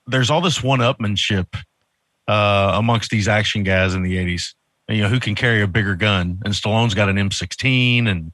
There's 0.08 0.30
all 0.30 0.40
this 0.40 0.62
one-upmanship 0.62 1.46
uh, 2.26 2.72
amongst 2.74 3.10
these 3.10 3.28
action 3.28 3.62
guys 3.62 3.94
in 3.94 4.02
the 4.02 4.16
'80s. 4.16 4.54
You 4.88 5.02
know, 5.02 5.08
who 5.08 5.20
can 5.20 5.34
carry 5.34 5.62
a 5.62 5.66
bigger 5.66 5.94
gun? 5.94 6.40
And 6.44 6.54
Stallone's 6.54 6.94
got 6.94 7.08
an 7.08 7.16
M16, 7.16 8.08
and 8.08 8.32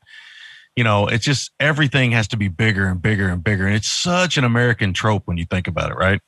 you 0.76 0.84
know, 0.84 1.06
it's 1.06 1.24
just 1.24 1.50
everything 1.60 2.12
has 2.12 2.28
to 2.28 2.36
be 2.36 2.48
bigger 2.48 2.86
and 2.86 3.00
bigger 3.00 3.28
and 3.28 3.42
bigger. 3.42 3.66
And 3.66 3.74
it's 3.74 3.90
such 3.90 4.36
an 4.36 4.44
American 4.44 4.92
trope 4.92 5.22
when 5.26 5.36
you 5.36 5.44
think 5.44 5.68
about 5.68 5.90
it, 5.90 5.96
right? 5.96 6.20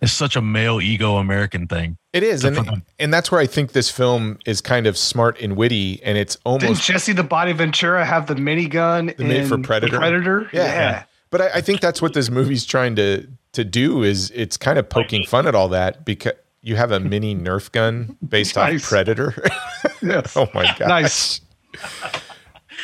It's 0.00 0.12
such 0.12 0.34
a 0.34 0.42
male 0.42 0.80
ego 0.80 1.16
American 1.16 1.68
thing. 1.68 1.96
It 2.12 2.24
is. 2.24 2.44
And, 2.44 2.56
Different. 2.56 2.84
and 2.98 3.14
that's 3.14 3.30
where 3.30 3.40
I 3.40 3.46
think 3.46 3.70
this 3.70 3.88
film 3.88 4.38
is 4.44 4.60
kind 4.60 4.88
of 4.88 4.98
smart 4.98 5.40
and 5.40 5.56
witty. 5.56 6.02
And 6.02 6.18
it's 6.18 6.34
Didn't 6.36 6.64
almost 6.64 6.84
Jesse 6.84 7.12
the 7.12 7.22
Body 7.22 7.52
Ventura 7.52 8.04
have 8.04 8.26
the 8.26 8.34
minigun 8.34 9.16
The 9.16 9.24
Made 9.24 9.46
for 9.46 9.54
in 9.54 9.62
Predator? 9.62 9.98
Predator? 9.98 10.50
Yeah. 10.52 11.04
But 11.30 11.42
I, 11.42 11.48
I 11.54 11.60
think 11.60 11.80
that's 11.80 12.02
what 12.02 12.14
this 12.14 12.30
movie's 12.30 12.66
trying 12.66 12.96
to 12.96 13.28
to 13.52 13.64
do 13.64 14.02
is 14.02 14.30
it's 14.34 14.56
kind 14.56 14.78
of 14.78 14.88
poking 14.88 15.24
fun 15.24 15.46
at 15.46 15.54
all 15.54 15.68
that 15.68 16.04
because 16.04 16.32
you 16.62 16.76
have 16.76 16.90
a 16.92 17.00
mini 17.00 17.34
Nerf 17.36 17.70
gun 17.72 18.16
based 18.26 18.56
off 18.56 18.82
Predator. 18.82 19.34
Yes. 20.02 20.36
oh 20.36 20.48
my 20.52 20.64
god! 20.78 20.88
Nice. 20.88 21.40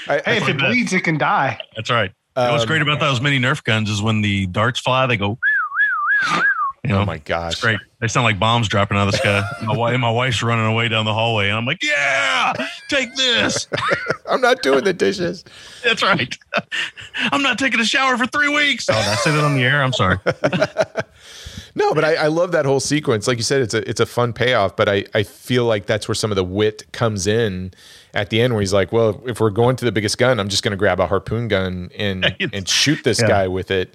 I, 0.08 0.18
Hey, 0.18 0.22
I, 0.26 0.32
if 0.36 0.48
it 0.48 0.58
bleeds, 0.58 0.92
it 0.92 1.00
can 1.02 1.18
die. 1.18 1.58
That's 1.74 1.90
right. 1.90 2.12
What's 2.34 2.62
Um, 2.62 2.68
great 2.68 2.82
about 2.82 3.00
those 3.00 3.20
mini 3.20 3.40
Nerf 3.40 3.64
guns 3.64 3.90
is 3.90 4.00
when 4.00 4.20
the 4.20 4.46
darts 4.46 4.78
fly, 4.78 5.06
they 5.06 5.16
go. 5.16 5.36
You 6.88 6.94
know, 6.94 7.02
oh 7.02 7.04
my 7.04 7.18
gosh! 7.18 7.52
It's 7.52 7.60
great. 7.60 7.78
They 8.00 8.08
sound 8.08 8.24
like 8.24 8.38
bombs 8.38 8.66
dropping 8.66 8.96
out 8.96 9.08
of 9.08 9.12
the 9.12 9.18
sky. 9.18 9.42
my 9.62 9.76
wife, 9.76 10.00
my 10.00 10.10
wife's 10.10 10.42
running 10.42 10.64
away 10.64 10.88
down 10.88 11.04
the 11.04 11.12
hallway, 11.12 11.48
and 11.48 11.58
I'm 11.58 11.66
like, 11.66 11.82
"Yeah, 11.82 12.54
take 12.88 13.14
this." 13.14 13.68
I'm 14.26 14.40
not 14.40 14.62
doing 14.62 14.84
the 14.84 14.94
dishes. 14.94 15.44
That's 15.84 16.02
right. 16.02 16.34
I'm 17.16 17.42
not 17.42 17.58
taking 17.58 17.78
a 17.78 17.84
shower 17.84 18.16
for 18.16 18.26
three 18.26 18.48
weeks. 18.48 18.86
Oh, 18.88 18.94
did 18.94 19.06
I 19.06 19.14
said 19.16 19.32
that 19.32 19.44
on 19.44 19.54
the 19.54 19.64
air? 19.64 19.82
I'm 19.82 19.92
sorry. 19.92 20.18
No, 21.74 21.92
but 21.92 22.06
I, 22.06 22.14
I 22.14 22.26
love 22.28 22.52
that 22.52 22.64
whole 22.64 22.80
sequence. 22.80 23.28
Like 23.28 23.36
you 23.36 23.44
said, 23.44 23.60
it's 23.60 23.74
a 23.74 23.86
it's 23.86 24.00
a 24.00 24.06
fun 24.06 24.32
payoff. 24.32 24.74
But 24.74 24.88
I 24.88 25.04
I 25.12 25.24
feel 25.24 25.66
like 25.66 25.84
that's 25.84 26.08
where 26.08 26.14
some 26.14 26.32
of 26.32 26.36
the 26.36 26.44
wit 26.44 26.90
comes 26.92 27.26
in 27.26 27.72
at 28.14 28.30
the 28.30 28.40
end, 28.40 28.54
where 28.54 28.62
he's 28.62 28.72
like, 28.72 28.92
"Well, 28.92 29.22
if 29.26 29.40
we're 29.40 29.50
going 29.50 29.76
to 29.76 29.84
the 29.84 29.92
biggest 29.92 30.16
gun, 30.16 30.40
I'm 30.40 30.48
just 30.48 30.62
going 30.62 30.72
to 30.72 30.78
grab 30.78 31.00
a 31.00 31.06
harpoon 31.06 31.48
gun 31.48 31.90
and 31.98 32.34
and 32.40 32.66
shoot 32.66 33.04
this 33.04 33.20
yeah. 33.20 33.28
guy 33.28 33.48
with 33.48 33.70
it." 33.70 33.94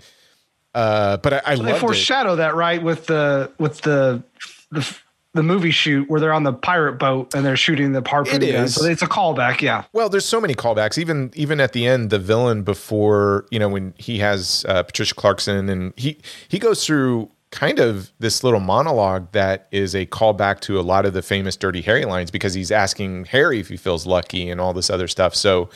Uh, 0.73 1.17
but 1.17 1.33
I, 1.33 1.41
I 1.45 1.55
They 1.55 1.61
love 1.63 1.75
it. 1.75 1.79
foreshadow 1.79 2.35
that 2.37 2.55
right 2.55 2.81
with 2.81 3.05
the 3.07 3.51
with 3.59 3.81
the 3.81 4.23
the 4.71 4.97
the 5.35 5.43
movie 5.43 5.71
shoot 5.71 6.07
where 6.09 6.19
they're 6.19 6.33
on 6.33 6.43
the 6.43 6.53
pirate 6.53 6.93
boat 6.99 7.33
and 7.33 7.43
they're 7.45 7.57
shooting 7.57 7.91
the 7.91 8.03
harpoon. 8.07 8.41
It 8.43 8.51
gun. 8.51 8.63
is. 8.65 8.75
So 8.75 8.85
it's 8.85 9.01
a 9.01 9.07
callback. 9.07 9.61
Yeah. 9.61 9.83
Well, 9.93 10.07
there's 10.09 10.25
so 10.25 10.39
many 10.39 10.53
callbacks. 10.55 10.97
Even 10.97 11.31
even 11.35 11.59
at 11.59 11.73
the 11.73 11.85
end, 11.87 12.09
the 12.09 12.19
villain 12.19 12.63
before 12.63 13.45
you 13.51 13.59
know 13.59 13.69
when 13.69 13.93
he 13.97 14.19
has 14.19 14.65
uh, 14.67 14.83
Patricia 14.83 15.15
Clarkson 15.15 15.69
and 15.69 15.93
he 15.95 16.17
he 16.49 16.59
goes 16.59 16.85
through 16.85 17.29
kind 17.51 17.77
of 17.79 18.11
this 18.17 18.43
little 18.43 18.59
monologue 18.59 19.31
that 19.31 19.67
is 19.71 19.93
a 19.93 20.07
callback 20.07 20.59
to 20.59 20.79
a 20.79 20.81
lot 20.81 21.05
of 21.05 21.13
the 21.13 21.21
famous 21.21 21.55
Dirty 21.55 21.81
Harry 21.81 22.03
lines 22.03 22.31
because 22.31 22.55
he's 22.55 22.71
asking 22.71 23.25
Harry 23.25 23.59
if 23.59 23.67
he 23.69 23.77
feels 23.77 24.07
lucky 24.07 24.49
and 24.49 24.59
all 24.59 24.73
this 24.73 24.89
other 24.89 25.07
stuff. 25.07 25.35
So 25.35 25.69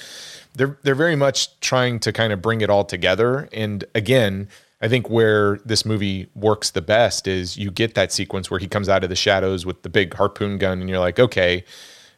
they're 0.56 0.78
they're 0.82 0.96
very 0.96 1.16
much 1.16 1.60
trying 1.60 2.00
to 2.00 2.12
kind 2.12 2.34
of 2.34 2.42
bring 2.42 2.62
it 2.62 2.70
all 2.72 2.84
together. 2.84 3.48
And 3.54 3.84
again, 3.94 4.48
I 4.82 4.88
think 4.88 5.10
where 5.10 5.58
this 5.66 5.86
movie 5.86 6.30
works 6.36 6.70
the 6.72 6.82
best 6.82 7.28
is 7.28 7.58
you 7.58 7.72
get 7.72 7.96
that 7.96 8.12
sequence 8.12 8.52
where 8.52 8.60
he 8.60 8.68
comes 8.68 8.88
out 8.90 9.04
of 9.04 9.10
the 9.10 9.16
shadows 9.16 9.66
with 9.66 9.82
the 9.82 9.90
big 9.90 10.14
harpoon 10.14 10.58
gun, 10.60 10.80
and 10.82 10.90
you're 10.90 11.00
like, 11.00 11.20
okay, 11.20 11.64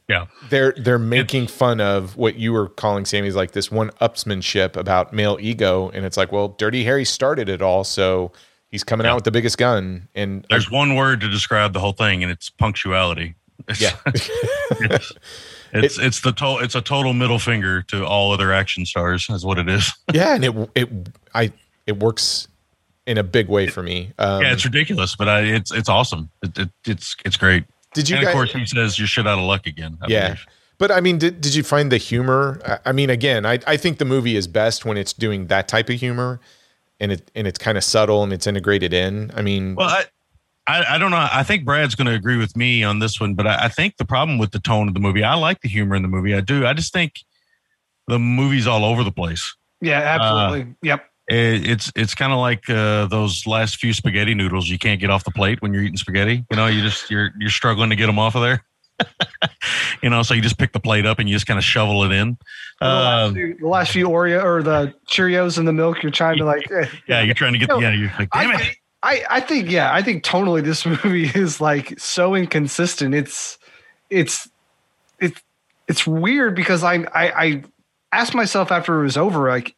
Yeah. 0.09 0.25
they're 0.49 0.73
they're 0.77 0.99
making 0.99 1.47
fun 1.47 1.79
of 1.79 2.17
what 2.17 2.35
you 2.35 2.51
were 2.51 2.67
calling 2.67 3.05
Sammy's 3.05 3.35
like 3.35 3.51
this 3.51 3.71
one 3.71 3.91
upsmanship 4.01 4.75
about 4.75 5.13
male 5.13 5.37
ego, 5.39 5.89
and 5.93 6.05
it's 6.05 6.17
like, 6.17 6.31
well, 6.33 6.49
Dirty 6.49 6.83
Harry 6.83 7.05
started 7.05 7.47
it 7.49 7.61
all, 7.61 7.83
so 7.83 8.31
He's 8.71 8.83
coming 8.83 9.07
out 9.07 9.15
with 9.15 9.23
the 9.23 9.31
biggest 9.31 9.57
gun, 9.57 10.07
and 10.13 10.45
there's 10.51 10.69
one 10.69 10.93
word 10.95 11.21
to 11.21 11.27
describe 11.29 11.73
the 11.73 11.79
whole 11.79 11.93
thing, 11.93 12.21
and 12.21 12.31
it's 12.31 12.51
punctuality. 12.51 13.33
It's, 13.67 13.81
yeah, 13.81 13.95
it's 14.05 14.29
it's, 15.73 15.97
it, 15.97 16.05
it's 16.05 16.21
the 16.21 16.31
total 16.31 16.59
it's 16.59 16.75
a 16.75 16.81
total 16.81 17.13
middle 17.13 17.39
finger 17.39 17.81
to 17.83 18.05
all 18.05 18.31
other 18.31 18.53
action 18.53 18.85
stars. 18.85 19.27
Is 19.31 19.43
what 19.43 19.57
it 19.57 19.67
is. 19.69 19.91
yeah, 20.13 20.35
and 20.35 20.45
it 20.45 20.69
it 20.75 20.89
I 21.33 21.51
it 21.87 21.97
works 21.99 22.47
in 23.09 23.17
a 23.17 23.23
big 23.23 23.47
way 23.49 23.65
for 23.65 23.81
me. 23.81 24.13
Um, 24.19 24.43
yeah, 24.43 24.53
it's 24.53 24.63
ridiculous, 24.63 25.15
but 25.15 25.27
I, 25.27 25.41
it's 25.41 25.71
it's 25.71 25.89
awesome. 25.89 26.29
It, 26.43 26.57
it, 26.59 26.69
it's 26.85 27.15
it's 27.25 27.37
great. 27.37 27.63
Did 27.95 28.07
you? 28.07 28.17
And 28.17 28.23
guys, 28.23 28.33
of 28.33 28.37
course, 28.37 28.53
he 28.53 28.65
says 28.67 28.99
you're 28.99 29.07
shit 29.07 29.25
out 29.25 29.39
of 29.39 29.45
luck 29.45 29.65
again. 29.65 29.97
I 30.03 30.05
yeah. 30.07 30.27
Believe. 30.27 30.45
But 30.77 30.91
I 30.91 31.01
mean, 31.01 31.17
did, 31.17 31.41
did 31.41 31.55
you 31.55 31.63
find 31.63 31.91
the 31.91 31.97
humor? 31.97 32.79
I 32.85 32.93
mean, 32.93 33.09
again, 33.09 33.45
I, 33.45 33.59
I 33.67 33.75
think 33.75 33.97
the 33.97 34.05
movie 34.05 34.37
is 34.37 34.47
best 34.47 34.85
when 34.85 34.95
it's 34.95 35.11
doing 35.11 35.47
that 35.47 35.67
type 35.67 35.89
of 35.89 35.99
humor 35.99 36.39
and 37.01 37.11
it 37.11 37.31
and 37.35 37.47
it's 37.47 37.57
kind 37.57 37.77
of 37.77 37.83
subtle 37.83 38.23
and 38.23 38.31
it's 38.31 38.45
integrated 38.45 38.93
in. 38.93 39.31
I 39.33 39.41
mean, 39.41 39.75
well, 39.75 39.89
I, 39.89 40.05
I, 40.67 40.95
I 40.95 40.97
don't 40.99 41.11
know. 41.11 41.27
I 41.31 41.41
think 41.41 41.65
Brad's 41.65 41.95
going 41.95 42.07
to 42.07 42.13
agree 42.13 42.37
with 42.37 42.55
me 42.55 42.83
on 42.83 42.99
this 42.99 43.19
one, 43.19 43.33
but 43.33 43.47
I, 43.47 43.65
I, 43.65 43.67
think 43.69 43.97
the 43.97 44.05
problem 44.05 44.37
with 44.37 44.51
the 44.51 44.59
tone 44.59 44.87
of 44.87 44.93
the 44.93 44.99
movie, 44.99 45.23
I 45.23 45.33
like 45.33 45.61
the 45.61 45.67
humor 45.67 45.95
in 45.95 46.03
the 46.03 46.07
movie. 46.07 46.35
I 46.35 46.41
do. 46.41 46.65
I 46.65 46.73
just 46.73 46.93
think 46.93 47.25
the 48.07 48.19
movie's 48.19 48.67
all 48.67 48.85
over 48.85 49.03
the 49.03 49.11
place. 49.11 49.55
Yeah, 49.81 49.99
absolutely. 49.99 50.61
Uh, 50.61 50.75
yep. 50.83 51.09
It, 51.29 51.67
it's 51.69 51.91
it's 51.95 52.15
kind 52.15 52.33
of 52.33 52.39
like 52.39 52.69
uh, 52.69 53.05
those 53.05 53.45
last 53.45 53.77
few 53.77 53.93
spaghetti 53.93 54.33
noodles 54.33 54.67
you 54.67 54.79
can't 54.79 54.99
get 54.99 55.11
off 55.11 55.23
the 55.23 55.31
plate 55.31 55.61
when 55.61 55.73
you're 55.73 55.83
eating 55.83 55.97
spaghetti. 55.97 56.43
You 56.49 56.57
know, 56.57 56.65
you 56.65 56.81
just 56.81 57.11
you're 57.11 57.29
you're 57.39 57.51
struggling 57.51 57.91
to 57.91 57.95
get 57.95 58.07
them 58.07 58.17
off 58.17 58.35
of 58.35 58.41
there. 58.41 58.63
you 60.01 60.09
know, 60.09 60.23
so 60.23 60.33
you 60.33 60.41
just 60.41 60.57
pick 60.57 60.73
the 60.73 60.79
plate 60.79 61.05
up 61.05 61.19
and 61.19 61.29
you 61.29 61.35
just 61.35 61.45
kind 61.45 61.57
of 61.57 61.63
shovel 61.63 62.03
it 62.03 62.11
in. 62.11 62.37
The 62.81 62.87
last, 62.87 63.27
um, 63.27 63.33
few, 63.35 63.57
the 63.57 63.67
last 63.67 63.91
few 63.91 64.07
Oreo 64.09 64.43
or 64.43 64.63
the 64.63 64.93
Cheerios 65.07 65.57
in 65.57 65.65
the 65.65 65.73
milk, 65.73 66.01
you're 66.01 66.11
trying 66.11 66.37
to 66.37 66.45
like. 66.45 66.69
Eh, 66.71 66.87
yeah, 67.07 67.21
you're 67.21 67.35
trying 67.35 67.53
to 67.53 67.59
get. 67.59 67.69
You 67.69 67.75
know, 67.75 67.89
yeah, 67.89 67.93
you're 67.93 68.11
like, 68.17 68.29
damn 68.31 68.51
I, 68.51 68.61
it. 68.61 68.75
I, 69.01 69.23
I 69.29 69.39
think 69.39 69.69
yeah, 69.69 69.93
I 69.93 70.01
think 70.01 70.23
totally 70.23 70.61
this 70.61 70.85
movie 70.85 71.29
is 71.35 71.61
like 71.61 71.99
so 71.99 72.35
inconsistent. 72.35 73.13
It's 73.13 73.59
it's 74.09 74.49
it's 75.19 75.39
it's 75.87 76.07
weird 76.07 76.55
because 76.55 76.83
I 76.83 76.95
I, 77.13 77.31
I 77.31 77.63
asked 78.11 78.33
myself 78.33 78.71
after 78.71 78.99
it 78.99 79.03
was 79.03 79.17
over, 79.17 79.49
like, 79.49 79.75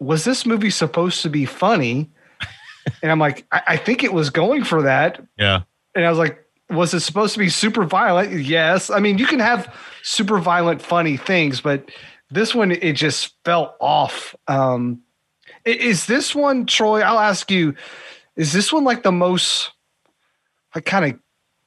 was 0.00 0.24
this 0.24 0.44
movie 0.44 0.70
supposed 0.70 1.22
to 1.22 1.30
be 1.30 1.44
funny? 1.44 2.10
and 3.02 3.10
I'm 3.10 3.18
like, 3.18 3.46
I, 3.52 3.62
I 3.68 3.76
think 3.76 4.04
it 4.04 4.12
was 4.12 4.30
going 4.30 4.64
for 4.64 4.82
that. 4.82 5.20
Yeah. 5.38 5.62
And 5.94 6.04
I 6.04 6.10
was 6.10 6.18
like, 6.18 6.38
was 6.70 6.94
it 6.94 7.00
supposed 7.00 7.34
to 7.34 7.38
be 7.38 7.48
super 7.48 7.84
violent? 7.84 8.32
Yes. 8.32 8.90
I 8.90 8.98
mean, 8.98 9.18
you 9.18 9.26
can 9.26 9.38
have 9.38 9.72
super 10.02 10.38
violent, 10.38 10.82
funny 10.82 11.16
things, 11.16 11.60
but 11.60 11.90
this 12.30 12.54
one 12.54 12.72
it 12.72 12.94
just 12.94 13.34
fell 13.44 13.76
off. 13.80 14.34
Um, 14.48 15.02
is 15.64 16.06
this 16.06 16.34
one, 16.34 16.66
Troy? 16.66 17.00
I'll 17.00 17.18
ask 17.18 17.50
you. 17.50 17.74
Is 18.36 18.52
this 18.52 18.72
one 18.72 18.84
like 18.84 19.02
the 19.02 19.12
most 19.12 19.70
like 20.74 20.84
kind 20.84 21.04
of 21.04 21.20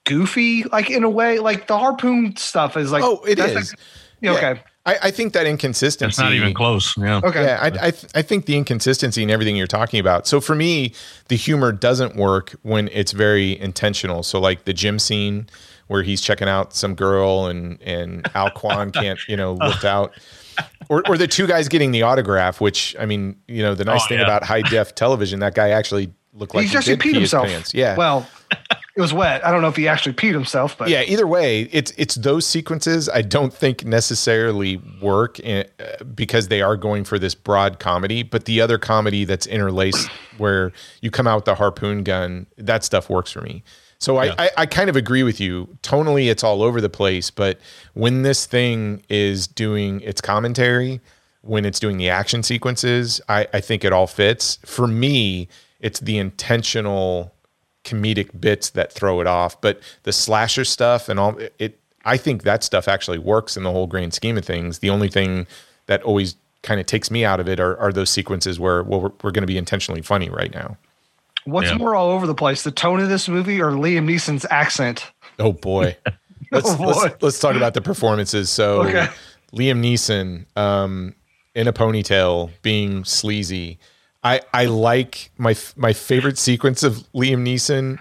goofy, 0.05 0.63
like 0.65 0.89
in 0.89 1.03
a 1.03 1.09
way? 1.09 1.39
Like 1.39 1.67
the 1.67 1.77
harpoon 1.77 2.35
stuff 2.35 2.75
is 2.75 2.91
like. 2.91 3.03
Oh, 3.03 3.23
it 3.23 3.39
is. 3.39 3.55
Like, 3.55 3.79
yeah, 4.21 4.31
yeah. 4.31 4.37
Okay. 4.37 4.61
I, 4.87 4.97
I, 5.03 5.11
think 5.11 5.33
that 5.33 5.45
inconsistency. 5.45 6.09
It's 6.09 6.17
not 6.17 6.33
even 6.33 6.53
close. 6.53 6.95
Yeah. 6.97 7.19
Okay. 7.23 7.43
Yeah. 7.43 7.59
I, 7.61 7.67
I, 7.67 7.91
th- 7.91 8.05
I 8.15 8.21
think 8.21 8.45
the 8.45 8.55
inconsistency 8.55 9.21
in 9.21 9.29
everything 9.29 9.57
you're 9.57 9.67
talking 9.67 9.99
about. 9.99 10.27
So 10.27 10.39
for 10.39 10.55
me, 10.55 10.93
the 11.27 11.35
humor 11.35 11.73
doesn't 11.73 12.15
work 12.15 12.55
when 12.63 12.87
it's 12.93 13.11
very 13.11 13.59
intentional. 13.59 14.23
So 14.23 14.39
like 14.39 14.63
the 14.63 14.73
gym 14.73 14.97
scene 14.97 15.49
where 15.87 16.03
he's 16.03 16.21
checking 16.21 16.47
out 16.47 16.73
some 16.73 16.95
girl 16.95 17.47
and 17.47 17.81
and 17.81 18.29
Al 18.33 18.49
Quan 18.51 18.91
can't 18.91 19.19
you 19.27 19.35
know 19.35 19.53
look 19.53 19.83
out. 19.83 20.13
Or, 20.89 21.07
or 21.07 21.19
the 21.19 21.27
two 21.27 21.45
guys 21.45 21.67
getting 21.67 21.91
the 21.91 22.01
autograph, 22.01 22.59
which 22.59 22.95
I 22.99 23.05
mean, 23.05 23.35
you 23.47 23.61
know, 23.61 23.75
the 23.75 23.85
nice 23.85 24.01
oh, 24.05 24.07
thing 24.07 24.17
yeah. 24.17 24.23
about 24.23 24.43
high 24.43 24.63
def 24.63 24.95
television, 24.95 25.39
that 25.41 25.53
guy 25.53 25.69
actually 25.69 26.11
looked 26.33 26.55
like 26.55 26.63
he's 26.63 26.71
he 26.71 26.77
actually 26.77 26.97
peed 26.97 27.13
himself. 27.13 27.45
Pants. 27.45 27.75
Yeah. 27.75 27.95
Well, 27.95 28.27
it 28.97 29.01
was 29.01 29.13
wet. 29.13 29.45
I 29.45 29.51
don't 29.51 29.61
know 29.61 29.67
if 29.67 29.75
he 29.75 29.87
actually 29.87 30.13
peed 30.13 30.33
himself, 30.33 30.77
but 30.77 30.89
yeah. 30.89 31.03
Either 31.03 31.27
way, 31.27 31.69
it's 31.71 31.91
it's 31.97 32.15
those 32.15 32.45
sequences 32.45 33.07
I 33.07 33.21
don't 33.21 33.53
think 33.53 33.85
necessarily 33.85 34.81
work 35.01 35.39
in, 35.39 35.65
uh, 35.79 36.03
because 36.03 36.47
they 36.47 36.61
are 36.61 36.75
going 36.75 37.03
for 37.03 37.19
this 37.19 37.35
broad 37.35 37.79
comedy. 37.79 38.23
But 38.23 38.45
the 38.45 38.59
other 38.59 38.77
comedy 38.77 39.23
that's 39.23 39.45
interlaced, 39.45 40.09
where 40.37 40.71
you 41.01 41.11
come 41.11 41.27
out 41.27 41.35
with 41.35 41.45
the 41.45 41.55
harpoon 41.55 42.03
gun, 42.03 42.47
that 42.57 42.83
stuff 42.83 43.09
works 43.09 43.31
for 43.31 43.41
me. 43.41 43.63
So 43.99 44.21
yeah. 44.21 44.33
I, 44.37 44.45
I, 44.45 44.49
I 44.57 44.65
kind 44.65 44.89
of 44.89 44.95
agree 44.95 45.23
with 45.23 45.39
you. 45.39 45.77
Tonally, 45.83 46.29
it's 46.29 46.43
all 46.43 46.61
over 46.61 46.81
the 46.81 46.89
place. 46.89 47.31
But 47.31 47.59
when 47.93 48.23
this 48.23 48.45
thing 48.45 49.03
is 49.09 49.47
doing 49.47 50.01
its 50.01 50.21
commentary, 50.21 51.01
when 51.41 51.65
it's 51.65 51.79
doing 51.79 51.97
the 51.97 52.09
action 52.09 52.43
sequences, 52.43 53.21
I, 53.29 53.47
I 53.53 53.61
think 53.61 53.83
it 53.83 53.93
all 53.93 54.07
fits. 54.07 54.59
For 54.65 54.87
me, 54.87 55.47
it's 55.79 55.99
the 55.99 56.17
intentional 56.17 57.33
comedic 57.87 58.39
bits 58.39 58.71
that 58.71 58.91
throw 58.91 59.21
it 59.21 59.27
off. 59.27 59.59
But 59.61 59.79
the 60.03 60.11
slasher 60.11 60.65
stuff 60.65 61.09
and 61.09 61.19
all 61.19 61.39
it, 61.57 61.79
I 62.05 62.17
think 62.17 62.43
that 62.43 62.63
stuff 62.63 62.87
actually 62.87 63.17
works 63.17 63.57
in 63.57 63.63
the 63.63 63.71
whole 63.71 63.87
grand 63.87 64.13
scheme 64.13 64.37
of 64.37 64.45
things. 64.45 64.79
The 64.79 64.89
only 64.89 65.09
thing 65.09 65.47
that 65.87 66.03
always 66.03 66.35
kind 66.63 66.79
of 66.79 66.85
takes 66.85 67.09
me 67.09 67.23
out 67.23 67.39
of 67.39 67.47
it 67.47 67.59
are, 67.59 67.77
are 67.77 67.91
those 67.91 68.09
sequences 68.09 68.59
where 68.59 68.83
well, 68.83 69.01
we're, 69.01 69.11
we're 69.23 69.31
going 69.31 69.43
to 69.43 69.47
be 69.47 69.57
intentionally 69.57 70.01
funny 70.01 70.29
right 70.29 70.53
now. 70.53 70.77
What's 71.45 71.69
yeah. 71.69 71.77
more 71.77 71.95
all 71.95 72.09
over 72.09 72.27
the 72.27 72.35
place, 72.35 72.63
the 72.63 72.71
tone 72.71 72.99
of 72.99 73.07
this 73.07 73.29
movie 73.29 73.61
or 73.61 73.71
Liam 73.71 74.05
Neeson's 74.05 74.45
accent? 74.49 75.11
Oh 75.39 75.53
boy. 75.53 75.95
let's, 76.51 76.69
oh 76.69 76.77
boy. 76.77 76.91
let's, 76.91 77.23
let's 77.23 77.39
talk 77.39 77.55
about 77.55 77.73
the 77.73 77.81
performances. 77.81 78.49
So 78.49 78.83
okay. 78.83 79.07
Liam 79.53 79.79
Neeson 79.79 80.45
um, 80.57 81.15
in 81.55 81.67
a 81.67 81.73
ponytail 81.73 82.51
being 82.61 83.05
sleazy 83.05 83.79
I 84.27 84.41
I 84.53 84.65
like 84.65 85.31
my 85.37 85.55
my 85.75 85.93
favorite 85.93 86.37
sequence 86.37 86.83
of 86.83 87.07
Liam 87.13 87.43
Neeson, 87.43 87.99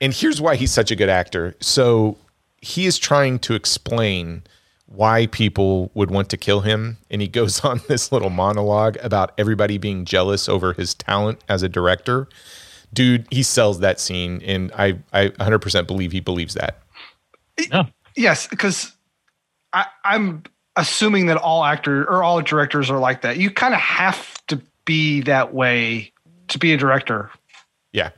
and 0.00 0.14
here's 0.14 0.40
why 0.40 0.56
he's 0.56 0.72
such 0.72 0.90
a 0.90 0.96
good 0.96 1.10
actor. 1.10 1.54
So 1.60 2.16
he 2.62 2.86
is 2.86 2.98
trying 2.98 3.38
to 3.40 3.54
explain 3.54 4.42
why 4.86 5.26
people 5.26 5.90
would 5.94 6.10
want 6.10 6.30
to 6.30 6.36
kill 6.36 6.60
him, 6.60 6.96
and 7.10 7.20
he 7.20 7.28
goes 7.28 7.60
on 7.64 7.82
this 7.88 8.10
little 8.10 8.30
monologue 8.30 8.96
about 9.02 9.32
everybody 9.36 9.76
being 9.76 10.04
jealous 10.04 10.48
over 10.48 10.72
his 10.72 10.94
talent 10.94 11.42
as 11.48 11.62
a 11.62 11.68
director. 11.68 12.26
Dude, 12.94 13.26
he 13.30 13.42
sells 13.42 13.80
that 13.80 14.00
scene, 14.00 14.40
and 14.44 14.72
I 14.72 14.98
I 15.12 15.28
100% 15.28 15.86
believe 15.86 16.12
he 16.12 16.20
believes 16.20 16.54
that. 16.54 16.78
Yeah. 17.58 17.84
Yes, 18.16 18.46
because 18.46 18.92
I, 19.74 19.86
I'm 20.04 20.44
assuming 20.76 21.26
that 21.26 21.36
all 21.36 21.64
actors 21.64 22.06
or 22.08 22.22
all 22.22 22.40
directors 22.40 22.90
are 22.90 22.98
like 22.98 23.20
that. 23.22 23.36
You 23.36 23.50
kind 23.50 23.74
of 23.74 23.80
have 23.80 24.46
to 24.46 24.60
be 24.86 25.20
that 25.22 25.52
way 25.52 26.12
to 26.48 26.58
be 26.58 26.72
a 26.72 26.78
director. 26.78 27.30
Yeah. 27.92 28.10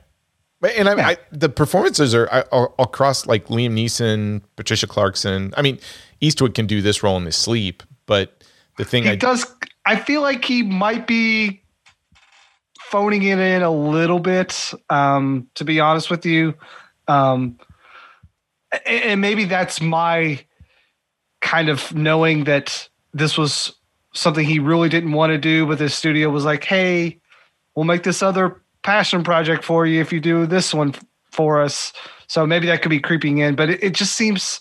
And 0.77 0.87
I, 0.87 0.95
yeah. 0.95 1.07
I 1.07 1.17
the 1.31 1.49
performances 1.49 2.15
are, 2.15 2.29
are, 2.51 2.73
across 2.79 3.25
like 3.25 3.47
Liam 3.47 3.73
Neeson, 3.73 4.41
Patricia 4.55 4.87
Clarkson. 4.87 5.53
I 5.57 5.61
mean, 5.61 5.79
Eastwood 6.21 6.53
can 6.53 6.67
do 6.67 6.81
this 6.81 7.03
role 7.03 7.17
in 7.17 7.25
his 7.25 7.35
sleep, 7.35 7.83
but 8.05 8.43
the 8.77 8.85
thing 8.85 9.03
he 9.03 9.11
I, 9.11 9.15
does, 9.15 9.45
I 9.85 9.97
feel 9.97 10.21
like 10.21 10.43
he 10.43 10.63
might 10.63 11.07
be 11.07 11.61
phoning 12.81 13.23
it 13.23 13.39
in 13.39 13.61
a 13.61 13.71
little 13.71 14.19
bit. 14.19 14.73
Um, 14.89 15.47
to 15.55 15.63
be 15.63 15.79
honest 15.79 16.09
with 16.09 16.25
you, 16.25 16.55
um, 17.07 17.57
and 18.85 19.21
maybe 19.21 19.45
that's 19.45 19.81
my 19.81 20.43
kind 21.41 21.69
of 21.69 21.93
knowing 21.95 22.43
that 22.43 22.89
this 23.13 23.37
was 23.37 23.73
something 24.13 24.45
he 24.45 24.59
really 24.59 24.89
didn't 24.89 25.11
want 25.11 25.31
to 25.31 25.37
do, 25.37 25.65
but 25.65 25.79
his 25.79 25.93
studio 25.93 26.29
was 26.29 26.45
like, 26.45 26.63
"Hey, 26.63 27.19
we'll 27.75 27.85
make 27.85 28.03
this 28.03 28.21
other 28.21 28.61
passion 28.83 29.23
project 29.23 29.63
for 29.63 29.85
you 29.85 30.01
if 30.01 30.11
you 30.11 30.19
do 30.19 30.45
this 30.45 30.73
one 30.73 30.95
for 31.31 31.61
us." 31.61 31.93
So 32.27 32.45
maybe 32.45 32.67
that 32.67 32.81
could 32.81 32.89
be 32.89 32.99
creeping 32.99 33.39
in, 33.39 33.55
but 33.55 33.69
it, 33.69 33.83
it 33.83 33.93
just 33.93 34.13
seems 34.13 34.59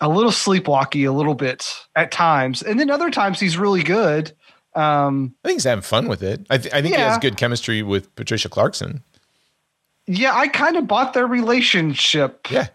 a 0.00 0.08
little 0.08 0.32
sleepwalky 0.32 1.08
a 1.08 1.12
little 1.12 1.34
bit 1.34 1.72
at 1.96 2.10
times, 2.10 2.62
and 2.62 2.78
then 2.78 2.90
other 2.90 3.10
times 3.10 3.38
he's 3.38 3.56
really 3.56 3.82
good. 3.82 4.32
Um, 4.74 5.34
I 5.44 5.48
think 5.48 5.56
he's 5.56 5.64
having 5.64 5.82
fun 5.82 6.08
with 6.08 6.22
it. 6.22 6.46
I, 6.48 6.58
th- 6.58 6.72
I 6.72 6.80
think 6.80 6.94
yeah. 6.94 7.00
he 7.00 7.04
has 7.04 7.18
good 7.18 7.36
chemistry 7.36 7.82
with 7.82 8.14
Patricia 8.16 8.48
Clarkson. 8.48 9.02
Yeah, 10.06 10.34
I 10.34 10.48
kind 10.48 10.76
of 10.76 10.86
bought 10.86 11.12
their 11.12 11.26
relationship. 11.26 12.50
Yeah, 12.50 12.68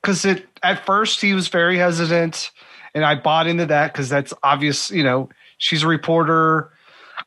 because 0.00 0.24
it 0.24 0.46
at 0.62 0.84
first 0.86 1.20
he 1.20 1.34
was 1.34 1.48
very 1.48 1.76
hesitant 1.76 2.50
and 2.94 3.04
I 3.04 3.14
bought 3.14 3.46
into 3.46 3.66
that 3.66 3.92
because 3.92 4.08
that's 4.08 4.32
obvious. 4.42 4.90
You 4.90 5.02
know, 5.02 5.28
she's 5.58 5.82
a 5.82 5.88
reporter. 5.88 6.70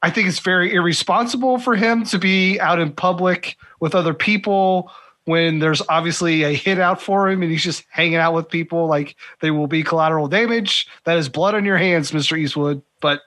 I 0.01 0.09
think 0.09 0.27
it's 0.27 0.39
very 0.39 0.73
irresponsible 0.73 1.59
for 1.59 1.75
him 1.75 2.03
to 2.05 2.19
be 2.19 2.59
out 2.59 2.79
in 2.79 2.91
public 2.91 3.57
with 3.79 3.95
other 3.95 4.13
people 4.13 4.91
when 5.25 5.59
there's 5.59 5.81
obviously 5.87 6.43
a 6.43 6.51
hit 6.51 6.79
out 6.79 7.01
for 7.01 7.29
him 7.29 7.41
and 7.41 7.51
he's 7.51 7.63
just 7.63 7.85
hanging 7.89 8.15
out 8.15 8.33
with 8.33 8.49
people 8.49 8.87
like 8.87 9.15
they 9.39 9.51
will 9.51 9.67
be 9.67 9.83
collateral 9.83 10.27
damage. 10.27 10.87
That 11.05 11.17
is 11.17 11.29
blood 11.29 11.55
on 11.55 11.63
your 11.63 11.77
hands, 11.77 12.11
Mr. 12.11 12.37
Eastwood. 12.37 12.81
But 12.99 13.21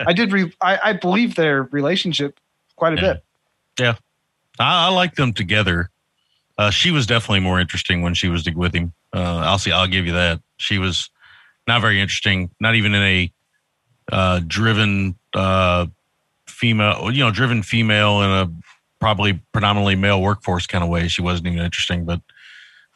I 0.00 0.12
did 0.12 0.32
re- 0.32 0.52
I, 0.60 0.78
I, 0.82 0.92
believe 0.94 1.34
their 1.34 1.64
relationship 1.64 2.40
quite 2.74 2.94
a 2.94 2.96
yeah. 2.96 3.12
bit. 3.12 3.24
Yeah. 3.78 3.94
I, 4.58 4.86
I 4.86 4.88
like 4.88 5.14
them 5.14 5.32
together. 5.32 5.90
Uh, 6.58 6.70
she 6.70 6.90
was 6.90 7.06
definitely 7.06 7.40
more 7.40 7.60
interesting 7.60 8.02
when 8.02 8.14
she 8.14 8.28
was 8.28 8.48
with 8.54 8.74
him. 8.74 8.92
Uh, 9.12 9.38
I'll 9.38 9.58
see. 9.58 9.72
I'll 9.72 9.86
give 9.86 10.06
you 10.06 10.12
that. 10.12 10.40
She 10.56 10.78
was 10.78 11.10
not 11.66 11.80
very 11.80 12.00
interesting. 12.00 12.50
Not 12.60 12.74
even 12.74 12.94
in 12.94 13.02
a 13.02 13.32
uh, 14.12 14.40
driven 14.46 15.16
uh, 15.34 15.86
female, 16.46 17.10
you 17.10 17.20
know, 17.20 17.30
driven 17.30 17.62
female 17.62 18.22
in 18.22 18.30
a 18.30 18.50
probably 19.00 19.40
predominantly 19.52 19.96
male 19.96 20.22
workforce 20.22 20.66
kind 20.66 20.82
of 20.82 20.90
way, 20.90 21.08
she 21.08 21.22
wasn't 21.22 21.46
even 21.46 21.58
interesting. 21.58 22.04
But 22.04 22.20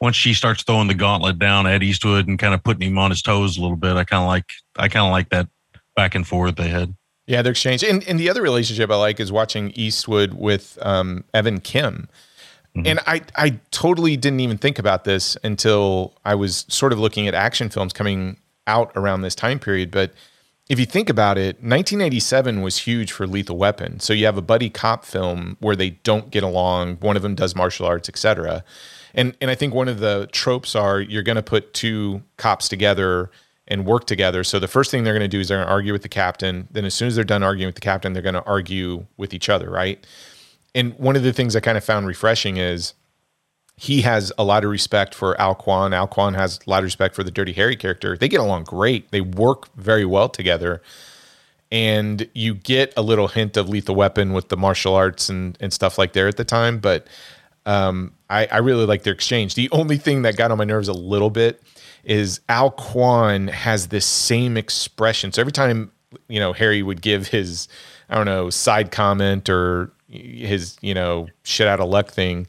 once 0.00 0.16
she 0.16 0.34
starts 0.34 0.62
throwing 0.62 0.88
the 0.88 0.94
gauntlet 0.94 1.38
down 1.38 1.66
at 1.66 1.82
Eastwood 1.82 2.26
and 2.26 2.38
kind 2.38 2.54
of 2.54 2.64
putting 2.64 2.90
him 2.90 2.98
on 2.98 3.10
his 3.10 3.22
toes 3.22 3.58
a 3.58 3.60
little 3.60 3.76
bit, 3.76 3.96
I 3.96 4.04
kind 4.04 4.22
of 4.22 4.28
like 4.28 4.50
I 4.76 4.88
kind 4.88 5.06
of 5.06 5.12
like 5.12 5.28
that 5.30 5.48
back 5.94 6.14
and 6.14 6.26
forth 6.26 6.56
they 6.56 6.68
had. 6.68 6.94
Yeah, 7.26 7.42
their 7.42 7.52
exchange. 7.52 7.84
And, 7.84 8.02
and 8.08 8.18
the 8.18 8.28
other 8.28 8.42
relationship 8.42 8.90
I 8.90 8.96
like 8.96 9.20
is 9.20 9.30
watching 9.30 9.70
Eastwood 9.76 10.34
with 10.34 10.78
um, 10.82 11.22
Evan 11.32 11.60
Kim. 11.60 12.08
Mm-hmm. 12.76 12.86
And 12.86 13.00
I, 13.06 13.22
I 13.36 13.60
totally 13.70 14.16
didn't 14.16 14.40
even 14.40 14.58
think 14.58 14.80
about 14.80 15.04
this 15.04 15.36
until 15.44 16.14
I 16.24 16.34
was 16.34 16.64
sort 16.68 16.92
of 16.92 16.98
looking 16.98 17.28
at 17.28 17.34
action 17.34 17.68
films 17.68 17.92
coming 17.92 18.36
out 18.66 18.92
around 18.94 19.22
this 19.22 19.34
time 19.34 19.58
period. 19.58 19.90
But 19.90 20.12
if 20.68 20.78
you 20.78 20.86
think 20.86 21.10
about 21.10 21.36
it, 21.36 21.56
1987 21.56 22.62
was 22.62 22.78
huge 22.78 23.10
for 23.10 23.26
Lethal 23.26 23.56
Weapon. 23.56 23.98
So 23.98 24.12
you 24.12 24.24
have 24.26 24.38
a 24.38 24.42
buddy 24.42 24.70
cop 24.70 25.04
film 25.04 25.56
where 25.58 25.74
they 25.74 25.90
don't 25.90 26.30
get 26.30 26.44
along. 26.44 26.96
One 26.96 27.16
of 27.16 27.22
them 27.22 27.34
does 27.34 27.56
martial 27.56 27.86
arts, 27.86 28.08
etc. 28.08 28.62
And 29.12 29.36
and 29.40 29.50
I 29.50 29.56
think 29.56 29.74
one 29.74 29.88
of 29.88 29.98
the 29.98 30.28
tropes 30.30 30.76
are 30.76 31.00
you're 31.00 31.24
going 31.24 31.36
to 31.36 31.42
put 31.42 31.74
two 31.74 32.22
cops 32.36 32.68
together 32.68 33.30
and 33.66 33.84
work 33.84 34.06
together. 34.06 34.44
So 34.44 34.58
the 34.58 34.68
first 34.68 34.90
thing 34.90 35.04
they're 35.04 35.14
going 35.14 35.22
to 35.22 35.28
do 35.28 35.40
is 35.40 35.48
they're 35.48 35.58
going 35.58 35.66
to 35.66 35.72
argue 35.72 35.92
with 35.92 36.02
the 36.02 36.08
captain. 36.08 36.68
Then 36.70 36.84
as 36.84 36.94
soon 36.94 37.08
as 37.08 37.14
they're 37.14 37.24
done 37.24 37.42
arguing 37.42 37.68
with 37.68 37.76
the 37.76 37.80
captain, 37.80 38.12
they're 38.12 38.22
going 38.22 38.34
to 38.34 38.44
argue 38.44 39.06
with 39.16 39.32
each 39.32 39.48
other, 39.48 39.70
right? 39.70 40.04
And 40.74 40.94
one 40.94 41.16
of 41.16 41.22
the 41.22 41.32
things 41.32 41.56
I 41.56 41.60
kind 41.60 41.78
of 41.78 41.84
found 41.84 42.06
refreshing 42.06 42.56
is 42.56 42.94
he 43.80 44.02
has 44.02 44.30
a 44.36 44.44
lot 44.44 44.62
of 44.62 44.70
respect 44.70 45.14
for 45.14 45.40
Al 45.40 45.54
Quan. 45.54 45.94
Al 45.94 46.06
Quan 46.06 46.34
has 46.34 46.60
a 46.66 46.68
lot 46.68 46.80
of 46.80 46.84
respect 46.84 47.14
for 47.14 47.24
the 47.24 47.30
Dirty 47.30 47.54
Harry 47.54 47.76
character. 47.76 48.14
They 48.14 48.28
get 48.28 48.38
along 48.38 48.64
great. 48.64 49.10
They 49.10 49.22
work 49.22 49.74
very 49.74 50.04
well 50.04 50.28
together. 50.28 50.82
And 51.72 52.28
you 52.34 52.52
get 52.52 52.92
a 52.94 53.00
little 53.00 53.28
hint 53.28 53.56
of 53.56 53.70
Lethal 53.70 53.94
Weapon 53.94 54.34
with 54.34 54.50
the 54.50 54.56
martial 54.58 54.94
arts 54.94 55.30
and, 55.30 55.56
and 55.60 55.72
stuff 55.72 55.96
like 55.96 56.12
there 56.12 56.28
at 56.28 56.36
the 56.36 56.44
time. 56.44 56.78
But 56.78 57.06
um, 57.64 58.12
I, 58.28 58.46
I 58.52 58.58
really 58.58 58.84
like 58.84 59.04
their 59.04 59.14
exchange. 59.14 59.54
The 59.54 59.70
only 59.72 59.96
thing 59.96 60.22
that 60.22 60.36
got 60.36 60.50
on 60.50 60.58
my 60.58 60.64
nerves 60.64 60.88
a 60.88 60.92
little 60.92 61.30
bit 61.30 61.62
is 62.04 62.42
Al 62.50 62.72
Quan 62.72 63.48
has 63.48 63.88
this 63.88 64.04
same 64.04 64.58
expression. 64.58 65.32
So 65.32 65.40
every 65.40 65.52
time, 65.52 65.90
you 66.28 66.38
know, 66.38 66.52
Harry 66.52 66.82
would 66.82 67.00
give 67.00 67.28
his, 67.28 67.66
I 68.10 68.16
don't 68.16 68.26
know, 68.26 68.50
side 68.50 68.90
comment 68.90 69.48
or 69.48 69.90
his, 70.06 70.76
you 70.82 70.92
know, 70.92 71.28
shit 71.44 71.66
out 71.66 71.80
of 71.80 71.88
luck 71.88 72.10
thing, 72.10 72.46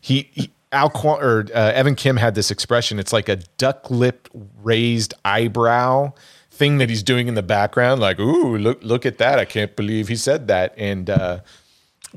he, 0.00 0.30
he 0.32 0.50
Al 0.72 0.90
Quan 0.90 1.22
or 1.22 1.46
uh, 1.54 1.72
Evan 1.72 1.94
Kim 1.94 2.16
had 2.16 2.34
this 2.34 2.50
expression. 2.50 2.98
It's 2.98 3.12
like 3.12 3.28
a 3.28 3.36
duck 3.58 3.90
lipped 3.90 4.30
raised 4.62 5.14
eyebrow 5.24 6.12
thing 6.50 6.78
that 6.78 6.88
he's 6.88 7.02
doing 7.02 7.28
in 7.28 7.34
the 7.34 7.42
background. 7.42 8.00
Like, 8.00 8.20
ooh, 8.20 8.56
look, 8.56 8.82
look 8.82 9.06
at 9.06 9.18
that. 9.18 9.38
I 9.38 9.44
can't 9.44 9.74
believe 9.74 10.08
he 10.08 10.16
said 10.16 10.48
that. 10.48 10.74
And, 10.76 11.10
uh, 11.10 11.40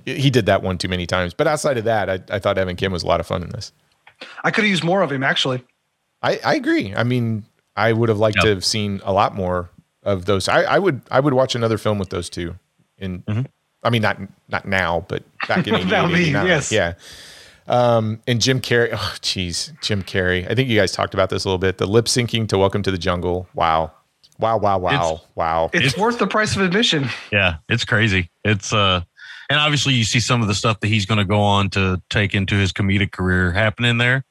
he 0.06 0.30
did 0.30 0.48
that 0.48 0.64
one 0.64 0.78
too 0.78 0.88
many 0.88 1.06
times. 1.06 1.34
But 1.34 1.48
outside 1.48 1.78
of 1.78 1.84
that, 1.86 2.10
I, 2.10 2.20
I 2.36 2.40
thought 2.40 2.58
Evan 2.58 2.76
Kim 2.76 2.92
was 2.92 3.04
a 3.04 3.08
lot 3.08 3.20
of 3.20 3.28
fun 3.28 3.44
in 3.44 3.50
this. 3.50 3.72
I 4.44 4.52
could 4.52 4.64
have 4.64 4.70
used 4.70 4.84
more 4.84 5.02
of 5.02 5.12
him 5.12 5.24
actually. 5.24 5.64
I, 6.22 6.40
I 6.44 6.56
agree. 6.56 6.94
I 6.96 7.04
mean, 7.04 7.46
I 7.76 7.94
would 7.94 8.10
have 8.10 8.18
liked 8.18 8.38
yep. 8.38 8.44
to 8.46 8.50
have 8.50 8.66
seen 8.66 9.02
a 9.04 9.14
lot 9.14 9.36
more 9.36 9.70
of 10.04 10.26
those. 10.26 10.48
I, 10.48 10.64
I 10.64 10.80
would 10.80 11.02
I 11.12 11.20
would 11.20 11.34
watch 11.34 11.56
another 11.56 11.78
film 11.78 12.00
with 12.00 12.10
those 12.10 12.30
two. 12.30 12.56
In 12.98 13.24
mm-hmm. 13.24 13.42
I 13.84 13.90
mean, 13.90 14.02
not 14.02 14.20
not 14.50 14.66
now, 14.66 15.06
but 15.08 15.24
back 15.48 15.68
in 15.68 15.76
88, 15.94 16.32
yes, 16.32 16.72
yeah. 16.72 16.94
Um, 17.68 18.22
and 18.27 18.41
Jim 18.41 18.60
Carrey. 18.60 18.90
Oh, 18.91 19.15
geez, 19.22 19.73
Jim 19.81 20.03
Carrey. 20.03 20.49
I 20.49 20.56
think 20.56 20.69
you 20.69 20.77
guys 20.77 20.91
talked 20.91 21.14
about 21.14 21.30
this 21.30 21.45
a 21.45 21.48
little 21.48 21.60
bit. 21.60 21.77
The 21.77 21.85
lip 21.85 22.06
syncing 22.06 22.48
to 22.49 22.57
Welcome 22.57 22.84
to 22.84 22.91
the 22.91 22.98
Jungle. 22.98 23.48
Wow, 23.53 23.91
wow, 24.40 24.57
wow, 24.57 24.77
wow, 24.77 25.14
it's, 25.14 25.23
wow. 25.35 25.69
It's, 25.73 25.85
it's 25.88 25.98
worth 25.98 26.19
the 26.19 26.27
price 26.27 26.56
of 26.56 26.61
admission. 26.61 27.07
Yeah, 27.31 27.57
it's 27.69 27.85
crazy. 27.85 28.30
It's 28.44 28.73
uh, 28.73 29.02
and 29.49 29.60
obviously 29.60 29.94
you 29.94 30.03
see 30.03 30.19
some 30.19 30.41
of 30.41 30.48
the 30.48 30.56
stuff 30.56 30.80
that 30.81 30.88
he's 30.88 31.06
going 31.06 31.19
to 31.19 31.26
go 31.26 31.40
on 31.40 31.69
to 31.72 32.02
take 32.10 32.34
into 32.34 32.56
his 32.56 32.72
comedic 32.72 33.11
career 33.11 33.52
happening 33.52 33.98
there. 33.98 34.26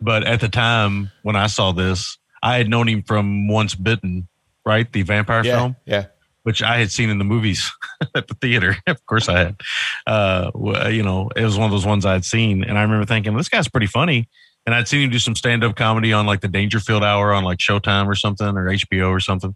But 0.00 0.24
at 0.24 0.40
the 0.40 0.48
time 0.48 1.10
when 1.22 1.36
I 1.36 1.46
saw 1.46 1.72
this, 1.72 2.18
I 2.42 2.56
had 2.56 2.68
known 2.68 2.88
him 2.88 3.02
from 3.02 3.48
Once 3.48 3.74
Bitten, 3.74 4.28
right? 4.66 4.92
The 4.92 5.02
vampire 5.02 5.44
yeah, 5.44 5.56
film. 5.56 5.76
Yeah. 5.84 6.06
Which 6.44 6.62
I 6.62 6.78
had 6.78 6.90
seen 6.90 7.08
in 7.08 7.18
the 7.18 7.24
movies 7.24 7.70
at 8.16 8.28
the 8.28 8.34
theater. 8.34 8.76
of 8.86 9.04
course 9.06 9.28
I 9.28 9.38
had. 9.38 9.60
Uh, 10.06 10.50
you 10.90 11.02
know, 11.02 11.30
it 11.36 11.44
was 11.44 11.56
one 11.56 11.66
of 11.66 11.70
those 11.70 11.86
ones 11.86 12.04
I 12.04 12.14
had 12.14 12.24
seen. 12.24 12.64
And 12.64 12.78
I 12.78 12.82
remember 12.82 13.06
thinking, 13.06 13.36
this 13.36 13.48
guy's 13.48 13.68
pretty 13.68 13.86
funny. 13.86 14.28
And 14.66 14.74
I'd 14.74 14.88
seen 14.88 15.02
him 15.02 15.10
do 15.10 15.18
some 15.18 15.36
stand 15.36 15.64
up 15.64 15.76
comedy 15.76 16.12
on 16.12 16.26
like 16.26 16.40
the 16.40 16.48
Dangerfield 16.48 17.02
Hour 17.02 17.32
on 17.32 17.44
like 17.44 17.58
Showtime 17.58 18.06
or 18.06 18.14
something 18.14 18.46
or 18.46 18.66
HBO 18.66 19.10
or 19.10 19.20
something. 19.20 19.54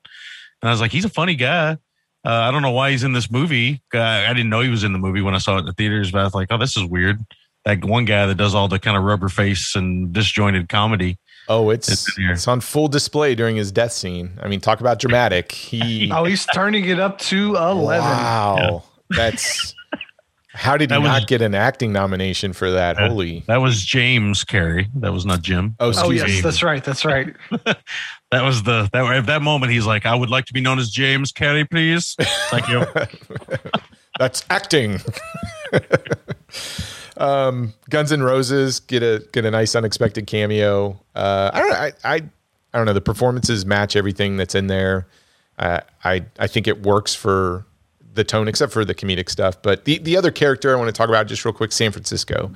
And 0.63 0.69
I 0.69 0.73
was 0.73 0.81
like, 0.81 0.93
he's 0.93 1.05
a 1.05 1.11
funny 1.11 1.35
guy. 1.35 1.73
Uh, 2.25 2.31
I 2.31 2.51
don't 2.51 2.63
know 2.63 2.73
why 2.73 2.91
he's 2.91 3.05
in 3.05 3.13
this 3.13 3.31
movie. 3.31 3.83
I, 3.95 4.27
I, 4.27 4.33
didn't 4.33 4.51
know 4.51 4.61
he 4.61 4.69
was 4.69 4.83
in 4.83 4.93
the 4.93 4.99
movie 4.99 5.23
when 5.23 5.35
I 5.35 5.39
saw 5.39 5.57
it 5.57 5.61
in 5.61 5.67
the 5.67 5.73
theaters, 5.75 6.11
but 6.11 6.23
I 6.23 6.25
was 6.25 6.35
like, 6.35 6.49
oh, 6.51 6.59
this 6.59 6.77
is 6.77 6.85
weird 6.85 7.25
that 7.67 7.85
one 7.85 8.05
guy 8.05 8.25
that 8.27 8.37
does 8.37 8.55
all 8.55 8.69
the 8.69 8.79
kind 8.79 8.97
of 8.97 9.03
rubber 9.03 9.29
face 9.29 9.75
and 9.75 10.13
disjointed 10.13 10.69
comedy. 10.69 11.19
Oh, 11.49 11.71
it's 11.71 12.07
it's 12.19 12.49
on 12.49 12.61
full 12.61 12.89
display 12.89 13.35
during 13.35 13.57
his 13.57 13.71
death 13.71 13.93
scene. 13.93 14.39
I 14.43 14.49
mean, 14.49 14.61
talk 14.61 14.81
about 14.81 14.99
dramatic. 14.99 15.53
He 15.53 16.11
oh, 16.15 16.25
he's 16.25 16.47
turning 16.47 16.87
it 16.87 16.99
up 16.99 17.19
to 17.19 17.57
eleven. 17.57 18.05
Wow, 18.05 18.85
yeah. 19.11 19.17
that's 19.17 19.75
how 20.57 20.79
did 20.79 20.91
he 20.91 20.97
was, 20.97 21.07
not 21.07 21.27
get 21.27 21.43
an 21.43 21.55
acting 21.55 21.93
nomination 21.93 22.55
for 22.55 22.71
that? 22.71 22.99
Uh, 22.99 23.09
Holy, 23.09 23.45
that 23.47 23.59
was 23.59 23.85
James 23.85 24.43
Carrey. 24.43 24.89
That 24.95 25.13
was 25.13 25.27
not 25.27 25.43
Jim. 25.43 25.77
Oh, 25.79 25.93
oh 25.97 26.11
yes, 26.11 26.29
me. 26.29 26.41
that's 26.41 26.63
right. 26.63 26.83
That's 26.83 27.05
right. 27.05 27.37
that 27.51 28.43
was 28.43 28.63
the 28.63 28.89
that 28.93 29.05
at 29.05 29.27
that 29.27 29.43
moment 29.43 29.73
he's 29.73 29.85
like, 29.85 30.07
I 30.07 30.15
would 30.15 30.31
like 30.31 30.47
to 30.47 30.55
be 30.55 30.63
known 30.63 30.79
as 30.79 30.91
James 30.91 31.31
Carrey, 31.31 31.69
please. 31.71 32.17
Thank 32.51 32.69
you. 32.69 32.87
that's 34.19 34.45
acting. 34.49 34.99
Um, 37.17 37.73
Guns 37.89 38.13
N' 38.13 38.23
Roses 38.23 38.81
get 38.81 39.03
a 39.03 39.27
get 39.33 39.45
a 39.45 39.51
nice 39.51 39.75
unexpected 39.75 40.27
cameo. 40.27 41.01
Uh, 41.15 41.51
I 41.53 41.61
don't 41.61 41.71
know. 41.71 41.77
I, 41.77 41.93
I, 42.05 42.15
I 42.15 42.79
don't 42.79 42.87
know. 42.87 42.93
The 42.93 43.01
performances 43.01 43.65
match 43.65 43.97
everything 43.97 44.37
that's 44.37 44.55
in 44.55 44.67
there. 44.67 45.07
Uh, 45.59 45.81
I 46.05 46.27
I 46.39 46.47
think 46.47 46.69
it 46.69 46.83
works 46.83 47.15
for 47.15 47.67
the 48.15 48.25
tone, 48.25 48.49
except 48.49 48.73
for 48.73 48.85
the 48.85 48.95
comedic 48.95 49.31
stuff. 49.31 49.61
But 49.63 49.85
the 49.85 49.99
the 49.99 50.17
other 50.17 50.31
character 50.31 50.75
I 50.75 50.79
want 50.79 50.89
to 50.89 50.93
talk 50.93 51.09
about 51.09 51.27
just 51.27 51.45
real 51.45 51.55
quick, 51.55 51.73
San 51.73 51.93
Francisco. 51.93 52.53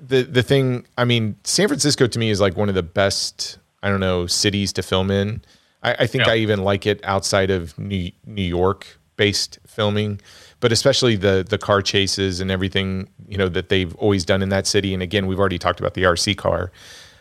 The 0.00 0.22
the 0.22 0.42
thing, 0.42 0.86
I 0.96 1.04
mean, 1.04 1.36
San 1.44 1.68
Francisco 1.68 2.06
to 2.06 2.18
me 2.18 2.30
is 2.30 2.40
like 2.40 2.56
one 2.56 2.68
of 2.68 2.74
the 2.74 2.82
best. 2.82 3.58
I 3.82 3.90
don't 3.90 4.00
know 4.00 4.26
cities 4.26 4.72
to 4.74 4.82
film 4.82 5.10
in. 5.10 5.42
I, 5.82 5.94
I 6.00 6.06
think 6.06 6.26
I 6.26 6.36
even 6.36 6.64
like 6.64 6.86
it 6.86 7.00
outside 7.04 7.50
of 7.50 7.78
New 7.78 8.10
New 8.24 8.42
York 8.42 8.98
based 9.16 9.58
filming 9.66 10.20
but 10.64 10.72
especially 10.72 11.14
the 11.14 11.44
the 11.46 11.58
car 11.58 11.82
chases 11.82 12.40
and 12.40 12.50
everything 12.50 13.06
you 13.28 13.36
know 13.36 13.50
that 13.50 13.68
they've 13.68 13.94
always 13.96 14.24
done 14.24 14.40
in 14.40 14.48
that 14.48 14.66
city. 14.66 14.94
And 14.94 15.02
again, 15.02 15.26
we've 15.26 15.38
already 15.38 15.58
talked 15.58 15.78
about 15.78 15.92
the 15.92 16.04
RC 16.04 16.38
car. 16.38 16.72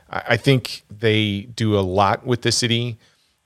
I 0.09 0.37
think 0.37 0.83
they 0.89 1.41
do 1.53 1.77
a 1.77 1.81
lot 1.81 2.25
with 2.25 2.43
the 2.43 2.53
city. 2.53 2.97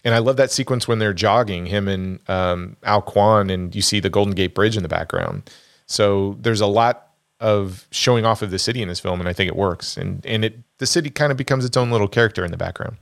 And 0.06 0.14
I 0.14 0.20
love 0.20 0.38
that 0.38 0.52
sequence 0.52 0.88
when 0.88 1.00
they're 1.00 1.16
jogging, 1.16 1.66
him 1.66 1.88
and 1.88 2.20
um, 2.30 2.78
Al 2.84 3.02
Quan, 3.02 3.50
and 3.50 3.74
you 3.74 3.82
see 3.82 4.00
the 4.00 4.12
Golden 4.12 4.36
Gate 4.36 4.54
Bridge 4.54 4.78
in 4.78 4.84
the 4.84 4.88
background. 4.88 5.50
So 5.88 6.38
there's 6.42 6.62
a 6.62 6.68
lot 6.68 7.14
of 7.40 7.88
showing 7.90 8.24
off 8.24 8.44
of 8.44 8.52
the 8.52 8.60
city 8.60 8.84
in 8.84 8.90
this 8.90 9.00
film, 9.00 9.20
and 9.20 9.28
I 9.28 9.34
think 9.34 9.48
it 9.48 9.56
works. 9.56 9.98
And 9.98 10.24
and 10.28 10.46
it 10.46 10.60
the 10.78 10.86
city 10.86 11.10
kind 11.10 11.32
of 11.32 11.40
becomes 11.40 11.66
its 11.66 11.76
own 11.76 11.90
little 11.90 12.08
character 12.08 12.46
in 12.46 12.52
the 12.52 12.58
background. 12.58 12.98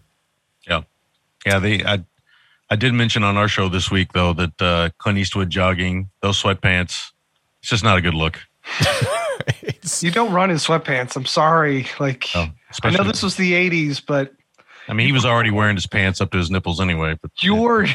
Yeah, 0.65 0.83
yeah. 1.45 1.59
They 1.59 1.83
I 1.83 2.05
I 2.69 2.75
did 2.75 2.93
mention 2.93 3.23
on 3.23 3.37
our 3.37 3.47
show 3.47 3.69
this 3.69 3.91
week 3.91 4.13
though 4.13 4.33
that 4.33 4.61
uh, 4.61 4.89
Clint 4.97 5.17
Eastwood 5.17 5.49
jogging 5.49 6.09
those 6.21 6.41
sweatpants, 6.41 7.11
it's 7.61 7.69
just 7.69 7.83
not 7.83 7.97
a 7.97 8.01
good 8.01 8.15
look. 8.15 8.39
you 9.99 10.11
don't 10.11 10.33
run 10.33 10.49
in 10.49 10.57
sweatpants. 10.57 11.15
I'm 11.15 11.25
sorry. 11.25 11.87
Like 11.99 12.25
oh, 12.35 12.47
I 12.83 12.89
know 12.91 13.03
this 13.03 13.21
was 13.21 13.35
the 13.35 13.53
'80s, 13.53 14.01
but 14.05 14.33
I 14.87 14.93
mean 14.93 15.05
he 15.05 15.13
was 15.13 15.25
already 15.25 15.51
wearing 15.51 15.75
his 15.75 15.85
pants 15.85 16.21
up 16.21 16.31
to 16.31 16.37
his 16.37 16.49
nipples 16.49 16.81
anyway. 16.81 17.15
But 17.21 17.31
your 17.41 17.85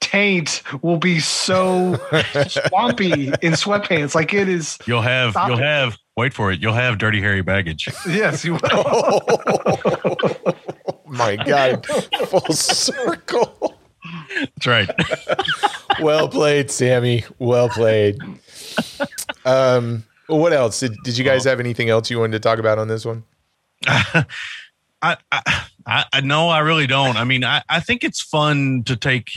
taint 0.00 0.62
will 0.82 0.98
be 0.98 1.18
so 1.18 1.94
swampy 2.48 3.28
in 3.28 3.52
sweatpants. 3.54 4.14
Like 4.14 4.32
it 4.32 4.48
is. 4.48 4.78
You'll 4.86 5.02
have. 5.02 5.34
You'll 5.46 5.58
it. 5.58 5.64
have. 5.64 5.96
Wait 6.16 6.34
for 6.34 6.52
it. 6.52 6.60
You'll 6.60 6.72
have 6.72 6.98
dirty 6.98 7.20
hairy 7.20 7.42
baggage. 7.42 7.88
Yes, 8.08 8.44
you 8.44 8.54
will. 8.54 8.60
oh, 8.72 10.54
my 11.06 11.36
God! 11.36 11.86
Full 11.86 12.52
circle. 12.52 13.77
That's 14.38 14.66
right. 14.66 14.90
well 16.00 16.28
played, 16.28 16.70
Sammy. 16.70 17.24
Well 17.38 17.68
played. 17.68 18.18
Um, 19.44 20.04
what 20.26 20.52
else? 20.52 20.80
Did, 20.80 20.96
did 21.04 21.16
you 21.16 21.24
guys 21.24 21.44
have 21.44 21.60
anything 21.60 21.88
else 21.88 22.10
you 22.10 22.18
wanted 22.18 22.32
to 22.32 22.40
talk 22.40 22.58
about 22.58 22.78
on 22.78 22.88
this 22.88 23.04
one? 23.04 23.24
I, 23.86 25.16
I, 25.32 25.64
I, 25.86 26.20
no, 26.22 26.48
I 26.48 26.58
really 26.60 26.86
don't. 26.86 27.16
I 27.16 27.24
mean, 27.24 27.44
I, 27.44 27.62
I 27.68 27.80
think 27.80 28.04
it's 28.04 28.20
fun 28.20 28.82
to 28.84 28.96
take. 28.96 29.30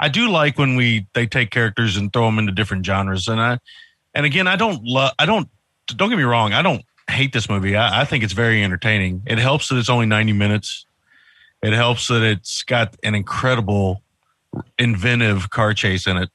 I 0.00 0.08
do 0.08 0.28
like 0.28 0.58
when 0.58 0.76
we 0.76 1.06
they 1.14 1.26
take 1.26 1.50
characters 1.50 1.96
and 1.96 2.12
throw 2.12 2.26
them 2.26 2.38
into 2.38 2.52
different 2.52 2.86
genres, 2.86 3.26
and 3.26 3.40
I, 3.40 3.58
and 4.14 4.24
again, 4.24 4.46
I 4.46 4.56
don't 4.56 4.84
love. 4.84 5.12
I 5.18 5.26
don't. 5.26 5.48
Don't 5.88 6.10
get 6.10 6.18
me 6.18 6.24
wrong. 6.24 6.52
I 6.52 6.62
don't 6.62 6.82
hate 7.08 7.32
this 7.32 7.48
movie. 7.48 7.74
I, 7.74 8.02
I 8.02 8.04
think 8.04 8.22
it's 8.22 8.34
very 8.34 8.62
entertaining. 8.62 9.22
It 9.26 9.38
helps 9.38 9.68
that 9.68 9.76
it's 9.76 9.88
only 9.88 10.06
ninety 10.06 10.32
minutes. 10.32 10.86
It 11.62 11.72
helps 11.72 12.06
that 12.08 12.22
it's 12.22 12.62
got 12.62 12.94
an 13.02 13.14
incredible 13.16 14.02
inventive 14.78 15.50
car 15.50 15.74
chase 15.74 16.06
in 16.06 16.16
it 16.16 16.30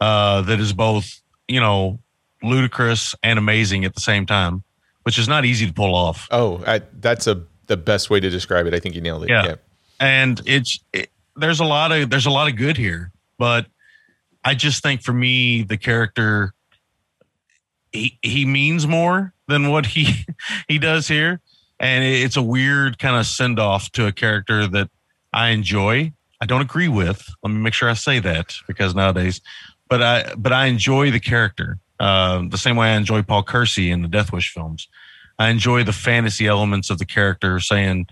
uh, 0.00 0.42
that 0.42 0.60
is 0.60 0.72
both, 0.72 1.20
you 1.48 1.60
know, 1.60 1.98
ludicrous 2.42 3.14
and 3.22 3.38
amazing 3.38 3.84
at 3.84 3.94
the 3.94 4.00
same 4.00 4.26
time, 4.26 4.62
which 5.02 5.18
is 5.18 5.28
not 5.28 5.44
easy 5.44 5.66
to 5.66 5.72
pull 5.72 5.94
off. 5.94 6.28
Oh, 6.30 6.62
I, 6.66 6.82
that's 7.00 7.26
a 7.26 7.42
the 7.66 7.76
best 7.76 8.10
way 8.10 8.20
to 8.20 8.30
describe 8.30 8.66
it. 8.66 8.74
I 8.74 8.80
think 8.80 8.94
you 8.94 9.00
nailed 9.00 9.24
it. 9.24 9.30
Yeah. 9.30 9.44
yeah. 9.44 9.54
And 9.98 10.40
it's 10.46 10.78
it, 10.92 11.10
there's 11.36 11.60
a 11.60 11.64
lot 11.64 11.92
of 11.92 12.10
there's 12.10 12.26
a 12.26 12.30
lot 12.30 12.48
of 12.48 12.56
good 12.56 12.76
here, 12.76 13.12
but 13.38 13.66
I 14.44 14.54
just 14.54 14.82
think 14.82 15.02
for 15.02 15.12
me 15.12 15.62
the 15.62 15.76
character 15.76 16.54
he 17.92 18.18
he 18.22 18.44
means 18.44 18.86
more 18.86 19.32
than 19.48 19.70
what 19.70 19.86
he 19.86 20.24
he 20.68 20.78
does 20.78 21.08
here, 21.08 21.40
and 21.80 22.04
it's 22.04 22.36
a 22.36 22.42
weird 22.42 22.98
kind 22.98 23.16
of 23.16 23.26
send 23.26 23.58
off 23.58 23.90
to 23.92 24.06
a 24.06 24.12
character 24.12 24.66
that 24.68 24.90
I 25.32 25.48
enjoy. 25.48 26.12
I 26.40 26.46
don't 26.46 26.60
agree 26.60 26.88
with. 26.88 27.28
Let 27.42 27.50
me 27.50 27.58
make 27.58 27.74
sure 27.74 27.88
I 27.88 27.94
say 27.94 28.18
that 28.20 28.54
because 28.66 28.94
nowadays, 28.94 29.40
but 29.88 30.02
I 30.02 30.34
but 30.36 30.52
I 30.52 30.66
enjoy 30.66 31.10
the 31.10 31.20
character 31.20 31.78
uh, 31.98 32.42
the 32.48 32.58
same 32.58 32.76
way 32.76 32.88
I 32.88 32.96
enjoy 32.96 33.22
Paul 33.22 33.42
Kersey 33.42 33.90
in 33.90 34.02
the 34.02 34.08
Death 34.08 34.32
Wish 34.32 34.52
films. 34.52 34.88
I 35.38 35.48
enjoy 35.48 35.84
the 35.84 35.92
fantasy 35.92 36.46
elements 36.46 36.90
of 36.90 36.98
the 36.98 37.04
character 37.04 37.60
saying 37.60 38.06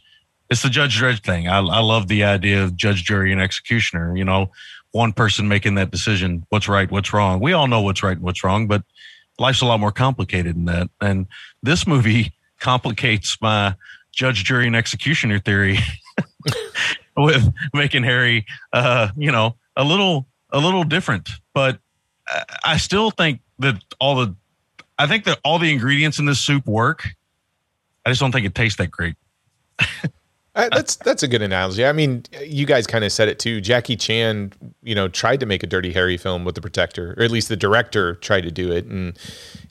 it's 0.51 0.62
the 0.62 0.70
Judge 0.70 1.01
Dredd 1.01 1.24
thing. 1.24 1.48
I, 1.48 1.59
I 1.59 1.80
love 1.80 2.09
the 2.09 2.24
idea 2.24 2.62
of 2.62 2.76
judge, 2.76 3.05
jury, 3.05 3.32
and 3.32 3.40
executioner. 3.40 4.16
You 4.16 4.24
know, 4.24 4.51
one 4.92 5.12
person 5.12 5.48
making 5.48 5.74
that 5.76 5.90
decision, 5.90 6.46
what's 6.51 6.68
right, 6.68 6.90
what's 6.90 7.12
wrong. 7.12 7.40
We 7.40 7.52
all 7.52 7.66
know 7.66 7.80
what's 7.80 8.02
right 8.02 8.16
and 8.16 8.24
what's 8.24 8.44
wrong, 8.44 8.66
but 8.66 8.82
life's 9.38 9.62
a 9.62 9.66
lot 9.66 9.80
more 9.80 9.92
complicated 9.92 10.55
than 10.55 10.66
that. 10.66 10.88
And 11.01 11.26
this 11.62 11.86
movie 11.86 12.32
complicates 12.60 13.40
my 13.40 13.74
judge, 14.12 14.44
jury, 14.44 14.66
and 14.66 14.76
executioner 14.76 15.40
theory 15.40 15.78
with 17.16 17.53
making 17.73 18.03
Harry, 18.05 18.47
uh, 18.73 19.09
you 19.16 19.31
know, 19.31 19.57
a 19.77 19.85
little 19.85 20.27
a 20.51 20.59
little 20.59 20.85
different. 20.85 21.31
But 21.53 21.78
I 22.65 22.77
still 22.77 23.11
think 23.11 23.41
that 23.59 23.82
all 24.01 24.16
the, 24.16 24.35
I 24.99 25.07
think 25.07 25.24
that 25.24 25.39
all 25.45 25.59
the 25.59 25.70
ingredients 25.70 26.19
in 26.19 26.27
this 26.27 26.41
soup 26.41 26.66
work. 26.66 27.07
I 28.07 28.11
just 28.11 28.20
don't 28.20 28.32
think 28.32 28.47
it 28.47 28.55
tastes 28.55 28.77
that 28.78 28.91
great. 28.91 29.16
Uh, 30.57 30.69
that's 30.70 30.95
that's 30.97 31.24
a 31.24 31.27
good 31.27 31.43
analogy. 31.43 31.85
I 31.85 31.91
mean, 31.91 32.23
you 32.41 32.65
guys 32.65 32.86
kind 32.86 33.05
of 33.05 33.11
said 33.11 33.27
it 33.28 33.41
too. 33.41 33.61
Jackie 33.61 33.97
Chan, 33.97 34.53
you 34.85 34.95
know, 34.95 35.09
tried 35.09 35.41
to 35.41 35.47
make 35.47 35.65
a 35.65 35.66
Dirty 35.66 35.93
Harry 35.93 36.16
film 36.16 36.45
with 36.45 36.55
the 36.55 36.61
Protector, 36.61 37.12
or 37.19 37.24
at 37.24 37.32
least 37.32 37.49
the 37.49 37.57
director 37.57 38.15
tried 38.15 38.43
to 38.43 38.53
do 38.53 38.70
it, 38.70 38.85
and 38.85 39.19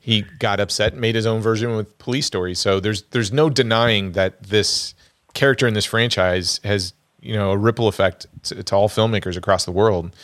he 0.01 0.23
got 0.39 0.59
upset 0.59 0.91
and 0.91 0.99
made 0.99 1.15
his 1.15 1.25
own 1.25 1.41
version 1.41 1.77
with 1.77 1.97
Police 1.99 2.25
Story. 2.25 2.53
So 2.53 2.81
there's 2.81 3.03
there's 3.11 3.31
no 3.31 3.49
denying 3.49 4.11
that 4.11 4.43
this 4.43 4.93
character 5.33 5.67
in 5.67 5.73
this 5.73 5.85
franchise 5.85 6.59
has 6.65 6.93
you 7.23 7.33
know 7.33 7.51
a 7.51 7.57
ripple 7.57 7.87
effect 7.87 8.27
to, 8.43 8.63
to 8.63 8.75
all 8.75 8.89
filmmakers 8.89 9.37
across 9.37 9.65
the 9.65 9.71
world. 9.71 10.15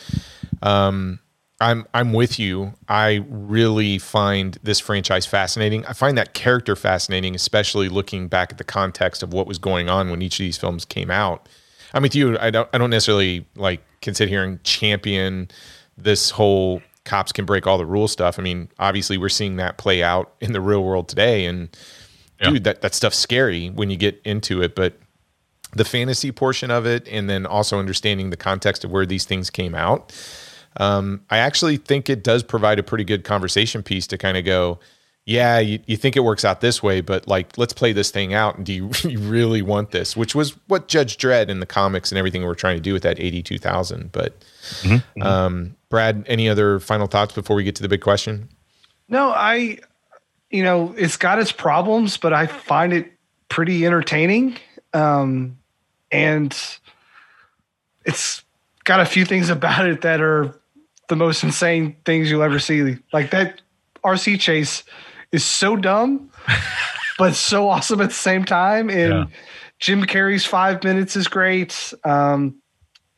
Um, 0.62 1.20
I'm 1.60 1.86
I'm 1.92 2.12
with 2.12 2.38
you. 2.38 2.72
I 2.88 3.24
really 3.28 3.98
find 3.98 4.58
this 4.62 4.80
franchise 4.80 5.26
fascinating. 5.26 5.84
I 5.86 5.92
find 5.92 6.16
that 6.16 6.32
character 6.32 6.74
fascinating, 6.74 7.34
especially 7.34 7.88
looking 7.88 8.28
back 8.28 8.52
at 8.52 8.58
the 8.58 8.64
context 8.64 9.22
of 9.22 9.32
what 9.32 9.46
was 9.46 9.58
going 9.58 9.88
on 9.88 10.10
when 10.10 10.22
each 10.22 10.40
of 10.40 10.44
these 10.44 10.56
films 10.56 10.84
came 10.84 11.10
out. 11.10 11.48
I'm 11.92 12.02
with 12.02 12.14
you. 12.14 12.38
I 12.38 12.50
don't 12.50 12.68
I 12.72 12.78
don't 12.78 12.90
necessarily 12.90 13.46
like 13.56 13.82
can 14.00 14.14
sit 14.14 14.28
here 14.28 14.42
and 14.42 14.62
champion 14.64 15.48
this 15.98 16.30
whole 16.30 16.82
cops 17.04 17.32
can 17.32 17.44
break 17.44 17.66
all 17.66 17.76
the 17.76 17.86
rules 17.86 18.12
stuff. 18.12 18.38
I 18.38 18.42
mean, 18.42 18.70
obviously 18.78 19.18
we're 19.18 19.28
seeing 19.28 19.56
that 19.56 19.76
play 19.78 20.02
out 20.02 20.32
in 20.40 20.52
the 20.52 20.60
real 20.60 20.82
world 20.82 21.08
today 21.08 21.44
and 21.44 21.68
yeah. 22.40 22.50
dude, 22.50 22.64
that 22.64 22.82
that 22.82 22.94
stuff's 22.94 23.18
scary 23.18 23.68
when 23.68 23.90
you 23.90 23.96
get 23.96 24.20
into 24.24 24.62
it, 24.62 24.74
but 24.74 24.98
the 25.72 25.84
fantasy 25.84 26.32
portion 26.32 26.70
of 26.70 26.86
it 26.86 27.06
and 27.08 27.28
then 27.30 27.46
also 27.46 27.78
understanding 27.78 28.30
the 28.30 28.36
context 28.36 28.84
of 28.84 28.90
where 28.90 29.06
these 29.06 29.24
things 29.24 29.50
came 29.50 29.74
out 29.74 30.12
um, 30.76 31.22
I 31.30 31.38
actually 31.38 31.76
think 31.76 32.08
it 32.08 32.22
does 32.22 32.42
provide 32.42 32.78
a 32.78 32.82
pretty 32.82 33.04
good 33.04 33.24
conversation 33.24 33.82
piece 33.82 34.06
to 34.08 34.18
kind 34.18 34.36
of 34.36 34.44
go, 34.44 34.78
yeah, 35.24 35.58
you, 35.58 35.80
you 35.86 35.96
think 35.96 36.16
it 36.16 36.20
works 36.20 36.44
out 36.44 36.60
this 36.60 36.82
way, 36.82 37.00
but 37.00 37.26
like, 37.26 37.58
let's 37.58 37.72
play 37.72 37.92
this 37.92 38.10
thing 38.10 38.34
out. 38.34 38.56
And 38.56 38.64
do 38.64 38.72
you, 38.72 38.90
you 39.08 39.18
really 39.18 39.62
want 39.62 39.90
this? 39.90 40.16
Which 40.16 40.34
was 40.34 40.56
what 40.68 40.88
Judge 40.88 41.16
Dredd 41.18 41.48
in 41.48 41.60
the 41.60 41.66
comics 41.66 42.10
and 42.10 42.18
everything 42.18 42.44
we're 42.44 42.54
trying 42.54 42.76
to 42.76 42.82
do 42.82 42.92
with 42.92 43.02
that 43.02 43.18
82,000. 43.18 44.12
But, 44.12 44.40
mm-hmm, 44.40 44.94
mm-hmm. 44.94 45.22
Um, 45.22 45.76
Brad, 45.88 46.24
any 46.28 46.48
other 46.48 46.78
final 46.78 47.06
thoughts 47.06 47.34
before 47.34 47.56
we 47.56 47.64
get 47.64 47.74
to 47.76 47.82
the 47.82 47.88
big 47.88 48.00
question? 48.00 48.48
No, 49.08 49.30
I, 49.30 49.78
you 50.50 50.62
know, 50.62 50.94
it's 50.96 51.16
got 51.16 51.40
its 51.40 51.50
problems, 51.50 52.16
but 52.16 52.32
I 52.32 52.46
find 52.46 52.92
it 52.92 53.12
pretty 53.48 53.84
entertaining. 53.84 54.56
Um, 54.92 55.58
and 56.10 56.56
it's 58.04 58.42
got 58.84 59.00
a 59.00 59.04
few 59.04 59.24
things 59.24 59.48
about 59.48 59.86
it 59.86 60.00
that 60.02 60.20
are 60.20 60.54
the 61.08 61.16
most 61.16 61.42
insane 61.42 61.96
things 62.04 62.30
you'll 62.30 62.42
ever 62.42 62.58
see. 62.58 62.96
Like 63.12 63.30
that 63.30 63.60
RC 64.04 64.40
chase 64.40 64.82
is 65.32 65.44
so 65.44 65.76
dumb, 65.76 66.30
but 67.18 67.34
so 67.34 67.68
awesome 67.68 68.00
at 68.00 68.08
the 68.08 68.14
same 68.14 68.44
time. 68.44 68.88
And 68.88 69.12
yeah. 69.12 69.24
Jim 69.78 70.04
Carrey's 70.04 70.44
five 70.44 70.82
minutes 70.84 71.16
is 71.16 71.28
great. 71.28 71.92
Um, 72.04 72.56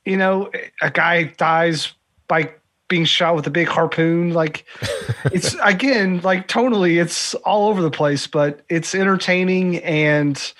you 0.04 0.16
know, 0.16 0.50
a 0.80 0.90
guy 0.90 1.24
dies 1.24 1.92
by 2.28 2.52
being 2.88 3.04
shot 3.04 3.34
with 3.34 3.46
a 3.46 3.50
big 3.50 3.68
harpoon. 3.68 4.32
Like 4.32 4.64
it's 5.26 5.56
again, 5.62 6.20
like 6.22 6.48
tonally, 6.48 7.00
it's 7.00 7.34
all 7.36 7.68
over 7.68 7.82
the 7.82 7.90
place, 7.90 8.26
but 8.26 8.60
it's 8.68 8.94
entertaining 8.94 9.78
and, 9.78 10.28
and 10.28 10.52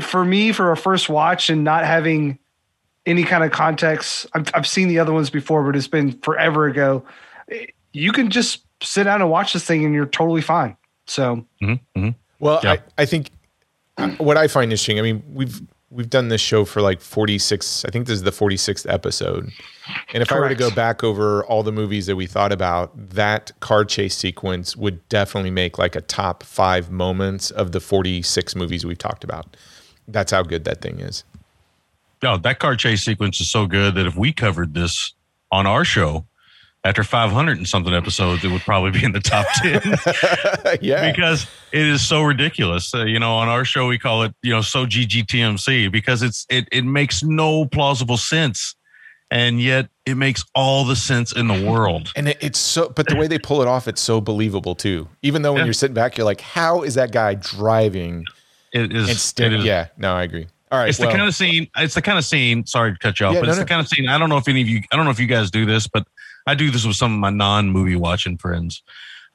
for 0.00 0.24
me, 0.24 0.52
for 0.52 0.72
a 0.72 0.76
first 0.76 1.08
watch 1.08 1.50
and 1.50 1.64
not 1.64 1.84
having 1.84 2.38
any 3.06 3.22
kind 3.22 3.44
of 3.44 3.52
context. 3.52 4.26
I've, 4.34 4.50
I've 4.54 4.66
seen 4.66 4.88
the 4.88 4.98
other 4.98 5.12
ones 5.12 5.30
before, 5.30 5.64
but 5.64 5.76
it's 5.76 5.88
been 5.88 6.12
forever 6.20 6.66
ago. 6.66 7.04
You 7.92 8.12
can 8.12 8.30
just 8.30 8.64
sit 8.82 9.04
down 9.04 9.22
and 9.22 9.30
watch 9.30 9.52
this 9.52 9.64
thing, 9.64 9.84
and 9.84 9.94
you're 9.94 10.06
totally 10.06 10.42
fine. 10.42 10.76
So, 11.06 11.46
mm-hmm, 11.62 11.98
mm-hmm. 11.98 12.08
well, 12.40 12.60
yeah. 12.62 12.72
I, 12.72 13.02
I 13.02 13.06
think 13.06 13.30
what 14.18 14.36
I 14.36 14.48
find 14.48 14.64
interesting. 14.64 14.98
I 14.98 15.02
mean, 15.02 15.22
we've 15.32 15.60
we've 15.90 16.10
done 16.10 16.28
this 16.28 16.40
show 16.40 16.64
for 16.64 16.82
like 16.82 17.00
46 17.00 17.84
i 17.84 17.90
think 17.90 18.06
this 18.06 18.14
is 18.14 18.22
the 18.24 18.32
46th 18.32 18.92
episode 18.92 19.52
and 20.12 20.22
if 20.22 20.28
Correct. 20.28 20.32
i 20.32 20.38
were 20.40 20.48
to 20.48 20.54
go 20.54 20.70
back 20.70 21.04
over 21.04 21.44
all 21.44 21.62
the 21.62 21.70
movies 21.70 22.06
that 22.06 22.16
we 22.16 22.26
thought 22.26 22.52
about 22.52 22.92
that 23.10 23.52
car 23.60 23.84
chase 23.84 24.16
sequence 24.16 24.76
would 24.76 25.08
definitely 25.08 25.52
make 25.52 25.78
like 25.78 25.94
a 25.94 26.00
top 26.00 26.42
five 26.42 26.90
moments 26.90 27.52
of 27.52 27.70
the 27.70 27.78
46 27.78 28.56
movies 28.56 28.84
we've 28.84 28.98
talked 28.98 29.22
about 29.22 29.56
that's 30.08 30.32
how 30.32 30.42
good 30.42 30.64
that 30.64 30.80
thing 30.80 31.00
is 31.00 31.24
oh, 32.22 32.36
that 32.38 32.58
car 32.58 32.76
chase 32.76 33.02
sequence 33.02 33.40
is 33.40 33.50
so 33.50 33.66
good 33.66 33.94
that 33.94 34.06
if 34.06 34.16
we 34.16 34.32
covered 34.32 34.74
this 34.74 35.14
on 35.52 35.66
our 35.66 35.84
show 35.84 36.26
after 36.84 37.02
500 37.02 37.58
and 37.58 37.66
something 37.66 37.92
episodes, 37.92 38.44
it 38.44 38.50
would 38.50 38.62
probably 38.62 38.92
be 38.92 39.04
in 39.04 39.12
the 39.12 39.20
top 39.20 39.46
10. 39.56 40.78
yeah. 40.80 41.10
Because 41.10 41.46
it 41.72 41.84
is 41.84 42.06
so 42.06 42.22
ridiculous. 42.22 42.94
Uh, 42.94 43.04
you 43.04 43.18
know, 43.18 43.34
on 43.34 43.48
our 43.48 43.64
show, 43.64 43.88
we 43.88 43.98
call 43.98 44.22
it, 44.22 44.34
you 44.42 44.52
know, 44.52 44.60
so 44.60 44.86
GGTMC 44.86 45.90
because 45.90 46.22
it's, 46.22 46.46
it, 46.48 46.68
it 46.70 46.84
makes 46.84 47.22
no 47.24 47.66
plausible 47.66 48.16
sense. 48.16 48.74
And 49.28 49.60
yet 49.60 49.88
it 50.04 50.14
makes 50.14 50.44
all 50.54 50.84
the 50.84 50.94
sense 50.94 51.32
in 51.32 51.48
the 51.48 51.68
world. 51.68 52.12
And 52.14 52.28
it, 52.28 52.38
it's 52.40 52.60
so, 52.60 52.88
but 52.88 53.08
the 53.08 53.16
way 53.16 53.26
they 53.26 53.40
pull 53.40 53.60
it 53.60 53.66
off, 53.66 53.88
it's 53.88 54.00
so 54.00 54.20
believable 54.20 54.76
too. 54.76 55.08
Even 55.22 55.42
though 55.42 55.54
when 55.54 55.60
yeah. 55.60 55.64
you're 55.64 55.72
sitting 55.74 55.94
back, 55.94 56.16
you're 56.16 56.24
like, 56.24 56.40
how 56.40 56.82
is 56.82 56.94
that 56.94 57.10
guy 57.10 57.34
driving? 57.34 58.24
It 58.72 58.92
is. 58.92 59.32
it 59.38 59.52
is. 59.52 59.64
Yeah, 59.64 59.88
no, 59.96 60.14
I 60.14 60.24
agree. 60.24 60.46
All 60.72 60.78
right. 60.78 60.88
It's 60.88 60.98
well, 60.98 61.10
the 61.10 61.16
kind 61.16 61.28
of 61.28 61.34
scene. 61.34 61.68
It's 61.76 61.94
the 61.94 62.02
kind 62.02 62.18
of 62.18 62.24
scene. 62.24 62.66
Sorry 62.66 62.92
to 62.92 62.98
cut 62.98 63.20
you 63.20 63.26
off, 63.26 63.34
yeah, 63.34 63.40
but 63.40 63.46
no, 63.46 63.50
it's 63.52 63.58
no. 63.58 63.64
the 63.64 63.68
kind 63.68 63.80
of 63.80 63.88
scene. 63.88 64.08
I 64.08 64.18
don't 64.18 64.28
know 64.28 64.36
if 64.36 64.48
any 64.48 64.62
of 64.62 64.68
you. 64.68 64.82
I 64.92 64.96
don't 64.96 65.04
know 65.04 65.10
if 65.10 65.20
you 65.20 65.26
guys 65.26 65.50
do 65.50 65.64
this, 65.64 65.86
but 65.86 66.06
I 66.46 66.54
do 66.54 66.70
this 66.70 66.84
with 66.84 66.96
some 66.96 67.12
of 67.14 67.20
my 67.20 67.30
non-movie 67.30 67.96
watching 67.96 68.36
friends. 68.36 68.82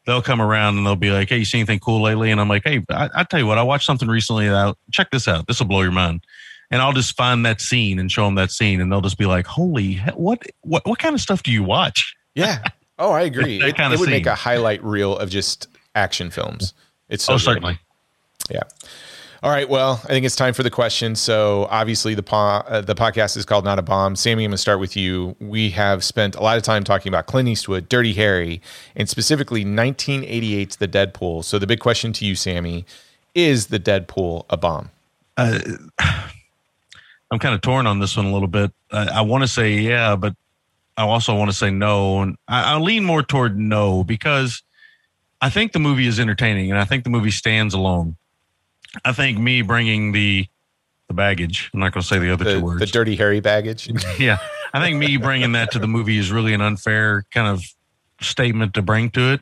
They'll 0.05 0.21
come 0.21 0.41
around 0.41 0.77
and 0.77 0.85
they'll 0.85 0.95
be 0.95 1.11
like, 1.11 1.29
"Hey, 1.29 1.37
you 1.37 1.45
seen 1.45 1.59
anything 1.59 1.79
cool 1.79 2.01
lately?" 2.01 2.31
And 2.31 2.41
I'm 2.41 2.49
like, 2.49 2.63
"Hey, 2.65 2.83
I, 2.89 3.09
I 3.15 3.23
tell 3.23 3.39
you 3.39 3.45
what, 3.45 3.57
I 3.57 3.63
watched 3.63 3.85
something 3.85 4.07
recently. 4.07 4.49
That 4.49 4.75
check 4.91 5.11
this 5.11 5.27
out. 5.27 5.47
This 5.47 5.59
will 5.59 5.67
blow 5.67 5.81
your 5.81 5.91
mind." 5.91 6.25
And 6.69 6.81
I'll 6.81 6.93
just 6.93 7.15
find 7.15 7.45
that 7.45 7.59
scene 7.59 7.99
and 7.99 8.11
show 8.11 8.25
them 8.25 8.35
that 8.35 8.51
scene, 8.51 8.81
and 8.81 8.91
they'll 8.91 9.01
just 9.01 9.17
be 9.17 9.25
like, 9.25 9.45
"Holy, 9.45 9.97
what? 10.15 10.45
What? 10.61 10.85
What 10.85 10.99
kind 10.99 11.15
of 11.15 11.21
stuff 11.21 11.43
do 11.43 11.51
you 11.51 11.63
watch?" 11.63 12.15
Yeah. 12.35 12.63
Oh, 12.99 13.13
I 13.13 13.21
agree. 13.21 13.57
that 13.57 13.69
it, 13.69 13.75
kind 13.75 13.91
of 13.91 13.97
it 13.97 13.99
would 14.01 14.09
scene. 14.09 14.17
make 14.17 14.27
a 14.27 14.35
highlight 14.35 14.83
reel 14.83 15.17
of 15.17 15.27
just 15.27 15.67
action 15.95 16.29
films. 16.29 16.75
It's 17.09 17.23
so 17.23 17.33
oh, 17.33 17.37
certainly. 17.37 17.79
Yeah. 18.47 18.61
All 19.43 19.49
right. 19.49 19.67
Well, 19.67 19.99
I 20.03 20.07
think 20.09 20.23
it's 20.23 20.35
time 20.35 20.53
for 20.53 20.61
the 20.61 20.69
question. 20.69 21.15
So 21.15 21.67
obviously 21.71 22.13
the 22.13 22.21
po- 22.21 22.37
uh, 22.37 22.81
the 22.81 22.93
podcast 22.93 23.35
is 23.37 23.43
called 23.43 23.65
Not 23.65 23.79
a 23.79 23.81
Bomb. 23.81 24.15
Sammy, 24.15 24.43
I'm 24.43 24.49
going 24.49 24.55
to 24.55 24.57
start 24.59 24.79
with 24.79 24.95
you. 24.95 25.35
We 25.39 25.71
have 25.71 26.03
spent 26.03 26.35
a 26.35 26.41
lot 26.43 26.57
of 26.57 26.63
time 26.63 26.83
talking 26.83 27.09
about 27.09 27.25
Clint 27.25 27.49
Eastwood, 27.49 27.89
Dirty 27.89 28.13
Harry, 28.13 28.61
and 28.95 29.09
specifically 29.09 29.65
1988's 29.65 30.75
The 30.75 30.85
Dead 30.85 31.15
Pool. 31.15 31.41
So 31.41 31.57
the 31.57 31.65
big 31.65 31.79
question 31.79 32.13
to 32.13 32.25
you, 32.25 32.35
Sammy, 32.35 32.85
is 33.33 33.67
the 33.67 33.79
Dead 33.79 34.07
Pool 34.07 34.45
a 34.51 34.57
bomb? 34.57 34.91
Uh, 35.37 35.57
I'm 37.31 37.39
kind 37.39 37.55
of 37.55 37.61
torn 37.61 37.87
on 37.87 37.97
this 37.97 38.15
one 38.15 38.27
a 38.27 38.31
little 38.31 38.47
bit. 38.47 38.71
I, 38.91 39.07
I 39.07 39.21
want 39.21 39.43
to 39.43 39.47
say 39.47 39.73
yeah, 39.73 40.15
but 40.15 40.35
I 40.97 41.03
also 41.03 41.35
want 41.35 41.49
to 41.49 41.57
say 41.57 41.71
no, 41.71 42.21
and 42.21 42.37
I, 42.47 42.75
I 42.75 42.77
lean 42.77 43.05
more 43.05 43.23
toward 43.23 43.57
no 43.57 44.03
because 44.03 44.61
I 45.41 45.49
think 45.49 45.71
the 45.71 45.79
movie 45.79 46.05
is 46.05 46.19
entertaining, 46.19 46.69
and 46.69 46.79
I 46.79 46.85
think 46.85 47.05
the 47.05 47.09
movie 47.09 47.31
stands 47.31 47.73
alone. 47.73 48.17
I 49.05 49.13
think 49.13 49.37
me 49.37 49.61
bringing 49.61 50.11
the 50.11 50.47
the 51.07 51.13
baggage. 51.13 51.69
I'm 51.73 51.79
not 51.81 51.93
going 51.93 52.01
to 52.01 52.07
say 52.07 52.19
the 52.19 52.31
other 52.31 52.45
the, 52.45 52.53
two 52.53 52.61
words. 52.61 52.79
The 52.79 52.85
dirty 52.85 53.15
Harry 53.17 53.41
baggage. 53.41 53.89
yeah, 54.19 54.37
I 54.73 54.79
think 54.79 54.97
me 54.97 55.17
bringing 55.17 55.51
that 55.53 55.71
to 55.71 55.79
the 55.79 55.87
movie 55.87 56.17
is 56.17 56.31
really 56.31 56.53
an 56.53 56.61
unfair 56.61 57.25
kind 57.31 57.47
of 57.47 57.63
statement 58.21 58.73
to 58.75 58.81
bring 58.81 59.09
to 59.11 59.33
it. 59.33 59.41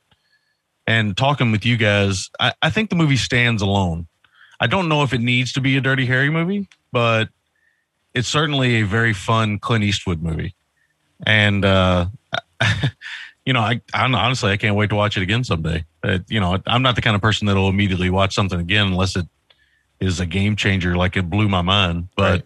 and 0.87 1.15
talking 1.15 1.51
with 1.51 1.65
you 1.65 1.77
guys, 1.77 2.29
I, 2.39 2.53
I 2.61 2.69
think 2.69 2.89
the 2.89 2.95
movie 2.95 3.17
stands 3.17 3.61
alone. 3.61 4.07
I 4.59 4.67
don't 4.67 4.89
know 4.89 5.03
if 5.03 5.13
it 5.13 5.21
needs 5.21 5.53
to 5.53 5.61
be 5.61 5.77
a 5.77 5.81
Dirty 5.81 6.05
Harry 6.07 6.29
movie, 6.29 6.67
but 6.91 7.29
it's 8.13 8.27
certainly 8.27 8.77
a 8.77 8.83
very 8.83 9.13
fun 9.13 9.59
Clint 9.59 9.83
Eastwood 9.83 10.21
movie. 10.21 10.55
And 11.25 11.63
uh, 11.63 12.07
you 13.45 13.53
know, 13.53 13.61
I, 13.61 13.81
I 13.93 14.05
honestly 14.05 14.51
I 14.51 14.57
can't 14.57 14.75
wait 14.75 14.89
to 14.89 14.95
watch 14.95 15.17
it 15.17 15.23
again 15.23 15.43
someday. 15.43 15.85
Uh, 16.03 16.19
you 16.27 16.39
know, 16.39 16.57
I'm 16.65 16.81
not 16.81 16.95
the 16.95 17.01
kind 17.01 17.15
of 17.15 17.21
person 17.21 17.47
that'll 17.47 17.69
immediately 17.69 18.09
watch 18.09 18.33
something 18.33 18.59
again 18.59 18.87
unless 18.87 19.15
it 19.15 19.27
is 19.99 20.19
a 20.19 20.25
game 20.25 20.55
changer, 20.55 20.95
like 20.95 21.17
it 21.17 21.29
blew 21.29 21.47
my 21.49 21.61
mind. 21.61 22.09
But 22.15 22.43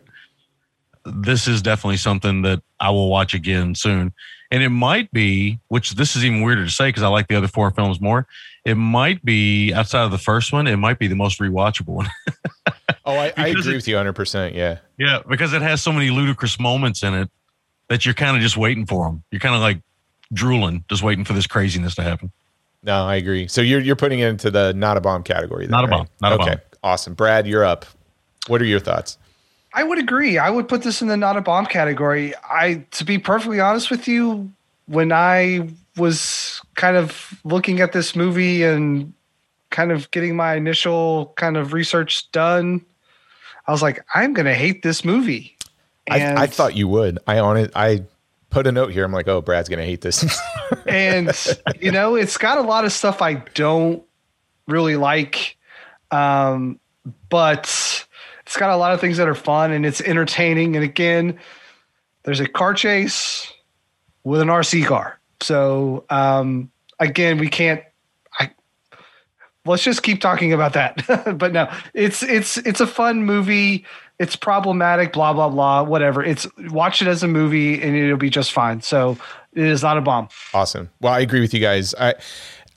right. 1.05 1.23
this 1.23 1.47
is 1.47 1.61
definitely 1.61 1.97
something 1.97 2.41
that 2.43 2.61
I 2.79 2.89
will 2.89 3.09
watch 3.09 3.33
again 3.33 3.75
soon. 3.75 4.13
And 4.51 4.61
it 4.61 4.69
might 4.69 5.11
be, 5.11 5.59
which 5.69 5.91
this 5.91 6.15
is 6.15 6.23
even 6.23 6.41
weirder 6.41 6.65
to 6.65 6.71
say 6.71 6.89
because 6.89 7.03
I 7.03 7.07
like 7.07 7.27
the 7.27 7.35
other 7.35 7.47
four 7.47 7.71
films 7.71 7.99
more. 7.99 8.27
It 8.65 8.75
might 8.75 9.23
be 9.25 9.73
outside 9.73 10.03
of 10.03 10.11
the 10.11 10.17
first 10.17 10.53
one, 10.53 10.67
it 10.67 10.77
might 10.77 10.99
be 10.99 11.07
the 11.07 11.15
most 11.15 11.39
rewatchable 11.39 11.87
one. 11.87 12.07
oh, 13.05 13.15
I, 13.15 13.33
I 13.35 13.47
agree 13.47 13.73
it, 13.73 13.75
with 13.75 13.87
you 13.87 13.95
100%. 13.95 14.53
Yeah. 14.53 14.77
Yeah. 14.97 15.21
Because 15.27 15.53
it 15.53 15.61
has 15.61 15.81
so 15.81 15.91
many 15.91 16.11
ludicrous 16.11 16.59
moments 16.59 17.03
in 17.03 17.13
it 17.13 17.31
that 17.89 18.05
you're 18.05 18.13
kind 18.13 18.37
of 18.37 18.43
just 18.43 18.55
waiting 18.55 18.85
for 18.85 19.05
them. 19.05 19.23
You're 19.31 19.39
kind 19.39 19.55
of 19.55 19.61
like 19.61 19.81
drooling, 20.31 20.83
just 20.89 21.03
waiting 21.03 21.25
for 21.25 21.33
this 21.33 21.47
craziness 21.47 21.95
to 21.95 22.03
happen. 22.03 22.31
No, 22.83 23.05
I 23.05 23.15
agree. 23.15 23.47
So 23.47 23.61
you're 23.61 23.79
you're 23.79 23.95
putting 23.95 24.19
it 24.19 24.27
into 24.27 24.51
the 24.51 24.73
not 24.73 24.97
a 24.97 25.01
bomb 25.01 25.23
category. 25.23 25.65
Then, 25.65 25.71
not 25.71 25.85
a 25.85 25.87
right? 25.87 25.97
bomb. 25.97 26.07
Not 26.21 26.33
okay. 26.33 26.43
a 26.43 26.55
bomb. 26.57 26.61
Awesome. 26.83 27.13
Brad, 27.13 27.47
you're 27.47 27.63
up. 27.63 27.85
What 28.47 28.61
are 28.61 28.65
your 28.65 28.79
thoughts? 28.79 29.17
I 29.73 29.83
would 29.83 29.97
agree. 29.97 30.37
I 30.37 30.49
would 30.49 30.67
put 30.67 30.83
this 30.83 31.01
in 31.01 31.07
the 31.07 31.17
not 31.17 31.37
a 31.37 31.41
bomb 31.41 31.65
category. 31.65 32.33
I 32.49 32.85
to 32.91 33.03
be 33.05 33.17
perfectly 33.17 33.59
honest 33.59 33.89
with 33.89 34.07
you, 34.07 34.51
when 34.85 35.11
I 35.11 35.69
was 35.97 36.61
kind 36.75 36.97
of 36.97 37.39
looking 37.43 37.79
at 37.79 37.91
this 37.91 38.15
movie 38.15 38.63
and 38.63 39.13
kind 39.69 39.91
of 39.91 40.11
getting 40.11 40.35
my 40.35 40.55
initial 40.55 41.33
kind 41.37 41.57
of 41.57 41.73
research 41.73 42.31
done, 42.31 42.85
I 43.67 43.71
was 43.71 43.81
like, 43.81 44.03
I'm 44.13 44.33
going 44.33 44.45
to 44.45 44.53
hate 44.53 44.83
this 44.83 45.03
movie. 45.03 45.57
I, 46.09 46.43
I, 46.43 46.47
thought 46.47 46.75
you 46.75 46.87
would. 46.89 47.19
I 47.27 47.39
on 47.39 47.55
it. 47.57 47.71
I 47.75 48.03
put 48.49 48.67
a 48.67 48.71
note 48.71 48.91
here. 48.91 49.05
I'm 49.05 49.13
like, 49.13 49.27
oh, 49.27 49.41
Brad's 49.41 49.69
going 49.69 49.79
to 49.79 49.85
hate 49.85 50.01
this. 50.01 50.39
and 50.85 51.31
you 51.79 51.91
know, 51.91 52.15
it's 52.15 52.37
got 52.37 52.57
a 52.57 52.61
lot 52.61 52.83
of 52.83 52.91
stuff 52.91 53.21
I 53.21 53.35
don't 53.35 54.03
really 54.67 54.97
like, 54.97 55.57
um, 56.13 56.79
but 57.29 58.05
it's 58.45 58.57
got 58.57 58.69
a 58.69 58.77
lot 58.77 58.93
of 58.93 59.01
things 59.01 59.17
that 59.17 59.27
are 59.27 59.35
fun 59.35 59.71
and 59.71 59.85
it's 59.85 59.99
entertaining. 60.01 60.75
And 60.75 60.85
again, 60.85 61.39
there's 62.23 62.39
a 62.39 62.47
car 62.47 62.73
chase 62.73 63.51
with 64.23 64.41
an 64.41 64.47
RC 64.47 64.85
car. 64.85 65.19
So 65.41 66.05
um, 66.09 66.71
again, 66.99 67.39
we 67.39 67.49
can't. 67.49 67.81
I 68.39 68.51
let's 69.65 69.83
just 69.83 70.03
keep 70.03 70.21
talking 70.21 70.53
about 70.53 70.73
that. 70.73 71.03
but 71.37 71.51
no, 71.51 71.69
it's 71.93 72.21
it's 72.21 72.57
it's 72.57 72.79
a 72.79 72.87
fun 72.87 73.23
movie. 73.23 73.83
It's 74.19 74.35
problematic. 74.35 75.13
Blah 75.13 75.33
blah 75.33 75.49
blah. 75.49 75.81
Whatever. 75.81 76.23
It's 76.23 76.47
watch 76.69 77.01
it 77.01 77.07
as 77.07 77.23
a 77.23 77.27
movie 77.27 77.81
and 77.81 77.95
it'll 77.95 78.17
be 78.17 78.29
just 78.29 78.51
fine. 78.51 78.81
So 78.81 79.17
it 79.53 79.65
is 79.65 79.81
not 79.81 79.97
a 79.97 80.01
bomb. 80.01 80.29
Awesome. 80.53 80.89
Well, 81.01 81.13
I 81.13 81.19
agree 81.19 81.41
with 81.41 81.53
you 81.53 81.59
guys. 81.59 81.93
I 81.95 82.13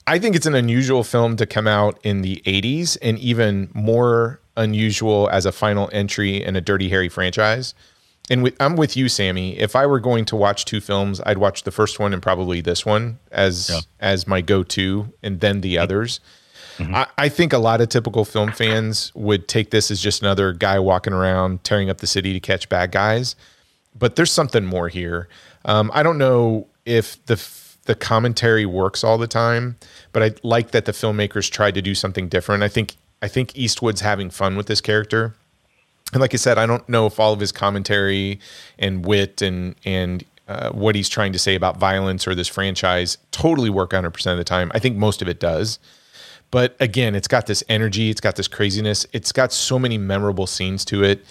I 0.07 0.19
think 0.19 0.35
it's 0.35 0.45
an 0.45 0.55
unusual 0.55 1.03
film 1.03 1.35
to 1.35 1.45
come 1.45 1.67
out 1.67 1.99
in 2.03 2.21
the 2.21 2.41
80s 2.45 2.97
and 3.01 3.19
even 3.19 3.69
more 3.73 4.39
unusual 4.55 5.29
as 5.31 5.45
a 5.45 5.51
final 5.51 5.89
entry 5.91 6.41
in 6.41 6.55
a 6.55 6.61
Dirty 6.61 6.89
Harry 6.89 7.09
franchise 7.09 7.75
and 8.29 8.43
with, 8.43 8.55
I'm 8.59 8.75
with 8.75 8.97
you, 8.97 9.07
Sammy. 9.07 9.57
If 9.57 9.75
I 9.75 9.85
were 9.85 9.99
going 9.99 10.25
to 10.25 10.35
watch 10.35 10.65
two 10.65 10.81
films, 10.81 11.21
I'd 11.25 11.37
watch 11.37 11.63
the 11.63 11.71
first 11.71 11.99
one 11.99 12.13
and 12.13 12.21
probably 12.21 12.61
this 12.61 12.85
one 12.85 13.19
as 13.31 13.69
yeah. 13.69 13.79
as 13.99 14.27
my 14.27 14.41
go-to, 14.41 15.13
and 15.23 15.39
then 15.39 15.61
the 15.61 15.77
others. 15.77 16.19
Mm-hmm. 16.77 16.93
I, 16.93 17.07
I, 17.17 17.29
think 17.29 17.53
a 17.53 17.57
lot 17.57 17.81
of 17.81 17.89
typical 17.89 18.23
film 18.23 18.51
fans 18.51 19.11
would 19.15 19.47
take 19.47 19.71
this 19.71 19.89
as 19.89 19.99
just 19.99 20.21
another 20.21 20.53
guy 20.53 20.77
walking 20.77 21.11
around 21.11 21.63
tearing 21.63 21.89
up 21.89 21.97
the 21.97 22.07
city 22.07 22.33
to 22.33 22.39
catch 22.39 22.69
bad 22.69 22.91
guys, 22.91 23.35
but 23.97 24.15
there's 24.15 24.31
something 24.31 24.63
more 24.63 24.87
here. 24.87 25.27
Um, 25.65 25.89
I 25.91 26.03
don't 26.03 26.19
know 26.19 26.67
if 26.85 27.23
the 27.25 27.37
the 27.87 27.95
commentary 27.95 28.65
works 28.65 29.03
all 29.03 29.17
the 29.17 29.27
time, 29.27 29.77
but 30.13 30.23
I 30.23 30.31
like 30.43 30.71
that 30.71 30.85
the 30.85 30.93
filmmakers 30.93 31.49
tried 31.49 31.73
to 31.73 31.81
do 31.81 31.93
something 31.95 32.29
different. 32.29 32.63
I 32.63 32.69
think 32.69 32.95
I 33.21 33.27
think 33.27 33.57
Eastwood's 33.57 34.01
having 34.01 34.29
fun 34.29 34.55
with 34.55 34.67
this 34.67 34.79
character 34.79 35.33
and 36.13 36.21
like 36.21 36.33
I 36.33 36.37
said, 36.37 36.57
I 36.57 36.65
don't 36.65 36.87
know 36.87 37.05
if 37.05 37.19
all 37.19 37.33
of 37.33 37.39
his 37.39 37.51
commentary 37.51 38.39
and 38.79 39.05
wit 39.05 39.41
and 39.41 39.75
and 39.85 40.23
uh, 40.47 40.71
what 40.71 40.95
he's 40.95 41.09
trying 41.09 41.33
to 41.33 41.39
say 41.39 41.55
about 41.55 41.77
violence 41.77 42.25
or 42.25 42.33
this 42.33 42.47
franchise 42.47 43.17
totally 43.31 43.69
work 43.69 43.89
100% 43.89 44.31
of 44.31 44.37
the 44.37 44.45
time. 44.45 44.71
I 44.73 44.79
think 44.79 44.95
most 44.95 45.21
of 45.21 45.27
it 45.27 45.41
does. 45.41 45.77
But 46.51 46.77
again, 46.79 47.15
it's 47.15 47.27
got 47.27 47.47
this 47.47 47.61
energy, 47.67 48.09
it's 48.09 48.21
got 48.21 48.37
this 48.37 48.47
craziness, 48.47 49.05
it's 49.11 49.33
got 49.33 49.51
so 49.51 49.77
many 49.77 49.97
memorable 49.97 50.47
scenes 50.47 50.85
to 50.85 51.03
it 51.03 51.25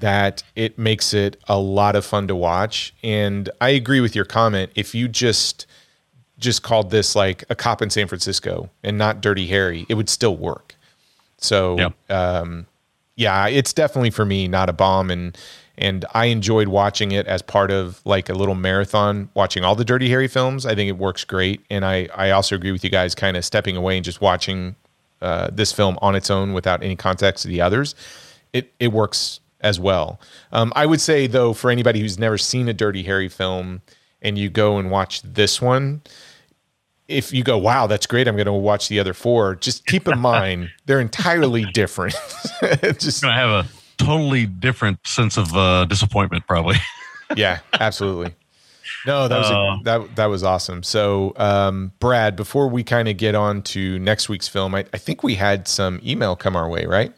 that 0.00 0.42
it 0.56 0.78
makes 0.78 1.12
it 1.12 1.36
a 1.46 1.58
lot 1.58 1.94
of 1.94 2.06
fun 2.06 2.26
to 2.28 2.34
watch. 2.34 2.94
And 3.02 3.50
I 3.60 3.68
agree 3.68 4.00
with 4.00 4.16
your 4.16 4.24
comment. 4.24 4.72
If 4.74 4.94
you 4.94 5.08
just 5.08 5.66
just 6.38 6.62
called 6.62 6.90
this 6.90 7.14
like 7.14 7.44
a 7.48 7.54
cop 7.54 7.82
in 7.82 7.90
San 7.90 8.06
Francisco 8.06 8.70
and 8.82 8.98
not 8.98 9.20
Dirty 9.20 9.46
Harry, 9.46 9.86
it 9.88 9.94
would 9.94 10.08
still 10.08 10.36
work. 10.36 10.74
So, 11.38 11.76
yep. 11.78 12.10
um, 12.10 12.66
yeah, 13.16 13.46
it's 13.48 13.72
definitely 13.72 14.10
for 14.10 14.24
me 14.24 14.48
not 14.48 14.68
a 14.68 14.72
bomb 14.72 15.10
and 15.10 15.36
and 15.76 16.04
I 16.14 16.26
enjoyed 16.26 16.68
watching 16.68 17.10
it 17.10 17.26
as 17.26 17.42
part 17.42 17.72
of 17.72 18.00
like 18.04 18.28
a 18.28 18.34
little 18.34 18.54
marathon 18.54 19.28
watching 19.34 19.64
all 19.64 19.74
the 19.74 19.84
Dirty 19.84 20.08
Harry 20.08 20.28
films. 20.28 20.66
I 20.66 20.74
think 20.76 20.88
it 20.88 20.98
works 20.98 21.24
great 21.24 21.64
and 21.70 21.84
I 21.84 22.08
I 22.14 22.30
also 22.30 22.56
agree 22.56 22.72
with 22.72 22.84
you 22.84 22.90
guys 22.90 23.14
kind 23.14 23.36
of 23.36 23.44
stepping 23.44 23.76
away 23.76 23.96
and 23.96 24.04
just 24.04 24.20
watching 24.20 24.76
uh, 25.20 25.48
this 25.52 25.72
film 25.72 25.98
on 26.02 26.14
its 26.14 26.30
own 26.30 26.52
without 26.52 26.82
any 26.82 26.96
context 26.96 27.44
of 27.44 27.50
the 27.50 27.60
others. 27.60 27.94
It 28.52 28.72
it 28.78 28.92
works 28.92 29.40
as 29.60 29.80
well. 29.80 30.20
Um, 30.52 30.72
I 30.76 30.86
would 30.86 31.00
say 31.00 31.26
though 31.26 31.52
for 31.52 31.70
anybody 31.70 32.00
who's 32.00 32.18
never 32.18 32.38
seen 32.38 32.68
a 32.68 32.74
Dirty 32.74 33.02
Harry 33.04 33.28
film 33.28 33.82
and 34.24 34.38
you 34.38 34.48
go 34.48 34.78
and 34.78 34.90
watch 34.90 35.22
this 35.22 35.62
one, 35.62 36.02
if 37.06 37.32
you 37.32 37.44
go, 37.44 37.58
wow, 37.58 37.86
that's 37.86 38.06
great, 38.06 38.26
I'm 38.26 38.34
going 38.34 38.46
to 38.46 38.52
watch 38.52 38.88
the 38.88 38.98
other 38.98 39.12
four. 39.12 39.54
Just 39.54 39.86
keep 39.86 40.08
in 40.08 40.18
mind 40.34 40.70
they're 40.86 41.00
entirely 41.00 41.66
different. 41.66 42.14
just 42.98 43.22
going 43.22 43.34
to 43.34 43.38
have 43.38 43.50
a 43.50 43.68
totally 43.98 44.46
different 44.46 45.06
sense 45.06 45.36
of 45.36 45.54
uh, 45.54 45.84
disappointment, 45.84 46.46
probably. 46.46 46.76
yeah, 47.36 47.60
absolutely. 47.74 48.34
No, 49.06 49.28
that 49.28 49.38
was 49.38 49.50
a, 49.50 49.54
uh, 49.54 49.76
that 49.84 50.16
that 50.16 50.26
was 50.26 50.42
awesome. 50.42 50.82
So, 50.82 51.34
um, 51.36 51.92
Brad, 52.00 52.36
before 52.36 52.68
we 52.68 52.82
kind 52.82 53.08
of 53.08 53.16
get 53.16 53.34
on 53.34 53.62
to 53.62 53.98
next 53.98 54.28
week's 54.28 54.48
film, 54.48 54.74
I, 54.74 54.86
I, 54.92 54.98
think 54.98 55.22
we 55.22 55.34
had 55.34 55.68
some 55.68 56.00
email 56.04 56.36
come 56.36 56.56
our 56.56 56.68
way, 56.68 56.86
right? 56.86 57.12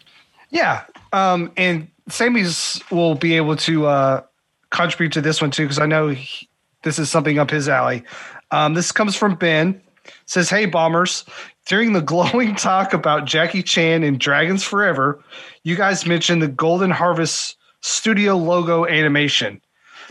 Yeah, 0.51 0.85
um, 1.13 1.53
and 1.57 1.89
Sammy's 2.09 2.81
will 2.91 3.15
be 3.15 3.37
able 3.37 3.57
to 3.57 3.87
uh, 3.87 4.23
contribute 4.71 5.13
to 5.13 5.21
this 5.21 5.41
one 5.41 5.51
too 5.51 5.65
because 5.65 5.79
I 5.79 5.87
know 5.87 6.09
he, 6.09 6.49
this 6.83 6.99
is 6.99 7.11
something 7.11 7.39
up 7.39 7.51
his 7.51 7.69
alley. 7.69 8.03
Um, 8.51 8.75
this 8.75 8.93
comes 8.93 9.17
from 9.17 9.35
Ben. 9.35 9.81
says, 10.27 10.49
"Hey 10.49 10.67
bombers, 10.67 11.25
during 11.67 11.93
the 11.93 12.01
glowing 12.01 12.55
talk 12.57 12.93
about 12.93 13.27
Jackie 13.27 13.63
Chan 13.63 14.03
and 14.03 14.19
Dragons 14.19 14.63
Forever, 14.63 15.23
you 15.65 15.77
guys 15.77 16.07
mentioned 16.07 16.43
the 16.43 16.49
Golden 16.49 16.91
Harvest 16.91 17.57
studio 17.83 18.37
logo 18.37 18.87
animation. 18.87 19.61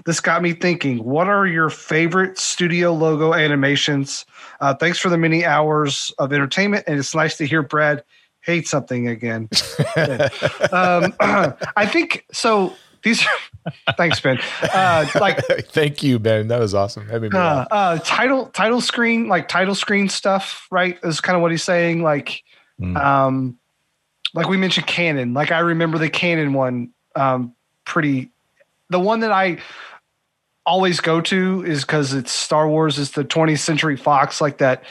This 0.05 0.19
got 0.19 0.41
me 0.41 0.53
thinking. 0.53 1.03
What 1.03 1.27
are 1.29 1.47
your 1.47 1.69
favorite 1.69 2.37
studio 2.37 2.93
logo 2.93 3.33
animations? 3.33 4.25
Uh, 4.59 4.73
thanks 4.73 4.99
for 4.99 5.07
the 5.07 5.17
many 5.17 5.45
hours 5.45 6.13
of 6.19 6.33
entertainment, 6.33 6.83
and 6.87 6.99
it's 6.99 7.15
nice 7.15 7.37
to 7.37 7.47
hear 7.47 7.63
Brad 7.63 8.03
hate 8.41 8.67
something 8.67 9.07
again. 9.07 9.49
um, 10.71 11.13
I 11.19 11.85
think 11.85 12.25
so. 12.31 12.73
These 13.03 13.25
thanks, 13.97 14.19
Ben. 14.19 14.39
Uh, 14.61 15.05
like, 15.15 15.43
thank 15.69 16.03
you, 16.03 16.19
Ben. 16.19 16.47
That 16.47 16.59
was 16.59 16.73
awesome. 16.73 17.07
That 17.07 17.33
uh, 17.33 17.65
uh, 17.71 17.99
title 17.99 18.47
title 18.47 18.81
screen, 18.81 19.27
like 19.27 19.47
title 19.47 19.75
screen 19.75 20.09
stuff, 20.09 20.67
right? 20.71 20.97
Is 21.03 21.21
kind 21.21 21.35
of 21.35 21.41
what 21.41 21.51
he's 21.51 21.63
saying. 21.63 22.03
Like, 22.03 22.43
mm. 22.79 22.95
um, 22.97 23.57
like 24.33 24.47
we 24.47 24.57
mentioned, 24.57 24.87
Cannon. 24.87 25.33
Like 25.33 25.51
I 25.51 25.59
remember 25.59 25.97
the 25.97 26.09
Cannon 26.09 26.53
one, 26.53 26.91
um, 27.15 27.55
pretty. 27.85 28.31
The 28.89 28.99
one 28.99 29.21
that 29.21 29.31
I 29.31 29.57
always 30.65 30.99
go 30.99 31.21
to 31.21 31.63
is 31.65 31.81
because 31.81 32.13
it's 32.13 32.31
Star 32.31 32.67
Wars. 32.67 32.99
It's 32.99 33.11
the 33.11 33.23
20th 33.23 33.59
Century 33.59 33.97
Fox, 33.97 34.41
like 34.41 34.59
that. 34.59 34.83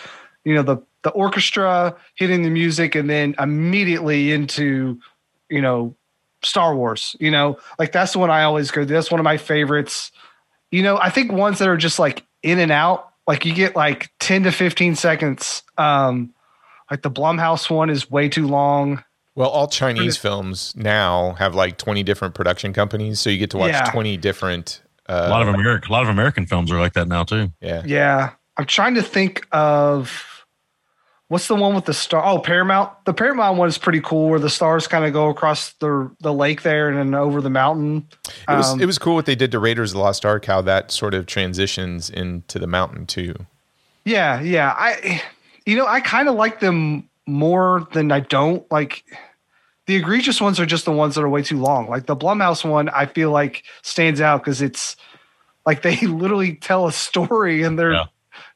You 0.45 0.55
know 0.55 0.63
the 0.63 0.79
the 1.03 1.11
orchestra 1.11 1.97
hitting 2.17 2.43
the 2.43 2.51
music, 2.51 2.95
and 2.95 3.09
then 3.09 3.35
immediately 3.39 4.33
into 4.33 4.99
you 5.49 5.61
know 5.63 5.95
Star 6.45 6.75
Wars. 6.75 7.17
You 7.19 7.31
know, 7.31 7.59
like 7.79 7.93
that's 7.93 8.13
the 8.13 8.19
one 8.19 8.31
I 8.31 8.45
always 8.45 8.71
go. 8.71 8.85
That's 8.85 9.11
one 9.11 9.21
of 9.21 9.25
my 9.25 9.37
favorites. 9.37 10.13
You 10.71 10.83
know, 10.83 10.99
I 10.99 11.11
think 11.11 11.33
ones 11.33 11.59
that 11.59 11.69
are 11.69 11.77
just 11.77 11.99
like 11.99 12.25
in 12.43 12.59
and 12.59 12.73
out, 12.73 13.11
like 13.27 13.45
you 13.45 13.55
get 13.55 13.77
like 13.77 14.11
10 14.21 14.45
to 14.45 14.53
15 14.53 14.97
seconds. 14.97 15.63
Um, 15.79 16.35
like 16.91 17.03
the 17.03 17.11
Blumhouse 17.11 17.71
one 17.71 17.91
is 17.91 18.11
way 18.11 18.29
too 18.29 18.47
long. 18.47 19.03
Well, 19.37 19.49
all 19.49 19.67
Chinese 19.67 20.17
films 20.17 20.75
now 20.77 21.33
have 21.35 21.57
like 21.57 21.77
20 21.77 22.05
different 22.05 22.35
production 22.35 22.73
companies, 22.73 23.19
so 23.19 23.31
you 23.31 23.39
get 23.39 23.51
to 23.51 23.59
watch 23.59 23.73
yeah. 23.73 23.91
20 23.91 24.17
different. 24.19 24.81
Uh, 25.09 25.25
a 25.27 25.31
lot 25.31 25.43
of 25.43 25.49
American, 25.49 25.91
a 25.91 25.93
lot 25.93 26.05
of 26.05 26.09
American 26.09 26.47
films 26.47 26.71
are 26.71 26.79
like 26.79 26.93
that 26.93 27.09
now 27.09 27.25
too. 27.25 27.53
Yeah, 27.61 27.83
yeah. 27.85 28.31
I'm 28.57 28.67
trying 28.67 28.95
to 28.95 29.03
think 29.03 29.47
of 29.51 30.34
what's 31.29 31.49
the 31.49 31.55
one 31.55 31.75
with 31.75 31.85
the 31.87 31.95
star? 31.95 32.25
Oh, 32.25 32.39
Paramount. 32.39 32.93
The 33.05 33.15
Paramount 33.15 33.59
one 33.59 33.69
is 33.69 33.79
pretty 33.79 34.01
cool, 34.01 34.29
where 34.29 34.39
the 34.39 34.51
stars 34.51 34.87
kind 34.87 35.05
of 35.05 35.13
go 35.13 35.29
across 35.29 35.73
the 35.75 36.11
the 36.21 36.33
lake 36.33 36.63
there 36.63 36.89
and 36.89 36.99
then 36.99 37.15
over 37.15 37.41
the 37.41 37.51
mountain. 37.51 38.07
It 38.49 38.57
was 38.57 38.73
Um, 38.73 38.81
it 38.81 38.87
was 38.87 38.99
cool 38.99 39.15
what 39.15 39.27
they 39.27 39.35
did 39.35 39.51
to 39.53 39.59
Raiders 39.59 39.93
of 39.93 39.97
the 39.97 40.03
Lost 40.03 40.25
Ark, 40.25 40.45
how 40.45 40.61
that 40.63 40.91
sort 40.91 41.15
of 41.15 41.27
transitions 41.27 42.11
into 42.11 42.59
the 42.59 42.67
mountain 42.67 43.07
too. 43.07 43.35
Yeah, 44.05 44.41
yeah. 44.41 44.75
I, 44.77 45.23
you 45.65 45.77
know, 45.77 45.87
I 45.87 46.01
kind 46.01 46.29
of 46.29 46.35
like 46.35 46.61
them 46.61 47.09
more 47.27 47.87
than 47.93 48.13
I 48.13 48.21
don't. 48.21 48.71
Like 48.71 49.03
the 49.87 49.97
egregious 49.97 50.41
ones 50.41 50.61
are 50.61 50.67
just 50.67 50.85
the 50.85 50.93
ones 50.93 51.15
that 51.15 51.23
are 51.23 51.29
way 51.29 51.43
too 51.43 51.59
long. 51.59 51.89
Like 51.89 52.07
the 52.07 52.17
Blumhouse 52.17 52.69
one, 52.69 52.91
I 52.91 53.07
feel 53.07 53.31
like 53.31 53.65
stands 53.83 54.21
out 54.21 54.43
because 54.43 54.61
it's 54.61 54.97
like 55.65 55.81
they 55.83 55.97
literally 56.07 56.55
tell 56.57 56.87
a 56.87 56.93
story 56.93 57.63
in 57.63 57.77
their 57.77 57.93
Yeah. 57.93 58.05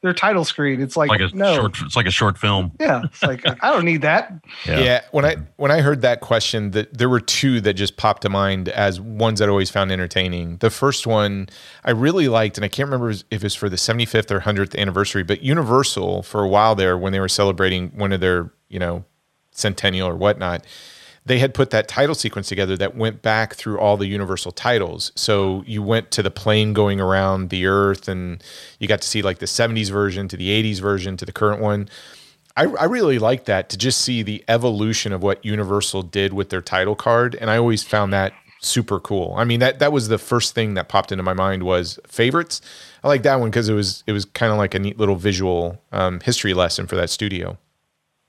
Their 0.03 0.13
title 0.13 0.45
screen. 0.45 0.81
It's 0.81 0.97
like, 0.97 1.11
like 1.11 1.21
a 1.21 1.35
no, 1.35 1.57
short. 1.57 1.77
It's 1.81 1.97
like 1.97 2.07
a 2.07 2.11
short 2.11 2.39
film. 2.39 2.73
yeah. 2.79 3.03
It's 3.05 3.23
like 3.23 3.45
I 3.63 3.73
don't 3.73 3.85
need 3.85 4.03
that. 4.03 4.33
Yeah. 4.67 5.03
when 5.11 5.25
I 5.25 5.37
when 5.57 5.71
I 5.71 5.81
heard 5.81 6.03
that 6.03 6.21
question, 6.21 6.71
that 6.73 6.97
there 6.97 7.09
were 7.09 7.21
two 7.21 7.61
that 7.63 7.75
just 7.75 7.97
popped 7.97 8.23
to 8.23 8.29
mind 8.29 8.69
as 8.69 9.01
ones 9.01 9.41
that 9.41 9.49
I 9.49 9.51
always 9.51 9.71
found 9.71 9.91
entertaining. 9.91 10.59
The 10.59 10.71
first 10.71 11.07
one 11.07 11.49
I 11.85 11.91
really 11.91 12.29
liked, 12.29 12.57
and 12.59 12.65
I 12.65 12.69
can't 12.69 12.87
remember 12.87 13.11
if 13.11 13.25
it 13.31 13.43
was 13.43 13.55
for 13.55 13.69
the 13.69 13.77
75th 13.77 14.31
or 14.31 14.41
100th 14.41 14.79
anniversary, 14.79 15.25
but 15.25 15.43
Universal 15.43 16.23
for 16.23 16.43
a 16.43 16.49
while 16.49 16.75
there 16.75 16.97
when 16.97 17.13
they 17.13 17.21
were 17.21 17.29
celebrating 17.29 17.89
one 17.91 18.13
of 18.13 18.21
their 18.21 18.53
you 18.69 18.79
know 18.79 19.05
centennial 19.51 20.09
or 20.09 20.17
whatnot. 20.17 20.65
They 21.29 21.39
had 21.39 21.55
put 21.55 21.71
that 21.71 21.89
title 21.89 22.15
sequence 22.15 22.49
together 22.49 22.77
that 22.79 22.97
went 22.97 23.23
back 23.23 23.55
through 23.55 23.79
all 23.79 23.97
the 23.97 24.07
Universal 24.07 24.53
titles. 24.53 25.13
So 25.15 25.63
you 25.67 25.83
went 25.83 26.11
to 26.13 26.23
the 26.23 26.31
plane 26.31 26.73
going 26.73 27.01
around 27.01 27.51
the 27.51 27.67
Earth, 27.67 28.09
and 28.09 28.43
you 28.79 28.89
got 28.89 29.03
to 29.03 29.09
see 29.09 29.23
like 29.23 29.39
the 29.39 29.47
70s 29.47 29.91
version 29.91 30.27
to 30.29 30.37
the 30.37 30.49
80s 30.49 30.81
version 30.81 31.17
to 31.19 31.25
the 31.25 31.33
current 31.33 31.61
one. 31.61 31.89
I, 32.57 32.65
I 32.65 32.85
really 32.85 33.19
like 33.21 33.45
that 33.45 33.69
to 33.69 33.79
just 33.79 34.01
see 34.01 34.23
the 34.23 34.43
evolution 34.49 35.13
of 35.13 35.23
what 35.23 35.45
Universal 35.45 36.03
did 36.05 36.33
with 36.33 36.51
their 36.51 36.63
title 36.63 36.97
card, 36.97 37.37
and 37.37 37.51
I 37.51 37.57
always 37.57 37.85
found 37.85 38.13
that 38.13 38.33
super 38.61 38.99
cool. 38.99 39.35
I 39.37 39.45
mean 39.45 39.61
that 39.61 39.79
that 39.79 39.93
was 39.93 40.09
the 40.09 40.19
first 40.19 40.55
thing 40.55 40.75
that 40.75 40.89
popped 40.89 41.13
into 41.13 41.23
my 41.23 41.35
mind 41.35 41.63
was 41.63 41.99
favorites. 42.07 42.61
I 43.05 43.09
like 43.09 43.23
that 43.23 43.39
one 43.39 43.51
because 43.51 43.69
it 43.69 43.75
was 43.75 44.03
it 44.07 44.13
was 44.13 44.25
kind 44.25 44.51
of 44.51 44.59
like 44.59 44.75
a 44.75 44.79
neat 44.79 44.99
little 44.99 45.15
visual 45.15 45.81
um, 45.93 46.21
history 46.21 46.55
lesson 46.55 46.87
for 46.87 46.97
that 46.97 47.11
studio. 47.11 47.57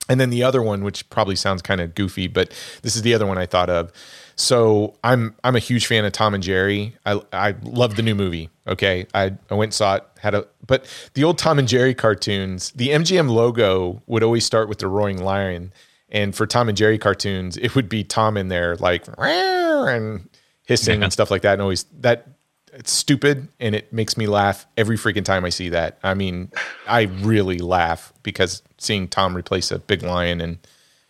And 0.09 0.19
then 0.19 0.31
the 0.31 0.43
other 0.43 0.61
one, 0.61 0.83
which 0.83 1.07
probably 1.09 1.35
sounds 1.35 1.61
kind 1.61 1.79
of 1.79 1.95
goofy, 1.95 2.27
but 2.27 2.49
this 2.81 2.95
is 2.95 3.03
the 3.03 3.13
other 3.13 3.27
one 3.27 3.37
I 3.37 3.45
thought 3.45 3.69
of. 3.69 3.91
So 4.35 4.95
I'm 5.03 5.35
I'm 5.43 5.55
a 5.55 5.59
huge 5.59 5.85
fan 5.85 6.05
of 6.05 6.13
Tom 6.13 6.33
and 6.33 6.41
Jerry. 6.41 6.95
I 7.05 7.21
I 7.31 7.55
love 7.61 7.95
the 7.95 8.01
new 8.01 8.15
movie. 8.15 8.49
Okay, 8.67 9.05
I 9.13 9.33
I 9.49 9.53
went 9.53 9.69
and 9.69 9.73
saw 9.73 9.95
it. 9.97 10.03
Had 10.19 10.33
a 10.33 10.47
but 10.65 10.85
the 11.13 11.23
old 11.23 11.37
Tom 11.37 11.59
and 11.59 11.67
Jerry 11.67 11.93
cartoons. 11.93 12.71
The 12.71 12.89
MGM 12.89 13.29
logo 13.29 14.01
would 14.07 14.23
always 14.23 14.45
start 14.45 14.69
with 14.69 14.79
the 14.79 14.87
roaring 14.87 15.21
lion, 15.21 15.73
and 16.09 16.33
for 16.33 16.47
Tom 16.47 16.69
and 16.69 16.77
Jerry 16.77 16.97
cartoons, 16.97 17.57
it 17.57 17.75
would 17.75 17.89
be 17.89 18.03
Tom 18.03 18.37
in 18.37 18.47
there 18.47 18.77
like 18.77 19.05
and 19.19 20.29
hissing 20.63 21.03
and 21.03 21.11
stuff 21.11 21.29
like 21.29 21.41
that. 21.41 21.53
And 21.53 21.61
always 21.61 21.83
that 21.99 22.27
it's 22.73 22.91
stupid 22.91 23.47
and 23.59 23.75
it 23.75 23.91
makes 23.91 24.15
me 24.17 24.27
laugh 24.27 24.65
every 24.77 24.97
freaking 24.97 25.25
time 25.25 25.43
I 25.43 25.49
see 25.49 25.69
that. 25.69 25.97
I 26.03 26.13
mean, 26.13 26.51
I 26.87 27.03
really 27.03 27.57
laugh 27.57 28.13
because 28.23 28.61
seeing 28.79 29.07
Tom 29.07 29.35
replace 29.35 29.71
a 29.71 29.79
big 29.79 30.01
lion 30.03 30.41
and 30.41 30.57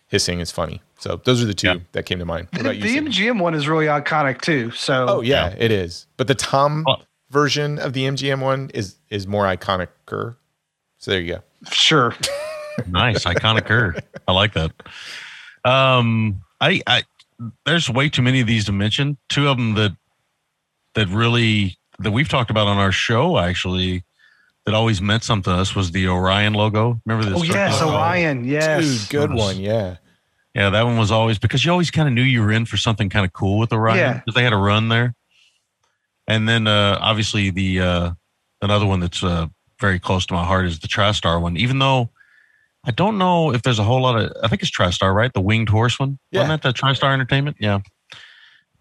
hissing 0.08 0.40
is 0.40 0.50
funny. 0.50 0.82
So 0.98 1.20
those 1.24 1.42
are 1.42 1.46
the 1.46 1.54
two 1.54 1.68
Yeah. 1.68 1.76
that 1.92 2.04
came 2.04 2.18
to 2.18 2.24
mind. 2.24 2.48
What 2.52 2.62
The, 2.64 2.70
about 2.70 2.82
the 2.82 2.94
Sam? 2.94 3.06
MGM 3.06 3.38
one 3.40 3.54
is 3.54 3.66
really 3.68 3.86
iconic 3.86 4.42
too. 4.42 4.70
So 4.72 5.06
Oh 5.08 5.20
yeah, 5.22 5.54
it 5.58 5.70
is. 5.70 6.06
But 6.16 6.26
the 6.26 6.34
Tom 6.34 6.84
Oh. 6.88 6.96
version 7.30 7.78
of 7.78 7.92
the 7.94 8.04
MGM 8.06 8.40
one 8.40 8.70
is 8.74 8.96
is 9.08 9.26
more 9.26 9.44
iconicer. 9.44 10.36
So 10.98 11.10
there 11.10 11.20
you 11.20 11.34
go. 11.34 11.42
sure. 11.70 12.14
nice 12.86 13.24
iconicer. 13.24 14.00
i 14.26 14.32
like 14.32 14.54
that 14.54 14.72
um 15.64 16.40
i 16.60 16.80
i 16.86 17.02
there's 17.66 17.90
way 17.90 18.08
too 18.08 18.22
many 18.22 18.40
of 18.40 18.46
these 18.46 18.64
to 18.66 18.72
mention 18.72 19.18
two 19.28 19.48
of 19.48 19.56
them 19.58 19.74
that 19.74 19.92
that 20.94 21.06
really 21.08 21.76
that 21.98 22.12
we've 22.12 22.28
talked 22.28 22.50
about 22.50 22.66
on 22.68 22.78
our 22.78 22.92
show 22.92 23.38
actually 23.38 24.02
that 24.70 24.76
always 24.76 25.00
meant 25.02 25.24
something 25.24 25.52
to 25.52 25.58
us 25.58 25.74
was 25.74 25.90
the 25.90 26.06
orion 26.08 26.52
logo 26.54 27.00
remember 27.04 27.28
this 27.30 27.38
Oh 27.40 27.42
yes, 27.44 27.78
Oh. 27.80 27.90
Orion. 27.94 28.44
Yes. 28.44 28.84
Dude, 28.84 29.08
good 29.10 29.32
one. 29.32 29.58
Yeah. 29.58 29.96
yeah 30.54 30.70
that 30.70 30.82
one 30.84 30.96
was 30.98 31.10
always 31.10 31.38
because 31.38 31.64
you 31.64 31.70
always 31.72 31.90
kind 31.90 32.08
of 32.08 32.14
knew 32.14 32.22
you 32.22 32.40
were 32.42 32.52
in 32.52 32.64
for 32.66 32.76
something 32.76 33.08
kind 33.08 33.24
of 33.24 33.32
cool 33.32 33.58
with 33.58 33.72
orion 33.72 33.98
Yeah. 33.98 34.12
because 34.14 34.34
they 34.34 34.44
had 34.44 34.52
a 34.52 34.56
run 34.56 34.88
there 34.88 35.14
and 36.26 36.48
then 36.48 36.66
uh 36.66 36.98
obviously 37.00 37.50
the 37.50 37.80
uh 37.80 38.10
another 38.62 38.86
one 38.86 39.00
that's 39.00 39.22
uh 39.22 39.46
very 39.80 39.98
close 39.98 40.26
to 40.26 40.34
my 40.34 40.44
heart 40.44 40.66
is 40.66 40.78
the 40.80 40.88
TriStar 40.88 41.40
one 41.40 41.56
even 41.56 41.78
though 41.78 42.10
I 42.82 42.92
don't 42.92 43.18
know 43.18 43.52
if 43.52 43.60
there's 43.60 43.78
a 43.78 43.82
whole 43.82 44.00
lot 44.00 44.18
of. 44.18 44.32
I 44.42 44.48
think 44.48 44.62
it's 44.62 44.70
TriStar, 44.70 45.14
right? 45.14 45.30
The 45.34 45.40
winged 45.42 45.68
horse 45.68 45.98
one. 46.00 46.18
Yeah. 46.32 46.40
Wasn't 46.48 46.62
that 46.62 46.66
the 46.66 46.72
TriStar 46.72 47.12
Entertainment? 47.12 47.58
Yeah. 47.60 47.80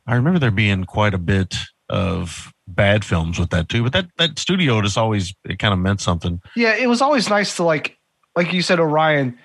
I 0.07 0.15
remember 0.15 0.39
there 0.39 0.51
being 0.51 0.85
quite 0.85 1.13
a 1.13 1.17
bit 1.17 1.57
of 1.89 2.53
bad 2.75 3.03
films 3.05 3.39
with 3.39 3.49
that 3.51 3.69
too, 3.69 3.83
but 3.83 3.93
that 3.93 4.07
that 4.17 4.39
studio 4.39 4.81
just 4.81 4.97
always 4.97 5.33
it 5.45 5.59
kind 5.59 5.73
of 5.73 5.79
meant 5.79 6.01
something. 6.01 6.41
Yeah, 6.55 6.75
it 6.75 6.87
was 6.87 7.01
always 7.01 7.29
nice 7.29 7.55
to 7.57 7.63
like, 7.63 7.97
like 8.35 8.53
you 8.53 8.61
said, 8.61 8.79
Orion, 8.79 9.37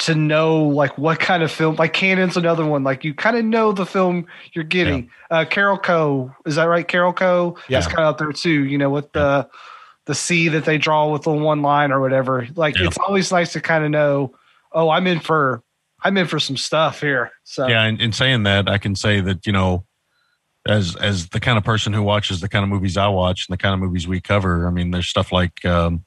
to 0.00 0.14
know 0.14 0.62
like 0.62 0.96
what 0.96 1.18
kind 1.18 1.42
of 1.42 1.50
film. 1.50 1.76
Like 1.76 1.92
Cannon's 1.92 2.36
another 2.36 2.64
one. 2.64 2.84
Like 2.84 3.04
you 3.04 3.14
kind 3.14 3.36
of 3.36 3.44
know 3.44 3.72
the 3.72 3.86
film 3.86 4.26
you're 4.52 4.64
getting. 4.64 5.10
Uh, 5.30 5.44
Carolco. 5.44 6.34
Is 6.46 6.54
that 6.54 6.64
right? 6.64 6.86
Carolco. 6.86 7.58
Yeah. 7.68 7.78
is 7.78 7.86
kind 7.86 8.00
of 8.00 8.04
out 8.04 8.18
there 8.18 8.32
too. 8.32 8.64
You 8.64 8.78
know, 8.78 8.90
with 8.90 9.12
the 9.12 9.48
the 10.06 10.14
C 10.14 10.48
that 10.48 10.64
they 10.64 10.78
draw 10.78 11.12
with 11.12 11.22
the 11.22 11.32
one 11.32 11.62
line 11.62 11.92
or 11.92 12.00
whatever. 12.00 12.46
Like 12.54 12.76
Yeah. 12.78 12.86
it's 12.86 12.98
always 12.98 13.30
nice 13.30 13.52
to 13.52 13.60
kind 13.60 13.84
of 13.84 13.90
know. 13.90 14.34
Oh, 14.72 14.88
I'm 14.88 15.06
in 15.06 15.20
for 15.20 15.62
I'm 16.02 16.16
in 16.16 16.26
for 16.26 16.38
some 16.38 16.56
stuff 16.56 17.00
here. 17.00 17.32
So 17.44 17.66
Yeah, 17.66 17.82
and 17.82 18.00
in 18.00 18.12
saying 18.12 18.44
that, 18.44 18.68
I 18.68 18.78
can 18.78 18.94
say 18.94 19.20
that 19.20 19.46
you 19.46 19.52
know, 19.52 19.84
as 20.66 20.96
as 20.96 21.28
the 21.30 21.40
kind 21.40 21.56
of 21.58 21.64
person 21.64 21.92
who 21.92 22.02
watches 22.02 22.40
the 22.40 22.48
kind 22.48 22.62
of 22.62 22.68
movies 22.68 22.96
I 22.96 23.08
watch 23.08 23.46
and 23.48 23.52
the 23.52 23.62
kind 23.62 23.74
of 23.74 23.80
movies 23.80 24.06
we 24.08 24.20
cover, 24.20 24.66
I 24.66 24.70
mean, 24.70 24.90
there's 24.90 25.08
stuff 25.08 25.32
like 25.32 25.64
um, 25.64 26.04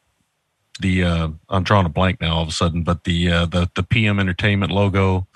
the 0.79 1.03
uh, 1.03 1.27
I'm 1.49 1.63
drawing 1.63 1.85
a 1.85 1.89
blank 1.89 2.21
now 2.21 2.35
all 2.35 2.43
of 2.43 2.49
a 2.49 2.51
sudden, 2.51 2.83
but 2.83 3.03
the 3.03 3.31
uh, 3.31 3.45
the 3.45 3.69
the 3.75 3.83
PM 3.83 4.19
Entertainment 4.19 4.71
logo, 4.71 5.27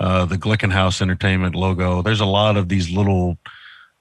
uh, 0.00 0.24
the 0.24 0.36
Glickenhaus 0.38 1.00
Entertainment 1.02 1.54
logo. 1.54 2.02
There's 2.02 2.20
a 2.20 2.26
lot 2.26 2.56
of 2.56 2.68
these 2.68 2.90
little 2.90 3.38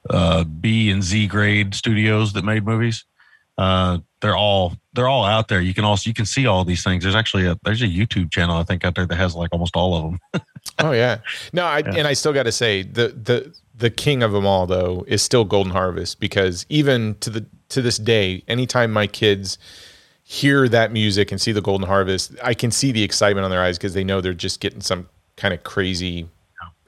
uh, 0.10 0.44
B 0.44 0.90
and 0.90 1.04
Z 1.04 1.28
grade 1.28 1.76
studios 1.76 2.34
that 2.34 2.44
made 2.44 2.66
movies. 2.66 3.06
Uh, 3.58 4.00
they're 4.22 4.36
all 4.36 4.74
they're 4.94 5.08
all 5.08 5.26
out 5.26 5.48
there. 5.50 5.62
You 5.62 5.74
can 5.76 5.86
also 5.86 6.10
you 6.10 6.14
can 6.14 6.26
see 6.26 6.48
all 6.48 6.66
these 6.66 6.84
things. 6.84 7.04
There's 7.04 7.16
actually 7.16 7.46
a 7.46 7.58
there's 7.64 7.82
a 7.84 7.88
YouTube 7.88 8.32
channel 8.32 8.58
I 8.58 8.64
think 8.64 8.84
out 8.84 8.96
there 8.96 9.06
that 9.06 9.16
has 9.16 9.36
like 9.36 9.50
almost 9.54 9.76
all 9.76 9.96
of 9.96 10.04
them. 10.04 10.20
Oh 10.80 10.92
yeah. 10.94 11.20
No, 11.52 11.66
I 11.66 11.80
Yeah. 11.80 11.94
and 11.98 12.08
I 12.08 12.14
still 12.14 12.32
got 12.34 12.44
to 12.44 12.52
say 12.52 12.84
the 12.84 13.10
the 13.10 13.54
the 13.76 13.90
king 13.90 14.22
of 14.24 14.32
them 14.32 14.46
all 14.46 14.66
though 14.68 15.04
is 15.08 15.22
still 15.22 15.44
Golden 15.46 15.72
Harvest 15.74 16.20
because 16.20 16.66
even 16.70 17.16
to 17.22 17.30
the 17.30 17.46
to 17.70 17.82
this 17.82 17.98
day, 17.98 18.44
anytime 18.48 18.92
my 18.92 19.08
kids 19.08 19.58
hear 20.24 20.70
that 20.70 20.92
music 20.92 21.32
and 21.32 21.42
see 21.42 21.52
the 21.52 21.62
Golden 21.62 21.88
Harvest, 21.88 22.34
I 22.44 22.54
can 22.54 22.72
see 22.72 22.92
the 22.92 23.04
excitement 23.04 23.46
on 23.46 23.52
their 23.52 23.62
eyes 23.62 23.78
because 23.78 23.94
they 23.94 24.04
know 24.04 24.22
they're 24.22 24.34
just 24.34 24.60
getting 24.60 24.82
some 24.82 25.10
kind 25.38 25.54
of 25.54 25.64
crazy 25.64 26.28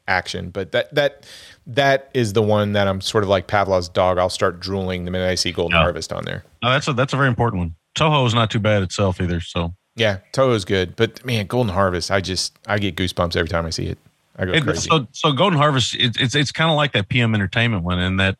action. 0.08 0.52
But 0.52 0.72
that 0.72 0.94
that 0.94 1.26
that 1.68 2.10
is 2.14 2.34
the 2.34 2.44
one 2.44 2.74
that 2.74 2.88
I'm 2.88 3.02
sort 3.02 3.24
of 3.24 3.30
like 3.30 3.48
Pavlov's 3.48 3.90
dog. 3.90 4.18
I'll 4.20 4.30
start 4.30 4.60
drooling 4.60 5.06
the 5.06 5.12
minute 5.12 5.28
I 5.28 5.36
see 5.36 5.52
Golden 5.52 5.76
Yeah. 5.76 5.84
Harvest 5.84 6.14
on 6.14 6.24
there. 6.26 6.44
No, 6.62 6.70
that's 6.72 6.88
a 6.88 6.94
that's 6.94 7.14
a 7.14 7.18
very 7.18 7.28
important 7.30 7.60
one. 7.60 7.76
Toho 7.98 8.26
is 8.28 8.34
not 8.34 8.52
too 8.52 8.60
bad 8.60 8.84
itself 8.84 9.20
either. 9.20 9.40
So 9.40 9.74
Yeah, 9.96 10.20
Toho 10.34 10.54
is 10.54 10.66
good, 10.66 10.96
but 10.96 11.26
man, 11.26 11.48
Golden 11.48 11.74
Harvest, 11.74 12.12
I 12.12 12.22
just 12.22 12.58
I 12.68 12.78
get 12.78 12.96
goosebumps 12.96 13.36
every 13.36 13.50
time 13.50 13.66
I 13.66 13.70
see 13.72 13.88
it. 13.88 13.98
I 14.38 14.46
go 14.46 14.52
It- 14.54 14.64
crazy. 14.64 14.90
so 14.90 15.08
so 15.12 15.32
Golden 15.32 15.58
Harvest, 15.58 15.96
it's 15.96 16.18
it's 16.20 16.36
it's 16.36 16.52
kind 16.52 16.70
of 16.70 16.76
like 16.78 16.92
that 16.94 17.10
PM 17.10 17.34
Entertainment 17.36 17.84
one, 17.84 18.00
in 18.00 18.18
that 18.18 18.38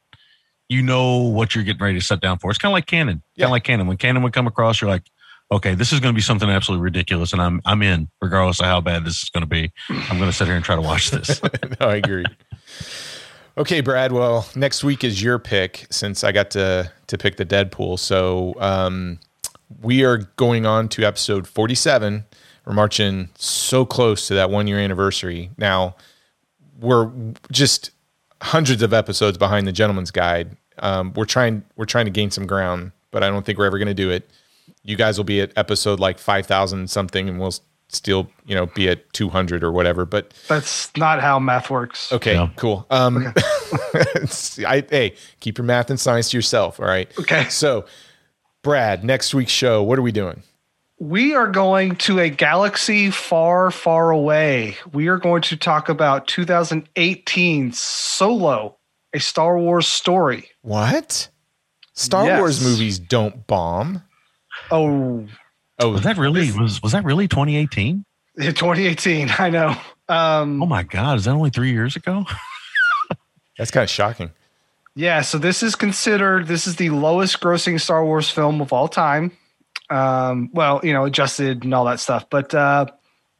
you 0.70 0.82
know 0.82 1.18
what 1.20 1.54
you're 1.56 1.64
getting 1.64 1.82
ready 1.82 2.00
to 2.00 2.06
set 2.06 2.22
down 2.22 2.40
for. 2.40 2.50
It's 2.50 2.58
kind 2.58 2.72
of 2.72 2.74
like 2.74 2.86
Cannon, 2.88 3.08
kind 3.08 3.18
of 3.18 3.22
Yeah. 3.36 3.48
like 3.48 3.64
Cannon. 3.64 3.88
When 3.88 3.98
Cannon 3.98 4.24
would 4.24 4.34
come 4.34 4.48
across, 4.48 4.82
you're 4.82 4.90
like, 4.90 5.04
okay, 5.52 5.76
this 5.76 5.94
is 5.94 6.00
going 6.00 6.12
to 6.14 6.16
be 6.16 6.22
something 6.24 6.50
absolutely 6.50 6.84
ridiculous, 6.84 7.34
and 7.34 7.42
I'm 7.42 7.62
I'm 7.66 7.82
in, 7.84 8.10
regardless 8.22 8.60
of 8.60 8.66
how 8.66 8.82
bad 8.82 9.06
this 9.06 9.22
is 9.24 9.30
going 9.30 9.44
to 9.44 9.48
be. 9.48 9.72
I'm 9.90 10.18
going 10.18 10.30
to 10.30 10.34
sit 10.34 10.48
here 10.48 10.56
and 10.56 10.66
try 10.66 10.76
to 10.76 10.82
watch 10.82 11.12
this. 11.12 11.42
no, 11.80 11.88
I 11.88 11.96
agree. 11.96 12.26
Okay, 13.58 13.80
Brad. 13.82 14.12
Well, 14.12 14.48
next 14.56 14.84
week 14.84 15.04
is 15.04 15.24
your 15.24 15.40
pick 15.40 15.88
since 15.90 16.24
I 16.24 16.32
got 16.32 16.52
to 16.52 16.92
to 17.08 17.18
pick 17.18 17.38
the 17.38 17.46
Dead 17.46 17.72
Pool. 17.72 17.96
So 17.98 18.54
um, 18.60 19.20
we 19.82 20.04
are 20.04 20.18
going 20.36 20.66
on 20.66 20.90
to 20.90 21.06
episode 21.06 21.48
forty 21.48 21.76
seven. 21.76 22.26
We're 22.66 22.74
marching 22.74 23.30
so 23.36 23.86
close 23.86 24.28
to 24.28 24.34
that 24.36 24.50
one 24.50 24.68
year 24.68 24.80
anniversary. 24.80 25.52
Now 25.58 25.96
we're 26.80 27.12
just 27.52 27.92
hundreds 28.42 28.82
of 28.82 28.94
episodes 28.94 29.38
behind 29.38 29.68
the 29.68 29.72
Gentleman's 29.72 30.12
Guide. 30.12 30.58
Um, 30.80 31.14
we're 31.16 31.26
trying 31.26 31.64
we're 31.76 31.86
trying 31.86 32.06
to 32.06 32.12
gain 32.12 32.32
some 32.32 32.46
ground, 32.48 32.92
but 33.12 33.24
I 33.24 33.30
don't 33.30 33.46
think 33.46 33.58
we're 33.58 33.66
ever 33.66 33.78
going 33.78 33.88
to 33.88 33.94
do 33.94 34.10
it. 34.10 34.30
You 34.84 34.96
guys 34.96 35.18
will 35.18 35.24
be 35.26 35.42
at 35.42 35.52
episode 35.56 36.00
like 36.00 36.20
five 36.20 36.46
thousand 36.46 36.90
something, 36.90 37.30
and 37.30 37.40
we'll 37.40 37.54
still 37.88 38.30
you 38.46 38.56
know 38.56 38.66
be 38.66 38.90
at 38.90 39.14
two 39.14 39.30
hundred 39.30 39.64
or 39.64 39.72
whatever. 39.72 40.06
But 40.06 40.34
that's 40.48 40.96
not 40.98 41.22
how 41.22 41.40
math 41.40 41.70
works. 41.70 42.12
Okay, 42.12 42.34
Yeah. 42.34 42.50
cool. 42.56 42.86
Um, 42.90 43.34
I, 44.68 44.84
hey, 44.90 45.16
keep 45.40 45.58
your 45.58 45.66
math 45.66 45.90
and 45.90 46.00
science 46.00 46.30
to 46.32 46.38
yourself. 46.38 46.80
All 46.80 46.86
right. 46.88 47.10
Okay. 47.20 47.48
So, 47.50 47.86
Brad, 48.64 49.04
next 49.04 49.34
week's 49.34 49.52
show, 49.52 49.82
what 49.84 49.98
are 50.00 50.02
we 50.04 50.12
doing? 50.12 50.44
We 51.00 51.34
are 51.36 51.48
going 51.48 51.96
to 51.98 52.20
a 52.20 52.30
galaxy 52.30 53.12
far, 53.12 53.70
far 53.72 54.12
away. 54.12 54.78
We 54.94 55.08
are 55.08 55.18
going 55.18 55.42
to 55.44 55.58
talk 55.58 55.90
about 55.90 56.28
2018 56.28 57.72
Solo, 57.74 58.78
a 59.14 59.20
Star 59.20 59.58
Wars 59.60 59.88
story. 59.88 60.50
What? 60.62 61.30
Star 61.94 62.26
Yes. 62.26 62.40
Wars 62.40 62.64
movies 62.64 63.00
don't 63.00 63.46
bomb. 63.48 64.02
Oh, 64.72 65.26
Oh, 65.78 65.90
Was 65.92 66.04
that 66.04 66.18
really 66.18 66.50
was 66.54 66.82
was 66.82 66.94
that 66.94 67.04
really 67.04 67.28
2018? 67.28 68.06
2018. 68.40 69.30
I 69.40 69.50
know. 69.50 69.76
Um, 70.08 70.62
Oh 70.64 70.66
my 70.66 70.84
god, 70.84 71.18
is 71.18 71.26
that 71.26 71.32
only 71.32 71.50
three 71.50 71.72
years 71.72 71.98
ago? 71.98 72.26
that's 73.58 73.72
kind 73.72 73.84
of 73.84 73.90
shocking. 73.90 74.32
Yeah, 74.96 75.22
so 75.22 75.38
this 75.38 75.62
is 75.62 75.76
considered 75.76 76.48
this 76.48 76.66
is 76.68 76.78
the 76.78 76.90
lowest 76.92 77.42
grossing 77.42 77.82
Star 77.82 78.06
Wars 78.06 78.30
film 78.30 78.62
of 78.62 78.72
all 78.72 78.88
time. 78.88 79.34
Um, 79.90 80.50
well, 80.54 80.82
you 80.84 80.94
know, 80.94 81.06
adjusted 81.06 81.64
and 81.64 81.74
all 81.74 81.86
that 81.86 82.00
stuff. 82.00 82.30
But 82.30 82.54
uh, 82.54 82.88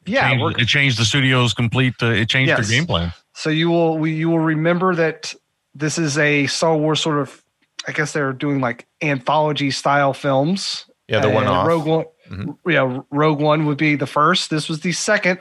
yeah, 0.06 0.30
Changed- 0.30 0.60
it 0.60 0.66
changed 0.68 0.98
the 0.98 1.04
studio's 1.04 1.54
complete. 1.54 1.94
Uh, 2.02 2.06
it 2.06 2.28
changed 2.28 2.48
Yes. 2.48 2.68
their 2.68 2.78
game 2.78 2.86
plan. 2.86 3.12
so 3.34 3.50
you 3.50 3.68
will 3.70 3.98
we, 3.98 4.12
you 4.12 4.28
will 4.30 4.38
remember 4.38 4.94
that 4.94 5.34
this 5.74 5.98
is 5.98 6.16
a 6.18 6.46
Star 6.46 6.76
Wars 6.76 7.00
sort 7.00 7.18
of. 7.18 7.42
I 7.88 7.92
guess 7.92 8.12
they're 8.12 8.32
doing 8.32 8.60
like 8.60 8.86
anthology 9.00 9.70
style 9.70 10.12
films. 10.12 10.86
Yeah, 11.08 11.20
the 11.20 11.28
one 11.30 11.46
off. 11.46 11.68
Rogue 11.68 11.86
One, 11.86 12.04
Mhm. 12.28 12.56
yeah, 12.66 13.00
Rogue 13.10 13.40
One 13.40 13.64
would 13.66 13.78
be 13.78 13.94
the 13.94 14.08
first. 14.08 14.50
This 14.50 14.68
was 14.68 14.80
the 14.80 14.90
second, 14.92 15.38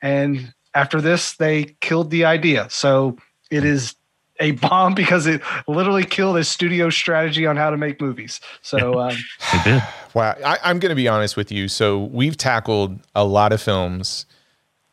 and 0.00 0.52
after 0.74 1.00
this, 1.00 1.34
they 1.34 1.74
killed 1.80 2.10
the 2.10 2.24
idea. 2.26 2.68
So 2.70 3.16
it 3.50 3.64
is 3.64 3.94
a 4.40 4.52
bomb 4.52 4.94
because 4.94 5.26
it 5.26 5.40
literally 5.68 6.04
killed 6.04 6.36
a 6.36 6.44
studio 6.44 6.90
strategy 6.90 7.46
on 7.46 7.56
how 7.56 7.70
to 7.70 7.76
make 7.76 8.00
movies. 8.00 8.40
So 8.62 9.00
um, 9.00 9.16
It 9.52 9.64
did. 9.64 9.82
Wow, 10.14 10.36
I, 10.44 10.58
I'm 10.62 10.78
going 10.78 10.90
to 10.90 10.96
be 10.96 11.08
honest 11.08 11.36
with 11.36 11.50
you. 11.50 11.68
So 11.68 12.04
we've 12.04 12.36
tackled 12.36 13.00
a 13.14 13.24
lot 13.24 13.52
of 13.52 13.60
films. 13.60 14.26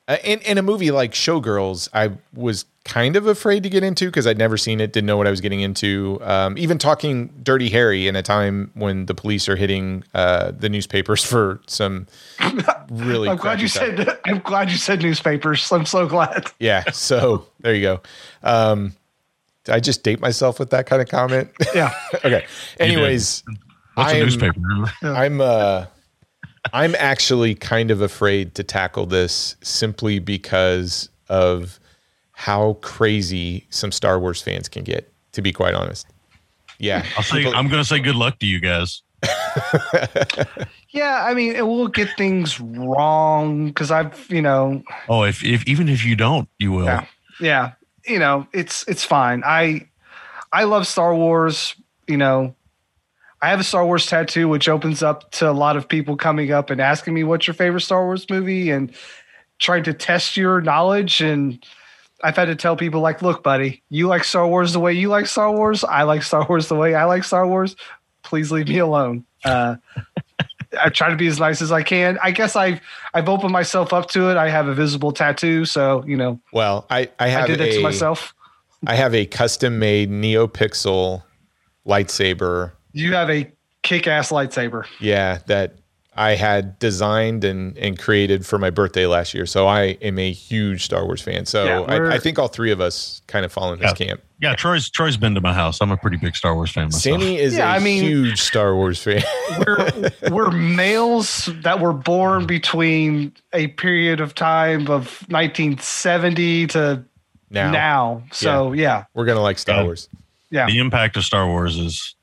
Uh, 0.07 0.17
in, 0.23 0.39
in 0.39 0.57
a 0.57 0.61
movie 0.61 0.91
like 0.91 1.13
Showgirls, 1.13 1.87
I 1.93 2.11
was 2.33 2.65
kind 2.83 3.15
of 3.15 3.27
afraid 3.27 3.61
to 3.63 3.69
get 3.69 3.83
into 3.83 4.05
because 4.07 4.25
I'd 4.25 4.37
never 4.37 4.57
seen 4.57 4.79
it, 4.81 4.91
didn't 4.93 5.05
know 5.05 5.17
what 5.17 5.27
I 5.27 5.29
was 5.29 5.41
getting 5.41 5.61
into. 5.61 6.19
Um, 6.23 6.57
even 6.57 6.77
talking 6.77 7.27
Dirty 7.43 7.69
Harry 7.69 8.07
in 8.07 8.15
a 8.15 8.23
time 8.23 8.71
when 8.73 9.05
the 9.05 9.13
police 9.13 9.47
are 9.47 9.55
hitting 9.55 10.03
uh, 10.13 10.51
the 10.51 10.69
newspapers 10.69 11.23
for 11.29 11.61
some 11.67 12.07
really. 12.89 13.29
I'm 13.29 13.37
glad 13.37 13.61
you 13.61 13.67
stuff. 13.67 13.95
said. 13.95 14.19
I'm 14.25 14.39
glad 14.39 14.71
you 14.71 14.77
said 14.77 15.01
newspapers. 15.01 15.71
I'm 15.71 15.85
so 15.85 16.07
glad. 16.07 16.47
Yeah. 16.59 16.89
So 16.91 17.45
there 17.59 17.75
you 17.75 17.81
go. 17.81 18.01
Um, 18.43 18.93
did 19.63 19.75
I 19.75 19.79
just 19.79 20.03
date 20.03 20.19
myself 20.19 20.59
with 20.59 20.69
that 20.71 20.85
kind 20.87 21.01
of 21.01 21.07
comment? 21.07 21.49
Yeah, 21.75 21.93
okay. 22.15 22.45
Anyways, 22.79 23.43
What's 23.95 24.11
a 24.13 24.15
I'm- 24.15 24.25
newspaper? 24.25 24.59
I'm 25.03 25.41
uh 25.41 25.85
I'm 26.73 26.93
actually 26.99 27.55
kind 27.55 27.89
of 27.91 28.01
afraid 28.01 28.53
to 28.55 28.63
tackle 28.63 29.05
this 29.07 29.55
simply 29.63 30.19
because 30.19 31.09
of 31.27 31.79
how 32.33 32.73
crazy 32.81 33.65
some 33.71 33.91
Star 33.91 34.19
Wars 34.19 34.41
fans 34.41 34.67
can 34.69 34.83
get, 34.83 35.11
to 35.33 35.41
be 35.41 35.51
quite 35.51 35.73
honest. 35.73 36.07
Yeah. 36.77 37.05
I'll 37.17 37.23
say 37.23 37.45
I'm 37.45 37.67
going 37.67 37.81
to 37.81 37.87
say 37.87 37.99
good 37.99 38.15
luck 38.15 38.37
to 38.39 38.45
you 38.45 38.59
guys. 38.59 39.01
yeah. 40.89 41.23
I 41.25 41.33
mean, 41.33 41.55
it 41.55 41.65
will 41.65 41.87
get 41.87 42.09
things 42.17 42.59
wrong 42.59 43.67
because 43.67 43.91
I've, 43.91 44.25
you 44.29 44.41
know, 44.41 44.83
Oh, 45.09 45.23
if 45.23 45.43
if 45.43 45.65
even 45.67 45.89
if 45.89 46.05
you 46.05 46.15
don't, 46.15 46.47
you 46.59 46.71
will. 46.71 46.85
Yeah. 46.85 47.05
yeah, 47.39 47.71
you 48.11 48.19
know, 48.19 48.47
it's 48.53 48.83
it's 48.87 49.03
fine. 49.03 49.43
I 49.45 49.87
I 50.51 50.65
love 50.65 50.85
Star 50.85 51.15
Wars. 51.15 51.75
You 52.07 52.17
know, 52.17 52.55
I 53.41 53.49
have 53.49 53.59
a 53.59 53.63
Star 53.63 53.85
Wars 53.85 54.05
tattoo, 54.05 54.47
which 54.49 54.67
opens 54.67 55.01
up 55.01 55.31
to 55.31 55.49
a 55.49 55.53
lot 55.53 55.77
of 55.77 55.87
people 55.87 56.17
coming 56.17 56.51
up 56.51 56.69
and 56.69 56.81
asking 56.81 57.13
me 57.13 57.23
what's 57.23 57.47
your 57.47 57.53
favorite 57.53 57.81
Star 57.81 58.03
Wars 58.05 58.29
movie 58.29 58.69
and 58.69 58.91
trying 59.59 59.83
to 59.83 59.93
test 59.93 60.35
your 60.35 60.61
knowledge. 60.61 61.21
And 61.21 61.63
I've 62.23 62.35
had 62.35 62.45
to 62.45 62.55
tell 62.55 62.75
people 62.75 63.01
like, 63.01 63.21
look, 63.21 63.43
buddy, 63.43 63.81
you 63.89 64.07
like 64.07 64.25
Star 64.25 64.47
Wars 64.47 64.73
the 64.73 64.79
way 64.79 64.93
you 64.93 65.07
like 65.09 65.27
Star 65.27 65.51
Wars. 65.51 65.83
I 65.83 66.03
like 66.03 66.23
Star 66.23 66.45
Wars 66.47 66.67
the 66.67 66.75
way 66.75 66.93
I 66.95 67.05
like 67.05 67.23
Star 67.23 67.47
Wars. 67.47 67.75
Please 68.23 68.51
leave 68.51 68.67
me 68.67 68.79
alone. 68.79 69.25
Uh, 69.43 69.77
I 70.79 70.89
try 70.89 71.09
to 71.09 71.15
be 71.15 71.27
as 71.27 71.39
nice 71.39 71.61
as 71.61 71.71
I 71.71 71.83
can. 71.83 72.17
I 72.23 72.31
guess 72.31 72.55
I've 72.55 72.79
I've 73.13 73.27
opened 73.27 73.51
myself 73.51 73.93
up 73.93 74.09
to 74.11 74.29
it. 74.29 74.37
I 74.37 74.49
have 74.49 74.67
a 74.67 74.73
visible 74.73 75.11
tattoo, 75.11 75.65
so 75.65 76.03
you 76.05 76.15
know 76.15 76.39
Well, 76.53 76.85
I, 76.89 77.09
I 77.19 77.27
have 77.27 77.43
I 77.43 77.47
did 77.47 77.59
that 77.59 77.71
to 77.71 77.81
myself. 77.81 78.33
I 78.87 78.95
have 78.95 79.13
a 79.13 79.25
custom 79.25 79.79
made 79.79 80.09
NeoPixel 80.09 81.21
lightsaber. 81.85 82.71
You 82.93 83.13
have 83.13 83.29
a 83.29 83.51
kick-ass 83.83 84.31
lightsaber. 84.31 84.85
Yeah, 84.99 85.39
that 85.47 85.75
I 86.13 86.35
had 86.35 86.77
designed 86.77 87.45
and, 87.45 87.77
and 87.77 87.97
created 87.97 88.45
for 88.45 88.59
my 88.59 88.69
birthday 88.69 89.05
last 89.05 89.33
year. 89.33 89.45
So 89.45 89.65
I 89.67 89.97
am 90.01 90.19
a 90.19 90.29
huge 90.31 90.83
Star 90.83 91.05
Wars 91.05 91.21
fan. 91.21 91.45
So 91.45 91.63
Yeah, 91.63 91.79
I, 91.81 92.15
I 92.15 92.19
think 92.19 92.37
all 92.37 92.49
three 92.49 92.71
of 92.71 92.81
us 92.81 93.21
kind 93.27 93.45
of 93.45 93.51
fall 93.53 93.71
in 93.71 93.79
this 93.79 93.93
Yeah. 93.97 94.07
camp. 94.07 94.21
Yeah, 94.39 94.55
Troy's 94.55 94.89
Troy's 94.89 95.15
been 95.15 95.35
to 95.35 95.41
my 95.41 95.53
house. 95.53 95.79
I'm 95.79 95.91
a 95.91 95.95
pretty 95.97 96.17
big 96.17 96.35
Star 96.35 96.53
Wars 96.53 96.71
fan 96.71 96.85
myself. 96.87 97.01
Sammy 97.21 97.37
is 97.37 97.55
Yeah, 97.55 97.71
a 97.71 97.75
I 97.77 97.79
mean- 97.79 98.03
huge 98.03 98.41
Star 98.41 98.75
Wars 98.75 99.01
fan. 99.01 99.21
We're 99.65 100.11
we're 100.31 100.51
males 100.51 101.49
that 101.61 101.79
were 101.79 101.93
born 101.93 102.45
between 102.45 103.33
a 103.53 103.67
period 103.67 104.19
of 104.19 104.35
time 104.35 104.87
of 104.89 105.23
1970 105.29 106.67
to 106.67 107.03
now, 107.49 107.71
now. 107.71 108.23
So 108.31 108.73
yeah, 108.73 109.05
we're 109.13 109.25
gonna 109.25 109.41
like 109.41 109.59
Star 109.59 109.77
Yeah. 109.77 109.83
Wars. 109.83 110.09
yeah. 110.49 110.65
the 110.65 110.79
impact 110.79 111.15
of 111.17 111.23
Star 111.23 111.47
Wars 111.47 111.77
is 111.77 112.15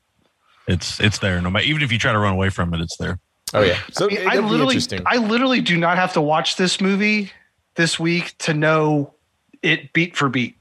it's 0.67 0.99
it's 0.99 1.19
there. 1.19 1.41
No 1.41 1.49
matter 1.49 1.65
even 1.65 1.81
if 1.81 1.91
you 1.91 1.97
try 1.97 2.11
to 2.11 2.19
run 2.19 2.33
away 2.33 2.49
from 2.49 2.73
it, 2.73 2.81
it's 2.81 2.97
there. 2.97 3.17
Oh 3.53 3.61
yeah. 3.61 3.79
So 3.91 4.05
I, 4.05 4.07
mean, 4.07 4.27
I 4.27 4.35
it'll 4.35 4.43
be 4.43 4.49
literally 4.49 4.75
interesting. 4.75 5.01
I 5.05 5.17
literally 5.17 5.61
do 5.61 5.77
not 5.77 5.97
have 5.97 6.13
to 6.13 6.21
watch 6.21 6.55
this 6.55 6.79
movie 6.79 7.31
this 7.75 7.99
week 7.99 8.37
to 8.39 8.53
know 8.53 9.13
it 9.61 9.93
beat 9.93 10.15
for 10.15 10.29
beat. 10.29 10.57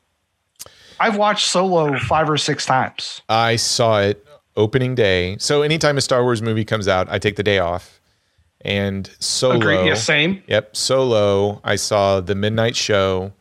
I've 1.01 1.17
watched 1.17 1.47
Solo 1.47 1.99
five 1.99 2.29
or 2.29 2.37
six 2.37 2.67
times. 2.67 3.23
I 3.29 3.57
saw 3.57 4.01
it 4.01 4.25
opening 4.57 4.95
day. 4.95 5.37
So 5.39 5.63
anytime 5.63 5.97
a 5.97 6.01
Star 6.01 6.23
Wars 6.23 6.43
movie 6.43 6.65
comes 6.65 6.89
out, 6.89 7.09
I 7.09 7.19
take 7.19 7.37
the 7.37 7.43
day 7.43 7.59
off. 7.59 8.01
And 8.63 9.09
Solo. 9.21 9.57
Agreed. 9.57 9.87
Yeah, 9.87 9.95
same. 9.95 10.43
Yep. 10.49 10.77
Solo. 10.77 11.61
I 11.63 11.77
saw 11.77 12.21
the 12.21 12.35
midnight 12.35 12.75
show, 12.75 13.33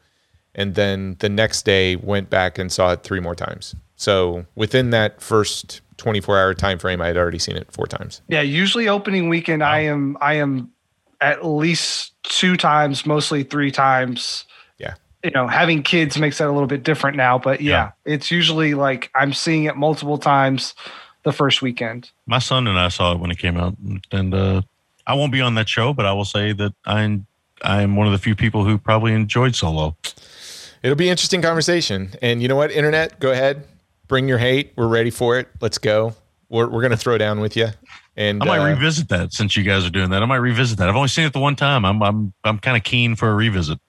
and 0.53 0.75
then 0.75 1.15
the 1.19 1.29
next 1.29 1.63
day 1.63 1.95
went 1.95 2.29
back 2.29 2.59
and 2.59 2.71
saw 2.71 2.91
it 2.91 3.01
three 3.01 3.19
more 3.19 3.33
times. 3.35 3.75
So 3.95 4.45
within 4.55 4.91
that 4.91 5.21
first 5.21 5.81
24 5.97 6.37
hour 6.37 6.53
time 6.53 6.79
frame, 6.79 7.01
I 7.01 7.07
had 7.07 7.17
already 7.17 7.39
seen 7.39 7.57
it 7.57 7.71
four 7.71 7.87
times. 7.87 8.21
Yeah, 8.27 8.41
usually 8.41 8.87
opening 8.87 9.29
weekend 9.29 9.63
I 9.63 9.79
am 9.79 10.17
I 10.21 10.35
am 10.35 10.71
at 11.21 11.45
least 11.45 12.13
two 12.23 12.57
times, 12.57 13.05
mostly 13.05 13.43
three 13.43 13.71
times. 13.71 14.45
Yeah. 14.77 14.95
You 15.23 15.31
know, 15.31 15.47
having 15.47 15.83
kids 15.83 16.17
makes 16.17 16.37
that 16.37 16.47
a 16.47 16.51
little 16.51 16.67
bit 16.67 16.83
different 16.83 17.17
now, 17.17 17.37
but 17.37 17.61
yeah, 17.61 17.91
it's 18.05 18.31
usually 18.31 18.73
like 18.73 19.09
I'm 19.15 19.33
seeing 19.33 19.63
it 19.65 19.75
multiple 19.75 20.17
times 20.17 20.75
the 21.23 21.33
first 21.33 21.61
weekend. 21.61 22.11
My 22.25 22.39
son 22.39 22.67
and 22.67 22.79
I 22.79 22.89
saw 22.89 23.13
it 23.13 23.19
when 23.19 23.31
it 23.31 23.39
came 23.39 23.57
out, 23.57 23.75
and 24.11 24.33
uh, 24.33 24.61
I 25.05 25.15
won't 25.15 25.31
be 25.31 25.41
on 25.41 25.55
that 25.55 25.67
show, 25.67 25.93
but 25.93 26.05
I 26.05 26.13
will 26.13 26.25
say 26.25 26.53
that 26.53 26.73
I'm 26.85 27.25
I 27.63 27.81
am 27.81 27.95
one 27.95 28.07
of 28.07 28.13
the 28.13 28.19
few 28.19 28.35
people 28.35 28.63
who 28.63 28.77
probably 28.77 29.13
enjoyed 29.13 29.55
Solo. 29.55 29.97
It'll 30.83 30.95
be 30.95 31.09
interesting 31.09 31.41
conversation. 31.41 32.11
And 32.21 32.41
you 32.41 32.47
know 32.47 32.55
what, 32.55 32.71
internet, 32.71 33.19
go 33.19 33.31
ahead, 33.31 33.65
bring 34.07 34.27
your 34.27 34.37
hate. 34.37 34.73
We're 34.75 34.87
ready 34.87 35.09
for 35.09 35.37
it. 35.39 35.47
Let's 35.61 35.77
go. 35.77 36.15
We're, 36.49 36.67
we're 36.67 36.81
going 36.81 36.91
to 36.91 36.97
throw 36.97 37.17
down 37.17 37.39
with 37.39 37.57
you. 37.57 37.67
And 38.15 38.41
I 38.41 38.45
might 38.45 38.59
uh, 38.59 38.73
revisit 38.73 39.09
that 39.09 39.33
since 39.33 39.55
you 39.55 39.63
guys 39.63 39.85
are 39.85 39.89
doing 39.89 40.09
that. 40.09 40.23
I 40.23 40.25
might 40.25 40.37
revisit 40.37 40.77
that. 40.79 40.89
I've 40.89 40.95
only 40.95 41.07
seen 41.07 41.25
it 41.25 41.33
the 41.33 41.39
one 41.39 41.55
time. 41.55 41.85
I'm 41.85 42.01
I'm 42.01 42.33
I'm 42.43 42.57
kind 42.57 42.75
of 42.75 42.83
keen 42.83 43.15
for 43.15 43.29
a 43.29 43.35
revisit. 43.35 43.79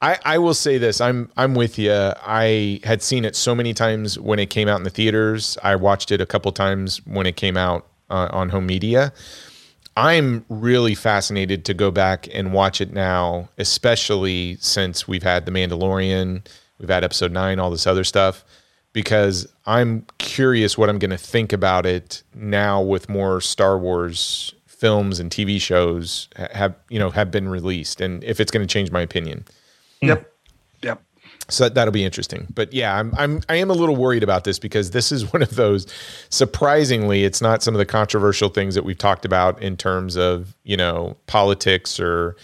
I, 0.00 0.18
I 0.24 0.38
will 0.38 0.54
say 0.54 0.78
this. 0.78 1.00
I'm 1.00 1.30
I'm 1.36 1.54
with 1.54 1.78
you. 1.78 1.92
I 1.92 2.80
had 2.84 3.02
seen 3.02 3.24
it 3.24 3.36
so 3.36 3.54
many 3.54 3.74
times 3.74 4.18
when 4.18 4.38
it 4.38 4.46
came 4.48 4.68
out 4.68 4.78
in 4.78 4.84
the 4.84 4.90
theaters. 4.90 5.58
I 5.62 5.76
watched 5.76 6.10
it 6.10 6.20
a 6.20 6.26
couple 6.26 6.50
times 6.52 7.04
when 7.06 7.26
it 7.26 7.36
came 7.36 7.56
out 7.56 7.86
uh, 8.08 8.28
on 8.30 8.48
home 8.48 8.66
media. 8.66 9.12
I'm 9.96 10.44
really 10.48 10.94
fascinated 10.94 11.64
to 11.66 11.74
go 11.74 11.90
back 11.90 12.28
and 12.32 12.52
watch 12.52 12.80
it 12.80 12.92
now, 12.92 13.48
especially 13.58 14.56
since 14.60 15.06
we've 15.06 15.22
had 15.22 15.46
The 15.46 15.52
Mandalorian, 15.52 16.44
we've 16.78 16.88
had 16.88 17.04
Episode 17.04 17.32
Nine, 17.32 17.60
all 17.60 17.70
this 17.70 17.86
other 17.86 18.02
stuff, 18.02 18.44
because 18.94 19.46
I'm 19.66 20.06
curious 20.16 20.78
what 20.78 20.88
I'm 20.88 20.98
going 20.98 21.10
to 21.10 21.18
think 21.18 21.52
about 21.52 21.84
it 21.84 22.22
now 22.32 22.80
with 22.80 23.10
more 23.10 23.42
Star 23.42 23.78
Wars 23.78 24.54
films 24.66 25.20
and 25.20 25.30
TV 25.30 25.60
shows 25.60 26.28
have 26.36 26.74
you 26.88 26.98
know 26.98 27.10
have 27.10 27.30
been 27.30 27.48
released, 27.48 28.00
and 28.00 28.24
if 28.24 28.40
it's 28.40 28.50
going 28.50 28.66
to 28.66 28.72
change 28.72 28.90
my 28.90 29.02
opinion. 29.02 29.44
Mm. 30.02 30.08
Yep. 30.08 30.32
Yep. 30.82 31.02
So 31.48 31.68
that'll 31.68 31.92
be 31.92 32.04
interesting. 32.04 32.46
But 32.54 32.72
yeah, 32.72 32.98
I'm 32.98 33.12
I'm 33.16 33.42
I 33.48 33.56
am 33.56 33.68
a 33.68 33.74
little 33.74 33.96
worried 33.96 34.22
about 34.22 34.44
this 34.44 34.58
because 34.58 34.92
this 34.92 35.12
is 35.12 35.30
one 35.32 35.42
of 35.42 35.56
those 35.56 35.86
surprisingly 36.30 37.24
it's 37.24 37.42
not 37.42 37.62
some 37.62 37.74
of 37.74 37.78
the 37.78 37.86
controversial 37.86 38.48
things 38.48 38.74
that 38.74 38.84
we've 38.84 38.98
talked 38.98 39.24
about 39.24 39.60
in 39.60 39.76
terms 39.76 40.16
of, 40.16 40.54
you 40.62 40.76
know, 40.76 41.16
politics 41.26 42.00
or 42.00 42.36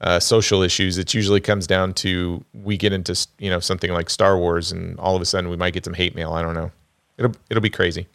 uh, 0.00 0.20
social 0.20 0.62
issues. 0.62 0.98
It 0.98 1.14
usually 1.14 1.40
comes 1.40 1.66
down 1.66 1.94
to 1.94 2.44
we 2.52 2.76
get 2.76 2.92
into, 2.92 3.14
you 3.38 3.50
know, 3.50 3.60
something 3.60 3.92
like 3.92 4.10
Star 4.10 4.38
Wars 4.38 4.72
and 4.72 4.98
all 4.98 5.16
of 5.16 5.22
a 5.22 5.24
sudden 5.24 5.50
we 5.50 5.56
might 5.56 5.74
get 5.74 5.84
some 5.84 5.94
hate 5.94 6.14
mail. 6.14 6.32
I 6.32 6.42
don't 6.42 6.54
know. 6.54 6.70
It'll 7.16 7.34
it'll 7.50 7.62
be 7.62 7.70
crazy. 7.70 8.06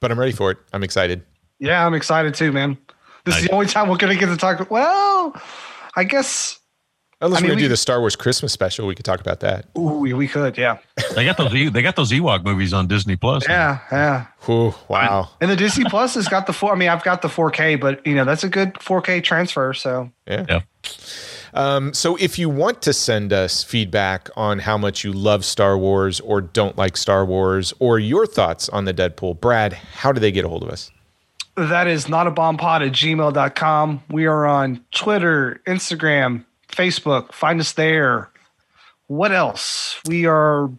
But 0.00 0.10
I'm 0.10 0.18
ready 0.18 0.32
for 0.32 0.50
it. 0.50 0.58
I'm 0.72 0.82
excited. 0.82 1.22
Yeah, 1.58 1.86
I'm 1.86 1.94
excited 1.94 2.34
too, 2.34 2.52
man. 2.52 2.78
This 3.24 3.36
is 3.36 3.44
the 3.44 3.52
only 3.52 3.66
time 3.66 3.88
we're 3.88 3.96
going 3.96 4.12
to 4.12 4.18
get 4.18 4.30
to 4.30 4.36
talk. 4.36 4.70
Well, 4.70 5.34
I 5.96 6.04
guess. 6.04 6.59
Unless 7.22 7.40
I 7.40 7.42
mean, 7.42 7.48
we're 7.50 7.54
gonna 7.54 7.56
we- 7.56 7.62
do 7.64 7.68
the 7.68 7.76
Star 7.76 8.00
Wars 8.00 8.16
Christmas 8.16 8.52
special, 8.52 8.86
we 8.86 8.94
could 8.94 9.04
talk 9.04 9.20
about 9.20 9.40
that. 9.40 9.66
Ooh, 9.76 9.98
we, 9.98 10.12
we 10.14 10.26
could, 10.26 10.56
yeah, 10.56 10.78
They 11.14 11.24
got 11.24 11.36
those. 11.36 11.54
E- 11.54 11.68
They 11.68 11.82
got 11.82 11.96
those 11.96 12.10
Ewok 12.12 12.44
movies 12.44 12.72
on 12.72 12.86
Disney 12.86 13.16
Plus. 13.16 13.46
yeah, 13.46 13.78
yeah. 13.92 14.26
Ooh, 14.48 14.74
wow. 14.88 15.28
And 15.40 15.50
the 15.50 15.56
Disney 15.56 15.84
Plus 15.84 16.14
has 16.14 16.28
got 16.28 16.46
the 16.46 16.52
four. 16.54 16.72
I 16.72 16.76
mean, 16.76 16.88
I've 16.88 17.04
got 17.04 17.20
the 17.22 17.28
4K, 17.28 17.78
but 17.78 18.06
you 18.06 18.14
know 18.14 18.24
that's 18.24 18.42
a 18.44 18.48
good 18.48 18.74
4K 18.74 19.22
transfer. 19.22 19.74
So 19.74 20.10
Yeah. 20.26 20.46
Yeah. 20.48 20.60
Um, 21.52 21.92
so 21.92 22.16
if 22.16 22.38
you 22.38 22.48
want 22.48 22.80
to 22.82 22.92
send 22.92 23.32
us 23.32 23.64
feedback 23.64 24.28
on 24.36 24.60
how 24.60 24.78
much 24.78 25.02
you 25.02 25.12
love 25.12 25.44
Star 25.44 25.76
Wars 25.76 26.20
or 26.20 26.40
don't 26.40 26.78
like 26.78 26.96
Star 26.96 27.24
Wars 27.26 27.72
or 27.80 27.98
your 27.98 28.24
thoughts 28.24 28.68
on 28.68 28.84
the 28.84 28.92
Dead 28.92 29.16
Pool, 29.16 29.34
Brad, 29.34 29.72
how 29.72 30.12
do 30.12 30.20
they 30.20 30.30
get 30.32 30.44
a 30.44 30.48
hold 30.48 30.62
of 30.62 30.70
us? 30.70 30.90
that 31.56 31.86
is 31.88 32.08
not 32.08 32.26
a 32.26 32.30
bomb 32.30 32.56
pod 32.56 32.82
at 32.82 32.92
gmail.com. 32.92 34.02
We 34.10 34.26
are 34.26 34.46
on 34.46 34.82
Twitter, 34.92 35.60
Instagram, 35.66 36.44
Facebook. 36.70 37.32
Find 37.32 37.60
us 37.60 37.72
there. 37.72 38.30
What 39.06 39.32
else? 39.32 40.00
We 40.06 40.26
are 40.26 40.70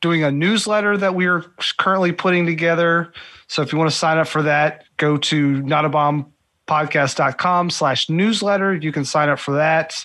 doing 0.00 0.22
a 0.22 0.30
newsletter 0.30 0.96
that 0.98 1.14
we 1.14 1.26
are 1.26 1.44
currently 1.78 2.12
putting 2.12 2.46
together. 2.46 3.12
So 3.46 3.62
if 3.62 3.72
you 3.72 3.78
want 3.78 3.90
to 3.90 3.96
sign 3.96 4.18
up 4.18 4.28
for 4.28 4.42
that, 4.42 4.84
go 4.96 5.16
to 5.16 5.62
notabombpodcast.com 5.62 7.70
slash 7.70 8.10
newsletter. 8.10 8.74
You 8.74 8.92
can 8.92 9.04
sign 9.04 9.28
up 9.28 9.38
for 9.38 9.56
that. 9.56 10.04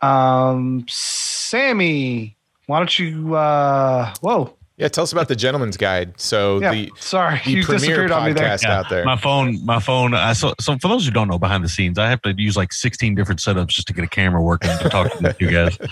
Um, 0.00 0.84
Sammy, 0.88 2.36
why 2.66 2.78
don't 2.78 2.98
you, 2.98 3.36
uh, 3.36 4.12
whoa, 4.20 4.56
Yeah, 4.76 4.88
tell 4.88 5.04
us 5.04 5.12
about 5.12 5.28
the 5.28 5.36
Gentleman's 5.36 5.76
Guide. 5.76 6.20
So 6.20 6.60
yeah, 6.60 6.72
the 6.72 6.92
sorry, 6.98 7.40
the 7.44 7.50
you 7.52 7.62
premier 7.62 7.78
disappeared 7.78 8.10
on 8.10 8.26
me 8.26 8.32
there. 8.32 8.48
podcast 8.48 8.64
out 8.64 8.88
there. 8.90 9.04
My 9.04 9.16
phone, 9.16 9.64
my 9.64 9.78
phone. 9.78 10.14
I 10.14 10.32
so, 10.32 10.52
so 10.58 10.76
for 10.78 10.88
those 10.88 11.04
who 11.04 11.12
don't 11.12 11.28
know 11.28 11.38
behind 11.38 11.62
the 11.62 11.68
scenes, 11.68 11.96
I 11.96 12.08
have 12.10 12.20
to 12.22 12.34
use 12.36 12.56
like 12.56 12.72
16 12.72 13.14
different 13.14 13.40
setups 13.40 13.68
just 13.68 13.86
to 13.86 13.92
get 13.92 14.04
a 14.04 14.08
camera 14.08 14.42
working 14.42 14.76
to 14.78 14.88
talk 14.88 15.12
to 15.12 15.36
you 15.38 15.50
guys. 15.50 15.78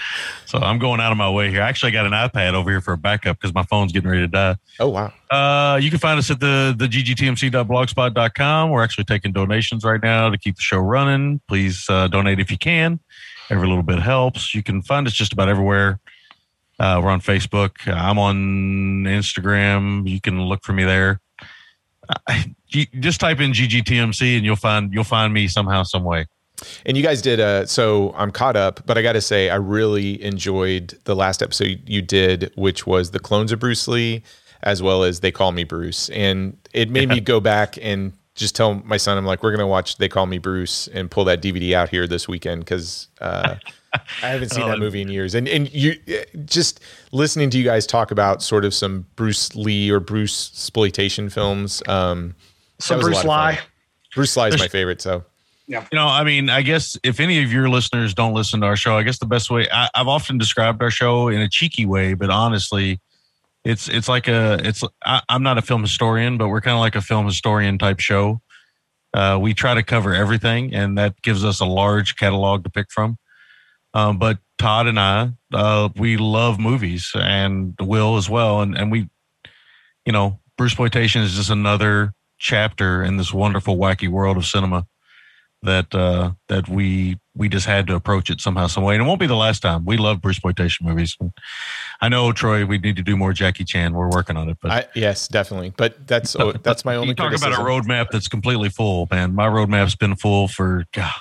So 0.47 0.59
I'm 0.59 0.78
going 0.78 1.01
out 1.01 1.12
of 1.12 1.17
my 1.17 1.31
way 1.31 1.49
here. 1.49 1.62
I 1.62 1.69
actually 1.70 1.93
got 1.93 2.05
an 2.05 2.12
iPad 2.12 2.52
over 2.52 2.69
here 2.69 2.83
for 2.83 2.93
a 2.93 2.99
backup 2.99 3.41
because 3.41 3.55
my 3.55 3.62
phone's 3.62 3.91
getting 3.91 4.11
ready 4.11 4.23
to 4.23 4.28
die. 4.28 4.57
oh 4.81 4.89
wow. 4.91 5.11
Uh, 5.31 5.78
you 5.78 5.89
can 5.89 5.99
find 5.99 6.19
us 6.19 6.31
at 6.31 6.41
the 6.41 6.75
the 6.77 6.86
ggtmc.blogspot.com. 6.86 8.70
We're 8.70 8.83
actually 8.83 9.05
taking 9.05 9.33
donations 9.33 9.83
right 9.83 10.02
now 10.02 10.28
to 10.28 10.36
keep 10.36 10.57
the 10.57 10.62
show 10.62 10.77
running. 10.78 11.41
Please 11.49 11.86
uh, 11.89 12.09
donate 12.09 12.39
if 12.39 12.51
you 12.51 12.59
can. 12.59 13.01
Every 13.49 13.67
little 13.67 13.83
bit 13.83 13.99
helps. 14.01 14.55
You 14.55 14.62
can 14.62 14.83
find 14.83 15.07
us 15.07 15.15
just 15.15 15.33
about 15.33 15.49
everywhere. 15.49 16.01
Uh, 16.83 17.01
we're 17.01 17.11
on 17.11 17.20
Facebook. 17.20 17.86
I'm 17.86 18.19
on 18.19 19.05
Instagram. 19.05 20.09
You 20.09 20.20
can 20.20 20.43
look 20.43 20.65
for 20.65 20.73
me 20.73 20.83
there. 20.83 21.20
Uh, 22.09 22.43
just 22.99 23.20
type 23.20 23.39
in 23.39 23.52
GGTMC 23.52 24.36
and 24.36 24.44
you'll 24.44 24.57
find 24.57 24.93
you'll 24.93 25.05
find 25.05 25.33
me 25.33 25.47
somehow, 25.47 25.85
some 25.85 26.02
way. 26.02 26.27
And 26.85 26.97
you 26.97 27.02
guys 27.05 27.23
did 27.23 27.39
uh 27.39 27.67
so 27.67 28.12
I'm 28.17 28.33
caught 28.33 28.57
up, 28.57 28.85
but 28.85 28.99
I 28.99 29.02
got 29.02 29.12
to 29.12 29.20
say 29.20 29.49
I 29.49 29.55
really 29.57 30.20
enjoyed 30.25 30.99
the 31.05 31.15
last 31.15 31.41
episode 31.41 31.81
you 31.86 32.02
did 32.02 32.51
which 32.57 32.85
was 32.85 33.12
the 33.12 33.20
clones 33.20 33.52
of 33.52 33.61
Bruce 33.61 33.86
Lee 33.86 34.25
as 34.65 34.83
well 34.83 35.05
as 35.05 35.20
They 35.20 35.31
Call 35.31 35.52
Me 35.52 35.62
Bruce. 35.62 36.09
And 36.09 36.57
it 36.73 36.91
made 36.91 37.09
me 37.09 37.20
go 37.20 37.39
back 37.39 37.78
and 37.81 38.12
just 38.35 38.57
tell 38.57 38.75
my 38.75 38.97
son 38.97 39.17
I'm 39.17 39.25
like 39.25 39.44
we're 39.44 39.52
going 39.52 39.61
to 39.61 39.69
watch 39.69 39.99
They 39.99 40.09
Call 40.09 40.27
Me 40.27 40.39
Bruce 40.39 40.89
and 40.89 41.09
pull 41.09 41.25
that 41.27 41.41
DVD 41.41 41.75
out 41.75 41.91
here 41.91 42.09
this 42.09 42.27
weekend 42.27 42.67
cuz 42.67 43.07
uh 43.20 43.55
I 44.23 44.29
haven't 44.29 44.51
seen 44.51 44.67
that 44.67 44.79
movie 44.79 45.03
in 45.03 45.09
years. 45.09 45.35
And 45.35 45.49
and 45.49 45.73
you 45.73 45.95
just 46.45 46.81
listening 47.12 47.51
to 47.51 47.59
you 47.59 47.65
guys 47.65 47.87
talk 47.87 48.11
about 48.11 48.43
sort 48.43 48.65
of 48.65 48.73
some 48.75 49.07
Bruce 49.17 49.55
Lee 49.55 49.91
or 49.91 50.01
Bruce 50.01 50.51
exploitation 50.53 51.29
films 51.29 51.83
um 51.89 52.35
So 52.79 52.95
that 52.95 52.99
was 52.99 53.07
a 53.07 53.11
Bruce 53.11 53.17
lot 53.17 53.25
of 53.25 53.29
Lie. 53.29 53.61
Bruce 54.15 54.37
Lie 54.37 54.49
is 54.49 54.59
my 54.59 54.69
favorite, 54.69 55.01
so 55.01 55.25
Yeah. 55.67 55.87
You 55.93 55.97
know, 55.97 56.07
I 56.07 56.25
mean, 56.25 56.51
I 56.51 56.62
guess 56.62 56.99
if 57.03 57.21
any 57.21 57.43
of 57.43 57.53
your 57.53 57.69
listeners 57.69 58.15
don't 58.15 58.35
listen 58.35 58.61
to 58.61 58.67
our 58.67 58.77
show, 58.77 58.97
I 58.97 59.03
guess 59.03 59.19
the 59.19 59.27
best 59.27 59.51
way 59.51 59.69
I, 59.73 59.89
I've 59.95 60.09
often 60.09 60.39
described 60.39 60.83
our 60.83 60.91
show 60.91 61.29
in 61.29 61.41
a 61.41 61.49
cheeky 61.49 61.87
way, 61.87 62.15
but 62.15 62.31
honestly, 62.31 63.01
it's 63.65 63.89
it's 63.89 64.09
like 64.09 64.29
a 64.29 64.59
it's 64.65 64.83
I, 65.05 65.23
I'm 65.29 65.43
not 65.43 65.59
a 65.59 65.62
film 65.62 65.83
historian, 65.83 66.37
but 66.37 66.49
we're 66.49 66.61
kind 66.61 66.75
of 66.75 66.81
like 66.81 66.97
a 66.97 67.01
film 67.03 67.27
historian 67.27 67.79
type 67.79 68.01
show. 68.01 68.41
Uh, 69.15 69.39
we 69.41 69.53
try 69.55 69.75
to 69.75 69.83
cover 69.83 70.15
everything, 70.15 70.75
and 70.75 70.97
that 70.97 71.21
gives 71.23 71.45
us 71.45 71.61
a 71.61 71.67
large 71.67 72.17
catalog 72.17 72.65
to 72.65 72.71
pick 72.71 72.91
from. 72.91 73.19
Um, 73.95 74.19
but 74.19 74.39
Todd 74.59 74.87
and 74.87 74.99
I, 74.99 75.33
uh, 75.53 75.89
we 75.97 76.17
love 76.17 76.59
movies, 76.59 77.11
and 77.15 77.75
Will 77.81 78.17
as 78.17 78.31
well, 78.31 78.61
and 78.61 78.77
and 78.77 78.91
we, 78.91 79.09
you 80.07 80.12
know, 80.12 80.41
Bruce 80.57 80.73
exploitation 80.73 81.23
is 81.23 81.35
just 81.35 81.51
another 81.51 82.15
chapter 82.39 83.03
in 83.03 83.17
this 83.17 83.33
wonderful, 83.33 83.77
wacky 83.77 84.09
world 84.09 84.37
of 84.37 84.47
cinema 84.47 84.87
that 85.62 85.95
uh, 85.95 86.33
that 86.49 86.69
we 86.69 87.19
we 87.35 87.49
just 87.49 87.67
had 87.67 87.87
to 87.87 87.95
approach 87.95 88.31
it 88.31 88.41
somehow, 88.41 88.67
some 88.67 88.83
way. 88.83 88.95
And 88.95 89.03
it 89.03 89.07
won't 89.07 89.21
be 89.21 89.27
the 89.27 89.37
last 89.37 89.61
time. 89.61 89.85
We 89.85 89.97
love 89.97 90.21
Bruce 90.21 90.37
exploitation 90.37 90.87
movies. 90.87 91.17
I 92.01 92.09
know 92.09 92.33
Troy. 92.33 92.67
We 92.67 92.79
need 92.79 92.97
to 92.97 93.03
do 93.03 93.17
more 93.17 93.33
Jackie 93.33 93.65
Chan. 93.65 93.95
We're 93.95 94.11
working 94.11 94.37
on 94.37 94.49
it. 94.49 94.59
But 94.61 94.71
I 94.71 94.87
yes, 94.95 95.29
definitely. 95.29 95.73
But 95.77 96.07
that's 96.07 96.37
oh, 96.39 96.53
that's 96.53 96.85
my 96.85 96.97
only 96.97 97.09
you 97.09 97.15
talk 97.15 97.35
about 97.35 97.53
a 97.53 97.57
roadmap 97.57 98.09
that's 98.11 98.29
completely 98.29 98.69
full, 98.69 99.09
man. 99.11 99.35
My 99.35 99.47
roadmap's 99.47 99.95
been 99.95 100.17
full 100.17 100.49
for 100.49 100.85
God, 100.93 101.12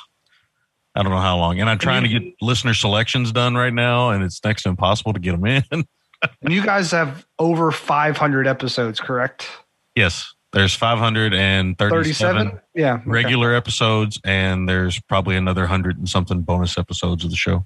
I 0.95 1.03
don't 1.03 1.11
know 1.11 1.19
how 1.19 1.37
long. 1.37 1.59
And 1.59 1.69
I'm 1.69 1.77
trying 1.77 2.03
to 2.03 2.09
get 2.09 2.23
listener 2.41 2.73
selections 2.73 3.31
done 3.31 3.55
right 3.55 3.73
now, 3.73 4.09
and 4.09 4.23
it's 4.23 4.43
next 4.43 4.63
to 4.63 4.69
impossible 4.69 5.13
to 5.13 5.19
get 5.19 5.31
them 5.31 5.45
in. 5.45 5.85
And 6.43 6.53
you 6.53 6.63
guys 6.63 6.91
have 6.91 7.25
over 7.39 7.71
500 7.71 8.45
episodes, 8.45 8.99
correct? 8.99 9.49
yes, 9.95 10.33
there's 10.53 10.75
537 10.75 11.75
37? 11.75 12.59
Yeah. 12.75 12.93
okay. 12.93 13.03
regular 13.05 13.53
episodes, 13.55 14.19
and 14.23 14.67
there's 14.67 14.99
probably 14.99 15.35
another 15.35 15.65
hundred 15.65 15.97
and 15.97 16.07
something 16.07 16.41
bonus 16.41 16.77
episodes 16.77 17.23
of 17.23 17.31
the 17.31 17.37
show. 17.37 17.65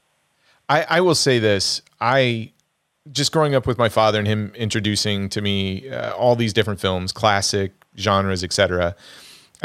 I, 0.70 0.86
I 0.90 1.02
will 1.02 1.16
say 1.16 1.40
this. 1.40 1.82
I 2.00 2.52
just 3.12 3.32
growing 3.32 3.56
up 3.56 3.68
with 3.68 3.78
my 3.78 3.90
father 3.90 4.20
and 4.20 4.28
him 4.28 4.52
introducing 4.56 5.30
to 5.30 5.42
me 5.42 5.90
uh, 5.90 6.14
all 6.14 6.36
these 6.36 6.54
different 6.54 6.80
films, 6.80 7.12
classic 7.12 7.72
genres, 7.98 8.44
etc. 8.44 8.96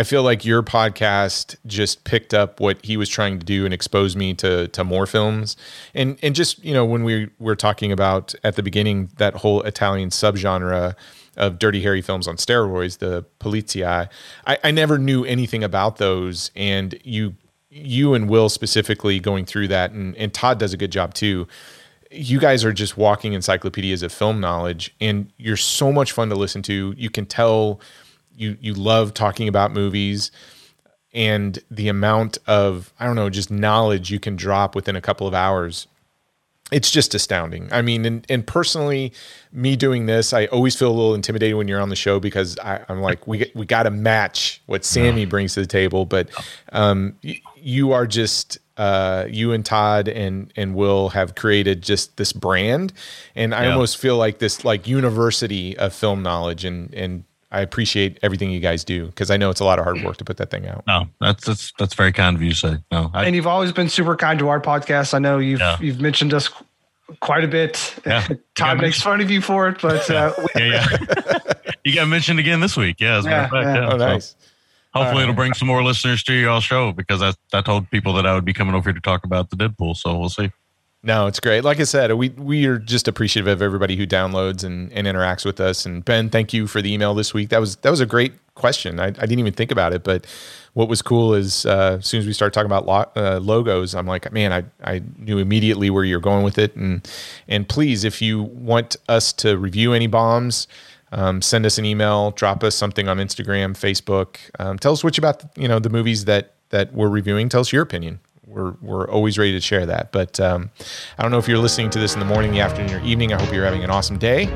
I 0.00 0.02
feel 0.02 0.22
like 0.22 0.46
your 0.46 0.62
podcast 0.62 1.56
just 1.66 2.04
picked 2.04 2.32
up 2.32 2.58
what 2.58 2.82
he 2.82 2.96
was 2.96 3.06
trying 3.10 3.38
to 3.38 3.44
do 3.44 3.66
and 3.66 3.74
exposed 3.74 4.16
me 4.16 4.32
to 4.32 4.66
to 4.68 4.82
more 4.82 5.04
films. 5.04 5.58
And 5.92 6.18
and 6.22 6.34
just 6.34 6.64
you 6.64 6.72
know 6.72 6.86
when 6.86 7.04
we 7.04 7.28
were 7.38 7.54
talking 7.54 7.92
about 7.92 8.34
at 8.42 8.56
the 8.56 8.62
beginning 8.62 9.10
that 9.18 9.34
whole 9.34 9.60
Italian 9.60 10.08
subgenre 10.08 10.94
of 11.36 11.58
Dirty 11.58 11.82
Harry 11.82 12.00
films 12.00 12.26
on 12.26 12.36
steroids, 12.36 12.96
the 12.96 13.26
Polizia, 13.40 14.08
I, 14.46 14.56
I 14.64 14.70
never 14.70 14.96
knew 14.96 15.22
anything 15.26 15.62
about 15.62 15.98
those. 15.98 16.50
And 16.56 16.98
you 17.04 17.34
you 17.68 18.14
and 18.14 18.26
Will 18.26 18.48
specifically 18.48 19.20
going 19.20 19.44
through 19.44 19.68
that, 19.68 19.90
and, 19.90 20.16
and 20.16 20.32
Todd 20.32 20.58
does 20.58 20.72
a 20.72 20.78
good 20.78 20.92
job 20.92 21.12
too. 21.12 21.46
You 22.10 22.40
guys 22.40 22.64
are 22.64 22.72
just 22.72 22.96
walking 22.96 23.34
encyclopedias 23.34 24.02
of 24.02 24.14
film 24.14 24.40
knowledge, 24.40 24.94
and 24.98 25.30
you're 25.36 25.58
so 25.58 25.92
much 25.92 26.12
fun 26.12 26.30
to 26.30 26.36
listen 26.36 26.62
to. 26.62 26.94
You 26.96 27.10
can 27.10 27.26
tell 27.26 27.82
you 28.41 28.57
you 28.60 28.75
love 28.75 29.15
talking 29.15 29.49
about 29.49 29.73
movies 29.73 30.31
and 31.12 31.59
the 31.70 31.89
amount 31.89 32.39
of 32.47 32.93
I 32.99 33.07
don't 33.07 33.17
know 33.17 33.31
just 33.31 33.51
knowledge 33.51 34.10
you 34.10 34.19
can 34.20 34.36
drop 34.36 34.75
within 34.75 34.97
a 34.97 35.01
couple 35.01 35.27
of 35.27 35.35
hours 35.35 35.86
it's 36.73 36.93
just 36.93 37.17
astounding. 37.17 37.69
I 37.73 37.83
mean, 37.83 38.05
and, 38.05 38.25
and 38.28 38.47
personally, 38.47 39.12
me 39.52 39.75
doing 39.75 40.07
this, 40.07 40.33
I 40.33 40.47
always 40.47 40.77
feel 40.77 40.89
a 40.89 40.94
little 40.94 41.15
intimidated 41.17 41.57
when 41.57 41.67
you're 41.67 41.81
on 41.81 41.89
the 41.89 41.97
show 41.97 42.20
because 42.20 42.57
I, 42.60 42.85
I'm 42.89 43.01
like, 43.01 43.27
we 43.27 43.51
we 43.57 43.67
got 43.67 43.85
to 43.85 43.91
match 43.91 44.62
what 44.67 44.85
Sammy 44.85 45.25
brings 45.25 45.55
to 45.55 45.62
the 45.62 45.67
table. 45.67 46.07
But 46.07 46.28
um, 46.73 47.17
y- 47.25 47.41
you 47.57 47.91
are 47.91 48.07
just 48.07 48.59
uh, 48.77 49.27
you 49.28 49.51
and 49.52 49.65
Todd 49.67 50.07
and 50.07 50.52
and 50.55 50.77
Will 50.77 51.09
have 51.09 51.35
created 51.35 51.83
just 51.83 52.17
this 52.19 52.33
brand, 52.33 52.93
and 53.35 53.52
I 53.52 53.65
Yeah. 53.65 53.73
almost 53.73 53.97
feel 53.97 54.17
like 54.17 54.39
this 54.39 54.65
like 54.65 54.86
university 54.86 55.77
of 55.77 55.93
film 55.93 56.23
knowledge, 56.23 56.65
and 56.65 56.94
and 56.94 57.25
I 57.52 57.60
appreciate 57.62 58.18
everything 58.22 58.50
you 58.50 58.60
guys 58.60 58.84
do 58.84 59.06
because 59.06 59.30
I 59.30 59.36
know 59.36 59.50
it's 59.50 59.60
a 59.60 59.64
lot 59.64 59.78
of 59.80 59.84
hard 59.84 60.02
work 60.04 60.16
to 60.18 60.24
put 60.24 60.36
that 60.36 60.50
thing 60.50 60.68
out. 60.68 60.84
No, 60.86 61.08
that's 61.20 61.44
that's 61.44 61.72
that's 61.78 61.94
very 61.94 62.12
kind 62.12 62.36
of 62.36 62.42
you 62.42 62.50
to 62.50 62.56
say. 62.56 62.76
No, 62.92 63.10
I, 63.12 63.24
And 63.24 63.34
you've 63.34 63.46
always 63.48 63.72
been 63.72 63.88
super 63.88 64.14
kind 64.16 64.38
to 64.38 64.48
our 64.48 64.60
podcast. 64.60 65.14
I 65.14 65.18
know 65.18 65.38
you've 65.38 65.58
Yeah. 65.60 65.76
you've 65.80 66.00
mentioned 66.00 66.32
us 66.32 66.48
quite 67.20 67.42
a 67.44 67.48
bit. 67.48 67.94
Yeah. 68.06 68.26
You 68.30 68.36
Todd 68.66 68.76
got 68.76 68.82
makes 68.82 69.00
fun 69.02 69.20
of 69.20 69.30
you 69.30 69.40
for 69.40 69.68
it, 69.68 69.80
but 69.80 70.08
uh, 70.10 70.32
we- 70.38 70.44
yeah, 70.70 70.86
yeah. 70.90 71.38
you 71.84 71.94
got 71.94 72.06
mentioned 72.08 72.38
again 72.38 72.60
this 72.60 72.76
week. 72.76 73.00
Yeah, 73.00 73.18
as 73.18 73.24
a 73.26 73.30
matter 73.30 73.56
of 73.56 73.62
Yeah, 73.64 73.64
fact, 73.64 73.76
yeah. 73.76 73.82
yeah. 73.82 73.86
Oh, 73.86 73.90
So 73.90 73.96
nice. 74.06 74.36
hopefully, 74.94 75.20
Uh, 75.20 75.22
it'll 75.24 75.34
bring 75.34 75.54
some 75.54 75.66
more 75.66 75.82
listeners 75.82 76.22
to 76.24 76.32
your 76.34 76.60
show 76.60 76.92
because 76.92 77.22
I, 77.22 77.32
I 77.52 77.62
told 77.62 77.90
people 77.90 78.12
that 78.12 78.26
I 78.26 78.34
would 78.34 78.44
be 78.44 78.52
coming 78.52 78.74
over 78.74 78.90
here 78.90 78.94
to 78.94 79.00
talk 79.00 79.24
about 79.24 79.50
the 79.50 79.56
Dead 79.56 79.76
Pool. 79.78 79.94
So 79.94 80.16
we'll 80.16 80.28
see. 80.28 80.50
No, 81.02 81.26
it's 81.26 81.40
great. 81.40 81.64
Like 81.64 81.80
I 81.80 81.84
said, 81.84 82.12
we 82.12 82.28
we 82.30 82.66
are 82.66 82.78
just 82.78 83.08
appreciative 83.08 83.46
of 83.46 83.62
everybody 83.62 83.96
who 83.96 84.06
downloads 84.06 84.64
and, 84.64 84.92
and 84.92 85.06
interacts 85.06 85.46
with 85.46 85.58
us. 85.58 85.86
And 85.86 86.04
Ben, 86.04 86.28
thank 86.28 86.52
you 86.52 86.66
for 86.66 86.82
the 86.82 86.92
email 86.92 87.14
this 87.14 87.32
week. 87.32 87.48
That 87.48 87.60
was 87.60 87.76
that 87.76 87.90
was 87.90 88.00
a 88.00 88.06
great 88.06 88.34
question. 88.54 89.00
I, 89.00 89.06
I 89.06 89.10
didn't 89.10 89.38
even 89.38 89.54
think 89.54 89.70
about 89.70 89.94
it, 89.94 90.04
but 90.04 90.26
what 90.74 90.88
was 90.88 91.00
cool 91.00 91.32
is 91.32 91.64
uh, 91.64 91.96
as 92.00 92.06
soon 92.06 92.20
as 92.20 92.26
we 92.26 92.34
start 92.34 92.52
talking 92.52 92.66
about 92.66 92.84
lo- 92.84 93.10
uh, 93.16 93.40
logos, 93.40 93.94
I'm 93.94 94.06
like, 94.06 94.30
man, 94.30 94.52
I, 94.52 94.64
I 94.84 95.02
knew 95.18 95.38
immediately 95.38 95.88
where 95.88 96.04
you're 96.04 96.20
going 96.20 96.44
with 96.44 96.58
it. 96.58 96.76
And 96.76 97.08
and 97.48 97.66
please, 97.66 98.04
if 98.04 98.20
you 98.20 98.42
want 98.42 98.96
us 99.08 99.32
to 99.34 99.56
review 99.56 99.94
any 99.94 100.06
bombs, 100.06 100.68
um, 101.12 101.40
send 101.40 101.64
us 101.64 101.78
an 101.78 101.86
email, 101.86 102.32
drop 102.32 102.62
us 102.62 102.74
something 102.74 103.08
on 103.08 103.16
Instagram, 103.16 103.72
Facebook. 103.72 104.36
Um, 104.58 104.78
tell 104.78 104.92
us 104.92 105.02
which 105.02 105.16
about 105.16 105.44
you 105.56 105.66
know 105.66 105.78
the 105.78 105.90
movies 105.90 106.26
that 106.26 106.52
that 106.68 106.92
we're 106.92 107.08
reviewing. 107.08 107.48
Tell 107.48 107.62
us 107.62 107.72
your 107.72 107.82
opinion. 107.82 108.20
We're, 108.50 108.72
we're 108.82 109.08
always 109.08 109.38
ready 109.38 109.52
to 109.52 109.60
share 109.60 109.86
that. 109.86 110.10
But 110.10 110.40
um, 110.40 110.70
I 111.16 111.22
don't 111.22 111.30
know 111.30 111.38
if 111.38 111.46
you're 111.46 111.58
listening 111.58 111.88
to 111.90 112.00
this 112.00 112.14
in 112.14 112.20
the 112.20 112.26
morning, 112.26 112.50
the 112.50 112.60
afternoon, 112.60 113.00
or 113.00 113.04
evening. 113.04 113.32
I 113.32 113.40
hope 113.40 113.54
you're 113.54 113.64
having 113.64 113.84
an 113.84 113.90
awesome 113.90 114.18
day. 114.18 114.52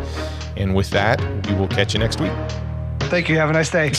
And 0.57 0.75
with 0.75 0.91
that, 0.91 1.21
we 1.49 1.55
will 1.55 1.69
catch 1.69 1.95
you 1.95 2.01
next 2.01 2.21
week. 2.21 2.33
Thank 3.03 3.29
you. 3.29 3.37
Have 3.37 3.51
a 3.51 3.53
nice 3.53 3.71
day. 3.71 3.93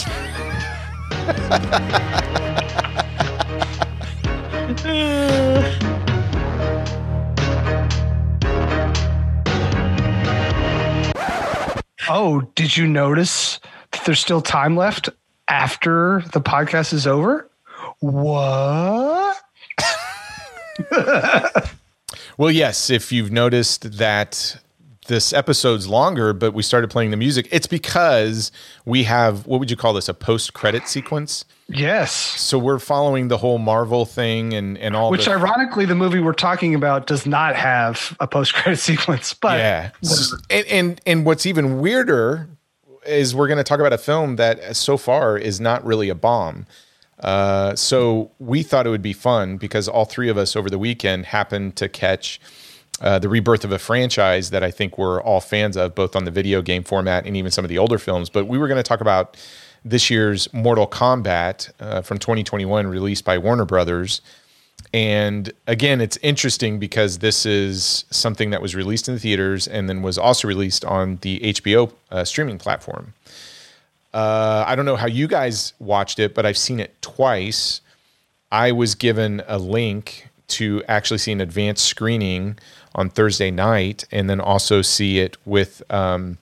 oh, 12.10 12.42
did 12.54 12.76
you 12.76 12.86
notice 12.86 13.60
that 13.92 14.04
there's 14.04 14.20
still 14.20 14.42
time 14.42 14.76
left 14.76 15.08
after 15.48 16.22
the 16.34 16.42
podcast 16.42 16.92
is 16.92 17.06
over? 17.06 17.48
What? 18.00 19.38
well, 22.38 22.50
yes. 22.50 22.90
If 22.90 23.12
you've 23.12 23.30
noticed 23.30 23.98
that 23.98 24.58
this 25.06 25.32
episode's 25.32 25.86
longer, 25.86 26.32
but 26.32 26.52
we 26.52 26.62
started 26.62 26.90
playing 26.90 27.10
the 27.10 27.16
music, 27.16 27.48
it's 27.50 27.66
because 27.66 28.50
we 28.84 29.04
have 29.04 29.46
what 29.46 29.60
would 29.60 29.70
you 29.70 29.76
call 29.76 29.92
this? 29.92 30.08
A 30.08 30.14
post 30.14 30.52
credit 30.54 30.88
sequence? 30.88 31.44
Yes. 31.68 32.12
So 32.12 32.58
we're 32.58 32.78
following 32.78 33.28
the 33.28 33.38
whole 33.38 33.58
Marvel 33.58 34.04
thing 34.04 34.52
and 34.54 34.78
and 34.78 34.94
all. 34.94 35.10
Which 35.10 35.24
the, 35.24 35.32
ironically, 35.32 35.84
the 35.84 35.94
movie 35.94 36.20
we're 36.20 36.32
talking 36.32 36.74
about 36.74 37.06
does 37.06 37.26
not 37.26 37.56
have 37.56 38.16
a 38.20 38.26
post 38.26 38.54
credit 38.54 38.78
sequence. 38.80 39.34
But 39.34 39.58
yeah, 39.58 39.90
and, 40.50 40.66
and 40.66 41.00
and 41.06 41.26
what's 41.26 41.46
even 41.46 41.80
weirder 41.80 42.48
is 43.06 43.34
we're 43.34 43.48
going 43.48 43.58
to 43.58 43.64
talk 43.64 43.78
about 43.78 43.92
a 43.92 43.98
film 43.98 44.36
that 44.36 44.76
so 44.76 44.96
far 44.96 45.38
is 45.38 45.60
not 45.60 45.84
really 45.84 46.08
a 46.08 46.14
bomb. 46.14 46.66
Uh, 47.20 47.74
so 47.74 48.30
we 48.38 48.62
thought 48.62 48.86
it 48.86 48.90
would 48.90 49.02
be 49.02 49.12
fun 49.12 49.56
because 49.56 49.88
all 49.88 50.04
three 50.04 50.28
of 50.28 50.36
us 50.36 50.54
over 50.54 50.68
the 50.68 50.78
weekend 50.78 51.26
happened 51.26 51.76
to 51.76 51.88
catch 51.88 52.40
uh, 53.00 53.18
the 53.18 53.28
rebirth 53.28 53.64
of 53.64 53.72
a 53.72 53.78
franchise 53.78 54.50
that 54.50 54.62
I 54.62 54.70
think 54.70 54.98
we're 54.98 55.20
all 55.20 55.40
fans 55.40 55.76
of, 55.76 55.94
both 55.94 56.16
on 56.16 56.24
the 56.24 56.30
video 56.30 56.62
game 56.62 56.82
format 56.82 57.26
and 57.26 57.36
even 57.36 57.50
some 57.50 57.64
of 57.64 57.68
the 57.68 57.78
older 57.78 57.98
films. 57.98 58.30
But 58.30 58.46
we 58.46 58.58
were 58.58 58.68
going 58.68 58.76
to 58.76 58.82
talk 58.82 59.00
about 59.00 59.36
this 59.84 60.10
year's 60.10 60.52
Mortal 60.52 60.86
Kombat 60.86 61.70
uh, 61.78 62.02
from 62.02 62.18
2021, 62.18 62.86
released 62.86 63.24
by 63.24 63.38
Warner 63.38 63.64
Brothers. 63.64 64.20
And 64.92 65.52
again, 65.66 66.00
it's 66.00 66.16
interesting 66.18 66.78
because 66.78 67.18
this 67.18 67.44
is 67.44 68.04
something 68.10 68.50
that 68.50 68.62
was 68.62 68.74
released 68.74 69.08
in 69.08 69.14
the 69.14 69.20
theaters 69.20 69.68
and 69.68 69.88
then 69.88 70.02
was 70.02 70.18
also 70.18 70.48
released 70.48 70.84
on 70.84 71.18
the 71.22 71.40
HBO 71.40 71.92
uh, 72.10 72.24
streaming 72.24 72.58
platform. 72.58 73.12
Uh, 74.16 74.64
I 74.66 74.74
don't 74.76 74.86
know 74.86 74.96
how 74.96 75.08
you 75.08 75.28
guys 75.28 75.74
watched 75.78 76.18
it, 76.18 76.34
but 76.34 76.46
I've 76.46 76.56
seen 76.56 76.80
it 76.80 77.02
twice. 77.02 77.82
I 78.50 78.72
was 78.72 78.94
given 78.94 79.42
a 79.46 79.58
link 79.58 80.30
to 80.48 80.82
actually 80.88 81.18
see 81.18 81.32
an 81.32 81.42
advanced 81.42 81.84
screening 81.84 82.58
on 82.94 83.10
Thursday 83.10 83.50
night, 83.50 84.06
and 84.10 84.30
then 84.30 84.40
also 84.40 84.80
see 84.80 85.18
it 85.18 85.36
with 85.44 85.82
um, 85.92 86.38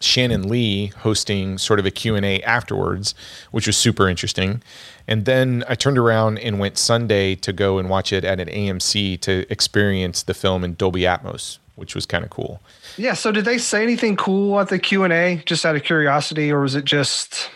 Shannon 0.00 0.48
Lee 0.48 0.88
hosting 0.88 1.58
sort 1.58 1.78
of 1.78 1.86
a 1.86 1.92
Q&A 1.92 2.42
afterwards, 2.42 3.14
which 3.52 3.68
was 3.68 3.76
super 3.76 4.08
interesting. 4.08 4.60
And 5.06 5.26
then 5.26 5.62
I 5.68 5.76
turned 5.76 5.96
around 5.96 6.38
and 6.38 6.58
went 6.58 6.76
Sunday 6.76 7.36
to 7.36 7.52
go 7.52 7.78
and 7.78 7.88
watch 7.88 8.12
it 8.12 8.24
at 8.24 8.40
an 8.40 8.48
AMC 8.48 9.20
to 9.20 9.46
experience 9.48 10.24
the 10.24 10.34
film 10.34 10.64
in 10.64 10.74
Dolby 10.74 11.02
Atmos, 11.02 11.58
which 11.80 11.94
was 11.94 12.06
kind 12.06 12.22
of 12.22 12.30
cool. 12.30 12.60
Yeah, 12.96 13.14
so 13.14 13.32
did 13.32 13.44
they 13.44 13.58
say 13.58 13.82
anything 13.82 14.16
cool 14.16 14.60
at 14.60 14.68
the 14.68 14.78
Q&A 14.78 15.42
just 15.46 15.66
out 15.66 15.74
of 15.74 15.82
curiosity 15.82 16.52
or 16.52 16.60
was 16.60 16.76
it 16.76 16.84
just 16.84 17.50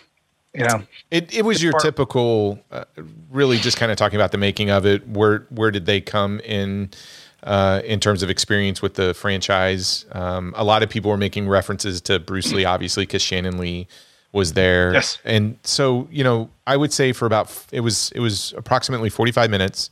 you 0.54 0.64
know 0.64 0.82
it, 1.10 1.32
it 1.34 1.44
was 1.44 1.62
your 1.62 1.72
part- 1.72 1.82
typical 1.82 2.58
uh, 2.70 2.84
really 3.30 3.58
just 3.58 3.76
kind 3.76 3.92
of 3.92 3.98
talking 3.98 4.16
about 4.16 4.32
the 4.32 4.38
making 4.38 4.70
of 4.70 4.86
it 4.86 5.06
where 5.08 5.46
where 5.50 5.70
did 5.70 5.86
they 5.86 6.00
come 6.00 6.40
in 6.40 6.90
uh, 7.44 7.82
in 7.84 8.00
terms 8.00 8.22
of 8.22 8.30
experience 8.30 8.82
with 8.82 8.94
the 8.94 9.14
franchise. 9.14 10.06
Um, 10.12 10.54
a 10.56 10.64
lot 10.64 10.82
of 10.82 10.88
people 10.88 11.10
were 11.10 11.16
making 11.16 11.48
references 11.48 12.00
to 12.02 12.18
Bruce 12.18 12.52
Lee, 12.52 12.64
obviously, 12.64 13.04
because 13.04 13.22
Shannon 13.22 13.58
Lee 13.58 13.86
was 14.32 14.54
there. 14.54 14.94
Yes. 14.94 15.18
And 15.24 15.58
so, 15.62 16.08
you 16.10 16.24
know, 16.24 16.50
I 16.66 16.76
would 16.76 16.92
say 16.92 17.12
for 17.12 17.26
about, 17.26 17.66
it 17.70 17.80
was, 17.80 18.10
it 18.12 18.20
was 18.20 18.54
approximately 18.56 19.10
45 19.10 19.50
minutes. 19.50 19.90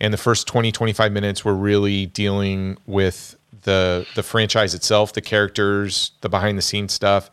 And 0.00 0.12
the 0.12 0.18
first 0.18 0.46
20, 0.46 0.70
25 0.70 1.12
minutes 1.12 1.44
were 1.44 1.54
really 1.54 2.06
dealing 2.06 2.76
with 2.86 3.36
the, 3.62 4.06
the 4.14 4.22
franchise 4.22 4.74
itself, 4.74 5.12
the 5.12 5.20
characters, 5.20 6.12
the 6.20 6.28
behind 6.28 6.58
the 6.58 6.62
scenes 6.62 6.92
stuff. 6.92 7.30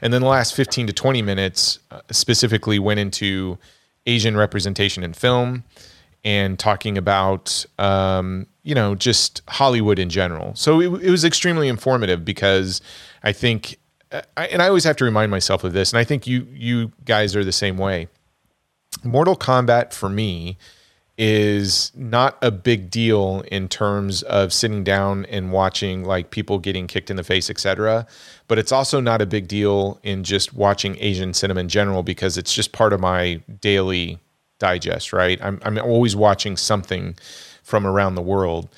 And 0.00 0.12
then 0.12 0.22
the 0.22 0.28
last 0.28 0.54
15 0.54 0.88
to 0.88 0.92
20 0.92 1.22
minutes 1.22 1.78
uh, 1.90 2.00
specifically 2.10 2.78
went 2.78 2.98
into 2.98 3.58
Asian 4.06 4.36
representation 4.36 5.02
in 5.02 5.12
film 5.12 5.64
and 6.24 6.58
talking 6.58 6.96
about 6.96 7.64
um, 7.78 8.46
you 8.62 8.74
know 8.74 8.94
just 8.94 9.42
Hollywood 9.48 9.98
in 9.98 10.08
general. 10.08 10.54
So 10.54 10.80
it, 10.80 11.02
it 11.02 11.10
was 11.10 11.24
extremely 11.24 11.68
informative 11.68 12.24
because 12.24 12.80
I 13.22 13.32
think, 13.32 13.78
uh, 14.10 14.22
and 14.36 14.62
I 14.62 14.68
always 14.68 14.84
have 14.84 14.96
to 14.96 15.04
remind 15.04 15.30
myself 15.30 15.64
of 15.64 15.72
this, 15.72 15.92
and 15.92 15.98
I 15.98 16.04
think 16.04 16.26
you 16.26 16.46
you 16.52 16.92
guys 17.04 17.34
are 17.36 17.44
the 17.44 17.52
same 17.52 17.76
way. 17.76 18.08
Mortal 19.04 19.36
Kombat 19.36 19.92
for 19.92 20.08
me 20.08 20.58
is 21.18 21.92
not 21.94 22.38
a 22.40 22.50
big 22.50 22.90
deal 22.90 23.44
in 23.50 23.68
terms 23.68 24.22
of 24.22 24.52
sitting 24.52 24.82
down 24.82 25.26
and 25.26 25.52
watching 25.52 26.04
like 26.04 26.30
people 26.30 26.58
getting 26.58 26.86
kicked 26.86 27.10
in 27.10 27.16
the 27.16 27.24
face, 27.24 27.50
etc. 27.50 28.06
But 28.48 28.58
it's 28.58 28.72
also 28.72 29.00
not 29.00 29.20
a 29.20 29.26
big 29.26 29.46
deal 29.46 30.00
in 30.02 30.24
just 30.24 30.54
watching 30.54 30.96
Asian 30.98 31.34
cinema 31.34 31.60
in 31.60 31.68
general 31.68 32.02
because 32.02 32.38
it's 32.38 32.54
just 32.54 32.72
part 32.72 32.92
of 32.92 33.00
my 33.00 33.42
daily 33.60 34.18
digest, 34.58 35.12
right? 35.12 35.38
I'm, 35.42 35.60
I'm 35.62 35.78
always 35.78 36.16
watching 36.16 36.56
something 36.56 37.16
from 37.62 37.86
around 37.86 38.14
the 38.14 38.22
world. 38.22 38.68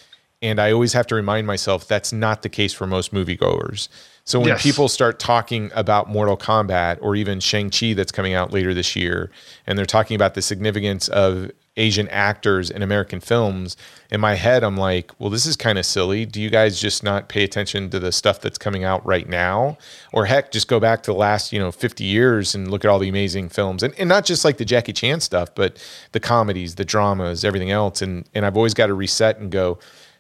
And 0.42 0.60
I 0.60 0.72
always 0.72 0.92
have 0.92 1.06
to 1.08 1.14
remind 1.14 1.46
myself 1.46 1.86
that's 1.86 2.12
not 2.12 2.42
the 2.42 2.48
case 2.48 2.72
for 2.72 2.86
most 2.86 3.14
moviegoers. 3.14 3.88
So 4.24 4.40
when 4.40 4.48
yes. 4.48 4.62
people 4.62 4.88
start 4.88 5.18
talking 5.18 5.70
about 5.74 6.08
Mortal 6.08 6.36
Kombat 6.36 6.98
or 7.00 7.14
even 7.14 7.40
Shang-Chi 7.40 7.92
that's 7.92 8.12
coming 8.12 8.34
out 8.34 8.52
later 8.52 8.74
this 8.74 8.96
year, 8.96 9.30
and 9.66 9.78
they're 9.78 9.86
talking 9.86 10.14
about 10.14 10.34
the 10.34 10.42
significance 10.42 11.08
of 11.08 11.50
Asian 11.76 12.08
actors 12.08 12.70
in 12.70 12.82
American 12.82 13.20
films, 13.20 13.76
in 14.10 14.20
my 14.20 14.34
head, 14.34 14.62
I'm 14.62 14.76
like, 14.76 15.10
well, 15.18 15.28
this 15.28 15.44
is 15.44 15.56
kind 15.56 15.76
of 15.76 15.84
silly. 15.84 16.24
Do 16.24 16.40
you 16.40 16.48
guys 16.48 16.80
just 16.80 17.02
not 17.02 17.28
pay 17.28 17.42
attention 17.42 17.90
to 17.90 17.98
the 17.98 18.12
stuff 18.12 18.40
that's 18.40 18.58
coming 18.58 18.84
out 18.84 19.04
right 19.04 19.28
now? 19.28 19.76
Or 20.12 20.26
heck, 20.26 20.52
just 20.52 20.68
go 20.68 20.78
back 20.78 21.02
to 21.02 21.10
the 21.10 21.16
last, 21.16 21.52
you 21.52 21.58
know, 21.58 21.72
50 21.72 22.04
years 22.04 22.54
and 22.54 22.70
look 22.70 22.84
at 22.84 22.88
all 22.88 23.00
the 23.00 23.08
amazing 23.08 23.48
films. 23.48 23.82
And, 23.82 23.92
and 23.98 24.08
not 24.08 24.24
just 24.24 24.44
like 24.44 24.58
the 24.58 24.64
Jackie 24.64 24.92
Chan 24.92 25.20
stuff, 25.20 25.52
but 25.54 25.84
the 26.12 26.20
comedies, 26.20 26.76
the 26.76 26.84
dramas, 26.84 27.44
everything 27.44 27.72
else. 27.72 28.02
And, 28.02 28.28
and 28.34 28.46
I've 28.46 28.56
always 28.56 28.74
got 28.74 28.86
to 28.86 28.94
reset 28.94 29.38
and 29.38 29.50
go, 29.50 29.78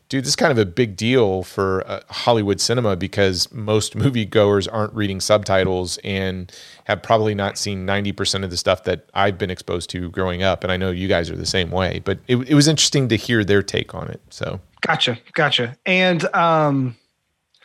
dude, 0.08 0.24
this 0.24 0.30
is 0.30 0.36
kind 0.36 0.52
of 0.52 0.58
a 0.58 0.66
big 0.66 0.96
deal 0.96 1.42
for 1.42 1.82
uh, 1.86 2.00
Hollywood 2.08 2.60
cinema 2.60 2.96
because 2.96 3.50
most 3.52 3.94
moviegoers 3.96 4.68
aren't 4.70 4.94
reading 4.94 5.20
subtitles 5.20 5.98
and 6.04 6.52
have 6.84 7.02
probably 7.02 7.34
not 7.34 7.58
seen 7.58 7.86
90% 7.86 8.44
of 8.44 8.50
the 8.50 8.56
stuff 8.56 8.84
that 8.84 9.08
I've 9.14 9.38
been 9.38 9.50
exposed 9.50 9.90
to 9.90 10.10
growing 10.10 10.42
up. 10.42 10.62
And 10.62 10.72
I 10.72 10.76
know 10.76 10.90
you 10.90 11.08
guys 11.08 11.30
are 11.30 11.36
the 11.36 11.46
same 11.46 11.70
way, 11.70 12.00
but 12.04 12.18
it, 12.28 12.36
it 12.48 12.54
was 12.54 12.68
interesting 12.68 13.08
to 13.08 13.16
hear 13.16 13.44
their 13.44 13.62
take 13.62 13.94
on 13.94 14.08
it. 14.08 14.20
So, 14.30 14.60
gotcha. 14.82 15.18
Gotcha. 15.32 15.76
And, 15.86 16.24
um, 16.34 16.96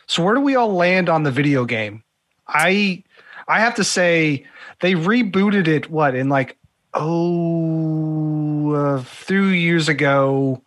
so 0.06 0.24
where 0.24 0.34
do 0.34 0.40
we 0.40 0.56
all 0.56 0.74
land 0.74 1.08
on 1.08 1.22
the 1.22 1.30
video 1.30 1.64
game? 1.64 2.02
I, 2.48 3.04
I 3.46 3.60
have 3.60 3.76
to 3.76 3.84
say 3.84 4.44
they 4.80 4.94
rebooted 4.94 5.68
it, 5.68 5.88
what, 5.88 6.16
in 6.16 6.28
like, 6.28 6.56
oh, 6.94 8.72
a 8.72 9.02
few 9.04 9.44
years 9.44 9.88
ago 9.88 10.60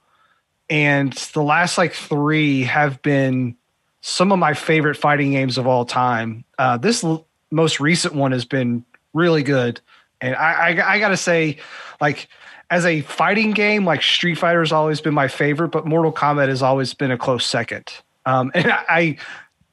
and 0.74 1.14
the 1.34 1.44
last 1.44 1.78
like 1.78 1.94
three 1.94 2.64
have 2.64 3.00
been 3.04 3.56
some 4.02 4.32
of 4.32 4.40
my 4.40 4.56
favorite 4.56 4.98
fighting 4.98 5.30
games 5.30 5.60
of 5.60 5.68
all 5.68 5.86
time. 5.86 6.46
Uh, 6.58 6.78
this 6.78 7.04
l- 7.04 7.28
most 7.52 7.80
recent 7.80 8.16
one 8.16 8.32
has 8.32 8.44
been 8.44 8.84
really 9.14 9.44
good, 9.44 9.82
and 10.20 10.36
I, 10.36 10.72
I, 10.72 10.94
I 10.94 11.00
got 11.00 11.10
to 11.10 11.18
say, 11.18 11.60
like 12.02 12.28
as 12.72 12.88
a 12.88 13.02
fighting 13.02 13.52
game, 13.52 13.86
like 13.86 14.02
Street 14.02 14.34
Fighter 14.34 14.62
has 14.62 14.72
always 14.72 15.00
been 15.00 15.14
my 15.14 15.28
favorite, 15.28 15.68
but 15.68 15.86
Mortal 15.86 16.12
Kombat 16.12 16.48
has 16.48 16.64
always 16.64 16.96
been 16.96 17.12
a 17.12 17.20
close 17.20 17.46
second. 17.46 17.94
Um, 18.26 18.52
and 18.56 18.72
I, 18.72 18.84
I 18.90 19.18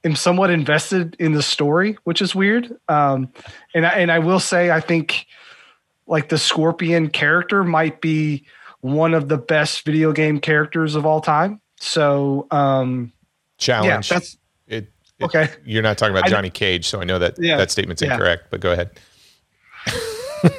am 0.04 0.14
somewhat 0.14 0.50
invested 0.50 1.16
in 1.18 1.32
the 1.32 1.42
story, 1.42 1.96
which 2.04 2.20
is 2.20 2.34
weird. 2.34 2.76
Um, 2.90 3.32
and 3.72 3.86
I, 3.86 3.90
and 3.92 4.12
I 4.12 4.18
will 4.18 4.40
say, 4.40 4.70
I 4.70 4.80
think 4.80 5.24
like 6.06 6.28
the 6.28 6.36
Scorpion 6.36 7.08
character 7.08 7.64
might 7.64 8.02
be 8.02 8.44
one 8.80 9.14
of 9.14 9.28
the 9.28 9.38
best 9.38 9.84
video 9.84 10.12
game 10.12 10.40
characters 10.40 10.94
of 10.94 11.06
all 11.06 11.20
time. 11.20 11.60
So, 11.78 12.46
um, 12.50 13.12
challenge. 13.58 14.10
Yeah, 14.10 14.18
that's 14.18 14.36
it, 14.66 14.92
it, 15.18 15.24
Okay. 15.24 15.48
You're 15.64 15.82
not 15.82 15.98
talking 15.98 16.16
about 16.16 16.28
Johnny 16.28 16.50
Cage, 16.50 16.86
so 16.86 17.00
I 17.00 17.04
know 17.04 17.18
that 17.18 17.34
yeah, 17.38 17.56
that 17.56 17.70
statement's 17.70 18.02
yeah. 18.02 18.12
incorrect. 18.12 18.44
But 18.50 18.60
go 18.60 18.72
ahead. 18.72 18.90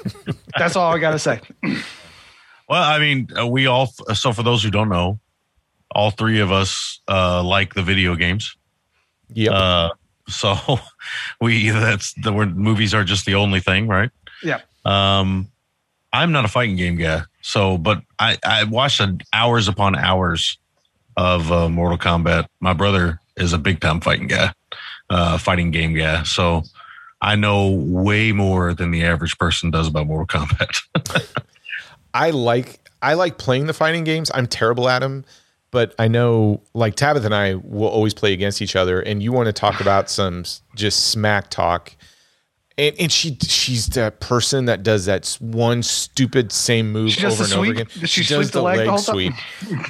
that's 0.57 0.75
all 0.75 0.93
I 0.93 0.99
got 0.99 1.11
to 1.11 1.19
say. 1.19 1.41
Well, 2.69 2.81
I 2.81 2.99
mean, 2.99 3.27
uh, 3.37 3.45
we 3.45 3.67
all. 3.67 3.87
So, 4.13 4.31
for 4.31 4.43
those 4.43 4.63
who 4.63 4.71
don't 4.71 4.87
know, 4.87 5.19
all 5.93 6.09
three 6.09 6.39
of 6.39 6.53
us 6.53 7.01
uh, 7.09 7.43
like 7.43 7.73
the 7.73 7.83
video 7.83 8.15
games. 8.15 8.55
Yeah. 9.27 9.51
Uh, 9.51 9.89
so 10.27 10.79
we 11.41 11.69
that's 11.69 12.13
the 12.13 12.31
word 12.31 12.57
movies 12.57 12.93
are 12.93 13.03
just 13.03 13.25
the 13.25 13.35
only 13.35 13.59
thing, 13.59 13.87
right? 13.87 14.09
Yeah. 14.43 14.61
Um, 14.85 15.51
I'm 16.13 16.31
not 16.31 16.45
a 16.45 16.47
fighting 16.47 16.75
game 16.75 16.97
guy, 16.97 17.23
so 17.41 17.77
but 17.77 18.01
I 18.19 18.37
I 18.43 18.63
watched 18.65 19.01
hours 19.33 19.67
upon 19.67 19.95
hours 19.95 20.57
of 21.17 21.51
uh, 21.51 21.69
Mortal 21.69 21.97
Kombat. 21.97 22.47
My 22.59 22.73
brother 22.73 23.19
is 23.37 23.53
a 23.53 23.57
big 23.57 23.79
time 23.79 24.01
fighting 24.01 24.27
guy, 24.27 24.51
uh, 25.09 25.37
fighting 25.37 25.71
game 25.71 25.93
guy. 25.93 26.23
So 26.23 26.63
I 27.21 27.35
know 27.35 27.69
way 27.69 28.31
more 28.31 28.73
than 28.73 28.91
the 28.91 29.03
average 29.03 29.37
person 29.37 29.71
does 29.71 29.87
about 29.87 30.07
Mortal 30.07 30.27
Kombat. 30.27 31.43
I 32.13 32.31
like 32.31 32.89
I 33.01 33.13
like 33.13 33.37
playing 33.37 33.67
the 33.67 33.73
fighting 33.73 34.03
games. 34.03 34.31
I'm 34.33 34.47
terrible 34.47 34.89
at 34.89 34.99
them, 34.99 35.25
but 35.71 35.95
I 35.97 36.07
know 36.07 36.61
like 36.73 36.95
Tabitha 36.95 37.25
and 37.25 37.35
I 37.35 37.55
will 37.55 37.87
always 37.87 38.13
play 38.13 38.33
against 38.33 38.61
each 38.61 38.75
other. 38.75 39.01
And 39.01 39.23
you 39.23 39.31
want 39.31 39.47
to 39.47 39.53
talk 39.53 39.79
about 39.81 40.09
some 40.09 40.43
just 40.75 41.07
smack 41.07 41.49
talk. 41.49 41.95
And, 42.81 42.95
and 42.99 43.11
she 43.11 43.37
she's 43.41 43.85
that 43.89 44.19
person 44.19 44.65
that 44.65 44.81
does 44.81 45.05
that 45.05 45.37
one 45.39 45.83
stupid 45.83 46.51
same 46.51 46.91
move 46.91 47.15
over 47.23 47.35
the 47.35 47.43
and 47.43 47.53
over 47.53 47.71
again. 47.71 47.87
Does 47.99 48.09
she 48.09 48.23
does 48.23 48.49
the 48.49 48.61
leg 48.63 48.79
the 48.79 48.89
whole 48.89 48.97
time? 48.97 49.13
sweep. 49.13 49.33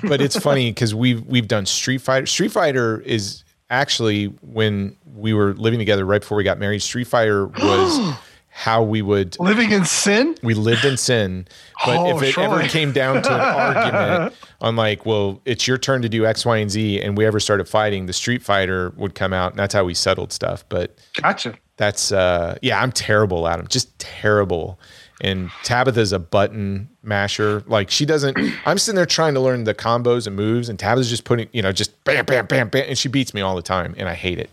but 0.03 0.19
it's 0.21 0.37
funny 0.49 0.71
because 0.71 0.93
we've 0.93 1.25
we've 1.25 1.47
done 1.47 1.65
Street 1.65 1.99
Fighter. 2.01 2.25
Street 2.25 2.51
Fighter 2.51 2.99
is 3.01 3.45
actually 3.69 4.25
when 4.41 4.97
we 5.15 5.33
were 5.33 5.53
living 5.53 5.79
together 5.79 6.05
right 6.05 6.19
before 6.19 6.37
we 6.37 6.43
got 6.43 6.59
married. 6.59 6.81
Street 6.81 7.07
Fighter 7.07 7.47
was 7.47 8.13
how 8.49 8.83
we 8.83 9.01
would 9.01 9.39
Living 9.39 9.71
in 9.71 9.85
sin? 9.85 10.35
we 10.43 10.53
lived 10.53 10.83
in 10.83 10.97
sin. 10.97 11.47
But 11.85 11.97
Oh, 11.97 12.17
if 12.17 12.23
it 12.23 12.33
Troy. 12.33 12.43
ever 12.43 12.67
came 12.67 12.91
down 12.91 13.23
to 13.23 13.33
an 13.33 13.39
argument 13.39 14.35
on 14.61 14.75
like, 14.75 15.05
well, 15.05 15.41
it's 15.45 15.65
your 15.65 15.77
turn 15.77 16.01
to 16.01 16.09
do 16.09 16.25
X, 16.25 16.45
Y, 16.45 16.57
and 16.57 16.69
Z, 16.69 16.99
and 17.01 17.17
we 17.17 17.25
ever 17.25 17.39
started 17.39 17.69
fighting, 17.69 18.07
the 18.07 18.13
Street 18.13 18.43
Fighter 18.43 18.91
would 18.97 19.15
come 19.15 19.31
out, 19.31 19.51
and 19.53 19.59
that's 19.59 19.73
how 19.73 19.85
we 19.85 19.93
settled 19.93 20.33
stuff. 20.33 20.65
But 20.67 20.97
Gotcha. 21.21 21.53
That's 21.81 22.11
uh 22.11 22.59
yeah, 22.61 22.79
I'm 22.79 22.91
terrible 22.91 23.47
at 23.47 23.57
them, 23.57 23.67
just 23.67 23.97
terrible. 23.97 24.79
And 25.19 25.49
Tabitha's 25.63 26.13
a 26.13 26.19
button 26.19 26.87
masher. 27.01 27.63
Like 27.65 27.89
she 27.89 28.05
doesn't. 28.05 28.37
I'm 28.67 28.77
sitting 28.77 28.95
there 28.95 29.07
trying 29.07 29.33
to 29.33 29.39
learn 29.39 29.63
the 29.63 29.73
combos 29.73 30.27
and 30.27 30.35
moves, 30.35 30.69
and 30.69 30.77
Tabitha's 30.77 31.09
just 31.09 31.23
putting, 31.23 31.49
you 31.53 31.61
know, 31.63 31.71
just 31.71 32.03
bam, 32.03 32.25
bam, 32.25 32.45
bam, 32.45 32.69
bam, 32.69 32.85
and 32.87 32.97
she 32.97 33.09
beats 33.09 33.33
me 33.33 33.41
all 33.41 33.55
the 33.55 33.63
time, 33.63 33.95
and 33.97 34.07
I 34.07 34.13
hate 34.13 34.37
it. 34.37 34.51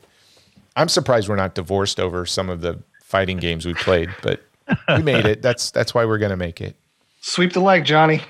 I'm 0.74 0.88
surprised 0.88 1.28
we're 1.28 1.36
not 1.36 1.54
divorced 1.54 2.00
over 2.00 2.24
some 2.24 2.48
of 2.48 2.62
the 2.62 2.78
fighting 3.04 3.36
games 3.36 3.66
we 3.66 3.74
played, 3.74 4.08
but 4.22 4.42
we 4.88 5.02
made 5.02 5.26
it. 5.26 5.42
That's 5.42 5.70
that's 5.70 5.94
why 5.94 6.06
we're 6.06 6.18
gonna 6.18 6.36
make 6.36 6.62
it. 6.62 6.76
Sweep 7.20 7.52
the 7.52 7.60
leg, 7.60 7.84
Johnny. 7.84 8.22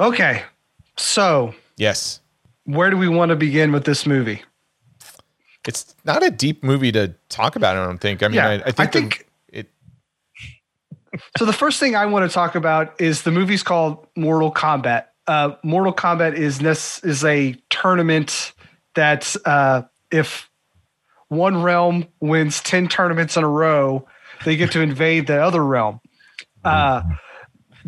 Okay. 0.00 0.42
So, 0.98 1.54
yes, 1.78 2.20
where 2.64 2.90
do 2.90 2.98
we 2.98 3.08
want 3.08 3.30
to 3.30 3.36
begin 3.36 3.72
with 3.72 3.84
this 3.84 4.04
movie? 4.04 4.42
It's 5.68 5.94
not 6.04 6.22
a 6.22 6.30
deep 6.30 6.62
movie 6.64 6.92
to 6.92 7.14
talk 7.28 7.56
about. 7.56 7.76
I 7.76 7.84
don't 7.84 7.98
think. 7.98 8.22
I 8.22 8.28
mean, 8.28 8.36
Yeah, 8.36 8.48
I, 8.48 8.54
I 8.66 8.70
think, 8.72 8.78
I 8.78 9.00
the- 9.00 9.58
it. 9.58 9.70
So 11.38 11.44
the 11.44 11.52
first 11.52 11.80
thing 11.80 11.96
I 11.96 12.06
want 12.06 12.28
to 12.28 12.34
talk 12.34 12.54
about 12.54 13.00
is 13.00 13.22
the 13.22 13.30
movie's 13.32 13.62
called 13.62 14.06
Mortal 14.16 14.52
Kombat. 14.52 15.06
Uh, 15.26 15.52
Mortal 15.64 15.92
Kombat 15.92 16.34
is 16.34 16.58
this 16.58 17.00
is 17.04 17.24
a 17.24 17.54
tournament 17.70 18.52
that 18.94 19.34
uh, 19.44 19.82
if 20.10 20.48
one 21.28 21.62
realm 21.62 22.06
wins 22.20 22.60
ten 22.60 22.86
tournaments 22.88 23.36
in 23.36 23.42
a 23.44 23.48
row, 23.48 24.06
they 24.44 24.56
get 24.56 24.72
to 24.72 24.80
invade 24.80 25.26
the 25.26 25.42
other 25.42 25.64
realm. 25.64 26.00
Uh, 26.64 27.02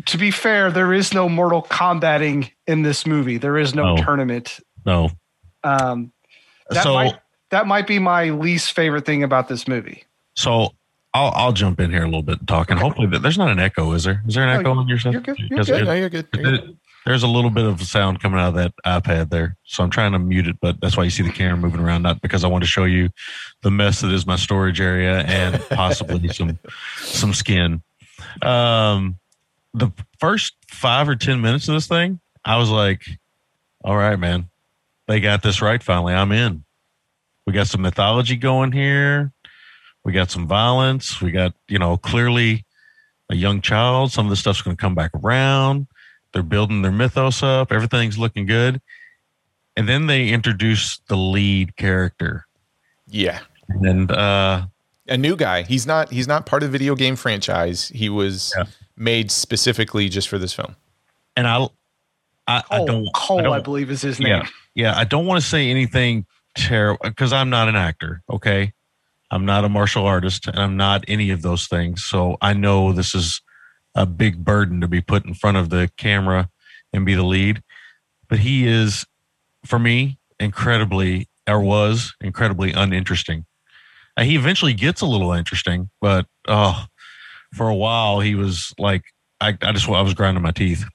to 0.05 0.17
be 0.17 0.31
fair, 0.31 0.71
there 0.71 0.93
is 0.93 1.13
no 1.13 1.29
Mortal 1.29 1.61
Kombating 1.63 2.49
in 2.67 2.81
this 2.81 3.05
movie. 3.05 3.37
There 3.37 3.57
is 3.57 3.73
no 3.75 3.93
Oh. 3.93 3.97
tournament. 3.97 4.59
no, 4.85 5.09
Um, 5.63 6.11
that 6.69 6.83
so 6.83 6.93
might 6.93 7.15
that 7.49 7.67
might 7.67 7.87
be 7.87 7.99
my 7.99 8.29
least 8.29 8.73
favorite 8.73 9.05
thing 9.05 9.23
about 9.23 9.47
this 9.47 9.67
movie. 9.67 10.03
so 10.35 10.73
I'll 11.13 11.31
I'll 11.35 11.53
jump 11.53 11.79
in 11.79 11.89
here 11.89 12.03
a 12.03 12.05
little 12.05 12.21
bit 12.21 12.37
and 12.39 12.47
talk, 12.47 12.69
and 12.69 12.79
hopefully 12.79 13.07
that, 13.07 13.23
there's 13.23 13.37
not 13.37 13.49
an 13.49 13.59
echo, 13.59 13.91
is 13.93 14.03
there? 14.03 14.21
Is 14.27 14.35
there 14.35 14.43
an 14.47 14.53
No, 14.53 14.59
echo 14.59 14.79
on 14.79 14.87
your 14.87 14.99
side? 14.99 15.13
you're 15.13 15.21
good, 15.21 15.39
you're 15.39 15.49
Because 15.49 15.67
good. 15.67 15.81
it- 15.81 15.85
No, 15.85 15.93
you're 15.93 16.09
good. 16.09 16.27
You're 16.33 16.43
good. 16.43 16.77
There's 17.05 17.23
a 17.23 17.27
little 17.27 17.49
bit 17.49 17.65
of 17.65 17.81
sound 17.81 18.19
coming 18.21 18.39
out 18.39 18.49
of 18.49 18.53
that 18.55 18.73
iPad 18.85 19.31
there. 19.31 19.55
So 19.63 19.83
I'm 19.83 19.89
trying 19.89 20.11
to 20.11 20.19
mute 20.19 20.47
it, 20.47 20.57
but 20.61 20.79
that's 20.81 20.95
why 20.97 21.05
you 21.05 21.09
see 21.09 21.23
the 21.23 21.31
camera 21.31 21.57
moving 21.57 21.79
around, 21.79 22.03
not 22.03 22.21
because 22.21 22.43
I 22.43 22.47
want 22.47 22.63
to 22.63 22.67
show 22.69 22.83
you 22.83 23.09
the 23.63 23.71
mess 23.71 24.01
that 24.01 24.11
is 24.11 24.27
my 24.27 24.35
storage 24.35 24.79
area 24.79 25.21
and 25.21 25.59
possibly 25.69 26.27
some 26.33 26.59
some 26.97 27.33
skin. 27.33 27.81
Um 28.43 29.17
the 29.73 29.91
first 30.19 30.53
five 30.67 31.09
or 31.09 31.15
ten 31.15 31.41
minutes 31.41 31.67
of 31.67 31.73
this 31.73 31.87
thing, 31.87 32.19
I 32.45 32.57
was 32.57 32.69
like, 32.69 33.01
all 33.83 33.95
right, 33.97 34.19
man. 34.19 34.49
They 35.07 35.19
got 35.21 35.41
this 35.41 35.61
right 35.61 35.81
finally. 35.81 36.13
I'm 36.13 36.31
in. 36.31 36.63
We 37.49 37.53
got 37.53 37.65
some 37.65 37.81
mythology 37.81 38.35
going 38.35 38.71
here. 38.73 39.31
We 40.03 40.13
got 40.13 40.29
some 40.29 40.45
violence. 40.45 41.19
We 41.19 41.31
got, 41.31 41.55
you 41.67 41.79
know, 41.79 41.97
clearly 41.97 42.63
a 43.27 43.35
young 43.35 43.59
child. 43.61 44.11
Some 44.11 44.27
of 44.27 44.29
the 44.29 44.35
stuff's 44.35 44.61
going 44.61 44.77
to 44.77 44.79
come 44.79 44.93
back 44.93 45.09
around. 45.15 45.87
They're 46.31 46.43
building 46.43 46.83
their 46.83 46.91
mythos 46.91 47.41
up. 47.41 47.71
Everything's 47.71 48.19
looking 48.19 48.45
good. 48.45 48.81
And 49.75 49.89
then 49.89 50.05
they 50.05 50.29
introduce 50.29 50.99
the 51.07 51.15
lead 51.17 51.75
character. 51.75 52.45
Yeah. 53.07 53.39
And 53.67 54.11
uh, 54.11 54.67
a 55.07 55.17
new 55.17 55.35
guy. 55.35 55.63
He's 55.63 55.87
not 55.87 56.11
he's 56.11 56.27
not 56.27 56.45
part 56.45 56.61
of 56.61 56.71
the 56.71 56.77
video 56.77 56.93
game 56.93 57.15
franchise. 57.15 57.89
He 57.89 58.09
was 58.09 58.53
Yeah. 58.55 58.65
made 58.95 59.31
specifically 59.31 60.07
just 60.07 60.27
for 60.27 60.37
this 60.37 60.53
film. 60.53 60.75
and 61.35 61.47
I, 61.47 61.67
I, 62.47 62.61
I 62.69 62.85
don't, 62.85 63.09
Cole, 63.15 63.39
I 63.39 63.41
I, 63.41 63.43
don't- 63.45 63.63
believe 63.63 63.89
is 63.89 64.03
his 64.03 64.19
name. 64.19 64.27
yeah, 64.29 64.45
yeah. 64.75 64.95
I 64.95 65.03
don't 65.03 65.25
want 65.25 65.41
to 65.41 65.47
say 65.49 65.67
anything 65.71 66.27
terrible 66.55 66.99
because 67.03 67.33
I'm 67.33 67.49
not 67.49 67.67
an 67.69 67.75
actor. 67.75 68.21
Okay, 68.29 68.73
I'm 69.31 69.45
not 69.45 69.65
a 69.65 69.69
martial 69.69 70.05
artist, 70.05 70.47
and 70.47 70.59
I'm 70.59 70.77
not 70.77 71.03
any 71.07 71.29
of 71.31 71.41
those 71.41 71.67
things. 71.67 72.03
So 72.03 72.37
I 72.41 72.53
know 72.53 72.93
this 72.93 73.13
is 73.13 73.41
a 73.95 74.05
big 74.05 74.43
burden 74.43 74.81
to 74.81 74.87
be 74.87 75.01
put 75.01 75.25
in 75.25 75.33
front 75.33 75.57
of 75.57 75.69
the 75.69 75.89
camera 75.97 76.49
and 76.93 77.05
be 77.05 77.15
the 77.15 77.23
lead. 77.23 77.61
But 78.27 78.39
he 78.39 78.67
is, 78.67 79.05
for 79.65 79.79
me, 79.79 80.19
incredibly 80.39 81.27
or 81.47 81.59
was 81.59 82.13
incredibly 82.21 82.71
uninteresting. 82.71 83.45
Uh, 84.15 84.23
he 84.23 84.35
eventually 84.35 84.73
gets 84.73 85.01
a 85.01 85.05
little 85.05 85.31
interesting, 85.31 85.89
but 85.99 86.25
oh, 86.47 86.85
for 87.53 87.67
a 87.67 87.75
while 87.75 88.19
he 88.19 88.35
was 88.35 88.73
like, 88.77 89.03
I, 89.41 89.57
I 89.61 89.71
just 89.71 89.87
I 89.89 90.01
was 90.01 90.13
grinding 90.13 90.43
my 90.43 90.51
teeth. 90.51 90.85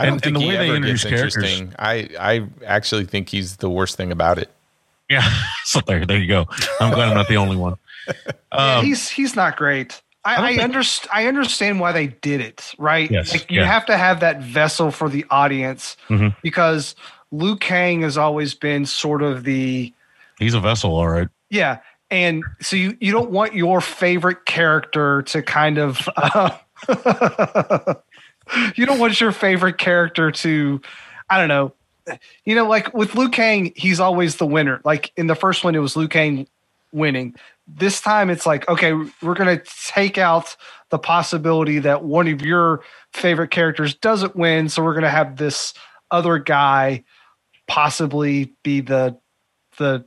I 0.00 0.06
don't 0.06 0.14
And- 0.14 0.22
think 0.22 0.26
and 0.26 0.36
the 0.36 0.40
he 0.40 0.48
way 0.48 0.56
they 0.56 0.66
ever 0.68 0.76
introduce 0.76 1.02
gets 1.04 1.14
characters- 1.14 1.44
interesting. 1.44 1.74
I 1.78 2.08
I 2.18 2.46
actually 2.66 3.04
think 3.04 3.28
he's 3.28 3.56
the 3.56 3.68
worst 3.70 3.96
thing 3.96 4.12
about 4.12 4.38
it. 4.38 4.48
Yeah. 5.08 5.28
So 5.64 5.80
there, 5.86 6.04
there 6.06 6.18
you 6.18 6.26
go. 6.26 6.46
I'm 6.80 6.92
glad 6.92 7.08
I'm 7.10 7.14
not 7.16 7.28
the 7.28 7.36
only 7.36 7.56
one. 7.56 7.74
Yeah, 8.52 8.76
Um, 8.78 8.84
he's 8.84 9.08
he's 9.08 9.36
not 9.36 9.56
great. 9.56 10.00
I 10.24 10.34
I, 10.34 10.44
I, 10.48 10.56
think- 10.56 10.72
underst- 10.72 11.06
I 11.12 11.26
understand 11.26 11.78
why 11.80 11.92
they 11.92 12.08
did 12.08 12.40
it, 12.40 12.74
right? 12.78 13.08
Yes, 13.10 13.30
Like 13.32 13.50
you 13.50 13.60
yeah. 13.60 13.66
have 13.66 13.86
to 13.86 13.96
have 13.96 14.20
that 14.20 14.42
vessel 14.42 14.90
for 14.90 15.08
the 15.08 15.24
audience 15.30 15.96
Mhm. 16.08 16.34
because 16.42 16.94
Liu 17.30 17.56
Kang 17.56 18.02
has 18.02 18.18
always 18.18 18.54
been 18.54 18.84
sort 18.86 19.22
of 19.22 19.44
the 19.44 19.92
he's 20.40 20.54
a 20.54 20.60
vessel, 20.60 20.94
all 20.96 21.08
right. 21.08 21.28
yeah, 21.50 21.78
and 22.10 22.42
so 22.60 22.74
you 22.74 22.96
you 23.00 23.12
don't 23.12 23.30
want 23.30 23.54
your 23.54 23.80
favorite 23.80 24.44
character 24.46 25.22
to 25.22 25.40
kind 25.42 25.78
of 25.78 26.08
uh, 26.16 26.50
you 28.74 28.86
don't 28.86 28.98
want 28.98 29.20
your 29.20 29.32
favorite 29.32 29.78
character 29.78 30.30
to 30.30 30.80
I 31.28 31.38
don't 31.38 31.48
know. 31.48 31.74
You 32.44 32.56
know, 32.56 32.66
like 32.66 32.92
with 32.92 33.14
Liu 33.14 33.28
Kang, 33.28 33.72
he's 33.76 34.00
always 34.00 34.36
the 34.36 34.46
winner. 34.46 34.80
Like 34.84 35.12
in 35.16 35.28
the 35.28 35.36
first 35.36 35.62
one, 35.62 35.74
it 35.74 35.78
was 35.78 35.96
Liu 35.96 36.08
Kang 36.08 36.48
winning. 36.92 37.36
This 37.68 38.00
time, 38.00 38.30
it's 38.30 38.46
like, 38.46 38.68
okay, 38.68 38.92
we're 38.92 39.34
going 39.34 39.56
to 39.56 39.64
take 39.86 40.18
out 40.18 40.56
the 40.88 40.98
possibility 40.98 41.78
that 41.78 42.02
one 42.02 42.26
of 42.26 42.42
your 42.42 42.82
favorite 43.12 43.52
characters 43.52 43.94
doesn't 43.94 44.34
win. 44.34 44.68
So 44.68 44.82
we're 44.82 44.94
going 44.94 45.04
to 45.04 45.10
have 45.10 45.36
this 45.36 45.72
other 46.10 46.38
guy 46.38 47.04
possibly 47.68 48.52
be 48.64 48.80
the 48.80 49.16
the 49.76 50.04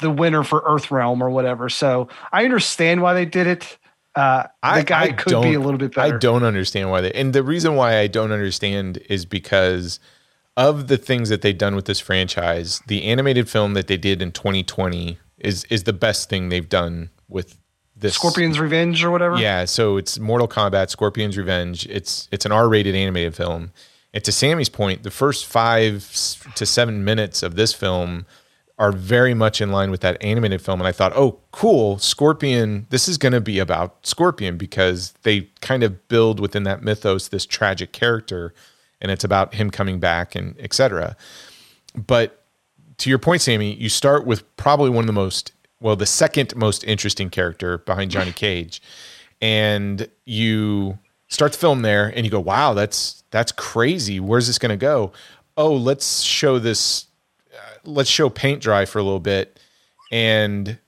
the 0.00 0.10
winner 0.10 0.42
for 0.42 0.62
Earthrealm 0.62 1.20
or 1.20 1.28
whatever. 1.28 1.68
So 1.68 2.08
I 2.32 2.44
understand 2.44 3.02
why 3.02 3.12
they 3.12 3.26
did 3.26 3.46
it. 3.46 3.78
Uh, 4.14 4.44
I- 4.62 4.80
the 4.80 4.84
guy 4.86 5.02
I 5.02 5.12
could 5.12 5.42
be 5.42 5.54
a 5.54 5.60
little 5.60 5.78
bit 5.78 5.94
better. 5.94 6.14
I 6.14 6.18
don't 6.18 6.42
understand 6.42 6.90
why 6.90 7.00
they 7.00 7.12
and 7.12 7.32
the 7.32 7.42
reason 7.42 7.76
why 7.76 7.98
I 7.98 8.06
don't 8.06 8.32
understand 8.32 8.98
is 9.08 9.24
because 9.24 10.00
of 10.56 10.88
the 10.88 10.96
things 10.96 11.28
that 11.28 11.42
they've 11.42 11.56
done 11.56 11.76
with 11.76 11.84
this 11.84 12.00
franchise, 12.00 12.82
the 12.88 13.04
animated 13.04 13.48
film 13.48 13.74
that 13.74 13.86
they 13.86 13.96
did 13.96 14.20
in 14.20 14.32
2020 14.32 15.18
is 15.38 15.64
is 15.70 15.84
the 15.84 15.92
best 15.92 16.28
thing 16.28 16.48
they've 16.48 16.68
done 16.68 17.10
with 17.28 17.58
this 17.94 18.14
Scorpion's 18.14 18.58
Revenge 18.58 19.02
or 19.04 19.10
whatever. 19.10 19.36
Yeah, 19.36 19.64
so 19.64 19.96
it's 19.96 20.18
Mortal 20.18 20.48
Kombat: 20.48 20.88
Scorpion's 20.90 21.36
Revenge. 21.36 21.86
It's 21.86 22.28
it's 22.32 22.44
an 22.46 22.52
R-rated 22.52 22.94
animated 22.94 23.34
film. 23.36 23.72
And 24.14 24.24
to 24.24 24.32
Sammy's 24.32 24.68
point, 24.70 25.02
the 25.02 25.10
first 25.10 25.46
five 25.46 26.02
to 26.54 26.64
seven 26.64 27.04
minutes 27.04 27.42
of 27.42 27.56
this 27.56 27.72
film 27.74 28.24
are 28.78 28.92
very 28.92 29.34
much 29.34 29.60
in 29.60 29.72
line 29.72 29.90
with 29.90 30.00
that 30.02 30.22
animated 30.22 30.62
film. 30.62 30.80
And 30.80 30.86
I 30.86 30.92
thought, 30.92 31.12
oh, 31.16 31.40
cool, 31.50 31.98
Scorpion. 31.98 32.86
This 32.90 33.08
is 33.08 33.18
going 33.18 33.32
to 33.32 33.40
be 33.40 33.58
about 33.58 34.06
Scorpion 34.06 34.56
because 34.56 35.12
they 35.22 35.48
kind 35.60 35.82
of 35.82 36.06
build 36.08 36.38
within 36.38 36.62
that 36.62 36.82
mythos 36.82 37.28
this 37.28 37.44
tragic 37.44 37.92
character, 37.92 38.54
and 39.00 39.10
it's 39.10 39.24
about 39.24 39.54
him 39.54 39.70
coming 39.70 39.98
back 39.98 40.34
and 40.34 40.58
etc. 40.60 41.16
But 41.94 42.44
to 42.98 43.10
your 43.10 43.18
point, 43.18 43.42
Sammy, 43.42 43.74
you 43.74 43.88
start 43.88 44.26
with 44.26 44.44
probably 44.56 44.90
one 44.90 45.02
of 45.02 45.06
the 45.06 45.12
most 45.12 45.52
well, 45.80 45.96
the 45.96 46.06
second 46.06 46.54
most 46.56 46.82
interesting 46.84 47.30
character 47.30 47.78
behind 47.78 48.10
Johnny 48.10 48.32
Cage, 48.36 48.82
and 49.40 50.08
you 50.24 50.98
start 51.28 51.52
the 51.52 51.58
film 51.58 51.82
there, 51.82 52.12
and 52.14 52.24
you 52.24 52.30
go, 52.30 52.40
"Wow, 52.40 52.74
that's 52.74 53.22
that's 53.30 53.52
crazy. 53.52 54.20
Where's 54.20 54.46
this 54.46 54.58
going 54.58 54.70
to 54.70 54.76
go?" 54.76 55.12
Oh, 55.56 55.74
let's 55.74 56.22
show 56.22 56.58
this. 56.58 57.06
Let's 57.84 58.10
show 58.10 58.28
paint 58.28 58.60
dry 58.62 58.84
for 58.84 58.98
a 58.98 59.02
little 59.02 59.20
bit, 59.20 59.60
and 60.10 60.78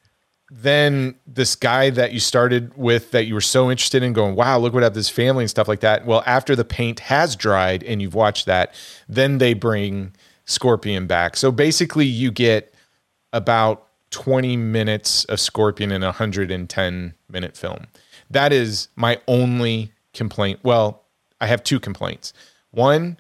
then 0.51 1.15
this 1.27 1.55
guy 1.55 1.91
that 1.91 2.13
you 2.13 2.19
started 2.19 2.77
with 2.77 3.13
that 3.13 3.27
you 3.27 3.35
were 3.35 3.41
so 3.41 3.71
interested 3.71 4.03
in 4.03 4.13
going, 4.13 4.35
wow, 4.35 4.59
look 4.59 4.75
what 4.75 4.83
happened 4.83 4.95
to 4.95 4.99
this 4.99 5.09
family 5.09 5.45
and 5.45 5.51
stuff 5.51 5.69
like 5.69 5.81
that. 5.81 6.05
Well, 6.05 6.25
after 6.27 6.57
the 6.57 6.65
paint 6.65 6.99
has 7.01 7.37
dried 7.37 7.85
and 7.85 8.03
you've 8.03 8.15
watched 8.17 8.47
that, 8.47 8.75
then 9.09 9.39
they 9.39 9.55
bring 9.55 10.13
Scorpion 10.47 11.07
back. 11.07 11.37
So 11.37 11.53
basically, 11.53 12.07
you 12.07 12.33
get 12.33 12.75
about 13.33 13.87
20 14.11 14.57
minutes 14.57 15.25
of 15.27 15.39
Scorpion 15.39 15.93
in 15.93 16.03
a 16.03 16.07
110 16.07 17.15
minute 17.29 17.57
film. 17.57 17.87
That 18.29 18.53
is 18.53 18.89
my 18.97 19.21
only 19.29 19.93
complaint. 20.13 20.61
Well, 20.65 21.05
I 21.41 21.47
have 21.47 21.63
two 21.63 21.79
complaints. 21.79 22.33
One 22.73 23.19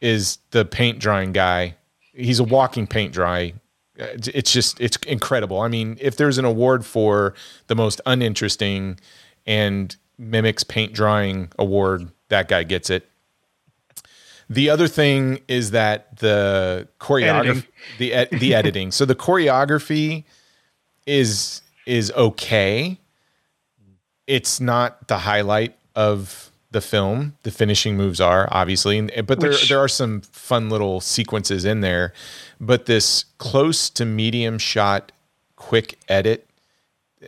is 0.00 0.38
the 0.50 0.64
paint 0.64 0.98
drying 0.98 1.32
guy. 1.32 1.76
He's 2.18 2.40
a 2.40 2.44
walking 2.44 2.86
paint 2.86 3.12
dry 3.12 3.54
it's 3.98 4.52
just 4.52 4.80
it's 4.80 4.96
incredible. 4.98 5.60
I 5.60 5.68
mean, 5.68 5.96
if 6.00 6.16
there's 6.16 6.38
an 6.38 6.44
award 6.44 6.86
for 6.86 7.34
the 7.66 7.74
most 7.74 8.00
uninteresting 8.06 8.98
and 9.46 9.94
mimics 10.18 10.64
paint 10.64 10.92
drying 10.92 11.50
award, 11.58 12.08
that 12.28 12.48
guy 12.48 12.62
gets 12.62 12.90
it. 12.90 13.08
The 14.48 14.70
other 14.70 14.88
thing 14.88 15.40
is 15.48 15.72
that 15.72 16.16
the 16.18 16.88
choreography, 17.00 17.66
the 17.98 18.14
ed- 18.14 18.30
the 18.30 18.54
editing. 18.54 18.92
So 18.92 19.04
the 19.04 19.14
choreography 19.14 20.24
is 21.06 21.62
is 21.86 22.12
okay. 22.12 22.98
It's 24.26 24.60
not 24.60 25.08
the 25.08 25.18
highlight 25.18 25.76
of 25.94 26.47
the 26.70 26.80
film. 26.80 27.36
The 27.42 27.50
finishing 27.50 27.96
moves 27.96 28.20
are 28.20 28.48
obviously, 28.50 28.98
eh, 29.12 29.22
but 29.22 29.40
there 29.40 29.50
Which, 29.50 29.68
there 29.68 29.78
are 29.78 29.88
some 29.88 30.20
fun 30.20 30.70
little 30.70 31.00
sequences 31.00 31.64
in 31.64 31.80
there 31.80 32.12
but 32.60 32.86
this 32.86 33.24
close 33.38 33.90
to 33.90 34.04
medium 34.04 34.58
shot 34.58 35.12
quick 35.56 35.98
edit 36.08 36.48
eh, 37.22 37.26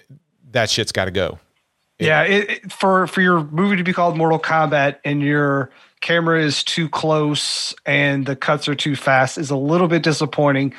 that 0.53 0.71
shit's 0.71 0.93
got 0.93 1.07
to 1.07 1.11
go 1.11 1.39
it, 1.99 2.07
yeah 2.07 2.23
it, 2.23 2.51
it, 2.51 2.73
for 2.73 3.07
for 3.07 3.21
your 3.21 3.45
movie 3.45 3.77
to 3.77 3.85
be 3.85 3.93
called 3.93 4.17
mortal 4.17 4.39
kombat 4.39 4.97
and 5.05 5.23
your 5.23 5.71
camera 6.01 6.43
is 6.43 6.65
too 6.65 6.89
close 6.89 7.75
and 7.87 8.27
the 8.27 8.37
cuts 8.37 8.69
are 8.69 8.75
too 8.75 8.97
fast 8.97 9.39
is 9.39 9.51
a 9.51 9.57
little 9.57 9.89
bit 9.89 10.03
disappointing 10.03 10.75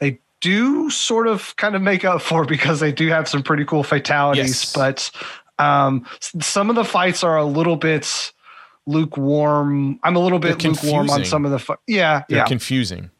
they 0.00 0.18
do 0.40 0.90
sort 0.90 1.26
of 1.26 1.54
kind 1.56 1.74
of 1.74 1.82
make 1.82 2.04
up 2.04 2.20
for 2.20 2.44
because 2.44 2.80
they 2.80 2.92
do 2.92 3.08
have 3.08 3.28
some 3.28 3.42
pretty 3.42 3.64
cool 3.64 3.82
fatalities 3.82 4.62
yes. 4.62 4.72
but 4.72 5.10
um, 5.58 6.06
some 6.20 6.70
of 6.70 6.76
the 6.76 6.84
fights 6.84 7.22
are 7.24 7.36
a 7.36 7.44
little 7.44 7.76
bit 7.76 8.32
lukewarm 8.86 9.98
i'm 10.02 10.14
a 10.14 10.18
little 10.18 10.38
bit 10.38 10.62
lukewarm 10.62 11.08
on 11.08 11.24
some 11.24 11.44
of 11.44 11.50
the 11.50 11.58
fu- 11.58 11.76
yeah 11.86 12.22
They're 12.28 12.38
yeah 12.38 12.44
confusing 12.44 13.10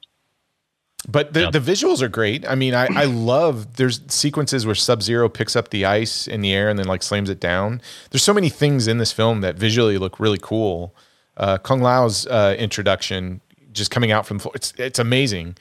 but 1.08 1.34
the, 1.34 1.40
yep. 1.42 1.52
the 1.52 1.60
visuals 1.60 2.00
are 2.00 2.08
great. 2.08 2.48
I 2.48 2.54
mean, 2.54 2.74
I, 2.74 2.86
I 2.86 3.04
love 3.04 3.76
there's 3.76 4.00
sequences 4.08 4.64
where 4.66 4.74
Sub 4.74 5.02
Zero 5.02 5.28
picks 5.28 5.54
up 5.54 5.70
the 5.70 5.84
ice 5.84 6.26
in 6.26 6.40
the 6.40 6.52
air 6.52 6.68
and 6.68 6.78
then 6.78 6.86
like 6.86 7.02
slams 7.02 7.28
it 7.28 7.40
down. 7.40 7.80
There's 8.10 8.22
so 8.22 8.32
many 8.34 8.48
things 8.48 8.88
in 8.88 8.98
this 8.98 9.12
film 9.12 9.40
that 9.42 9.56
visually 9.56 9.98
look 9.98 10.18
really 10.18 10.38
cool. 10.40 10.94
Uh, 11.36 11.58
Kung 11.58 11.80
Lao's 11.80 12.26
uh, 12.26 12.56
introduction, 12.58 13.40
just 13.72 13.90
coming 13.90 14.12
out 14.12 14.26
from 14.26 14.38
the 14.38 14.42
floor. 14.42 14.52
it's 14.54 14.72
it's 14.78 14.98
amazing. 14.98 15.56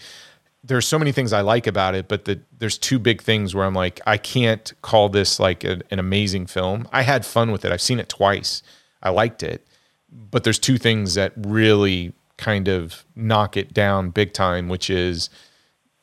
There's 0.64 0.88
so 0.88 0.98
many 0.98 1.12
things 1.12 1.34
I 1.34 1.42
like 1.42 1.68
about 1.68 1.94
it, 1.94 2.08
but 2.08 2.26
the, 2.26 2.40
there's 2.58 2.78
two 2.78 2.98
big 2.98 3.22
things 3.22 3.54
where 3.54 3.66
I'm 3.66 3.74
like, 3.74 4.00
I 4.06 4.18
can't 4.18 4.72
call 4.82 5.10
this 5.10 5.40
like 5.40 5.64
a, 5.64 5.82
an 5.92 6.00
amazing 6.00 6.46
film. 6.46 6.88
I 6.92 7.02
had 7.02 7.26
fun 7.26 7.52
with 7.52 7.66
it. 7.66 7.72
I've 7.72 7.82
seen 7.82 8.00
it 8.00 8.08
twice. 8.08 8.64
I 9.02 9.10
liked 9.10 9.44
it, 9.44 9.68
but 10.10 10.46
there's 10.46 10.60
two 10.60 10.78
things 10.78 11.16
that 11.16 11.34
really 11.36 12.14
kind 12.38 12.68
of 12.68 13.06
knock 13.16 13.58
it 13.58 13.74
down 13.74 14.10
big 14.10 14.34
time, 14.34 14.70
which 14.70 14.90
is 14.90 15.30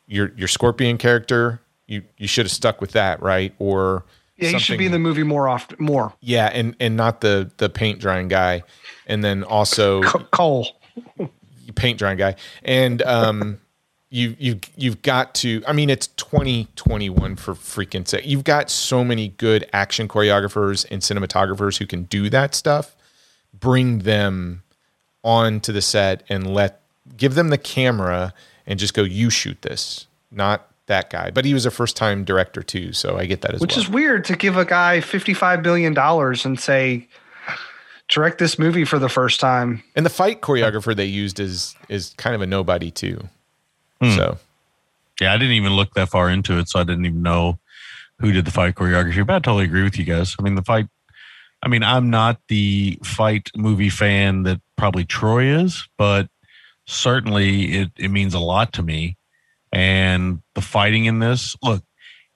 your 0.07 0.33
your 0.37 0.49
Scorpion 0.49 0.99
character. 0.99 1.61
You 1.87 2.03
you 2.19 2.29
should 2.29 2.47
have 2.47 2.53
stuck 2.53 2.81
with 2.81 2.93
that, 2.93 3.23
right? 3.23 3.55
Or 3.59 4.05
yeah, 4.37 4.51
he 4.51 4.59
should 4.59 4.79
be 4.79 4.87
in 4.87 4.93
the 4.93 4.99
movie 4.99 5.23
more 5.23 5.49
often, 5.49 5.77
more. 5.81 6.15
Yeah, 6.21 6.51
and 6.53 6.77
and 6.81 6.97
not 6.97 7.21
the 7.21 7.51
the 7.59 7.69
paint 7.69 8.01
drying 8.01 8.29
guy, 8.29 8.63
and 9.07 9.23
then 9.25 9.43
also 9.43 10.03
Cole, 10.31 10.69
paint 11.75 11.99
drying 11.99 12.19
guy, 12.19 12.37
and 12.63 13.03
um. 13.03 13.61
You 14.11 14.35
you 14.39 14.61
you've 14.77 15.03
got 15.03 15.35
to 15.37 15.63
I 15.67 15.73
mean 15.73 15.89
it's 15.89 16.09
2021 16.09 17.37
for 17.37 17.55
freaking 17.55 18.07
sake. 18.07 18.27
You've 18.27 18.45
got 18.45 18.69
so 18.69 19.05
many 19.05 19.29
good 19.29 19.69
action 19.73 20.09
choreographers 20.09 20.85
and 20.91 21.01
cinematographers 21.01 21.79
who 21.79 21.87
can 21.87 22.05
do 22.05 22.29
that 22.31 22.55
stuff. 22.55 22.97
Bring 23.59 24.01
them 24.01 24.63
onto 25.23 25.73
the 25.73 25.83
set 25.83 26.25
and 26.29 26.53
let 26.53 26.81
give 27.17 27.35
them 27.35 27.49
the 27.49 27.59
camera 27.59 28.35
and 28.67 28.79
just 28.79 28.95
go, 28.95 29.03
you 29.03 29.31
shoot 29.31 29.63
this, 29.63 30.07
not 30.31 30.69
that 30.87 31.11
guy. 31.11 31.31
But 31.31 31.45
he 31.45 31.55
was 31.55 31.67
a 31.67 31.71
first 31.71 31.97
time 31.97 32.25
director 32.25 32.63
too, 32.63 32.93
so 32.93 33.17
I 33.17 33.27
get 33.27 33.43
that 33.43 33.55
as 33.55 33.61
Which 33.61 33.71
well. 33.71 33.79
Which 33.79 33.87
is 33.87 33.91
weird 33.91 34.25
to 34.27 34.37
give 34.37 34.57
a 34.57 34.65
guy 34.65 35.01
fifty 35.01 35.35
five 35.35 35.63
billion 35.63 35.95
dollars 35.95 36.45
and 36.45 36.59
say 36.59 37.07
direct 38.09 38.39
this 38.39 38.59
movie 38.59 38.85
for 38.85 38.99
the 38.99 39.09
first 39.09 39.39
time. 39.39 39.85
And 39.95 40.05
the 40.05 40.11
fight 40.11 40.41
choreographer 40.41 40.97
they 40.97 41.05
used 41.05 41.39
is 41.39 41.77
is 41.89 42.13
kind 42.17 42.35
of 42.35 42.43
a 42.43 42.47
nobody 42.47 42.91
too. 42.91 43.29
Hmm. 44.01 44.17
So 44.17 44.39
yeah, 45.20 45.33
I 45.33 45.37
didn't 45.37 45.55
even 45.55 45.73
look 45.73 45.95
that 45.95 46.09
far 46.09 46.31
into 46.31 46.59
it, 46.59 46.69
so 46.69 46.81
I 46.81 46.85
didn't 46.85 47.07
even 47.07 47.23
know 47.23 47.59
who 48.19 48.33
did 48.33 48.45
the 48.45 48.51
fight 48.51 48.75
choreography. 48.75 49.27
But 49.27 49.37
I 49.37 49.39
totally 49.39 49.65
agree 49.65 49.83
with 49.83 49.99
you 49.99 50.05
guys. 50.05 50.37
I 50.39 50.43
mean, 50.43 50.55
the 50.55 50.62
fight 50.62 50.87
I 51.62 51.69
mean, 51.69 51.83
I'm 51.83 52.11
not 52.11 52.41
the 52.49 52.99
fight 53.05 53.51
movie 53.55 53.91
fan 53.91 54.45
that 54.45 54.61
probably 54.77 55.05
Troy 55.05 55.45
is, 55.45 55.87
but 55.99 56.29
certainly 56.87 57.73
it, 57.73 57.91
it 57.99 58.09
means 58.09 58.35
a 58.35 58.39
lot 58.39 58.73
to 58.75 58.83
me. 58.83 59.17
And 59.73 60.41
the 60.55 60.62
fighting 60.62 61.05
in 61.05 61.19
this, 61.19 61.55
look, 61.62 61.85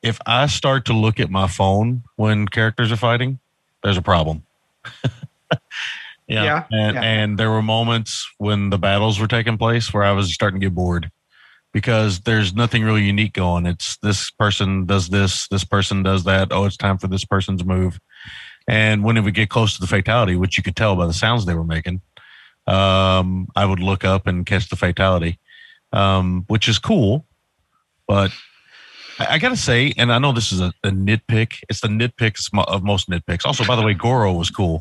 if 0.02 0.20
I 0.26 0.46
start 0.46 0.84
to 0.86 0.92
look 0.92 1.18
at 1.18 1.30
my 1.30 1.48
phone 1.48 2.04
when 2.16 2.46
characters 2.46 2.92
are 2.92 2.96
fighting, 2.96 3.38
there's 3.82 3.96
a 3.96 4.02
problem. 4.02 4.44
yeah. 6.28 6.44
yeah. 6.44 6.64
And, 6.70 6.94
yeah. 6.94 7.02
and 7.02 7.38
there 7.38 7.50
were 7.50 7.62
moments 7.62 8.30
when 8.36 8.68
the 8.70 8.78
battles 8.78 9.18
were 9.18 9.26
taking 9.26 9.56
place 9.56 9.92
where 9.92 10.04
I 10.04 10.12
was 10.12 10.32
starting 10.32 10.60
to 10.60 10.66
get 10.66 10.74
bored 10.74 11.10
because 11.74 12.20
there's 12.20 12.54
nothing 12.54 12.84
really 12.84 13.02
unique 13.02 13.34
going. 13.34 13.66
It's 13.66 13.98
this 13.98 14.30
person 14.30 14.86
does 14.86 15.08
this, 15.08 15.48
this 15.48 15.64
person 15.64 16.04
does 16.04 16.22
that. 16.24 16.52
Oh, 16.52 16.64
it's 16.64 16.76
time 16.76 16.98
for 16.98 17.08
this 17.08 17.24
person's 17.24 17.64
move. 17.64 17.98
And 18.68 19.02
when 19.02 19.16
it 19.18 19.20
would 19.22 19.34
get 19.34 19.50
close 19.50 19.74
to 19.74 19.80
the 19.80 19.88
fatality, 19.88 20.36
which 20.36 20.56
you 20.56 20.62
could 20.62 20.76
tell 20.76 20.94
by 20.94 21.06
the 21.06 21.12
sounds 21.12 21.44
they 21.44 21.54
were 21.54 21.64
making, 21.64 22.00
um, 22.68 23.48
I 23.56 23.66
would 23.66 23.80
look 23.80 24.04
up 24.04 24.28
and 24.28 24.46
catch 24.46 24.68
the 24.70 24.76
fatality, 24.76 25.40
um, 25.92 26.44
which 26.46 26.68
is 26.68 26.78
cool. 26.78 27.26
But 28.06 28.30
I, 29.18 29.34
I 29.34 29.38
got 29.38 29.48
to 29.48 29.56
say, 29.56 29.92
and 29.98 30.12
I 30.12 30.18
know 30.20 30.32
this 30.32 30.52
is 30.52 30.60
a, 30.60 30.72
a, 30.84 30.90
nitpick. 30.90 31.58
It's 31.68 31.80
the 31.80 31.88
nitpicks 31.88 32.48
of 32.68 32.84
most 32.84 33.10
nitpicks. 33.10 33.44
Also, 33.44 33.64
by 33.64 33.74
the 33.74 33.82
way, 33.82 33.94
Goro 33.94 34.32
was 34.32 34.48
cool. 34.48 34.80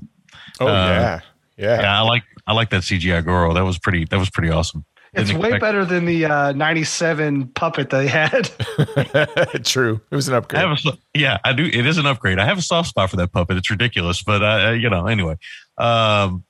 Oh 0.60 0.68
uh, 0.68 0.70
yeah, 0.70 1.20
yeah. 1.58 1.82
Yeah, 1.82 2.00
I 2.00 2.02
like 2.02 2.24
I 2.46 2.54
like 2.54 2.70
that 2.70 2.84
CGI 2.84 3.26
Goro. 3.26 3.54
That 3.54 3.66
was 3.66 3.80
pretty. 3.80 4.06
That 4.06 4.20
was 4.20 4.30
pretty 4.30 4.52
awesome. 4.52 4.86
It's 5.14 5.32
way 5.32 5.50
expect- 5.50 5.62
better 5.62 5.86
than 5.86 6.06
the 6.06 6.26
uh, 6.26 6.52
97 6.54 7.50
puppet 7.50 7.92
they 7.92 8.08
had. 8.08 8.50
True. 9.64 10.02
It 10.10 10.16
was 10.16 10.28
an 10.28 10.34
upgrade. 10.34 10.64
I 10.64 10.72
a, 10.72 10.98
yeah, 11.14 11.38
I 11.44 11.54
do. 11.54 11.66
It 11.66 11.86
is 11.86 12.00
an 12.00 12.08
upgrade. 12.08 12.40
I 12.40 12.46
have 12.46 12.58
a 12.58 12.64
soft 12.64 12.90
spot 12.90 13.12
for 13.12 13.18
that 13.18 13.32
puppet. 13.32 13.58
It's 13.58 13.70
ridiculous, 13.70 14.24
but 14.24 14.44
uh, 14.44 14.72
you 14.72 14.90
know, 14.90 15.06
anyway. 15.06 15.38
Um, 15.78 16.44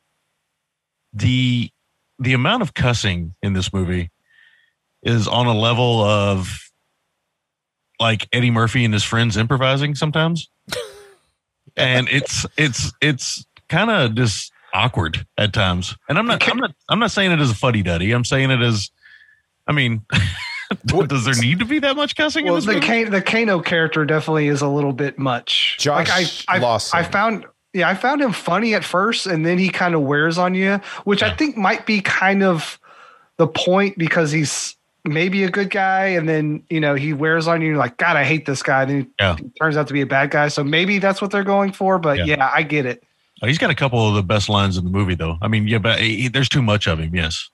the 1.11 1.69
the 2.19 2.33
amount 2.33 2.61
of 2.61 2.74
cussing 2.74 3.35
in 3.43 3.51
this 3.53 3.74
movie 3.74 4.11
is 5.03 5.27
on 5.27 5.45
a 5.48 5.53
level 5.53 6.01
of 6.01 6.72
like 8.00 8.27
Eddie 8.32 8.51
Murphy 8.51 8.85
and 8.85 8.93
his 8.93 9.03
friends 9.03 9.35
improvising 9.35 9.95
sometimes. 9.95 10.50
and 11.75 12.08
it's 12.09 12.45
it's 12.58 12.93
it's 13.01 13.45
kind 13.67 13.90
of 13.90 14.16
just 14.16 14.53
awkward 14.74 15.26
at 15.38 15.53
times. 15.53 15.95
And 16.10 16.18
I'm 16.18 16.26
not 16.26 16.48
I'm 16.50 16.58
not 16.58 16.76
I'm 16.90 17.00
not 17.00 17.11
saying 17.11 17.32
it 17.32 17.40
as 17.40 17.52
a 17.52 17.56
fuddy 17.56 17.84
duddy. 17.84 18.11
I'm 18.11 18.26
saying 18.26 18.52
it 18.52 18.61
as 18.61 18.90
I 19.68 19.72
mean 19.72 20.06
does 20.85 21.26
there 21.26 21.35
need 21.35 21.60
to 21.60 21.66
be 21.66 21.80
that 21.80 21.95
much 21.95 22.16
cussing 22.16 22.45
well, 22.45 22.60
the 22.60 22.80
Kano, 22.80 23.10
the 23.10 23.22
Kano 23.22 23.60
character 23.60 24.06
definitely 24.06 24.48
is 24.48 24.61
a 24.61 24.68
little 24.68 24.93
bit 24.93 25.19
much. 25.19 25.77
Josh 25.80 26.10
like 26.10 26.45
I, 26.48 26.56
I, 26.56 26.60
Lawson. 26.60 27.00
I 27.00 27.03
found 27.03 27.45
yeah, 27.74 27.90
I 27.90 27.95
found 27.95 28.22
him 28.22 28.32
funny 28.32 28.74
at 28.76 28.84
first 28.84 29.26
and 29.26 29.45
then 29.45 29.58
he 29.58 29.69
kind 29.69 29.95
of 29.95 30.02
wears 30.02 30.38
on 30.38 30.56
you, 30.56 30.76
which 31.06 31.22
yeah. 31.22 31.30
I 31.30 31.35
think 31.35 31.58
might 31.58 31.85
be 31.85 32.02
kind 32.02 32.43
of 32.43 32.80
the 33.38 33.48
point 33.48 33.98
because 33.98 34.32
he's 34.32 34.76
maybe 35.06 35.43
a 35.43 35.50
good 35.50 35.69
guy 35.69 36.06
and 36.06 36.30
then 36.30 36.64
you 36.69 36.80
know 36.80 36.95
he 36.95 37.11
wears 37.11 37.45
on 37.45 37.61
you 37.61 37.76
like 37.76 37.98
god 37.98 38.16
i 38.16 38.24
hate 38.24 38.45
this 38.45 38.64
guy 38.64 38.84
and 38.84 38.92
then 38.92 39.11
yeah. 39.19 39.35
he 39.35 39.50
turns 39.60 39.76
out 39.76 39.85
to 39.85 39.92
be 39.92 40.00
a 40.00 40.06
bad 40.06 40.32
guy 40.32 40.48
so 40.48 40.64
maybe 40.64 40.98
that's 40.98 41.22
what 41.22 41.30
they're 41.30 41.43
going 41.43 41.74
for 41.74 42.00
but 42.00 42.19
yeah, 42.19 42.24
yeah 42.24 42.52
i 42.53 42.64
get 42.64 42.85
it 42.85 43.03
Oh, 43.44 43.48
he's 43.48 43.58
got 43.58 43.70
a 43.70 43.76
couple 43.76 44.08
of 44.08 44.16
the 44.16 44.24
best 44.24 44.48
lines 44.48 44.78
in 44.78 44.86
the 44.86 44.90
movie, 44.90 45.16
though. 45.16 45.38
I 45.42 45.50
mean, 45.50 45.68
yeah, 45.68 45.78
but 45.78 46.00
he, 46.00 46.30
there's 46.30 46.48
too 46.48 46.62
much 46.62 46.88
of 46.88 47.00
him. 47.00 47.14
Yes. 47.14 47.50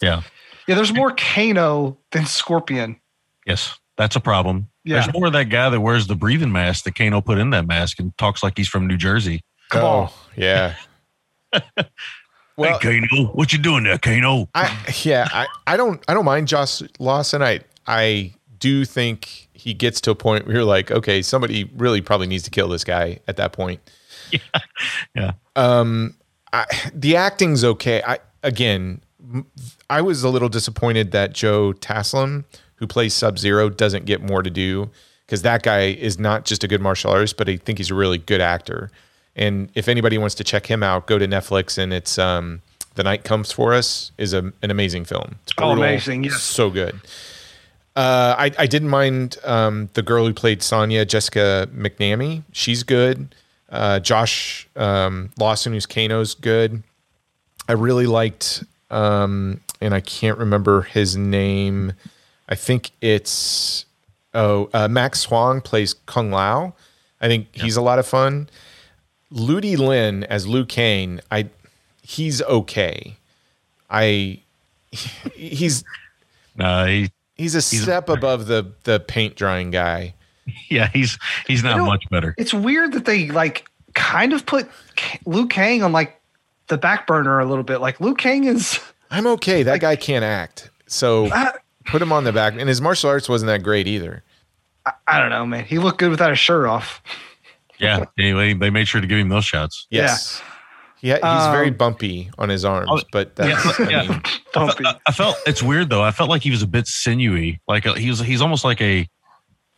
Yeah. 0.00 0.22
Yeah. 0.68 0.76
There's 0.76 0.94
more 0.94 1.12
Kano 1.12 1.98
than 2.12 2.24
Scorpion. 2.24 3.00
Yes. 3.44 3.76
That's 3.96 4.14
a 4.14 4.20
problem. 4.20 4.68
Yeah. 4.84 5.00
There's 5.00 5.12
more 5.12 5.26
of 5.26 5.32
that 5.32 5.48
guy 5.48 5.70
that 5.70 5.80
wears 5.80 6.06
the 6.06 6.14
breathing 6.14 6.52
mask 6.52 6.84
that 6.84 6.94
Kano 6.94 7.20
put 7.20 7.38
in 7.38 7.50
that 7.50 7.66
mask 7.66 7.98
and 7.98 8.16
talks 8.16 8.44
like 8.44 8.56
he's 8.56 8.68
from 8.68 8.86
New 8.86 8.96
Jersey. 8.96 9.42
Cabal. 9.70 10.12
Oh, 10.12 10.30
yeah. 10.36 10.76
well, 12.56 12.78
hey, 12.78 13.00
Kano, 13.00 13.26
what 13.32 13.52
you 13.52 13.58
doing 13.58 13.82
there, 13.82 13.98
Kano? 13.98 14.48
I 14.54 14.94
yeah, 15.02 15.28
I, 15.32 15.46
I 15.66 15.76
don't 15.76 16.02
I 16.08 16.14
don't 16.14 16.24
mind 16.24 16.48
Josh 16.48 16.82
Lawson. 16.98 17.42
I 17.42 17.60
I 17.86 18.34
do 18.58 18.84
think 18.84 19.48
he 19.52 19.74
gets 19.74 20.00
to 20.02 20.10
a 20.10 20.14
point 20.14 20.46
where 20.46 20.56
you're 20.56 20.64
like, 20.64 20.90
okay, 20.90 21.22
somebody 21.22 21.70
really 21.76 22.00
probably 22.00 22.26
needs 22.26 22.42
to 22.44 22.50
kill 22.50 22.68
this 22.68 22.84
guy 22.84 23.20
at 23.28 23.36
that 23.36 23.52
point. 23.52 23.80
Yeah. 25.14 25.32
Um, 25.56 26.14
I, 26.52 26.64
the 26.94 27.16
acting's 27.16 27.64
okay. 27.64 28.02
I 28.06 28.18
again, 28.42 29.00
I 29.90 30.00
was 30.00 30.22
a 30.24 30.28
little 30.28 30.48
disappointed 30.48 31.12
that 31.12 31.32
Joe 31.32 31.72
Taslim, 31.72 32.44
who 32.76 32.86
plays 32.86 33.14
Sub 33.14 33.38
Zero, 33.38 33.68
doesn't 33.70 34.04
get 34.04 34.20
more 34.22 34.42
to 34.42 34.50
do 34.50 34.90
because 35.26 35.42
that 35.42 35.62
guy 35.62 35.86
is 35.86 36.18
not 36.18 36.44
just 36.44 36.62
a 36.64 36.68
good 36.68 36.80
martial 36.80 37.10
artist, 37.10 37.36
but 37.36 37.48
I 37.48 37.56
think 37.56 37.78
he's 37.78 37.90
a 37.90 37.94
really 37.94 38.18
good 38.18 38.40
actor. 38.40 38.90
And 39.36 39.70
if 39.74 39.88
anybody 39.88 40.18
wants 40.18 40.34
to 40.36 40.44
check 40.44 40.66
him 40.66 40.82
out, 40.82 41.06
go 41.06 41.18
to 41.18 41.26
Netflix 41.26 41.76
and 41.78 41.92
it's 41.92 42.18
um, 42.18 42.60
The 42.94 43.02
Night 43.02 43.24
Comes 43.24 43.50
for 43.50 43.72
Us 43.74 44.12
is 44.18 44.32
a, 44.32 44.52
an 44.62 44.70
amazing 44.70 45.04
film. 45.06 45.36
It's 45.42 45.52
Oh, 45.58 45.70
amazing, 45.70 46.24
yes. 46.24 46.40
so 46.42 46.70
good. 46.70 47.00
Uh, 47.96 48.34
I, 48.38 48.50
I 48.58 48.66
didn't 48.66 48.88
mind 48.90 49.38
um, 49.44 49.88
the 49.94 50.02
girl 50.02 50.26
who 50.26 50.34
played 50.34 50.62
Sonya, 50.62 51.04
Jessica 51.04 51.68
McNamee. 51.74 52.42
She's 52.52 52.82
good. 52.82 53.34
Uh, 53.68 53.98
Josh 54.00 54.68
um, 54.76 55.30
Lawson, 55.38 55.72
who's 55.72 55.86
Kano's 55.86 56.34
good. 56.34 56.82
I 57.68 57.72
really 57.72 58.06
liked, 58.06 58.62
um, 58.90 59.60
and 59.80 59.94
I 59.94 60.00
can't 60.00 60.38
remember 60.38 60.82
his 60.82 61.16
name. 61.16 61.92
I 62.48 62.54
think 62.54 62.90
it's 63.00 63.86
oh 64.34 64.68
uh, 64.74 64.88
Max 64.88 65.24
Huang 65.24 65.60
plays 65.60 65.94
Kung 66.06 66.30
Lao. 66.30 66.74
I 67.20 67.28
think 67.28 67.48
he's 67.52 67.76
a 67.76 67.82
lot 67.82 67.98
of 67.98 68.06
fun. 68.06 68.48
Ludi 69.30 69.76
Lin 69.76 70.24
as 70.24 70.46
Liu 70.46 70.66
Kang. 70.66 71.20
I 71.30 71.48
he's 72.02 72.42
okay. 72.42 73.16
I 73.90 74.40
he's 75.34 75.84
Uh, 76.58 76.86
he, 76.86 77.10
he's 77.34 77.54
a 77.54 77.62
step 77.62 78.08
above 78.08 78.46
the 78.46 78.72
the 78.84 79.00
paint 79.00 79.36
drying 79.36 79.70
guy. 79.70 80.14
yeah, 80.70 80.88
he's 80.92 81.18
he's 81.46 81.62
not 81.62 81.76
know- 81.78 81.86
much 81.86 82.04
better. 82.10 82.34
It's 82.38 82.54
weird 82.54 82.92
that 82.92 83.04
they 83.04 83.28
like 83.30 83.66
kind 83.94 84.32
of 84.32 84.44
put 84.46 84.68
K- 84.96 85.20
Liu 85.26 85.46
Kang 85.46 85.82
on 85.82 85.92
like 85.92 86.20
the 86.68 86.78
back 86.78 87.06
burner 87.06 87.40
a 87.40 87.44
little 87.44 87.64
bit. 87.64 87.78
Like 87.80 88.00
Luke 88.00 88.18
Kang 88.18 88.44
is 88.44 88.80
I'm 89.10 89.26
okay. 89.26 89.62
That 89.62 89.80
guy 89.80 89.96
can't 89.96 90.24
act. 90.24 90.70
So 90.86 91.28
I, 91.32 91.52
put 91.86 92.00
him 92.02 92.12
on 92.12 92.24
the 92.24 92.32
back. 92.32 92.54
And 92.58 92.68
his 92.68 92.80
martial 92.80 93.10
arts 93.10 93.28
wasn't 93.28 93.48
that 93.48 93.62
great 93.62 93.86
either. 93.86 94.22
I 95.06 95.18
don't 95.18 95.30
know, 95.30 95.46
man. 95.46 95.64
He 95.64 95.78
looked 95.78 95.98
good 95.98 96.10
without 96.10 96.30
his 96.30 96.38
shirt 96.38 96.66
off. 96.66 97.02
Yeah. 97.78 98.04
Anyway, 98.18 98.54
they 98.54 98.70
made 98.70 98.86
sure 98.86 99.00
to 99.00 99.06
give 99.06 99.18
him 99.18 99.28
those 99.30 99.44
shots. 99.44 99.86
Yes. 99.90 100.42
Yeah. 101.00 101.14
he's 101.14 101.52
very 101.52 101.68
Um, 101.68 101.74
bumpy 101.74 102.30
on 102.38 102.48
his 102.48 102.64
arms, 102.64 102.88
oh, 102.90 103.00
but 103.12 103.36
that's 103.36 103.78
yeah, 103.78 103.86
I 103.86 103.90
yeah. 103.90 104.08
mean, 104.08 104.22
Don't 104.52 104.78
be. 104.78 104.86
I, 104.86 104.94
I 105.06 105.12
felt 105.12 105.36
it's 105.46 105.62
weird 105.62 105.90
though. 105.90 106.02
I 106.02 106.10
felt 106.10 106.30
like 106.30 106.42
he 106.42 106.50
was 106.50 106.62
a 106.62 106.66
bit 106.66 106.86
sinewy. 106.86 107.60
Like 107.68 107.84
a, 107.86 107.92
he 107.98 108.08
was. 108.08 108.20
He's 108.20 108.40
almost 108.40 108.64
like 108.64 108.80
a. 108.80 109.06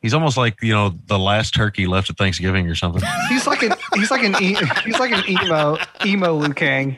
He's 0.03 0.13
almost 0.15 0.37
like 0.37 0.61
you 0.63 0.73
know 0.73 0.95
the 1.07 1.19
last 1.19 1.55
turkey 1.55 1.87
left 1.87 2.11
at 2.11 2.17
Thanksgiving 2.19 2.69
or 2.69 2.75
something. 2.75 3.03
He's 3.29 3.47
like 3.47 3.63
an 3.63 3.73
he's 3.95 4.11
like 4.11 4.23
an 4.23 4.35
e, 4.43 4.57
he's 4.85 4.99
like 4.99 5.11
an 5.11 5.23
emo 5.29 5.79
emo 6.05 6.35
Liu 6.35 6.53
Kang. 6.55 6.97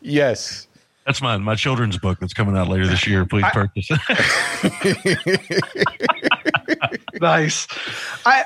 yes. 0.00 0.66
That's 1.06 1.22
my 1.22 1.36
my 1.38 1.54
children's 1.54 1.96
book 1.98 2.18
that's 2.20 2.34
coming 2.34 2.56
out 2.56 2.68
later 2.68 2.86
this 2.86 3.06
year. 3.06 3.24
Please 3.24 3.44
I- 3.44 3.50
purchase. 3.52 3.88
Nice. 7.20 7.66
I 8.26 8.44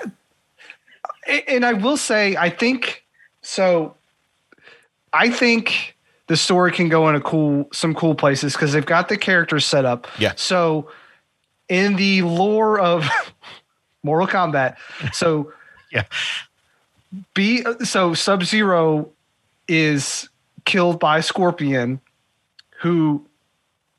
and 1.48 1.64
I 1.64 1.72
will 1.74 1.97
say 1.97 2.36
I 2.36 2.50
think 2.50 3.05
so. 3.42 3.94
I 5.12 5.31
think 5.31 5.97
the 6.28 6.36
story 6.36 6.72
can 6.72 6.89
go 6.89 7.08
in 7.08 7.14
a 7.14 7.20
cool 7.20 7.68
some 7.72 7.94
cool 7.94 8.14
places 8.14 8.55
because 8.55 8.72
they've 8.72 8.86
got 8.86 9.08
the 9.08 9.16
characters 9.18 9.64
set 9.66 9.84
up. 9.84 10.06
Yeah. 10.18 10.32
So 10.36 10.90
in 11.68 11.97
the 11.97 12.22
lore 12.22 12.78
of 12.81 13.06
Mortal 14.02 14.26
Kombat, 14.26 14.76
so 15.12 15.52
Yeah. 15.92 16.05
B 17.34 17.62
so 17.84 18.14
Sub 18.14 18.42
Zero 18.42 19.10
is 19.68 20.28
killed 20.64 20.98
by 20.98 21.20
Scorpion, 21.20 22.00
who 22.81 23.24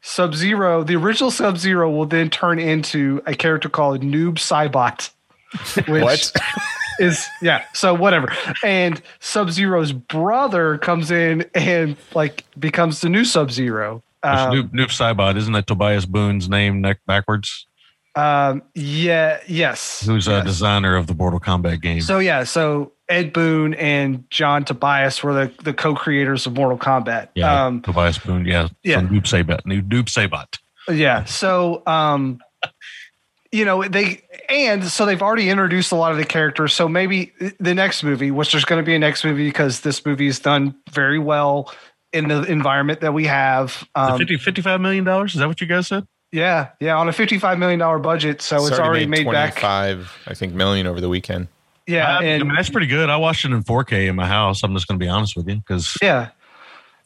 Sub 0.01 0.33
Zero, 0.33 0.83
the 0.83 0.95
original 0.95 1.30
Sub 1.30 1.57
Zero, 1.57 1.90
will 1.91 2.07
then 2.07 2.30
turn 2.30 2.59
into 2.59 3.22
a 3.25 3.35
character 3.35 3.69
called 3.69 4.01
Noob 4.01 4.35
Saibot. 4.35 5.11
Which 5.88 6.32
is 6.99 7.27
yeah, 7.41 7.64
so 7.73 7.93
whatever. 7.93 8.33
And 8.64 8.99
Sub 9.19 9.51
Zero's 9.51 9.91
brother 9.91 10.80
comes 10.80 11.11
in 11.11 11.45
and 11.53 11.95
like 12.15 12.43
becomes 12.59 13.01
the 13.01 13.09
new 13.09 13.23
Sub 13.23 13.51
Zero. 13.51 14.01
Um, 14.23 14.53
Noob, 14.53 14.69
Noob 14.72 14.88
Saibot, 14.88 15.38
isn't 15.38 15.53
that 15.53 15.67
Tobias 15.67 16.07
Boon's 16.07 16.49
name 16.49 16.82
neck 16.82 16.99
backwards? 17.06 17.67
Um, 18.16 18.61
yeah, 18.75 19.40
yes. 19.48 20.06
Who's 20.06 20.27
a 20.27 20.43
designer 20.43 20.95
of 20.95 21.08
the 21.08 21.16
Mortal 21.16 21.40
Kombat 21.40 21.82
game? 21.82 22.01
So 22.01 22.19
yeah, 22.19 22.43
so 22.43 22.92
Ed 23.09 23.33
Boon 23.33 23.74
and 23.74 24.30
John 24.30 24.66
Tobias 24.66 25.24
were 25.24 25.33
the, 25.33 25.64
the 25.64 25.74
co-creators 25.74 26.45
of 26.45 26.53
Mortal 26.53 26.77
Kombat. 26.77 27.30
yeah, 27.35 27.66
Um, 27.66 27.82
Tobias 27.82 28.17
Boon. 28.19 28.45
Yeah, 28.45 28.67
yeah. 28.83 29.00
So 29.01 29.08
Noob 29.08 29.24
Saibot. 29.24 29.61
Noob, 29.64 29.90
Noob 29.90 30.58
yeah. 30.90 31.24
So 31.25 31.83
um, 31.88 32.40
you 33.51 33.66
know 33.66 33.83
they 33.83 34.24
and 34.50 34.83
so 34.83 35.06
they've 35.06 35.22
already 35.22 35.50
introduced 35.50 35.92
a 35.92 35.95
lot 35.95 36.11
of 36.11 36.17
the 36.17 36.25
characters. 36.25 36.74
So 36.74 36.88
maybe 36.88 37.33
the 37.59 37.74
next 37.74 38.03
movie, 38.03 38.32
which 38.32 38.51
there's 38.51 38.66
going 38.66 38.82
to 38.82 38.85
be 38.85 38.95
a 38.95 39.00
next 39.00 39.24
movie 39.24 39.48
because 39.48 39.82
this 39.82 40.06
movie 40.06 40.27
is 40.27 40.40
done 40.40 40.75
very 40.92 41.19
well 41.19 41.74
in 42.11 42.27
the 42.27 42.43
environment 42.43 43.01
that 43.01 43.14
we 43.14 43.25
have. 43.25 43.88
The 43.95 44.01
Um, 44.14 44.17
50, 44.19 44.38
55 44.38 44.82
million 44.82 45.03
dollars. 45.03 45.33
Is 45.33 45.40
that 45.40 45.48
what 45.48 45.61
you 45.61 45.67
guys 45.67 45.88
said? 45.88 46.06
Yeah, 46.33 46.69
yeah, 46.81 46.97
on 46.97 47.07
a 47.07 47.13
fifty-five 47.13 47.57
million 47.59 47.79
dollar 47.79 47.99
budget, 47.99 48.41
so 48.41 48.65
it's 48.65 48.79
already 48.79 49.05
made, 49.05 49.25
back. 49.31 49.53
25, 49.53 50.23
I 50.27 50.33
think, 50.33 50.53
million 50.53 50.87
over 50.87 50.99
the 50.99 51.07
weekend. 51.09 51.47
Yeah, 51.87 52.17
I, 52.17 52.21
I 52.21 52.23
and 52.23 52.43
mean, 52.47 52.55
that's 52.55 52.69
pretty 52.69 52.87
good. 52.87 53.09
I 53.09 53.17
watched 53.17 53.45
it 53.45 53.51
in 53.51 53.63
4K 53.63 54.07
in 54.09 54.15
my 54.15 54.25
house. 54.27 54.63
I'm 54.63 54.73
just 54.73 54.87
going 54.87 54.99
to 54.99 55.03
be 55.03 55.09
honest 55.09 55.35
with 55.37 55.47
you 55.47 55.55
because 55.57 55.95
yeah, 56.01 56.29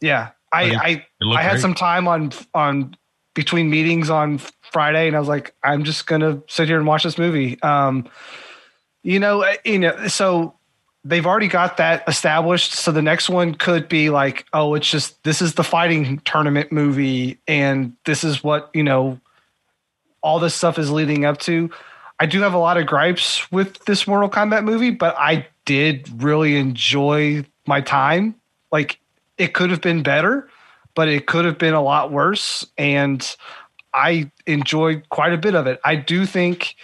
yeah. 0.02 0.30
I 0.54 0.64
It- 0.64 0.76
I 0.78 1.06
I 1.36 1.42
had 1.44 1.52
great. 1.54 1.62
some 1.62 1.74
time 1.74 2.08
on 2.08 2.32
on 2.54 2.96
between 3.36 3.70
meetings 3.70 4.10
on 4.10 4.40
Friday, 4.72 5.08
and 5.08 5.16
I 5.16 5.20
was 5.20 5.28
like, 5.28 5.54
I'm 5.64 5.84
just 5.84 6.08
gonna 6.08 6.42
sit 6.48 6.68
here 6.68 6.78
and 6.78 6.88
watch 6.88 7.04
this 7.04 7.18
movie. 7.18 7.62
Um, 7.62 8.08
you 9.04 9.20
know, 9.20 9.44
uh, 9.44 9.54
you 9.66 9.78
know, 9.80 10.08
so 10.08 10.57
they've 11.08 11.26
already 11.26 11.48
got 11.48 11.78
that 11.78 12.04
established. 12.08 12.74
So 12.74 12.92
the 12.92 13.02
next 13.02 13.30
one 13.30 13.56
could 13.56 13.88
be 13.88 14.10
like, 14.10 14.46
oh, 14.54 14.74
it's 14.74 14.90
just 14.90 15.24
this 15.24 15.42
is 15.42 15.54
the 15.54 15.64
fighting 15.64 16.20
tournament 16.20 16.72
movie, 16.72 17.40
and 17.48 17.94
this 18.06 18.24
is 18.24 18.44
what 18.44 18.70
you 18.74 18.84
know, 18.84 19.20
all 20.22 20.40
this 20.40 20.54
stuff 20.54 20.78
is 20.78 20.92
leading 20.92 21.26
up 21.26 21.40
to. 21.40 21.70
I 22.20 22.26
do 22.26 22.42
have 22.42 22.54
a 22.54 22.58
lot 22.58 22.78
of 22.78 22.88
gripes 22.88 23.50
with 23.52 23.86
this 23.86 24.08
Mortal 24.08 24.30
Kombat 24.30 24.64
movie, 24.64 24.90
but 24.90 25.16
I 25.18 25.48
did 25.66 26.22
really 26.22 26.58
enjoy 26.58 27.46
my 27.68 27.82
time. 27.82 28.36
Like 28.72 29.00
it 29.38 29.54
could 29.54 29.70
have 29.70 29.82
been 29.82 30.02
better, 30.02 30.50
but 30.96 31.08
it 31.08 31.28
could 31.28 31.46
have 31.46 31.60
been 31.60 31.76
a 31.76 31.82
lot 31.82 32.12
worse. 32.12 32.66
And 32.78 33.36
I 33.94 34.32
enjoyed 34.48 35.08
quite 35.10 35.34
a 35.34 35.38
bit 35.38 35.54
of 35.54 35.68
it. 35.68 35.80
I 35.86 35.96
do 35.96 36.26
think 36.26 36.76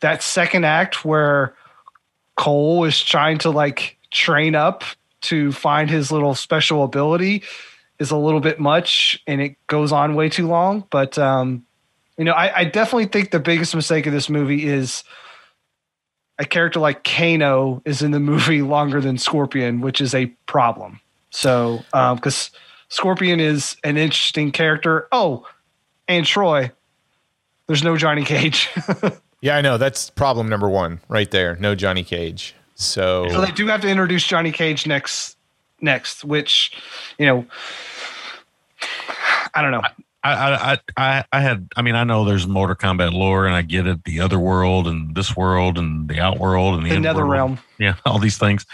that 0.00 0.22
second 0.22 0.64
act 0.64 1.04
where 1.04 1.54
Cole 2.36 2.84
is 2.84 3.00
trying 3.02 3.38
to 3.38 3.50
like 3.50 3.98
train 4.10 4.54
up 4.54 4.84
to 5.22 5.52
find 5.52 5.88
his 5.88 6.10
little 6.10 6.34
special 6.34 6.84
ability 6.84 7.42
is 7.98 8.10
a 8.10 8.16
little 8.16 8.40
bit 8.40 8.58
much 8.58 9.22
and 9.26 9.40
it 9.40 9.56
goes 9.66 9.92
on 9.92 10.14
way 10.14 10.28
too 10.28 10.46
long. 10.46 10.84
But 10.90 11.18
um, 11.18 11.64
you 12.18 12.24
know, 12.24 12.32
I, 12.32 12.60
I 12.60 12.64
definitely 12.64 13.06
think 13.06 13.30
the 13.30 13.40
biggest 13.40 13.74
mistake 13.74 14.06
of 14.06 14.12
this 14.12 14.28
movie 14.28 14.66
is 14.66 15.04
a 16.38 16.44
character 16.44 16.80
like 16.80 17.04
Kano 17.04 17.82
is 17.84 18.02
in 18.02 18.10
the 18.10 18.20
movie 18.20 18.62
longer 18.62 19.00
than 19.00 19.18
Scorpion, 19.18 19.80
which 19.80 20.00
is 20.00 20.14
a 20.14 20.26
problem. 20.46 21.00
So, 21.30 21.80
um, 21.92 22.16
because 22.16 22.50
Scorpion 22.88 23.40
is 23.40 23.76
an 23.84 23.96
interesting 23.96 24.52
character. 24.52 25.08
Oh, 25.12 25.46
and 26.08 26.26
Troy, 26.26 26.72
there's 27.66 27.82
no 27.82 27.96
Johnny 27.96 28.24
Cage. 28.24 28.68
Yeah, 29.42 29.56
I 29.56 29.60
know. 29.60 29.76
That's 29.76 30.08
problem 30.08 30.48
number 30.48 30.70
one 30.70 31.00
right 31.08 31.30
there. 31.30 31.56
No 31.56 31.74
Johnny 31.74 32.04
Cage. 32.04 32.54
So, 32.76 33.28
so 33.28 33.40
they 33.40 33.50
do 33.50 33.66
have 33.66 33.80
to 33.82 33.88
introduce 33.88 34.24
Johnny 34.24 34.50
Cage 34.52 34.86
next, 34.86 35.36
next, 35.80 36.24
which, 36.24 36.72
you 37.18 37.26
know, 37.26 37.46
I 39.54 39.60
don't 39.62 39.72
know. 39.72 39.82
I, 40.24 40.32
I, 40.54 40.78
I, 40.96 41.24
I 41.32 41.40
had, 41.40 41.68
I 41.76 41.82
mean, 41.82 41.96
I 41.96 42.04
know 42.04 42.24
there's 42.24 42.46
Mortal 42.46 42.76
Kombat 42.76 43.12
lore 43.12 43.46
and 43.46 43.56
I 43.56 43.62
get 43.62 43.88
it, 43.88 44.04
the 44.04 44.20
other 44.20 44.38
world 44.38 44.86
and 44.86 45.14
this 45.16 45.36
world 45.36 45.76
and 45.76 46.08
the 46.08 46.20
outworld 46.20 46.76
and 46.76 46.84
the, 46.84 46.90
The 46.90 46.96
in 46.96 47.02
Nether 47.02 47.26
world. 47.26 47.32
Realm. 47.32 47.58
Yeah, 47.78 47.96
all 48.06 48.20
these 48.20 48.38
things. 48.38 48.64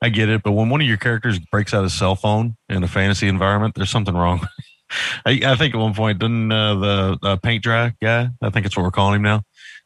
I 0.00 0.08
get 0.08 0.28
it. 0.28 0.44
But 0.44 0.52
when 0.52 0.70
one 0.70 0.80
of 0.80 0.86
your 0.86 0.96
characters 0.96 1.40
breaks 1.40 1.74
out 1.74 1.82
his 1.82 1.92
cell 1.92 2.14
phone 2.14 2.56
in 2.68 2.84
a 2.84 2.88
fantasy 2.88 3.26
environment, 3.26 3.74
there's 3.74 3.90
something 3.90 4.14
wrong. 4.14 4.46
I, 5.26 5.40
I 5.44 5.56
think 5.56 5.74
at 5.74 5.78
one 5.78 5.94
point, 5.94 6.18
didn't 6.18 6.52
uh, 6.52 6.74
the 6.74 7.18
uh, 7.22 7.36
paint 7.36 7.62
dry 7.64 7.94
guy, 8.00 8.28
I 8.40 8.50
think 8.50 8.66
it's 8.66 8.76
what 8.76 8.82
we're 8.84 8.90
calling 8.90 9.16
him 9.16 9.22
now, 9.22 9.42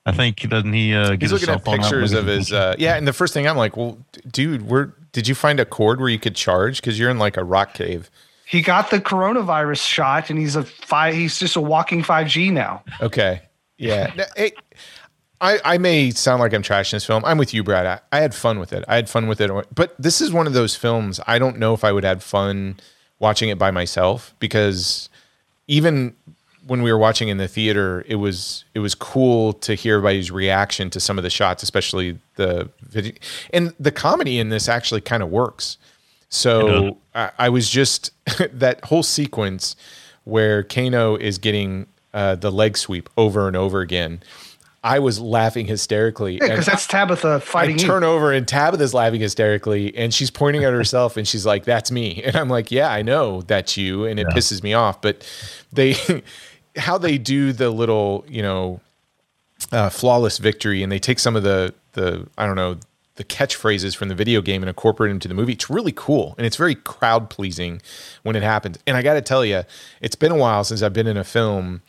I 0.06 0.12
think 0.12 0.48
doesn't 0.48 0.72
he? 0.72 0.94
Uh, 0.94 1.10
get 1.10 1.22
He's 1.22 1.30
his 1.30 1.42
looking 1.42 1.60
cell 1.60 1.74
at 1.74 1.80
pictures 1.80 2.12
of 2.12 2.26
his. 2.26 2.52
Uh, 2.52 2.76
yeah, 2.78 2.96
and 2.96 3.06
the 3.06 3.12
first 3.12 3.34
thing 3.34 3.46
I'm 3.46 3.56
like, 3.56 3.76
well, 3.76 3.98
d- 4.12 4.20
dude, 4.30 4.68
where 4.68 4.94
did 5.12 5.26
you 5.26 5.34
find 5.34 5.58
a 5.58 5.64
cord 5.64 6.00
where 6.00 6.08
you 6.08 6.18
could 6.18 6.36
charge? 6.36 6.80
Because 6.80 6.98
you're 6.98 7.10
in 7.10 7.18
like 7.18 7.36
a 7.36 7.44
rock 7.44 7.74
cave. 7.74 8.10
He 8.46 8.62
got 8.62 8.90
the 8.90 9.00
coronavirus 9.00 9.84
shot, 9.84 10.30
and 10.30 10.38
he's 10.38 10.54
a 10.54 10.62
five. 10.62 11.14
He's 11.14 11.38
just 11.38 11.56
a 11.56 11.60
walking 11.60 12.04
five 12.04 12.28
G 12.28 12.50
now. 12.50 12.84
Okay. 13.00 13.42
Yeah. 13.78 14.12
Now, 14.16 14.24
hey, 14.36 14.52
I, 15.40 15.58
I 15.64 15.78
may 15.78 16.10
sound 16.12 16.40
like 16.40 16.54
I'm 16.54 16.62
trashing 16.62 16.92
this 16.92 17.04
film. 17.04 17.24
I'm 17.24 17.38
with 17.38 17.52
you, 17.52 17.62
Brad. 17.62 17.86
I, 17.86 18.16
I 18.16 18.20
had 18.20 18.34
fun 18.34 18.58
with 18.58 18.72
it. 18.72 18.84
I 18.88 18.94
had 18.94 19.10
fun 19.10 19.26
with 19.26 19.40
it. 19.40 19.50
But 19.74 19.94
this 19.98 20.20
is 20.20 20.32
one 20.32 20.46
of 20.46 20.52
those 20.52 20.76
films 20.76 21.20
I 21.26 21.38
don't 21.38 21.58
know 21.58 21.74
if 21.74 21.84
I 21.84 21.92
would 21.92 22.04
have 22.04 22.22
fun 22.22 22.78
watching 23.18 23.48
it 23.48 23.58
by 23.58 23.70
myself 23.70 24.34
because 24.38 25.08
even 25.66 26.14
when 26.66 26.82
we 26.82 26.92
were 26.92 26.98
watching 26.98 27.28
in 27.28 27.36
the 27.38 27.48
theater, 27.48 28.04
it 28.08 28.16
was 28.16 28.64
it 28.74 28.80
was 28.80 28.94
cool 28.94 29.52
to 29.54 29.74
hear 29.74 29.96
everybody's 29.96 30.30
reaction 30.30 30.90
to 30.90 31.00
some 31.00 31.18
of 31.18 31.24
the 31.24 31.30
shots, 31.30 31.62
especially 31.62 32.18
the 32.34 32.68
video. 32.80 33.12
And 33.52 33.74
the 33.78 33.92
comedy 33.92 34.38
in 34.38 34.48
this 34.48 34.68
actually 34.68 35.00
kind 35.00 35.22
of 35.22 35.30
works. 35.30 35.78
So 36.28 36.98
I, 37.14 37.30
I 37.38 37.48
was 37.48 37.70
just 37.70 38.12
that 38.52 38.84
whole 38.84 39.02
sequence 39.02 39.76
where 40.24 40.62
Kano 40.62 41.16
is 41.16 41.38
getting 41.38 41.86
uh, 42.12 42.34
the 42.34 42.50
leg 42.50 42.76
sweep 42.76 43.08
over 43.16 43.46
and 43.46 43.56
over 43.56 43.80
again. 43.80 44.20
I 44.82 45.00
was 45.00 45.18
laughing 45.18 45.66
hysterically. 45.66 46.34
Yeah, 46.34 46.42
because 46.42 46.58
and 46.58 46.66
that's 46.66 46.86
Tabitha 46.86 47.34
I 47.34 47.38
fighting 47.40 47.78
you. 47.78 47.84
turn 47.84 48.04
over 48.04 48.32
and 48.32 48.46
Tabitha's 48.46 48.94
laughing 48.94 49.20
hysterically, 49.20 49.96
and 49.96 50.14
she's 50.14 50.30
pointing 50.30 50.62
at 50.62 50.72
herself, 50.72 51.16
and 51.16 51.26
she's 51.26 51.44
like, 51.44 51.64
"That's 51.64 51.90
me," 51.90 52.22
and 52.24 52.36
I'm 52.36 52.48
like, 52.48 52.70
"Yeah, 52.70 52.90
I 52.90 53.02
know 53.02 53.42
that's 53.42 53.76
you," 53.76 54.04
and 54.04 54.20
it 54.20 54.28
pisses 54.28 54.62
me 54.62 54.74
off. 54.74 55.02
But 55.02 55.28
they, 55.72 55.96
how 56.76 56.98
they 56.98 57.18
do 57.18 57.52
the 57.52 57.70
little, 57.70 58.24
you 58.28 58.42
know, 58.42 58.80
uh, 59.72 59.88
flawless 59.90 60.38
victory, 60.38 60.82
and 60.82 60.92
they 60.92 60.98
take 60.98 61.18
some 61.18 61.36
of 61.36 61.42
the 61.42 61.74
the 61.92 62.26
I 62.36 62.46
don't 62.46 62.56
know 62.56 62.76
the 63.16 63.24
catchphrases 63.24 63.96
from 63.96 64.08
the 64.08 64.14
video 64.14 64.42
game 64.42 64.62
and 64.62 64.68
incorporate 64.68 65.08
them 65.08 65.16
into 65.16 65.28
the 65.28 65.34
movie. 65.34 65.54
It's 65.54 65.70
really 65.70 65.92
cool, 65.96 66.34
and 66.36 66.46
it's 66.46 66.56
very 66.56 66.74
crowd 66.74 67.30
pleasing 67.30 67.80
when 68.22 68.36
it 68.36 68.42
happens. 68.42 68.78
And 68.86 68.96
I 68.96 69.02
got 69.02 69.14
to 69.14 69.22
tell 69.22 69.44
you, 69.44 69.64
it's 70.00 70.16
been 70.16 70.32
a 70.32 70.36
while 70.36 70.64
since 70.64 70.82
I've 70.82 70.92
been 70.92 71.06
in 71.06 71.16
a 71.16 71.24
film 71.24 71.82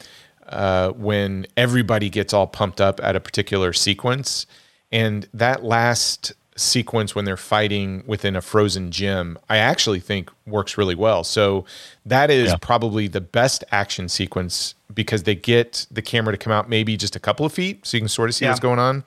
uh, 0.47 0.91
when 0.91 1.45
everybody 1.57 2.09
gets 2.09 2.33
all 2.33 2.47
pumped 2.47 2.79
up 2.79 2.99
at 3.03 3.15
a 3.15 3.19
particular 3.19 3.73
sequence. 3.73 4.45
And 4.91 5.27
that 5.33 5.63
last 5.63 6.31
sequence 6.57 7.15
when 7.15 7.23
they're 7.25 7.37
fighting 7.37 8.03
within 8.05 8.35
a 8.35 8.41
frozen 8.41 8.91
gym, 8.91 9.37
I 9.49 9.57
actually 9.57 9.99
think 9.99 10.29
works 10.45 10.77
really 10.77 10.95
well. 10.95 11.23
So 11.23 11.65
that 12.05 12.29
is 12.29 12.49
Yeah. 12.49 12.57
probably 12.59 13.07
the 13.07 13.21
best 13.21 13.63
action 13.71 14.09
sequence 14.09 14.75
because 14.93 15.23
they 15.23 15.35
get 15.35 15.85
the 15.91 16.01
camera 16.01 16.33
to 16.33 16.37
come 16.37 16.51
out 16.51 16.67
maybe 16.69 16.97
just 16.97 17.15
a 17.15 17.19
couple 17.19 17.45
of 17.45 17.53
feet 17.53 17.85
so 17.85 17.95
you 17.97 18.01
can 18.01 18.09
sort 18.09 18.29
of 18.29 18.35
see 18.35 18.45
Yeah. 18.45 18.51
what's 18.51 18.59
going 18.59 18.79
on. 18.79 19.03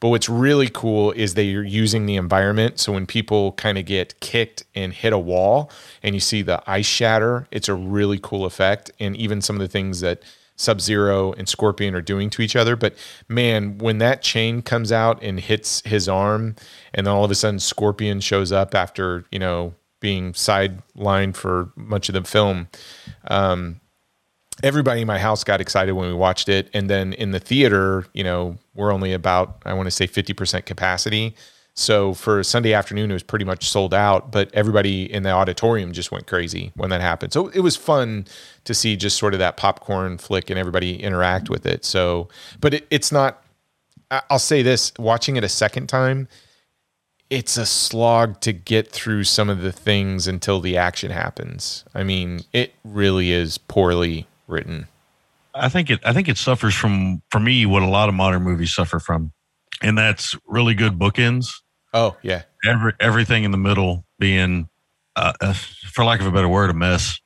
But 0.00 0.08
what's 0.10 0.28
really 0.28 0.68
cool 0.68 1.10
is 1.12 1.34
they're 1.34 1.64
using 1.64 2.06
the 2.06 2.14
environment. 2.16 2.78
So 2.78 2.92
when 2.92 3.04
people 3.06 3.52
kind 3.52 3.78
of 3.78 3.84
get 3.84 4.18
kicked 4.20 4.64
and 4.74 4.92
hit 4.92 5.12
a 5.12 5.18
wall 5.18 5.70
and 6.04 6.14
you 6.14 6.20
see 6.20 6.42
the 6.42 6.62
ice 6.68 6.86
shatter, 6.86 7.48
it's 7.50 7.68
a 7.68 7.74
really 7.74 8.20
cool 8.22 8.44
effect. 8.44 8.90
And 9.00 9.16
even 9.16 9.40
some 9.42 9.56
of 9.56 9.60
the 9.60 9.66
things 9.68 10.00
that 10.00 10.22
Sub 10.58 10.80
Zero 10.80 11.32
and 11.32 11.48
Scorpion 11.48 11.94
are 11.94 12.02
doing 12.02 12.28
to 12.30 12.42
each 12.42 12.56
other. 12.56 12.76
But 12.76 12.94
man, 13.28 13.78
when 13.78 13.98
that 13.98 14.22
chain 14.22 14.60
comes 14.60 14.92
out 14.92 15.22
and 15.22 15.40
hits 15.40 15.80
his 15.86 16.08
arm, 16.08 16.56
and 16.92 17.06
then 17.06 17.14
all 17.14 17.24
of 17.24 17.30
a 17.30 17.34
sudden 17.34 17.60
Scorpion 17.60 18.20
shows 18.20 18.52
up 18.52 18.74
after, 18.74 19.24
you 19.30 19.38
know, 19.38 19.74
being 20.00 20.32
sidelined 20.32 21.36
for 21.36 21.70
much 21.76 22.08
of 22.08 22.12
the 22.14 22.22
film, 22.22 22.68
um, 23.28 23.80
everybody 24.62 25.02
in 25.02 25.06
my 25.06 25.18
house 25.18 25.44
got 25.44 25.60
excited 25.60 25.92
when 25.92 26.08
we 26.08 26.14
watched 26.14 26.48
it. 26.48 26.68
And 26.74 26.90
then 26.90 27.12
in 27.12 27.30
the 27.30 27.40
theater, 27.40 28.06
you 28.12 28.24
know, 28.24 28.58
we're 28.74 28.92
only 28.92 29.12
about, 29.12 29.62
I 29.64 29.74
want 29.74 29.86
to 29.86 29.92
say 29.92 30.06
50% 30.06 30.66
capacity. 30.66 31.36
So 31.78 32.12
for 32.12 32.42
Sunday 32.42 32.74
afternoon, 32.74 33.10
it 33.10 33.14
was 33.14 33.22
pretty 33.22 33.44
much 33.44 33.70
sold 33.70 33.94
out, 33.94 34.32
but 34.32 34.50
everybody 34.52 35.10
in 35.12 35.22
the 35.22 35.30
auditorium 35.30 35.92
just 35.92 36.10
went 36.10 36.26
crazy 36.26 36.72
when 36.74 36.90
that 36.90 37.00
happened. 37.00 37.32
So 37.32 37.48
it 37.48 37.60
was 37.60 37.76
fun 37.76 38.26
to 38.64 38.74
see 38.74 38.96
just 38.96 39.16
sort 39.16 39.32
of 39.32 39.38
that 39.38 39.56
popcorn 39.56 40.18
flick 40.18 40.50
and 40.50 40.58
everybody 40.58 41.00
interact 41.00 41.48
with 41.48 41.66
it. 41.66 41.84
So, 41.84 42.28
but 42.60 42.74
it, 42.74 42.86
it's 42.90 43.12
not, 43.12 43.44
I'll 44.10 44.40
say 44.40 44.62
this 44.62 44.92
watching 44.98 45.36
it 45.36 45.44
a 45.44 45.48
second 45.48 45.86
time, 45.86 46.26
it's 47.30 47.56
a 47.56 47.64
slog 47.64 48.40
to 48.40 48.52
get 48.52 48.90
through 48.90 49.22
some 49.22 49.48
of 49.48 49.60
the 49.60 49.70
things 49.70 50.26
until 50.26 50.60
the 50.60 50.76
action 50.76 51.12
happens. 51.12 51.84
I 51.94 52.02
mean, 52.02 52.40
it 52.52 52.74
really 52.82 53.30
is 53.30 53.56
poorly 53.56 54.26
written. 54.48 54.88
I 55.54 55.68
think 55.68 55.90
it. 55.90 56.00
I 56.04 56.12
think 56.12 56.28
it 56.28 56.38
suffers 56.38 56.74
from, 56.74 57.22
for 57.30 57.38
me, 57.38 57.66
what 57.66 57.82
a 57.84 57.88
lot 57.88 58.08
of 58.08 58.16
modern 58.16 58.42
movies 58.42 58.74
suffer 58.74 58.98
from, 58.98 59.32
and 59.82 59.96
that's 59.96 60.34
really 60.46 60.74
good 60.74 60.98
bookends. 60.98 61.48
Oh, 61.92 62.16
yeah. 62.22 62.42
Every 62.64 62.92
everything 63.00 63.44
in 63.44 63.50
the 63.50 63.58
middle 63.58 64.04
being, 64.18 64.68
uh, 65.16 65.32
uh, 65.40 65.52
for 65.52 66.04
lack 66.04 66.20
of 66.20 66.26
a 66.26 66.30
better 66.30 66.48
word, 66.48 66.70
a 66.70 66.74
mess. 66.74 67.20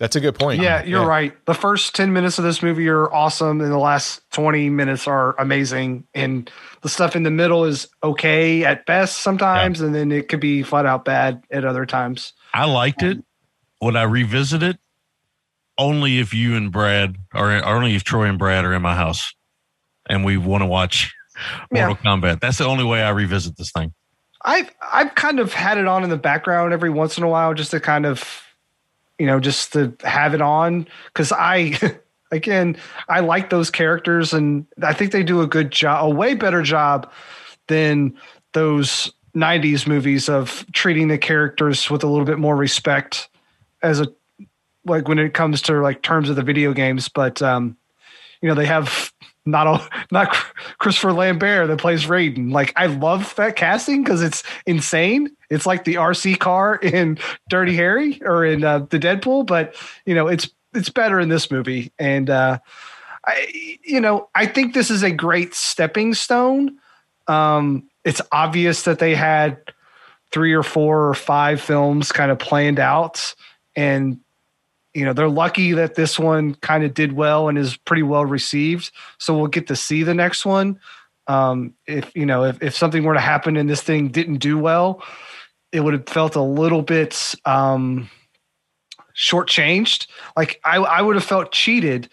That's 0.00 0.16
a 0.16 0.20
good 0.20 0.34
point. 0.34 0.62
Yeah, 0.62 0.82
you're 0.82 1.04
right. 1.04 1.34
The 1.44 1.52
first 1.52 1.94
10 1.94 2.14
minutes 2.14 2.38
of 2.38 2.44
this 2.44 2.62
movie 2.62 2.88
are 2.88 3.12
awesome, 3.12 3.60
and 3.60 3.70
the 3.70 3.76
last 3.76 4.22
20 4.30 4.70
minutes 4.70 5.06
are 5.06 5.38
amazing. 5.38 6.04
And 6.14 6.50
the 6.80 6.88
stuff 6.88 7.14
in 7.14 7.22
the 7.22 7.30
middle 7.30 7.66
is 7.66 7.86
okay 8.02 8.64
at 8.64 8.86
best 8.86 9.18
sometimes, 9.18 9.82
and 9.82 9.94
then 9.94 10.10
it 10.10 10.28
could 10.28 10.40
be 10.40 10.62
flat 10.62 10.86
out 10.86 11.04
bad 11.04 11.44
at 11.50 11.66
other 11.66 11.84
times. 11.84 12.32
I 12.54 12.64
liked 12.64 13.02
it. 13.02 13.22
Would 13.82 13.94
I 13.94 14.04
revisit 14.04 14.62
it? 14.62 14.78
Only 15.76 16.18
if 16.18 16.32
you 16.32 16.56
and 16.56 16.72
Brad, 16.72 17.16
or, 17.34 17.54
or 17.54 17.64
only 17.66 17.94
if 17.94 18.02
Troy 18.02 18.24
and 18.24 18.38
Brad 18.38 18.64
are 18.64 18.72
in 18.72 18.80
my 18.80 18.94
house, 18.94 19.34
and 20.08 20.24
we 20.24 20.38
want 20.38 20.62
to 20.62 20.66
watch 20.66 21.14
Yeah. 21.72 21.86
Mortal 21.86 22.04
Kombat. 22.04 22.40
That's 22.40 22.58
the 22.58 22.66
only 22.66 22.84
way 22.84 23.02
I 23.02 23.10
revisit 23.10 23.56
this 23.56 23.72
thing. 23.72 23.92
I've 24.42 24.70
I've 24.80 25.14
kind 25.14 25.38
of 25.38 25.52
had 25.52 25.78
it 25.78 25.86
on 25.86 26.04
in 26.04 26.10
the 26.10 26.16
background 26.16 26.72
every 26.72 26.90
once 26.90 27.18
in 27.18 27.24
a 27.24 27.28
while 27.28 27.54
just 27.54 27.72
to 27.72 27.80
kind 27.80 28.06
of 28.06 28.42
you 29.18 29.26
know 29.26 29.38
just 29.38 29.72
to 29.74 29.94
have 30.02 30.34
it 30.34 30.40
on 30.40 30.86
because 31.08 31.32
I 31.32 31.74
again 32.30 32.76
I 33.08 33.20
like 33.20 33.50
those 33.50 33.70
characters 33.70 34.32
and 34.32 34.66
I 34.82 34.94
think 34.94 35.12
they 35.12 35.22
do 35.22 35.42
a 35.42 35.46
good 35.46 35.70
job 35.70 36.06
a 36.06 36.08
way 36.08 36.34
better 36.34 36.62
job 36.62 37.10
than 37.66 38.16
those 38.52 39.12
90s 39.36 39.86
movies 39.86 40.28
of 40.28 40.64
treating 40.72 41.08
the 41.08 41.18
characters 41.18 41.88
with 41.90 42.02
a 42.02 42.06
little 42.06 42.24
bit 42.24 42.38
more 42.38 42.56
respect 42.56 43.28
as 43.82 44.00
a 44.00 44.08
like 44.86 45.06
when 45.06 45.18
it 45.18 45.34
comes 45.34 45.60
to 45.62 45.80
like 45.80 46.02
terms 46.02 46.30
of 46.30 46.36
the 46.36 46.42
video 46.42 46.72
games 46.72 47.08
but 47.08 47.42
um 47.42 47.76
you 48.40 48.48
know 48.48 48.54
they 48.54 48.66
have 48.66 49.12
not 49.46 49.66
a 49.66 50.06
not 50.10 50.34
Christopher 50.78 51.12
Lambert 51.12 51.68
that 51.68 51.78
plays 51.78 52.06
Raiden. 52.06 52.52
Like 52.52 52.72
I 52.76 52.86
love 52.86 53.34
that 53.36 53.56
casting 53.56 54.02
because 54.02 54.22
it's 54.22 54.42
insane. 54.66 55.30
It's 55.48 55.66
like 55.66 55.84
the 55.84 55.94
RC 55.94 56.38
car 56.38 56.76
in 56.82 57.18
Dirty 57.48 57.76
Harry 57.76 58.20
or 58.22 58.44
in 58.44 58.64
uh, 58.64 58.80
the 58.90 58.98
Dead 58.98 59.22
Pool, 59.22 59.44
but 59.44 59.74
you 60.06 60.14
know 60.14 60.28
it's 60.28 60.50
it's 60.74 60.90
better 60.90 61.18
in 61.18 61.28
this 61.28 61.50
movie. 61.50 61.92
And 61.98 62.30
uh, 62.30 62.58
I 63.26 63.78
you 63.84 64.00
know 64.00 64.28
I 64.34 64.46
think 64.46 64.74
this 64.74 64.90
is 64.90 65.02
a 65.02 65.10
great 65.10 65.54
stepping 65.54 66.14
stone. 66.14 66.78
Um, 67.26 67.88
it's 68.04 68.22
obvious 68.32 68.82
that 68.82 68.98
they 68.98 69.14
had 69.14 69.60
three 70.32 70.52
or 70.52 70.62
four 70.62 71.08
or 71.08 71.14
five 71.14 71.60
films 71.60 72.12
kind 72.12 72.30
of 72.30 72.38
planned 72.38 72.78
out 72.78 73.34
and 73.76 74.20
you 75.00 75.04
know 75.06 75.12
they're 75.12 75.28
lucky 75.28 75.72
that 75.72 75.96
this 75.96 76.18
one 76.18 76.54
kind 76.56 76.84
of 76.84 76.94
did 76.94 77.12
well 77.12 77.48
and 77.48 77.58
is 77.58 77.76
pretty 77.76 78.04
well 78.04 78.24
received. 78.24 78.92
So 79.18 79.36
we'll 79.36 79.48
get 79.48 79.66
to 79.68 79.76
see 79.76 80.04
the 80.04 80.14
next 80.14 80.46
one. 80.46 80.78
Um, 81.26 81.74
if 81.86 82.14
you 82.14 82.26
know 82.26 82.44
if, 82.44 82.62
if 82.62 82.76
something 82.76 83.02
were 83.02 83.14
to 83.14 83.20
happen 83.20 83.56
and 83.56 83.68
this 83.68 83.82
thing 83.82 84.08
didn't 84.08 84.38
do 84.38 84.58
well 84.58 85.02
it 85.72 85.80
would 85.80 85.94
have 85.94 86.08
felt 86.08 86.36
a 86.36 86.42
little 86.42 86.82
bit 86.82 87.34
um, 87.44 88.10
shortchanged. 89.14 90.06
Like 90.36 90.60
I, 90.64 90.78
I 90.78 91.02
would 91.02 91.16
have 91.16 91.24
felt 91.24 91.52
cheated 91.52 92.08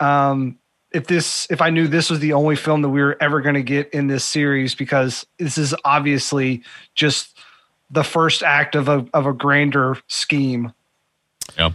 um, 0.00 0.58
if 0.92 1.06
this 1.06 1.46
if 1.50 1.60
i 1.60 1.70
knew 1.70 1.88
this 1.88 2.08
was 2.08 2.20
the 2.20 2.32
only 2.32 2.54
film 2.54 2.82
that 2.82 2.88
we 2.88 3.02
were 3.02 3.16
ever 3.20 3.40
going 3.40 3.56
to 3.56 3.62
get 3.62 3.90
in 3.90 4.06
this 4.06 4.24
series 4.24 4.76
because 4.76 5.26
this 5.38 5.58
is 5.58 5.74
obviously 5.84 6.62
just 6.94 7.36
the 7.90 8.04
first 8.04 8.42
act 8.42 8.76
of 8.76 8.88
a 8.88 9.06
of 9.12 9.26
a 9.26 9.32
grander 9.32 9.96
scheme. 10.06 10.72
Yeah. 11.58 11.72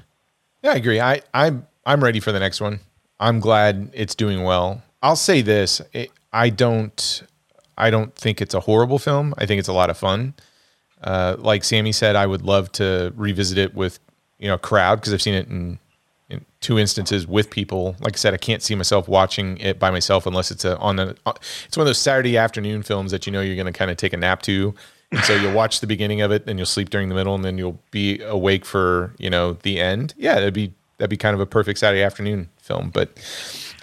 Yeah, 0.64 0.72
I 0.72 0.76
agree. 0.76 1.00
I, 1.00 1.22
I'm 1.34 1.68
I'm 1.86 2.04
ready 2.04 2.20
for 2.20 2.32
the 2.32 2.40
next 2.40 2.62
one. 2.62 2.80
I'm 3.20 3.40
glad 3.40 3.90
it's 3.94 4.16
doing 4.16 4.44
well. 4.44 4.82
I'll 5.02 5.16
say 5.16 5.42
this: 5.42 5.82
it, 5.94 6.12
I 6.34 6.50
don't 6.50 7.24
I 7.78 7.90
don't 7.90 8.14
think 8.16 8.42
it's 8.42 8.54
a 8.54 8.60
horrible 8.60 9.00
film. 9.00 9.34
I 9.38 9.46
think 9.46 9.60
it's 9.60 9.70
a 9.70 9.74
lot 9.74 9.90
of 9.90 9.98
fun. 9.98 10.34
Uh, 11.02 11.38
like 11.40 11.64
Sammy 11.64 11.94
said, 11.94 12.16
I 12.16 12.28
would 12.28 12.42
love 12.42 12.72
to 12.74 13.14
revisit 13.16 13.58
it 13.58 13.74
with 13.74 14.00
you 14.38 14.48
know 14.48 14.56
a 14.56 14.60
crowd 14.60 15.00
because 15.00 15.14
I've 15.14 15.22
seen 15.22 15.34
it 15.34 15.48
in, 15.48 15.80
in 16.30 16.46
two 16.60 16.78
instances 16.78 17.26
with 17.26 17.50
people. 17.50 17.96
Like 18.02 18.16
I 18.16 18.18
said, 18.18 18.34
I 18.34 18.38
can't 18.38 18.62
see 18.62 18.76
myself 18.76 19.08
watching 19.08 19.58
it 19.60 19.80
by 19.80 19.92
myself 19.92 20.26
unless 20.26 20.52
it's 20.52 20.66
a 20.66 20.78
on 20.80 21.00
a. 21.00 21.16
It's 21.66 21.78
one 21.78 21.84
of 21.84 21.88
those 21.88 21.98
Saturday 21.98 22.38
afternoon 22.38 22.84
films 22.84 23.12
that 23.12 23.26
you 23.26 23.32
know 23.32 23.40
you're 23.42 23.56
going 23.56 23.72
to 23.72 23.78
kind 23.78 23.90
of 23.90 23.96
take 23.98 24.14
a 24.14 24.18
nap 24.18 24.42
to. 24.44 24.76
And 25.12 25.24
so 25.24 25.34
you'll 25.36 25.54
watch 25.54 25.80
the 25.80 25.88
beginning 25.88 26.22
of 26.22 26.32
it, 26.32 26.44
and 26.48 26.60
you'll 26.60 26.66
sleep 26.68 26.90
during 26.90 27.10
the 27.10 27.16
middle, 27.16 27.34
and 27.34 27.44
then 27.44 27.58
you'll 27.58 27.80
be 27.92 28.22
awake 28.22 28.64
for 28.66 29.14
you 29.18 29.30
know 29.30 29.54
the 29.64 29.80
end. 29.80 30.14
Yeah, 30.18 30.36
that'd 30.36 30.54
be 30.54 30.74
that'd 30.98 31.10
be 31.10 31.18
kind 31.18 31.34
of 31.34 31.40
a 31.40 31.46
perfect 31.46 31.80
Saturday 31.80 32.04
afternoon 32.04 32.50
film. 32.58 32.92
But 32.92 33.10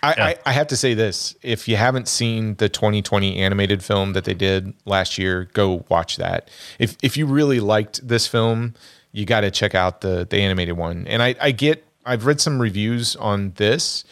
I, 0.03 0.15
Yeah. 0.17 0.25
I, 0.27 0.37
I 0.47 0.53
have 0.53 0.69
to 0.69 0.77
say 0.77 0.95
this: 0.95 1.35
if 1.43 1.67
you 1.67 1.77
haven't 1.77 2.07
seen 2.07 2.55
the 2.57 2.69
2020 2.69 3.39
animated 3.39 3.83
film 3.83 4.13
that 4.13 4.25
they 4.25 4.35
did 4.35 4.73
last 4.85 5.19
year, 5.19 5.49
go 5.53 5.85
watch 5.89 6.17
that. 6.19 6.49
If 6.79 6.97
if 7.03 7.17
you 7.17 7.27
really 7.27 7.59
liked 7.59 8.07
this 8.07 8.29
film, 8.29 8.75
you 9.13 9.25
got 9.25 9.41
to 9.41 9.51
check 9.51 9.75
out 9.75 10.03
the 10.03 10.27
the 10.29 10.41
animated 10.41 10.77
one. 10.77 11.07
And 11.09 11.23
I, 11.23 11.35
I 11.41 11.51
get 11.51 11.85
I've 12.05 12.25
read 12.25 12.41
some 12.41 12.61
reviews 12.63 13.17
on 13.17 13.53
this, 13.57 14.05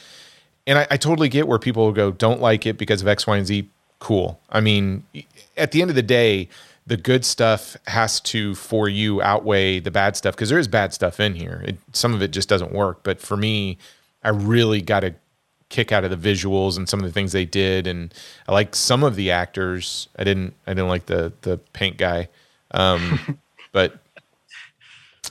and 0.67 0.79
I, 0.79 0.87
I 0.91 0.97
totally 0.97 1.29
get 1.29 1.47
where 1.47 1.61
people 1.61 1.93
go 1.93 2.11
don't 2.11 2.41
like 2.41 2.67
it 2.67 2.77
because 2.77 3.03
of 3.03 3.07
X, 3.09 3.25
Y, 3.25 3.37
and 3.37 3.47
Z. 3.47 3.69
Cool. 4.01 4.41
I 4.51 4.61
mean, 4.61 5.05
at 5.57 5.71
the 5.71 5.81
end 5.81 5.91
of 5.91 5.95
the 5.95 6.03
day, 6.03 6.49
the 6.87 6.97
good 6.97 7.25
stuff 7.25 7.77
has 7.87 8.21
to 8.21 8.55
for 8.55 8.89
you 8.89 9.23
outweigh 9.23 9.81
the 9.81 9.91
bad 9.91 10.17
stuff 10.17 10.35
because 10.35 10.51
there 10.51 10.59
is 10.59 10.69
bad 10.69 10.93
stuff 10.93 11.19
in 11.21 11.35
here. 11.35 11.63
It, 11.67 11.77
some 11.93 12.13
of 12.15 12.21
it 12.23 12.31
just 12.31 12.49
doesn't 12.49 12.73
work. 12.73 13.01
But 13.03 13.21
for 13.21 13.37
me, 13.37 13.79
I 14.23 14.29
really 14.31 14.83
got 14.83 15.03
a 15.05 15.15
kick 15.71 15.93
out 15.93 16.05
of 16.05 16.11
the 16.11 16.17
visuals 16.33 16.77
and 16.77 16.89
some 16.89 17.01
of 17.01 17.07
the 17.07 17.13
things 17.13 17.33
they 17.33 17.47
did, 17.47 17.87
and 17.87 18.13
I 18.47 18.53
like 18.53 18.77
some 18.77 19.03
of 19.03 19.17
the 19.17 19.31
actors. 19.31 20.09
I 20.19 20.25
didn't. 20.25 20.55
I 20.67 20.73
didn't 20.75 20.89
like 20.89 21.07
the 21.07 21.33
the 21.43 21.57
paint 21.73 21.97
guy, 21.97 22.29
um, 22.73 23.39
but 23.73 23.99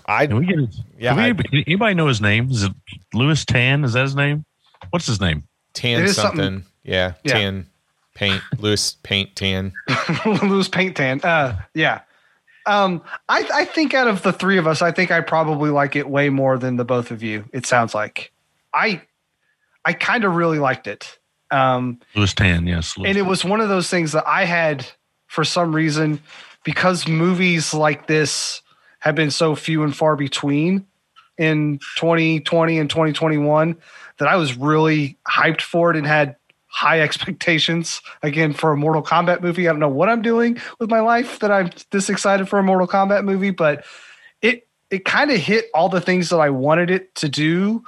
I 0.08 0.28
Can 0.28 0.38
we 0.38 0.46
get? 0.48 0.58
Yeah, 0.98 1.16
Yeah. 1.16 1.24
I- 1.24 1.34
can 1.34 1.64
anybody 1.68 1.94
know 1.94 2.08
his 2.08 2.20
name? 2.22 2.50
Is 2.50 2.64
it 2.64 2.72
Lewis 3.14 3.46
Tan? 3.46 3.84
Is 3.84 3.94
that 3.94 4.02
his 4.04 4.16
name? 4.16 4.44
What's 4.90 5.06
his 5.06 5.22
name? 5.22 5.44
tan 5.74 6.08
something. 6.10 6.38
something- 6.40 6.64
Yeah, 6.84 7.14
Yeah. 7.24 7.34
tan 7.34 7.68
paint. 8.14 8.42
Lewis 8.58 8.98
paint 9.04 9.36
tan. 9.36 9.74
lose 10.44 10.68
paint 10.68 10.96
tan. 10.96 11.22
Uh, 11.22 11.60
yeah. 11.74 12.02
Um, 12.66 13.02
I 13.28 13.48
I 13.54 13.66
think 13.66 13.94
out 13.94 14.08
of 14.08 14.24
the 14.24 14.32
three 14.32 14.58
of 14.58 14.68
us, 14.68 14.82
I 14.82 14.92
think 14.92 15.12
I 15.12 15.22
probably 15.22 15.70
like 15.70 15.96
it 15.96 16.10
way 16.10 16.30
more 16.30 16.58
than 16.58 16.78
the 16.78 16.86
both 16.86 17.12
of 17.12 17.22
you. 17.22 17.46
It 17.52 17.66
sounds 17.66 17.94
like 17.94 18.32
I 18.74 19.02
I 19.86 19.94
kind 19.94 20.24
of 20.24 20.36
really 20.36 20.60
liked 20.60 20.88
it. 20.88 21.20
Um, 21.52 22.00
Lewis 22.16 22.34
Tan. 22.34 22.66
Yes. 22.66 22.98
Louis 22.98 23.10
and 23.10 23.18
it 23.18 23.24
was 23.24 23.44
one 23.44 23.62
of 23.62 23.70
those 23.70 23.90
things 23.90 24.14
that 24.14 24.28
I 24.28 24.46
had 24.46 24.88
for 25.28 25.44
some 25.44 25.76
reason 25.76 26.22
because 26.64 27.08
movies 27.08 27.74
like 27.74 28.08
this 28.08 28.62
have 29.00 29.16
been 29.16 29.32
so 29.32 29.56
few 29.56 29.84
and 29.84 29.96
far 29.96 30.16
between 30.16 30.86
in 31.38 31.80
2020 31.98 32.80
and 32.80 32.90
2021 32.90 33.76
that 34.18 34.28
I 34.28 34.36
was 34.38 34.56
really 34.56 35.18
hyped 35.28 35.62
for 35.62 35.92
it 35.92 35.98
and 35.98 36.08
had 36.08 36.38
high 36.74 37.00
expectations 37.00 38.02
again 38.24 38.52
for 38.52 38.72
a 38.72 38.78
Mortal 38.78 39.04
Kombat 39.04 39.42
movie. 39.42 39.68
I 39.68 39.72
don't 39.72 39.80
know 39.80 39.88
what 39.88 40.10
I'm 40.10 40.24
doing 40.24 40.60
with 40.80 40.90
my 40.90 41.02
life 41.02 41.38
that 41.40 41.52
I'm 41.52 41.70
this 41.92 42.10
excited 42.10 42.50
for 42.50 42.58
a 42.58 42.64
Mortal 42.64 42.88
Kombat 42.88 43.24
movie, 43.24 43.52
but 43.52 43.86
it 44.42 44.68
it 44.90 45.06
kind 45.06 45.30
of 45.30 45.38
hit 45.38 45.66
all 45.76 45.88
the 45.88 46.02
things 46.02 46.30
that 46.30 46.38
I 46.38 46.50
wanted 46.50 46.90
it 46.90 47.14
to 47.16 47.30
do. 47.30 47.84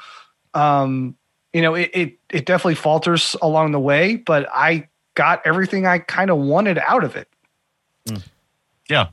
Um, 0.53 1.17
you 1.51 1.63
know, 1.63 1.73
it, 1.73 1.89
it 1.95 2.19
it 2.29 2.45
definitely 2.45 2.75
falters 2.75 3.35
along 3.41 3.71
the 3.71 3.79
way, 3.79 4.17
but 4.17 4.47
I 4.53 4.87
got 5.15 5.41
everything 5.45 5.87
I 5.87 5.97
kind 5.97 6.29
of 6.29 6.37
wanted 6.37 6.77
out 6.77 7.03
of 7.03 7.15
it. 7.15 7.27
Yeah. 8.87 9.07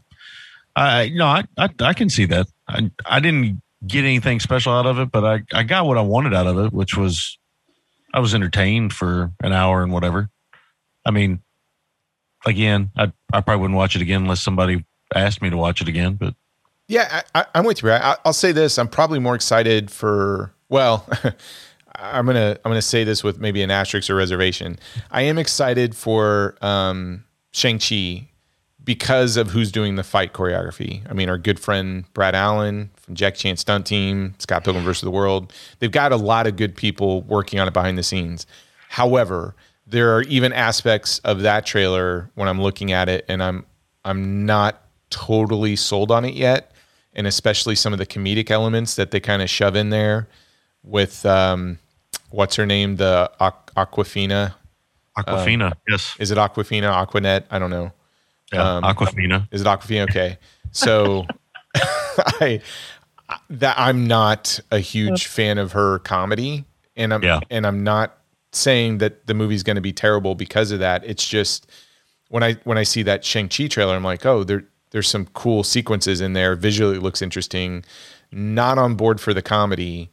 I 0.76 1.10
no, 1.14 1.26
I, 1.26 1.44
I 1.56 1.70
I 1.80 1.94
can 1.94 2.10
see 2.10 2.26
that. 2.26 2.46
I 2.68 2.90
I 3.06 3.20
didn't 3.20 3.62
get 3.86 4.04
anything 4.04 4.38
special 4.38 4.74
out 4.74 4.84
of 4.84 4.98
it, 4.98 5.10
but 5.10 5.24
I 5.24 5.42
I 5.58 5.62
got 5.62 5.86
what 5.86 5.96
I 5.96 6.02
wanted 6.02 6.34
out 6.34 6.46
of 6.46 6.58
it, 6.58 6.74
which 6.74 6.94
was 6.94 7.38
I 8.12 8.20
was 8.20 8.34
entertained 8.34 8.92
for 8.92 9.32
an 9.42 9.52
hour 9.52 9.82
and 9.82 9.92
whatever. 9.92 10.30
I 11.04 11.10
mean, 11.10 11.42
again, 12.46 12.90
I 12.96 13.12
I 13.32 13.40
probably 13.40 13.62
wouldn't 13.62 13.76
watch 13.76 13.96
it 13.96 14.02
again 14.02 14.22
unless 14.22 14.40
somebody 14.40 14.84
asked 15.14 15.42
me 15.42 15.50
to 15.50 15.56
watch 15.56 15.80
it 15.80 15.88
again. 15.88 16.14
But 16.14 16.34
Yeah, 16.88 17.22
I, 17.34 17.46
I'm 17.54 17.64
with 17.64 17.82
you. 17.82 17.90
I, 17.90 18.16
I'll 18.24 18.32
say 18.32 18.52
this: 18.52 18.78
I'm 18.78 18.88
probably 18.88 19.18
more 19.18 19.34
excited 19.34 19.90
for. 19.90 20.52
Well, 20.68 21.06
I'm 21.94 22.26
gonna 22.26 22.58
I'm 22.64 22.70
gonna 22.70 22.82
say 22.82 23.04
this 23.04 23.22
with 23.22 23.38
maybe 23.38 23.62
an 23.62 23.70
asterisk 23.70 24.10
or 24.10 24.14
reservation. 24.14 24.78
I 25.10 25.22
am 25.22 25.38
excited 25.38 25.94
for 25.94 26.56
um, 26.62 27.24
Shang 27.52 27.78
Chi 27.78 28.28
because 28.84 29.36
of 29.36 29.50
who's 29.50 29.70
doing 29.70 29.96
the 29.96 30.02
fight 30.02 30.32
choreography. 30.32 31.02
I 31.08 31.14
mean, 31.14 31.28
our 31.28 31.38
good 31.38 31.60
friend 31.60 32.04
Brad 32.14 32.34
Allen 32.34 32.90
from 33.02 33.14
Jack 33.14 33.34
Chan 33.34 33.56
Stunt 33.56 33.86
Team, 33.86 34.34
Scott 34.38 34.64
Pilgrim 34.64 34.84
versus 34.84 35.02
the 35.02 35.10
World. 35.10 35.52
They've 35.80 35.90
got 35.90 36.12
a 36.12 36.16
lot 36.16 36.46
of 36.46 36.56
good 36.56 36.74
people 36.76 37.22
working 37.22 37.58
on 37.60 37.68
it 37.68 37.74
behind 37.74 37.98
the 37.98 38.02
scenes. 38.02 38.46
However, 38.88 39.54
there 39.86 40.16
are 40.16 40.22
even 40.22 40.52
aspects 40.52 41.18
of 41.20 41.40
that 41.40 41.66
trailer 41.66 42.30
when 42.34 42.48
I'm 42.48 42.60
looking 42.62 42.92
at 42.92 43.08
it, 43.08 43.24
and 43.28 43.42
I'm 43.42 43.66
I'm 44.04 44.46
not 44.46 44.82
totally 45.10 45.76
sold 45.76 46.10
on 46.10 46.24
it 46.24 46.34
yet, 46.34 46.72
and 47.14 47.26
especially 47.26 47.74
some 47.74 47.92
of 47.92 47.98
the 47.98 48.06
comedic 48.06 48.50
elements 48.50 48.94
that 48.96 49.10
they 49.10 49.20
kind 49.20 49.42
of 49.42 49.50
shove 49.50 49.76
in 49.76 49.90
there 49.90 50.28
with 50.84 51.26
um, 51.26 51.78
what's 52.30 52.56
her 52.56 52.66
name, 52.66 52.96
the 52.96 53.30
Aqu- 53.40 53.74
Aquafina. 53.76 54.54
Aquafina, 55.18 55.72
yes, 55.88 56.16
Is 56.18 56.30
it 56.30 56.38
Aquafina? 56.38 57.06
Aquanet? 57.06 57.44
I 57.50 57.58
don't 57.58 57.70
know. 57.70 57.92
yeah, 58.52 58.76
um, 58.76 58.82
Aquafina. 58.84 59.46
Is 59.50 59.60
it 59.60 59.66
Aquafina? 59.66 60.04
Okay. 60.04 60.38
So 60.70 61.26
I 62.40 62.60
that 63.48 63.78
I'm 63.78 64.06
not 64.06 64.60
a 64.70 64.78
huge 64.78 65.26
fan 65.26 65.56
of 65.58 65.72
her 65.72 65.98
comedy 66.00 66.64
and 66.96 67.14
I'm 67.14 67.22
Yeah. 67.22 67.40
and 67.50 67.66
I'm 67.66 67.82
not 67.82 68.18
saying 68.52 68.98
that 68.98 69.26
the 69.26 69.34
movie's 69.34 69.62
going 69.62 69.76
to 69.76 69.80
be 69.82 69.92
terrible 69.92 70.34
because 70.34 70.70
of 70.72 70.80
that. 70.80 71.02
It's 71.06 71.26
just 71.26 71.66
when 72.28 72.42
I 72.42 72.54
when 72.64 72.76
I 72.78 72.82
see 72.82 73.02
that 73.04 73.24
Shang-Chi 73.24 73.68
trailer 73.68 73.94
I'm 73.96 74.04
like, 74.04 74.26
"Oh, 74.26 74.44
there 74.44 74.64
there's 74.90 75.08
some 75.08 75.26
cool 75.32 75.62
sequences 75.64 76.20
in 76.20 76.34
there. 76.34 76.54
Visually 76.54 76.96
it 76.96 77.02
looks 77.02 77.22
interesting. 77.22 77.84
Not 78.30 78.76
on 78.78 78.94
board 78.94 79.20
for 79.20 79.32
the 79.32 79.42
comedy." 79.42 80.10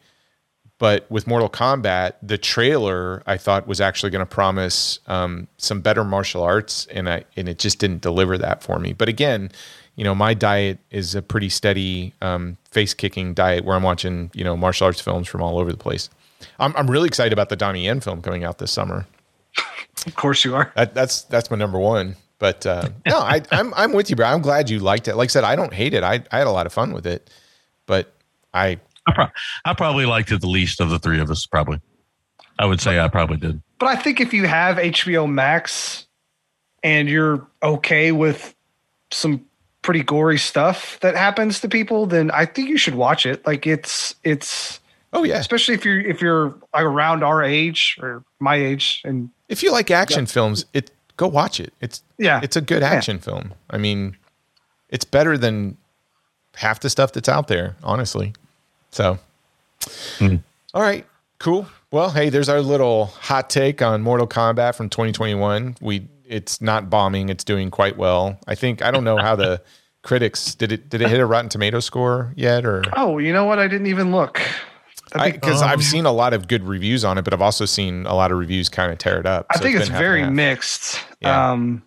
But 0.78 1.06
with 1.12 1.28
Mortal 1.28 1.50
Kombat, 1.50 2.14
the 2.24 2.38
trailer 2.38 3.22
I 3.28 3.36
thought 3.36 3.68
was 3.68 3.82
actually 3.82 4.12
going 4.12 4.22
to 4.26 4.26
promise 4.26 5.00
um, 5.08 5.50
some 5.58 5.82
better 5.82 6.06
martial 6.06 6.42
arts, 6.42 6.86
and 6.90 7.10
I 7.10 7.26
and 7.36 7.50
it 7.50 7.60
just 7.60 7.80
didn't 7.80 8.02
deliver 8.02 8.38
that 8.38 8.64
for 8.64 8.80
me. 8.80 8.94
But 8.94 9.10
again, 9.10 9.52
you 10.00 10.06
know, 10.06 10.16
my 10.16 10.34
diet 10.34 10.80
is 10.92 11.14
a 11.14 11.22
pretty 11.22 11.50
steady 11.50 12.14
um, 12.22 12.56
face 12.72 12.94
kicking 12.94 13.34
diet 13.34 13.66
where 13.66 13.76
I'm 13.76 13.84
watching 13.84 14.32
you 14.34 14.46
know 14.46 14.56
martial 14.56 14.86
arts 14.86 15.02
films 15.02 15.28
from 15.28 15.42
all 15.42 15.60
over 15.60 15.74
the 15.74 15.78
place. 15.78 16.10
I'm 16.58 16.74
I'm 16.78 16.90
really 16.90 17.08
excited 17.08 17.34
about 17.34 17.50
the 17.50 17.58
Donnie 17.58 17.84
Yen 17.84 18.00
film 18.00 18.22
coming 18.22 18.46
out 18.46 18.60
this 18.60 18.72
summer. 18.72 19.06
Of 20.08 20.16
course 20.16 20.46
you 20.46 20.56
are. 20.56 20.72
That, 20.78 20.94
that's 20.94 21.24
that's 21.24 21.52
my 21.52 21.58
number 21.58 21.78
one. 21.78 22.16
But 22.38 22.66
uh, 22.66 22.88
no, 23.06 23.18
I, 23.18 23.42
I'm 23.52 23.74
I'm 23.74 23.92
with 23.92 24.10
you, 24.10 24.16
bro. 24.16 24.28
I'm 24.28 24.42
glad 24.42 24.70
you 24.70 24.80
liked 24.80 25.10
it. 25.10 25.18
Like 25.18 25.28
I 25.28 25.32
said, 25.32 25.44
I 25.44 25.58
don't 25.58 25.74
hate 25.74 25.94
it. 25.94 26.02
I 26.02 26.24
I 26.32 26.38
had 26.38 26.48
a 26.48 26.52
lot 26.52 26.66
of 26.66 26.72
fun 26.72 26.94
with 26.94 27.06
it, 27.06 27.30
but 27.86 28.14
I 28.54 28.80
I, 29.06 29.12
pro- 29.14 29.28
I 29.66 29.74
probably 29.74 30.06
liked 30.06 30.32
it 30.32 30.40
the 30.40 30.48
least 30.48 30.80
of 30.80 30.92
the 30.92 31.00
three 31.00 31.20
of 31.20 31.30
us. 31.30 31.46
Probably, 31.46 31.82
I 32.58 32.66
would 32.66 32.80
say 32.80 33.02
I 33.02 33.10
probably 33.10 33.36
did. 33.36 33.62
But 33.80 33.90
I 33.90 33.98
think 33.98 34.22
if 34.22 34.34
you 34.34 34.48
have 34.48 34.78
HBO 34.78 35.30
Max 35.30 36.08
and 36.84 37.10
you're 37.10 37.46
okay 37.62 38.14
with 38.14 38.56
some 39.12 39.44
pretty 39.82 40.04
gory 40.04 40.38
stuff 40.38 41.00
that 41.02 41.16
happens 41.16 41.60
to 41.62 41.70
people, 41.70 42.06
then 42.06 42.32
I 42.32 42.46
think 42.46 42.70
you 42.70 42.78
should 42.78 42.96
watch 42.96 43.26
it. 43.26 43.46
Like 43.46 43.66
it's 43.66 44.16
it's 44.24 44.80
oh 45.14 45.24
yeah. 45.24 45.38
especially 45.38 45.74
if 45.74 45.86
you're 45.86 46.00
if 46.00 46.22
you're 46.22 46.54
around 46.74 47.24
our 47.24 47.44
age 47.44 47.98
or 48.02 48.24
my 48.40 48.56
age 48.56 49.02
and 49.06 49.30
If 49.48 49.64
you 49.64 49.72
like 49.72 49.92
action 49.92 50.26
films, 50.26 50.66
it 50.74 50.92
go 51.18 51.28
watch 51.28 51.60
it. 51.60 51.74
It's 51.82 52.04
Yeah. 52.18 52.40
it's 52.44 52.56
a 52.56 52.62
good 52.62 52.84
action 52.84 53.20
film. 53.20 53.54
I 53.70 53.78
mean, 53.78 54.18
it's 54.90 55.06
better 55.06 55.38
than 55.38 55.78
half 56.56 56.80
the 56.80 56.90
stuff 56.90 57.14
that's 57.14 57.30
out 57.30 57.48
there, 57.48 57.76
honestly. 57.84 58.34
So, 58.92 59.20
hmm. 60.18 60.38
all 60.74 60.82
right, 60.82 61.06
cool. 61.38 61.68
Well, 61.92 62.12
hey, 62.12 62.30
there's 62.30 62.50
our 62.50 62.62
little 62.62 63.08
hot 63.08 63.50
take 63.50 63.82
on 63.82 64.02
Mortal 64.02 64.28
Kombat 64.28 64.76
from 64.76 64.90
2021. 64.90 65.78
We 65.82 66.08
it's 66.30 66.62
not 66.62 66.90
bombing; 66.90 67.30
it's 67.30 67.44
doing 67.44 67.72
quite 67.72 67.98
well. 67.98 68.40
I 68.48 68.56
think 68.56 68.82
I 68.82 68.92
don't 68.92 69.04
know 69.04 69.18
how 69.18 69.36
the 69.36 69.62
critics 70.04 70.56
did 70.56 70.72
it. 70.72 70.90
Did 70.90 71.02
it 71.02 71.10
hit 71.10 71.20
a 71.20 71.26
Rotten 71.26 71.50
Tomato 71.50 71.80
score 71.80 72.34
yet, 72.36 72.66
or 72.66 72.84
oh, 72.94 73.18
you 73.18 73.34
know 73.34 73.46
what? 73.46 73.60
I 73.60 73.68
didn't 73.68 73.88
even 73.88 74.12
look. 74.12 74.42
Because 75.12 75.64
um, 75.64 75.70
I've 75.70 75.84
seen 75.84 76.06
a 76.06 76.12
lot 76.12 76.34
of 76.34 76.48
good 76.48 76.64
reviews 76.64 77.04
on 77.04 77.18
it, 77.18 77.24
but 77.24 77.34
I've 77.34 77.42
also 77.42 77.66
seen 77.66 78.06
a 78.06 78.14
lot 78.14 78.32
of 78.32 78.38
reviews 78.38 78.70
kind 78.70 78.92
of 78.92 79.00
tear 79.00 79.20
it 79.20 79.26
up. 79.26 79.48
I 79.50 79.58
think 79.58 79.76
it's 79.76 79.86
been 79.86 79.94
half 79.94 80.02
and 80.02 80.08
very 80.08 80.30
mixed. 80.30 81.00
Yeah. 81.20 81.52
Um, 81.52 81.82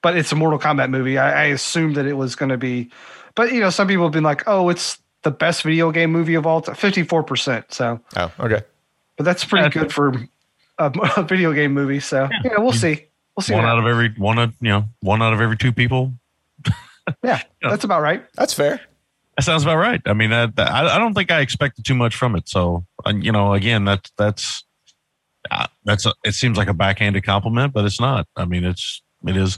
but 0.00 0.16
it's 0.16 0.30
a 0.30 0.36
Mortal 0.36 0.60
Kombat 0.60 0.88
movie. 0.90 1.18
I, 1.18 1.42
I 1.42 1.44
assumed 1.46 1.96
that 1.96 2.06
it 2.06 2.12
was 2.12 2.36
going 2.36 2.50
to 2.50 2.56
be, 2.56 2.90
but 3.34 3.52
you 3.52 3.58
know, 3.60 3.70
some 3.70 3.88
people 3.88 4.04
have 4.04 4.12
been 4.12 4.22
like, 4.22 4.44
"Oh, 4.46 4.68
it's 4.68 4.98
the 5.22 5.32
best 5.32 5.62
video 5.62 5.90
game 5.90 6.12
movie 6.12 6.34
of 6.34 6.46
all 6.46 6.60
time." 6.60 6.76
Fifty-four 6.76 7.24
percent. 7.24 7.72
So, 7.74 8.00
Oh, 8.16 8.30
okay. 8.38 8.62
but 9.16 9.24
that's 9.24 9.44
pretty 9.44 9.70
good 9.70 9.92
for 9.92 10.14
a, 10.78 10.92
a 11.16 11.24
video 11.24 11.52
game 11.52 11.74
movie. 11.74 11.98
So, 11.98 12.28
you 12.44 12.50
know, 12.50 12.60
we'll 12.62 12.72
see. 12.72 13.07
We'll 13.38 13.44
see. 13.44 13.54
One 13.54 13.62
what 13.62 13.70
out 13.70 13.78
of 13.78 13.86
every 13.86 14.12
one 14.16 14.36
of 14.36 14.52
you 14.60 14.70
know 14.70 14.86
one 14.98 15.22
out 15.22 15.32
of 15.32 15.40
every 15.40 15.56
two 15.56 15.72
people. 15.72 16.12
yeah, 17.22 17.40
that's 17.62 17.84
about 17.84 18.02
right. 18.02 18.24
That's 18.34 18.52
fair. 18.52 18.80
That 19.36 19.44
sounds 19.44 19.62
about 19.62 19.76
right. 19.76 20.02
I 20.06 20.12
mean, 20.12 20.30
that, 20.30 20.56
that- 20.56 20.72
I, 20.72 20.96
I 20.96 20.98
don't 20.98 21.14
think 21.14 21.30
I 21.30 21.38
expected 21.38 21.84
too 21.84 21.94
much 21.94 22.16
from 22.16 22.34
it. 22.34 22.48
So, 22.48 22.84
uh, 23.06 23.12
you 23.14 23.30
know, 23.30 23.54
again, 23.54 23.84
that's 23.84 24.10
that's 24.18 24.64
uh, 25.52 25.68
that's 25.84 26.04
a, 26.04 26.14
it 26.24 26.32
seems 26.34 26.58
like 26.58 26.66
a 26.66 26.74
backhanded 26.74 27.22
compliment, 27.22 27.72
but 27.72 27.84
it's 27.84 28.00
not. 28.00 28.26
I 28.34 28.44
mean, 28.44 28.64
it's 28.64 29.02
it 29.24 29.36
is. 29.36 29.56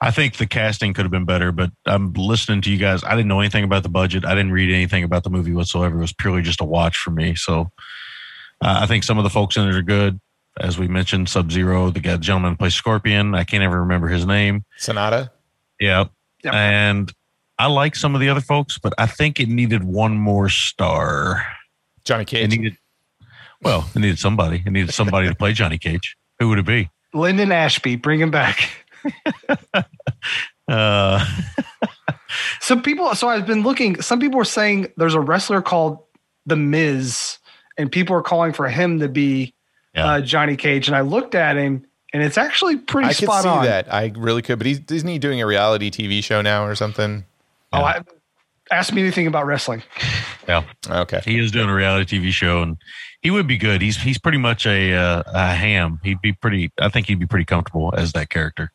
I 0.00 0.10
think 0.10 0.38
the 0.38 0.46
casting 0.46 0.94
could 0.94 1.04
have 1.04 1.12
been 1.12 1.26
better, 1.26 1.52
but 1.52 1.70
I'm 1.84 2.14
listening 2.14 2.62
to 2.62 2.70
you 2.70 2.78
guys. 2.78 3.04
I 3.04 3.10
didn't 3.10 3.28
know 3.28 3.40
anything 3.40 3.64
about 3.64 3.82
the 3.82 3.90
budget. 3.90 4.24
I 4.24 4.30
didn't 4.34 4.52
read 4.52 4.72
anything 4.72 5.04
about 5.04 5.24
the 5.24 5.30
movie 5.30 5.52
whatsoever. 5.52 5.98
It 5.98 6.00
was 6.00 6.14
purely 6.14 6.40
just 6.40 6.62
a 6.62 6.64
watch 6.64 6.96
for 6.96 7.10
me. 7.10 7.34
So, 7.34 7.70
uh, 8.62 8.78
I 8.80 8.86
think 8.86 9.04
some 9.04 9.18
of 9.18 9.24
the 9.24 9.30
folks 9.30 9.58
in 9.58 9.68
it 9.68 9.74
are 9.74 9.82
good. 9.82 10.18
As 10.60 10.78
we 10.78 10.88
mentioned, 10.88 11.28
Sub 11.28 11.50
Zero, 11.50 11.90
the 11.90 12.00
guy, 12.00 12.16
gentleman 12.18 12.52
who 12.52 12.56
plays 12.56 12.74
Scorpion. 12.74 13.34
I 13.34 13.44
can't 13.44 13.62
ever 13.62 13.80
remember 13.80 14.08
his 14.08 14.26
name. 14.26 14.64
Sanada. 14.78 15.30
Yeah. 15.80 16.04
Yep. 16.44 16.54
And 16.54 17.12
I 17.58 17.66
like 17.66 17.96
some 17.96 18.14
of 18.14 18.20
the 18.20 18.28
other 18.28 18.40
folks, 18.42 18.78
but 18.78 18.92
I 18.98 19.06
think 19.06 19.40
it 19.40 19.48
needed 19.48 19.82
one 19.84 20.16
more 20.16 20.48
star. 20.50 21.46
Johnny 22.04 22.24
Cage. 22.26 22.44
It 22.44 22.50
Cage. 22.50 22.58
needed, 22.58 22.78
well, 23.62 23.88
it 23.94 23.98
needed 23.98 24.18
somebody. 24.18 24.62
It 24.64 24.70
needed 24.70 24.92
somebody 24.92 25.28
to 25.28 25.34
play 25.34 25.52
Johnny 25.54 25.78
Cage. 25.78 26.16
Who 26.38 26.48
would 26.50 26.58
it 26.58 26.66
be? 26.66 26.90
Linden 27.14 27.52
Ashby, 27.52 27.96
bring 27.96 28.20
him 28.20 28.30
back. 28.30 28.70
Uh, 30.68 31.24
Some 32.60 32.80
people. 32.80 33.12
So 33.16 33.28
I've 33.28 33.44
been 33.44 33.62
looking. 33.64 34.00
Some 34.00 34.20
people 34.20 34.38
were 34.38 34.44
saying 34.44 34.86
there's 34.96 35.14
a 35.14 35.20
wrestler 35.20 35.60
called 35.62 35.98
The 36.46 36.54
Miz, 36.54 37.38
and 37.76 37.90
people 37.90 38.14
are 38.14 38.22
calling 38.22 38.52
for 38.52 38.68
him 38.68 39.00
to 39.00 39.08
be 39.08 39.52
Yeah. 39.94 40.06
uh, 40.06 40.20
Johnny 40.20 40.56
Cage. 40.56 40.88
And 40.88 40.96
I 40.96 41.00
looked 41.00 41.34
at 41.34 41.56
him, 41.56 41.84
and 42.12 42.22
it's 42.22 42.38
actually 42.38 42.76
pretty 42.76 43.08
I 43.08 43.14
could 43.14 43.30
see 43.30 43.48
on. 43.48 43.64
that. 43.64 43.92
I 43.92 44.12
really 44.16 44.42
could. 44.42 44.58
But 44.58 44.66
he's 44.66 44.80
isn't 44.90 45.08
he 45.08 45.18
doing 45.18 45.40
a 45.40 45.46
reality 45.46 45.90
TV 45.90 46.22
show 46.22 46.42
now 46.42 46.64
or 46.64 46.74
something? 46.74 47.24
Oh, 47.72 47.82
I, 47.82 48.02
ask 48.70 48.92
me 48.92 49.02
anything 49.02 49.26
about 49.26 49.46
wrestling. 49.46 49.82
yeah. 50.48 50.64
Okay. 50.88 51.20
He 51.24 51.38
is 51.38 51.50
doing 51.50 51.68
a 51.68 51.74
reality 51.74 52.18
TV 52.18 52.30
show, 52.30 52.62
and 52.62 52.76
he 53.20 53.30
would 53.30 53.46
be 53.46 53.56
good. 53.56 53.82
He's 53.82 53.96
he's 53.96 54.18
pretty 54.18 54.38
much 54.38 54.66
a 54.66 54.94
uh, 54.94 55.22
a 55.26 55.54
ham. 55.54 56.00
He'd 56.02 56.20
be 56.20 56.32
pretty. 56.32 56.72
I 56.80 56.88
think 56.88 57.06
he'd 57.06 57.20
be 57.20 57.26
pretty 57.26 57.44
comfortable 57.44 57.92
as 57.96 58.12
that 58.12 58.30
character. 58.30 58.72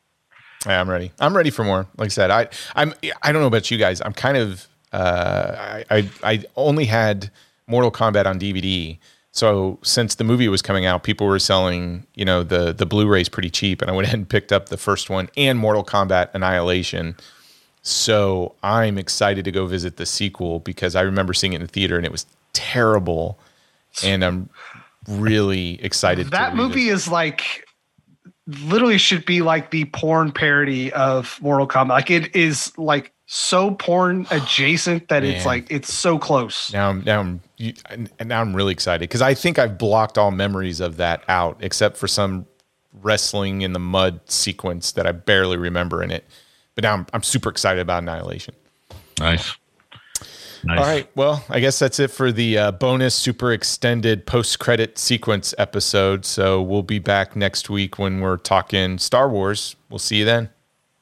Yeah, 0.66 0.80
I'm 0.80 0.90
ready. 0.90 1.12
I'm 1.20 1.36
ready 1.36 1.50
for 1.50 1.64
more. 1.64 1.86
Like 1.96 2.06
I 2.06 2.08
said, 2.08 2.30
I 2.30 2.48
I'm 2.74 2.94
I 3.22 3.32
don't 3.32 3.40
know 3.40 3.48
about 3.48 3.70
you 3.70 3.78
guys. 3.78 4.00
I'm 4.00 4.12
kind 4.12 4.36
of 4.36 4.66
uh 4.92 5.54
I 5.58 5.84
I, 5.90 6.10
I 6.22 6.44
only 6.56 6.86
had 6.86 7.30
Mortal 7.66 7.90
Kombat 7.90 8.26
on 8.26 8.38
DVD. 8.38 8.98
So 9.36 9.78
since 9.82 10.14
the 10.14 10.24
movie 10.24 10.48
was 10.48 10.62
coming 10.62 10.86
out, 10.86 11.02
people 11.02 11.26
were 11.26 11.38
selling, 11.38 12.06
you 12.14 12.24
know, 12.24 12.42
the 12.42 12.72
the 12.72 12.86
Blu-rays 12.86 13.28
pretty 13.28 13.50
cheap, 13.50 13.82
and 13.82 13.90
I 13.90 13.94
went 13.94 14.06
ahead 14.06 14.18
and 14.18 14.26
picked 14.26 14.50
up 14.50 14.70
the 14.70 14.78
first 14.78 15.10
one 15.10 15.28
and 15.36 15.58
Mortal 15.58 15.84
Kombat 15.84 16.30
Annihilation. 16.32 17.16
So 17.82 18.54
I'm 18.62 18.96
excited 18.96 19.44
to 19.44 19.52
go 19.52 19.66
visit 19.66 19.98
the 19.98 20.06
sequel 20.06 20.60
because 20.60 20.96
I 20.96 21.02
remember 21.02 21.34
seeing 21.34 21.52
it 21.52 21.56
in 21.56 21.62
the 21.62 21.68
theater 21.68 21.98
and 21.98 22.06
it 22.06 22.12
was 22.12 22.24
terrible, 22.54 23.38
and 24.02 24.24
I'm 24.24 24.48
really 25.06 25.84
excited. 25.84 26.30
That 26.30 26.56
movie 26.56 26.88
is 26.88 27.06
like 27.06 27.65
literally 28.46 28.98
should 28.98 29.24
be 29.24 29.42
like 29.42 29.70
the 29.70 29.84
porn 29.86 30.32
parody 30.32 30.92
of 30.92 31.38
Mortal 31.42 31.66
Kombat. 31.66 31.88
Like 31.88 32.10
it 32.10 32.34
is 32.34 32.76
like 32.78 33.12
so 33.26 33.72
porn 33.72 34.26
adjacent 34.30 35.08
that 35.08 35.24
it's 35.24 35.44
like 35.44 35.66
it's 35.70 35.92
so 35.92 36.18
close. 36.18 36.72
Now 36.72 36.90
I'm 36.90 37.04
now 37.04 37.20
I'm 37.20 37.40
and 37.90 38.10
and 38.18 38.28
now 38.28 38.40
I'm 38.40 38.54
really 38.54 38.72
excited 38.72 39.00
because 39.00 39.22
I 39.22 39.34
think 39.34 39.58
I've 39.58 39.78
blocked 39.78 40.18
all 40.18 40.30
memories 40.30 40.80
of 40.80 40.96
that 40.98 41.22
out 41.28 41.58
except 41.60 41.96
for 41.96 42.06
some 42.08 42.46
wrestling 43.02 43.62
in 43.62 43.72
the 43.72 43.78
mud 43.78 44.20
sequence 44.30 44.92
that 44.92 45.06
I 45.06 45.12
barely 45.12 45.56
remember 45.56 46.02
in 46.02 46.10
it. 46.10 46.24
But 46.74 46.84
now 46.84 46.94
I'm, 46.94 47.06
I'm 47.12 47.22
super 47.22 47.48
excited 47.48 47.80
about 47.80 48.02
Annihilation. 48.02 48.54
Nice. 49.18 49.56
Nice. 50.64 50.78
All 50.78 50.84
right, 50.84 51.08
well 51.16 51.44
I 51.48 51.60
guess 51.60 51.78
that's 51.78 51.98
it 52.00 52.10
for 52.10 52.32
the 52.32 52.58
uh, 52.58 52.72
bonus 52.72 53.14
super 53.14 53.52
extended 53.52 54.26
post 54.26 54.58
credit 54.58 54.98
sequence 54.98 55.54
episode. 55.58 56.24
So 56.24 56.60
we'll 56.62 56.82
be 56.82 56.98
back 56.98 57.36
next 57.36 57.68
week 57.70 57.98
when 57.98 58.20
we're 58.20 58.36
talking 58.38 58.98
Star 58.98 59.28
Wars. 59.28 59.76
We'll 59.90 59.98
see 59.98 60.16
you 60.16 60.24
then. 60.24 60.50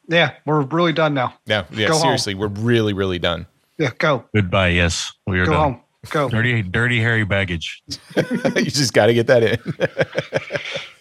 Yeah, 0.09 0.35
we're 0.45 0.61
really 0.63 0.93
done 0.93 1.15
now. 1.15 1.35
Yeah, 1.47 1.65
yeah. 1.71 1.89
Go 1.89 1.95
home. 1.95 2.03
seriously, 2.03 2.35
we're 2.35 2.49
really 2.49 2.93
really 2.93 3.19
done. 3.19 3.47
Yeah, 3.79 3.91
go. 3.99 4.25
Goodbye. 4.35 4.69
Yes, 4.69 5.13
we 5.27 5.41
are 5.41 5.47
Go 5.47 5.53
done. 5.53 5.61
home. 5.73 5.81
Go. 6.11 6.29
Dirty, 6.29 6.63
dirty, 6.63 7.01
hairy 7.01 7.25
baggage. 7.25 7.83
you 8.17 8.65
just 8.67 8.93
got 8.93 9.07
to 9.07 9.15
get 9.15 9.27
that 9.29 9.43
in. 9.43 9.59